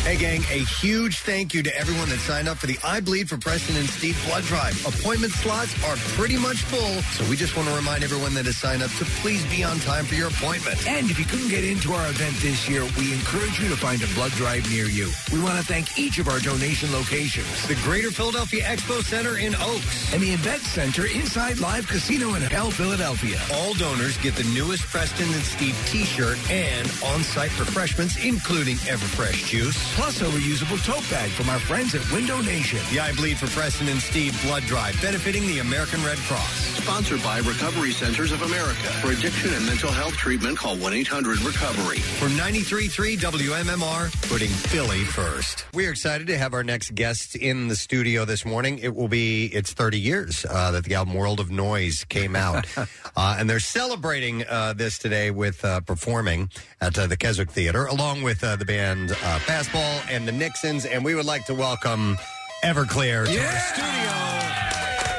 Hey, 0.02 0.16
gang, 0.16 0.40
a 0.50 0.64
huge 0.64 1.20
thank 1.20 1.52
you 1.52 1.62
to 1.62 1.76
everyone 1.76 2.08
that 2.08 2.20
signed 2.20 2.48
up 2.48 2.56
for 2.56 2.66
the 2.66 2.78
I 2.82 3.00
Bleed 3.00 3.28
for 3.28 3.36
Preston 3.36 3.76
and 3.76 3.86
Steve 3.86 4.20
blood 4.26 4.42
drive. 4.44 4.74
Appointment 4.86 5.30
slots 5.30 5.76
are 5.84 5.94
pretty 6.16 6.38
much 6.38 6.62
full, 6.64 7.02
so 7.12 7.28
we 7.28 7.36
just 7.36 7.54
want 7.54 7.68
to 7.68 7.74
remind 7.74 8.02
everyone 8.02 8.32
that 8.32 8.46
has 8.46 8.56
signed 8.56 8.82
up 8.82 8.90
to 8.92 9.04
please 9.20 9.44
be 9.50 9.62
on 9.62 9.78
time 9.80 10.06
for 10.06 10.14
your 10.14 10.28
appointment. 10.28 10.88
And 10.88 11.10
if 11.10 11.18
you 11.18 11.26
couldn't 11.26 11.50
get 11.50 11.64
into 11.64 11.92
our 11.92 12.08
event 12.08 12.34
this 12.40 12.66
year, 12.66 12.82
we 12.98 13.12
encourage 13.12 13.60
you 13.60 13.68
to 13.68 13.76
find 13.76 14.02
a 14.02 14.06
blood 14.14 14.32
drive 14.32 14.68
near 14.70 14.86
you. 14.86 15.12
We 15.32 15.38
want 15.38 15.58
to 15.60 15.64
thank 15.64 15.98
each 15.98 16.18
of 16.18 16.28
our 16.28 16.40
donation 16.40 16.90
locations. 16.92 17.68
The 17.68 17.76
Greater 17.84 18.10
Philadelphia 18.10 18.64
Expo 18.64 19.04
Center 19.04 19.36
in 19.36 19.54
Oaks. 19.54 20.14
And 20.14 20.22
the 20.22 20.32
Event 20.32 20.62
Center 20.62 21.06
inside 21.06 21.60
Live 21.60 21.86
Casino 21.86 22.32
and 22.32 22.42
Hotel, 22.42 22.70
Philadelphia. 22.70 23.38
All 23.52 23.74
donors 23.74 24.16
get 24.18 24.34
the 24.34 24.48
newest 24.54 24.84
Preston 24.84 25.28
and 25.28 25.44
Steve 25.44 25.76
t-shirt 25.86 26.38
and 26.50 26.90
on-site 27.04 27.56
refreshments, 27.60 28.16
including 28.24 28.76
Everfresh 28.88 29.46
juice. 29.46 29.89
Plus 29.94 30.22
a 30.22 30.24
reusable 30.26 30.82
tote 30.84 31.08
bag 31.10 31.30
from 31.30 31.48
our 31.50 31.58
friends 31.58 31.94
at 31.94 32.12
Window 32.12 32.40
Nation. 32.42 32.78
The 32.90 33.00
I 33.00 33.12
Bleed 33.12 33.38
for 33.38 33.48
Preston 33.48 33.88
and 33.88 34.00
Steve 34.00 34.40
blood 34.44 34.62
drive, 34.62 35.00
benefiting 35.02 35.46
the 35.46 35.58
American 35.58 36.02
Red 36.04 36.18
Cross. 36.18 36.70
Sponsored 36.80 37.22
by 37.22 37.38
Recovery 37.38 37.90
Centers 37.92 38.32
of 38.32 38.42
America. 38.42 38.88
For 39.02 39.10
addiction 39.10 39.52
and 39.52 39.66
mental 39.66 39.90
health 39.90 40.16
treatment, 40.16 40.56
call 40.56 40.76
1 40.76 40.92
800 40.94 41.42
Recovery. 41.42 41.98
For 41.98 42.28
93.3 42.28 43.18
WMMR, 43.18 44.28
putting 44.28 44.48
Philly 44.48 45.04
first. 45.04 45.66
We're 45.74 45.90
excited 45.90 46.26
to 46.28 46.38
have 46.38 46.54
our 46.54 46.64
next 46.64 46.94
guest 46.94 47.36
in 47.36 47.68
the 47.68 47.76
studio 47.76 48.24
this 48.24 48.44
morning. 48.44 48.78
It 48.78 48.94
will 48.94 49.08
be, 49.08 49.46
it's 49.46 49.72
30 49.72 50.00
years 50.00 50.46
uh, 50.48 50.70
that 50.70 50.84
the 50.84 50.94
album 50.94 51.14
World 51.14 51.40
of 51.40 51.50
Noise 51.50 52.04
came 52.04 52.34
out. 52.34 52.66
uh, 52.76 53.36
and 53.38 53.50
they're 53.50 53.60
celebrating 53.60 54.44
uh, 54.48 54.72
this 54.72 54.98
today 54.98 55.30
with 55.30 55.64
uh, 55.64 55.80
performing 55.80 56.48
at 56.80 56.98
uh, 56.98 57.06
the 57.06 57.16
Keswick 57.16 57.50
Theater, 57.50 57.86
along 57.86 58.22
with 58.22 58.42
uh, 58.42 58.56
the 58.56 58.64
band 58.64 59.12
uh, 59.12 59.38
Fastball 59.80 60.14
and 60.14 60.26
the 60.28 60.32
Nixons. 60.32 60.84
And 60.86 61.04
we 61.04 61.14
would 61.14 61.24
like 61.26 61.44
to 61.46 61.54
welcome 61.54 62.18
Everclear 62.62 63.26
to 63.26 63.40
our 63.40 63.58
studio 63.58 64.12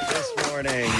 this 0.09 0.47
morning. 0.47 0.91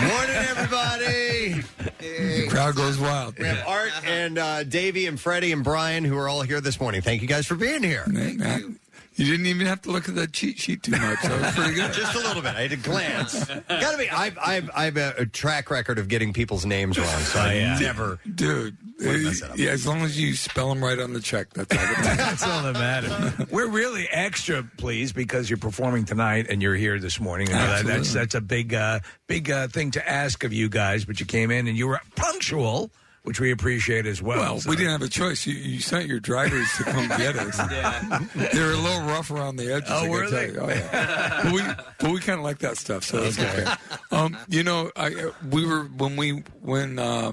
Morning, 0.00 0.36
everybody. 0.48 1.62
The 1.98 2.48
crowd 2.48 2.74
goes 2.74 2.98
wild. 2.98 3.38
We 3.38 3.46
have 3.46 3.66
Art 3.66 3.92
and 4.04 4.38
uh, 4.38 4.64
Davey 4.64 5.06
and 5.06 5.18
Freddie 5.18 5.52
and 5.52 5.62
Brian 5.62 6.04
who 6.04 6.16
are 6.18 6.28
all 6.28 6.42
here 6.42 6.60
this 6.60 6.80
morning. 6.80 7.02
Thank 7.02 7.22
you 7.22 7.28
guys 7.28 7.46
for 7.46 7.54
being 7.54 7.82
here. 7.82 8.04
You 8.08 8.76
didn't 9.24 9.46
even 9.46 9.66
have 9.66 9.80
to 9.82 9.90
look 9.90 10.08
at 10.10 10.14
that 10.16 10.32
cheat 10.32 10.58
sheet 10.58 10.82
too 10.82 10.90
much. 10.92 11.22
That 11.22 11.40
was 11.40 11.54
pretty 11.54 11.74
good. 11.74 11.92
Just 11.94 12.14
a 12.14 12.18
little 12.18 12.42
bit. 12.42 12.54
I 12.54 12.62
had 12.62 12.70
to 12.70 12.76
glance. 12.76 13.44
Gotta 13.46 13.96
be. 13.96 14.10
I've 14.10 14.36
I've 14.38 14.70
I've 14.74 14.96
a, 14.98 15.14
a 15.18 15.26
track 15.26 15.70
record 15.70 15.98
of 15.98 16.08
getting 16.08 16.32
people's 16.34 16.66
names 16.66 16.98
wrong, 16.98 17.06
so 17.20 17.38
I 17.40 17.78
never. 17.80 18.18
Dude, 18.34 18.76
Wouldn't 18.98 19.24
mess 19.24 19.42
up. 19.42 19.56
yeah, 19.56 19.70
as 19.70 19.86
long 19.86 20.02
as 20.02 20.20
you 20.20 20.34
spell 20.34 20.68
them 20.68 20.84
right 20.84 20.98
on 20.98 21.14
the 21.14 21.20
check, 21.20 21.50
that's 21.54 21.72
all 21.74 21.78
that 21.78 22.02
matters. 22.02 22.16
That's 22.26 22.42
all 22.46 22.62
that 22.62 22.74
matters. 22.74 23.50
We're 23.50 23.68
really 23.68 24.06
extra 24.10 24.62
pleased 24.76 25.14
because 25.14 25.48
you're 25.48 25.56
performing 25.58 26.04
tonight 26.04 26.46
and 26.50 26.60
you're 26.60 26.74
here 26.76 26.98
this 26.98 27.18
morning. 27.20 27.46
You 27.46 27.54
that- 27.54 27.84
that's 27.86 27.98
Absolutely. 27.98 28.20
that's 28.20 28.34
a 28.34 28.40
big 28.42 28.74
uh, 28.74 29.00
big 29.26 29.50
uh, 29.50 29.68
thing 29.68 29.92
to 29.92 30.06
ask 30.08 30.44
of 30.44 30.52
you 30.52 30.68
guys. 30.68 31.04
But 31.06 31.20
you 31.20 31.26
came 31.26 31.50
in 31.50 31.66
and 31.68 31.76
you 31.78 31.86
were 31.88 32.00
punctual, 32.16 32.90
which 33.26 33.40
we 33.40 33.50
appreciate 33.50 34.06
as 34.06 34.22
well. 34.22 34.38
Well, 34.38 34.60
So- 34.60 34.70
we 34.70 34.76
didn't 34.76 34.92
have 34.92 35.02
a 35.02 35.08
choice. 35.08 35.46
You, 35.46 35.54
you 35.54 35.80
sent 35.80 36.06
your 36.06 36.20
drivers 36.20 36.68
to 36.76 36.84
come 36.84 37.08
get 37.08 37.34
us. 37.36 37.56
They 38.36 38.60
were 38.60 38.70
a 38.72 38.76
little 38.76 39.02
rough 39.02 39.30
around 39.32 39.56
the 39.56 39.72
edges. 39.74 39.90
Oh, 39.90 39.96
I 39.96 39.98
gotta 40.06 40.10
were 40.10 40.20
tell 40.22 40.30
they? 40.30 40.46
you. 40.52 40.58
Oh, 40.60 40.68
yeah. 40.68 41.40
but 41.42 41.52
we, 41.52 41.60
but 41.98 42.10
we 42.12 42.20
kind 42.20 42.38
of 42.38 42.44
like 42.44 42.58
that 42.58 42.76
stuff, 42.76 43.02
so 43.04 43.22
it's 43.24 43.38
okay. 43.38 43.66
Um, 44.12 44.36
you 44.48 44.62
know, 44.62 44.90
I 44.96 45.08
uh, 45.08 45.30
we 45.50 45.66
were 45.66 45.82
when 45.84 46.16
we 46.16 46.44
when 46.62 46.98
uh, 47.00 47.32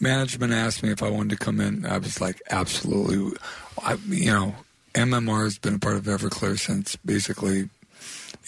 management 0.00 0.52
asked 0.52 0.82
me 0.82 0.90
if 0.90 1.02
I 1.02 1.10
wanted 1.10 1.38
to 1.38 1.44
come 1.44 1.60
in, 1.60 1.84
I 1.86 1.98
was 1.98 2.20
like, 2.20 2.40
absolutely. 2.50 3.36
I, 3.82 3.94
you 4.08 4.32
know, 4.32 4.54
MMR 4.94 5.44
has 5.44 5.58
been 5.58 5.74
a 5.74 5.78
part 5.78 5.96
of 5.96 6.04
Everclear 6.04 6.58
since 6.58 6.96
basically. 6.96 7.68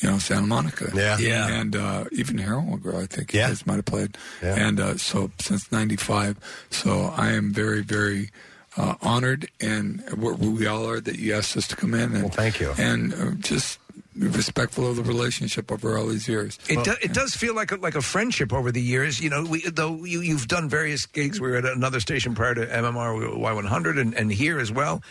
You 0.01 0.11
know, 0.11 0.19
Santa 0.19 0.47
Monica. 0.47 0.91
Yeah. 0.95 1.19
Yeah. 1.19 1.49
And 1.49 1.77
uh, 1.77 2.05
even 2.13 2.39
Heroin 2.39 2.79
Girl, 2.79 2.99
I 2.99 3.07
think 3.07 3.33
you 3.33 3.41
Yeah. 3.41 3.49
guys 3.49 3.67
might 3.67 3.77
have 3.77 3.85
played. 3.85 4.17
Yeah. 4.43 4.55
And 4.57 4.81
uh, 4.81 4.97
so 4.97 5.31
since 5.41 5.71
95. 5.71 6.37
So 6.71 7.13
I 7.17 7.31
am 7.33 7.53
very, 7.53 7.83
very 7.83 8.31
uh, 8.77 8.97
honored 9.03 9.49
and 9.61 10.03
we're, 10.17 10.35
we 10.35 10.67
all 10.67 10.89
are 10.89 11.01
that 11.01 11.17
you 11.19 11.33
asked 11.35 11.57
us 11.57 11.69
to 11.69 11.77
come 11.77 11.95
in. 11.95 12.13
And, 12.13 12.23
Well, 12.25 12.31
thank 12.33 12.59
you. 12.61 12.73
And 12.77 13.15
uh, 13.15 13.31
just 13.39 13.79
respectful 14.17 14.89
of 14.89 14.97
the 14.97 15.03
relationship 15.03 15.71
over 15.73 15.99
all 15.99 16.07
these 16.07 16.29
years. 16.29 16.59
It, 16.69 16.85
do, 16.85 16.95
it 17.03 17.13
does 17.13 17.35
feel 17.35 17.55
like 17.55 17.73
a, 17.73 17.77
like 17.77 17.95
a 17.97 18.03
friendship 18.03 18.53
over 18.53 18.71
the 18.73 18.81
years. 18.83 19.21
You 19.21 19.31
know, 19.31 19.45
we, 19.45 19.61
though 19.69 20.05
you, 20.05 20.21
you've 20.21 20.49
done 20.49 20.69
various 20.69 21.07
gigs. 21.07 21.41
We 21.41 21.51
were 21.51 21.57
at 21.57 21.65
another 21.65 22.01
station 22.01 22.35
prior 22.35 22.55
to 22.55 22.67
MMR, 22.67 23.19
we 23.19 23.27
Y100, 23.27 24.01
and, 24.01 24.15
and 24.15 24.33
here 24.33 24.59
as 24.59 24.71
well. 24.73 25.03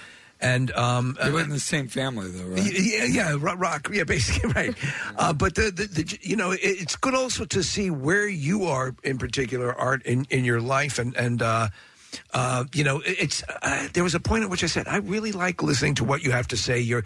And 0.43 0.71
um, 0.71 1.17
They 1.23 1.31
were 1.31 1.39
in 1.41 1.49
the 1.49 1.59
same 1.59 1.87
family, 1.87 2.29
though, 2.29 2.43
right? 2.43 2.61
Yeah, 2.77 3.05
yeah, 3.05 3.37
ro- 3.39 3.55
rock, 3.55 3.89
yeah, 3.93 4.03
basically 4.15 4.51
right. 4.51 4.75
Uh, 5.15 5.31
but 5.31 5.55
the, 5.55 5.71
the, 5.71 5.85
the, 5.87 6.19
you 6.21 6.35
know, 6.35 6.51
it, 6.51 6.59
it's 6.61 6.97
good 6.97 7.15
also 7.15 7.45
to 7.45 7.63
see 7.63 7.89
where 7.89 8.27
you 8.27 8.65
are 8.65 8.93
in 9.03 9.17
particular, 9.17 9.73
art 9.73 10.03
in, 10.05 10.25
in 10.29 10.43
your 10.43 10.59
life, 10.59 10.99
and 10.99 11.15
and 11.15 11.41
uh, 11.41 11.69
uh, 12.33 12.65
you 12.73 12.83
know, 12.83 12.99
it- 12.99 13.17
it's. 13.19 13.43
Uh, 13.61 13.87
there 13.93 14.03
was 14.03 14.15
a 14.15 14.19
point 14.19 14.43
at 14.43 14.49
which 14.49 14.63
I 14.63 14.67
said, 14.67 14.85
I 14.87 14.97
really 14.97 15.31
like 15.31 15.63
listening 15.63 15.95
to 15.95 16.03
what 16.03 16.23
you 16.23 16.31
have 16.31 16.47
to 16.49 16.57
say. 16.57 16.77
You're 16.79 17.05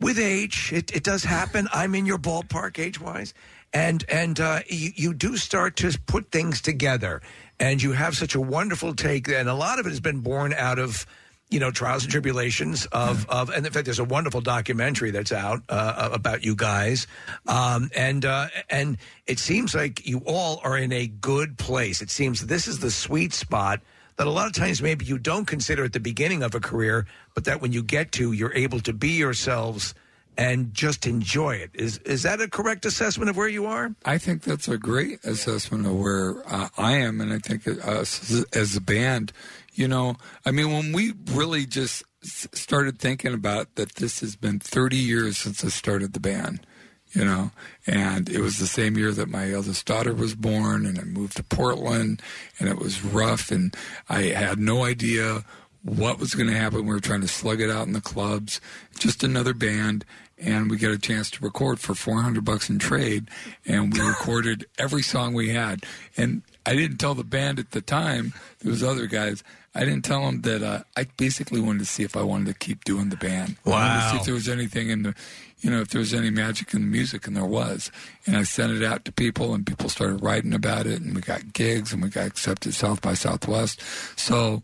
with 0.00 0.18
age, 0.18 0.72
it, 0.72 0.90
it 0.96 1.04
does 1.04 1.22
happen. 1.22 1.68
I'm 1.72 1.94
in 1.94 2.04
your 2.04 2.18
ballpark 2.18 2.78
age 2.80 3.00
wise, 3.00 3.32
and 3.72 4.04
and 4.08 4.40
uh, 4.40 4.60
you, 4.68 4.90
you 4.96 5.14
do 5.14 5.36
start 5.36 5.76
to 5.76 5.96
put 6.06 6.32
things 6.32 6.60
together, 6.60 7.22
and 7.60 7.80
you 7.80 7.92
have 7.92 8.16
such 8.16 8.34
a 8.34 8.40
wonderful 8.40 8.92
take, 8.94 9.28
and 9.28 9.48
a 9.48 9.54
lot 9.54 9.78
of 9.78 9.86
it 9.86 9.90
has 9.90 10.00
been 10.00 10.18
born 10.20 10.52
out 10.52 10.80
of 10.80 11.06
you 11.52 11.60
know 11.60 11.70
trials 11.70 12.04
and 12.04 12.10
tribulations 12.10 12.86
of 12.86 13.28
of 13.28 13.50
and 13.50 13.66
in 13.66 13.72
fact 13.72 13.84
there's 13.84 13.98
a 13.98 14.04
wonderful 14.04 14.40
documentary 14.40 15.10
that's 15.10 15.32
out 15.32 15.62
uh, 15.68 16.08
about 16.12 16.44
you 16.44 16.56
guys. 16.56 17.06
Um, 17.46 17.90
and 17.94 18.24
uh, 18.24 18.48
and 18.70 18.96
it 19.26 19.38
seems 19.38 19.74
like 19.74 20.06
you 20.06 20.22
all 20.26 20.60
are 20.64 20.76
in 20.76 20.92
a 20.92 21.06
good 21.06 21.58
place. 21.58 22.00
It 22.00 22.10
seems 22.10 22.46
this 22.46 22.66
is 22.66 22.78
the 22.78 22.90
sweet 22.90 23.32
spot 23.32 23.80
that 24.16 24.26
a 24.26 24.30
lot 24.30 24.46
of 24.46 24.54
times 24.54 24.82
maybe 24.82 25.04
you 25.04 25.18
don't 25.18 25.46
consider 25.46 25.84
at 25.84 25.92
the 25.92 26.00
beginning 26.00 26.42
of 26.42 26.54
a 26.54 26.60
career 26.60 27.06
but 27.34 27.44
that 27.44 27.60
when 27.60 27.72
you 27.72 27.82
get 27.82 28.12
to 28.12 28.32
you're 28.32 28.54
able 28.54 28.80
to 28.80 28.92
be 28.92 29.10
yourselves 29.10 29.94
and 30.36 30.72
just 30.72 31.06
enjoy 31.06 31.56
it. 31.56 31.70
Is 31.74 31.98
is 31.98 32.22
that 32.22 32.40
a 32.40 32.48
correct 32.48 32.86
assessment 32.86 33.30
of 33.30 33.36
where 33.36 33.48
you 33.48 33.66
are? 33.66 33.94
I 34.04 34.18
think 34.18 34.42
that's 34.42 34.68
a 34.68 34.78
great 34.78 35.24
assessment 35.24 35.86
of 35.86 35.98
where 35.98 36.42
uh, 36.46 36.68
I 36.78 36.92
am, 36.92 37.20
and 37.20 37.32
I 37.32 37.38
think 37.38 37.66
us 37.66 38.44
as 38.54 38.76
a 38.76 38.80
band, 38.80 39.32
you 39.74 39.88
know, 39.88 40.16
I 40.44 40.50
mean, 40.50 40.72
when 40.72 40.92
we 40.92 41.14
really 41.30 41.66
just 41.66 42.04
started 42.22 42.98
thinking 42.98 43.32
about 43.32 43.74
that, 43.76 43.96
this 43.96 44.20
has 44.20 44.36
been 44.36 44.58
30 44.58 44.96
years 44.96 45.38
since 45.38 45.64
I 45.64 45.68
started 45.68 46.12
the 46.12 46.20
band, 46.20 46.66
you 47.12 47.24
know, 47.24 47.50
and 47.86 48.28
it 48.28 48.40
was 48.40 48.58
the 48.58 48.66
same 48.66 48.96
year 48.96 49.12
that 49.12 49.28
my 49.28 49.50
eldest 49.50 49.86
daughter 49.86 50.14
was 50.14 50.34
born, 50.34 50.86
and 50.86 50.98
I 50.98 51.02
moved 51.02 51.36
to 51.38 51.42
Portland, 51.42 52.20
and 52.58 52.68
it 52.68 52.78
was 52.78 53.02
rough, 53.02 53.50
and 53.50 53.74
I 54.08 54.22
had 54.22 54.58
no 54.58 54.84
idea 54.84 55.44
what 55.82 56.18
was 56.18 56.34
going 56.34 56.48
to 56.48 56.56
happen. 56.56 56.86
We 56.86 56.94
were 56.94 57.00
trying 57.00 57.22
to 57.22 57.28
slug 57.28 57.60
it 57.60 57.70
out 57.70 57.86
in 57.86 57.92
the 57.92 58.00
clubs, 58.00 58.60
just 58.98 59.24
another 59.24 59.54
band, 59.54 60.04
and 60.38 60.70
we 60.70 60.76
got 60.76 60.92
a 60.92 60.98
chance 60.98 61.30
to 61.30 61.44
record 61.44 61.80
for 61.80 61.94
400 61.94 62.44
bucks 62.44 62.68
in 62.68 62.78
trade, 62.78 63.28
and 63.66 63.92
we 63.92 64.00
recorded 64.06 64.66
every 64.78 65.02
song 65.02 65.34
we 65.34 65.50
had. 65.50 65.84
And 66.16 66.42
I 66.64 66.74
didn't 66.76 66.98
tell 66.98 67.14
the 67.14 67.24
band 67.24 67.58
at 67.58 67.72
the 67.72 67.80
time, 67.80 68.32
there 68.60 68.70
was 68.70 68.82
other 68.82 69.06
guys, 69.06 69.42
I 69.74 69.80
didn't 69.80 70.04
tell 70.04 70.26
them 70.26 70.42
that 70.42 70.62
uh, 70.62 70.82
I 70.96 71.06
basically 71.16 71.60
wanted 71.60 71.80
to 71.80 71.86
see 71.86 72.02
if 72.02 72.16
I 72.16 72.22
wanted 72.22 72.46
to 72.48 72.54
keep 72.54 72.84
doing 72.84 73.08
the 73.08 73.16
band. 73.16 73.56
I 73.64 73.70
wanted 73.70 73.94
to 73.94 74.10
see 74.10 74.16
if 74.18 74.24
there 74.24 74.34
was 74.34 74.48
anything 74.48 74.90
in 74.90 75.02
the, 75.02 75.14
you 75.60 75.70
know, 75.70 75.80
if 75.80 75.88
there 75.88 75.98
was 75.98 76.12
any 76.12 76.30
magic 76.30 76.74
in 76.74 76.82
the 76.82 76.86
music, 76.86 77.26
and 77.26 77.34
there 77.36 77.46
was. 77.46 77.90
And 78.26 78.36
I 78.36 78.42
sent 78.42 78.72
it 78.72 78.84
out 78.84 79.04
to 79.06 79.12
people, 79.12 79.54
and 79.54 79.66
people 79.66 79.88
started 79.88 80.22
writing 80.22 80.52
about 80.52 80.86
it, 80.86 81.00
and 81.00 81.14
we 81.14 81.22
got 81.22 81.54
gigs, 81.54 81.92
and 81.92 82.02
we 82.02 82.10
got 82.10 82.26
accepted 82.26 82.74
South 82.74 83.00
by 83.00 83.14
Southwest. 83.14 83.80
So 84.18 84.62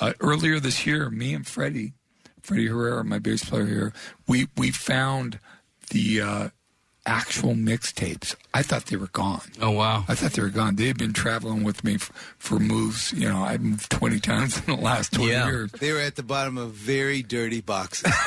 uh, 0.00 0.12
earlier 0.20 0.60
this 0.60 0.86
year, 0.86 1.08
me 1.08 1.32
and 1.32 1.46
Freddie, 1.46 1.94
Freddie 2.42 2.66
Herrera, 2.66 3.04
my 3.04 3.18
bass 3.18 3.44
player 3.44 3.66
here, 3.66 3.92
we 4.26 4.48
we 4.56 4.70
found 4.70 5.38
the 5.90 6.20
uh, 6.20 6.48
actual 7.06 7.54
mixtapes. 7.54 8.34
I 8.52 8.62
thought 8.62 8.86
they 8.86 8.96
were 8.96 9.06
gone. 9.08 9.40
Oh 9.60 9.70
wow! 9.70 10.04
I 10.08 10.14
thought 10.14 10.32
they 10.32 10.42
were 10.42 10.48
gone. 10.50 10.76
They 10.76 10.86
had 10.88 10.98
been 10.98 11.12
traveling 11.12 11.62
with 11.64 11.84
me 11.84 11.94
f- 11.94 12.10
for 12.38 12.58
moves. 12.58 13.12
You 13.12 13.28
know, 13.28 13.44
I 13.44 13.56
moved 13.58 13.90
twenty 13.90 14.18
times 14.20 14.58
in 14.66 14.76
the 14.76 14.80
last 14.80 15.12
twenty 15.12 15.30
years. 15.32 15.70
They 15.72 15.92
were 15.92 16.00
at 16.00 16.16
the 16.16 16.22
bottom 16.22 16.58
of 16.58 16.72
very 16.72 17.22
dirty 17.22 17.60
boxes. 17.60 18.12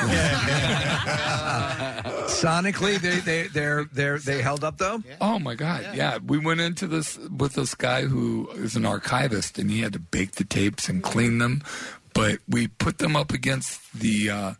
Sonically, 2.30 2.98
they 3.00 3.20
they 3.20 3.48
they're 3.48 3.84
they 3.84 4.16
they 4.16 4.42
held 4.42 4.64
up 4.64 4.78
though. 4.78 5.02
Oh 5.20 5.38
my 5.38 5.54
God! 5.54 5.86
Yeah. 5.94 6.18
we 6.18 6.38
went 6.38 6.60
into 6.60 6.86
this 6.86 7.18
with 7.18 7.54
this 7.54 7.74
guy 7.74 8.02
who 8.02 8.48
is 8.54 8.76
an 8.76 8.86
archivist, 8.86 9.58
and 9.58 9.70
he 9.70 9.80
had 9.82 9.92
to 9.92 9.98
bake 9.98 10.32
the 10.32 10.44
tapes 10.44 10.88
and 10.88 11.02
clean 11.02 11.38
them. 11.38 11.62
But 12.12 12.38
we 12.48 12.66
put 12.68 12.98
them 12.98 13.14
up 13.14 13.32
against 13.32 13.80
the 13.92 14.30
uh, 14.30 14.52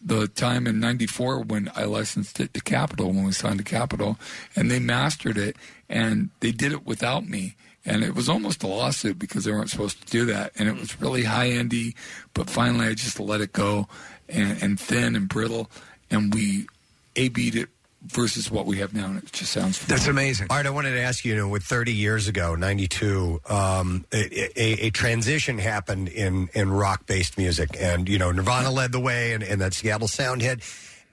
the 0.00 0.28
time 0.28 0.66
in 0.66 0.80
'94 0.80 1.40
when 1.40 1.70
I 1.74 1.84
licensed 1.84 2.40
it 2.40 2.54
to 2.54 2.60
Capitol 2.60 3.08
when 3.08 3.24
we 3.24 3.32
signed 3.32 3.58
to 3.58 3.64
Capitol, 3.64 4.18
and 4.54 4.70
they 4.70 4.78
mastered 4.78 5.38
it, 5.38 5.56
and 5.88 6.30
they 6.40 6.52
did 6.52 6.72
it 6.72 6.86
without 6.86 7.28
me. 7.28 7.56
And 7.84 8.04
it 8.04 8.14
was 8.14 8.28
almost 8.28 8.62
a 8.62 8.68
lawsuit 8.68 9.18
because 9.18 9.44
they 9.44 9.50
weren't 9.50 9.70
supposed 9.70 10.00
to 10.00 10.06
do 10.06 10.24
that. 10.26 10.52
And 10.56 10.68
it 10.68 10.76
was 10.76 11.00
really 11.00 11.24
high 11.24 11.48
endy, 11.48 11.96
but 12.32 12.48
finally 12.48 12.86
I 12.86 12.94
just 12.94 13.18
let 13.18 13.40
it 13.40 13.52
go 13.52 13.88
and, 14.28 14.62
and 14.62 14.78
thin 14.78 15.16
and 15.16 15.28
brittle. 15.28 15.68
And 16.08 16.32
we 16.32 16.68
A 17.16 17.28
B'd 17.28 17.56
it 17.56 17.68
versus 18.06 18.50
what 18.50 18.66
we 18.66 18.78
have 18.78 18.92
now. 18.92 19.06
And 19.06 19.18
it 19.18 19.32
just 19.32 19.52
sounds 19.52 19.84
That's 19.86 20.06
amazing. 20.06 20.48
All 20.50 20.56
right, 20.56 20.66
I 20.66 20.70
wanted 20.70 20.92
to 20.92 21.00
ask 21.00 21.24
you, 21.24 21.34
you 21.34 21.38
know, 21.38 21.48
with 21.48 21.62
30 21.62 21.92
years 21.92 22.28
ago, 22.28 22.54
92, 22.54 23.40
um, 23.48 24.04
a, 24.12 24.60
a, 24.60 24.86
a 24.86 24.90
transition 24.90 25.58
happened 25.58 26.08
in, 26.08 26.48
in 26.54 26.70
rock 26.70 27.06
based 27.06 27.38
music. 27.38 27.76
And, 27.78 28.08
you 28.08 28.18
know, 28.18 28.32
Nirvana 28.32 28.70
led 28.70 28.92
the 28.92 29.00
way 29.00 29.32
and, 29.32 29.42
and 29.42 29.60
that 29.60 29.74
Seattle 29.74 30.08
sound 30.08 30.42
hit. 30.42 30.60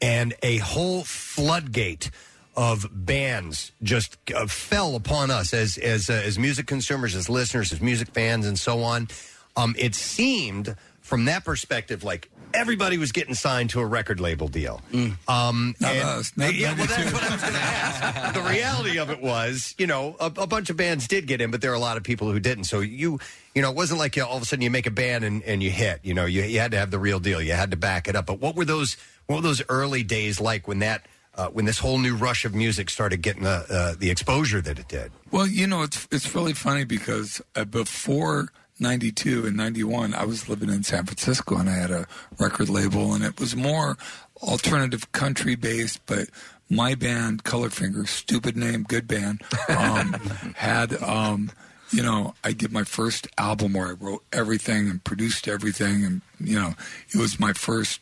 And 0.02 0.34
a 0.42 0.58
whole 0.58 1.04
floodgate 1.04 2.10
of 2.56 2.88
bands 2.92 3.72
just 3.84 4.18
uh, 4.36 4.46
fell 4.48 4.96
upon 4.96 5.32
us 5.32 5.54
as 5.54 5.78
as 5.78 6.10
uh, 6.10 6.14
as 6.14 6.38
music 6.38 6.68
consumers, 6.68 7.16
as 7.16 7.30
listeners, 7.30 7.72
as 7.72 7.80
music 7.80 8.10
fans, 8.10 8.46
and 8.46 8.60
so 8.60 8.82
on. 8.82 9.08
Um, 9.56 9.76
it 9.78 9.96
seemed 9.96 10.76
from 11.00 11.26
that 11.26 11.46
perspective 11.46 12.04
like 12.04 12.30
everybody 12.54 12.98
was 12.98 13.12
getting 13.12 13.34
signed 13.34 13.70
to 13.72 13.80
a 13.80 13.86
record 13.86 14.20
label 14.20 14.48
deal. 14.48 14.82
Um, 15.28 15.76
Not 15.80 15.96
and- 15.96 16.56
yeah, 16.56 16.76
well, 16.78 16.88
that's 16.88 17.14
what 17.14 17.24
I 17.24 17.30
was 17.34 17.42
going 17.42 17.54
to 17.54 17.60
ask. 17.60 18.34
the 18.34 18.42
reality 18.42 18.98
of 19.00 19.10
it 19.10 19.22
was, 19.22 19.76
you 19.78 19.88
know, 19.88 20.16
a, 20.20 20.26
a 20.26 20.48
bunch 20.48 20.70
of 20.70 20.78
bands 20.78 21.08
did 21.08 21.28
get 21.28 21.42
in, 21.42 21.52
but 21.52 21.62
there 21.62 21.72
were 21.72 21.78
a 21.78 21.80
lot 21.80 21.98
of 21.98 22.04
people 22.04 22.32
who 22.32 22.40
didn't. 22.40 22.64
So 22.66 22.80
you, 22.80 23.20
you 23.56 23.62
know, 23.62 23.70
it 23.70 23.76
wasn't 23.76 24.00
like 24.00 24.16
you, 24.16 24.24
all 24.24 24.38
of 24.38 24.44
a 24.44 24.46
sudden 24.46 24.64
you 24.64 24.70
make 24.72 24.88
a 24.88 24.92
band 24.92 25.24
and, 25.24 25.44
and 25.44 25.62
you 25.62 25.70
hit. 25.72 26.00
You 26.04 26.14
know, 26.14 26.26
you, 26.26 26.44
you 26.44 26.60
had 26.60 26.72
to 26.72 26.78
have 26.78 26.92
the 26.92 27.00
real 27.00 27.20
deal. 27.20 27.42
You 27.42 27.54
had 27.54 27.72
to 27.72 27.78
back 27.78 28.08
it 28.08 28.16
up. 28.16 28.26
But 28.26 28.40
what 28.40 28.56
were 28.56 28.66
those? 28.66 28.98
What 29.28 29.38
were 29.38 29.42
those 29.42 29.62
early 29.70 30.04
days 30.04 30.40
like 30.42 30.68
when 30.68 30.80
that? 30.80 31.06
Uh, 31.36 31.48
when 31.48 31.64
this 31.64 31.78
whole 31.80 32.00
new 32.00 32.16
rush 32.18 32.44
of 32.44 32.54
music 32.54 32.90
started 32.90 33.22
getting 33.22 33.44
the 33.44 33.66
uh, 33.70 33.96
the 33.98 34.10
exposure 34.10 34.60
that 34.60 34.78
it 34.78 34.90
did. 34.90 35.10
Well, 35.32 35.48
you 35.48 35.68
know, 35.68 35.84
it's 35.84 36.06
it's 36.12 36.36
really 36.36 36.52
funny 36.54 36.84
because 36.84 37.42
uh, 37.56 37.64
before 37.64 38.52
'92 38.80 39.46
and 39.46 39.58
'91, 39.58 40.14
I 40.14 40.26
was 40.26 40.50
living 40.50 40.70
in 40.70 40.84
San 40.84 41.06
Francisco 41.06 41.58
and 41.58 41.70
I 41.70 41.76
had 41.76 41.92
a 41.92 42.08
record 42.38 42.70
label, 42.70 43.14
and 43.14 43.24
it 43.24 43.40
was 43.40 43.56
more 43.56 43.98
alternative 44.42 45.12
country 45.12 45.56
based, 45.56 46.06
but. 46.06 46.30
My 46.72 46.94
band, 46.94 47.44
Colorfinger, 47.44 48.08
stupid 48.08 48.56
name, 48.56 48.84
good 48.84 49.08
band, 49.08 49.42
um, 49.76 50.14
had, 50.56 51.02
um, 51.02 51.50
you 51.92 52.04
know, 52.04 52.36
I 52.44 52.54
did 52.54 52.72
my 52.72 52.84
first 52.84 53.28
album 53.40 53.74
where 53.74 53.88
I 53.88 53.92
wrote 53.94 54.24
everything 54.32 54.88
and 54.88 55.04
produced 55.04 55.48
everything, 55.48 56.06
and 56.06 56.22
you 56.40 56.60
know, 56.60 56.76
it 57.12 57.18
was 57.18 57.40
my 57.40 57.54
first 57.54 58.02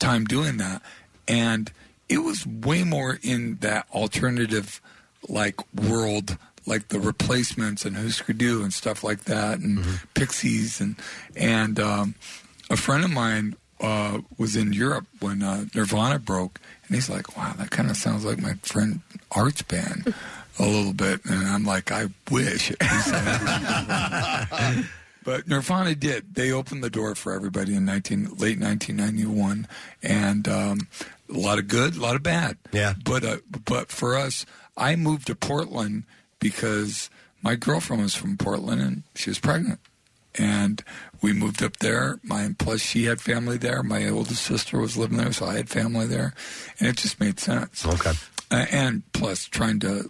time 0.00 0.24
doing 0.24 0.56
that, 0.56 0.82
and 1.28 1.70
it 2.08 2.18
was 2.18 2.46
way 2.46 2.82
more 2.84 3.18
in 3.22 3.56
that 3.60 3.86
alternative 3.92 4.80
like 5.28 5.60
world, 5.74 6.36
like 6.68 6.88
the 6.88 7.00
replacements 7.00 7.84
and 7.84 7.96
Husker 7.96 8.32
Du 8.32 8.62
and 8.62 8.72
stuff 8.72 9.02
like 9.02 9.24
that, 9.24 9.58
and 9.58 9.84
Pixies 10.14 10.80
and 10.80 10.96
and 11.36 11.80
um, 11.80 12.14
a 12.70 12.76
friend 12.76 13.04
of 13.04 13.10
mine 13.10 13.56
uh, 13.80 14.18
was 14.36 14.56
in 14.56 14.72
Europe 14.72 15.06
when 15.20 15.42
uh, 15.42 15.64
Nirvana 15.74 16.18
broke, 16.18 16.60
and 16.86 16.94
he's 16.94 17.08
like, 17.08 17.36
"Wow, 17.36 17.54
that 17.58 17.70
kind 17.70 17.90
of 17.90 17.96
sounds 17.96 18.24
like 18.24 18.40
my 18.40 18.54
friend 18.62 19.00
Art's 19.30 19.62
band." 19.62 20.14
A 20.60 20.66
little 20.66 20.92
bit, 20.92 21.24
and 21.24 21.46
I'm 21.46 21.64
like, 21.64 21.92
I 21.92 22.08
wish. 22.32 22.72
But 25.28 25.46
Nirvana 25.46 25.94
did. 25.94 26.36
They 26.36 26.50
opened 26.50 26.82
the 26.82 26.88
door 26.88 27.14
for 27.14 27.34
everybody 27.34 27.74
in 27.74 27.84
19, 27.84 28.36
late 28.38 28.58
1991, 28.58 29.68
and 30.02 30.48
um, 30.48 30.88
a 31.28 31.38
lot 31.38 31.58
of 31.58 31.68
good, 31.68 31.96
a 31.96 32.00
lot 32.00 32.16
of 32.16 32.22
bad. 32.22 32.56
Yeah. 32.72 32.94
But 33.04 33.24
uh, 33.24 33.36
but 33.66 33.92
for 33.92 34.16
us, 34.16 34.46
I 34.74 34.96
moved 34.96 35.26
to 35.26 35.34
Portland 35.34 36.04
because 36.40 37.10
my 37.42 37.54
girlfriend 37.54 38.02
was 38.02 38.14
from 38.14 38.36
Portland 38.36 38.80
and 38.80 39.02
she 39.14 39.30
was 39.30 39.38
pregnant, 39.38 39.80
and 40.36 40.82
we 41.22 41.32
moved 41.32 41.62
up 41.62 41.76
there. 41.78 42.18
My 42.22 42.54
plus 42.58 42.80
she 42.80 43.04
had 43.04 43.20
family 43.20 43.56
there. 43.58 43.82
My 43.82 44.08
oldest 44.08 44.42
sister 44.44 44.78
was 44.78 44.96
living 44.96 45.18
there, 45.18 45.32
so 45.32 45.46
I 45.46 45.56
had 45.56 45.68
family 45.68 46.06
there, 46.06 46.34
and 46.78 46.88
it 46.88 46.96
just 46.96 47.20
made 47.20 47.40
sense. 47.40 47.84
Okay. 47.86 48.12
Uh, 48.50 48.66
and 48.70 49.02
plus, 49.12 49.44
trying 49.44 49.78
to 49.80 50.08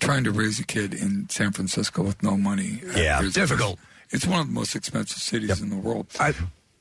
trying 0.00 0.24
to 0.24 0.30
raise 0.32 0.58
a 0.58 0.64
kid 0.66 0.92
in 0.94 1.28
San 1.28 1.52
Francisco 1.52 2.02
with 2.02 2.22
no 2.22 2.36
money, 2.36 2.80
uh, 2.88 2.98
Yeah. 2.98 3.18
there's- 3.20 3.34
Difficult. 3.34 3.78
It's 4.10 4.26
one 4.26 4.40
of 4.40 4.46
the 4.48 4.52
most 4.52 4.74
expensive 4.74 5.18
cities 5.22 5.60
in 5.60 5.70
the 5.70 5.76
world. 5.76 6.06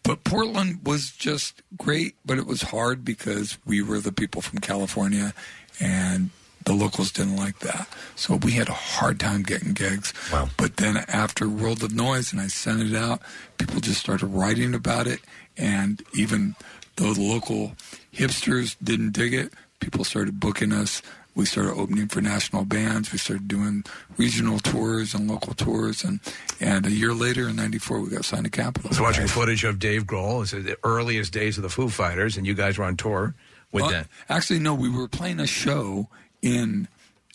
but 0.03 0.23
Portland 0.23 0.79
was 0.83 1.11
just 1.11 1.61
great, 1.77 2.15
but 2.25 2.37
it 2.39 2.45
was 2.47 2.63
hard 2.63 3.05
because 3.05 3.57
we 3.65 3.81
were 3.81 3.99
the 3.99 4.11
people 4.11 4.41
from 4.41 4.59
California, 4.59 5.33
and 5.79 6.31
the 6.65 6.73
locals 6.73 7.11
didn't 7.11 7.35
like 7.37 7.59
that. 7.59 7.87
So 8.15 8.35
we 8.35 8.51
had 8.53 8.69
a 8.69 8.73
hard 8.73 9.19
time 9.19 9.43
getting 9.43 9.73
gigs. 9.73 10.13
Wow. 10.31 10.49
But 10.57 10.77
then 10.77 10.97
after 11.07 11.49
World 11.49 11.83
of 11.83 11.93
Noise, 11.93 12.31
and 12.31 12.41
I 12.41 12.47
sent 12.47 12.81
it 12.81 12.95
out, 12.95 13.21
people 13.57 13.79
just 13.79 13.99
started 13.99 14.27
writing 14.27 14.73
about 14.73 15.07
it, 15.07 15.19
and 15.57 16.03
even 16.13 16.55
though 16.97 17.13
the 17.13 17.21
local 17.21 17.73
hipsters 18.13 18.75
didn't 18.83 19.11
dig 19.13 19.33
it, 19.33 19.53
people 19.79 20.03
started 20.03 20.39
booking 20.39 20.71
us. 20.71 21.01
We 21.33 21.45
started 21.45 21.71
opening 21.75 22.09
for 22.09 22.19
national 22.21 22.65
bands. 22.65 23.13
We 23.13 23.17
started 23.17 23.47
doing 23.47 23.85
regional 24.17 24.59
tours 24.59 25.13
and 25.13 25.29
local 25.29 25.53
tours, 25.53 26.03
and 26.03 26.19
and 26.59 26.85
a 26.85 26.91
year 26.91 27.13
later, 27.13 27.47
in 27.47 27.55
'94, 27.55 28.01
we 28.01 28.09
got 28.09 28.25
signed 28.25 28.43
to 28.43 28.49
Capitol. 28.51 28.89
I 28.89 28.89
was 28.89 28.99
watching 28.99 29.27
footage 29.27 29.63
of 29.63 29.79
Dave 29.79 30.03
Grohl. 30.03 30.41
It's 30.41 30.51
the 30.51 30.77
earliest 30.83 31.31
days 31.31 31.57
of 31.57 31.63
the 31.63 31.69
Foo 31.69 31.87
Fighters, 31.87 32.35
and 32.35 32.45
you 32.45 32.53
guys 32.53 32.77
were 32.77 32.83
on 32.83 32.97
tour 32.97 33.33
with 33.71 33.83
Well, 33.83 33.91
that. 33.91 34.07
Actually, 34.27 34.59
no, 34.59 34.75
we 34.75 34.89
were 34.89 35.07
playing 35.07 35.39
a 35.39 35.47
show 35.47 36.09
in 36.41 36.87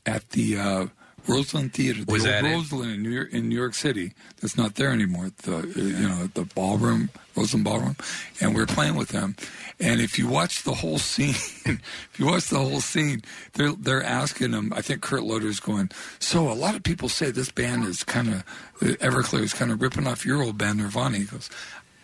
at 0.05 0.31
the 0.31 0.59
uh, 0.59 0.87
Roseland 1.29 1.75
Theater. 1.75 2.05
The 2.05 2.13
Was 2.13 2.27
old? 2.27 2.45
Roseland 2.45 2.93
in 2.93 3.03
New, 3.03 3.11
York, 3.11 3.33
in 3.33 3.49
New 3.49 3.57
York 3.57 3.75
City? 3.75 4.13
That's 4.41 4.57
not 4.57 4.77
there 4.77 4.91
anymore. 4.91 5.31
The 5.43 5.57
uh, 5.57 5.63
you 5.63 6.09
know 6.09 6.29
the 6.35 6.45
ballroom, 6.45 7.11
Roseland 7.35 7.65
Ballroom, 7.65 7.97
and 8.41 8.55
we're 8.55 8.67
playing 8.67 8.95
with 8.97 9.09
them. 9.09 9.37
And 9.79 10.01
if 10.01 10.19
you 10.19 10.29
watch 10.29 10.63
the 10.63 10.75
whole 10.75 10.99
scene, 11.11 11.31
if 11.31 12.15
you 12.19 12.27
watch 12.27 12.49
the 12.49 12.59
whole 12.59 12.81
scene, 12.81 13.23
they're 13.55 13.73
they're 13.73 14.03
asking 14.03 14.53
them. 14.53 14.73
I 14.75 14.83
think 14.83 15.03
Kurt 15.03 15.23
Loder's 15.23 15.61
going. 15.61 15.91
So 16.19 16.51
a 16.51 16.55
lot 16.55 16.75
of 16.77 16.83
people 16.83 17.09
say 17.09 17.31
this 17.31 17.51
band 17.51 17.85
is 17.85 18.05
kind 18.05 18.29
of 18.29 18.45
Everclear 18.81 19.41
is 19.43 19.55
kind 19.55 19.73
of 19.73 19.81
ripping 19.81 20.07
off 20.07 20.27
your 20.27 20.43
old 20.43 20.59
band 20.59 20.79
Nirvana. 20.79 21.19
He 21.19 21.25
goes. 21.25 21.51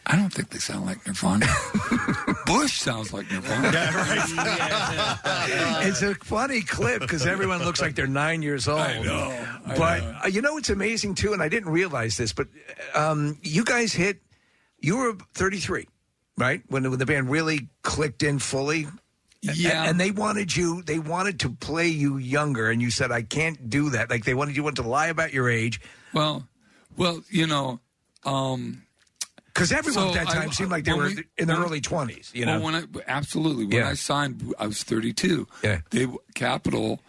I 0.05 0.17
don't 0.17 0.33
think 0.33 0.51
they 0.51 0.59
sound 0.59 0.87
like 0.87 1.07
Nirvana. 1.07 1.47
Bush 2.47 2.81
sounds 2.81 3.13
like 3.13 3.31
Nirvana. 3.31 3.71
it's 5.87 6.03
a 6.03 6.15
funny 6.17 6.63
clip 6.63 7.01
because 7.01 7.25
everyone 7.25 7.65
looks 7.65 7.81
like 7.81 7.95
they're 7.95 8.09
nine 8.09 8.43
years 8.43 8.67
old. 8.67 8.81
I 8.81 9.01
know, 9.01 9.47
I 9.65 9.77
but 9.77 10.01
know. 10.01 10.19
Uh, 10.25 10.27
you 10.27 10.43
know 10.43 10.57
it's 10.57 10.71
amazing 10.71 11.15
too, 11.15 11.33
and 11.33 11.41
I 11.41 11.49
didn't 11.49 11.71
realize 11.71 12.17
this, 12.17 12.33
but 12.33 12.49
um, 12.95 13.39
you 13.43 13.65
guys 13.65 13.93
hit. 13.93 14.21
You 14.81 14.97
were 14.97 15.17
33, 15.35 15.87
right? 16.37 16.63
When, 16.67 16.91
when 16.91 16.99
the 16.99 17.07
band 17.07 17.31
really 17.31 17.69
clicked 17.83 18.25
in 18.25 18.41
fully. 18.41 18.89
Yeah. 19.41 19.83
And, 19.83 19.91
and 19.91 20.01
they 20.01 20.11
wanted 20.11 20.57
you. 20.57 20.83
They 20.83 20.99
wanted 20.99 21.39
to 21.41 21.51
play 21.51 21.87
you 21.87 22.17
younger, 22.17 22.71
and 22.71 22.83
you 22.83 22.91
said, 22.91 23.13
"I 23.13 23.23
can't 23.23 23.71
do 23.71 23.91
that." 23.91 24.11
Like 24.11 24.25
they 24.25 24.35
wanted 24.35 24.57
you 24.57 24.69
to 24.69 24.83
lie 24.83 25.07
about 25.07 25.33
your 25.33 25.49
age. 25.49 25.81
Well, 26.13 26.49
well, 26.97 27.23
you 27.31 27.47
know, 27.47 27.79
um, 28.25 28.83
because 29.53 29.73
everyone 29.73 30.09
at 30.09 30.15
that 30.15 30.29
time 30.29 30.53
seemed 30.53 30.71
like 30.71 30.85
they 30.85 30.93
were 30.93 31.05
we- 31.07 31.25
in 31.39 31.49
their 31.49 31.59
early 31.59 31.81
20s. 31.81 32.35
You 32.35 32.47
know, 32.47 32.61
Well, 32.61 32.73
when 32.73 32.75
I, 32.75 32.85
absolutely. 33.07 33.65
When 33.65 33.77
Yeah. 33.77 33.89
I 33.91 33.95
signed, 33.95 34.55
I 34.59 34.67
was 34.67 34.83
32. 34.83 35.47
Yeah. 35.63 35.81
They 35.91 36.07
Capitol. 36.35 37.01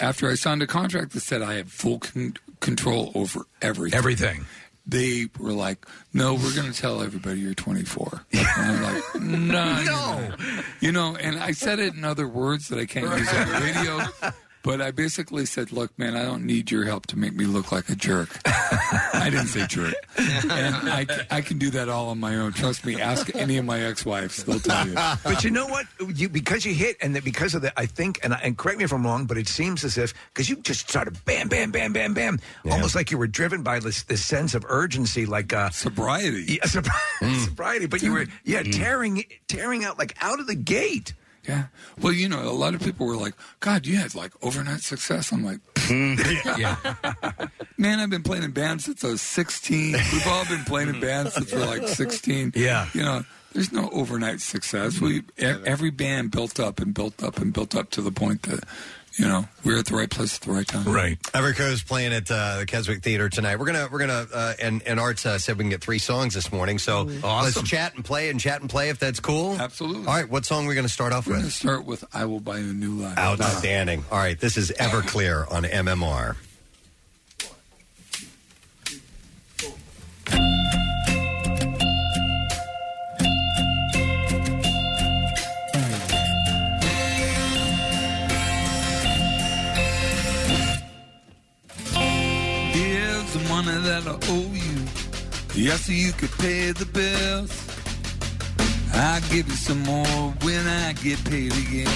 After 0.00 0.28
I 0.28 0.34
signed 0.34 0.60
a 0.60 0.66
contract 0.66 1.12
that 1.12 1.20
said 1.20 1.40
I 1.40 1.54
have 1.54 1.70
full 1.70 2.00
con- 2.00 2.34
control 2.60 3.12
over 3.14 3.46
everything. 3.62 3.96
Everything. 3.96 4.44
They 4.86 5.28
were 5.38 5.52
like, 5.52 5.86
"No, 6.12 6.34
we're 6.34 6.52
going 6.54 6.70
to 6.70 6.78
tell 6.78 7.00
everybody 7.00 7.40
you're 7.40 7.54
24." 7.54 8.26
And 8.32 8.46
I'm 8.46 8.82
like, 8.82 9.14
"No, 9.22 9.82
no." 9.82 10.34
You 10.80 10.92
know, 10.92 11.16
and 11.16 11.38
I 11.38 11.52
said 11.52 11.78
it 11.78 11.94
in 11.94 12.04
other 12.04 12.26
words 12.28 12.68
that 12.68 12.78
I 12.78 12.84
can't 12.86 13.06
use 13.18 13.32
on 13.32 13.48
the 13.48 13.60
radio. 13.60 14.32
But 14.64 14.80
I 14.80 14.92
basically 14.92 15.44
said, 15.44 15.72
"Look, 15.72 15.96
man, 15.98 16.16
I 16.16 16.22
don't 16.22 16.46
need 16.46 16.70
your 16.70 16.84
help 16.84 17.06
to 17.08 17.18
make 17.18 17.34
me 17.34 17.44
look 17.44 17.70
like 17.70 17.90
a 17.90 17.94
jerk." 17.94 18.40
I 18.46 19.28
didn't 19.30 19.48
say 19.48 19.66
jerk, 19.66 19.94
and 20.16 20.88
I, 20.88 21.06
I 21.30 21.42
can 21.42 21.58
do 21.58 21.68
that 21.70 21.90
all 21.90 22.08
on 22.08 22.18
my 22.18 22.36
own. 22.36 22.54
Trust 22.54 22.86
me. 22.86 22.98
Ask 22.98 23.34
any 23.36 23.58
of 23.58 23.66
my 23.66 23.80
ex-wives; 23.80 24.42
they'll 24.44 24.58
tell 24.58 24.88
you. 24.88 24.94
but 25.22 25.44
you 25.44 25.50
know 25.50 25.66
what? 25.66 25.86
You 26.14 26.30
because 26.30 26.64
you 26.64 26.72
hit 26.72 26.96
and 27.02 27.14
that 27.14 27.24
because 27.24 27.54
of 27.54 27.60
that, 27.60 27.74
I 27.76 27.84
think, 27.84 28.20
and, 28.22 28.34
and 28.42 28.56
correct 28.56 28.78
me 28.78 28.84
if 28.84 28.92
I'm 28.94 29.04
wrong, 29.04 29.26
but 29.26 29.36
it 29.36 29.48
seems 29.48 29.84
as 29.84 29.98
if 29.98 30.14
because 30.32 30.48
you 30.48 30.56
just 30.56 30.88
started 30.88 31.22
bam, 31.26 31.48
bam, 31.48 31.70
bam, 31.70 31.92
bam, 31.92 32.14
bam, 32.14 32.40
almost 32.70 32.94
like 32.94 33.10
you 33.10 33.18
were 33.18 33.26
driven 33.26 33.62
by 33.62 33.80
this 33.80 34.04
this 34.04 34.24
sense 34.24 34.54
of 34.54 34.64
urgency, 34.66 35.26
like 35.26 35.52
uh, 35.52 35.68
sobriety. 35.68 36.54
Yeah, 36.54 36.60
sobri- 36.64 36.88
mm. 37.20 37.44
sobriety. 37.44 37.84
But 37.84 38.00
you 38.00 38.12
were 38.12 38.24
mm. 38.24 38.32
yeah 38.44 38.62
mm. 38.62 38.74
tearing 38.74 39.24
tearing 39.46 39.84
out 39.84 39.98
like 39.98 40.16
out 40.22 40.40
of 40.40 40.46
the 40.46 40.54
gate. 40.54 41.12
Yeah. 41.46 41.66
Well, 42.00 42.12
you 42.12 42.28
know, 42.28 42.42
a 42.42 42.52
lot 42.52 42.74
of 42.74 42.82
people 42.82 43.06
were 43.06 43.16
like, 43.16 43.34
"God, 43.60 43.86
you 43.86 43.96
had 43.96 44.14
like 44.14 44.32
overnight 44.42 44.80
success." 44.80 45.32
I'm 45.32 45.44
like, 45.44 45.58
mm-hmm. 45.74 46.60
yeah. 46.60 47.48
Man, 47.76 48.00
I've 48.00 48.10
been 48.10 48.22
playing 48.22 48.44
in 48.44 48.52
bands 48.52 48.84
since 48.84 49.04
I 49.04 49.08
was 49.08 49.22
16. 49.22 49.92
We've 49.92 50.26
all 50.26 50.46
been 50.46 50.64
playing 50.64 50.88
in 50.88 51.00
bands 51.00 51.34
since 51.34 51.52
we're 51.52 51.66
like 51.66 51.86
16. 51.86 52.52
Yeah. 52.54 52.88
You 52.94 53.02
know, 53.02 53.24
there's 53.52 53.72
no 53.72 53.88
overnight 53.90 54.40
success. 54.40 55.00
We 55.00 55.18
e- 55.18 55.22
every 55.38 55.90
band 55.90 56.30
built 56.30 56.58
up 56.58 56.80
and 56.80 56.94
built 56.94 57.22
up 57.22 57.38
and 57.38 57.52
built 57.52 57.74
up 57.74 57.90
to 57.90 58.02
the 58.02 58.10
point 58.12 58.42
that 58.42 58.64
you 59.16 59.26
know 59.26 59.46
we're 59.64 59.78
at 59.78 59.86
the 59.86 59.94
right 59.96 60.10
place 60.10 60.36
at 60.36 60.42
the 60.42 60.52
right 60.52 60.66
time. 60.66 60.84
Right. 60.84 61.18
Everclear's 61.32 61.82
playing 61.82 62.12
at 62.12 62.30
uh, 62.30 62.58
the 62.60 62.66
Keswick 62.66 63.02
Theater 63.02 63.28
tonight. 63.28 63.56
We're 63.56 63.66
gonna 63.66 63.88
we're 63.90 64.00
gonna 64.00 64.26
uh, 64.32 64.54
and 64.60 64.82
and 64.86 64.98
Arts 64.98 65.24
uh, 65.24 65.38
said 65.38 65.56
we 65.56 65.64
can 65.64 65.70
get 65.70 65.80
three 65.80 65.98
songs 65.98 66.34
this 66.34 66.52
morning. 66.52 66.78
So 66.78 67.02
let's 67.02 67.60
chat 67.62 67.94
and 67.94 68.04
play 68.04 68.30
and 68.30 68.40
chat 68.40 68.60
and 68.60 68.68
play 68.68 68.88
if 68.88 68.98
that's 68.98 69.20
cool. 69.20 69.56
Absolutely. 69.58 70.06
All 70.06 70.14
right, 70.14 70.28
what 70.28 70.44
song 70.44 70.66
are 70.66 70.68
we 70.68 70.74
gonna 70.74 70.88
start 70.88 71.12
off 71.12 71.26
We're 71.26 71.34
going 71.34 71.44
with? 71.44 71.52
to 71.52 71.58
start 71.58 71.84
with 71.84 72.04
"I 72.12 72.24
Will 72.24 72.40
Buy 72.40 72.58
You 72.58 72.70
a 72.70 72.72
New 72.72 72.92
Life." 73.02 73.18
Outstanding. 73.18 74.04
All 74.10 74.18
right, 74.18 74.38
this 74.38 74.56
is 74.56 74.72
Everclear 74.72 75.50
on 75.50 75.64
MMR. 75.64 76.36
Money 93.54 93.78
that 93.88 94.04
I 94.06 94.16
owe 94.34 94.52
you. 94.66 94.78
Yes, 95.54 95.86
so 95.86 95.92
you 95.92 96.12
could 96.12 96.34
pay 96.44 96.72
the 96.72 96.86
bills. 96.86 97.52
I'll 98.92 99.20
give 99.32 99.46
you 99.52 99.58
some 99.68 99.82
more 99.84 100.22
when 100.42 100.66
I 100.66 100.92
get 100.94 101.18
paid 101.24 101.52
again. 101.64 101.86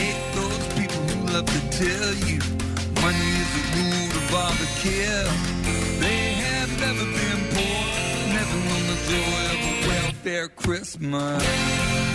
Hate 0.00 0.22
those 0.38 0.66
people 0.78 1.02
who 1.08 1.16
love 1.34 1.46
to 1.56 1.60
tell 1.82 2.10
you 2.28 2.40
money 3.04 3.28
is 3.42 3.50
the 3.56 3.64
root 3.76 4.14
of 4.20 4.26
all 4.40 4.54
the 4.62 4.70
care. 4.84 5.28
They 6.04 6.24
have 6.46 6.70
never 6.86 7.04
been 7.18 7.40
poor, 7.54 7.84
never 8.38 8.58
known 8.66 8.84
the 8.92 8.98
joy 9.12 9.42
of 9.54 9.60
a 9.70 9.74
welfare 9.88 10.48
Christmas. 10.48 12.13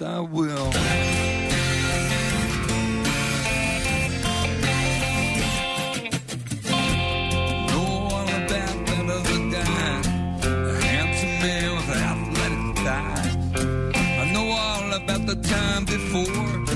I 0.00 0.04
know 14.32 14.50
all 14.52 14.92
about 14.92 15.26
the 15.26 15.34
time 15.42 15.84
before 15.84 16.67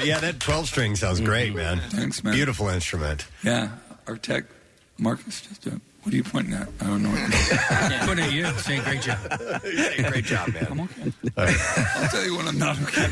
Everclear. 0.00 0.06
Yeah, 0.10 0.20
that 0.20 0.40
12 0.40 0.66
string 0.66 0.96
sounds 0.96 1.20
great, 1.20 1.54
man. 1.54 1.80
Thanks, 1.90 2.24
man. 2.24 2.34
Beautiful 2.34 2.68
instrument. 2.68 3.26
Yeah, 3.44 3.70
our 4.06 4.16
tech, 4.16 4.44
Marcus, 4.98 5.40
just 5.42 5.66
uh, 5.66 5.70
what 6.02 6.14
are 6.14 6.16
you 6.16 6.24
pointing 6.24 6.54
at? 6.54 6.66
I 6.80 6.86
don't 6.86 7.02
know. 7.02 7.10
What 7.10 8.00
Pointing 8.06 8.24
at 8.24 8.32
you, 8.32 8.46
saying 8.58 8.82
great 8.84 9.02
job. 9.02 9.18
great 10.10 10.24
job, 10.24 10.48
man. 10.54 10.66
I'm 10.70 10.80
okay. 10.80 11.12
I'll 11.36 12.08
tell 12.08 12.24
you 12.24 12.36
when 12.38 12.48
I'm 12.48 12.58
not 12.58 12.80
okay. 12.82 13.06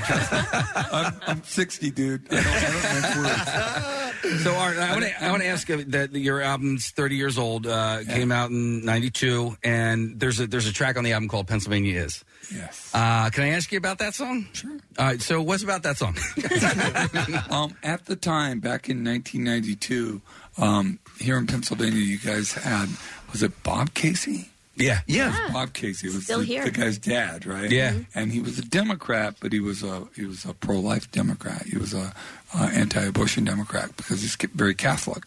I'm, 0.90 1.14
I'm 1.26 1.42
60, 1.44 1.90
dude. 1.90 2.26
I 2.30 2.36
don't, 2.36 2.46
I 2.46 2.70
don't 2.70 3.02
make 3.02 4.32
words. 4.32 4.42
So, 4.42 4.54
Art, 4.54 4.78
I 4.78 4.92
want 4.92 5.04
to 5.04 5.24
I 5.24 5.30
want 5.30 5.42
to 5.42 5.48
ask 5.48 5.68
uh, 5.70 5.82
that 5.88 6.12
your 6.12 6.40
album's 6.40 6.90
30 6.90 7.16
years 7.16 7.36
old. 7.36 7.66
Uh, 7.66 8.04
Came 8.04 8.32
out 8.32 8.50
in 8.50 8.84
'92, 8.84 9.56
and 9.62 10.18
there's 10.18 10.40
a 10.40 10.46
there's 10.46 10.66
a 10.66 10.72
track 10.72 10.96
on 10.96 11.04
the 11.04 11.12
album 11.12 11.28
called 11.28 11.46
"Pennsylvania 11.46 12.02
Is." 12.02 12.24
Yes. 12.54 12.90
Uh, 12.94 13.28
can 13.30 13.44
I 13.44 13.48
ask 13.50 13.70
you 13.72 13.78
about 13.78 13.98
that 13.98 14.14
song? 14.14 14.46
Sure. 14.52 14.70
All 14.98 15.06
right. 15.06 15.20
So, 15.20 15.42
what's 15.42 15.62
about 15.62 15.82
that 15.82 15.96
song? 15.98 16.16
um, 17.50 17.74
at 17.82 18.06
the 18.06 18.16
time, 18.16 18.60
back 18.60 18.88
in 18.88 19.04
1992, 19.04 20.20
um, 20.58 20.98
here 21.20 21.36
in 21.38 21.46
Pennsylvania, 21.46 22.00
you 22.00 22.18
guys 22.18 22.52
had 22.52 22.88
was 23.32 23.42
it 23.42 23.62
Bob 23.62 23.94
Casey? 23.94 24.50
Yeah, 24.76 25.00
yeah, 25.08 25.48
Bob 25.52 25.72
Casey 25.72 26.06
was 26.06 26.22
Still 26.22 26.38
the, 26.38 26.44
here. 26.44 26.64
the 26.64 26.70
guy's 26.70 26.98
dad, 26.98 27.44
right? 27.46 27.68
Yeah. 27.68 27.94
Mhm. 27.94 28.06
and 28.14 28.32
he 28.32 28.38
was 28.40 28.60
a 28.60 28.62
Democrat, 28.62 29.34
but 29.40 29.52
he 29.52 29.58
was 29.58 29.82
a 29.82 30.06
he 30.14 30.24
was 30.24 30.44
a 30.44 30.54
pro 30.54 30.78
life 30.78 31.10
Democrat. 31.10 31.64
He 31.66 31.76
was 31.76 31.92
a, 31.92 32.14
uh 32.54 32.70
anti-abortion 32.72 33.44
Democrat 33.44 33.96
because 33.96 34.22
he's 34.22 34.36
very 34.54 34.74
Catholic, 34.76 35.24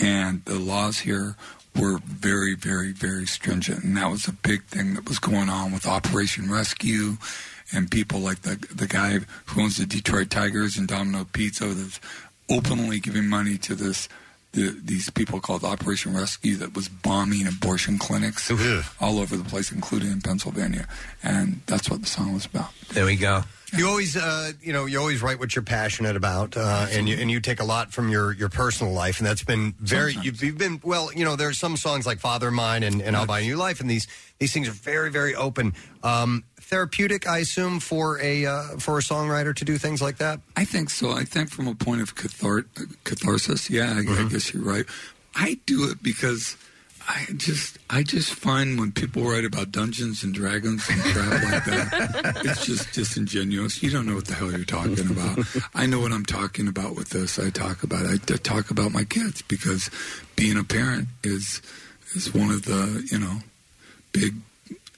and 0.00 0.42
the 0.46 0.58
laws 0.58 1.00
here 1.00 1.36
were 1.76 1.98
very, 2.04 2.54
very, 2.54 2.92
very 2.92 3.26
stringent, 3.26 3.84
and 3.84 3.96
that 3.96 4.10
was 4.10 4.26
a 4.26 4.32
big 4.32 4.64
thing 4.64 4.94
that 4.94 5.08
was 5.08 5.18
going 5.18 5.48
on 5.48 5.72
with 5.72 5.86
Operation 5.86 6.50
Rescue, 6.50 7.16
and 7.72 7.90
people 7.90 8.20
like 8.20 8.42
the 8.42 8.56
the 8.74 8.86
guy 8.86 9.20
who 9.46 9.62
owns 9.62 9.76
the 9.76 9.86
Detroit 9.86 10.30
Tigers 10.30 10.76
and 10.76 10.88
Domino 10.88 11.24
Pizza 11.24 11.66
that's 11.66 12.00
openly 12.50 13.00
giving 13.00 13.28
money 13.28 13.58
to 13.58 13.74
this. 13.74 14.08
The, 14.52 14.74
these 14.82 15.10
people 15.10 15.40
called 15.40 15.62
Operation 15.62 16.16
Rescue 16.16 16.56
that 16.56 16.74
was 16.74 16.88
bombing 16.88 17.46
abortion 17.46 17.98
clinics 17.98 18.50
all 18.98 19.18
over 19.18 19.36
the 19.36 19.44
place, 19.44 19.70
including 19.70 20.10
in 20.10 20.22
Pennsylvania, 20.22 20.88
and 21.22 21.60
that's 21.66 21.90
what 21.90 22.00
the 22.00 22.06
song 22.06 22.32
was 22.32 22.46
about. 22.46 22.70
There 22.94 23.04
we 23.04 23.16
go. 23.16 23.42
You 23.76 23.86
always, 23.86 24.16
uh, 24.16 24.52
you 24.62 24.72
know, 24.72 24.86
you 24.86 24.98
always 24.98 25.20
write 25.20 25.38
what 25.38 25.54
you're 25.54 25.62
passionate 25.62 26.16
about, 26.16 26.56
uh, 26.56 26.86
and 26.90 27.06
you 27.06 27.16
and 27.16 27.30
you 27.30 27.38
take 27.38 27.60
a 27.60 27.64
lot 27.64 27.92
from 27.92 28.08
your 28.08 28.32
your 28.32 28.48
personal 28.48 28.94
life, 28.94 29.18
and 29.18 29.26
that's 29.26 29.44
been 29.44 29.74
very. 29.78 30.14
You've, 30.14 30.42
you've 30.42 30.56
been 30.56 30.80
well, 30.82 31.12
you 31.12 31.26
know. 31.26 31.36
There's 31.36 31.58
some 31.58 31.76
songs 31.76 32.06
like 32.06 32.18
"Father 32.18 32.48
of 32.48 32.54
Mine" 32.54 32.82
and, 32.82 33.02
and 33.02 33.14
"I'll 33.14 33.26
Buy 33.26 33.40
a 33.40 33.42
New 33.42 33.56
Life," 33.56 33.80
and 33.82 33.90
these 33.90 34.08
these 34.38 34.54
things 34.54 34.68
are 34.68 34.72
very 34.72 35.10
very 35.10 35.34
open, 35.34 35.74
um, 36.02 36.44
therapeutic. 36.68 37.26
I 37.26 37.38
assume 37.38 37.80
for 37.80 38.20
a 38.20 38.46
uh, 38.46 38.62
for 38.78 38.98
a 38.98 39.02
songwriter 39.02 39.54
to 39.56 39.64
do 39.64 39.78
things 39.78 40.00
like 40.00 40.18
that. 40.18 40.40
I 40.56 40.64
think 40.64 40.90
so. 40.90 41.10
I 41.10 41.24
think 41.24 41.50
from 41.50 41.66
a 41.66 41.74
point 41.74 42.02
of 42.02 42.14
cathar- 42.14 42.66
catharsis, 43.04 43.70
yeah, 43.70 43.94
I, 43.96 44.24
I 44.24 44.28
guess 44.28 44.52
you're 44.52 44.62
right. 44.62 44.84
I 45.34 45.58
do 45.66 45.88
it 45.90 46.02
because 46.02 46.56
I 47.08 47.24
just 47.36 47.78
I 47.88 48.02
just 48.02 48.34
find 48.34 48.78
when 48.78 48.92
people 48.92 49.22
write 49.22 49.46
about 49.46 49.72
Dungeons 49.72 50.22
and 50.22 50.34
Dragons 50.34 50.86
and 50.90 51.00
crap 51.00 51.42
like 51.42 51.64
that, 51.64 52.42
it's 52.44 52.66
just 52.66 52.92
disingenuous. 52.92 53.82
You 53.82 53.90
don't 53.90 54.06
know 54.06 54.14
what 54.14 54.26
the 54.26 54.34
hell 54.34 54.50
you're 54.50 54.64
talking 54.64 55.10
about. 55.10 55.38
I 55.74 55.86
know 55.86 56.00
what 56.00 56.12
I'm 56.12 56.26
talking 56.26 56.68
about 56.68 56.96
with 56.96 57.08
this. 57.08 57.38
I 57.38 57.48
talk 57.48 57.82
about 57.82 58.04
I 58.06 58.18
t- 58.18 58.36
talk 58.36 58.70
about 58.70 58.92
my 58.92 59.04
kids 59.04 59.40
because 59.40 59.90
being 60.36 60.58
a 60.58 60.64
parent 60.64 61.08
is 61.24 61.62
is 62.14 62.34
one 62.34 62.50
of 62.50 62.66
the 62.66 63.08
you 63.10 63.18
know 63.18 63.38
big 64.12 64.34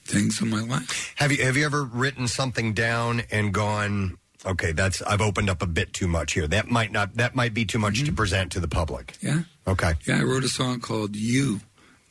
things 0.03 0.41
in 0.41 0.49
my 0.49 0.61
life. 0.61 1.13
Have 1.17 1.31
you 1.31 1.43
have 1.43 1.57
you 1.57 1.65
ever 1.65 1.83
written 1.83 2.27
something 2.27 2.73
down 2.73 3.23
and 3.31 3.53
gone? 3.53 4.17
Okay, 4.45 4.71
that's 4.71 5.01
I've 5.03 5.21
opened 5.21 5.49
up 5.49 5.61
a 5.61 5.67
bit 5.67 5.93
too 5.93 6.07
much 6.07 6.33
here. 6.33 6.47
That 6.47 6.69
might 6.69 6.91
not 6.91 7.15
that 7.15 7.35
might 7.35 7.53
be 7.53 7.65
too 7.65 7.79
much 7.79 8.03
to 8.03 8.11
present 8.11 8.51
to 8.53 8.59
the 8.59 8.67
public. 8.67 9.15
Yeah. 9.21 9.41
Okay. 9.67 9.93
Yeah, 10.05 10.19
I 10.19 10.23
wrote 10.23 10.43
a 10.43 10.49
song 10.49 10.79
called 10.79 11.15
"You" 11.15 11.61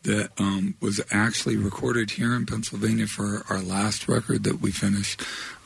that 0.04 0.30
um, 0.38 0.74
was 0.80 1.00
actually 1.10 1.56
recorded 1.56 2.12
here 2.12 2.34
in 2.34 2.46
Pennsylvania 2.46 3.06
for 3.06 3.44
our 3.50 3.60
last 3.60 4.08
record 4.08 4.44
that 4.44 4.60
we 4.60 4.70
finished, 4.70 5.22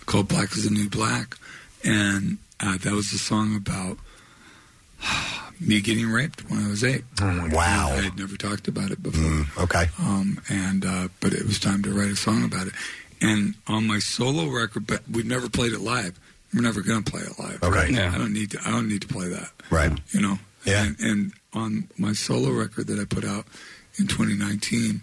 called 0.06 0.28
"Black 0.28 0.52
Is 0.52 0.64
the 0.64 0.70
New 0.70 0.88
Black," 0.88 1.36
and 1.84 2.38
uh, 2.60 2.78
that 2.78 2.92
was 2.92 3.12
a 3.12 3.18
song 3.18 3.54
about 3.54 3.98
me 5.60 5.80
getting 5.80 6.08
raped 6.08 6.48
when 6.50 6.64
I 6.64 6.68
was 6.68 6.84
eight. 6.84 7.04
wow! 7.20 7.90
I 7.92 8.02
had 8.02 8.18
never 8.18 8.36
talked 8.36 8.68
about 8.68 8.90
it 8.90 9.02
before. 9.02 9.46
okay. 9.64 9.86
Um, 9.98 10.40
and 10.48 10.84
uh, 10.84 11.08
but 11.20 11.32
it 11.32 11.44
was 11.46 11.58
time 11.58 11.82
to 11.82 11.92
write 11.92 12.10
a 12.10 12.16
song 12.16 12.44
about 12.44 12.66
it. 12.66 12.72
And 13.20 13.54
on 13.66 13.86
my 13.86 13.98
solo 14.00 14.48
record, 14.48 14.86
but 14.86 15.02
we've 15.10 15.26
never 15.26 15.48
played 15.48 15.72
it 15.72 15.80
live. 15.80 16.18
We're 16.52 16.62
never 16.62 16.82
going 16.82 17.02
to 17.02 17.10
play 17.10 17.22
it 17.22 17.38
live. 17.38 17.62
Okay. 17.62 17.92
Yeah. 17.92 18.12
I 18.14 18.18
don't 18.18 18.32
need 18.32 18.50
to. 18.52 18.60
I 18.64 18.70
don't 18.70 18.88
need 18.88 19.02
to 19.02 19.08
play 19.08 19.28
that. 19.28 19.50
Right. 19.70 19.92
You 20.10 20.20
know. 20.20 20.38
Yeah. 20.64 20.84
And, 20.86 21.00
and 21.00 21.32
on 21.52 21.88
my 21.98 22.12
solo 22.12 22.50
record 22.50 22.86
that 22.86 22.98
I 22.98 23.04
put 23.04 23.24
out 23.24 23.46
in 23.98 24.06
2019, 24.06 25.02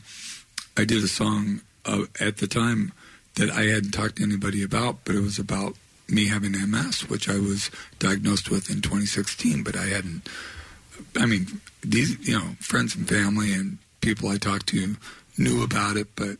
I 0.77 0.85
did 0.85 1.03
a 1.03 1.07
song 1.07 1.61
uh, 1.85 2.03
at 2.19 2.37
the 2.37 2.47
time 2.47 2.93
that 3.35 3.49
I 3.49 3.63
hadn't 3.63 3.91
talked 3.91 4.17
to 4.17 4.23
anybody 4.23 4.63
about, 4.63 4.97
but 5.05 5.15
it 5.15 5.21
was 5.21 5.39
about 5.39 5.75
me 6.11 6.27
having 6.27 6.51
MS, 6.51 7.09
which 7.09 7.29
I 7.29 7.39
was 7.39 7.71
diagnosed 7.99 8.49
with 8.49 8.69
in 8.69 8.81
2016, 8.81 9.63
but 9.63 9.75
I 9.75 9.85
hadn't. 9.85 10.27
I 11.17 11.25
mean, 11.25 11.61
these 11.81 12.27
you 12.27 12.37
know 12.37 12.55
friends 12.59 12.95
and 12.95 13.07
family 13.07 13.53
and 13.53 13.77
people 14.01 14.29
I 14.29 14.37
talked 14.37 14.67
to 14.67 14.95
knew 15.37 15.63
about 15.63 15.97
it, 15.97 16.07
but 16.15 16.37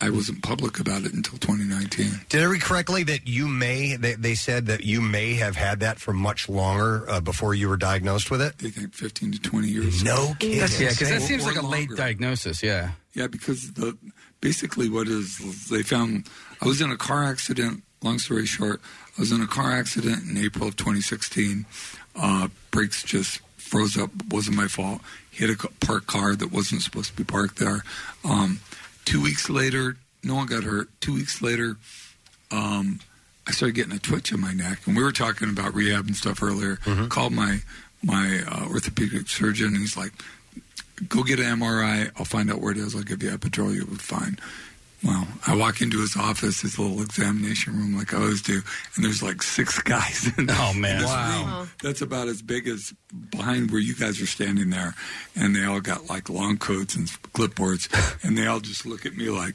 I 0.00 0.10
wasn't 0.10 0.42
public 0.42 0.78
about 0.78 1.02
it 1.02 1.12
until 1.12 1.38
2019. 1.38 2.20
Did 2.28 2.42
I 2.42 2.44
read 2.44 2.62
correctly 2.62 3.02
that 3.04 3.26
you 3.26 3.48
may 3.48 3.96
they, 3.96 4.14
they 4.14 4.34
said 4.34 4.66
that 4.66 4.84
you 4.84 5.00
may 5.00 5.34
have 5.34 5.56
had 5.56 5.80
that 5.80 5.98
for 5.98 6.12
much 6.12 6.48
longer 6.48 7.04
uh, 7.08 7.20
before 7.20 7.54
you 7.54 7.68
were 7.68 7.76
diagnosed 7.76 8.30
with 8.30 8.40
it? 8.40 8.58
They 8.58 8.70
think 8.70 8.94
15 8.94 9.32
to 9.32 9.40
20 9.40 9.68
years. 9.68 10.04
No 10.04 10.34
kidding. 10.38 10.60
That's, 10.60 10.80
yeah, 10.80 10.90
because 10.90 11.10
that 11.10 11.22
seems 11.22 11.44
or 11.44 11.48
like 11.48 11.62
a 11.62 11.66
late 11.66 11.90
diagnosis. 11.96 12.62
Yeah. 12.62 12.92
Yeah, 13.14 13.26
because 13.26 13.72
the 13.72 13.98
basically 14.40 14.88
what 14.88 15.08
is 15.08 15.38
they 15.68 15.82
found 15.82 16.28
I 16.60 16.66
was 16.66 16.80
in 16.80 16.92
a 16.92 16.96
car 16.96 17.24
accident. 17.24 17.82
Long 18.02 18.18
story 18.18 18.46
short, 18.46 18.80
I 19.16 19.20
was 19.20 19.32
in 19.32 19.40
a 19.40 19.46
car 19.46 19.72
accident 19.72 20.28
in 20.28 20.36
April 20.38 20.68
of 20.68 20.76
2016. 20.76 21.66
Uh, 22.14 22.48
brakes 22.70 23.02
just 23.02 23.40
froze 23.56 23.96
up. 23.98 24.10
wasn't 24.30 24.56
my 24.56 24.68
fault. 24.68 25.00
Hit 25.30 25.50
a 25.50 25.68
parked 25.84 26.06
car 26.06 26.34
that 26.36 26.52
wasn't 26.52 26.82
supposed 26.82 27.10
to 27.10 27.16
be 27.16 27.24
parked 27.24 27.58
there. 27.58 27.84
Um, 28.24 28.60
two 29.04 29.22
weeks 29.22 29.48
later, 29.50 29.96
no 30.22 30.34
one 30.36 30.46
got 30.46 30.64
hurt. 30.64 30.88
Two 31.00 31.14
weeks 31.14 31.42
later, 31.42 31.76
um, 32.50 33.00
I 33.46 33.50
started 33.52 33.74
getting 33.74 33.92
a 33.92 33.98
twitch 33.98 34.32
in 34.32 34.40
my 34.40 34.52
neck, 34.52 34.80
and 34.86 34.96
we 34.96 35.02
were 35.02 35.12
talking 35.12 35.48
about 35.48 35.74
rehab 35.74 36.06
and 36.06 36.16
stuff 36.16 36.42
earlier. 36.42 36.78
Called 37.08 37.32
my 37.32 37.60
my 38.02 38.42
uh, 38.46 38.66
orthopedic 38.68 39.28
surgeon, 39.28 39.68
and 39.68 39.78
he's 39.78 39.96
like, 39.96 40.12
"Go 41.08 41.22
get 41.22 41.40
an 41.40 41.58
MRI. 41.58 42.10
I'll 42.16 42.24
find 42.24 42.50
out 42.50 42.60
where 42.60 42.72
it 42.72 42.78
is. 42.78 42.94
I'll 42.94 43.02
give 43.02 43.22
you 43.22 43.30
epidural. 43.30 43.74
You'll 43.74 43.86
be 43.86 43.94
fine." 43.96 44.38
Well, 45.04 45.28
I 45.46 45.54
walk 45.54 45.80
into 45.80 46.00
his 46.00 46.16
office, 46.16 46.60
his 46.62 46.76
little 46.78 47.00
examination 47.00 47.76
room, 47.76 47.96
like 47.96 48.12
I 48.12 48.16
always 48.16 48.42
do, 48.42 48.60
and 48.96 49.04
there's 49.04 49.22
like 49.22 49.42
six 49.42 49.80
guys. 49.82 50.28
In, 50.36 50.48
Oh, 50.50 50.72
man. 50.74 50.96
in 50.96 50.98
this 51.02 51.06
Wow. 51.08 51.58
room 51.60 51.70
that's 51.82 52.00
about 52.02 52.26
as 52.26 52.42
big 52.42 52.66
as 52.66 52.92
behind 53.30 53.70
where 53.70 53.80
you 53.80 53.94
guys 53.94 54.20
are 54.20 54.26
standing 54.26 54.70
there, 54.70 54.94
and 55.36 55.54
they 55.54 55.64
all 55.64 55.80
got 55.80 56.08
like 56.10 56.28
long 56.28 56.58
coats 56.58 56.96
and 56.96 57.06
clipboards, 57.32 57.88
and 58.24 58.36
they 58.36 58.46
all 58.46 58.58
just 58.60 58.86
look 58.86 59.06
at 59.06 59.16
me 59.16 59.30
like, 59.30 59.54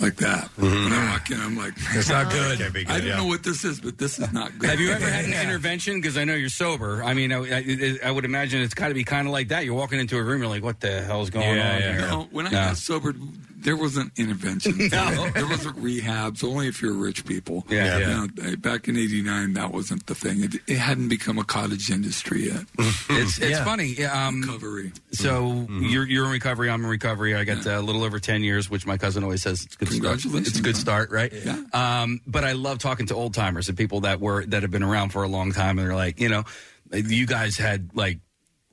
like 0.00 0.14
that. 0.16 0.44
Mm-hmm. 0.56 0.84
When 0.84 0.92
I 0.92 1.10
walk 1.10 1.30
in, 1.32 1.40
I'm 1.40 1.56
like, 1.56 1.72
It's 1.90 2.08
not 2.08 2.30
good. 2.30 2.58
Can't 2.58 2.72
be 2.72 2.84
good, 2.84 2.92
I 2.94 2.98
don't 2.98 3.08
yeah. 3.08 3.16
know 3.16 3.26
what 3.26 3.42
this 3.42 3.64
is, 3.64 3.80
but 3.80 3.98
this 3.98 4.20
is 4.20 4.32
not 4.32 4.56
good. 4.60 4.70
Have 4.70 4.78
you 4.78 4.92
ever 4.92 5.08
had 5.10 5.24
an 5.24 5.32
intervention? 5.48 6.00
Because 6.00 6.16
I 6.16 6.22
know 6.22 6.34
you're 6.34 6.48
sober. 6.50 7.02
I 7.02 7.14
mean, 7.14 7.32
I, 7.32 7.38
I, 7.40 7.98
I 8.04 8.10
would 8.12 8.24
imagine 8.24 8.62
it's 8.62 8.74
got 8.74 8.88
to 8.88 8.94
be 8.94 9.02
kind 9.02 9.26
of 9.26 9.32
like 9.32 9.48
that. 9.48 9.64
You're 9.64 9.74
walking 9.74 9.98
into 9.98 10.16
a 10.16 10.22
room, 10.22 10.40
you're 10.40 10.48
like, 10.50 10.62
"What 10.62 10.78
the 10.78 11.02
hell's 11.02 11.30
going 11.30 11.56
Yeah, 11.56 11.74
on 11.74 11.80
yeah. 11.80 11.92
here?" 11.92 12.00
No, 12.02 12.28
when 12.30 12.46
I 12.46 12.50
No. 12.50 12.56
got 12.58 12.76
sober, 12.76 13.12
there 13.60 13.76
wasn't 13.76 14.12
intervention. 14.18 14.74
No. 14.92 15.28
There 15.30 15.46
wasn't 15.46 15.76
rehabs, 15.82 16.42
only 16.44 16.68
if 16.68 16.80
you're 16.80 16.94
rich 16.94 17.24
people. 17.26 17.64
Yeah, 17.68 17.98
yeah. 17.98 18.24
You 18.24 18.28
know, 18.50 18.56
back 18.56 18.88
in 18.88 18.96
89, 18.96 19.52
that 19.54 19.72
wasn't 19.72 20.06
the 20.06 20.14
thing. 20.14 20.42
It, 20.44 20.54
it 20.66 20.78
hadn't 20.78 21.08
become 21.08 21.38
a 21.38 21.44
cottage 21.44 21.90
industry 21.90 22.46
yet. 22.46 22.64
It's 23.10 23.38
it's 23.38 23.50
Yeah. 23.50 23.64
funny. 23.64 24.04
Um, 24.04 24.42
Recovery. 24.42 24.92
so 25.12 25.66
you're 25.70 26.06
you're 26.06 26.24
in 26.26 26.30
recovery. 26.30 26.70
I'm 26.70 26.82
in 26.84 26.90
recovery. 26.90 27.34
I 27.34 27.44
got 27.44 27.66
uh, 27.66 27.78
a 27.78 27.82
little 27.82 28.04
over 28.04 28.18
ten 28.20 28.42
years, 28.42 28.70
which 28.70 28.86
my 28.86 28.96
cousin 28.96 29.22
always 29.24 29.42
says 29.42 29.64
it's 29.64 29.74
a 29.74 29.78
good. 29.78 29.88
Start. 29.88 30.02
Congratulations, 30.20 30.48
It's 30.48 30.58
a 30.58 30.62
good 30.62 30.76
start, 30.76 31.10
right? 31.10 31.32
Yeah. 31.32 31.58
Um, 31.72 32.20
but 32.26 32.44
I 32.44 32.52
love 32.52 32.78
talking 32.78 33.06
to 33.06 33.14
old 33.14 33.34
timers 33.34 33.68
and 33.68 33.76
people 33.78 34.00
that 34.02 34.20
were 34.20 34.44
that 34.46 34.62
have 34.62 34.70
been 34.70 34.82
around 34.82 35.10
for 35.10 35.22
a 35.24 35.28
long 35.28 35.52
time, 35.52 35.78
and 35.78 35.88
they're 35.88 35.96
like, 35.96 36.20
you 36.20 36.28
know, 36.28 36.44
you 36.92 37.26
guys 37.26 37.56
had 37.56 37.90
like 37.94 38.18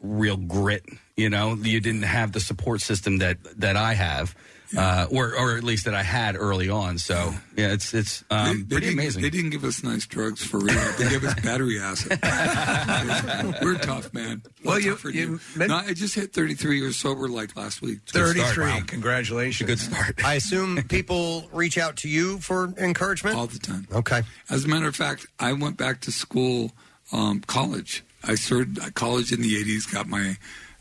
real 0.02 0.38
grit. 0.38 0.84
You 1.18 1.30
know, 1.30 1.56
you 1.56 1.80
didn't 1.80 2.03
have 2.03 2.34
the 2.34 2.40
support 2.40 2.82
system 2.82 3.18
that 3.20 3.38
that 3.60 3.76
I 3.78 3.94
have. 3.94 4.36
Uh, 4.78 5.08
or 5.12 5.36
or 5.38 5.58
at 5.58 5.64
least 5.64 5.86
that 5.86 5.94
I 5.94 6.04
had 6.04 6.36
early 6.36 6.70
on. 6.70 6.98
So 6.98 7.34
yeah, 7.56 7.72
it's 7.74 7.94
it's 7.94 8.24
um, 8.30 8.46
they, 8.46 8.54
they 8.54 8.64
pretty 8.64 8.86
didn't, 8.88 9.00
amazing. 9.00 9.22
They 9.22 9.30
didn't 9.30 9.50
give 9.52 9.64
us 9.64 9.84
nice 9.84 10.06
drugs 10.06 10.44
for 10.46 10.60
real. 10.60 10.76
They 10.98 11.10
gave 11.10 11.24
us 11.24 11.34
battery 11.42 11.80
acid. 11.80 12.20
We're 13.62 13.78
tough, 13.78 14.14
man. 14.14 14.42
Well, 14.64 14.76
Well, 14.76 14.80
you- 14.80 14.96
for 14.96 15.10
you 15.10 15.22
you. 15.22 15.40
men- 15.56 15.70
No, 15.70 15.76
I 15.78 15.94
just 15.94 16.16
hit 16.16 16.34
33 16.34 16.80
years 16.80 16.96
sober 16.98 17.28
like 17.28 17.56
last 17.56 17.82
week. 17.82 18.00
33. 18.12 18.82
Congratulations. 18.88 19.68
Good 19.68 19.80
start. 19.80 20.24
I 20.26 20.36
assume 20.36 20.82
people 20.90 21.48
reach 21.54 21.78
out 21.78 21.98
to 21.98 22.10
you 22.10 22.40
for 22.40 22.74
encouragement 22.78 23.38
all 23.38 23.48
the 23.48 23.60
time. 23.60 23.88
Okay. 23.94 24.24
As 24.50 24.66
a 24.66 24.68
matter 24.68 24.88
of 24.88 24.96
fact, 24.96 25.26
I 25.40 25.54
went 25.54 25.78
back 25.78 26.02
to 26.02 26.12
school, 26.12 26.72
um, 27.12 27.42
college. 27.42 28.04
I 28.24 28.36
started 28.36 28.80
uh, 28.80 28.90
college 28.96 29.32
in 29.32 29.42
the 29.42 29.56
80s, 29.64 29.92
got 29.92 30.08
my 30.08 30.38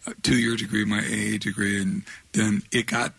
uh, 0.07 0.13
two 0.23 0.37
year 0.37 0.57
degree, 0.57 0.85
my 0.85 0.99
AA 1.01 1.39
degree, 1.39 1.81
and 1.81 2.03
then 2.33 2.63
it 2.73 2.87
got, 2.87 3.13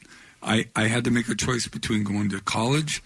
I, 0.46 0.68
I 0.76 0.84
had 0.88 1.04
to 1.06 1.12
make 1.12 1.28
a 1.28 1.36
choice 1.36 1.68
between 1.68 2.04
going 2.04 2.30
to 2.30 2.40
college, 2.40 3.04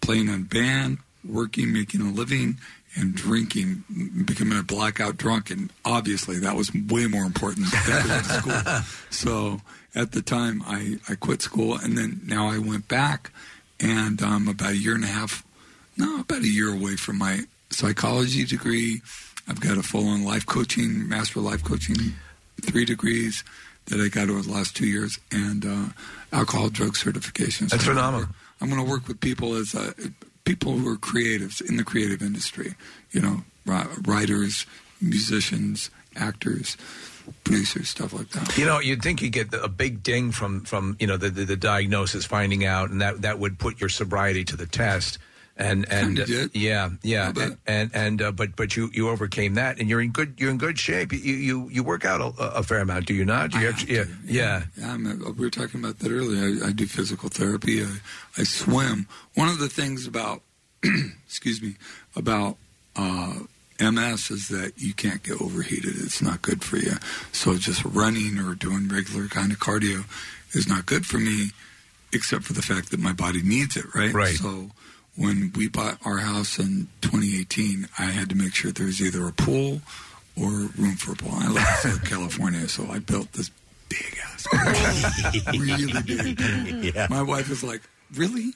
playing 0.00 0.28
in 0.28 0.44
band, 0.44 0.98
working, 1.24 1.72
making 1.72 2.00
a 2.00 2.10
living, 2.10 2.56
and 2.96 3.14
drinking, 3.14 3.84
becoming 4.24 4.58
a 4.58 4.62
blackout 4.62 5.16
drunk. 5.16 5.50
And 5.50 5.70
obviously, 5.84 6.38
that 6.38 6.56
was 6.56 6.72
way 6.74 7.06
more 7.06 7.24
important 7.24 7.70
than 7.70 8.02
going 8.06 8.22
to 8.22 8.24
school. 8.84 9.00
So 9.10 9.60
at 9.94 10.12
the 10.12 10.22
time, 10.22 10.62
I, 10.66 10.98
I 11.08 11.14
quit 11.14 11.42
school, 11.42 11.76
and 11.76 11.96
then 11.96 12.22
now 12.24 12.48
I 12.48 12.58
went 12.58 12.88
back, 12.88 13.30
and 13.78 14.20
um, 14.22 14.48
about 14.48 14.70
a 14.70 14.76
year 14.76 14.94
and 14.94 15.04
a 15.04 15.08
half 15.08 15.44
no, 15.98 16.20
about 16.20 16.42
a 16.42 16.48
year 16.48 16.72
away 16.72 16.94
from 16.94 17.18
my 17.18 17.40
psychology 17.70 18.44
degree. 18.44 19.02
I've 19.48 19.60
got 19.60 19.78
a 19.78 19.82
full 19.82 20.06
on 20.06 20.24
life 20.24 20.46
coaching, 20.46 21.08
master 21.08 21.40
life 21.40 21.64
coaching, 21.64 22.14
three 22.62 22.84
degrees 22.84 23.42
that 23.86 24.00
I 24.00 24.08
got 24.08 24.30
over 24.30 24.42
the 24.42 24.52
last 24.52 24.76
two 24.76 24.86
years, 24.86 25.18
and 25.32 25.66
uh, 25.66 25.86
alcohol 26.32 26.68
drug 26.68 26.92
certifications. 26.94 27.70
That's 27.70 27.84
phenomenal. 27.84 28.28
I'm 28.60 28.68
going 28.68 28.84
to 28.84 28.90
work 28.90 29.06
with 29.06 29.20
people 29.20 29.54
as 29.54 29.74
uh, 29.74 29.92
people 30.44 30.72
who 30.72 30.92
are 30.92 30.96
creatives 30.96 31.60
in 31.66 31.76
the 31.76 31.84
creative 31.84 32.22
industry. 32.22 32.74
You 33.10 33.20
know, 33.20 33.44
writers, 34.06 34.66
musicians, 35.00 35.90
actors, 36.16 36.76
producers, 37.44 37.88
stuff 37.90 38.12
like 38.12 38.30
that. 38.30 38.56
You 38.56 38.66
know, 38.66 38.80
you'd 38.80 39.02
think 39.02 39.22
you 39.22 39.30
get 39.30 39.52
a 39.54 39.68
big 39.68 40.02
ding 40.02 40.32
from 40.32 40.64
from 40.64 40.96
you 40.98 41.06
know 41.06 41.16
the, 41.16 41.30
the 41.30 41.44
the 41.44 41.56
diagnosis, 41.56 42.24
finding 42.24 42.64
out, 42.64 42.90
and 42.90 43.00
that 43.00 43.22
that 43.22 43.38
would 43.38 43.58
put 43.58 43.80
your 43.80 43.88
sobriety 43.88 44.44
to 44.44 44.56
the 44.56 44.66
test. 44.66 45.18
And 45.58 45.86
and 45.90 46.16
Kinda 46.16 46.50
yeah, 46.54 46.90
yeah, 47.02 47.32
and 47.36 47.56
and, 47.66 47.90
and 47.92 48.22
uh, 48.22 48.32
but 48.32 48.54
but 48.54 48.76
you 48.76 48.90
you 48.94 49.08
overcame 49.08 49.54
that, 49.54 49.80
and 49.80 49.88
you're 49.88 50.00
in 50.00 50.12
good 50.12 50.34
you're 50.38 50.50
in 50.50 50.58
good 50.58 50.78
shape. 50.78 51.12
You 51.12 51.18
you 51.18 51.68
you 51.68 51.82
work 51.82 52.04
out 52.04 52.20
a, 52.20 52.58
a 52.58 52.62
fair 52.62 52.78
amount, 52.78 53.06
do 53.06 53.14
you 53.14 53.24
not? 53.24 53.50
Do 53.50 53.58
you 53.58 53.68
actually, 53.68 53.96
yeah, 53.96 54.04
yeah. 54.24 54.62
Yeah, 54.76 54.92
I'm 54.92 55.06
a, 55.06 55.30
we 55.32 55.44
were 55.44 55.50
talking 55.50 55.80
about 55.80 55.98
that 55.98 56.12
earlier. 56.12 56.64
I, 56.64 56.68
I 56.68 56.72
do 56.72 56.86
physical 56.86 57.28
therapy. 57.28 57.82
I, 57.82 57.96
I 58.36 58.44
swim. 58.44 59.08
One 59.34 59.48
of 59.48 59.58
the 59.58 59.68
things 59.68 60.06
about, 60.06 60.42
excuse 61.26 61.60
me, 61.60 61.74
about 62.14 62.56
uh, 62.94 63.34
MS 63.80 64.30
is 64.30 64.48
that 64.48 64.72
you 64.76 64.92
can't 64.92 65.22
get 65.22 65.40
overheated. 65.40 65.94
It's 65.96 66.22
not 66.22 66.42
good 66.42 66.64
for 66.64 66.76
you. 66.76 66.94
So 67.32 67.56
just 67.56 67.84
running 67.84 68.38
or 68.38 68.54
doing 68.54 68.88
regular 68.88 69.28
kind 69.28 69.52
of 69.52 69.58
cardio 69.58 70.04
is 70.54 70.68
not 70.68 70.86
good 70.86 71.06
for 71.06 71.18
me, 71.18 71.50
except 72.12 72.44
for 72.44 72.52
the 72.52 72.62
fact 72.62 72.90
that 72.90 73.00
my 73.00 73.12
body 73.12 73.42
needs 73.42 73.76
it. 73.76 73.86
Right. 73.94 74.12
Right. 74.12 74.36
So 74.36 74.70
when 75.18 75.52
we 75.56 75.68
bought 75.68 75.98
our 76.06 76.18
house 76.18 76.58
in 76.58 76.86
2018, 77.02 77.88
I 77.98 78.04
had 78.04 78.28
to 78.30 78.36
make 78.36 78.54
sure 78.54 78.70
there 78.72 78.86
was 78.86 79.00
either 79.02 79.26
a 79.26 79.32
pool 79.32 79.80
or 80.40 80.48
room 80.78 80.94
for 80.96 81.12
a 81.12 81.16
pool. 81.16 81.32
I 81.34 81.48
live 81.48 81.56
in 81.56 81.62
Southern 81.92 82.06
California, 82.06 82.68
so 82.68 82.86
I 82.90 83.00
built 83.00 83.32
this 83.32 83.50
big 83.88 84.18
ass 84.24 84.46
pool. 85.42 85.60
really 85.60 86.02
big. 86.02 86.94
Yeah. 86.94 87.08
My 87.10 87.22
wife 87.22 87.48
was 87.48 87.64
like, 87.64 87.82
"Really? 88.14 88.54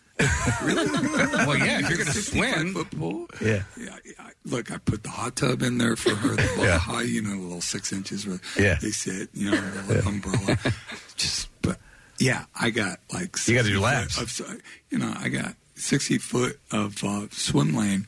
Really? 0.63 0.89
Well, 1.47 1.59
yeah, 1.59 1.81
if 1.81 1.89
you're 1.89 1.99
gonna 1.99 2.13
65 2.13 2.55
swim. 2.55 2.75
foot 2.75 2.91
pool? 2.93 3.27
Yeah. 3.41 3.63
yeah. 3.77 3.97
I, 4.21 4.31
look, 4.45 4.71
I 4.71 4.79
put 4.79 5.03
the 5.03 5.09
hot 5.09 5.35
tub 5.35 5.61
in 5.63 5.79
there 5.79 5.97
for 5.97 6.15
her. 6.15 6.37
The 6.37 6.63
Yeah. 6.63 6.79
high, 6.79 7.03
you 7.03 7.21
know, 7.23 7.31
the 7.31 7.37
little 7.43 7.61
six 7.61 7.93
inches 7.93 8.25
where 8.27 8.39
Yeah. 8.57 8.79
they 8.81 8.91
sit, 8.91 9.29
you 9.35 9.51
know, 9.51 9.61
the 9.61 9.95
little 9.95 10.09
umbrella. 10.13 10.57
Just, 11.17 11.49
but 11.63 11.79
yeah, 12.21 12.45
I 12.59 12.71
got 12.71 13.01
like 13.13 13.37
You 13.49 13.57
gotta 13.57 13.69
do 13.69 13.75
60 13.75 13.75
foot 13.75 13.81
laps. 13.83 14.19
Of, 14.41 14.61
you 14.91 14.99
know, 14.99 15.13
I 15.19 15.29
got 15.29 15.57
sixty 15.83 16.19
foot 16.19 16.59
of 16.71 17.03
uh, 17.05 17.27
swim 17.31 17.75
lane, 17.75 18.07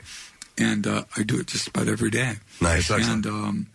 and 0.56 0.86
uh, 0.86 1.04
I 1.16 1.22
do 1.22 1.38
it 1.40 1.46
just 1.46 1.68
about 1.68 1.88
every 1.88 2.10
day. 2.10 2.34
Nice. 2.60 2.90
and 2.90 3.26
um, 3.26 3.66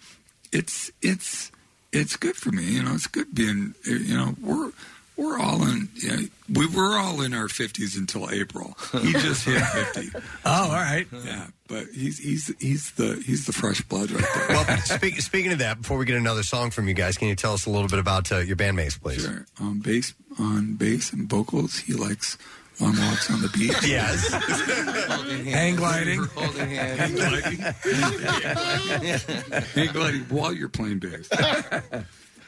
it's 0.51 0.91
it's 1.01 1.51
it's 1.91 2.15
good 2.15 2.35
for 2.35 2.51
me. 2.51 2.63
You 2.63 2.83
know, 2.83 2.93
it's 2.93 3.07
good 3.07 3.33
being. 3.33 3.75
You 3.85 4.15
know, 4.17 4.35
we're 4.41 4.71
we're 5.17 5.37
all 5.39 5.63
in. 5.63 5.89
You 5.95 6.09
know, 6.11 6.23
we 6.53 6.67
were 6.67 6.97
all 6.97 7.21
in 7.21 7.33
our 7.33 7.49
fifties 7.49 7.97
until 7.97 8.29
April. 8.31 8.77
He 8.93 9.11
just 9.13 9.45
hit 9.45 9.61
fifty. 9.93 10.09
Oh, 10.45 10.63
all 10.63 10.69
right. 10.69 11.07
Yeah, 11.25 11.47
but 11.67 11.87
he's 11.93 12.19
he's 12.19 12.53
he's 12.59 12.91
the 12.91 13.21
he's 13.25 13.45
the 13.45 13.53
fresh 13.53 13.81
blood 13.81 14.11
right 14.11 14.25
there. 14.33 14.47
Well, 14.49 14.77
speak, 14.77 15.19
speaking 15.21 15.51
of 15.51 15.59
that, 15.59 15.81
before 15.81 15.97
we 15.97 16.05
get 16.05 16.15
another 16.15 16.43
song 16.43 16.71
from 16.71 16.87
you 16.87 16.93
guys, 16.93 17.17
can 17.17 17.27
you 17.27 17.35
tell 17.35 17.53
us 17.53 17.65
a 17.65 17.69
little 17.69 17.89
bit 17.89 17.99
about 17.99 18.31
uh, 18.31 18.37
your 18.37 18.55
bandmates, 18.55 18.99
please? 18.99 19.23
Sure. 19.23 19.45
On 19.59 19.79
bass, 19.79 20.13
on 20.39 20.75
bass 20.75 21.11
and 21.11 21.29
vocals, 21.29 21.79
he 21.79 21.93
likes 21.93 22.37
long 22.79 22.95
walks 22.97 23.29
on 23.31 23.41
the 23.41 23.49
beach. 23.49 23.75
Yes. 23.85 24.27
Hang 25.53 25.75
gliding. 25.75 26.23
Holding 26.35 26.69
hands. 26.69 26.99
Hang 26.99 27.15
gliding. 27.15 27.59
Hang 29.75 29.91
gliding 29.93 30.21
while 30.29 30.53
you're 30.53 30.69
playing 30.69 30.99
bass. 30.99 31.27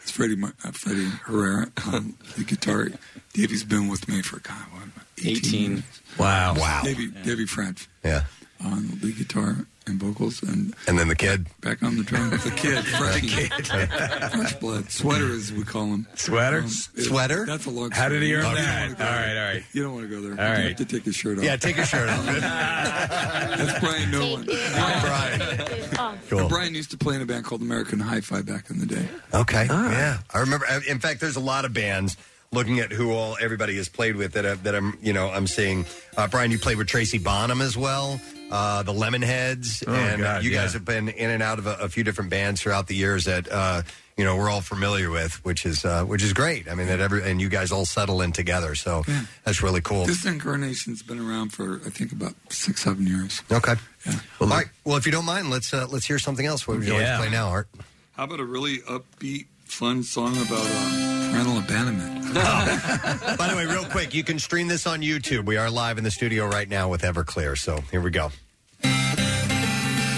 It's 0.02 0.12
Freddie, 0.12 0.36
Mar- 0.36 0.54
uh, 0.64 0.72
Freddie 0.72 1.06
Herrera 1.26 1.68
on 1.94 2.16
the 2.38 2.44
guitar. 2.44 2.88
Davey's 3.34 3.64
been 3.64 3.88
with 3.88 4.08
me 4.08 4.22
for 4.22 4.40
God, 4.40 4.56
what, 4.72 4.84
18. 5.20 5.38
18. 5.38 5.72
years. 5.72 5.84
Wow. 6.18 6.56
Wow. 6.56 6.82
Davey, 6.84 7.08
Davey 7.24 7.46
French 7.46 7.88
Yeah. 8.04 8.24
on 8.66 8.88
the 8.88 8.96
lead 9.06 9.18
guitar 9.18 9.58
and 9.88 10.00
vocals, 10.00 10.44
and 10.44 10.74
And 10.88 10.98
then 11.00 11.08
the 11.08 11.16
kid. 11.16 11.48
back 11.62 11.82
on 11.82 11.98
the 11.98 12.04
drums. 12.04 12.44
The 12.44 12.52
kid, 12.52 12.84
fresh, 13.00 14.32
fresh 14.32 14.54
blood, 14.60 14.92
sweater 14.92 15.34
as 15.34 15.52
we 15.52 15.64
call 15.64 15.86
him. 15.88 16.08
Sweater? 16.16 16.60
it- 16.60 17.04
Sweater? 17.04 17.46
That's 17.46 17.66
a 17.66 17.70
long. 17.72 17.92
How 17.92 18.08
did 18.10 18.22
he 18.22 18.34
earn 18.36 18.44
that? 18.44 18.50
don't 18.56 18.56
wanna 18.56 18.96
go 18.96 19.04
All 19.06 19.10
right, 19.12 19.34
there. 19.34 19.48
all 19.48 19.54
right. 19.54 19.64
You 19.74 19.84
don't 19.84 19.94
want 19.96 20.10
to 20.10 20.16
go 20.16 20.22
there. 20.22 20.32
All 20.32 20.38
You 20.58 20.64
right. 20.66 20.68
have 20.78 20.78
to 20.78 20.86
take 20.86 21.06
your 21.06 21.14
shirt 21.14 21.38
off. 21.40 21.44
Yeah, 21.44 21.56
take 21.56 21.78
your 21.78 21.86
shirt 21.86 22.10
off. 22.10 22.26
That's 22.26 23.80
Brian 23.80 24.12
Nolan. 24.12 24.46
Brian. 24.46 26.20
Cool. 26.30 26.40
And 26.42 26.50
Brian 26.50 26.76
used 26.76 26.92
to 26.92 26.98
play 26.98 27.16
in 27.16 27.22
a 27.22 27.26
band 27.26 27.46
called 27.46 27.62
American 27.62 28.00
Hi-Fi 28.00 28.42
back 28.44 28.70
in 28.70 28.80
the 28.80 28.86
day. 28.86 29.06
Okay. 29.34 29.66
Yeah, 29.68 30.20
I 30.34 30.40
remember. 30.40 30.66
uh, 30.70 30.80
In 30.88 31.00
fact, 31.00 31.20
there's 31.20 31.36
a 31.36 31.40
lot 31.42 31.66
of 31.66 31.74
bands. 31.74 32.18
Looking 32.54 32.80
at 32.82 32.92
who 32.92 33.14
all 33.14 33.38
everybody 33.40 33.78
has 33.78 33.88
played 33.88 34.18
with 34.18 34.34
that, 34.34 34.46
I, 34.46 34.56
that 34.56 34.76
I'm, 34.76 34.98
you 35.02 35.14
know, 35.14 35.30
I'm 35.30 35.48
seeing. 35.48 35.86
Uh, 36.18 36.28
Brian, 36.28 36.52
you 36.52 36.60
played 36.60 36.78
with 36.78 36.88
Tracy 36.88 37.18
Bonham 37.18 37.62
as 37.62 37.78
well, 37.78 38.20
uh, 38.52 38.84
the 38.84 38.94
Lemonheads, 38.94 39.84
Oh, 39.88 39.94
and 39.94 40.22
God, 40.22 40.44
you 40.44 40.52
guys 40.52 40.72
yeah. 40.74 40.80
have 40.80 40.86
been 40.86 41.10
in 41.10 41.30
and 41.30 41.42
out 41.42 41.58
of 41.60 41.68
a, 41.68 41.76
a 41.82 41.90
few 41.90 42.04
different 42.04 42.30
bands 42.30 42.62
throughout 42.62 42.88
the 42.88 42.96
years 42.96 43.26
that 43.26 43.52
uh, 43.52 43.82
you 44.18 44.26
know 44.26 44.36
we're 44.36 44.50
all 44.50 44.62
familiar 44.62 45.10
with, 45.10 45.44
which 45.46 45.66
is 45.66 45.86
uh, 45.86 46.04
which 46.06 46.22
is 46.24 46.34
great. 46.34 46.70
I 46.70 46.76
mean 46.76 46.88
that 46.88 47.00
every 47.00 47.24
and 47.30 47.40
you 47.42 47.50
guys 47.50 47.72
all 47.72 47.86
settle 47.86 48.22
in 48.22 48.32
together, 48.32 48.76
so 48.76 49.04
Yeah. 49.08 49.22
that's 49.46 49.64
really 49.64 49.82
cool. 49.82 50.06
This 50.06 50.26
incarnation's 50.26 51.02
been 51.04 51.20
around 51.20 51.54
for 51.54 51.82
I 51.86 51.90
think 51.90 52.12
about 52.12 52.34
six, 52.50 52.84
seven 52.84 53.08
years. 53.08 53.42
Okay. 53.52 53.74
Yeah. 54.06 54.14
all 54.40 54.48
right. 54.48 54.68
Well, 54.84 54.98
if 54.98 55.06
you 55.06 55.12
don't 55.12 55.26
mind, 55.26 55.50
let's 55.50 55.74
uh, 55.74 55.88
let's 55.90 56.06
hear 56.06 56.20
something 56.20 56.46
else. 56.46 56.68
What 56.68 56.78
would 56.78 56.88
you 56.88 56.94
Yeah. 56.94 57.00
like 57.00 57.18
to 57.18 57.30
play 57.30 57.32
now, 57.32 57.48
Art? 57.50 57.68
How 58.14 58.26
about 58.26 58.40
a 58.40 58.46
really 58.46 58.80
upbeat, 58.80 59.46
fun 59.66 60.04
song 60.04 60.34
about 60.34 60.66
uh, 60.66 61.21
abandonment? 61.36 62.34
By 62.34 63.48
the 63.50 63.56
way, 63.56 63.66
real 63.66 63.86
quick, 63.86 64.14
you 64.14 64.24
can 64.24 64.40
stream 64.40 64.68
this 64.68 64.88
on 64.88 65.02
YouTube. 65.02 65.46
We 65.46 65.58
are 65.58 65.70
live 65.70 65.98
in 65.98 66.04
the 66.04 66.12
studio 66.12 66.48
right 66.48 66.68
now 66.68 66.90
with 66.90 67.02
Everclear. 67.02 67.58
So 67.58 67.82
here 67.92 68.02
we 68.02 68.12
go. 68.12 68.32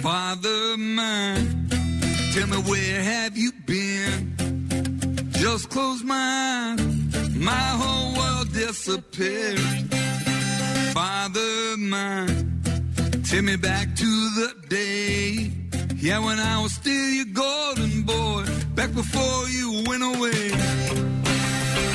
Father 0.02 0.78
mine, 0.78 1.70
tell 2.34 2.48
me 2.48 2.58
where 2.58 3.02
have 3.02 3.38
you 3.38 3.52
been? 3.66 5.30
Just 5.32 5.70
close 5.70 6.04
my 6.04 6.76
eyes, 6.78 7.36
my 7.36 7.52
whole 7.52 8.16
world 8.16 8.54
disappeared. 8.54 9.60
Father 10.94 11.78
mine, 11.78 12.62
take 13.26 13.44
me 13.44 13.56
back 13.56 13.96
to 13.96 14.06
the 14.06 14.54
day. 14.68 15.63
Yeah, 16.04 16.20
when 16.20 16.38
I 16.38 16.62
was 16.62 16.74
still 16.74 17.10
your 17.12 17.32
golden 17.32 18.02
boy, 18.02 18.44
back 18.76 18.94
before 18.94 19.48
you 19.48 19.86
went 19.88 20.04
away. 20.04 20.52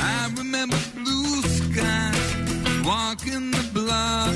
I 0.01 0.31
remember 0.35 0.77
blue 0.95 1.41
skies, 1.43 2.35
walking 2.83 3.51
the 3.51 3.69
block. 3.71 4.33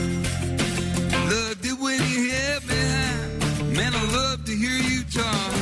Loved 1.31 1.65
it 1.65 1.79
when 1.81 1.99
you 2.11 2.29
held 2.29 2.67
me 2.69 2.75
high. 2.93 3.73
Man, 3.73 3.95
I 3.95 4.03
love 4.13 4.45
to 4.45 4.51
hear 4.51 4.77
you 4.77 5.01
talk. 5.05 5.53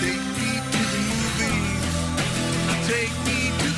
Take 0.00 0.24
me 0.40 0.50
to 0.72 0.82
the 0.94 1.02
movies. 1.12 1.84
Take 2.88 3.14
me 3.28 3.40
to 3.60 3.69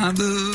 Father 0.00 0.24
of 0.24 0.49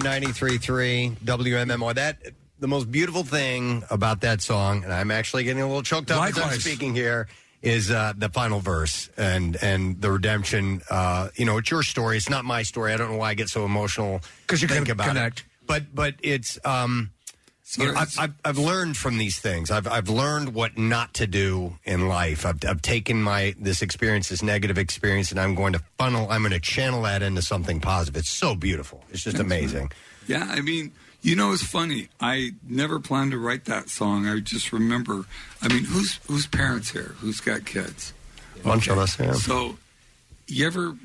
93.3 0.00 1.18
WMMR. 1.18 1.94
That 1.94 2.18
the 2.58 2.68
most 2.68 2.90
beautiful 2.90 3.24
thing 3.24 3.84
about 3.90 4.20
that 4.22 4.40
song, 4.40 4.84
and 4.84 4.92
I'm 4.92 5.10
actually 5.10 5.44
getting 5.44 5.62
a 5.62 5.66
little 5.66 5.82
choked 5.82 6.10
up 6.10 6.22
as 6.22 6.36
I'm 6.36 6.42
Likewise. 6.42 6.64
speaking 6.64 6.94
here, 6.94 7.28
is 7.62 7.90
uh, 7.90 8.12
the 8.16 8.28
final 8.28 8.60
verse 8.60 9.10
and 9.16 9.56
and 9.62 10.00
the 10.00 10.10
redemption. 10.10 10.82
Uh, 10.90 11.28
you 11.34 11.44
know, 11.44 11.58
it's 11.58 11.70
your 11.70 11.82
story. 11.82 12.16
It's 12.16 12.28
not 12.28 12.44
my 12.44 12.62
story. 12.62 12.92
I 12.92 12.96
don't 12.96 13.10
know 13.12 13.18
why 13.18 13.30
I 13.30 13.34
get 13.34 13.48
so 13.48 13.64
emotional 13.64 14.20
because 14.46 14.62
you 14.62 14.68
can 14.68 14.88
about 14.90 15.08
connect. 15.08 15.40
it. 15.40 15.44
But 15.66 15.94
but 15.94 16.14
it's 16.22 16.58
um, 16.64 17.10
you 17.78 17.92
know, 17.92 17.98
I've, 17.98 18.18
I've, 18.18 18.34
I've 18.44 18.58
learned 18.58 18.96
from 18.96 19.18
these 19.18 19.38
things. 19.38 19.70
I've, 19.70 19.86
I've 19.86 20.08
learned 20.08 20.54
what 20.54 20.76
not 20.76 21.14
to 21.14 21.26
do 21.26 21.74
in 21.84 22.08
life. 22.08 22.44
I've, 22.44 22.64
I've 22.66 22.82
taken 22.82 23.22
my 23.22 23.54
this 23.58 23.82
experience, 23.82 24.28
this 24.28 24.42
negative 24.42 24.78
experience, 24.78 25.30
and 25.30 25.40
I'm 25.40 25.54
going 25.54 25.72
to 25.74 25.82
funnel. 25.96 26.30
I'm 26.30 26.42
going 26.42 26.52
to 26.52 26.60
channel 26.60 27.02
that 27.02 27.22
into 27.22 27.42
something 27.42 27.80
positive. 27.80 28.18
It's 28.18 28.30
so 28.30 28.54
beautiful. 28.54 29.04
It's 29.10 29.22
just 29.22 29.38
amazing. 29.38 29.92
Yeah, 30.26 30.46
I 30.50 30.60
mean, 30.60 30.92
you 31.22 31.36
know, 31.36 31.52
it's 31.52 31.62
funny. 31.62 32.08
I 32.20 32.50
never 32.68 33.00
planned 33.00 33.32
to 33.32 33.38
write 33.38 33.64
that 33.66 33.88
song. 33.88 34.26
I 34.26 34.38
just 34.40 34.72
remember. 34.72 35.24
I 35.62 35.68
mean, 35.68 35.84
who's 35.84 36.20
who's 36.26 36.46
parents 36.46 36.90
here? 36.90 37.14
Who's 37.18 37.40
got 37.40 37.64
kids? 37.64 38.12
Bunch 38.62 38.88
of 38.88 38.98
us, 38.98 39.18
yeah. 39.18 39.32
So, 39.32 39.78
you 40.46 40.66
ever 40.66 40.96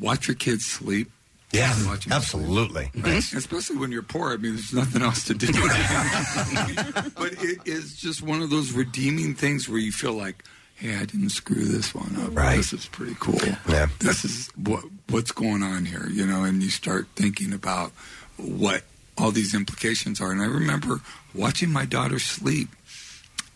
watch 0.00 0.26
your 0.28 0.34
kids 0.34 0.64
sleep? 0.64 1.10
Yeah, 1.54 1.86
Watch 1.86 2.06
'em 2.06 2.12
absolutely. 2.12 2.90
Right? 2.96 3.18
Especially 3.32 3.76
when 3.76 3.92
you're 3.92 4.02
poor. 4.02 4.32
I 4.32 4.36
mean, 4.36 4.54
there's 4.54 4.72
nothing 4.72 5.02
else 5.02 5.24
to 5.24 5.34
do. 5.34 5.46
but 7.16 7.32
it 7.42 7.60
is 7.64 7.96
just 7.96 8.22
one 8.22 8.42
of 8.42 8.50
those 8.50 8.72
redeeming 8.72 9.34
things 9.34 9.68
where 9.68 9.78
you 9.78 9.92
feel 9.92 10.12
like, 10.14 10.44
hey, 10.74 10.96
I 10.96 11.04
didn't 11.04 11.30
screw 11.30 11.64
this 11.64 11.94
one 11.94 12.16
up. 12.20 12.36
Right. 12.36 12.56
This 12.56 12.72
is 12.72 12.86
pretty 12.86 13.16
cool. 13.20 13.38
Yeah. 13.68 13.86
This 14.00 14.24
is 14.24 14.50
what 14.56 14.84
what's 15.10 15.32
going 15.32 15.62
on 15.62 15.84
here, 15.84 16.08
you 16.10 16.26
know, 16.26 16.42
and 16.44 16.62
you 16.62 16.70
start 16.70 17.06
thinking 17.14 17.52
about 17.52 17.92
what 18.36 18.82
all 19.16 19.30
these 19.30 19.54
implications 19.54 20.20
are. 20.20 20.32
And 20.32 20.42
I 20.42 20.46
remember 20.46 21.00
watching 21.34 21.70
my 21.70 21.84
daughter 21.84 22.18
sleep. 22.18 22.68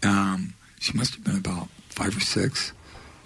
Um, 0.03 0.55
she 0.79 0.93
must 0.97 1.15
have 1.15 1.25
been 1.25 1.37
about 1.37 1.69
five 1.89 2.17
or 2.17 2.21
six. 2.21 2.73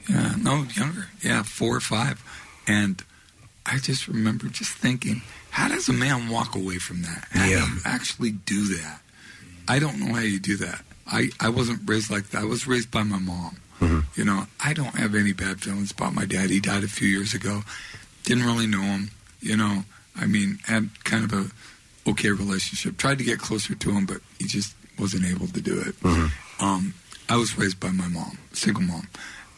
Yeah, 0.08 0.34
no, 0.40 0.66
younger. 0.74 1.08
Yeah, 1.22 1.42
four 1.42 1.76
or 1.76 1.80
five. 1.80 2.22
And 2.66 3.04
I 3.64 3.78
just 3.78 4.08
remember 4.08 4.48
just 4.48 4.72
thinking, 4.72 5.22
how 5.50 5.68
does 5.68 5.88
a 5.88 5.92
man 5.92 6.28
walk 6.28 6.54
away 6.54 6.78
from 6.78 7.02
that? 7.02 7.26
How 7.30 7.44
do 7.44 7.50
you 7.50 7.78
actually 7.84 8.30
do 8.32 8.76
that? 8.76 9.00
I 9.68 9.78
don't 9.78 10.00
know 10.00 10.14
how 10.14 10.20
you 10.20 10.40
do 10.40 10.56
that. 10.58 10.82
I, 11.06 11.28
I 11.40 11.48
wasn't 11.48 11.88
raised 11.88 12.10
like 12.10 12.30
that. 12.30 12.42
I 12.42 12.44
was 12.44 12.66
raised 12.66 12.90
by 12.90 13.02
my 13.02 13.18
mom. 13.18 13.58
You 14.14 14.24
know, 14.24 14.46
I 14.64 14.74
don't 14.74 14.94
have 14.94 15.14
any 15.16 15.32
bad 15.32 15.60
feelings 15.60 15.90
about 15.90 16.14
my 16.14 16.24
dad. 16.24 16.50
He 16.50 16.60
died 16.60 16.84
a 16.84 16.88
few 16.88 17.08
years 17.08 17.34
ago. 17.34 17.62
Didn't 18.22 18.44
really 18.44 18.68
know 18.68 18.82
him. 18.82 19.10
You 19.40 19.56
know, 19.56 19.84
I 20.16 20.26
mean, 20.26 20.60
had 20.66 20.90
kind 21.02 21.24
of 21.24 21.32
a 21.32 22.10
okay 22.10 22.30
relationship. 22.30 22.96
Tried 22.96 23.18
to 23.18 23.24
get 23.24 23.40
closer 23.40 23.74
to 23.74 23.90
him, 23.90 24.06
but 24.06 24.18
he 24.38 24.46
just 24.46 24.76
wasn't 25.00 25.24
able 25.26 25.48
to 25.48 25.60
do 25.60 25.80
it. 25.80 25.96
Um, 26.60 26.94
I 27.28 27.36
was 27.36 27.58
raised 27.58 27.80
by 27.80 27.90
my 27.90 28.06
mom, 28.06 28.38
single 28.52 28.84
mom, 28.84 29.08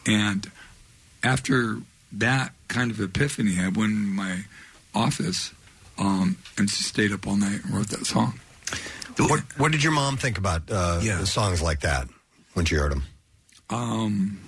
and 0.07 0.49
after 1.21 1.81
that 2.13 2.53
kind 2.67 2.91
of 2.91 2.99
epiphany, 2.99 3.57
I 3.59 3.69
went 3.69 3.91
in 3.91 4.07
my 4.07 4.45
office 4.93 5.53
um, 5.97 6.37
and 6.57 6.67
just 6.67 6.83
stayed 6.83 7.11
up 7.11 7.27
all 7.27 7.35
night 7.35 7.63
and 7.63 7.73
wrote 7.73 7.89
that 7.89 8.05
song. 8.05 8.39
What, 9.17 9.41
what 9.57 9.71
did 9.71 9.81
your 9.83 9.93
mom 9.93 10.17
think 10.17 10.37
about 10.37 10.69
uh, 10.69 11.25
songs 11.25 11.61
like 11.61 11.81
that 11.81 12.07
when 12.53 12.65
she 12.65 12.75
heard 12.75 12.91
them? 12.91 13.03
Um, 13.69 14.39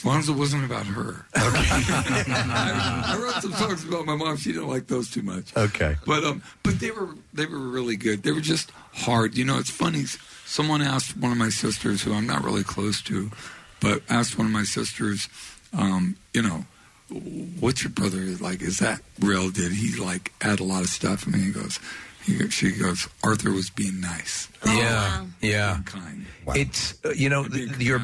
as 0.00 0.04
long 0.04 0.18
as 0.18 0.28
it 0.28 0.32
wasn't 0.32 0.64
about 0.64 0.86
her. 0.86 1.26
I, 1.34 3.04
I 3.16 3.22
wrote 3.22 3.42
some 3.42 3.52
songs 3.52 3.84
about 3.84 4.06
my 4.06 4.16
mom. 4.16 4.36
She 4.38 4.52
didn't 4.52 4.68
like 4.68 4.86
those 4.86 5.10
too 5.10 5.22
much. 5.22 5.54
Okay. 5.54 5.96
But 6.06 6.24
um, 6.24 6.42
but 6.62 6.80
they 6.80 6.90
were 6.90 7.10
they 7.34 7.44
were 7.44 7.58
really 7.58 7.96
good. 7.96 8.22
They 8.22 8.32
were 8.32 8.40
just 8.40 8.70
hard. 8.94 9.36
You 9.36 9.44
know, 9.44 9.58
it's 9.58 9.70
funny. 9.70 10.04
Someone 10.46 10.80
asked 10.80 11.16
one 11.18 11.32
of 11.32 11.38
my 11.38 11.50
sisters, 11.50 12.02
who 12.02 12.14
I'm 12.14 12.26
not 12.26 12.42
really 12.42 12.64
close 12.64 13.02
to, 13.02 13.30
but 13.80 14.02
asked 14.08 14.38
one 14.38 14.46
of 14.46 14.52
my 14.52 14.64
sisters, 14.64 15.28
um, 15.76 16.16
you 16.32 16.42
know, 16.42 16.64
what's 17.60 17.82
your 17.82 17.90
brother 17.90 18.18
like? 18.40 18.62
Is 18.62 18.78
that 18.78 19.00
real? 19.20 19.50
Did 19.50 19.72
he 19.72 19.96
like 20.00 20.32
add 20.40 20.60
a 20.60 20.64
lot 20.64 20.82
of 20.82 20.88
stuff? 20.88 21.26
And 21.26 21.34
he 21.36 21.50
goes, 21.50 21.78
he, 22.24 22.36
goes- 22.38 22.52
she 22.52 22.72
goes, 22.72 23.08
Arthur 23.22 23.50
was 23.52 23.70
being 23.70 24.00
nice. 24.00 24.48
yeah, 24.66 25.26
yeah. 25.40 25.78
kind. 25.84 26.26
It's 26.54 26.98
uh, 27.04 27.10
you 27.10 27.28
know 27.28 27.44
the, 27.44 27.68
your 27.82 28.00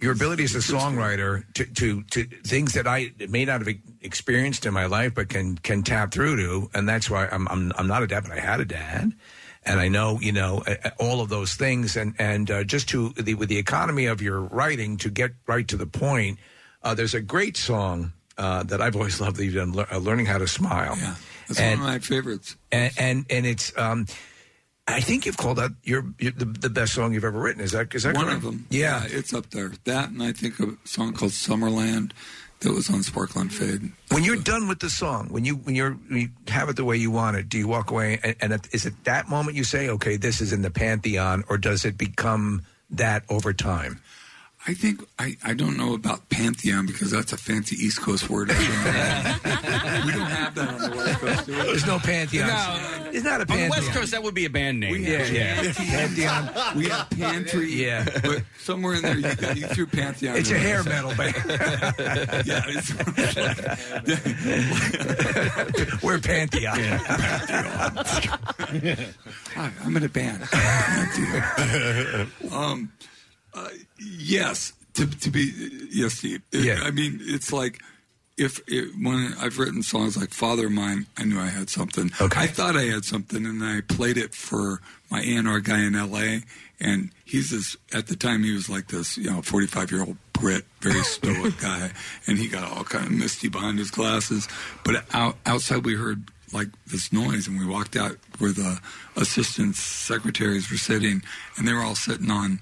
your 0.00 0.12
ability 0.12 0.44
as 0.44 0.54
a 0.54 0.58
songwriter 0.58 1.44
to, 1.54 1.64
to 1.66 2.02
to 2.04 2.24
things 2.44 2.74
that 2.74 2.86
I 2.86 3.12
may 3.28 3.44
not 3.44 3.60
have 3.60 3.68
e- 3.68 3.80
experienced 4.00 4.64
in 4.66 4.72
my 4.72 4.86
life, 4.86 5.14
but 5.14 5.28
can 5.28 5.56
can 5.58 5.82
tap 5.82 6.12
through 6.12 6.36
to, 6.36 6.70
and 6.74 6.88
that's 6.88 7.10
why 7.10 7.26
I'm 7.26 7.48
I'm, 7.48 7.72
I'm 7.76 7.86
not 7.86 8.02
a 8.02 8.06
dad, 8.06 8.22
but 8.24 8.32
I 8.32 8.40
had 8.40 8.60
a 8.60 8.64
dad, 8.64 9.12
and 9.64 9.80
I 9.80 9.88
know 9.88 10.18
you 10.20 10.32
know 10.32 10.62
uh, 10.66 10.74
uh, 10.84 10.90
all 10.98 11.20
of 11.20 11.28
those 11.30 11.54
things, 11.54 11.96
and 11.96 12.14
and 12.18 12.50
uh, 12.50 12.64
just 12.64 12.88
to 12.90 13.10
the 13.10 13.34
with 13.34 13.48
the 13.48 13.58
economy 13.58 14.06
of 14.06 14.22
your 14.22 14.40
writing 14.40 14.96
to 14.98 15.10
get 15.10 15.32
right 15.46 15.66
to 15.68 15.76
the 15.76 15.86
point. 15.86 16.38
Uh, 16.82 16.94
there's 16.94 17.12
a 17.14 17.20
great 17.20 17.56
song 17.58 18.12
uh, 18.40 18.62
that 18.64 18.80
I've 18.80 18.96
always 18.96 19.20
loved 19.20 19.36
that 19.36 19.44
you've 19.44 19.54
done, 19.54 19.72
lear- 19.72 19.86
uh, 19.92 19.98
learning 19.98 20.26
how 20.26 20.38
to 20.38 20.48
smile. 20.48 20.96
Yeah, 20.98 21.14
That's 21.46 21.60
one 21.60 21.72
of 21.74 21.78
my 21.80 21.98
favorites. 22.00 22.56
and 22.72 22.90
and, 22.98 23.26
and 23.30 23.44
it's 23.46 23.70
um, 23.76 24.06
I 24.88 25.00
think 25.00 25.26
you've 25.26 25.36
called 25.36 25.58
that 25.58 25.70
your, 25.84 26.02
your 26.18 26.32
the, 26.32 26.46
the 26.46 26.70
best 26.70 26.94
song 26.94 27.12
you've 27.14 27.24
ever 27.24 27.38
written. 27.38 27.62
Is 27.62 27.72
that 27.72 27.94
is 27.94 28.02
that 28.04 28.14
one 28.16 28.24
correct? 28.24 28.38
of 28.38 28.42
them? 28.44 28.66
Yeah. 28.70 29.04
it's 29.06 29.32
up 29.32 29.50
there. 29.50 29.70
That 29.84 30.08
and 30.10 30.22
I 30.22 30.32
think 30.32 30.58
a 30.58 30.74
song 30.84 31.12
called 31.12 31.32
Summerland 31.32 32.10
that 32.60 32.72
was 32.74 32.90
on 32.90 33.02
Sparkle 33.02 33.40
and 33.40 33.52
Fade. 33.52 33.92
When 34.10 34.22
you're 34.24 34.36
done 34.42 34.68
with 34.68 34.80
the 34.80 34.90
song, 34.90 35.28
when 35.30 35.44
you 35.44 35.56
when 35.56 35.74
you're 35.76 35.92
when 36.08 36.20
you 36.20 36.28
have 36.48 36.68
it 36.68 36.76
the 36.76 36.84
way 36.84 36.96
you 36.96 37.10
want 37.10 37.36
it, 37.36 37.48
do 37.48 37.56
you 37.58 37.68
walk 37.68 37.90
away 37.90 38.18
and, 38.24 38.34
and 38.40 38.52
it- 38.52 38.68
is 38.72 38.84
it 38.86 38.94
that 39.04 39.28
moment 39.28 39.56
you 39.56 39.64
say, 39.64 39.88
okay, 39.90 40.16
this 40.16 40.40
is 40.40 40.52
in 40.52 40.62
the 40.62 40.70
pantheon, 40.70 41.44
or 41.48 41.56
does 41.58 41.84
it 41.84 41.96
become 41.96 42.62
that 42.90 43.22
over 43.28 43.52
time? 43.52 44.00
I 44.66 44.74
think 44.74 45.02
I, 45.18 45.36
I 45.42 45.54
don't 45.54 45.78
know 45.78 45.94
about 45.94 46.28
pantheon 46.28 46.84
because 46.84 47.10
that's 47.10 47.32
a 47.32 47.38
fancy 47.38 47.76
East 47.76 48.02
Coast 48.02 48.28
word. 48.28 48.48
we 48.48 48.54
don't 48.54 48.66
have 48.66 50.54
that 50.54 50.68
on 50.68 50.90
the 50.90 50.96
West 50.96 51.18
Coast. 51.20 51.46
do 51.46 51.52
we? 51.52 51.62
There's 51.62 51.86
no 51.86 51.98
pantheon. 51.98 52.48
No. 52.48 53.10
It's 53.10 53.24
not 53.24 53.40
a 53.40 53.46
pantheon. 53.46 53.70
On 53.72 53.80
the. 53.80 53.86
West 53.86 53.98
Coast, 53.98 54.10
that 54.12 54.22
would 54.22 54.34
be 54.34 54.44
a 54.44 54.50
band 54.50 54.80
name. 54.80 54.92
We 54.92 55.04
have 55.04 55.28
pantheon. 55.76 56.50
We 56.76 56.88
have 56.90 57.08
pantry. 57.08 57.72
Yeah. 57.72 58.04
but 58.22 58.42
somewhere 58.58 58.96
in 58.96 59.02
there 59.02 59.16
you, 59.16 59.34
got, 59.34 59.56
you 59.56 59.66
threw 59.68 59.86
pantheon. 59.86 60.36
It's 60.36 60.50
a 60.50 60.56
in 60.56 60.60
hair 60.60 60.84
metal 60.84 61.14
band. 61.14 61.34
yeah, 62.46 62.62
it's 62.68 62.92
We're 66.02 66.18
pantheon. 66.18 66.76
pantheon 66.76 68.00
Hi, 69.54 69.72
I'm 69.84 69.96
in 69.96 70.04
a 70.04 70.08
band. 70.08 70.42
um, 72.52 72.92
uh, 73.54 73.68
yes, 73.98 74.72
to, 74.94 75.06
to 75.06 75.30
be 75.30 75.52
yes, 75.90 76.14
Steve. 76.14 76.42
It- 76.52 76.64
Yeah. 76.64 76.80
I 76.82 76.90
mean, 76.90 77.18
it's 77.22 77.52
like 77.52 77.80
if 78.36 78.60
it, 78.66 78.90
when 79.00 79.34
I've 79.40 79.58
written 79.58 79.82
songs 79.82 80.16
like 80.16 80.30
"Father 80.30 80.66
of 80.66 80.72
Mine," 80.72 81.06
I 81.18 81.24
knew 81.24 81.38
I 81.38 81.48
had 81.48 81.68
something. 81.70 82.10
Okay. 82.20 82.40
I 82.40 82.46
thought 82.46 82.76
I 82.76 82.84
had 82.84 83.04
something, 83.04 83.44
and 83.44 83.62
I 83.62 83.82
played 83.82 84.16
it 84.16 84.34
for 84.34 84.80
my 85.10 85.20
A&R 85.22 85.60
guy 85.60 85.80
in 85.84 85.94
L.A. 85.94 86.42
And 86.82 87.10
he's 87.26 87.50
this 87.50 87.76
at 87.92 88.06
the 88.06 88.16
time 88.16 88.42
he 88.42 88.52
was 88.54 88.70
like 88.70 88.88
this, 88.88 89.18
you 89.18 89.30
know, 89.30 89.42
45 89.42 89.90
year 89.92 90.00
old 90.02 90.16
Brit, 90.32 90.64
very 90.80 91.02
stoic 91.02 91.58
guy, 91.60 91.90
and 92.26 92.38
he 92.38 92.48
got 92.48 92.64
all 92.72 92.84
kind 92.84 93.04
of 93.04 93.12
misty 93.12 93.48
behind 93.50 93.78
his 93.78 93.90
glasses. 93.90 94.48
But 94.84 95.04
out, 95.12 95.36
outside, 95.44 95.84
we 95.84 95.94
heard 95.96 96.24
like 96.54 96.68
this 96.86 97.12
noise, 97.12 97.46
and 97.46 97.58
we 97.60 97.66
walked 97.66 97.94
out 97.96 98.16
where 98.38 98.52
the 98.52 98.80
assistant 99.16 99.76
secretaries 99.76 100.70
were 100.70 100.78
sitting, 100.78 101.22
and 101.58 101.68
they 101.68 101.74
were 101.74 101.82
all 101.82 101.94
sitting 101.94 102.30
on 102.30 102.60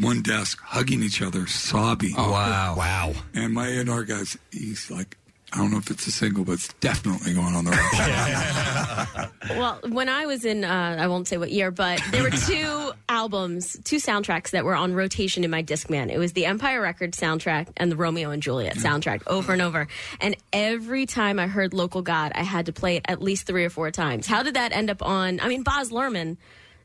one 0.00 0.22
desk, 0.22 0.60
hugging 0.62 1.02
each 1.02 1.20
other, 1.22 1.46
sobbing. 1.46 2.14
Oh, 2.16 2.30
wow. 2.32 2.74
Wow. 2.76 3.12
And 3.34 3.52
my 3.52 3.68
A&R 3.68 4.04
guys, 4.04 4.38
he's 4.50 4.90
like, 4.90 5.16
I 5.54 5.58
don't 5.58 5.70
know 5.70 5.76
if 5.76 5.90
it's 5.90 6.06
a 6.06 6.10
single, 6.10 6.44
but 6.44 6.52
it's 6.52 6.72
definitely 6.80 7.34
going 7.34 7.54
on 7.54 7.64
the 7.64 7.70
radio. 7.72 9.28
Well, 9.58 9.80
when 9.88 10.08
I 10.08 10.24
was 10.24 10.44
in, 10.44 10.64
uh, 10.64 10.96
I 10.98 11.08
won't 11.08 11.26
say 11.26 11.36
what 11.36 11.50
year, 11.50 11.72
but 11.72 12.00
there 12.12 12.22
were 12.22 12.30
two 12.30 12.92
albums, 13.08 13.76
two 13.84 13.96
soundtracks 13.96 14.50
that 14.50 14.64
were 14.64 14.74
on 14.74 14.94
rotation 14.94 15.42
in 15.42 15.50
my 15.50 15.64
Discman. 15.64 16.10
It 16.10 16.18
was 16.18 16.32
the 16.32 16.46
Empire 16.46 16.80
Records 16.80 17.18
soundtrack 17.18 17.68
and 17.76 17.90
the 17.90 17.96
Romeo 17.96 18.30
and 18.30 18.40
Juliet 18.40 18.76
soundtrack 18.76 19.22
over 19.26 19.52
and 19.52 19.60
over. 19.60 19.88
And 20.20 20.36
every 20.52 21.06
time 21.06 21.40
I 21.40 21.48
heard 21.48 21.74
Local 21.74 22.02
God, 22.02 22.32
I 22.36 22.44
had 22.44 22.66
to 22.66 22.72
play 22.72 22.96
it 22.96 23.04
at 23.08 23.20
least 23.20 23.46
three 23.46 23.64
or 23.64 23.70
four 23.70 23.90
times. 23.90 24.28
How 24.28 24.44
did 24.44 24.54
that 24.54 24.72
end 24.72 24.90
up 24.90 25.02
on? 25.02 25.40
I 25.40 25.48
mean, 25.48 25.64
Baz 25.64 25.90
Luhrmann. 25.90 26.36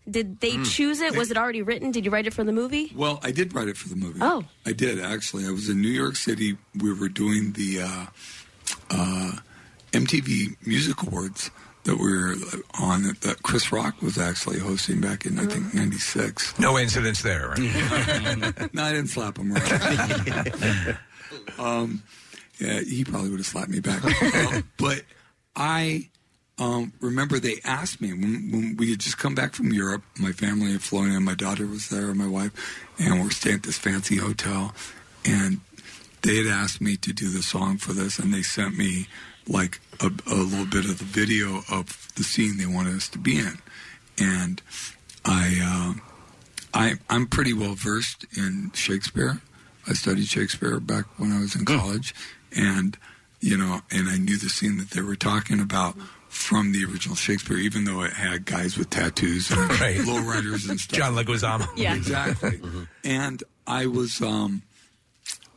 Did 0.09 0.39
they 0.39 0.53
Mm. 0.53 0.65
choose 0.65 1.01
it? 1.01 1.15
Was 1.15 1.31
it 1.31 1.37
already 1.37 1.61
written? 1.61 1.91
Did 1.91 2.05
you 2.05 2.11
write 2.11 2.27
it 2.27 2.33
for 2.33 2.43
the 2.43 2.53
movie? 2.53 2.91
Well, 2.95 3.19
I 3.23 3.31
did 3.31 3.53
write 3.53 3.67
it 3.67 3.75
for 3.77 3.89
the 3.89 3.95
movie. 3.95 4.19
Oh. 4.21 4.45
I 4.65 4.71
did 4.71 4.99
actually. 4.99 5.45
I 5.45 5.51
was 5.51 5.67
in 5.69 5.81
New 5.81 5.89
York 5.89 6.15
City. 6.15 6.57
We 6.75 6.93
were 6.93 7.09
doing 7.09 7.51
the 7.53 7.81
uh, 7.81 8.05
uh, 8.89 9.31
MTV 9.91 10.55
Music 10.65 11.01
Awards 11.03 11.51
that 11.83 11.97
we 11.97 12.11
were 12.11 12.35
on. 12.79 13.03
That, 13.03 13.21
that 13.21 13.43
Chris 13.43 13.71
Rock 13.71 14.01
was 14.01 14.17
actually 14.17 14.59
hosting 14.59 15.01
back 15.01 15.25
in 15.25 15.39
I 15.39 15.45
think 15.45 15.73
'96. 15.73 16.57
No 16.59 16.77
incidents 16.77 17.21
there. 17.21 17.49
Right? 17.49 17.59
no, 18.73 18.83
I 18.83 18.91
didn't 18.93 19.07
slap 19.07 19.37
him 19.37 19.53
around. 19.53 20.97
um, 21.59 22.03
yeah, 22.59 22.79
he 22.81 23.03
probably 23.03 23.29
would 23.29 23.39
have 23.39 23.45
slapped 23.45 23.69
me 23.69 23.79
back. 23.79 24.01
Uh, 24.05 24.61
but 24.77 25.03
I 25.55 26.09
um, 26.59 26.93
remember 26.99 27.39
they 27.39 27.59
asked 27.63 28.01
me 28.01 28.13
when, 28.13 28.51
when 28.51 28.77
we 28.77 28.89
had 28.89 28.99
just 28.99 29.17
come 29.17 29.35
back 29.35 29.53
from 29.53 29.71
Europe. 29.71 30.03
My 30.19 30.31
family 30.31 30.71
had 30.71 30.81
flown 30.81 31.11
in. 31.11 31.23
My 31.23 31.35
daughter 31.35 31.67
was 31.67 31.89
there, 31.89 32.13
my 32.13 32.27
wife, 32.27 32.51
and 32.97 33.21
we're 33.21 33.29
staying 33.29 33.57
at 33.57 33.63
this 33.63 33.77
fancy 33.77 34.17
hotel. 34.17 34.73
And 35.23 35.61
they 36.23 36.37
had 36.37 36.47
asked 36.47 36.81
me 36.81 36.95
to 36.97 37.13
do 37.13 37.29
the 37.29 37.43
song 37.43 37.77
for 37.77 37.93
this, 37.93 38.17
and 38.17 38.33
they 38.33 38.41
sent 38.41 38.77
me 38.77 39.07
like 39.47 39.79
a, 40.01 40.07
a 40.25 40.35
little 40.35 40.65
bit 40.65 40.85
of 40.85 40.97
the 40.97 41.05
video 41.05 41.61
of 41.71 42.11
the 42.15 42.23
scene 42.23 42.57
they 42.57 42.65
wanted 42.65 42.95
us 42.95 43.07
to 43.09 43.19
be 43.19 43.37
in. 43.37 43.59
And 44.19 44.61
I, 45.23 45.59
uh, 45.61 45.99
I, 46.73 46.93
I'm 47.09 47.27
pretty 47.27 47.53
well 47.53 47.75
versed 47.75 48.25
in 48.35 48.71
Shakespeare. 48.73 49.41
I 49.87 49.93
studied 49.93 50.27
Shakespeare 50.27 50.79
back 50.79 51.05
when 51.17 51.31
I 51.31 51.39
was 51.39 51.55
in 51.55 51.65
college, 51.65 52.15
and 52.55 52.97
you 53.39 53.55
know, 53.55 53.81
and 53.91 54.09
I 54.09 54.17
knew 54.17 54.37
the 54.37 54.49
scene 54.49 54.77
that 54.77 54.89
they 54.89 55.01
were 55.01 55.15
talking 55.15 55.59
about 55.59 55.95
from 56.37 56.71
the 56.71 56.85
original 56.85 57.15
Shakespeare, 57.15 57.57
even 57.57 57.83
though 57.85 58.03
it 58.03 58.13
had 58.13 58.45
guys 58.45 58.77
with 58.77 58.89
tattoos 58.89 59.49
and 59.51 59.59
Right. 59.81 59.97
lowriders 59.97 60.69
and 60.69 60.79
stuff. 60.79 60.97
John 60.99 61.15
Leguizamo. 61.15 61.67
Yeah. 61.75 61.95
exactly. 61.95 62.61
And 63.03 63.43
I 63.65 63.87
was, 63.87 64.21
um, 64.21 64.61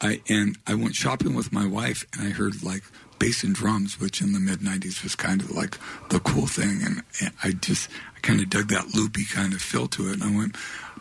I 0.00 0.20
and 0.28 0.57
I 0.67 0.75
went 0.75 0.94
shopping 0.94 1.34
with 1.34 1.52
my 1.52 1.67
wife, 1.67 2.07
and 2.12 2.26
I 2.26 2.31
heard 2.31 2.62
like 2.62 2.83
bass 3.18 3.44
and 3.44 3.55
drums, 3.55 4.00
which 4.00 4.20
in 4.23 4.33
the 4.33 4.41
mid 4.41 4.60
'90s 4.60 5.02
was 5.02 5.15
kind 5.15 5.42
of 5.42 5.50
like 5.50 5.76
the 6.09 6.18
cool 6.20 6.47
thing, 6.47 6.81
and, 6.84 7.02
and 7.20 7.33
I 7.44 7.52
just 7.52 7.91
I 8.17 8.20
kind 8.20 8.41
of 8.41 8.49
dug 8.50 8.68
that 8.68 8.94
loopy 8.94 9.25
kind 9.26 9.52
of 9.52 9.60
feel 9.60 9.86
to 9.89 10.09
it. 10.09 10.15
And 10.15 10.23
I 10.25 10.34
went 10.36 10.57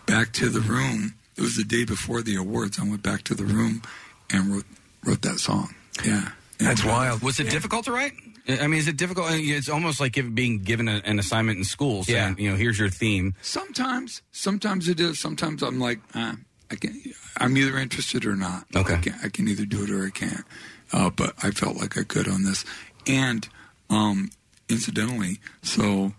back 0.05 0.33
to 0.33 0.49
the 0.49 0.59
room. 0.59 1.13
It 1.37 1.41
was 1.41 1.55
the 1.55 1.63
day 1.63 1.85
before 1.85 2.21
the 2.21 2.35
awards. 2.35 2.77
I 2.79 2.83
went 2.83 3.01
back 3.01 3.23
to 3.23 3.33
the 3.33 3.45
room 3.45 3.81
and 4.29 4.53
wrote 4.53 4.65
wrote 5.05 5.21
that 5.21 5.39
song. 5.39 5.73
Yeah, 6.05 6.31
That's 6.59 6.83
wild. 6.83 7.21
Was 7.21 7.39
it 7.39 7.49
difficult 7.49 7.85
to 7.85 7.91
write? 7.93 8.13
I 8.49 8.67
mean, 8.67 8.79
is 8.79 8.87
it 8.87 8.97
difficult? 8.97 9.27
It's 9.31 9.69
almost 9.69 9.99
like 9.99 10.13
give, 10.13 10.33
being 10.33 10.59
given 10.59 10.87
a, 10.87 11.01
an 11.05 11.19
assignment 11.19 11.59
in 11.59 11.63
school. 11.63 12.03
Saying, 12.03 12.37
you 12.39 12.49
know, 12.49 12.55
here's 12.55 12.79
your 12.79 12.89
theme. 12.89 13.35
Sometimes, 13.41 14.21
sometimes 14.31 14.89
it 14.89 14.99
is. 14.99 15.19
Sometimes 15.19 15.61
I'm 15.61 15.79
like, 15.79 15.99
uh, 16.15 16.33
I 16.71 16.75
can. 16.75 16.99
I'm 17.37 17.55
either 17.57 17.77
interested 17.77 18.25
or 18.25 18.35
not. 18.35 18.65
Okay. 18.75 18.95
I 18.95 18.97
can, 18.97 19.15
I 19.23 19.29
can 19.29 19.47
either 19.47 19.65
do 19.65 19.83
it 19.83 19.91
or 19.91 20.05
I 20.05 20.09
can't. 20.09 20.45
Uh, 20.91 21.09
but 21.11 21.33
I 21.43 21.51
felt 21.51 21.77
like 21.77 21.97
I 21.97 22.03
could 22.03 22.27
on 22.27 22.43
this, 22.43 22.65
and 23.05 23.47
um, 23.91 24.31
incidentally, 24.67 25.39
so 25.61 26.13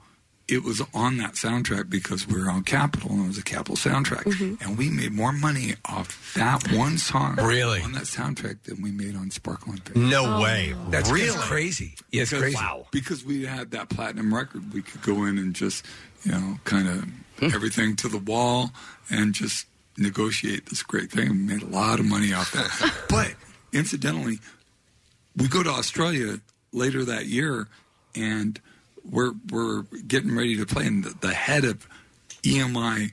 it 0.50 0.64
was 0.64 0.82
on 0.92 1.18
that 1.18 1.34
soundtrack 1.34 1.88
because 1.88 2.26
we 2.26 2.40
were 2.40 2.50
on 2.50 2.64
Capitol 2.64 3.12
and 3.12 3.24
it 3.24 3.28
was 3.28 3.38
a 3.38 3.42
Capitol 3.42 3.76
soundtrack, 3.76 4.24
mm-hmm. 4.24 4.62
and 4.62 4.76
we 4.76 4.90
made 4.90 5.12
more 5.12 5.32
money 5.32 5.74
off 5.84 6.34
that 6.34 6.70
one 6.72 6.98
song, 6.98 7.36
Really? 7.36 7.80
on 7.82 7.92
that 7.92 8.04
soundtrack 8.04 8.62
than 8.64 8.82
we 8.82 8.90
made 8.90 9.14
on 9.16 9.30
Sparkle 9.30 9.72
and 9.72 9.82
Fade. 9.82 9.96
No 9.96 10.40
way. 10.40 10.74
Oh. 10.74 10.90
That's 10.90 11.10
really 11.10 11.38
crazy. 11.38 11.94
Yeah, 12.10 12.22
it's 12.22 12.30
Because- 12.30 12.54
crazy. 12.54 12.84
Because 12.90 13.24
we 13.24 13.44
had 13.44 13.70
that 13.70 13.88
platinum 13.88 14.34
record, 14.34 14.72
we 14.72 14.82
could 14.82 15.02
go 15.02 15.24
in 15.24 15.38
and 15.38 15.54
just, 15.54 15.84
you 16.24 16.32
know, 16.32 16.58
kind 16.64 16.88
of 16.88 17.04
hmm. 17.38 17.54
everything 17.54 17.96
to 17.96 18.08
the 18.08 18.18
wall 18.18 18.72
and 19.08 19.32
just 19.34 19.66
negotiate 19.96 20.66
this 20.66 20.82
great 20.82 21.10
thing. 21.10 21.30
We 21.30 21.36
made 21.36 21.62
a 21.62 21.66
lot 21.66 22.00
of 22.00 22.06
money 22.06 22.32
off 22.32 22.52
that. 22.52 22.92
but 23.08 23.34
incidentally, 23.72 24.38
we 25.36 25.46
go 25.46 25.62
to 25.62 25.70
Australia 25.70 26.40
later 26.72 27.04
that 27.04 27.26
year, 27.26 27.68
and 28.14 28.60
we're 29.10 29.32
we're 29.50 29.82
getting 30.06 30.34
ready 30.36 30.56
to 30.56 30.66
play. 30.66 30.86
And 30.86 31.04
the, 31.04 31.14
the 31.20 31.34
head 31.34 31.64
of 31.64 31.86
EMI 32.42 33.12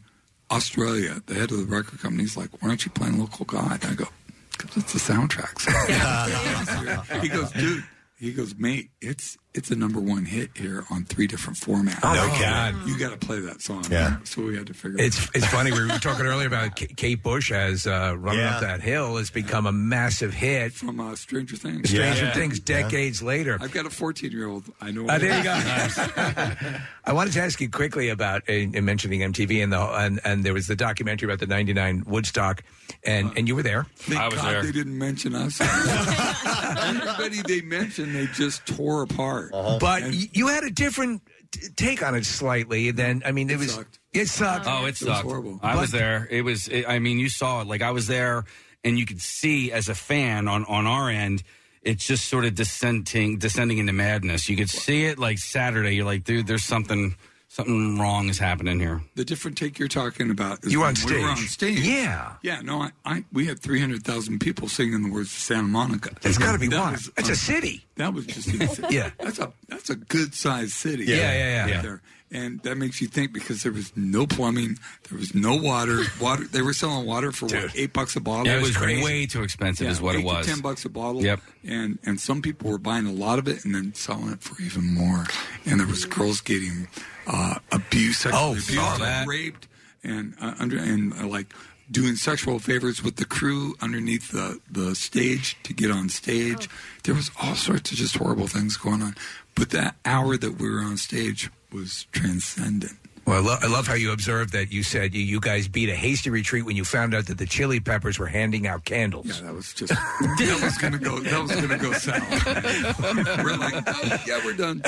Australia, 0.52 1.22
the 1.26 1.34
head 1.34 1.52
of 1.52 1.58
the 1.58 1.66
record 1.66 2.00
company, 2.00 2.24
is 2.24 2.38
like, 2.38 2.50
"Why 2.62 2.70
aren't 2.70 2.86
you 2.86 2.92
playing 2.92 3.20
local 3.20 3.46
God?" 3.46 3.84
I 3.86 3.94
go, 3.94 4.06
"Because 4.52 4.78
it's 4.78 4.94
the 4.94 5.00
soundtrack." 5.00 5.58
So 7.08 7.20
he 7.20 7.28
goes, 7.30 7.52
"Dude." 7.52 7.84
He 8.20 8.34
goes, 8.34 8.56
mate, 8.56 8.90
it's 9.00 9.38
it's 9.58 9.72
a 9.72 9.76
number 9.76 10.00
one 10.00 10.26
hit 10.26 10.52
here 10.56 10.86
on 10.92 11.04
three 11.06 11.28
different 11.28 11.58
formats. 11.60 12.00
Oh, 12.04 12.14
my 12.14 12.40
God. 12.40 12.88
You 12.88 12.98
got 12.98 13.10
to 13.12 13.18
play 13.18 13.40
that 13.42 13.62
song. 13.62 13.84
Yeah. 13.90 14.18
So 14.24 14.44
we 14.44 14.56
had 14.56 14.68
to 14.68 14.74
figure. 14.74 15.00
It's 15.02 15.22
out. 15.24 15.30
it's 15.36 15.48
funny. 15.48 15.72
We 15.72 15.82
were 15.82 15.88
talking 16.00 16.26
earlier 16.26 16.48
about 16.48 16.76
K- 16.76 16.88
Kate 16.96 17.22
Bush 17.22 17.52
as 17.52 17.88
uh, 17.88 18.16
running 18.18 18.42
Yeah. 18.42 18.56
up 18.56 18.62
that 18.62 18.82
hill 18.82 19.18
has 19.18 19.30
become 19.30 19.66
a 19.66 19.72
massive 19.72 20.34
hit 20.34 20.74
from 20.74 21.00
uh, 21.00 21.16
Stranger 21.16 21.56
Things. 21.56 21.90
Stranger 21.90 22.26
Yeah. 22.26 22.34
Things 22.34 22.60
Yeah. 22.60 22.82
decades 22.84 23.22
later. 23.24 23.58
I've 23.60 23.72
got 23.74 23.86
a 23.86 23.90
14 23.90 24.32
year 24.32 24.48
old. 24.48 24.64
I 24.80 24.92
know. 24.92 25.08
Uh, 25.08 25.18
there 25.18 25.38
you 25.38 25.44
go. 25.44 25.54
I 27.06 27.14
wanted 27.14 27.34
to 27.34 27.42
ask 27.42 27.60
you 27.62 27.70
quickly 27.70 28.10
about 28.10 28.44
uh, 28.50 28.54
in 28.54 28.86
mentioning 28.86 29.22
MTV 29.22 29.64
and 29.64 29.72
the 29.74 29.80
and, 29.82 30.20
and 30.24 30.44
there 30.44 30.54
was 30.54 30.68
the 30.68 30.76
documentary 30.76 31.26
about 31.28 31.40
the 31.40 31.48
'99 31.48 32.04
Woodstock, 32.06 32.64
and 33.04 33.32
and 33.38 33.48
you 33.48 33.56
were 33.56 33.64
there. 33.64 33.86
Thank 33.96 34.36
God 34.36 34.64
they 34.66 34.72
didn't 34.72 34.98
mention 34.98 35.34
us. 35.34 35.60
Everybody 35.62 37.42
they 37.44 37.62
mentioned, 37.62 38.14
they 38.16 38.28
just 38.28 38.66
tore 38.66 39.04
apart. 39.04 39.47
Uh-huh. 39.54 39.78
But 39.80 40.04
y- 40.04 40.30
you 40.34 40.48
had 40.48 40.64
a 40.64 40.70
different 40.70 41.22
t- 41.52 41.68
take 41.76 42.04
on 42.04 42.16
it 42.16 42.26
slightly 42.26 42.92
than 42.92 43.22
I 43.26 43.32
mean 43.32 43.50
it, 43.50 43.58
was 43.58 43.78
it 44.14 44.28
sucked. 44.28 44.66
Oh, 44.68 44.86
it 44.86 44.98
sucked. 44.98 45.24
Horrible. 45.26 45.60
I 45.62 45.76
was 45.80 45.92
there. 45.92 46.28
It 46.30 46.42
was. 46.44 46.68
It, 46.68 46.86
I 46.88 47.00
mean, 47.00 47.20
you 47.20 47.30
saw 47.30 47.62
it. 47.62 47.68
Like 47.68 47.82
I 47.82 47.92
was 47.92 48.08
there, 48.08 48.46
and 48.84 48.98
you 48.98 49.06
could 49.06 49.22
see 49.22 49.72
as 49.72 49.90
a 49.90 49.96
fan 49.96 50.48
on 50.48 50.66
on 50.66 50.88
our 50.88 51.10
end, 51.10 51.44
it's 51.82 52.06
just 52.06 52.26
sort 52.28 52.46
of 52.46 52.56
descending 52.56 53.38
descending 53.38 53.78
into 53.78 53.94
madness. 53.94 54.50
You 54.50 54.58
could 54.58 54.70
see 54.70 55.06
it 55.06 55.20
like 55.20 55.38
Saturday. 55.38 55.96
You're 55.96 56.06
like, 56.06 56.24
dude, 56.24 56.48
there's 56.48 56.64
something 56.64 57.16
something 57.58 57.98
wrong 58.00 58.30
is 58.30 58.38
happening 58.40 58.80
here. 58.80 59.02
The 59.16 59.26
different 59.26 59.58
take 59.58 59.80
you're 59.80 59.88
talking 59.88 60.30
about 60.30 60.64
is 60.64 60.72
You 60.72 60.80
were 60.80 60.86
when 60.86 60.96
on 61.04 61.12
we 61.14 61.22
were 61.22 61.28
on 61.30 61.38
stage. 61.38 61.50
stage. 61.50 61.80
Yeah. 61.80 62.34
Yeah, 62.44 62.62
no, 62.62 62.82
I, 62.84 62.92
I 63.06 63.24
we 63.34 63.46
had 63.48 63.60
300,000 63.60 64.40
people 64.40 64.68
singing 64.70 65.02
the 65.04 65.12
words 65.12 65.30
of 65.34 65.40
Santa 65.40 65.64
Monica. 65.68 66.12
That's 66.22 66.38
gotta 66.38 66.60
be 66.60 66.68
That 66.68 66.80
why. 66.80 66.92
was, 66.92 67.10
It's 67.18 67.30
a 67.30 67.36
city. 67.36 67.86
That 67.96 68.14
was 68.14 68.26
just 68.28 68.48
insane. 68.54 68.86
Yeah. 68.92 69.10
That's 69.20 69.40
a 69.40 69.52
that's 69.68 69.90
a 69.90 69.96
good 69.96 70.34
sized 70.36 70.72
city. 70.74 71.06
Yeah, 71.06 71.16
yeah, 71.16 71.32
yeah. 71.32 71.62
right 71.62 71.70
Yeah. 71.70 71.82
There. 72.30 72.42
And 72.42 72.62
that 72.64 72.78
makes 72.78 73.02
you 73.02 73.08
think 73.08 73.32
because 73.34 73.64
there 73.64 73.72
was 73.72 73.92
no 73.96 74.28
plumbing, 74.28 74.78
there 75.10 75.18
was 75.18 75.34
no 75.34 75.56
water. 75.56 76.02
Water 76.22 76.44
they 76.46 76.62
were 76.62 76.74
selling 76.74 77.06
water 77.06 77.32
for 77.32 77.46
what, 77.46 77.72
eight 77.76 77.94
bucks 77.94 78.16
a 78.16 78.20
bottle. 78.20 78.48
Yeah, 78.48 78.58
it 78.58 78.62
was 78.62 78.80
way 78.80 79.26
too 79.26 79.44
expensive, 79.44 79.86
Yeah, 79.86 79.92
is 79.92 80.02
what 80.02 80.16
it 80.16 80.20
eight 80.20 80.22
to 80.22 80.28
was. 80.28 80.46
ten 80.46 80.60
bucks 80.60 80.84
a 80.86 80.90
bottle. 80.90 81.24
Yep. 81.24 81.40
And 81.66 82.00
and 82.04 82.20
some 82.20 82.42
people 82.42 82.70
were 82.70 82.78
buying 82.78 83.06
a 83.08 83.12
lot 83.14 83.40
of 83.40 83.48
it 83.48 83.64
and 83.66 83.74
then 83.74 83.94
selling 83.94 84.32
it 84.32 84.42
for 84.42 84.62
even 84.62 84.94
more. 84.94 85.26
And 85.66 85.80
there 85.80 85.88
was 85.88 86.06
girls 86.06 86.42
getting 86.42 86.88
uh, 87.28 87.56
abused, 87.72 88.20
sexually 88.22 88.44
Oh, 88.46 88.52
abused, 88.52 88.72
saw 88.72 88.90
like 88.92 89.00
that. 89.00 89.28
raped, 89.28 89.68
and 90.04 90.34
uh, 90.42 90.54
under 90.60 90.78
and 90.78 91.14
uh, 91.14 91.28
like 91.28 91.54
doing 91.90 92.16
sexual 92.18 92.60
favors 92.60 93.02
with 93.02 93.16
the 93.16 93.26
crew 93.26 93.76
underneath 93.82 94.32
the 94.32 94.60
the 94.70 94.94
stage 94.96 95.58
to 95.64 95.74
get 95.74 95.90
on 95.92 96.10
stage. 96.10 96.68
There 97.04 97.16
was 97.16 97.32
all 97.42 97.56
sorts 97.56 97.92
of 97.92 97.98
just 97.98 98.18
horrible 98.18 98.48
things 98.48 98.76
going 98.76 99.02
on. 99.02 99.16
But 99.56 99.70
that 99.72 99.96
hour 100.06 100.36
that 100.38 100.60
we 100.60 100.70
were 100.70 100.82
on 100.82 100.98
stage 100.98 101.50
was 101.72 102.08
transcendent. 102.12 102.94
Well, 103.26 103.36
I, 103.36 103.40
lo- 103.46 103.58
I 103.62 103.68
love 103.68 103.86
how 103.88 103.96
you 103.96 104.14
observed 104.14 104.54
that 104.54 104.72
you 104.72 104.84
said 104.84 105.14
you, 105.14 105.22
you 105.22 105.42
guys 105.42 105.68
beat 105.68 105.90
a 105.90 105.96
hasty 105.96 106.30
retreat 106.30 106.64
when 106.64 106.78
you 106.78 106.86
found 106.86 107.14
out 107.14 107.26
that 107.26 107.38
the 107.38 107.46
Chili 107.46 107.82
Peppers 107.82 108.18
were 108.18 108.28
handing 108.28 108.68
out 108.68 108.86
candles. 108.86 109.26
Yeah, 109.26 109.48
that 109.48 109.54
was 109.54 109.74
just 109.74 109.92
that 109.92 110.60
was 110.64 110.78
gonna 110.78 110.98
go 110.98 111.20
that 111.20 111.42
was 111.42 111.52
gonna 111.54 111.78
go 111.78 111.92
south. 111.92 112.24
we're 113.44 113.58
like, 113.58 113.84
oh, 113.86 114.24
yeah, 114.26 114.40
we're 114.46 114.54
done. 114.54 114.82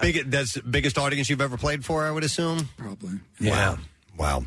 Big, 0.00 0.30
that's 0.30 0.54
the 0.54 0.62
biggest 0.62 0.96
audience 0.96 1.28
you've 1.28 1.42
ever 1.42 1.58
played 1.58 1.84
for, 1.84 2.06
I 2.06 2.10
would 2.10 2.24
assume. 2.24 2.70
Probably. 2.78 3.18
Wow. 3.42 3.76
Wow. 4.16 4.44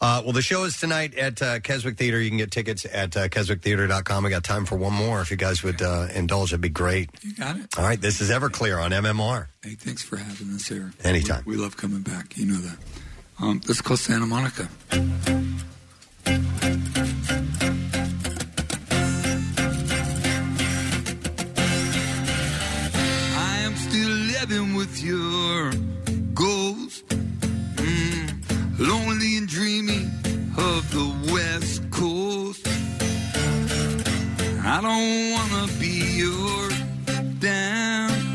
Uh, 0.00 0.20
well, 0.24 0.32
the 0.32 0.42
show 0.42 0.64
is 0.64 0.78
tonight 0.78 1.14
at 1.14 1.40
uh, 1.40 1.60
Keswick 1.60 1.96
Theater. 1.96 2.20
You 2.20 2.28
can 2.30 2.38
get 2.38 2.50
tickets 2.50 2.84
at 2.84 3.16
uh, 3.16 3.28
keswicktheater.com. 3.28 4.26
I 4.26 4.30
got 4.30 4.44
time 4.44 4.64
for 4.64 4.76
one 4.76 4.92
more. 4.92 5.20
If 5.20 5.30
you 5.30 5.36
guys 5.36 5.62
would 5.62 5.80
uh, 5.80 6.08
indulge, 6.14 6.50
that'd 6.50 6.60
be 6.60 6.68
great. 6.68 7.10
You 7.22 7.34
got 7.34 7.56
it. 7.56 7.78
All 7.78 7.84
right. 7.84 8.00
This 8.00 8.20
is 8.20 8.30
Everclear 8.30 8.82
on 8.82 8.90
MMR. 8.90 9.46
Hey, 9.62 9.74
thanks 9.74 10.02
for 10.02 10.16
having 10.16 10.52
us 10.54 10.66
here. 10.66 10.92
Anytime. 11.04 11.44
We, 11.46 11.56
we 11.56 11.62
love 11.62 11.76
coming 11.76 12.02
back. 12.02 12.36
You 12.36 12.46
know 12.46 12.58
that. 12.58 12.78
Um, 13.40 13.60
let's 13.66 13.80
go 13.80 13.96
Santa 13.96 14.26
Monica. 14.26 14.68
I 23.34 23.58
am 23.60 23.74
still 23.76 24.10
living 24.10 24.74
with 24.74 25.02
your 25.02 25.72
I 34.74 34.80
don't 34.80 35.32
wanna 35.34 35.66
be 35.78 35.94
your 36.16 36.70
downtime. 37.44 38.32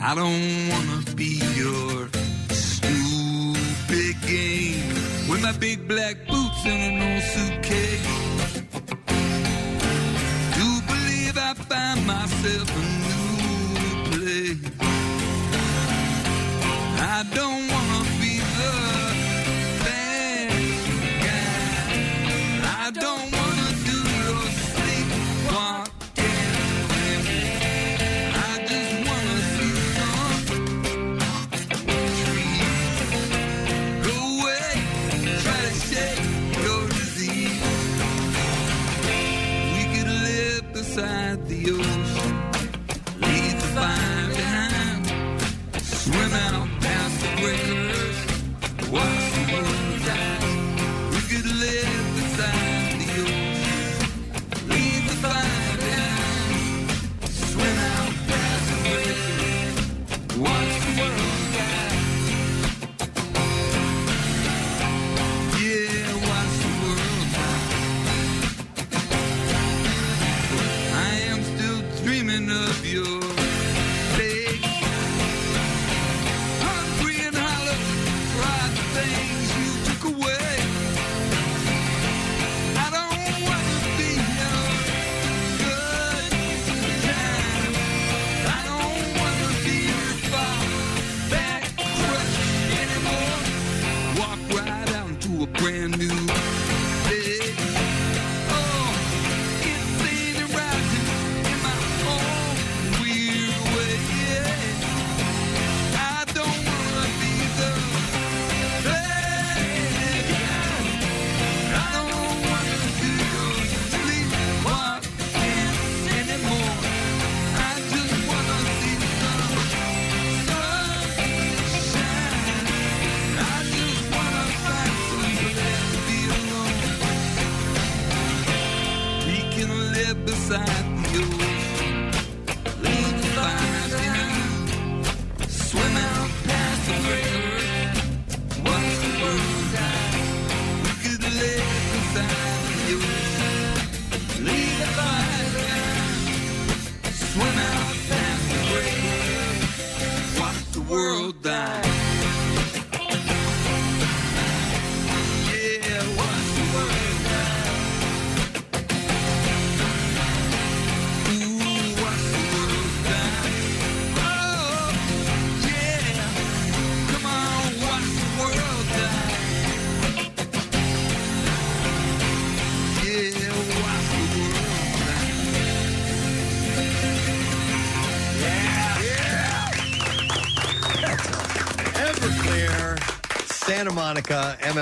I 0.00 0.14
don't 0.14 0.68
wanna 0.72 1.00
be 1.14 1.32
your 1.54 2.08
stupid 2.48 4.16
game 4.26 4.88
with 5.28 5.42
my 5.42 5.52
big 5.52 5.86
black 5.86 6.26
boots 6.26 6.64
and 6.64 6.80
an 6.88 7.02
old 7.08 7.22
suitcase. 7.34 8.06
Do 10.56 10.66
believe 10.92 11.36
I 11.36 11.52
find 11.68 12.06
myself 12.06 12.68
a 12.70 12.84
new 13.04 14.02
place. 14.08 14.64
I 16.98 17.22
don't 17.34 17.68
wanna 17.70 18.17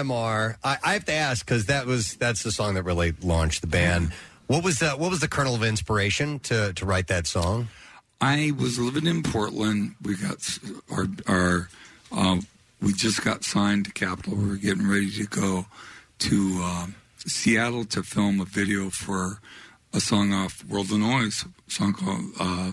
MMR. 0.05 0.57
I, 0.62 0.78
I 0.83 0.92
have 0.94 1.05
to 1.07 1.12
ask 1.12 1.44
because 1.44 1.66
that 1.66 1.86
was 1.86 2.16
that's 2.16 2.42
the 2.42 2.52
song 2.52 2.75
that 2.75 2.83
really 2.83 3.15
launched 3.23 3.60
the 3.60 3.66
band. 3.66 4.12
What 4.47 4.62
was 4.62 4.78
the 4.78 4.91
what 4.91 5.10
was 5.10 5.20
the 5.20 5.28
kernel 5.28 5.55
of 5.55 5.62
inspiration 5.62 6.39
to 6.41 6.73
to 6.75 6.86
write 6.86 7.08
that 7.08 7.26
song? 7.26 7.68
I 8.20 8.52
was 8.58 8.78
living 8.78 9.07
in 9.07 9.23
Portland. 9.23 9.97
We 10.02 10.16
got 10.16 10.39
our 10.91 11.07
our 11.26 11.68
uh, 12.12 12.41
we 12.81 12.92
just 12.92 13.25
got 13.25 13.44
signed 13.44 13.86
to 13.86 13.92
Capitol. 13.92 14.36
We 14.36 14.49
were 14.49 14.57
getting 14.57 14.89
ready 14.89 15.10
to 15.12 15.25
go 15.25 15.66
to 16.20 16.36
um 16.62 16.94
Seattle 17.18 17.84
to 17.86 18.02
film 18.02 18.41
a 18.41 18.44
video 18.44 18.89
for 18.91 19.41
a 19.92 20.00
song 20.00 20.33
off 20.33 20.65
World 20.65 20.92
of 20.92 20.99
Noise, 20.99 21.44
a 21.66 21.70
song 21.70 21.92
called 21.92 22.25
uh, 22.39 22.73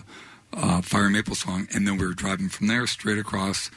uh, 0.52 0.80
Fire 0.82 1.10
Maple 1.10 1.34
Song, 1.34 1.66
and 1.74 1.86
then 1.86 1.96
we 1.96 2.06
were 2.06 2.12
driving 2.12 2.48
from 2.48 2.68
there 2.68 2.86
straight 2.86 3.18
across 3.18 3.70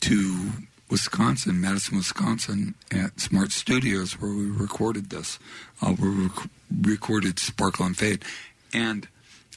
to 0.00 0.50
Wisconsin, 0.92 1.58
Madison, 1.58 1.96
Wisconsin, 1.96 2.74
at 2.90 3.18
Smart 3.18 3.50
Studios, 3.50 4.20
where 4.20 4.30
we 4.30 4.50
recorded 4.50 5.08
this. 5.08 5.38
Uh, 5.80 5.94
we 5.98 6.06
rec- 6.06 6.50
recorded 6.82 7.38
Sparkle 7.38 7.86
and 7.86 7.96
Fade, 7.96 8.22
and 8.74 9.08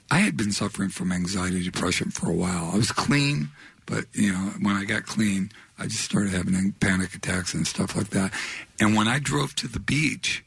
I 0.10 0.20
had 0.20 0.38
been 0.38 0.54
suffering 0.54 0.88
from 0.88 1.12
anxiety, 1.12 1.62
depression 1.62 2.10
for 2.10 2.30
a 2.30 2.34
while. 2.34 2.72
I 2.74 2.78
was 2.78 2.94
clean, 2.94 3.50
but 3.86 4.06
you 4.14 4.32
know, 4.32 4.54
when 4.62 4.78
I 4.78 4.86
got 4.86 5.08
clean, 5.08 5.52
I 5.78 5.88
just 5.88 6.06
started 6.06 6.32
having 6.32 6.72
panic 6.80 7.14
attacks 7.14 7.54
and 7.54 7.68
stuff 7.68 7.98
like 7.98 8.12
that. 8.12 8.32
And 8.80 8.96
when 8.96 9.10
I 9.10 9.20
drove 9.20 9.56
to 9.56 9.68
the 9.68 9.82
beach 9.82 10.42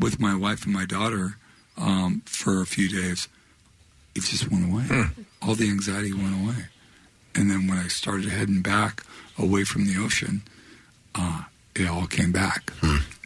with 0.00 0.18
my 0.18 0.34
wife 0.34 0.64
and 0.64 0.74
my 0.74 0.86
daughter 0.86 1.36
um, 1.78 2.22
for 2.26 2.60
a 2.60 2.66
few 2.66 2.88
days, 2.88 3.28
it 4.16 4.24
just 4.24 4.50
went 4.50 4.72
away. 4.72 5.04
All 5.40 5.54
the 5.54 5.68
anxiety 5.68 6.12
went 6.12 6.42
away. 6.42 6.66
And 7.36 7.48
then 7.48 7.68
when 7.68 7.78
I 7.78 7.86
started 7.86 8.30
heading 8.30 8.60
back 8.60 9.04
away 9.38 9.64
from 9.64 9.86
the 9.86 9.96
ocean, 9.98 10.42
uh, 11.14 11.42
it 11.74 11.88
all 11.88 12.06
came 12.06 12.32
back. 12.32 12.72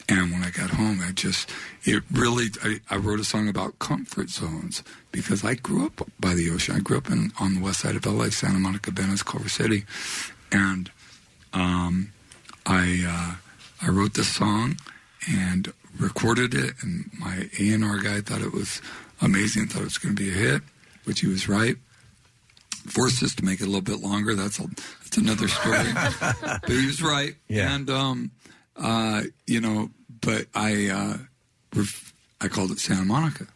And 0.08 0.32
when 0.32 0.42
I 0.42 0.50
got 0.50 0.70
home, 0.70 1.00
I 1.06 1.12
just, 1.12 1.48
it 1.84 2.02
really, 2.10 2.47
I, 2.64 2.80
I 2.90 2.97
wrote 2.97 3.20
a 3.20 3.24
song 3.24 3.48
about 3.48 3.78
comfort 3.78 4.28
zones 4.28 4.82
because 5.12 5.44
I 5.44 5.55
grew 5.55 5.86
up 5.86 6.02
by 6.18 6.34
the 6.34 6.50
ocean. 6.50 6.74
I 6.74 6.80
grew 6.80 6.98
up 6.98 7.08
in, 7.08 7.32
on 7.39 7.55
the 7.55 7.60
west 7.60 7.80
side 7.80 7.94
of 7.94 8.05
LA, 8.05 8.30
Santa 8.30 8.58
Monica, 8.58 8.90
Venice, 8.90 9.22
Culver 9.22 9.48
City. 9.48 9.84
And 10.50 10.90
um, 11.52 12.12
I, 12.66 13.05
uh, 13.06 13.86
I 13.86 13.90
wrote 13.90 14.14
this 14.14 14.34
song 14.34 14.78
and 15.28 15.72
recorded 15.98 16.55
it, 16.55 16.74
and 16.82 17.10
my 17.18 17.48
A&R 17.60 17.98
guy 17.98 18.20
thought 18.20 18.42
it 18.42 18.52
was 18.52 18.82
amazing, 19.20 19.66
thought 19.66 19.82
it 19.82 19.84
was 19.84 19.98
going 19.98 20.16
to 20.16 20.22
be 20.22 20.30
a 20.30 20.34
hit, 20.34 20.62
which 21.05 21.20
he 21.20 21.26
was 21.26 21.48
right. 21.48 21.76
Forced 22.86 23.23
us 23.23 23.34
to 23.36 23.44
make 23.44 23.60
it 23.60 23.65
a 23.65 23.67
little 23.67 23.81
bit 23.83 24.00
longer. 24.00 24.34
That's 24.34 24.59
a, 24.59 24.67
that's 25.02 25.17
another 25.17 25.49
story. 25.49 25.92
but 26.42 26.68
he 26.68 26.86
was 26.86 27.02
right. 27.02 27.34
Yeah. 27.49 27.75
And 27.75 27.89
um, 27.91 28.31
uh, 28.76 29.23
you 29.47 29.60
know, 29.60 29.91
but 30.20 30.47
I 30.55 30.89
uh, 30.89 31.17
ref- 31.75 32.12
I 32.41 32.49
called 32.49 32.70
it 32.70 32.78
Santa 32.81 33.05
Monica 33.05 33.47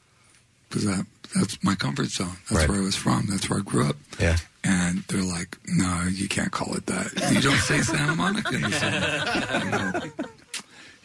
because 0.68 0.84
that 0.84 1.06
that's 1.34 1.62
my 1.64 1.74
comfort 1.74 2.06
zone. 2.10 2.36
That's 2.48 2.52
Right. 2.52 2.68
where 2.68 2.78
I 2.78 2.82
was 2.84 2.96
from. 2.96 3.26
That's 3.28 3.48
where 3.50 3.58
I 3.58 3.62
grew 3.62 3.88
up. 3.88 3.96
Yeah. 4.20 4.36
And 4.62 5.02
they're 5.08 5.22
like, 5.22 5.58
no, 5.66 6.06
you 6.10 6.28
can't 6.28 6.52
call 6.52 6.74
it 6.76 6.86
that. 6.86 7.12
You 7.34 7.40
don't 7.42 7.56
say 7.58 7.80
Santa 7.80 8.14
Monica 8.14 8.54
in 8.54 8.62
the 8.62 8.70
song. 8.70 8.92
I 9.92 10.00
go, 10.12 10.24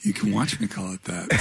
You 0.04 0.14
can 0.14 0.32
watch 0.32 0.60
me 0.62 0.68
call 0.68 0.94
it 0.94 1.04
that. 1.06 1.32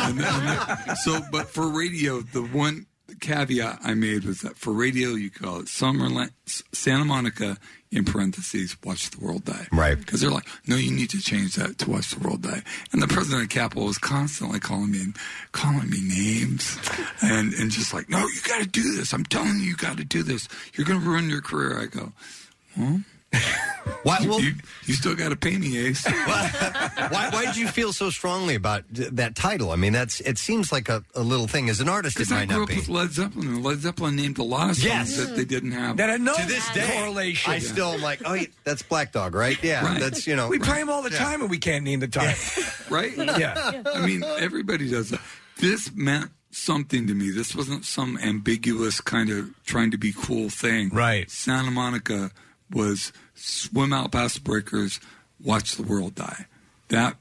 And 0.00 0.18
then- 0.18 0.34
and 0.34 0.88
then- 0.88 0.96
so, 0.96 1.20
but 1.30 1.48
for 1.50 1.68
radio, 1.68 2.22
the 2.22 2.42
one 2.42 2.86
caveat 3.20 3.80
I 3.82 3.94
made 3.94 4.24
was 4.24 4.42
that 4.42 4.56
for 4.56 4.72
radio, 4.72 5.10
you 5.10 5.30
call 5.30 5.60
it 5.60 5.66
Summerland, 5.66 6.30
Santa 6.46 7.04
Monica 7.04 7.56
in 7.92 8.04
parentheses, 8.04 8.76
watch 8.84 9.10
the 9.10 9.24
world 9.24 9.44
die. 9.44 9.66
Right. 9.72 9.98
Because 9.98 10.20
they're 10.20 10.30
like, 10.30 10.46
no, 10.66 10.76
you 10.76 10.92
need 10.92 11.10
to 11.10 11.20
change 11.20 11.56
that 11.56 11.78
to 11.78 11.90
watch 11.90 12.10
the 12.10 12.20
world 12.20 12.42
die. 12.42 12.62
And 12.92 13.02
the 13.02 13.08
president 13.08 13.42
of 13.42 13.48
Capitol 13.48 13.86
was 13.86 13.98
constantly 13.98 14.60
calling 14.60 14.92
me, 14.92 15.00
and 15.00 15.16
calling 15.52 15.90
me 15.90 16.00
names 16.00 16.78
and, 17.20 17.52
and 17.54 17.70
just 17.70 17.92
like, 17.92 18.08
no, 18.08 18.20
you 18.20 18.40
got 18.46 18.62
to 18.62 18.68
do 18.68 18.94
this. 18.94 19.12
I'm 19.12 19.24
telling 19.24 19.58
you, 19.58 19.70
you 19.70 19.76
got 19.76 19.96
to 19.96 20.04
do 20.04 20.22
this. 20.22 20.48
You're 20.74 20.86
going 20.86 21.00
to 21.00 21.06
ruin 21.06 21.28
your 21.28 21.42
career. 21.42 21.80
I 21.80 21.86
go, 21.86 22.12
well, 22.76 23.00
why, 24.02 24.18
you, 24.20 24.32
you, 24.40 24.52
you 24.86 24.94
still 24.94 25.14
got 25.14 25.28
to 25.28 25.36
pay 25.36 25.56
me, 25.56 25.78
Ace. 25.78 26.04
why, 26.06 27.28
why 27.32 27.44
did 27.46 27.56
you 27.56 27.68
feel 27.68 27.92
so 27.92 28.10
strongly 28.10 28.54
about 28.54 28.82
th- 28.94 29.10
that 29.12 29.36
title? 29.36 29.70
I 29.70 29.76
mean, 29.76 29.92
that's 29.92 30.20
it 30.20 30.38
seems 30.38 30.72
like 30.72 30.88
a, 30.88 31.04
a 31.14 31.22
little 31.22 31.46
thing. 31.46 31.68
As 31.68 31.80
an 31.80 31.88
artist, 31.88 32.16
it 32.16 32.20
Because 32.20 32.32
I 32.32 32.40
might 32.40 32.48
grew 32.48 32.56
not 32.58 32.62
up 32.64 32.68
be. 32.70 32.76
with 32.76 32.88
Led 32.88 33.10
Zeppelin, 33.12 33.46
and 33.48 33.62
Led 33.64 33.78
Zeppelin 33.78 34.16
named 34.16 34.38
a 34.38 34.42
lot 34.42 34.70
of 34.70 34.76
songs 34.76 34.84
Yes. 34.84 35.16
that 35.16 35.36
they 35.36 35.44
didn't 35.44 35.72
have. 35.72 35.96
That 35.98 36.08
had 36.10 36.20
no 36.20 36.34
to 36.34 36.46
this 36.46 36.68
day, 36.72 36.90
correlation. 36.92 37.52
I 37.52 37.58
still 37.60 37.92
am 37.92 38.02
like, 38.02 38.22
oh, 38.24 38.34
yeah, 38.34 38.46
that's 38.64 38.82
Black 38.82 39.12
Dog, 39.12 39.34
right? 39.34 39.62
Yeah, 39.62 39.84
Right. 39.84 40.00
that's 40.00 40.26
you 40.26 40.34
know. 40.34 40.48
we 40.48 40.58
right. 40.58 40.68
play 40.68 40.78
them 40.78 40.90
all 40.90 41.02
the 41.02 41.10
Yeah. 41.12 41.18
time, 41.18 41.40
and 41.42 41.50
we 41.50 41.58
can't 41.58 41.84
name 41.84 42.00
the 42.00 42.08
time. 42.08 42.34
right? 42.90 43.12
Yeah. 43.16 43.82
I 43.94 44.04
mean, 44.04 44.24
everybody 44.24 44.90
does 44.90 45.10
that. 45.10 45.20
This 45.58 45.92
meant 45.94 46.30
something 46.50 47.06
to 47.06 47.14
me. 47.14 47.30
This 47.30 47.54
wasn't 47.54 47.84
some 47.84 48.18
ambiguous 48.18 49.00
kind 49.00 49.30
of 49.30 49.50
trying 49.64 49.92
to 49.92 49.98
be 49.98 50.12
cool 50.12 50.48
thing. 50.50 50.88
Right. 50.88 51.30
Santa 51.30 51.70
Monica 51.70 52.32
was 52.70 53.12
swim 53.34 53.92
out 53.92 54.12
past 54.12 54.36
the 54.36 54.40
breakers, 54.40 55.00
watch 55.42 55.76
the 55.76 55.82
world 55.82 56.14
die. 56.14 56.46
That 56.88 57.16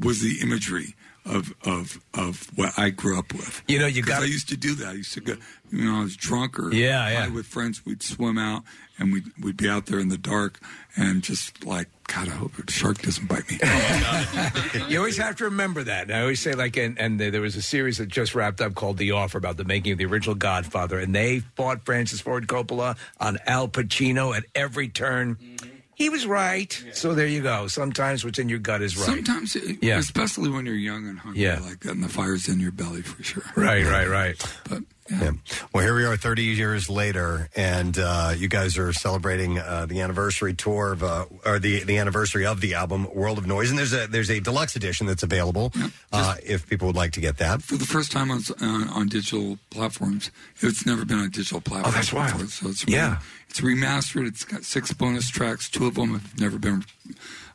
was 0.00 0.20
the 0.20 0.38
imagery 0.42 0.94
of 1.24 1.54
of 1.64 2.00
of 2.12 2.48
what 2.56 2.78
I 2.78 2.90
grew 2.90 3.18
up 3.18 3.32
with. 3.32 3.62
You 3.68 3.78
know, 3.78 3.86
you 3.86 4.02
got- 4.02 4.22
I 4.22 4.26
used 4.26 4.48
to 4.50 4.56
do 4.56 4.74
that. 4.76 4.88
I 4.88 4.92
used 4.92 5.14
to 5.14 5.20
go. 5.20 5.36
You 5.74 5.84
know, 5.90 6.00
I 6.00 6.02
was 6.02 6.16
drunk 6.16 6.58
or 6.58 6.72
Yeah, 6.72 7.08
yeah. 7.10 7.28
with 7.28 7.46
friends. 7.46 7.84
We'd 7.84 8.02
swim 8.02 8.38
out 8.38 8.62
and 8.98 9.12
we'd 9.12 9.24
we'd 9.42 9.56
be 9.56 9.68
out 9.68 9.86
there 9.86 9.98
in 9.98 10.08
the 10.08 10.18
dark 10.18 10.60
and 10.96 11.22
just 11.22 11.64
like, 11.64 11.88
God, 12.06 12.28
I 12.28 12.32
hope 12.32 12.52
a 12.58 12.70
shark 12.70 13.02
doesn't 13.02 13.26
bite 13.26 13.50
me. 13.50 13.58
Oh, 13.64 14.86
you 14.88 14.98
always 14.98 15.16
have 15.16 15.36
to 15.36 15.44
remember 15.44 15.82
that. 15.84 16.04
And 16.08 16.12
I 16.16 16.20
always 16.20 16.40
say, 16.40 16.52
like, 16.54 16.76
and, 16.76 16.98
and 16.98 17.18
there 17.18 17.40
was 17.40 17.56
a 17.56 17.62
series 17.62 17.98
that 17.98 18.08
just 18.08 18.34
wrapped 18.34 18.60
up 18.60 18.74
called 18.74 18.98
The 18.98 19.10
Offer 19.12 19.38
about 19.38 19.56
the 19.56 19.64
making 19.64 19.92
of 19.92 19.98
the 19.98 20.04
original 20.04 20.34
Godfather, 20.36 20.98
and 20.98 21.14
they 21.14 21.40
fought 21.56 21.84
Francis 21.84 22.20
Ford 22.20 22.46
Coppola 22.46 22.96
on 23.18 23.38
Al 23.46 23.68
Pacino 23.68 24.36
at 24.36 24.44
every 24.54 24.88
turn. 24.88 25.36
Mm-hmm. 25.36 25.70
He 25.96 26.08
was 26.08 26.26
right. 26.26 26.72
So 26.92 27.14
there 27.14 27.26
you 27.26 27.42
go. 27.42 27.66
Sometimes 27.68 28.24
what's 28.24 28.38
in 28.38 28.48
your 28.48 28.58
gut 28.58 28.82
is 28.82 28.96
right. 28.96 29.06
Sometimes, 29.06 29.56
it- 29.56 29.78
Yeah. 29.82 29.98
especially 29.98 30.50
when 30.50 30.66
you're 30.66 30.74
young 30.74 31.06
and 31.08 31.18
hungry 31.18 31.42
Yeah. 31.42 31.60
like 31.60 31.80
that, 31.80 31.92
and 31.92 32.02
the 32.02 32.08
fire's 32.08 32.48
in 32.48 32.58
your 32.60 32.72
belly 32.72 33.02
for 33.02 33.22
sure. 33.22 33.42
Right, 33.56 33.84
right, 33.86 34.08
right. 34.08 34.36
But 34.68 34.82
Yeah. 35.10 35.32
Well, 35.74 35.84
here 35.84 35.94
we 35.94 36.04
are 36.06 36.16
30 36.16 36.44
years 36.44 36.88
later, 36.88 37.50
and 37.54 37.98
uh, 37.98 38.32
you 38.34 38.48
guys 38.48 38.78
are 38.78 38.90
celebrating 38.94 39.58
uh, 39.58 39.84
the 39.84 40.00
anniversary 40.00 40.54
tour 40.54 40.92
of, 40.92 41.02
uh, 41.04 41.26
or 41.44 41.58
the, 41.58 41.84
the 41.84 41.98
anniversary 41.98 42.46
of 42.46 42.62
the 42.62 42.72
album 42.72 43.06
World 43.14 43.36
of 43.36 43.46
Noise. 43.46 43.68
And 43.68 43.78
there's 43.78 43.92
a 43.92 44.06
there's 44.06 44.30
a 44.30 44.40
deluxe 44.40 44.76
edition 44.76 45.06
that's 45.06 45.22
available 45.22 45.74
uh, 46.10 46.36
if 46.42 46.66
people 46.70 46.86
would 46.86 46.96
like 46.96 47.12
to 47.12 47.20
get 47.20 47.36
that. 47.36 47.60
for 47.62 47.76
the 47.76 47.84
first 47.84 48.12
time 48.12 48.30
on 48.30 48.42
uh, 48.62 48.86
on 48.98 49.08
digital 49.08 49.58
platforms, 49.68 50.30
it's 50.62 50.86
never 50.86 51.04
been 51.04 51.18
on 51.18 51.28
digital 51.28 51.60
platforms. 51.60 51.94
Oh, 51.94 51.96
that's 51.98 52.12
wild. 52.12 52.32
before, 52.32 52.46
So 52.48 52.68
it's 52.70 52.86
re- 52.86 52.94
Yeah. 52.94 53.18
It's 53.54 53.60
remastered. 53.60 54.26
It's 54.26 54.42
got 54.44 54.64
six 54.64 54.92
bonus 54.92 55.30
tracks. 55.30 55.68
Two 55.70 55.86
of 55.86 55.94
them 55.94 56.10
have 56.14 56.40
never 56.40 56.58
been 56.58 56.84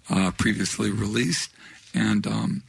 uh, 0.10 0.32
previously 0.38 0.92
released, 0.92 1.52
and 1.94 2.26
um, 2.26 2.64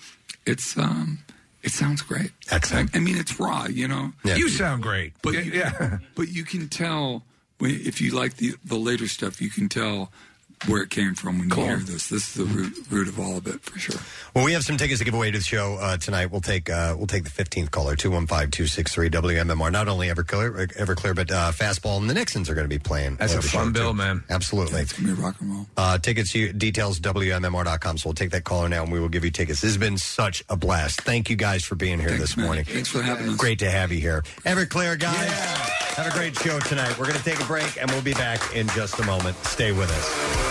it's 0.44 0.76
um, 0.76 1.20
it 1.62 1.70
sounds 1.70 2.02
great. 2.02 2.32
Excellent. 2.50 2.90
I, 2.92 2.98
I 2.98 3.00
mean, 3.00 3.16
it's 3.16 3.38
raw, 3.38 3.66
you 3.66 3.86
know. 3.86 4.12
You 4.24 4.48
sound 4.48 4.82
great. 4.82 5.12
But 5.22 5.34
Yeah, 5.34 5.40
you, 5.42 5.52
yeah. 5.52 5.98
but 6.16 6.28
you 6.28 6.42
can 6.44 6.68
tell 6.68 7.22
if 7.60 8.00
you 8.00 8.10
like 8.16 8.38
the 8.38 8.54
the 8.64 8.74
later 8.76 9.06
stuff, 9.06 9.40
you 9.40 9.48
can 9.50 9.68
tell 9.68 10.10
where 10.66 10.82
it 10.82 10.90
came 10.90 11.14
from 11.14 11.38
when 11.38 11.48
Cool. 11.50 11.64
you 11.64 11.68
hear 11.70 11.78
this. 11.78 12.08
This 12.08 12.28
is 12.28 12.34
the 12.34 12.44
root, 12.44 12.74
root 12.90 13.08
of 13.08 13.18
all 13.18 13.38
of 13.38 13.46
it 13.46 13.60
for 13.62 13.78
sure. 13.78 14.00
Well, 14.34 14.44
we 14.44 14.52
have 14.52 14.62
some 14.62 14.76
tickets 14.76 14.98
to 14.98 15.04
give 15.04 15.14
away 15.14 15.30
to 15.30 15.38
the 15.38 15.44
show 15.44 15.76
uh, 15.80 15.96
tonight. 15.96 16.26
We'll 16.30 16.40
take 16.42 16.68
uh, 16.68 16.94
we'll 16.96 17.06
take 17.06 17.24
the 17.24 17.30
fifteenth 17.30 17.70
caller 17.70 17.96
two 17.96 18.10
one 18.10 18.26
five 18.26 18.50
two 18.50 18.66
six 18.66 18.92
three 18.92 19.08
WMMR. 19.10 19.72
Not 19.72 19.88
only 19.88 20.08
Everclear, 20.08 20.68
Everclear, 20.74 21.14
but 21.16 21.30
uh, 21.30 21.52
Fastball 21.52 21.98
and 21.98 22.10
the 22.10 22.14
Nixons 22.14 22.50
are 22.50 22.54
going 22.54 22.68
to 22.68 22.74
be 22.74 22.78
playing. 22.78 23.16
That's 23.16 23.34
a 23.34 23.42
fun 23.42 23.72
bill, 23.72 23.90
too. 23.92 23.96
man. 23.96 24.22
Absolutely. 24.28 24.82
It's 24.82 24.92
gonna 24.92 25.14
be 25.14 25.20
rock 25.22 25.36
and 25.40 25.50
roll. 25.52 25.66
Uh, 25.76 25.98
tickets 25.98 26.34
you, 26.34 26.52
details 26.52 27.00
WMMR.com. 27.00 27.98
So 27.98 28.08
we'll 28.08 28.14
take 28.14 28.30
that 28.30 28.44
caller 28.44 28.68
now 28.68 28.82
and 28.82 28.92
we 28.92 29.00
will 29.00 29.08
give 29.08 29.24
you 29.24 29.30
tickets. 29.30 29.60
This 29.62 29.70
has 29.70 29.78
been 29.78 29.96
such 29.98 30.44
a 30.48 30.56
blast. 30.56 31.00
Thank 31.02 31.30
you 31.30 31.36
guys 31.36 31.64
for 31.64 31.74
being 31.74 31.98
here 31.98 32.10
this 32.10 32.36
man. 32.36 32.46
morning. 32.46 32.64
Thanks 32.64 32.88
for 32.88 33.02
having 33.02 33.28
us. 33.30 33.36
Great 33.36 33.58
to 33.60 33.70
have 33.70 33.92
you 33.92 34.00
here. 34.00 34.22
Everclear, 34.44 34.98
guys. 34.98 35.30
Have 35.96 36.06
a 36.06 36.16
great 36.16 36.36
show 36.38 36.58
tonight. 36.60 36.98
We're 36.98 37.06
going 37.06 37.18
to 37.18 37.24
take 37.24 37.40
a 37.40 37.44
break 37.44 37.76
and 37.80 37.90
we'll 37.90 38.02
be 38.02 38.14
back 38.14 38.54
in 38.54 38.68
just 38.68 38.98
a 39.00 39.04
moment. 39.04 39.36
Stay 39.44 39.72
with 39.72 39.90
us. 39.90 40.49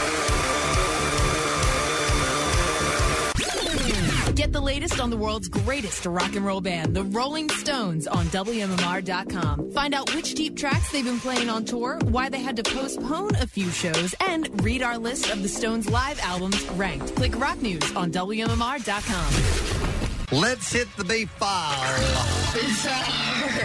Get 4.36 4.53
the 4.53 4.61
latest 4.61 5.00
on 5.02 5.10
the 5.10 5.18
world's 5.18 5.50
greatest 5.50 6.06
rock 6.06 6.36
and 6.36 6.45
roll 6.45 6.61
band, 6.61 6.95
the 6.95 7.03
Rolling 7.03 7.50
Stones, 7.50 8.08
on 8.08 8.26
WMMR.com. 8.28 9.72
Find 9.72 9.94
out 9.94 10.16
which 10.16 10.34
deep 10.34 10.56
tracks 10.56 10.90
they've 10.92 11.03
been 11.03 11.19
playing 11.19 11.50
on 11.50 11.66
tour, 11.66 12.00
why 12.06 12.30
they 12.30 12.40
had 12.40 12.56
to 12.56 12.64
postpone 12.64 13.36
a 13.36 13.45
few 13.45 13.69
shows, 13.69 14.16
and 14.28 14.64
read 14.64 14.82
our 14.82 14.98
list 14.98 15.30
of 15.30 15.44
the 15.44 15.50
Stones' 15.50 15.90
live 15.90 16.18
albums 16.22 16.64
ranked. 16.72 17.14
Click 17.18 17.38
Rock 17.38 17.61
News 17.61 17.84
on 17.98 18.11
WMMR.com. 18.11 20.40
Let's 20.40 20.72
hit 20.72 20.88
the 20.95 21.03
B 21.03 21.26
file. 21.26 21.76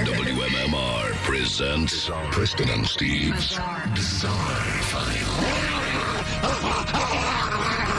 WMMR 0.06 1.12
presents 1.24 2.10
Preston 2.32 2.68
and 2.70 2.84
Steve's 2.86 3.56
Bizarre 3.94 4.56
File. 4.90 5.73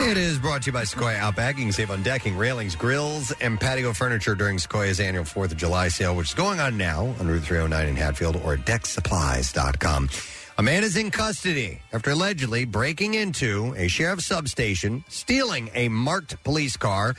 It 0.07 0.17
is 0.17 0.37
brought 0.37 0.61
to 0.61 0.67
you 0.67 0.71
by 0.71 0.83
Sequoia 0.83 1.17
Outback. 1.17 1.57
You 1.57 1.63
can 1.63 1.73
save 1.73 1.89
on 1.89 2.03
decking, 2.03 2.37
railings, 2.37 2.75
grills, 2.75 3.31
and 3.41 3.59
patio 3.59 3.91
furniture 3.91 4.35
during 4.35 4.59
Sequoia's 4.59 4.99
annual 4.99 5.23
4th 5.23 5.51
of 5.51 5.57
July 5.57 5.87
sale, 5.87 6.15
which 6.15 6.29
is 6.29 6.33
going 6.35 6.59
on 6.59 6.77
now 6.77 7.15
on 7.19 7.27
Route 7.27 7.43
309 7.43 7.87
in 7.87 7.95
Hatfield 7.95 8.35
or 8.37 8.53
at 8.53 8.65
decksupplies.com. 8.65 10.09
A 10.57 10.63
man 10.63 10.83
is 10.83 10.95
in 10.95 11.11
custody 11.11 11.81
after 11.91 12.11
allegedly 12.11 12.65
breaking 12.65 13.15
into 13.15 13.73
a 13.75 13.87
sheriff's 13.87 14.25
substation, 14.25 15.03
stealing 15.09 15.69
a 15.73 15.89
marked 15.89 16.41
police 16.43 16.77
car, 16.77 17.15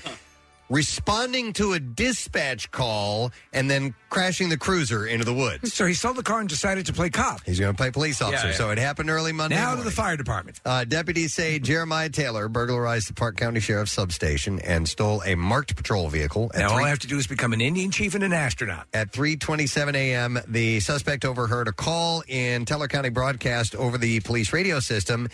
responding 0.68 1.52
to 1.54 1.72
a 1.74 1.80
dispatch 1.80 2.70
call, 2.70 3.32
and 3.52 3.70
then 3.70 3.94
crashing 4.10 4.48
the 4.48 4.56
cruiser 4.56 5.06
into 5.06 5.24
the 5.24 5.34
woods. 5.34 5.72
So 5.74 5.86
he 5.86 5.94
sold 5.94 6.16
the 6.16 6.22
car 6.22 6.40
and 6.40 6.48
decided 6.48 6.86
to 6.86 6.92
play 6.92 7.10
cop. 7.10 7.40
He's 7.44 7.60
going 7.60 7.72
to 7.72 7.76
play 7.76 7.90
police 7.90 8.20
officer. 8.22 8.46
Yeah, 8.46 8.50
yeah. 8.52 8.56
So 8.56 8.70
it 8.70 8.78
happened 8.78 9.10
early 9.10 9.32
Monday. 9.32 9.56
Now 9.56 9.74
to 9.76 9.82
the 9.82 9.90
fire 9.90 10.16
department. 10.16 10.60
Uh, 10.64 10.84
deputies 10.84 11.34
say 11.34 11.58
Jeremiah 11.58 12.08
Taylor 12.08 12.48
burglarized 12.48 13.08
the 13.08 13.14
Park 13.14 13.36
County 13.36 13.60
Sheriff's 13.60 13.92
substation 13.92 14.58
and 14.60 14.88
stole 14.88 15.22
a 15.24 15.34
marked 15.34 15.76
patrol 15.76 16.08
vehicle. 16.08 16.50
At 16.54 16.60
Now 16.60 16.68
all 16.70 16.76
three- 16.76 16.84
I 16.84 16.88
have 16.88 16.98
to 17.00 17.06
do 17.08 17.18
is 17.18 17.26
become 17.26 17.52
an 17.52 17.60
Indian 17.60 17.90
chief 17.90 18.14
and 18.14 18.24
an 18.24 18.32
astronaut. 18.32 18.86
At 18.92 19.12
3:27 19.12 19.94
a.m., 19.94 20.38
the 20.48 20.80
suspect 20.80 21.24
overheard 21.24 21.68
a 21.68 21.72
call 21.72 22.22
in 22.28 22.64
Teller 22.64 22.88
County 22.88 23.08
broadcast 23.10 23.74
over 23.74 23.98
the 23.98 24.20
police 24.20 24.52
radio 24.52 24.80
system 24.80 25.28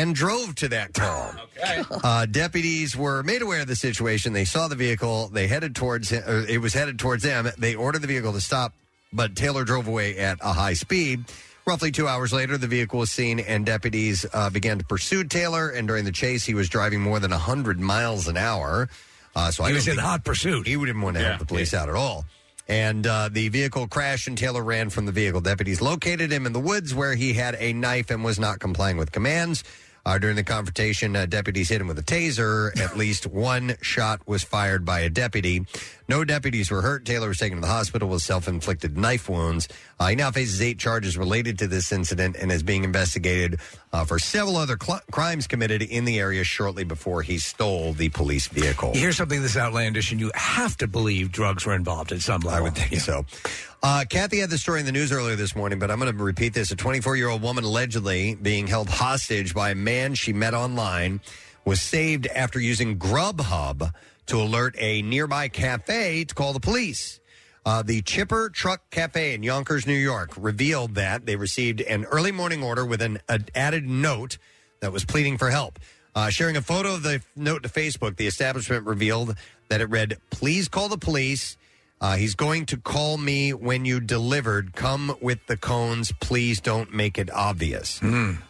and 0.00 0.14
drove 0.14 0.54
to 0.56 0.68
that 0.68 0.94
call. 0.94 1.32
okay. 1.58 1.82
Uh, 2.04 2.26
deputies 2.26 2.96
were 2.96 3.22
made 3.22 3.42
aware 3.42 3.60
of 3.60 3.66
the 3.66 3.76
situation. 3.76 4.32
They 4.32 4.44
saw 4.44 4.68
the 4.68 4.76
vehicle. 4.76 5.28
They 5.28 5.46
headed 5.48 5.74
towards 5.74 6.10
him. 6.10 6.22
Or 6.26 6.46
it 6.46 6.60
was 6.60 6.72
headed 6.74 6.98
towards 6.98 7.22
them. 7.22 7.48
They 7.58 7.74
ordered 7.74 8.02
the 8.02 8.06
vehicle 8.08 8.32
to 8.32 8.40
stop, 8.40 8.72
but 9.12 9.34
Taylor 9.36 9.64
drove 9.64 9.88
away 9.88 10.16
at 10.18 10.38
a 10.40 10.52
high 10.52 10.74
speed. 10.74 11.24
Roughly 11.66 11.90
two 11.90 12.08
hours 12.08 12.32
later, 12.32 12.56
the 12.56 12.66
vehicle 12.66 12.98
was 13.00 13.10
seen, 13.10 13.40
and 13.40 13.66
deputies 13.66 14.24
uh, 14.32 14.48
began 14.48 14.78
to 14.78 14.84
pursue 14.84 15.24
Taylor. 15.24 15.68
And 15.68 15.86
during 15.86 16.04
the 16.06 16.12
chase, 16.12 16.44
he 16.46 16.54
was 16.54 16.68
driving 16.70 17.00
more 17.02 17.20
than 17.20 17.30
100 17.30 17.78
miles 17.78 18.26
an 18.26 18.36
hour. 18.38 18.88
Uh, 19.36 19.50
so 19.50 19.64
I 19.64 19.66
He 19.68 19.72
don't 19.72 19.76
was 19.76 19.88
in 19.88 19.94
think- 19.96 20.06
hot 20.06 20.24
pursuit. 20.24 20.66
He 20.66 20.76
didn't 20.76 21.02
want 21.02 21.16
to 21.18 21.22
help 21.24 21.38
the 21.40 21.44
police 21.46 21.74
out 21.74 21.88
at 21.90 21.94
all. 21.94 22.24
And 22.70 23.06
uh, 23.06 23.30
the 23.32 23.48
vehicle 23.48 23.86
crashed, 23.88 24.28
and 24.28 24.36
Taylor 24.36 24.62
ran 24.62 24.90
from 24.90 25.06
the 25.06 25.12
vehicle. 25.12 25.40
Deputies 25.40 25.80
located 25.80 26.30
him 26.30 26.44
in 26.46 26.52
the 26.52 26.60
woods 26.60 26.94
where 26.94 27.14
he 27.14 27.32
had 27.32 27.56
a 27.58 27.72
knife 27.72 28.10
and 28.10 28.22
was 28.24 28.38
not 28.38 28.58
complying 28.60 28.96
with 28.98 29.10
commands. 29.12 29.64
Uh, 30.08 30.16
during 30.16 30.36
the 30.36 30.42
confrontation, 30.42 31.14
uh, 31.14 31.26
deputies 31.26 31.68
hit 31.68 31.82
him 31.82 31.86
with 31.86 31.98
a 31.98 32.02
taser. 32.02 32.74
At 32.80 32.96
least 32.96 33.26
one 33.26 33.76
shot 33.82 34.26
was 34.26 34.42
fired 34.42 34.82
by 34.82 35.00
a 35.00 35.10
deputy. 35.10 35.66
No 36.08 36.24
deputies 36.24 36.70
were 36.70 36.80
hurt. 36.80 37.04
Taylor 37.04 37.28
was 37.28 37.36
taken 37.36 37.58
to 37.58 37.60
the 37.60 37.66
hospital 37.70 38.08
with 38.08 38.22
self 38.22 38.48
inflicted 38.48 38.96
knife 38.96 39.28
wounds. 39.28 39.68
Uh, 40.00 40.06
he 40.06 40.16
now 40.16 40.30
faces 40.30 40.62
eight 40.62 40.78
charges 40.78 41.18
related 41.18 41.58
to 41.58 41.68
this 41.68 41.92
incident 41.92 42.36
and 42.36 42.50
is 42.50 42.62
being 42.62 42.82
investigated 42.82 43.60
uh, 43.92 44.06
for 44.06 44.18
several 44.18 44.56
other 44.56 44.78
cl- 44.80 45.02
crimes 45.10 45.46
committed 45.46 45.82
in 45.82 46.06
the 46.06 46.18
area 46.18 46.44
shortly 46.44 46.82
before 46.82 47.20
he 47.20 47.36
stole 47.36 47.92
the 47.92 48.08
police 48.08 48.48
vehicle. 48.48 48.94
Hear 48.94 49.12
something 49.12 49.42
this 49.42 49.56
outlandish, 49.56 50.10
and 50.10 50.18
you 50.18 50.30
have 50.34 50.78
to 50.78 50.86
believe 50.86 51.30
drugs 51.30 51.66
were 51.66 51.74
involved 51.74 52.10
at 52.10 52.22
some 52.22 52.40
level. 52.40 52.58
I 52.58 52.62
would 52.62 52.74
think 52.74 53.02
so. 53.02 53.26
Uh, 53.82 54.06
Kathy 54.08 54.38
had 54.38 54.48
the 54.48 54.58
story 54.58 54.80
in 54.80 54.86
the 54.86 54.92
news 54.92 55.12
earlier 55.12 55.36
this 55.36 55.54
morning, 55.54 55.78
but 55.78 55.90
I'm 55.90 55.98
going 56.00 56.10
to 56.10 56.24
repeat 56.24 56.54
this. 56.54 56.70
A 56.70 56.76
24 56.76 57.16
year 57.16 57.28
old 57.28 57.42
woman 57.42 57.64
allegedly 57.64 58.34
being 58.34 58.66
held 58.66 58.88
hostage 58.88 59.54
by 59.54 59.70
a 59.70 59.74
man 59.74 60.14
she 60.14 60.32
met 60.32 60.54
online 60.54 61.20
was 61.66 61.82
saved 61.82 62.26
after 62.28 62.58
using 62.58 62.98
Grubhub 62.98 63.92
to 64.28 64.40
alert 64.40 64.74
a 64.78 65.02
nearby 65.02 65.48
cafe 65.48 66.24
to 66.24 66.34
call 66.34 66.52
the 66.52 66.60
police. 66.60 67.20
Uh, 67.66 67.82
the 67.82 68.00
Chipper 68.02 68.48
Truck 68.48 68.88
Cafe 68.90 69.34
in 69.34 69.42
Yonkers, 69.42 69.86
New 69.86 69.92
York, 69.92 70.30
revealed 70.38 70.94
that 70.94 71.26
they 71.26 71.36
received 71.36 71.82
an 71.82 72.04
early 72.06 72.32
morning 72.32 72.62
order 72.62 72.86
with 72.86 73.02
an, 73.02 73.18
added 73.54 73.86
note 73.86 74.38
that 74.80 74.92
was 74.92 75.04
pleading 75.04 75.36
for 75.36 75.50
help. 75.50 75.78
Uh, 76.14 76.30
sharing 76.30 76.56
a 76.56 76.62
photo 76.62 76.94
of 76.94 77.02
the 77.02 77.20
note 77.36 77.62
to 77.62 77.68
Facebook, 77.68 78.16
the 78.16 78.26
establishment 78.26 78.86
revealed 78.86 79.36
that 79.68 79.80
it 79.80 79.90
read, 79.90 80.16
Please 80.30 80.68
call 80.68 80.88
the 80.88 80.98
police. 80.98 81.56
Uh, 82.00 82.16
he's 82.16 82.34
going 82.34 82.64
to 82.64 82.76
call 82.76 83.18
me 83.18 83.52
when 83.52 83.84
you 83.84 84.00
delivered. 84.00 84.72
Come 84.74 85.16
with 85.20 85.46
the 85.46 85.56
cones. 85.56 86.12
Please 86.20 86.60
don't 86.60 86.94
make 86.94 87.18
it 87.18 87.28
obvious. 87.30 88.00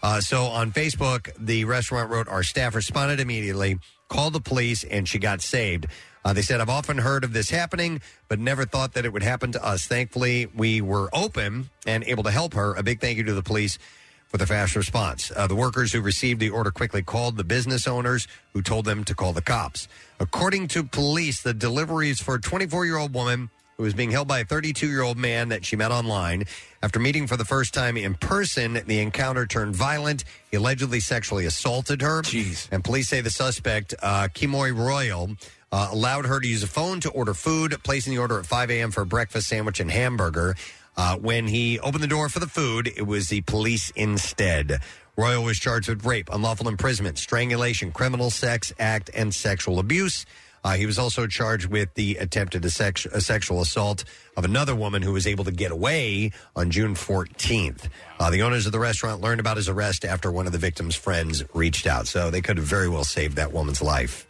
Uh, 0.03 0.21
so 0.21 0.45
on 0.45 0.71
Facebook, 0.71 1.33
the 1.39 1.65
restaurant 1.65 2.11
wrote, 2.11 2.29
Our 2.29 2.43
staff 2.43 2.75
responded 2.75 3.21
immediately, 3.21 3.79
called 4.09 4.33
the 4.33 4.41
police, 4.41 4.85
and 4.85 5.09
she 5.09 5.19
got 5.19 5.41
saved. 5.41 5.87
Uh, 6.25 6.33
they 6.33 6.43
said, 6.43 6.61
I've 6.61 6.69
often 6.69 6.99
heard 6.99 7.25
of 7.25 7.33
this 7.33 7.51
happening, 7.51 8.01
but 8.29 8.39
never 8.39 8.65
thought 8.65 8.95
that 8.95 9.05
it 9.05 9.13
would 9.13 9.23
happen 9.23 9.53
to 9.53 9.65
us. 9.65 9.87
Thankfully, 9.87 10.47
we 10.55 10.81
were 10.81 11.09
open 11.13 11.71
and 11.87 12.05
able 12.05 12.23
to 12.25 12.31
help 12.31 12.55
her. 12.55 12.75
A 12.75 12.83
big 12.83 13.01
thank 13.01 13.17
you 13.19 13.25
to 13.25 13.35
the 13.35 13.43
police 13.43 13.79
for 14.27 14.37
the 14.37 14.47
fast 14.47 14.77
response. 14.77 15.33
Uh, 15.35 15.47
the 15.47 15.55
workers 15.55 15.93
who 15.93 16.03
received 16.03 16.41
the 16.41 16.51
order 16.51 16.71
quickly 16.71 17.03
called 17.03 17.37
the 17.37 17.45
business 17.45 17.89
owners 17.89 18.29
who 18.53 18.61
told 18.61 18.85
them 18.85 19.05
to 19.05 19.15
call 19.15 19.33
the 19.33 19.41
cops. 19.41 19.89
According 20.21 20.69
to 20.69 20.85
police, 20.85 21.43
the 21.43 21.55
deliveries 21.55 22.21
for 22.21 22.35
a 22.35 22.41
24 22.41 22.85
year 22.85 22.99
old 22.99 23.15
woman 23.15 23.49
who 23.79 23.85
was 23.85 23.95
being 23.95 24.11
held 24.11 24.27
by 24.27 24.41
a 24.41 24.45
32 24.45 24.89
year 24.89 25.03
old 25.03 25.17
man 25.17 25.51
that 25.51 25.65
she 25.65 25.77
met 25.77 25.93
online. 25.93 26.45
After 26.83 26.99
meeting 26.99 27.29
for 27.29 27.37
the 27.37 27.45
first 27.45 27.73
time 27.73 27.97
in 27.97 28.15
person, 28.15 28.81
the 28.87 28.99
encounter 28.99 29.47
turned 29.47 29.75
violent. 29.77 30.25
He 30.51 30.57
allegedly 30.57 30.99
sexually 30.99 31.47
assaulted 31.47 32.03
her. 32.03 32.23
Jeez. 32.23 32.69
And 32.73 32.83
police 32.83 33.09
say 33.09 33.21
the 33.21 33.31
suspect, 33.31 33.95
uh, 34.03 34.29
Kimoy 34.35 34.77
Royal, 34.77 35.31
uh, 35.71 35.91
allowed 35.93 36.27
her 36.27 36.41
to 36.41 36.49
use 36.49 36.65
a 36.65 36.67
phone 36.67 36.99
to 37.01 37.11
order 37.11 37.35
food, 37.35 37.77
placing 37.85 38.13
the 38.13 38.19
order 38.19 38.41
at 38.41 38.47
5 38.47 38.71
a.m. 38.73 38.91
for 38.91 39.03
a 39.03 39.07
breakfast 39.07 39.47
sandwich 39.47 39.79
and 39.79 39.93
hamburger. 39.93 40.57
Uh, 40.97 41.17
when 41.17 41.47
he 41.47 41.79
opened 41.79 42.03
the 42.03 42.09
door 42.09 42.29
for 42.29 42.41
the 42.41 42.49
food, 42.49 42.91
it 42.97 43.07
was 43.07 43.29
the 43.29 43.43
police 43.43 43.91
instead. 43.91 44.81
Royal 45.17 45.45
was 45.45 45.59
charged 45.59 45.89
with 45.89 46.05
rape, 46.05 46.29
unlawful 46.33 46.67
imprisonment, 46.67 47.19
strangulation, 47.19 47.93
criminal 47.93 48.31
sex 48.31 48.73
act, 48.81 49.09
and 49.15 49.33
sexual 49.33 49.79
abuse. 49.79 50.27
Uh, 50.69 50.73
he 50.73 50.85
was 50.85 50.99
also 50.99 51.27
charged 51.27 51.65
with 51.65 51.95
the 51.95 52.17
attempted 52.17 52.63
a 52.63 52.69
sex- 52.69 53.07
a 53.07 53.23
sexual 53.23 53.63
assault 53.63 54.05
of 54.37 54.45
another 54.45 54.75
woman 54.75 55.01
who 55.01 55.15
was 55.15 55.27
able 55.27 55.43
to 55.43 55.51
get 55.51 55.71
away 55.71 56.31
on 56.55 56.71
June 56.71 56.95
14th. 56.95 57.89
Uh, 58.21 58.29
the 58.29 58.43
owners 58.43 58.67
of 58.67 58.73
the 58.73 58.79
restaurant 58.79 59.23
learned 59.23 59.41
about 59.41 59.57
his 59.57 59.71
arrest 59.71 60.05
after 60.05 60.31
one 60.31 60.45
of 60.45 60.53
the 60.53 60.59
victim's 60.59 60.95
friends 60.95 61.43
reached 61.55 61.87
out. 61.87 62.07
So 62.07 62.31
they 62.31 62.43
could 62.43 62.59
have 62.59 62.67
very 62.67 62.87
well 62.87 63.05
saved 63.05 63.37
that 63.37 63.51
woman's 63.51 63.81
life. 63.81 64.27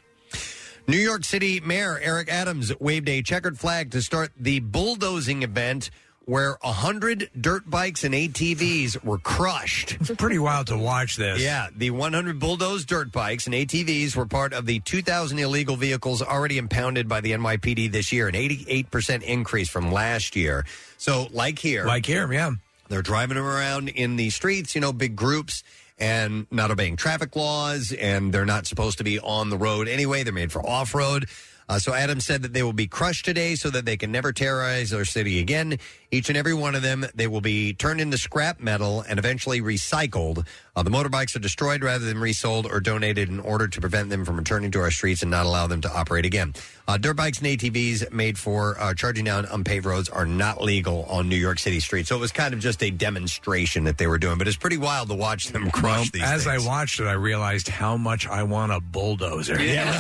New 0.87 0.99
York 0.99 1.25
City 1.25 1.59
Mayor 1.59 1.99
Eric 2.01 2.31
Adams 2.31 2.73
waved 2.79 3.09
a 3.09 3.21
checkered 3.21 3.59
flag 3.59 3.91
to 3.91 4.01
start 4.01 4.31
the 4.39 4.61
bulldozing 4.61 5.43
event 5.43 5.91
where 6.29 6.59
100 6.61 7.31
dirt 7.41 7.71
bikes 7.71 8.05
and 8.05 8.13
ATVs 8.15 9.03
were 9.03 9.17
crushed. 9.17 9.97
It's 9.99 10.11
pretty 10.11 10.39
wild 10.39 10.67
to 10.67 10.77
watch 10.77 11.17
this. 11.17 11.41
Yeah, 11.43 11.69
the 11.75 11.91
100 11.91 12.39
bulldozed 12.39 12.87
dirt 12.87 13.11
bikes 13.11 13.47
and 13.47 13.55
ATVs 13.55 14.15
were 14.15 14.27
part 14.27 14.53
of 14.53 14.67
the 14.67 14.81
2,000 14.81 15.39
illegal 15.39 15.77
vehicles 15.77 16.21
already 16.21 16.59
impounded 16.59 17.09
by 17.09 17.23
the 17.23 17.33
NYPD 17.33 17.91
this 17.91 18.13
year, 18.13 18.29
an 18.29 18.35
88% 18.35 19.23
increase 19.23 19.71
from 19.71 19.91
last 19.91 20.37
year. 20.37 20.67
So, 20.99 21.29
like 21.33 21.59
here. 21.59 21.87
Like 21.87 22.05
here, 22.05 22.31
yeah. 22.31 22.51
They're 22.91 23.01
driving 23.01 23.37
them 23.39 23.47
around 23.47 23.89
in 23.89 24.17
the 24.17 24.29
streets, 24.29 24.75
you 24.75 24.83
know, 24.83 24.93
big 24.93 25.17
groups, 25.17 25.63
and 25.99 26.47
not 26.51 26.71
obeying 26.71 26.97
traffic 26.97 27.37
laws, 27.37 27.91
and 27.93 28.35
they're 28.35 28.45
not 28.45 28.67
supposed 28.67 28.99
to 28.99 29.05
be 29.05 29.19
on 29.19 29.49
the 29.49 29.57
road 29.57 29.89
anyway. 29.89 30.25
They're 30.25 30.35
made 30.35 30.53
for 30.53 30.61
off 30.67 30.95
road. 30.95 31.27
Uh, 31.69 31.79
so 31.79 31.93
Adams 31.93 32.25
said 32.25 32.43
that 32.43 32.55
they 32.55 32.63
will 32.63 32.73
be 32.73 32.87
crushed 32.87 33.25
today 33.25 33.55
so 33.55 33.69
that 33.71 33.85
they 33.85 33.97
can 33.97 34.11
never 34.11 34.33
terrorize 34.33 34.93
our 34.93 35.05
city 35.05 35.39
again. 35.39 35.79
Each 36.11 36.31
and 36.31 36.39
every 36.39 36.55
one 36.55 36.75
of 36.75 36.81
them, 36.81 37.05
they 37.15 37.27
will 37.27 37.43
be 37.43 37.75
turned 37.75 38.01
into 38.01 38.17
scrap 38.17 38.61
metal 38.61 39.03
and 39.03 39.19
eventually 39.19 39.61
recycled. 39.61 40.47
Uh, 40.75 40.83
the 40.83 40.91
motorbikes 40.91 41.37
are 41.37 41.41
destroyed 41.41 41.83
rather 41.83 42.07
than 42.07 42.19
resold 42.19 42.65
or 42.65 42.81
donated 42.81 43.29
in 43.29 43.41
order 43.41 43.69
to 43.69 43.81
prevent 43.81 44.09
them 44.09 44.25
from 44.25 44.39
returning 44.39 44.71
to 44.71 44.81
our 44.81 44.91
streets 44.91 45.21
and 45.21 45.31
not 45.31 45.45
allow 45.45 45.67
them 45.67 45.83
to 45.83 45.93
operate 45.93 46.25
again. 46.25 46.55
Uh, 46.87 46.97
dirt 46.97 47.15
bikes 47.15 47.41
and 47.41 47.47
ATVs 47.49 48.11
made 48.11 48.39
for 48.39 48.81
uh, 48.81 48.95
charging 48.95 49.27
down 49.27 49.45
unpaved 49.45 49.85
roads 49.85 50.09
are 50.09 50.25
not 50.25 50.63
legal 50.63 51.05
on 51.05 51.29
New 51.29 51.37
York 51.37 51.59
City 51.59 51.79
streets. 51.79 52.09
So 52.09 52.17
it 52.17 52.21
was 52.21 52.33
kind 52.33 52.55
of 52.55 52.61
just 52.61 52.83
a 52.83 52.91
demonstration 52.91 53.85
that 53.85 53.99
they 53.99 54.07
were 54.07 54.19
doing, 54.19 54.39
but 54.39 54.49
it's 54.49 54.57
pretty 54.57 54.79
wild 54.79 55.11
to 55.11 55.15
watch 55.15 55.49
them 55.49 55.71
crush 55.71 56.11
these 56.11 56.23
as. 56.23 56.47
I 56.47 56.57
watched 56.57 57.01
it, 57.01 57.07
I 57.07 57.13
realized 57.13 57.69
how 57.69 57.99
much 57.99 58.27
I 58.27 58.45
want 58.45 58.73
a 58.73 58.81
bulldozer. 58.81 59.63
yeah. 59.63 59.93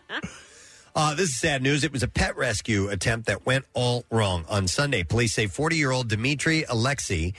Uh, 0.94 1.14
this 1.14 1.28
is 1.30 1.36
sad 1.36 1.62
news. 1.62 1.84
It 1.84 1.92
was 1.92 2.02
a 2.02 2.08
pet 2.08 2.36
rescue 2.36 2.88
attempt 2.88 3.26
that 3.26 3.46
went 3.46 3.64
all 3.74 4.04
wrong 4.10 4.44
on 4.48 4.66
Sunday. 4.68 5.02
Police 5.02 5.34
say 5.34 5.46
40 5.46 5.76
year 5.76 5.90
old 5.90 6.08
Dmitry 6.08 6.64
Alexei 6.68 7.32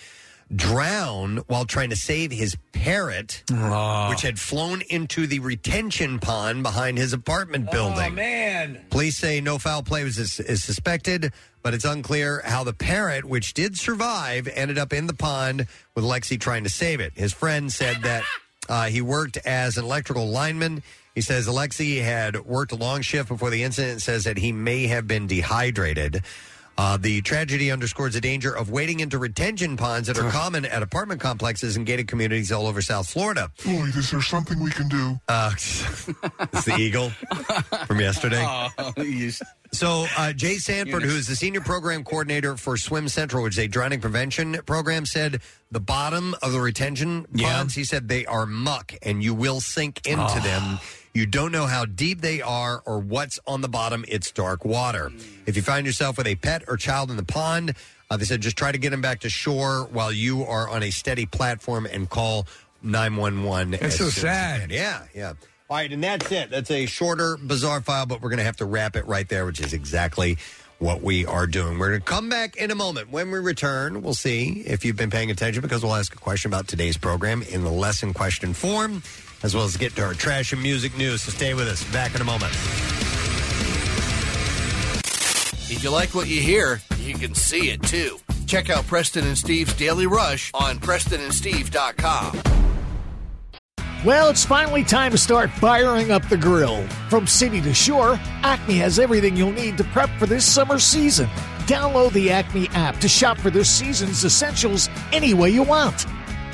drowned 0.54 1.40
while 1.48 1.66
trying 1.66 1.90
to 1.90 1.96
save 1.96 2.32
his 2.32 2.58
parrot, 2.74 3.44
which 4.10 4.22
had 4.22 4.38
flown 4.40 4.82
into 4.90 5.26
the 5.28 5.40
retention 5.40 6.20
pond 6.20 6.64
behind 6.64 6.98
his 6.98 7.14
apartment 7.14 7.72
building. 7.72 8.16
man. 8.16 8.82
Police 8.90 9.18
say 9.18 9.40
no 9.40 9.58
foul 9.58 9.82
play 9.84 10.04
was 10.04 10.18
is, 10.18 10.40
is 10.42 10.64
suspected, 10.64 11.32
but 11.62 11.74
it's 11.74 11.86
unclear 11.86 12.42
how 12.44 12.64
the 12.66 12.74
parrot, 12.74 13.24
which 13.24 13.54
did 13.54 13.78
survive, 13.78 14.48
ended 14.54 14.78
up 14.78 14.92
in 14.92 15.08
the 15.08 15.14
pond 15.14 15.68
with 15.96 16.04
Lexi 16.04 16.40
trying 16.40 16.64
to 16.64 16.70
save 16.70 17.00
it. 17.00 17.14
His 17.16 17.32
friend 17.34 17.72
said 17.72 18.02
that 18.04 18.24
uh, 18.70 18.86
he 18.88 19.02
worked 19.02 19.38
as 19.46 19.78
an 19.78 19.86
electrical 19.86 20.28
lineman. 20.28 20.84
He 21.16 21.22
says 21.22 21.48
Alexi 21.48 22.02
had 22.02 22.40
worked 22.46 22.72
a 22.72 22.76
long 22.76 23.02
shift 23.02 23.28
before 23.30 23.50
the 23.50 23.64
incident. 23.64 23.92
and 23.94 24.02
Says 24.02 24.24
that 24.24 24.38
he 24.38 24.52
may 24.52 24.88
have 24.88 25.08
been 25.08 25.28
dehydrated. 25.28 26.24
Uh, 26.78 26.98
the 26.98 27.22
tragedy 27.22 27.70
underscores 27.70 28.14
the 28.14 28.22
danger 28.22 28.56
of 28.56 28.72
wading 28.72 29.02
into 29.02 29.20
retention 29.20 29.76
ponds 29.78 30.08
that 30.08 30.18
are 30.18 30.32
common 30.32 30.66
at 30.66 30.82
apartment 30.82 31.20
complexes 31.20 31.76
and 31.76 31.86
gated 31.86 32.08
communities 32.08 32.50
all 32.52 32.66
over 32.66 32.82
South 32.82 33.08
Florida. 33.10 33.52
Lloyd, 33.66 33.96
is 33.96 34.10
there 34.10 34.22
something 34.22 34.58
we 34.60 34.72
can 34.72 34.88
do? 34.88 35.20
Uh, 35.28 35.52
it's 35.56 36.64
the 36.66 36.76
eagle 36.80 37.10
from 37.86 38.00
yesterday. 38.00 38.44
So, 39.74 40.06
uh, 40.18 40.34
Jay 40.34 40.56
Sanford, 40.58 41.02
who 41.04 41.16
is 41.16 41.28
the 41.28 41.36
senior 41.36 41.62
program 41.62 42.04
coordinator 42.04 42.58
for 42.58 42.76
Swim 42.76 43.08
Central, 43.08 43.42
which 43.44 43.54
is 43.54 43.60
a 43.60 43.68
drowning 43.70 44.02
prevention 44.02 44.58
program, 44.66 45.06
said 45.06 45.40
the 45.72 45.80
bottom 45.80 46.36
of 46.42 46.52
the 46.52 46.60
retention 46.60 47.26
ponds, 47.38 47.74
he 47.74 47.86
said 47.86 48.10
they 48.10 48.26
are 48.26 48.46
muck 48.46 48.94
and 49.02 49.24
you 49.24 49.34
will 49.34 49.62
sink 49.62 50.06
into 50.06 50.24
Oh. 50.26 50.40
them. 50.42 50.80
You 51.14 51.26
don't 51.26 51.52
know 51.52 51.66
how 51.66 51.86
deep 51.86 52.22
they 52.22 52.42
are 52.42 52.82
or 52.86 53.00
what's 53.00 53.40
on 53.46 53.62
the 53.62 53.68
bottom. 53.68 54.06
It's 54.08 54.32
dark 54.32 54.64
water. 54.64 55.12
If 55.46 55.56
you 55.58 55.62
find 55.62 55.86
yourself 55.86 56.18
with 56.18 56.28
a 56.28 56.36
pet 56.36 56.64
or 56.68 56.78
child 56.78 57.12
in 57.12 57.18
the 57.18 57.24
pond, 57.24 57.76
uh, 58.10 58.18
they 58.18 58.26
said 58.26 58.42
just 58.42 58.58
try 58.58 58.72
to 58.72 58.78
get 58.78 58.92
them 58.92 59.02
back 59.02 59.22
to 59.22 59.30
shore 59.30 59.90
while 59.92 60.12
you 60.12 60.44
are 60.44 60.70
on 60.70 60.84
a 60.84 60.90
steady 60.90 61.26
platform 61.26 61.86
and 61.86 62.10
call 62.10 62.48
911. 62.82 63.72
That's 63.72 63.84
as 63.84 63.96
so 63.96 63.98
soon 63.98 64.08
as 64.08 64.16
you 64.16 64.22
sad. 64.22 64.60
can. 64.62 64.70
Yeah, 64.70 65.04
yeah. 65.14 65.34
All 65.70 65.78
right, 65.78 65.92
and 65.92 66.04
that's 66.04 66.30
it. 66.32 66.50
That's 66.50 66.72
a 66.72 66.86
shorter, 66.86 67.38
bizarre 67.38 67.82
file, 67.82 68.06
but 68.06 68.22
we're 68.22 68.30
going 68.30 68.40
to 68.40 68.44
have 68.44 68.58
to 68.58 68.66
wrap 68.66 68.96
it 68.96 69.06
right 69.08 69.28
there, 69.28 69.46
which 69.46 69.62
is 69.62 69.72
exactly 69.74 70.38
what 70.80 71.02
we 71.02 71.26
are 71.26 71.46
doing. 71.48 71.78
We're 71.78 71.90
going 71.90 72.02
to 72.02 72.06
come 72.06 72.28
back 72.28 72.58
in 72.58 72.72
a 72.72 72.76
moment. 72.76 73.12
When 73.12 73.32
we 73.32 73.40
return, 73.40 74.02
we'll 74.02 74.14
see 74.14 74.64
if 74.66 74.84
you've 74.84 74.96
been 74.98 75.12
paying 75.12 75.30
attention 75.30 75.62
because 75.62 75.84
we'll 75.84 75.96
ask 75.96 76.14
a 76.14 76.18
question 76.18 76.52
about 76.52 76.68
today's 76.68 76.98
program 76.98 77.44
in 77.44 77.64
the 77.64 77.70
lesson 77.72 78.14
question 78.14 78.54
form, 78.54 79.04
as 79.44 79.56
well 79.56 79.64
as 79.64 79.78
get 79.78 79.96
to 79.96 80.04
our 80.04 80.14
trash 80.14 80.54
and 80.54 80.62
music 80.62 80.98
news. 80.98 81.24
So 81.24 81.32
stay 81.32 81.54
with 81.54 81.68
us. 81.68 81.84
Back 81.92 82.16
in 82.16 82.22
a 82.22 82.26
moment. 82.26 82.54
If 85.70 85.84
you 85.84 85.90
like 85.90 86.14
what 86.14 86.28
you 86.28 86.42
hear, 86.42 86.82
you 87.00 87.16
can 87.16 87.34
see 87.34 87.72
it 87.72 87.82
too. 87.82 88.20
Check 88.46 88.70
out 88.70 88.86
Preston 88.88 89.26
and 89.26 89.38
Steve's 89.38 89.74
Daily 89.74 90.06
Rush 90.06 90.52
on 90.54 90.78
PrestonandSteve.com. 90.80 92.42
Well, 94.04 94.30
it's 94.30 94.44
finally 94.44 94.84
time 94.84 95.12
to 95.12 95.18
start 95.18 95.52
firing 95.52 96.12
up 96.12 96.28
the 96.28 96.36
grill. 96.36 96.82
From 97.08 97.28
city 97.28 97.62
to 97.62 97.74
shore, 97.74 98.20
Acme 98.42 98.76
has 98.80 98.98
everything 98.98 99.38
you'll 99.38 99.52
need 99.52 99.78
to 99.78 99.84
prep 99.86 100.10
for 100.18 100.26
this 100.26 100.44
summer 100.44 100.80
season. 100.80 101.28
Download 101.68 102.12
the 102.12 102.32
Acme 102.32 102.68
app 102.74 102.98
to 102.98 103.08
shop 103.08 103.38
for 103.38 103.52
this 103.52 103.70
season's 103.70 104.26
essentials 104.26 104.90
any 105.14 105.34
way 105.34 105.52
you 105.52 105.62
want. 105.62 106.08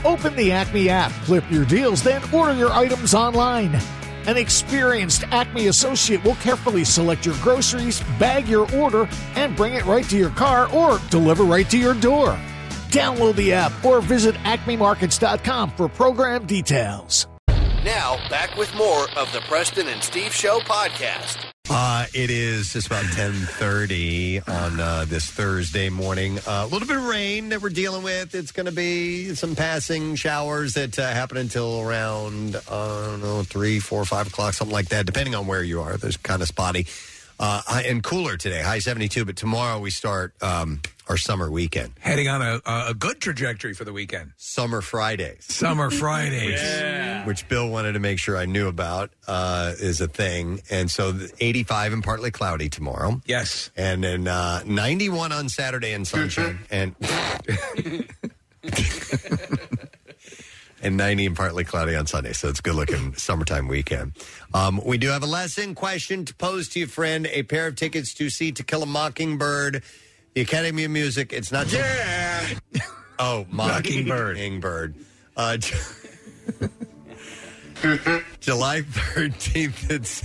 Open 0.06 0.36
the 0.36 0.52
Acme 0.52 0.90
app, 0.90 1.12
clip 1.24 1.50
your 1.52 1.66
deals, 1.66 2.04
then 2.04 2.22
order 2.34 2.54
your 2.54 2.72
items 2.72 3.14
online. 3.14 3.80
An 4.28 4.38
experienced 4.38 5.24
Acme 5.32 5.68
associate 5.68 6.24
will 6.24 6.36
carefully 6.36 6.84
select 6.84 7.26
your 7.26 7.36
groceries, 7.42 8.02
bag 8.20 8.48
your 8.48 8.70
order, 8.76 9.08
and 9.36 9.56
bring 9.56 9.74
it 9.74 9.86
right 9.86 10.06
to 10.10 10.18
your 10.18 10.32
car 10.32 10.70
or 10.74 11.00
deliver 11.10 11.44
right 11.44 11.70
to 11.70 11.78
your 11.78 11.94
door. 11.94 12.38
Download 12.90 13.36
the 13.36 13.54
app 13.54 13.72
or 13.86 14.02
visit 14.02 14.36
acmemarkets.com 14.36 15.72
for 15.72 15.88
program 15.88 16.46
details. 16.46 17.28
Now, 17.84 18.18
back 18.30 18.58
with 18.58 18.74
more 18.76 19.08
of 19.16 19.32
the 19.32 19.40
Preston 19.48 19.88
and 19.88 20.04
Steve 20.04 20.34
Show 20.34 20.60
podcast. 20.60 21.47
Uh, 21.70 22.06
it 22.14 22.30
is 22.30 22.72
just 22.74 22.88
about 22.88 23.04
1030 23.04 24.40
on 24.48 24.80
uh, 24.80 25.06
this 25.06 25.30
Thursday 25.30 25.90
morning. 25.90 26.40
Uh, 26.40 26.66
a 26.66 26.68
little 26.68 26.88
bit 26.88 26.96
of 26.96 27.04
rain 27.04 27.50
that 27.50 27.62
we're 27.62 27.70
dealing 27.70 28.04
with. 28.04 28.34
It's 28.34 28.54
going 28.54 28.68
to 28.68 28.72
be 28.72 29.36
some 29.36 29.56
passing 29.56 30.16
showers 30.16 30.76
that 30.76 30.98
uh, 30.98 31.08
happen 31.12 31.36
until 31.36 31.82
around, 31.82 32.56
I 32.56 33.06
don't 33.08 33.22
know, 33.22 33.44
3, 33.44 33.80
4, 33.80 34.06
5 34.06 34.28
o'clock, 34.28 34.54
something 34.54 34.74
like 34.74 34.90
that, 34.90 35.06
depending 35.06 35.36
on 35.36 35.46
where 35.46 35.62
you 35.62 35.82
are. 35.82 35.98
There's 35.98 36.16
kind 36.18 36.42
of 36.42 36.48
spotty. 36.48 36.88
Uh, 37.40 37.62
and 37.86 38.04
cooler 38.04 38.38
today, 38.38 38.62
high 38.62 38.80
72, 38.80 39.26
but 39.26 39.36
tomorrow 39.36 39.80
we 39.80 39.92
start 39.92 40.34
um, 40.42 40.82
our 41.08 41.18
summer 41.18 41.52
weekend. 41.52 41.94
Heading 42.00 42.28
on 42.28 42.42
a, 42.42 42.62
a 42.66 42.94
good 42.94 43.20
trajectory 43.20 43.74
for 43.74 43.84
the 43.86 43.94
weekend. 43.94 44.32
Summer 44.38 44.82
Fridays. 44.82 45.46
Summer 45.46 45.92
Fridays. 45.92 47.26
Which 47.28 47.48
Bill 47.48 47.70
wanted 47.70 47.94
to 47.94 48.00
make 48.00 48.20
sure 48.20 48.38
I 48.38 48.46
knew 48.46 48.68
about 48.68 49.12
uh, 49.28 49.74
is 49.80 50.02
a 50.02 50.08
thing. 50.08 50.62
And 50.70 50.90
so 50.90 51.12
the 51.12 51.32
85 51.40 51.94
and 51.94 52.04
partly 52.04 52.32
cloudy 52.32 52.70
tomorrow. 52.70 53.22
Yes. 53.26 53.70
And 53.76 54.04
then 54.04 54.28
uh, 54.28 54.64
91 54.66 55.32
on 55.32 55.50
Saturday 55.50 55.94
and 55.94 56.08
sunshine. 56.08 56.60
and 56.72 56.96
and 60.88 60.98
90 60.98 61.28
and 61.28 61.36
partly 61.36 61.64
cloudy 61.64 61.96
on 61.96 62.08
Sunday. 62.08 62.34
So 62.34 62.48
it's 62.50 62.60
a 62.60 62.62
good 62.62 62.76
looking 62.76 63.14
summertime 63.18 63.68
weekend. 63.68 64.14
Um, 64.54 64.82
we 64.84 64.98
do 64.98 65.10
have 65.10 65.22
a 65.22 65.28
lesson 65.28 65.76
question 65.76 66.26
to 66.26 66.34
pose 66.36 66.70
to 66.70 66.80
your 66.80 66.88
friend 66.88 67.28
a 67.28 67.44
pair 67.44 67.68
of 67.68 67.76
tickets 67.76 68.14
to 68.16 68.30
see 68.30 68.52
To 68.54 68.64
Kill 68.64 68.82
a 68.84 68.86
Mockingbird, 68.86 69.84
the 70.34 70.42
Academy 70.42 70.86
of 70.86 70.92
Music. 70.92 71.34
It's 71.34 71.52
not. 71.52 71.72
Yeah. 71.72 72.48
oh, 73.20 73.46
Mockingbird. 73.52 74.38
Mockingbird. 74.38 74.96
Uh, 75.36 75.58
July 78.40 78.82
13th. 78.82 79.92
It's 79.92 80.24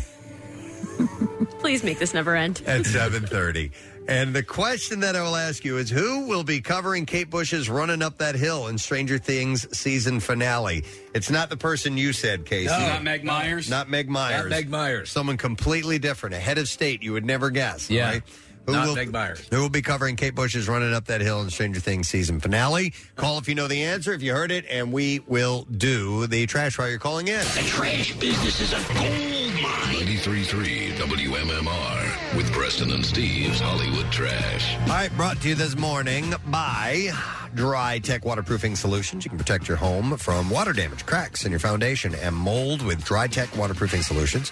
Please 1.61 1.85
make 1.85 1.99
this 1.99 2.15
never 2.15 2.35
end. 2.35 2.63
at 2.67 2.83
7.30 2.83 3.73
and 4.09 4.35
the 4.35 4.43
question 4.43 5.01
that 5.01 5.15
i 5.17 5.23
will 5.23 5.37
ask 5.37 5.65
you 5.65 5.79
is 5.79 5.89
who 5.89 6.27
will 6.27 6.43
be 6.45 6.61
covering 6.61 7.07
kate 7.07 7.31
bush's 7.31 7.69
running 7.71 8.03
up 8.03 8.19
that 8.19 8.35
hill 8.35 8.67
in 8.69 8.77
stranger 8.79 9.19
things 9.19 9.67
season 9.77 10.19
finale 10.21 10.85
it's 11.15 11.31
not 11.31 11.49
the 11.51 11.57
person 11.57 11.97
you 11.97 12.13
said 12.13 12.45
casey 12.45 12.67
No. 12.73 12.79
Not 12.89 13.03
Meg 13.05 13.25
Myers? 13.25 13.71
not 13.71 13.89
meg 13.89 14.09
myers 14.09 14.43
Not 14.43 14.49
Meg 14.51 14.69
Myers. 14.69 15.11
someone 15.11 15.37
completely 15.37 15.99
different 15.99 16.35
a 16.35 16.39
head 16.39 16.59
of 16.59 16.69
state 16.69 17.03
you 17.03 17.13
would 17.13 17.25
never 17.25 17.51
guess 17.51 17.89
Yeah. 17.91 18.11
right? 18.11 18.23
Who 18.67 18.73
Not 18.75 18.87
will, 18.87 18.95
Meg 18.95 19.11
Myers. 19.11 19.45
Who 19.51 19.61
will 19.61 19.69
be 19.71 19.83
covering 19.83 20.15
Kate 20.15 20.37
Bush's 20.37 20.69
Running 20.69 20.95
Up 20.95 21.07
That 21.07 21.21
Hill 21.21 21.41
in 21.43 21.51
Stranger 21.51 21.81
Things 21.81 22.07
season 22.09 22.39
finale? 22.39 22.95
Call 23.17 23.39
if 23.39 23.49
you 23.49 23.57
know 23.57 23.67
the 23.67 23.83
answer, 23.83 24.13
if 24.13 24.23
you 24.23 24.33
heard 24.33 24.53
it, 24.53 24.65
and 24.71 24.93
we 24.93 25.19
will 25.27 25.67
do 25.79 26.29
the 26.29 26.47
trash 26.47 26.79
while 26.79 26.89
you're 26.89 27.01
calling 27.01 27.27
in. 27.27 27.41
The 27.41 27.65
trash 27.67 28.15
business 28.21 28.61
is 28.61 28.73
a 28.73 28.77
gold 28.95 29.63
mine. 29.65 29.97
93.3 30.07 30.93
WMMR 30.93 32.02
with 32.37 32.51
Preston 32.53 32.91
and 32.93 33.05
Steve's 33.05 33.61
Hollywood 33.61 34.11
Trash. 34.11 34.77
All 34.83 34.89
right, 34.89 35.15
brought 35.17 35.41
to 35.43 35.49
you 35.49 35.55
this 35.55 35.77
morning 35.77 36.35
by 36.47 37.11
Dry 37.55 37.99
Tech 37.99 38.25
Waterproofing 38.25 38.75
Solutions. 38.77 39.25
You 39.25 39.29
can 39.29 39.39
protect 39.39 39.69
your 39.69 39.77
home 39.77 40.17
from 40.17 40.49
water 40.49 40.73
damage, 40.73 41.05
cracks 41.05 41.45
in 41.45 41.51
your 41.51 41.61
foundation, 41.61 42.15
and 42.15 42.35
mold 42.35 42.83
with 42.83 43.05
Dry 43.05 43.27
Tech 43.27 43.55
Waterproofing 43.57 44.03
Solutions. 44.03 44.51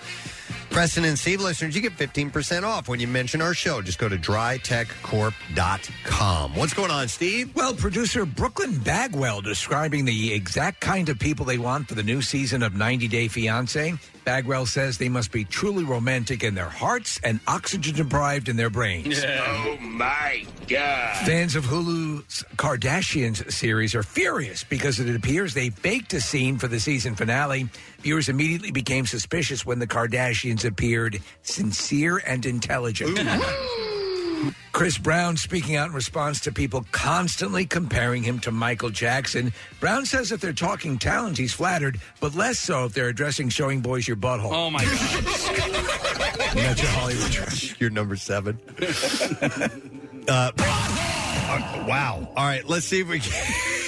Preston 0.70 1.04
and 1.04 1.18
Steve 1.18 1.40
listeners, 1.40 1.74
you 1.74 1.82
get 1.82 1.96
15% 1.96 2.62
off 2.62 2.88
when 2.88 3.00
you 3.00 3.08
mention 3.08 3.42
our 3.42 3.54
show. 3.54 3.82
Just 3.82 3.98
go 3.98 4.08
to 4.08 4.16
drytechcorp.com. 4.16 6.54
What's 6.54 6.74
going 6.74 6.92
on, 6.92 7.08
Steve? 7.08 7.52
Well, 7.56 7.74
producer 7.74 8.24
Brooklyn 8.24 8.78
Bagwell 8.78 9.40
describing 9.40 10.04
the 10.04 10.32
exact 10.32 10.80
kind 10.80 11.08
of 11.08 11.18
people 11.18 11.44
they 11.44 11.58
want 11.58 11.88
for 11.88 11.96
the 11.96 12.04
new 12.04 12.22
season 12.22 12.62
of 12.62 12.76
90 12.76 13.08
Day 13.08 13.26
Fiancé. 13.26 13.98
Bagwell 14.24 14.66
says 14.66 14.98
they 14.98 15.08
must 15.08 15.32
be 15.32 15.44
truly 15.44 15.82
romantic 15.82 16.44
in 16.44 16.54
their 16.54 16.68
hearts 16.68 17.18
and 17.24 17.40
oxygen 17.48 17.96
deprived 17.96 18.48
in 18.48 18.56
their 18.56 18.70
brains. 18.70 19.20
Oh 19.24 19.76
my 19.80 20.46
God. 20.68 21.16
Fans 21.26 21.56
of 21.56 21.64
Hulu's 21.64 22.44
Kardashians 22.56 23.50
series 23.50 23.94
are 23.94 24.02
furious 24.02 24.62
because 24.62 25.00
it 25.00 25.16
appears 25.16 25.54
they 25.54 25.70
faked 25.70 26.12
a 26.12 26.20
scene 26.20 26.58
for 26.58 26.68
the 26.68 26.78
season 26.78 27.14
finale. 27.16 27.66
Viewers 28.02 28.28
immediately 28.28 28.70
became 28.70 29.06
suspicious 29.06 29.66
when 29.66 29.78
the 29.78 29.86
Kardashians 29.86 30.64
appeared 30.64 31.20
sincere 31.42 32.18
and 32.18 32.46
intelligent. 32.46 33.18
Chris 34.72 34.96
Brown 34.96 35.36
speaking 35.36 35.76
out 35.76 35.88
in 35.88 35.92
response 35.94 36.40
to 36.40 36.52
people 36.52 36.86
constantly 36.92 37.66
comparing 37.66 38.22
him 38.22 38.38
to 38.40 38.50
Michael 38.50 38.88
Jackson. 38.88 39.52
Brown 39.80 40.06
says 40.06 40.32
if 40.32 40.40
they're 40.40 40.52
talking 40.52 40.98
talent, 40.98 41.36
he's 41.36 41.52
flattered, 41.52 42.00
but 42.20 42.34
less 42.34 42.58
so 42.58 42.86
if 42.86 42.94
they're 42.94 43.08
addressing 43.08 43.48
showing 43.50 43.80
boys 43.80 44.08
your 44.08 44.16
butthole. 44.16 44.52
Oh 44.52 44.70
my 44.70 44.82
God. 44.84 45.14
And 45.16 46.58
that's 46.58 46.80
your 46.80 46.90
Hollywood 46.92 47.30
trash. 47.30 47.78
You're 47.78 47.90
number 47.90 48.16
seven. 48.16 48.58
uh, 50.28 50.52
uh, 50.56 51.84
wow. 51.86 52.32
All 52.36 52.46
right, 52.46 52.66
let's 52.66 52.86
see 52.86 53.00
if 53.00 53.08
we 53.08 53.18
can. 53.20 53.76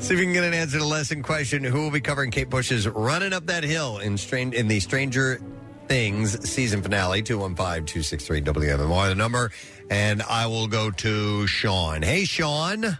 See 0.00 0.14
if 0.14 0.20
we 0.20 0.24
can 0.24 0.32
get 0.32 0.44
an 0.44 0.54
answer 0.54 0.78
to 0.78 0.82
the 0.82 0.88
lesson 0.88 1.22
question. 1.22 1.62
Who 1.62 1.82
will 1.82 1.90
be 1.90 2.00
covering 2.00 2.30
Kate 2.30 2.48
Bush's 2.48 2.88
running 2.88 3.34
up 3.34 3.46
that 3.46 3.64
hill 3.64 3.98
in 3.98 4.16
strange 4.16 4.54
in 4.54 4.66
the 4.66 4.80
Stranger 4.80 5.40
Things 5.88 6.48
season 6.48 6.82
finale? 6.82 7.22
215-263 7.22 8.42
WMMR 8.42 9.08
the 9.10 9.14
number. 9.14 9.50
And 9.90 10.22
I 10.22 10.46
will 10.46 10.68
go 10.68 10.90
to 10.90 11.46
Sean. 11.46 12.00
Hey 12.00 12.24
Sean. 12.24 12.98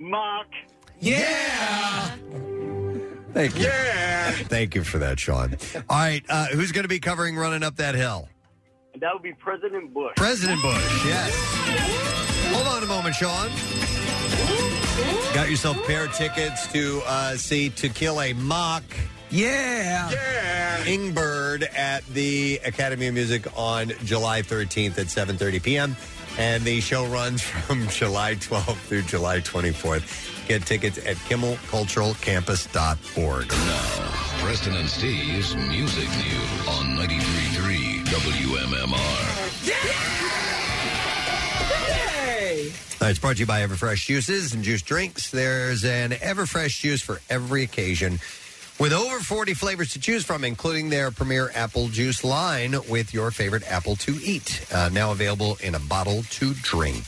Mark. 0.00 0.48
Yeah. 0.98 2.16
Thank 3.32 3.56
you. 3.56 3.66
Yeah. 3.66 4.30
Thank 4.32 4.74
you 4.74 4.82
for 4.82 4.98
that, 4.98 5.20
Sean. 5.20 5.56
All 5.88 5.98
right, 5.98 6.24
uh, 6.28 6.46
who's 6.46 6.72
going 6.72 6.84
to 6.84 6.88
be 6.88 6.98
covering 6.98 7.36
running 7.36 7.62
up 7.62 7.76
that 7.76 7.94
hill? 7.94 8.28
That 9.00 9.12
would 9.12 9.22
be 9.22 9.34
President 9.34 9.94
Bush. 9.94 10.14
President 10.16 10.60
Bush, 10.60 11.04
yes. 11.06 12.37
Hold 12.54 12.66
on 12.66 12.82
a 12.82 12.86
moment, 12.86 13.14
Sean. 13.14 13.48
Got 15.34 15.50
yourself 15.50 15.76
a 15.78 15.82
pair 15.82 16.06
of 16.06 16.14
tickets 16.14 16.66
to 16.72 17.02
uh, 17.06 17.36
see 17.36 17.68
To 17.70 17.88
Kill 17.88 18.20
a 18.20 18.32
Mock. 18.32 18.82
Yeah. 19.30 20.10
Yeah. 20.10 20.84
Ingbird 20.86 21.62
at 21.64 22.04
the 22.06 22.60
Academy 22.64 23.06
of 23.08 23.14
Music 23.14 23.46
on 23.56 23.92
July 24.04 24.42
13th 24.42 24.98
at 24.98 25.06
7.30 25.06 25.62
p.m. 25.62 25.96
And 26.38 26.64
the 26.64 26.80
show 26.80 27.04
runs 27.06 27.42
from 27.42 27.86
July 27.88 28.34
12th 28.36 28.76
through 28.78 29.02
July 29.02 29.40
24th. 29.40 30.46
Get 30.48 30.64
tickets 30.64 30.96
at 30.98 31.16
kimmelculturalcampus.org. 31.16 33.48
Now, 33.50 34.42
Preston 34.42 34.74
and 34.76 34.88
Steve's 34.88 35.54
Music 35.56 36.08
News 36.08 36.68
on 36.68 36.96
93.3 36.96 38.04
WMMR. 38.06 40.27
Uh, 43.00 43.06
it's 43.06 43.18
brought 43.18 43.34
to 43.34 43.40
you 43.40 43.46
by 43.46 43.60
Everfresh 43.60 44.06
Juices 44.06 44.54
and 44.54 44.64
Juice 44.64 44.82
Drinks. 44.82 45.30
There's 45.30 45.84
an 45.84 46.10
Everfresh 46.10 46.80
juice 46.80 47.00
for 47.00 47.20
every 47.30 47.62
occasion 47.62 48.18
with 48.78 48.92
over 48.92 49.20
40 49.20 49.54
flavors 49.54 49.92
to 49.92 50.00
choose 50.00 50.24
from, 50.24 50.44
including 50.44 50.88
their 50.88 51.10
premier 51.10 51.50
apple 51.54 51.88
juice 51.88 52.24
line 52.24 52.74
with 52.88 53.12
your 53.12 53.30
favorite 53.30 53.70
apple 53.70 53.96
to 53.96 54.18
eat. 54.22 54.66
Uh, 54.72 54.88
now 54.92 55.12
available 55.12 55.56
in 55.62 55.74
a 55.74 55.80
bottle 55.80 56.22
to 56.30 56.54
drink. 56.54 57.06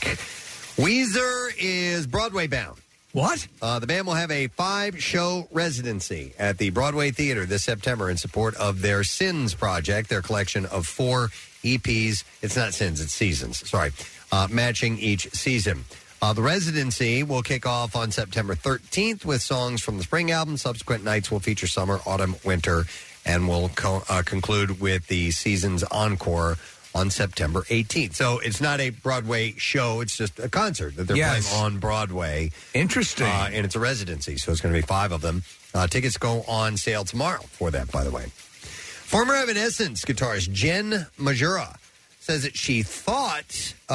Weezer 0.77 1.49
is 1.57 2.07
Broadway 2.07 2.47
bound. 2.47 2.77
What? 3.13 3.45
Uh, 3.61 3.79
the 3.79 3.87
band 3.87 4.07
will 4.07 4.13
have 4.13 4.31
a 4.31 4.47
five 4.47 5.01
show 5.03 5.47
residency 5.51 6.33
at 6.39 6.57
the 6.57 6.69
Broadway 6.69 7.11
Theater 7.11 7.45
this 7.45 7.63
September 7.63 8.09
in 8.09 8.15
support 8.15 8.55
of 8.55 8.81
their 8.81 9.03
Sins 9.03 9.53
project, 9.53 10.09
their 10.09 10.21
collection 10.21 10.65
of 10.67 10.87
four 10.87 11.29
EPs. 11.63 12.23
It's 12.41 12.55
not 12.55 12.73
Sins, 12.73 13.01
it's 13.01 13.11
Seasons. 13.11 13.69
Sorry. 13.69 13.91
Uh, 14.31 14.47
matching 14.49 14.97
each 14.97 15.29
season. 15.33 15.83
Uh, 16.21 16.31
the 16.31 16.41
residency 16.41 17.21
will 17.23 17.41
kick 17.41 17.65
off 17.65 17.95
on 17.97 18.11
September 18.11 18.55
13th 18.55 19.25
with 19.25 19.41
songs 19.41 19.81
from 19.81 19.97
the 19.97 20.03
spring 20.03 20.31
album. 20.31 20.55
Subsequent 20.55 21.03
nights 21.03 21.29
will 21.31 21.39
feature 21.41 21.67
summer, 21.67 21.99
autumn, 22.05 22.35
winter, 22.45 22.85
and 23.25 23.47
will 23.47 23.69
co- 23.75 24.03
uh, 24.07 24.21
conclude 24.23 24.79
with 24.79 25.07
the 25.07 25.31
season's 25.31 25.83
encore 25.85 26.57
on 26.95 27.09
September 27.09 27.61
18th. 27.63 28.15
So 28.15 28.39
it's 28.39 28.61
not 28.61 28.79
a 28.79 28.91
Broadway 28.91 29.53
show, 29.57 29.99
it's 30.01 30.15
just 30.15 30.39
a 30.39 30.47
concert 30.47 30.95
that 30.95 31.05
they're 31.07 31.17
Yes. 31.17 31.49
playing 31.49 31.63
on 31.65 31.79
Broadway. 31.79 32.51
Interesting. 32.73 33.27
Uh, 33.27 33.49
and 33.51 33.65
it's 33.65 33.75
a 33.75 33.79
residency, 33.79 34.37
so 34.37 34.51
it's 34.51 34.61
going 34.61 34.73
to 34.73 34.79
be 34.81 34.85
five 34.85 35.11
of 35.11 35.21
them. 35.21 35.43
Uh, 35.73 35.87
tickets 35.87 36.17
go 36.17 36.43
on 36.47 36.77
sale 36.77 37.03
tomorrow 37.03 37.41
for 37.51 37.71
that, 37.71 37.91
by 37.91 38.03
the 38.03 38.11
way. 38.11 38.25
Former 38.61 39.35
Evanescence 39.35 40.05
guitarist 40.05 40.51
Jen 40.53 41.07
Majura 41.19 41.75
says 42.21 42.43
that 42.43 42.55
she 42.55 42.83
thought 42.83 43.73
uh, 43.89 43.93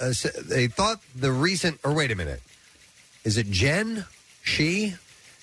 uh, 0.00 0.06
s- 0.06 0.36
they 0.44 0.66
thought 0.66 1.00
the 1.16 1.32
recent 1.32 1.80
or 1.84 1.94
wait 1.94 2.10
a 2.10 2.14
minute, 2.16 2.42
is 3.24 3.38
it 3.38 3.50
Jen? 3.50 4.04
She? 4.42 4.94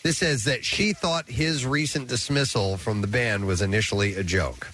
This 0.04 0.20
says 0.20 0.44
that 0.44 0.64
she 0.64 0.94
thought 0.94 1.28
his 1.30 1.66
recent 1.66 2.08
dismissal 2.08 2.78
from 2.78 3.02
the 3.02 3.08
band 3.08 3.46
was 3.48 3.62
initially 3.62 4.16
a 4.16 4.24
joke. 4.24 4.68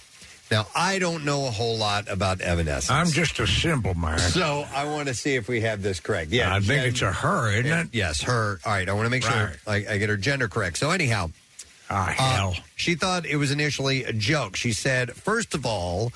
Now 0.51 0.67
I 0.75 0.99
don't 0.99 1.25
know 1.25 1.48
a 1.48 1.51
whole 1.51 1.77
lot 1.77 2.07
about 2.09 2.41
Evanescence. 2.41 2.91
I'm 2.91 3.07
just 3.07 3.40
a 3.40 3.48
simple 3.48 3.93
man. 3.95 4.19
So 4.19 4.65
I 4.75 4.85
want 4.85 5.07
to 5.07 5.14
see 5.14 5.35
if 5.35 5.48
we 5.48 5.61
have 5.61 5.82
this 5.82 5.99
correct. 5.99 6.32
Yeah, 6.32 6.53
I 6.53 6.59
think 6.59 6.85
it's 6.85 7.01
a 7.01 7.11
her, 7.11 7.51
isn't 7.51 7.65
it? 7.72 7.88
Yes, 7.93 8.22
her. 8.23 8.59
All 8.65 8.72
right, 8.73 8.88
I 8.88 8.93
want 8.93 9.06
to 9.06 9.09
make 9.09 9.23
sure 9.23 9.53
I, 9.65 9.75
I 9.90 9.98
get 9.98 10.09
her 10.09 10.17
gender 10.17 10.48
correct. 10.48 10.77
So 10.77 10.91
anyhow, 10.91 11.32
ah, 11.90 12.14
hell. 12.15 12.56
she 12.75 12.93
thought 12.95 13.25
it 13.25 13.38
was 13.38 13.51
initially 13.51 14.03
a 14.03 14.14
joke. 14.14 14.56
She 14.56 14.73
said, 14.73 15.14
first 15.14 15.56
of 15.56 15.65
all, 15.65 16.11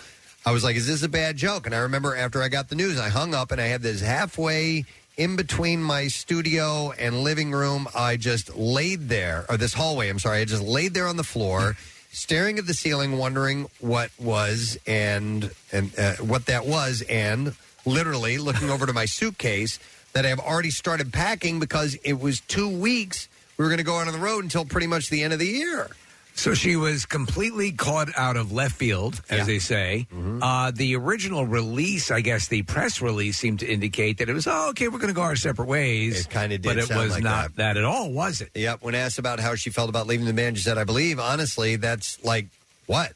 I 0.48 0.51
was 0.51 0.64
like, 0.64 0.77
"Is 0.77 0.88
this 0.88 1.03
a 1.03 1.09
bad 1.09 1.35
joke?" 1.35 1.66
And 1.66 1.76
I 1.76 1.80
remember 1.80 2.16
after 2.16 2.42
I 2.42 2.48
got 2.48 2.69
the 2.69 2.76
news, 2.76 2.98
I 2.98 3.09
hung 3.09 3.35
up 3.35 3.51
and 3.51 3.59
I 3.59 3.66
had 3.66 3.82
this 3.82 4.00
halfway 4.00 4.85
in 5.17 5.35
between 5.35 5.84
my 5.84 6.08
studio 6.08 6.93
and 6.98 7.22
living 7.22 7.51
room. 7.51 7.85
I 7.93 8.16
just 8.16 8.56
laid 8.56 9.09
there, 9.09 9.45
or 9.50 9.58
this 9.58 9.74
hallway. 9.74 10.08
I'm 10.08 10.19
sorry. 10.19 10.40
I 10.40 10.45
just 10.45 10.64
laid 10.64 10.93
there 10.93 11.06
on 11.06 11.17
the 11.17 11.26
floor. 11.26 11.76
Staring 12.14 12.58
at 12.58 12.66
the 12.66 12.74
ceiling, 12.74 13.17
wondering 13.17 13.67
what 13.82 14.09
was 14.17 14.77
and 14.88 15.51
and 15.74 15.92
uh, 16.00 16.14
what 16.14 16.45
that 16.45 16.66
was, 16.66 17.03
and 17.09 17.53
literally 17.85 18.38
looking 18.38 18.69
over 18.69 18.85
to 18.85 18.93
my 18.93 19.03
suitcase 19.03 19.80
that 20.14 20.26
I 20.26 20.30
have 20.30 20.40
already 20.40 20.72
started 20.72 21.11
packing 21.11 21.59
because 21.59 21.95
it 22.06 22.22
was 22.22 22.40
two 22.40 22.69
weeks. 22.69 23.27
We 23.58 23.66
were 23.66 23.69
going 23.69 23.80
to 23.80 23.84
go 23.84 23.98
out 23.98 24.08
on 24.08 24.14
the 24.14 24.19
road 24.19 24.45
until 24.45 24.64
pretty 24.64 24.88
much 24.88 25.09
the 25.09 25.24
end 25.24 25.34
of 25.34 25.40
the 25.40 25.45
year. 25.45 25.90
So 26.38 26.53
she 26.53 26.75
was 26.75 27.07
completely 27.07 27.72
caught 27.72 28.09
out 28.16 28.38
of 28.38 28.51
left 28.51 28.75
field, 28.75 29.19
as 29.27 29.48
they 29.48 29.57
say. 29.57 30.06
Uh, 30.41 30.69
the 30.72 30.95
original 30.95 31.45
release, 31.48 32.11
I 32.11 32.22
guess 32.22 32.48
the 32.48 32.61
press 32.61 33.01
release 33.01 33.38
seemed 33.40 33.59
to 33.61 33.67
indicate 33.67 34.19
that 34.19 34.30
it 34.30 34.33
was, 34.33 34.45
oh, 34.45 34.69
okay, 34.69 34.88
we're 34.88 34.99
going 34.99 35.07
to 35.09 35.16
go 35.16 35.24
our 35.24 35.35
separate 35.35 35.67
ways. 35.67 36.22
It 36.22 36.30
kind 36.30 36.53
of 36.53 36.61
did 36.61 36.69
But 36.69 36.77
it 36.77 36.85
sound 36.88 37.01
was 37.01 37.11
like 37.14 37.24
not 37.24 37.56
that. 37.56 37.75
at 37.75 37.83
all, 37.83 38.11
was 38.11 38.41
it? 38.41 38.51
Yep. 38.53 38.83
When 38.83 38.93
asked 38.93 39.17
about 39.17 39.40
how 39.40 39.56
she 39.56 39.72
felt 39.72 39.90
about 39.90 40.06
leaving 40.06 40.27
the 40.27 40.33
band, 40.33 40.57
she 40.57 40.64
said, 40.64 40.77
I 40.77 40.83
believe, 40.83 41.19
honestly, 41.19 41.75
that's 41.75 42.24
like, 42.24 42.45
what? 42.85 43.14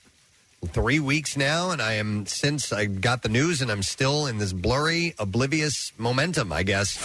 Three 0.66 1.00
weeks 1.00 1.38
now, 1.38 1.70
and 1.70 1.80
I 1.82 1.94
am, 1.94 2.26
since 2.26 2.74
I 2.74 2.86
got 2.86 3.22
the 3.22 3.30
news, 3.30 3.62
and 3.62 3.72
I'm 3.72 3.84
still 3.84 4.26
in 4.26 4.40
this 4.40 4.52
blurry, 4.52 5.14
oblivious 5.20 5.92
momentum, 5.98 6.52
I 6.52 6.64
guess. 6.64 6.98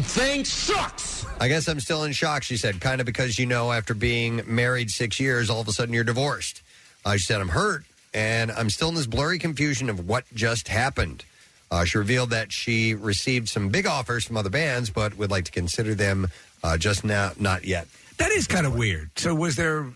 Thing 0.00 0.44
sucks. 0.44 1.26
I 1.40 1.48
guess 1.48 1.68
I'm 1.68 1.80
still 1.80 2.04
in 2.04 2.12
shock, 2.12 2.42
she 2.42 2.56
said, 2.56 2.80
kind 2.80 3.00
of 3.00 3.06
because, 3.06 3.38
you 3.38 3.46
know, 3.46 3.72
after 3.72 3.94
being 3.94 4.42
married 4.46 4.90
six 4.90 5.20
years, 5.20 5.50
all 5.50 5.60
of 5.60 5.68
a 5.68 5.72
sudden 5.72 5.94
you're 5.94 6.04
divorced. 6.04 6.62
Uh, 7.04 7.12
she 7.14 7.20
said, 7.20 7.40
I'm 7.40 7.48
hurt, 7.48 7.84
and 8.14 8.50
I'm 8.52 8.70
still 8.70 8.88
in 8.88 8.94
this 8.94 9.06
blurry 9.06 9.38
confusion 9.38 9.88
of 9.90 10.08
what 10.08 10.24
just 10.34 10.68
happened. 10.68 11.24
Uh, 11.70 11.84
she 11.84 11.98
revealed 11.98 12.30
that 12.30 12.52
she 12.52 12.94
received 12.94 13.48
some 13.48 13.70
big 13.70 13.86
offers 13.86 14.24
from 14.24 14.36
other 14.36 14.50
bands, 14.50 14.90
but 14.90 15.16
would 15.16 15.30
like 15.30 15.44
to 15.46 15.52
consider 15.52 15.94
them 15.94 16.28
uh, 16.62 16.76
just 16.76 17.04
now, 17.04 17.32
not 17.38 17.64
yet. 17.64 17.86
That 18.18 18.30
is 18.30 18.46
kind 18.46 18.66
of 18.66 18.76
weird. 18.76 19.10
So 19.16 19.34
was 19.34 19.56
there? 19.56 19.86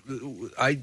I 0.58 0.78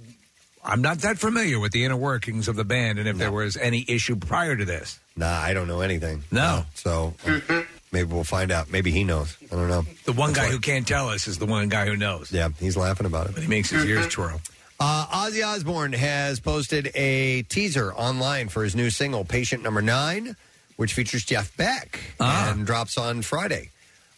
I'm 0.63 0.81
not 0.81 0.99
that 0.99 1.17
familiar 1.17 1.59
with 1.59 1.71
the 1.71 1.83
inner 1.83 1.97
workings 1.97 2.47
of 2.47 2.55
the 2.55 2.63
band, 2.63 2.99
and 2.99 3.07
if 3.07 3.17
there 3.17 3.31
was 3.31 3.57
any 3.57 3.83
issue 3.87 4.15
prior 4.15 4.55
to 4.55 4.63
this. 4.63 4.99
Nah, 5.17 5.41
I 5.41 5.53
don't 5.53 5.67
know 5.67 5.81
anything. 5.81 6.23
No. 6.31 6.63
So 6.75 7.15
uh, 7.27 7.63
maybe 7.93 8.11
we'll 8.11 8.25
find 8.25 8.51
out. 8.51 8.69
Maybe 8.69 8.91
he 8.91 9.03
knows. 9.05 9.37
I 9.51 9.55
don't 9.55 9.69
know. 9.69 9.85
The 10.03 10.11
one 10.11 10.33
guy 10.33 10.47
who 10.47 10.59
can't 10.59 10.85
tell 10.85 11.07
us 11.07 11.27
is 11.27 11.37
the 11.37 11.45
one 11.45 11.69
guy 11.69 11.85
who 11.85 11.95
knows. 11.95 12.31
Yeah, 12.31 12.49
he's 12.59 12.75
laughing 12.75 13.05
about 13.05 13.27
it. 13.27 13.35
But 13.35 13.43
he 13.43 13.49
makes 13.49 13.69
his 13.69 13.85
ears 13.85 14.07
twirl. 14.07 14.41
Uh, 14.79 15.05
Ozzy 15.05 15.45
Osbourne 15.45 15.93
has 15.93 16.39
posted 16.41 16.91
a 16.95 17.43
teaser 17.43 17.93
online 17.93 18.49
for 18.49 18.63
his 18.63 18.75
new 18.75 18.89
single, 18.89 19.23
Patient 19.23 19.63
Number 19.63 19.81
Nine, 19.81 20.35
which 20.75 20.93
features 20.93 21.23
Jeff 21.23 21.55
Beck 21.55 22.01
and 22.19 22.65
drops 22.65 22.97
on 22.97 23.21
Friday. 23.21 23.69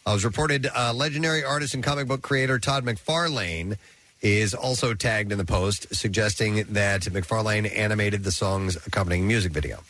Uh, 0.06 0.10
it 0.10 0.14
was 0.14 0.24
reported 0.24 0.66
uh, 0.74 0.92
legendary 0.94 1.44
artist 1.44 1.74
and 1.74 1.84
comic 1.84 2.08
book 2.08 2.22
creator 2.22 2.58
Todd 2.58 2.84
McFarlane 2.84 3.76
is 4.22 4.54
also 4.54 4.94
tagged 4.94 5.30
in 5.30 5.38
the 5.38 5.44
post, 5.44 5.94
suggesting 5.94 6.64
that 6.70 7.02
McFarlane 7.02 7.70
animated 7.76 8.24
the 8.24 8.32
song's 8.32 8.76
accompanying 8.86 9.28
music 9.28 9.52
video. 9.52 9.80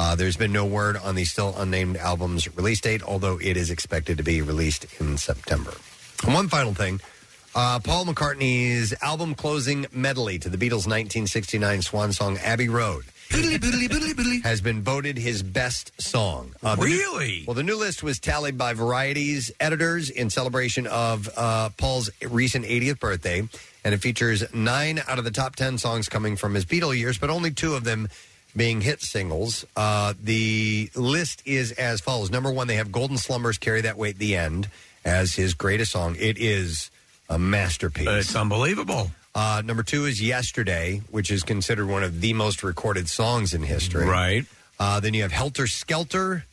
Uh, 0.00 0.14
there's 0.14 0.36
been 0.38 0.50
no 0.50 0.64
word 0.64 0.96
on 0.96 1.14
the 1.14 1.26
still 1.26 1.54
unnamed 1.58 1.98
album's 1.98 2.48
release 2.56 2.80
date, 2.80 3.02
although 3.02 3.38
it 3.38 3.54
is 3.54 3.70
expected 3.70 4.16
to 4.16 4.24
be 4.24 4.40
released 4.40 4.86
in 4.98 5.18
September. 5.18 5.74
And 6.24 6.32
one 6.32 6.48
final 6.48 6.72
thing 6.72 7.00
uh, 7.54 7.78
Paul 7.80 8.06
McCartney's 8.06 8.94
album 9.02 9.34
closing 9.34 9.84
medley 9.92 10.38
to 10.38 10.48
the 10.48 10.56
Beatles' 10.56 10.86
1969 10.88 11.82
swan 11.82 12.12
song 12.14 12.38
Abbey 12.38 12.70
Road 12.70 13.04
has 14.42 14.60
been 14.62 14.82
voted 14.82 15.18
his 15.18 15.42
best 15.42 15.92
song. 16.00 16.54
Uh, 16.62 16.76
the 16.76 16.86
new- 16.86 16.92
Really? 16.96 17.44
well, 17.46 17.54
the 17.54 17.62
new 17.62 17.76
list 17.76 18.02
was 18.02 18.18
tallied 18.18 18.56
by 18.56 18.72
Variety's 18.72 19.52
editors 19.60 20.08
in 20.08 20.30
celebration 20.30 20.86
of 20.86 21.28
uh, 21.36 21.68
Paul's 21.76 22.08
recent 22.26 22.64
80th 22.64 22.98
birthday, 23.00 23.46
and 23.84 23.94
it 23.94 23.98
features 23.98 24.42
nine 24.54 25.00
out 25.06 25.18
of 25.18 25.24
the 25.24 25.30
top 25.30 25.56
10 25.56 25.76
songs 25.76 26.08
coming 26.08 26.36
from 26.36 26.54
his 26.54 26.64
Beatle 26.64 26.96
years, 26.96 27.18
but 27.18 27.28
only 27.30 27.50
two 27.50 27.74
of 27.74 27.84
them 27.84 28.08
being 28.56 28.80
hit 28.80 29.00
singles. 29.02 29.64
Uh, 29.76 30.14
the 30.22 30.90
list 30.94 31.42
is 31.46 31.72
as 31.72 32.00
follows. 32.00 32.30
Number 32.30 32.50
one, 32.52 32.66
they 32.66 32.76
have 32.76 32.90
Golden 32.92 33.16
Slumbers 33.16 33.58
Carry 33.58 33.80
That 33.82 33.96
Weight, 33.96 34.18
The 34.18 34.36
End, 34.36 34.68
as 35.04 35.34
his 35.34 35.54
greatest 35.54 35.92
song. 35.92 36.16
It 36.18 36.36
is 36.38 36.90
a 37.28 37.38
masterpiece. 37.38 38.08
It's 38.08 38.34
unbelievable. 38.36 39.10
Uh, 39.34 39.62
number 39.64 39.82
two 39.84 40.06
is 40.06 40.20
Yesterday, 40.20 41.02
which 41.10 41.30
is 41.30 41.42
considered 41.44 41.86
one 41.86 42.02
of 42.02 42.20
the 42.20 42.32
most 42.32 42.62
recorded 42.64 43.08
songs 43.08 43.54
in 43.54 43.62
history. 43.62 44.04
Right. 44.04 44.44
Uh, 44.78 44.98
then 44.98 45.14
you 45.14 45.22
have 45.22 45.30
Helter 45.32 45.66
Skelter. 45.68 46.44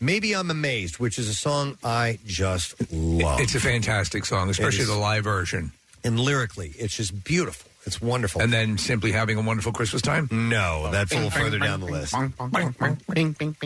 Maybe 0.00 0.34
I'm 0.34 0.50
Amazed, 0.50 0.98
which 0.98 1.18
is 1.18 1.28
a 1.28 1.34
song 1.34 1.76
I 1.82 2.18
just 2.24 2.74
love. 2.92 3.40
It's 3.40 3.54
a 3.54 3.60
fantastic 3.60 4.24
song, 4.24 4.48
especially 4.48 4.78
It 4.78 4.82
is. 4.82 4.88
the 4.88 4.96
live 4.96 5.24
version. 5.24 5.72
And 6.04 6.18
lyrically, 6.18 6.72
it's 6.78 6.96
just 6.96 7.24
beautiful. 7.24 7.69
It's 7.90 8.00
wonderful. 8.00 8.40
And 8.40 8.52
then 8.52 8.78
simply 8.78 9.10
having 9.10 9.36
a 9.36 9.40
wonderful 9.42 9.72
Christmas 9.72 10.00
time. 10.00 10.28
No, 10.30 10.92
that's 10.92 11.10
a 11.10 11.16
little 11.16 11.30
further 11.30 11.58
down 11.58 11.80
the 11.80 11.86
list. 11.86 12.14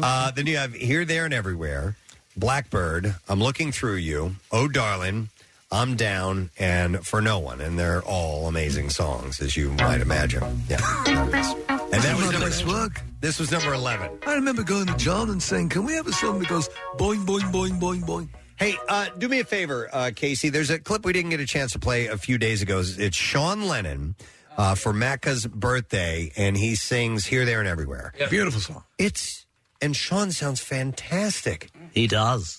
Uh, 0.02 0.30
then 0.30 0.46
you 0.46 0.56
have 0.56 0.72
Here, 0.72 1.04
There, 1.04 1.26
and 1.26 1.34
Everywhere, 1.34 1.96
Blackbird, 2.34 3.16
I'm 3.28 3.38
Looking 3.38 3.70
Through 3.70 3.96
You, 3.96 4.36
Oh 4.50 4.66
Darling, 4.66 5.28
I'm 5.70 5.94
Down, 5.94 6.48
and 6.58 7.06
For 7.06 7.20
No 7.20 7.38
One. 7.38 7.60
And 7.60 7.78
they're 7.78 8.00
all 8.00 8.48
amazing 8.48 8.88
songs, 8.88 9.42
as 9.42 9.58
you 9.58 9.72
might 9.72 10.00
imagine. 10.00 10.62
Yeah. 10.70 10.80
And 11.06 12.02
that 12.02 12.16
was 12.16 12.32
number, 12.64 12.94
this 13.20 13.38
was 13.38 13.52
number 13.52 13.74
11. 13.74 14.20
I 14.26 14.36
remember 14.36 14.62
going 14.62 14.86
to 14.86 14.96
John 14.96 15.28
and 15.28 15.42
saying, 15.42 15.68
"Can 15.68 15.84
we 15.84 15.92
have 15.92 16.06
a 16.06 16.12
song 16.12 16.38
that 16.38 16.48
goes 16.48 16.70
boing 16.96 17.26
boing 17.26 17.52
boing 17.52 17.78
boing 17.78 18.02
boing?" 18.04 18.28
Hey, 18.56 18.76
uh, 18.88 19.08
do 19.18 19.28
me 19.28 19.40
a 19.40 19.44
favor, 19.44 19.88
uh, 19.92 20.10
Casey. 20.14 20.48
There's 20.48 20.70
a 20.70 20.78
clip 20.78 21.04
we 21.04 21.12
didn't 21.12 21.30
get 21.30 21.40
a 21.40 21.46
chance 21.46 21.72
to 21.72 21.78
play 21.78 22.06
a 22.06 22.16
few 22.16 22.38
days 22.38 22.62
ago. 22.62 22.82
It's 22.84 23.16
Sean 23.16 23.66
Lennon 23.66 24.14
uh, 24.56 24.74
for 24.76 24.92
Macca's 24.92 25.46
birthday, 25.46 26.30
and 26.36 26.56
he 26.56 26.76
sings 26.76 27.26
"Here, 27.26 27.44
There, 27.44 27.58
and 27.60 27.68
Everywhere." 27.68 28.12
Beautiful 28.30 28.60
song. 28.60 28.84
It's 28.96 29.44
and 29.82 29.94
Sean 29.96 30.30
sounds 30.30 30.60
fantastic. 30.60 31.70
He 31.92 32.06
does. 32.06 32.58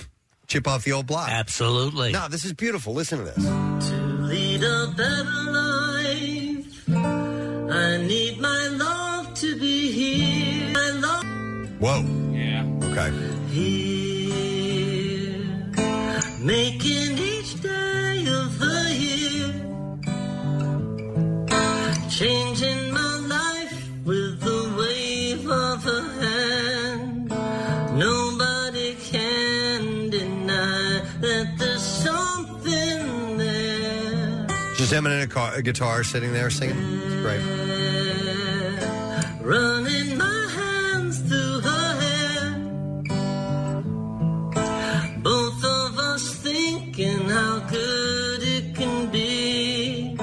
Chip 0.46 0.68
off 0.68 0.84
the 0.84 0.92
old 0.92 1.06
block. 1.06 1.28
Absolutely. 1.30 2.12
No, 2.12 2.28
this 2.28 2.44
is 2.44 2.52
beautiful. 2.52 2.94
Listen 2.94 3.18
to 3.18 3.24
this. 3.24 3.44
To 3.44 3.96
lead 4.22 4.62
a 4.62 4.92
better 4.96 5.50
life. 5.50 6.88
I 6.88 7.96
need 8.06 8.38
my 8.40 8.68
love 8.68 9.34
to 9.34 9.58
be 9.58 9.90
here. 9.90 10.72
My 10.72 10.90
love 10.90 11.24
Whoa. 11.80 12.02
Yeah. 12.32 12.64
Okay. 12.84 13.10
here. 13.48 13.91
Making 16.42 17.18
each 17.18 17.60
day 17.62 18.26
of 18.26 18.58
the 18.58 18.96
year. 18.98 19.54
Changing 22.10 22.90
my 22.92 23.16
life 23.28 23.88
with 24.04 24.40
the 24.40 24.74
wave 24.76 25.48
of 25.48 25.86
a 25.86 26.02
hand. 26.20 27.28
Nobody 27.96 28.96
can 28.96 30.10
deny 30.10 31.02
that 31.20 31.58
there's 31.58 31.80
something 31.80 33.38
there. 33.38 34.46
Just 34.76 34.92
him 34.92 35.06
and 35.06 35.22
a, 35.22 35.26
car, 35.28 35.54
a 35.54 35.62
guitar 35.62 36.02
sitting 36.02 36.32
there 36.32 36.50
singing. 36.50 36.76
It's 37.04 37.14
great. 37.22 37.40
Running 39.40 40.18
my 40.18 40.31
thinking 46.92 47.28
how 47.28 47.58
good 47.70 48.42
it 48.42 48.74
can 48.74 49.10
be. 49.10 50.16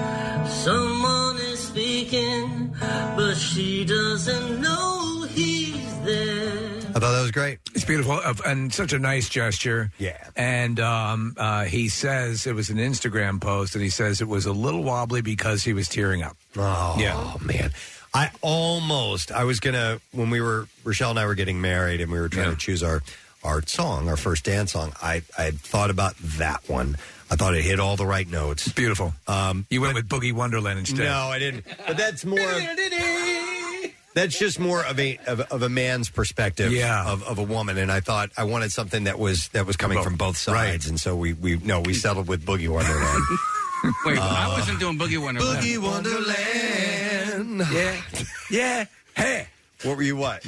Someone 0.48 1.38
is 1.38 1.59
speaking, 1.59 2.73
but 2.80 3.35
she 3.35 3.85
doesn't 3.85 4.61
know 4.61 5.25
he's 5.30 5.99
there. 6.01 6.77
I 6.89 6.93
thought 6.93 7.11
that 7.11 7.22
was 7.22 7.31
great. 7.31 7.59
It's 7.73 7.85
beautiful 7.85 8.14
uh, 8.23 8.33
and 8.45 8.73
such 8.73 8.93
a 8.93 8.99
nice 8.99 9.30
gesture. 9.30 9.91
Yeah. 9.98 10.17
And 10.35 10.80
um, 10.80 11.35
uh, 11.38 11.65
he 11.65 11.89
says 11.89 12.45
it 12.45 12.53
was 12.53 12.69
an 12.69 12.77
Instagram 12.77 13.41
post, 13.41 13.73
and 13.75 13.83
he 13.83 13.89
says 13.89 14.22
it 14.22 14.27
was 14.27 14.45
a 14.45 14.53
little 14.53 14.83
wobbly 14.83 15.22
because 15.22 15.64
he 15.64 15.73
was 15.73 15.88
tearing 15.88 16.22
up. 16.23 16.38
Oh, 16.57 16.95
Yeah. 16.99 17.33
man. 17.41 17.72
I 18.11 18.31
almost, 18.41 19.31
I 19.31 19.43
was 19.43 19.59
going 19.59 19.75
to, 19.75 20.01
when 20.14 20.31
we 20.31 20.41
were, 20.41 20.67
Rochelle 20.83 21.11
and 21.11 21.19
I 21.19 21.27
were 21.27 21.35
getting 21.35 21.61
married 21.61 22.01
and 22.01 22.11
we 22.11 22.19
were 22.19 22.27
trying 22.30 22.49
to 22.49 22.57
choose 22.57 22.81
our, 22.81 23.03
our 23.43 23.61
song, 23.66 24.09
our 24.09 24.18
first 24.18 24.43
dance 24.45 24.72
song, 24.74 24.93
I, 25.01 25.22
I 25.38 25.43
had 25.43 25.59
thought 25.59 25.90
about 25.90 26.16
that 26.38 26.68
one. 26.68 26.98
I 27.32 27.35
thought 27.35 27.53
it 27.56 27.61
hit 27.64 27.80
all 27.80 27.95
the 27.95 28.06
right 28.08 28.27
notes. 28.27 28.68
Beautiful. 28.69 29.14
Um, 29.27 29.66
You 29.69 29.82
went 29.82 29.93
with 29.95 30.09
Boogie 30.09 30.34
Wonderland 30.34 30.80
instead. 30.80 31.00
No, 31.00 31.14
I 31.27 31.38
didn't. 31.40 31.66
But 31.88 31.95
that's 31.98 32.26
more. 32.26 32.40
Of, 32.40 32.61
that's 34.16 34.38
just 34.38 34.59
more 34.59 34.84
of 34.84 35.00
a 35.00 35.18
of, 35.27 35.40
of 35.42 35.61
a 35.61 35.69
man's 35.69 36.09
perspective 36.09 36.72
Yeah. 36.74 37.08
of, 37.11 37.24
of 37.24 37.38
a 37.38 37.43
woman, 37.43 37.77
and 37.77 37.92
I 37.92 38.00
thought 38.00 38.32
I 38.35 38.43
wanted 38.45 38.72
something 38.72 39.03
that 39.06 39.19
was 39.19 39.48
that 39.50 39.66
was 39.68 39.77
coming 39.77 39.98
Both. 40.00 40.06
from 40.06 40.16
both 40.18 40.38
sides, 40.38 40.88
and 40.88 41.00
so 41.00 41.16
we 41.16 41.34
we 41.34 41.58
no 41.58 41.82
we 41.82 41.93
settled 41.93 42.27
with 42.27 42.43
Boogie 42.45 42.68
Wonderland. 42.68 43.24
Wait, 44.06 44.18
I 44.18 44.45
Uh, 44.48 44.58
wasn't 44.58 44.80
doing 44.80 44.98
Boogie 44.98 45.22
Wonderland. 45.22 45.59
Boogie 45.64 45.77
Wonderland. 45.77 47.68
Yeah, 47.72 48.01
yeah. 48.51 48.85
Hey, 49.16 49.48
what 49.84 49.95
were 49.98 50.03
you? 50.03 50.16
What? 50.18 50.43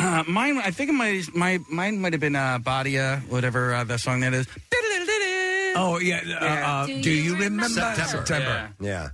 Uh, 0.00 0.24
mine, 0.28 0.58
I 0.58 0.70
think 0.70 0.90
it 0.90 0.94
might, 0.94 1.34
my 1.34 1.58
mine 1.70 2.00
might 2.00 2.12
have 2.12 2.20
been 2.20 2.36
uh, 2.36 2.58
Badia, 2.58 3.22
whatever 3.28 3.74
uh, 3.74 3.84
that 3.84 4.00
song 4.00 4.20
that 4.20 4.32
is. 4.34 4.46
Oh 5.76 5.98
yeah. 6.02 6.20
Uh, 6.40 6.44
uh, 6.44 6.86
do, 6.86 7.10
you 7.10 7.36
remember 7.36 7.68
September. 7.68 8.70
Yeah. 8.80 9.10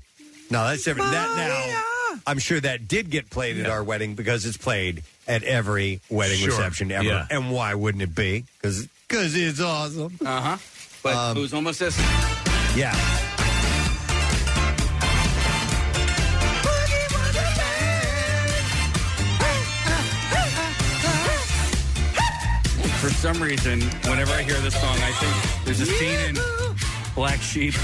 No, 0.50 0.64
that's 0.68 0.84
different. 0.84 1.10
That 1.10 1.36
now, 1.36 2.20
I'm 2.26 2.38
sure 2.38 2.60
that 2.60 2.88
did 2.88 3.10
get 3.10 3.28
played 3.30 3.58
at 3.58 3.68
our 3.68 3.82
wedding 3.84 4.14
because 4.14 4.46
it's 4.46 4.56
played 4.56 5.02
at 5.28 5.42
every 5.42 6.00
wedding 6.08 6.38
Sure. 6.38 6.48
reception 6.48 6.90
ever. 6.92 7.04
Yeah. 7.04 7.26
And 7.30 7.50
why 7.50 7.74
wouldn't 7.74 8.02
it 8.02 8.14
be? 8.14 8.44
Because 8.62 8.88
it's 9.08 9.60
awesome. 9.60 10.18
Uh 10.24 10.40
huh. 10.40 10.56
But 11.02 11.14
Um, 11.14 11.36
it 11.36 11.40
was 11.40 11.52
almost 11.54 11.80
this. 11.80 11.98
Yeah. 12.76 12.94
For 23.00 23.10
some 23.10 23.40
reason, 23.42 23.80
whenever 24.08 24.32
I 24.32 24.42
hear 24.42 24.58
this 24.60 24.74
song, 24.80 24.96
I 25.00 25.12
think 25.12 25.64
there's 25.64 25.80
a 25.80 25.86
scene 25.86 26.18
in 26.30 26.36
Black 27.14 27.40
Sheep. 27.40 27.74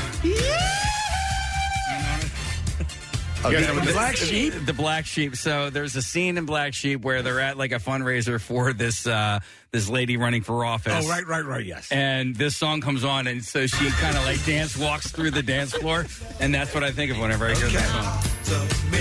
Okay. 3.44 3.60
the, 3.60 3.72
The 3.80 3.92
black 3.92 4.16
sheep. 4.16 4.54
The 4.66 4.72
black 4.72 5.04
sheep. 5.04 5.34
So 5.36 5.68
there's 5.68 5.96
a 5.96 6.02
scene 6.02 6.38
in 6.38 6.46
Black 6.46 6.74
Sheep 6.74 7.02
where 7.02 7.22
they're 7.22 7.40
at 7.40 7.58
like 7.58 7.72
a 7.72 7.76
fundraiser 7.80 8.40
for 8.40 8.72
this 8.72 9.04
uh, 9.04 9.40
this 9.72 9.88
lady 9.88 10.16
running 10.16 10.42
for 10.42 10.64
office. 10.64 11.04
Oh 11.04 11.08
right, 11.08 11.26
right, 11.26 11.44
right. 11.44 11.64
Yes. 11.66 11.90
And 11.90 12.36
this 12.36 12.56
song 12.56 12.80
comes 12.80 13.02
on, 13.04 13.26
and 13.26 13.44
so 13.44 13.66
she 13.66 13.90
kind 13.90 14.16
of 14.16 14.24
like 14.24 14.44
dance 14.44 14.76
walks 14.76 15.10
through 15.10 15.32
the 15.32 15.42
dance 15.42 15.72
floor, 15.72 16.06
and 16.38 16.54
that's 16.54 16.72
what 16.72 16.84
I 16.84 16.92
think 16.92 17.10
of 17.10 17.18
whenever 17.18 17.46
I 17.46 17.54
hear 17.54 17.68
that 17.68 18.22
song. 18.44 18.92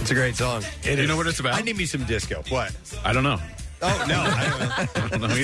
It's 0.00 0.12
a 0.12 0.14
great 0.14 0.36
song. 0.36 0.62
you 0.84 1.08
know 1.08 1.16
what 1.16 1.26
it's 1.26 1.40
about? 1.40 1.54
I 1.54 1.62
need 1.62 1.76
me 1.76 1.86
some 1.86 2.04
disco. 2.04 2.44
What? 2.48 2.72
I 3.04 3.12
don't 3.12 3.24
know. 3.24 3.40
Oh 3.82 4.04
no, 4.08 4.20
I 4.20 4.48
don't 4.48 4.60
know. 4.60 4.68
I 5.04 5.08
don't 5.08 5.20
know 5.20 5.26
It's, 5.28 5.38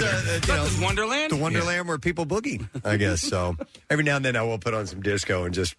either. 0.46 0.54
uh, 0.54 0.62
you 0.64 0.78
know, 0.80 0.84
Wonderland. 0.86 1.32
the 1.32 1.36
Wonderland 1.36 1.88
where 1.88 1.98
people 1.98 2.24
boogie, 2.26 2.66
I 2.84 2.96
guess. 2.96 3.20
So 3.20 3.56
every 3.90 4.04
now 4.04 4.16
and 4.16 4.24
then 4.24 4.36
I 4.36 4.42
will 4.42 4.58
put 4.58 4.74
on 4.74 4.86
some 4.86 5.02
disco 5.02 5.44
and 5.44 5.54
just 5.54 5.74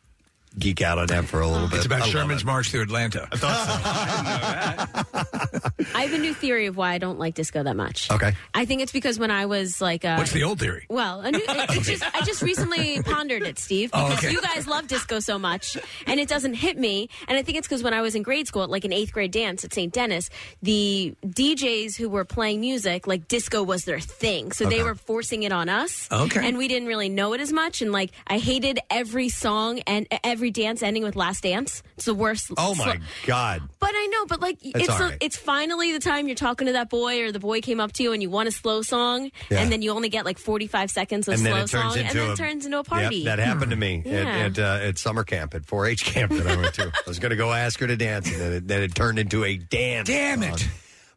geek 0.57 0.81
out 0.81 0.97
on 0.99 1.07
that 1.07 1.25
for 1.25 1.41
a 1.41 1.47
little 1.47 1.67
bit. 1.67 1.77
It's 1.77 1.85
about 1.85 2.01
love 2.01 2.09
Sherman's 2.09 2.41
it. 2.41 2.45
March 2.45 2.69
through 2.71 2.81
Atlanta. 2.83 3.27
I 3.31 3.37
thought 3.37 5.07
so. 5.13 5.89
I 5.95 6.03
have 6.03 6.13
a 6.13 6.17
new 6.17 6.33
theory 6.33 6.65
of 6.67 6.77
why 6.77 6.93
I 6.93 6.97
don't 6.97 7.19
like 7.19 7.35
disco 7.35 7.63
that 7.63 7.75
much. 7.75 8.09
Okay. 8.11 8.33
I 8.53 8.65
think 8.65 8.81
it's 8.81 8.91
because 8.91 9.19
when 9.19 9.31
I 9.31 9.45
was 9.45 9.81
like, 9.81 10.05
uh, 10.05 10.15
What's 10.15 10.31
the 10.31 10.43
old 10.43 10.59
theory? 10.59 10.85
Well, 10.89 11.21
a 11.21 11.31
new, 11.31 11.39
it, 11.39 11.45
it's 11.71 11.87
just 11.87 12.03
I 12.15 12.21
just 12.21 12.41
recently 12.41 13.01
pondered 13.05 13.43
it, 13.43 13.59
Steve, 13.59 13.91
Oh, 13.93 14.09
because 14.09 14.23
okay. 14.25 14.31
you 14.33 14.41
guys 14.41 14.67
love 14.67 14.87
disco 14.87 15.19
so 15.19 15.37
much, 15.39 15.77
and 16.07 16.19
it 16.19 16.27
doesn't 16.27 16.53
hit 16.55 16.77
me. 16.77 17.09
And 17.27 17.37
I 17.37 17.41
think 17.43 17.57
it's 17.57 17.67
because 17.67 17.83
when 17.83 17.93
I 17.93 18.01
was 18.01 18.15
in 18.15 18.23
grade 18.23 18.47
school, 18.47 18.63
at 18.63 18.69
like 18.69 18.85
an 18.85 18.93
eighth 18.93 19.11
grade 19.13 19.31
dance 19.31 19.63
at 19.63 19.73
St. 19.73 19.91
Dennis, 19.93 20.29
the 20.61 21.15
DJs 21.25 21.95
who 21.97 22.09
were 22.09 22.25
playing 22.25 22.59
music, 22.61 23.07
like 23.07 23.27
disco 23.27 23.63
was 23.63 23.85
their 23.85 23.99
thing, 23.99 24.51
so 24.51 24.65
they 24.65 24.75
Okay. 24.75 24.83
were 24.83 24.95
forcing 24.95 25.43
it 25.43 25.51
on 25.51 25.69
us. 25.69 26.07
Okay. 26.11 26.47
and 26.47 26.57
we 26.57 26.67
didn't 26.67 26.87
really 26.87 27.09
know 27.09 27.33
it 27.33 27.41
as 27.41 27.51
much. 27.53 27.81
And 27.81 27.91
like 27.91 28.11
I 28.27 28.37
hated 28.37 28.79
every 28.89 29.29
song 29.29 29.79
and 29.87 30.07
every 30.23 30.42
dance 30.51 30.81
ending 30.83 31.03
with 31.03 31.15
"Last 31.15 31.43
Dance." 31.43 31.83
It's 31.95 32.05
the 32.05 32.13
worst. 32.13 32.51
Oh 32.57 32.75
my 32.75 32.83
slo- 32.95 33.03
God! 33.25 33.61
but 33.79 33.91
I 33.93 34.07
know, 34.07 34.25
but 34.25 34.41
like 34.41 34.59
That's 34.59 34.75
it's 34.85 34.89
all 34.89 35.01
a- 35.01 35.09
right. 35.09 35.17
it's 35.21 35.37
finally 35.37 35.91
the 35.93 35.99
time 35.99 36.27
you're 36.27 36.35
talking 36.35 36.67
to 36.67 36.73
that 36.73 36.89
boy 36.89 37.21
or 37.23 37.31
the 37.31 37.39
boy 37.39 37.61
came 37.61 37.79
up 37.79 37.91
to 37.93 38.03
you 38.03 38.13
and 38.13 38.21
you 38.21 38.29
want 38.29 38.47
a 38.47 38.51
slow 38.51 38.81
song 38.81 39.31
Yeah. 39.49 39.59
and 39.59 39.71
then 39.71 39.81
you 39.81 39.91
only 39.91 40.09
get 40.09 40.25
like 40.25 40.37
45 40.37 40.89
seconds 40.91 41.27
of 41.27 41.35
and 41.35 41.43
slow 41.43 41.65
song 41.65 41.97
and 41.97 42.09
then 42.17 42.29
a, 42.29 42.33
it 42.33 42.37
turns 42.37 42.65
into 42.65 42.79
a 42.79 42.83
party. 42.83 43.17
Yep, 43.17 43.25
that 43.37 43.39
happened 43.45 43.71
to 43.71 43.77
me 43.77 44.03
Yeah. 44.05 44.13
at 44.13 44.57
at, 44.57 44.59
uh, 44.59 44.85
at 44.87 44.97
summer 44.97 45.23
camp 45.23 45.53
at 45.53 45.63
4-H 45.63 46.05
camp 46.05 46.31
that 46.31 46.47
I 46.47 46.55
went 46.55 46.73
to. 46.75 46.87
I 46.87 46.91
was 47.07 47.19
going 47.19 47.29
to 47.31 47.35
go 47.35 47.51
ask 47.51 47.79
her 47.79 47.87
to 47.87 47.95
dance, 47.95 48.31
and 48.31 48.39
then 48.41 48.53
it, 48.53 48.67
then 48.67 48.83
it 48.83 48.93
turned 48.95 49.19
into 49.19 49.43
a 49.43 49.57
dance. 49.57 50.07
Damn 50.07 50.43
it. 50.43 50.67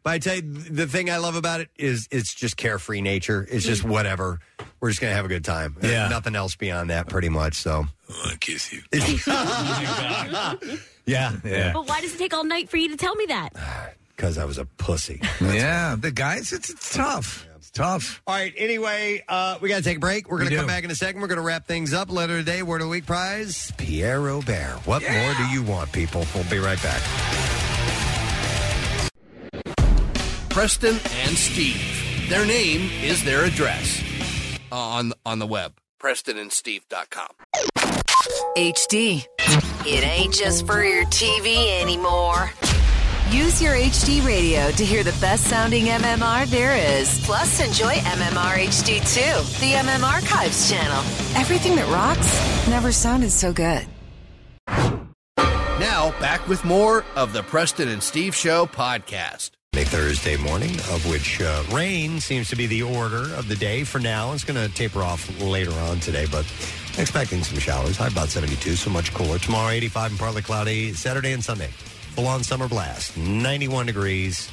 Song. 0.07 0.13
But 0.13 0.13
I 0.13 0.19
tell 0.19 0.35
you, 0.35 0.41
the 0.41 0.87
thing 0.87 1.09
I 1.09 1.17
love 1.17 1.35
about 1.35 1.59
it 1.61 1.69
is 1.77 2.07
it's 2.11 2.33
just 2.33 2.57
carefree 2.57 3.01
nature. 3.01 3.47
It's 3.51 3.65
just 3.65 3.83
whatever. 3.83 4.39
We're 4.79 4.89
just 4.89 5.01
going 5.01 5.11
to 5.11 5.15
have 5.15 5.25
a 5.25 5.29
good 5.29 5.43
time. 5.45 5.75
There's 5.79 5.91
Yeah. 5.93 6.07
nothing 6.07 6.35
else 6.35 6.55
beyond 6.55 6.89
that, 6.89 7.09
pretty 7.09 7.29
much. 7.29 7.55
So, 7.55 7.85
I 8.09 8.27
want 8.27 8.39
kiss 8.39 8.71
you. 8.71 8.81
yeah, 11.05 11.33
yeah. 11.43 11.73
But 11.73 11.87
why 11.87 12.01
does 12.01 12.13
it 12.15 12.17
take 12.17 12.33
all 12.33 12.43
night 12.43 12.69
for 12.69 12.77
you 12.77 12.89
to 12.89 12.97
tell 12.97 13.15
me 13.15 13.25
that? 13.27 13.49
Because 14.17 14.39
I 14.39 14.45
was 14.45 14.57
a 14.57 14.65
pussy. 14.65 15.21
yeah, 15.39 15.95
the 15.95 16.09
guys, 16.09 16.51
it's, 16.51 16.71
it's 16.71 16.95
tough. 16.95 17.45
It's 17.57 17.69
tough. 17.69 18.19
All 18.25 18.33
right. 18.33 18.51
Anyway, 18.57 19.23
uh, 19.27 19.59
we 19.61 19.69
got 19.69 19.77
to 19.77 19.83
take 19.83 19.97
a 19.97 19.99
break. 19.99 20.27
We're 20.27 20.37
going 20.39 20.49
We 20.49 20.55
to 20.55 20.61
come 20.61 20.65
do. 20.65 20.73
back 20.73 20.83
in 20.83 20.89
a 20.89 20.95
second. 20.95 21.21
We're 21.21 21.27
going 21.27 21.37
to 21.37 21.43
wrap 21.43 21.67
things 21.67 21.93
up. 21.93 22.09
Letter 22.11 22.39
of 22.39 22.45
the 22.45 22.51
day, 22.51 22.63
word 22.63 22.81
of 22.81 22.87
the 22.87 22.91
week 22.91 23.05
prize, 23.05 23.71
Pierre 23.77 24.19
Robert. 24.19 24.79
What 24.85 25.03
more 25.03 25.33
do 25.35 25.43
you 25.49 25.61
want, 25.61 25.91
people? 25.91 26.25
We'll 26.33 26.45
be 26.45 26.57
right 26.57 26.81
back. 26.81 27.66
Preston 30.57 30.99
and 31.11 31.37
Steve. 31.37 32.27
Their 32.29 32.43
name 32.43 32.89
is 33.03 33.23
their 33.23 33.45
address 33.45 34.03
uh, 34.71 34.75
on 34.75 35.13
on 35.23 35.37
the 35.37 35.45
web. 35.45 35.73
PrestonandSteve.com. 36.01 37.27
HD. 38.57 39.27
It 39.85 40.03
ain't 40.03 40.33
just 40.33 40.65
for 40.65 40.83
your 40.83 41.05
TV 41.05 41.79
anymore. 41.79 42.49
Use 43.29 43.61
your 43.61 43.75
HD 43.75 44.25
radio 44.25 44.71
to 44.71 44.83
hear 44.83 45.03
the 45.03 45.15
best 45.21 45.43
sounding 45.43 45.85
MMR 45.85 46.47
there 46.47 46.75
is. 46.75 47.23
Plus, 47.23 47.63
enjoy 47.63 47.93
MMR 47.93 48.55
HD 48.55 48.97
2, 48.97 49.59
the 49.59 49.73
MM 49.73 50.01
Archives 50.01 50.71
channel. 50.71 51.03
Everything 51.39 51.75
that 51.75 51.87
rocks 51.89 52.67
never 52.67 52.91
sounded 52.91 53.29
so 53.29 53.53
good. 53.53 53.85
Now, 55.79 56.19
back 56.19 56.47
with 56.47 56.65
more 56.65 57.05
of 57.15 57.31
the 57.31 57.43
Preston 57.43 57.89
and 57.89 58.01
Steve 58.01 58.33
Show 58.33 58.65
podcast. 58.65 59.51
A 59.77 59.83
Thursday 59.83 60.37
morning, 60.37 60.71
of 60.89 61.07
which 61.07 61.39
uh, 61.39 61.63
rain 61.71 62.19
seems 62.19 62.49
to 62.49 62.55
be 62.55 62.65
the 62.65 62.81
order 62.81 63.31
of 63.35 63.47
the 63.47 63.55
day 63.55 63.83
for 63.83 63.99
now. 63.99 64.33
It's 64.33 64.43
going 64.43 64.59
to 64.59 64.73
taper 64.73 65.03
off 65.03 65.39
later 65.39 65.71
on 65.71 65.99
today, 65.99 66.25
but 66.31 66.45
expecting 66.97 67.43
some 67.43 67.59
showers. 67.59 67.95
High 67.95 68.07
about 68.07 68.29
72, 68.29 68.75
so 68.75 68.89
much 68.89 69.13
cooler. 69.13 69.37
Tomorrow, 69.37 69.69
85 69.69 70.11
and 70.11 70.19
partly 70.19 70.41
cloudy. 70.41 70.93
Saturday 70.93 71.31
and 71.31 71.43
Sunday, 71.43 71.67
full 71.67 72.25
on 72.27 72.43
summer 72.43 72.67
blast. 72.67 73.15
91 73.17 73.85
degrees. 73.85 74.49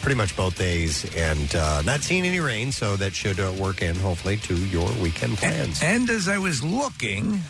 pretty 0.00 0.14
much 0.14 0.36
both 0.36 0.56
days, 0.56 1.12
and 1.16 1.56
uh, 1.56 1.82
not 1.82 2.02
seeing 2.02 2.24
any 2.24 2.38
rain, 2.38 2.70
so 2.70 2.94
that 2.94 3.12
should 3.12 3.40
uh, 3.40 3.52
work 3.58 3.82
in 3.82 3.96
hopefully 3.96 4.36
to 4.36 4.54
your 4.66 4.88
weekend 5.02 5.36
plans. 5.38 5.82
And 5.82 6.08
as 6.08 6.28
I 6.28 6.38
was 6.38 6.62
looking, 6.62 7.40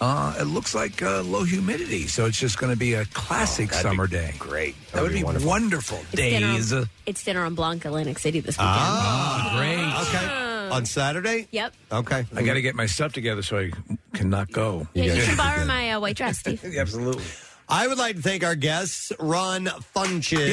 uh, 0.00 0.36
it 0.38 0.44
looks 0.44 0.74
like 0.74 1.02
uh, 1.02 1.22
low 1.22 1.44
humidity, 1.44 2.06
so 2.06 2.26
it's 2.26 2.38
just 2.38 2.58
going 2.58 2.72
to 2.72 2.78
be 2.78 2.94
a 2.94 3.04
classic 3.06 3.70
that'd 3.70 3.84
be 3.84 3.88
summer 3.90 4.06
day. 4.06 4.34
Great. 4.38 4.74
That, 4.92 5.02
would 5.02 5.12
be 5.12 5.22
wonderful, 5.24 5.98
It's 5.98 6.10
dinner, 6.12 6.54
days. 6.54 6.72
on, 6.72 6.88
it's 7.06 7.24
dinner 7.24 7.44
on 7.44 7.54
Blanc, 7.54 7.84
Atlantic 7.84 8.18
City 8.18 8.40
this 8.40 8.56
weekend. 8.58 8.70
Ah, 8.70 9.54
great. 9.56 9.78
Okay. 10.08 10.74
On 10.74 10.84
Saturday? 10.86 11.46
Yep. 11.52 11.74
Okay. 11.92 12.24
I 12.34 12.42
got 12.42 12.54
to 12.54 12.62
get 12.62 12.74
my 12.74 12.86
stuff 12.86 13.12
together 13.12 13.42
so 13.42 13.58
I 13.58 13.70
cannot 14.14 14.50
go. 14.50 14.88
Yeah, 14.94 15.14
you 15.14 15.22
can 15.22 15.36
borrow 15.36 15.64
my 15.66 15.92
uh, 15.92 16.00
white 16.00 16.16
dress, 16.16 16.38
Steve. 16.38 16.64
Absolutely. 16.78 17.22
I 17.68 17.88
would 17.88 17.98
like 17.98 18.16
to 18.16 18.22
thank 18.22 18.44
our 18.44 18.54
guests, 18.54 19.12
Ron 19.18 19.66
Funches. 19.94 20.50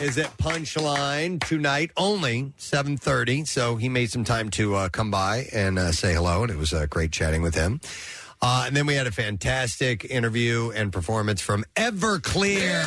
Is 0.00 0.16
at 0.16 0.34
Punchline 0.38 1.44
tonight 1.46 1.90
only 1.94 2.54
seven 2.56 2.96
thirty. 2.96 3.44
So 3.44 3.76
he 3.76 3.90
made 3.90 4.10
some 4.10 4.24
time 4.24 4.48
to 4.50 4.74
uh, 4.74 4.88
come 4.88 5.10
by 5.10 5.48
and 5.52 5.78
uh, 5.78 5.92
say 5.92 6.14
hello, 6.14 6.42
and 6.42 6.50
it 6.50 6.56
was 6.56 6.72
uh, 6.72 6.86
great 6.88 7.12
chatting 7.12 7.42
with 7.42 7.54
him. 7.54 7.80
Uh, 8.40 8.64
and 8.66 8.74
then 8.74 8.86
we 8.86 8.94
had 8.94 9.06
a 9.06 9.10
fantastic 9.10 10.06
interview 10.06 10.70
and 10.70 10.90
performance 10.90 11.42
from 11.42 11.66
Everclear. 11.76 12.82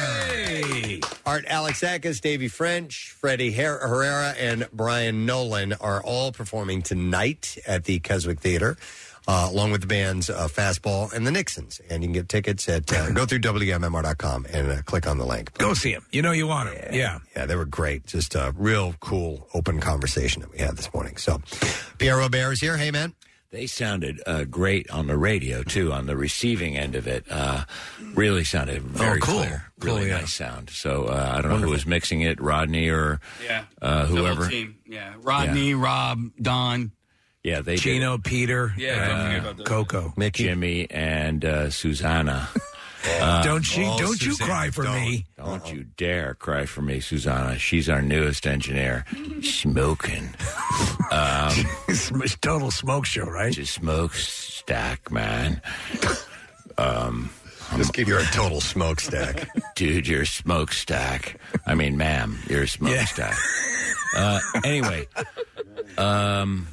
Art 1.28 1.46
Alexakis, 1.46 2.20
Davey 2.20 2.48
French, 2.48 3.16
Freddie 3.20 3.52
Her- 3.52 3.88
Herrera, 3.88 4.34
and 4.40 4.68
Brian 4.74 5.28
Nolan 5.28 5.74
are 5.74 6.02
all 6.02 6.32
performing 6.32 6.82
tonight 6.82 7.60
at 7.68 7.84
the 7.84 8.00
Keswick 8.00 8.40
Theater. 8.40 8.78
Uh, 9.26 9.48
along 9.50 9.72
with 9.72 9.80
the 9.80 9.88
bands 9.88 10.30
uh, 10.30 10.50
Fastball 10.50 11.14
and 11.14 11.26
the 11.26 11.32
Nixons. 11.32 11.80
And 11.90 12.04
you 12.04 12.08
can 12.08 12.14
get 12.14 12.28
tickets 12.28 12.68
at 12.68 12.92
uh, 12.92 13.12
go 13.12 13.26
through 13.26 13.40
WMMR.com 13.40 14.46
and 14.52 14.70
uh, 14.70 14.82
click 14.84 15.08
on 15.08 15.18
the 15.18 15.26
link. 15.26 15.58
Go 15.58 15.74
see 15.74 15.92
him. 15.94 16.06
You 16.12 16.22
know 16.22 16.32
you 16.34 16.46
want 16.48 16.70
him. 16.74 16.94
Yeah. 16.94 17.20
Yeah, 17.36 17.46
they 17.46 17.56
were 17.56 17.64
great. 17.66 18.06
Just 18.06 18.36
a 18.36 18.54
real 18.58 18.96
cool, 19.00 19.48
open 19.54 19.80
conversation 19.80 20.42
that 20.42 20.52
we 20.52 20.58
had 20.60 20.76
this 20.76 20.94
morning. 20.94 21.16
So, 21.18 21.42
Pierre 22.00 22.18
Robert 22.18 22.52
is 22.52 22.60
here. 22.60 22.76
Hey, 22.78 22.92
man. 22.92 23.14
They 23.52 23.68
sounded 23.68 24.20
uh, 24.26 24.46
great 24.46 24.90
on 24.90 25.06
the 25.06 25.16
radio 25.16 25.62
too, 25.62 25.94
on 25.94 26.08
the 26.08 26.18
receiving 26.18 26.76
end 26.76 26.96
of 26.96 27.06
it. 27.08 27.24
Uh, 27.30 27.66
really 28.16 28.44
sounded 28.44 28.82
very 28.82 29.20
cool. 29.22 29.42
clear, 29.42 29.66
Cool, 29.80 29.96
really 29.98 30.08
yeah. 30.10 30.22
nice 30.22 30.34
sound. 30.34 30.72
So 30.72 31.06
uh, 31.06 31.36
I 31.38 31.42
don't 31.44 31.52
know 31.52 31.58
who 31.68 31.70
was 31.72 31.86
mixing 31.86 32.22
it, 32.22 32.42
Rodney 32.42 32.90
or 32.90 33.22
Yeah. 33.46 33.66
uh, 33.80 34.02
The 34.02 34.08
whole 34.08 34.18
whoever. 34.18 34.50
team. 34.50 34.78
Yeah. 34.88 35.14
Rodney, 35.22 35.76
Rob, 35.76 36.20
Don. 36.42 36.94
Yeah, 37.44 37.62
they 37.62 37.76
Chino, 37.78 38.18
did. 38.18 38.24
Peter, 38.24 38.74
Yeah, 38.78 38.96
don't 39.08 39.18
forget 39.26 39.36
uh, 39.36 39.42
about 39.42 39.58
those. 39.58 39.68
Coco, 39.68 40.14
Jimmy, 40.34 40.88
and 40.90 41.44
uh, 41.44 41.70
Susanna. 41.70 42.48
Don't 43.44 43.64
she- 43.64 43.84
oh, 43.84 43.98
don't 44.00 44.22
you 44.22 44.34
cry 44.38 44.70
for 44.70 44.84
me. 44.84 45.26
Don't 45.36 45.70
you 45.74 45.84
dare 45.98 46.36
cry 46.36 46.66
for 46.66 46.82
me, 46.82 47.02
Susanna. 47.02 47.60
She's 47.60 47.90
our 47.90 48.02
newest 48.02 48.48
engineer. 48.48 49.04
Smoking. 49.42 50.30
Um, 51.12 51.54
it's 51.88 52.38
total 52.38 52.72
smoke 52.72 53.06
show, 53.06 53.26
right? 53.26 53.52
Just 53.54 53.74
smokestack, 53.76 55.12
man. 55.12 55.62
Um, 56.78 57.30
Just 57.78 57.94
give 57.94 58.08
you're 58.08 58.20
a 58.20 58.26
total 58.26 58.62
smokestack, 58.62 59.48
dude. 59.76 60.08
You're 60.08 60.24
a 60.24 60.26
smokestack. 60.28 61.40
I 61.68 61.76
mean, 61.76 61.98
ma'am, 61.98 62.40
you're 62.50 62.64
a 62.64 62.68
smokestack. 62.68 63.38
Uh, 64.16 64.40
anyway, 64.64 65.08
um, 66.00 66.68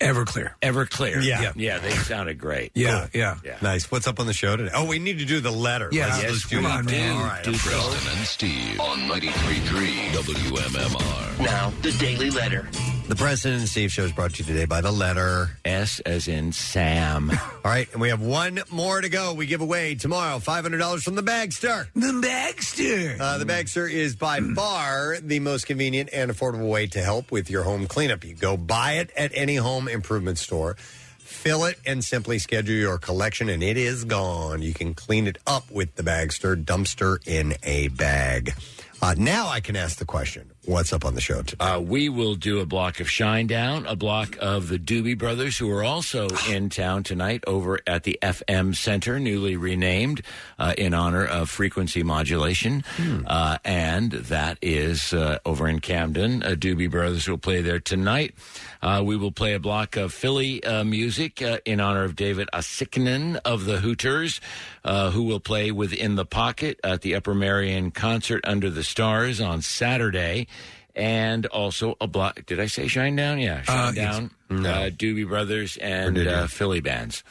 Everclear. 0.00 0.52
Everclear. 0.60 1.24
Yeah. 1.24 1.52
yeah, 1.56 1.78
they 1.78 1.90
sounded 1.90 2.38
great. 2.38 2.72
Cool. 2.74 2.82
yeah. 3.14 3.36
Nice. 3.62 3.90
What's 3.90 4.06
up 4.06 4.20
on 4.20 4.26
the 4.26 4.34
show 4.34 4.54
today? 4.54 4.70
Oh, 4.74 4.84
we 4.84 4.98
need 4.98 5.20
to 5.20 5.24
do 5.24 5.40
the 5.40 5.50
letter. 5.50 5.88
Yeah. 5.90 6.08
Let's, 6.08 6.22
Yes, 6.22 6.30
let's 6.32 6.48
do 6.48 6.56
come 6.60 6.84
that. 6.86 7.10
on. 7.10 7.16
All 7.16 7.24
right. 7.24 7.42
Do 7.44 7.52
Preston 7.52 8.16
and 8.18 8.26
Steve 8.26 8.78
on 8.78 8.98
93.3 9.08 10.10
WMMR. 10.10 11.44
Now, 11.46 11.72
the 11.80 11.92
Daily 11.92 12.30
Letter. 12.30 12.68
The 13.08 13.14
Preston 13.14 13.52
and 13.52 13.68
Steve 13.68 13.92
show 13.92 14.02
is 14.02 14.10
brought 14.10 14.34
to 14.34 14.42
you 14.42 14.44
today 14.44 14.64
by 14.64 14.80
the 14.80 14.90
letter 14.90 15.50
S 15.64 16.00
as 16.00 16.26
in 16.26 16.50
Sam. 16.50 17.30
All 17.64 17.70
right, 17.70 17.88
and 17.92 18.00
we 18.00 18.08
have 18.08 18.20
one 18.20 18.60
more 18.68 19.00
to 19.00 19.08
go. 19.08 19.32
We 19.32 19.46
give 19.46 19.60
away 19.60 19.94
tomorrow 19.94 20.38
$500 20.38 21.04
from 21.04 21.14
the 21.14 21.22
Bagster. 21.22 21.86
The 21.94 22.20
Bagster. 22.20 23.20
Uh, 23.20 23.38
the 23.38 23.44
Bagster 23.44 23.88
is 23.88 24.16
by 24.16 24.40
far 24.56 25.18
the 25.20 25.38
most 25.38 25.68
convenient 25.68 26.10
and 26.12 26.32
affordable 26.32 26.68
way 26.68 26.88
to 26.88 27.00
help 27.00 27.30
with 27.30 27.48
your 27.48 27.62
home 27.62 27.86
cleanup. 27.86 28.24
You 28.24 28.34
go 28.34 28.56
buy 28.56 28.94
it 28.94 29.12
at 29.16 29.30
any 29.34 29.54
home 29.54 29.86
improvement 29.86 30.38
store, 30.38 30.74
fill 30.74 31.64
it, 31.64 31.78
and 31.86 32.02
simply 32.02 32.40
schedule 32.40 32.74
your 32.74 32.98
collection, 32.98 33.48
and 33.48 33.62
it 33.62 33.76
is 33.76 34.02
gone. 34.02 34.62
You 34.62 34.74
can 34.74 34.94
clean 34.94 35.28
it 35.28 35.38
up 35.46 35.70
with 35.70 35.94
the 35.94 36.02
Bagster 36.02 36.60
dumpster 36.60 37.24
in 37.24 37.54
a 37.62 37.86
bag. 37.86 38.52
Uh, 39.00 39.14
now 39.16 39.46
I 39.46 39.60
can 39.60 39.76
ask 39.76 39.98
the 39.98 40.04
question 40.04 40.50
what's 40.66 40.92
up 40.92 41.04
on 41.04 41.14
the 41.14 41.20
show 41.20 41.42
today? 41.42 41.64
Uh, 41.64 41.80
we 41.80 42.08
will 42.08 42.34
do 42.34 42.60
a 42.60 42.66
block 42.66 43.00
of 43.00 43.06
Shinedown, 43.06 43.90
a 43.90 43.96
block 43.96 44.36
of 44.40 44.68
the 44.68 44.78
Doobie 44.78 45.16
Brothers, 45.16 45.56
who 45.58 45.70
are 45.70 45.84
also 45.84 46.28
in 46.50 46.68
town 46.68 47.02
tonight 47.02 47.44
over 47.46 47.80
at 47.86 48.02
the 48.02 48.18
FM 48.22 48.74
Center, 48.76 49.18
newly 49.18 49.56
renamed 49.56 50.22
uh, 50.58 50.74
in 50.76 50.94
honor 50.94 51.24
of 51.24 51.48
frequency 51.48 52.02
modulation. 52.02 52.84
Uh, 53.26 53.58
and 53.64 54.12
that 54.12 54.58
is 54.60 55.12
uh, 55.12 55.38
over 55.44 55.68
in 55.68 55.80
Camden. 55.80 56.42
Uh, 56.42 56.48
Doobie 56.50 56.90
Brothers 56.90 57.28
will 57.28 57.38
play 57.38 57.60
there 57.62 57.80
tonight. 57.80 58.34
Uh, 58.82 59.02
we 59.04 59.16
will 59.16 59.32
play 59.32 59.54
a 59.54 59.58
block 59.60 59.96
of 59.96 60.12
Philly 60.12 60.62
uh, 60.64 60.84
music 60.84 61.42
uh, 61.42 61.58
in 61.64 61.80
honor 61.80 62.04
of 62.04 62.14
David 62.14 62.48
Uosikkinen 62.52 63.38
of 63.44 63.64
the 63.64 63.78
Hooters, 63.78 64.40
uh, 64.86 65.10
who 65.10 65.24
will 65.24 65.40
play 65.40 65.70
within 65.70 66.14
the 66.14 66.24
pocket 66.24 66.80
at 66.82 67.02
the 67.02 67.14
Upper 67.14 67.34
Marion 67.34 67.90
Concert 67.90 68.40
Under 68.44 68.70
the 68.70 68.82
Stars 68.84 69.40
on 69.40 69.60
Saturday. 69.60 70.46
And 70.94 71.44
also 71.46 71.94
a 72.00 72.06
block. 72.06 72.46
Did 72.46 72.58
I 72.58 72.64
say 72.66 72.88
Shine 72.88 73.16
Down? 73.16 73.38
Yeah, 73.38 73.60
Shine 73.62 73.88
Uh. 73.88 73.92
Down. 73.92 74.30
No. 74.48 74.70
Uh, 74.70 74.88
Doobie 74.90 75.28
Brothers 75.28 75.76
and 75.76 76.16
uh, 76.16 76.46
Philly 76.46 76.80
bands. 76.80 77.22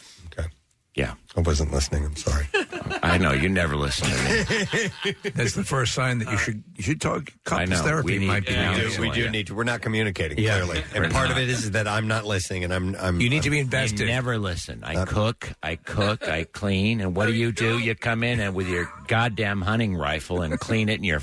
Okay. 0.97 1.01
Yeah. 1.01 1.13
I 1.37 1.41
wasn't 1.41 1.71
listening. 1.73 2.05
I'm 2.05 2.15
sorry. 2.15 2.47
I 3.03 3.17
know 3.17 3.33
you 3.33 3.49
never 3.49 3.75
listen 3.75 4.07
to 4.07 4.15
me. 4.15 5.15
That's 5.35 5.53
the 5.53 5.63
first 5.65 5.93
sign 5.93 6.19
that 6.19 6.31
you 6.31 6.37
should 6.37 6.63
you 6.77 6.83
should 6.83 7.01
talk 7.01 7.31
couples 7.43 7.69
know. 7.69 7.75
therapy. 7.83 8.13
We 8.13 8.19
need- 8.19 8.27
might 8.27 8.45
be 8.45 8.53
yeah, 8.53 8.73
We 8.75 8.89
do, 8.95 9.01
we 9.01 9.09
do 9.11 9.21
Yeah. 9.25 9.29
need 9.31 9.47
to. 9.47 9.55
We're 9.55 9.65
not 9.65 9.81
communicating 9.81 10.37
Yeah. 10.39 10.61
clearly, 10.61 10.83
We're 10.95 11.03
and 11.03 11.13
part 11.13 11.27
not. 11.29 11.37
of 11.37 11.43
it 11.43 11.49
is 11.49 11.71
that 11.71 11.87
I'm 11.87 12.07
not 12.07 12.25
listening, 12.25 12.63
and 12.63 12.73
I'm. 12.73 12.95
I'm 12.95 13.19
You 13.19 13.29
need 13.29 13.43
to 13.43 13.49
be 13.49 13.57
I 13.57 13.61
invested. 13.61 14.07
never 14.07 14.37
listen. 14.37 14.83
I 14.85 15.03
cook, 15.05 15.51
I 15.61 15.75
cook, 15.75 16.27
I 16.29 16.45
clean, 16.45 17.01
and 17.01 17.13
what 17.15 17.25
do 17.27 17.33
you 17.33 17.51
do? 17.51 17.79
You 17.79 17.95
come 17.95 18.23
in 18.23 18.39
and 18.39 18.55
with 18.55 18.69
your 18.69 18.89
goddamn 19.07 19.61
hunting 19.61 19.95
rifle 19.95 20.41
and 20.41 20.57
clean 20.59 20.87
it 20.89 20.95
and 20.95 21.05
your 21.05 21.21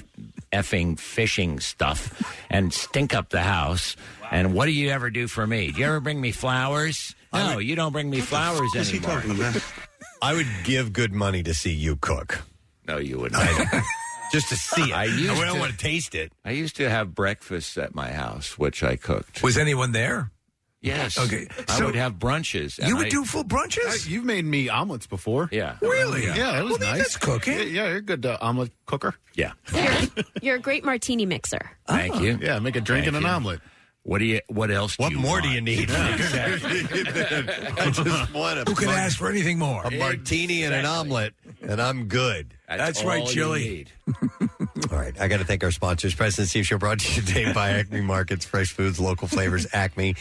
effing 0.52 0.98
fishing 0.98 1.58
stuff 1.60 2.22
and 2.50 2.74
stink 2.74 3.14
up 3.14 3.30
the 3.30 3.40
house. 3.42 3.96
And 4.30 4.52
what 4.52 4.66
do 4.66 4.72
you 4.72 4.90
ever 4.90 5.08
do 5.10 5.26
for 5.28 5.46
me? 5.46 5.70
Do 5.72 5.80
you 5.80 5.86
ever 5.86 6.00
bring 6.00 6.20
me 6.20 6.30
flowers? 6.32 7.14
No, 7.32 7.58
you 7.58 7.74
don't 7.76 7.92
bring 7.92 8.10
me 8.10 8.20
flowers 8.20 8.70
anymore. 8.76 9.22
I 10.20 10.34
would 10.34 10.46
give 10.64 10.92
good 10.92 11.12
money 11.12 11.42
to 11.42 11.54
see 11.54 11.72
you 11.72 11.96
cook, 11.96 12.42
No, 12.86 12.98
you 12.98 13.18
wouldn't. 13.18 13.42
just 14.32 14.48
to 14.50 14.56
see 14.56 14.90
it. 14.90 14.92
I 14.92 15.04
used 15.04 15.30
I 15.30 15.44
don't 15.44 15.54
to- 15.54 15.60
want 15.60 15.72
to 15.72 15.78
taste 15.78 16.14
it. 16.14 16.32
I 16.44 16.52
used 16.52 16.76
to 16.76 16.88
have 16.88 17.14
breakfast 17.14 17.76
at 17.78 17.94
my 17.94 18.12
house, 18.12 18.56
which 18.58 18.82
I 18.82 18.96
cooked. 18.96 19.42
Was 19.42 19.58
anyone 19.58 19.92
there? 19.92 20.30
Yes. 20.80 21.16
Okay, 21.16 21.46
I 21.68 21.84
would 21.84 21.94
have 21.94 22.14
brunches. 22.14 22.78
and 22.78 22.88
You 22.88 22.96
would 22.96 23.06
I- 23.06 23.10
do 23.10 23.24
full 23.24 23.44
brunches? 23.44 24.08
you've 24.08 24.24
made 24.24 24.44
me 24.44 24.68
omelets 24.68 25.06
before. 25.06 25.48
Yeah. 25.52 25.76
Really? 25.80 26.24
Yeah, 26.24 26.58
it 26.58 26.64
was 26.64 26.78
Well, 26.78 26.90
nice. 26.90 26.98
that's 26.98 27.16
cooking. 27.16 27.52
Yeah, 27.56 27.62
yeah, 27.64 27.88
you're 27.88 27.96
a 27.98 28.02
good 28.02 28.26
uh, 28.26 28.38
omelet 28.40 28.72
cooker. 28.86 29.14
Yeah. 29.34 29.52
You're, 29.72 29.92
you're 30.42 30.56
a 30.56 30.60
great 30.60 30.84
martini 30.84 31.24
mixer. 31.26 31.70
Thank 31.86 32.20
you. 32.20 32.38
Yeah, 32.42 32.58
make 32.58 32.74
a 32.76 32.80
drink 32.80 33.04
Thank 33.04 33.16
and 33.16 33.16
an 33.16 33.22
you. 33.22 33.28
omelet. 33.28 33.60
What 34.04 34.18
do 34.18 34.24
you? 34.24 34.40
What 34.48 34.70
else? 34.72 34.96
Do 34.96 35.04
What 35.04 35.12
you 35.12 35.18
more 35.20 35.32
want? 35.34 35.44
do 35.44 35.50
you 35.50 35.60
need? 35.60 35.88
I 35.92 37.90
just 37.92 38.34
want 38.34 38.58
a, 38.58 38.64
Who 38.66 38.74
could 38.74 38.86
mar- 38.88 38.96
ask 38.96 39.16
for 39.18 39.28
anything 39.28 39.58
more? 39.58 39.82
a 39.84 39.90
martini 39.90 40.64
and 40.64 40.74
an 40.74 40.84
omelet, 40.84 41.34
and 41.62 41.80
I'm 41.80 42.06
good. 42.06 42.54
That's 42.68 43.04
right, 43.04 43.20
all 43.20 43.28
you 43.28 43.32
Chili. 43.34 43.60
need. 43.60 43.90
All 44.90 44.98
right, 44.98 45.18
I 45.20 45.28
got 45.28 45.38
to 45.38 45.44
thank 45.44 45.62
our 45.62 45.70
sponsors. 45.70 46.14
Preston 46.14 46.42
and 46.42 46.48
Steve 46.50 46.66
Show 46.66 46.76
brought 46.78 46.98
to 47.00 47.12
you 47.14 47.22
today 47.22 47.52
by 47.52 47.70
Acme 47.70 48.00
Markets, 48.00 48.44
fresh 48.44 48.72
foods, 48.72 48.98
local 48.98 49.28
flavors, 49.28 49.66
Acme. 49.72 50.14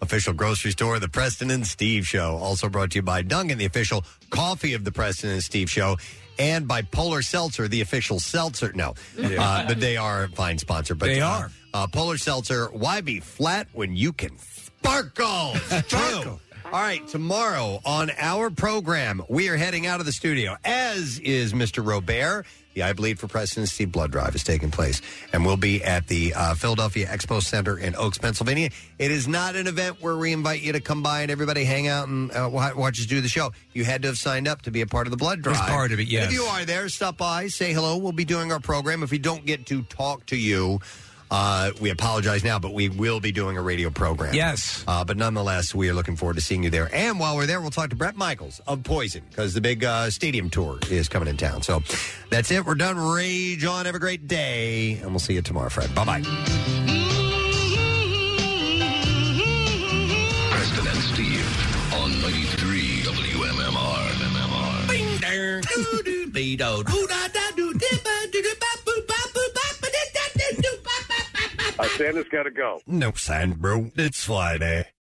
Official 0.00 0.32
grocery 0.32 0.70
store, 0.72 0.98
The 0.98 1.08
Preston 1.08 1.50
and 1.50 1.66
Steve 1.66 2.06
Show. 2.06 2.36
Also 2.36 2.68
brought 2.68 2.90
to 2.92 2.96
you 2.96 3.02
by 3.02 3.22
Dunkin', 3.22 3.58
the 3.58 3.64
official 3.64 4.04
coffee 4.30 4.74
of 4.74 4.84
The 4.84 4.92
Preston 4.92 5.30
and 5.30 5.42
Steve 5.42 5.68
Show, 5.70 5.96
and 6.38 6.68
by 6.68 6.82
Polar 6.82 7.20
Seltzer, 7.22 7.66
the 7.68 7.80
official 7.80 8.20
seltzer. 8.20 8.72
No, 8.74 8.94
uh, 9.22 9.66
but 9.66 9.80
they 9.80 9.96
are 9.96 10.24
a 10.24 10.28
fine 10.28 10.58
sponsor. 10.58 10.94
But 10.94 11.06
They 11.06 11.20
uh, 11.20 11.28
are. 11.28 11.50
Uh, 11.74 11.86
Polar 11.86 12.16
Seltzer, 12.18 12.66
why 12.72 13.00
be 13.00 13.20
flat 13.20 13.68
when 13.72 13.94
you 13.94 14.12
can 14.12 14.36
sparkle? 14.38 15.52
True. 15.88 16.38
All 16.70 16.72
right, 16.82 17.06
tomorrow 17.08 17.80
on 17.86 18.10
our 18.18 18.50
program, 18.50 19.22
we 19.30 19.48
are 19.48 19.56
heading 19.56 19.86
out 19.86 20.00
of 20.00 20.06
the 20.06 20.12
studio, 20.12 20.56
as 20.64 21.18
is 21.18 21.54
Mr. 21.54 21.86
Robert. 21.86 22.44
The 22.74 22.82
I 22.82 22.92
Bleed 22.92 23.18
for 23.18 23.26
Preston 23.26 23.62
and 23.62 23.68
Steve 23.68 23.90
blood 23.90 24.12
drive 24.12 24.34
is 24.34 24.44
taking 24.44 24.70
place, 24.70 25.00
and 25.32 25.46
we'll 25.46 25.56
be 25.56 25.82
at 25.82 26.06
the 26.08 26.34
uh, 26.34 26.54
Philadelphia 26.54 27.06
Expo 27.06 27.42
Center 27.42 27.78
in 27.78 27.96
Oaks, 27.96 28.18
Pennsylvania. 28.18 28.68
It 28.98 29.10
is 29.10 29.26
not 29.26 29.56
an 29.56 29.66
event 29.66 30.02
where 30.02 30.16
we 30.16 30.32
invite 30.32 30.60
you 30.60 30.72
to 30.74 30.80
come 30.80 31.02
by 31.02 31.22
and 31.22 31.30
everybody 31.30 31.64
hang 31.64 31.88
out 31.88 32.06
and 32.08 32.30
uh, 32.32 32.48
wa- 32.52 32.72
watch 32.76 33.00
us 33.00 33.06
do 33.06 33.22
the 33.22 33.28
show. 33.28 33.50
You 33.72 33.84
had 33.84 34.02
to 34.02 34.08
have 34.08 34.18
signed 34.18 34.46
up 34.46 34.62
to 34.62 34.70
be 34.70 34.82
a 34.82 34.86
part 34.86 35.06
of 35.06 35.10
the 35.10 35.16
blood 35.16 35.40
drive. 35.40 35.56
Part 35.56 35.90
of 35.92 35.98
it, 36.00 36.06
yes. 36.08 36.26
If 36.26 36.32
you 36.34 36.42
are 36.42 36.66
there, 36.66 36.88
stop 36.90 37.16
by, 37.16 37.48
say 37.48 37.72
hello. 37.72 37.96
We'll 37.96 38.12
be 38.12 38.26
doing 38.26 38.52
our 38.52 38.60
program. 38.60 39.02
If 39.02 39.10
we 39.10 39.18
don't 39.18 39.46
get 39.46 39.64
to 39.66 39.82
talk 39.84 40.26
to 40.26 40.36
you, 40.36 40.80
uh, 41.30 41.70
we 41.80 41.90
apologize 41.90 42.42
now, 42.44 42.58
but 42.58 42.72
we 42.72 42.88
will 42.88 43.20
be 43.20 43.32
doing 43.32 43.56
a 43.56 43.62
radio 43.62 43.90
program. 43.90 44.34
Yes. 44.34 44.84
Uh, 44.86 45.04
but 45.04 45.16
nonetheless, 45.16 45.74
we 45.74 45.88
are 45.88 45.94
looking 45.94 46.16
forward 46.16 46.34
to 46.36 46.40
seeing 46.42 46.62
you 46.62 46.70
there. 46.70 46.88
And 46.94 47.18
while 47.18 47.36
we're 47.36 47.46
there, 47.46 47.60
we'll 47.60 47.70
talk 47.70 47.90
to 47.90 47.96
Bret 47.96 48.16
Michaels 48.16 48.60
of 48.66 48.82
Poison 48.82 49.22
because 49.28 49.54
the 49.54 49.60
big 49.60 49.84
uh, 49.84 50.10
stadium 50.10 50.50
tour 50.50 50.78
is 50.90 51.08
coming 51.08 51.28
in 51.28 51.36
town. 51.36 51.62
So 51.62 51.82
that's 52.30 52.50
it. 52.50 52.64
We're 52.64 52.74
done. 52.74 52.96
Rage 52.98 53.64
on. 53.64 53.86
Have 53.86 53.94
a 53.94 53.98
great 53.98 54.26
day. 54.26 54.94
And 54.98 55.10
we'll 55.10 55.18
see 55.18 55.34
you 55.34 55.42
tomorrow, 55.42 55.68
Fred. 55.68 55.94
Bye 55.94 56.04
bye. 56.04 56.22
Preston 60.50 60.86
and 60.86 60.98
Steve 60.98 61.94
on 61.94 62.10
93 62.22 63.02
WMMR. 63.02 64.88
Bing, 64.88 65.16
dang, 65.18 65.60
doo, 65.74 66.02
doo, 66.04 66.26
be, 66.30 66.56
do, 66.56 66.82
doo, 66.84 67.06
da, 67.08 67.28
da, 67.28 67.47
Santa's 71.86 72.28
got 72.28 72.42
to 72.42 72.50
go. 72.50 72.80
No 72.86 73.12
sign, 73.12 73.52
bro. 73.52 73.90
It's 73.96 74.24
Friday. 74.24 74.88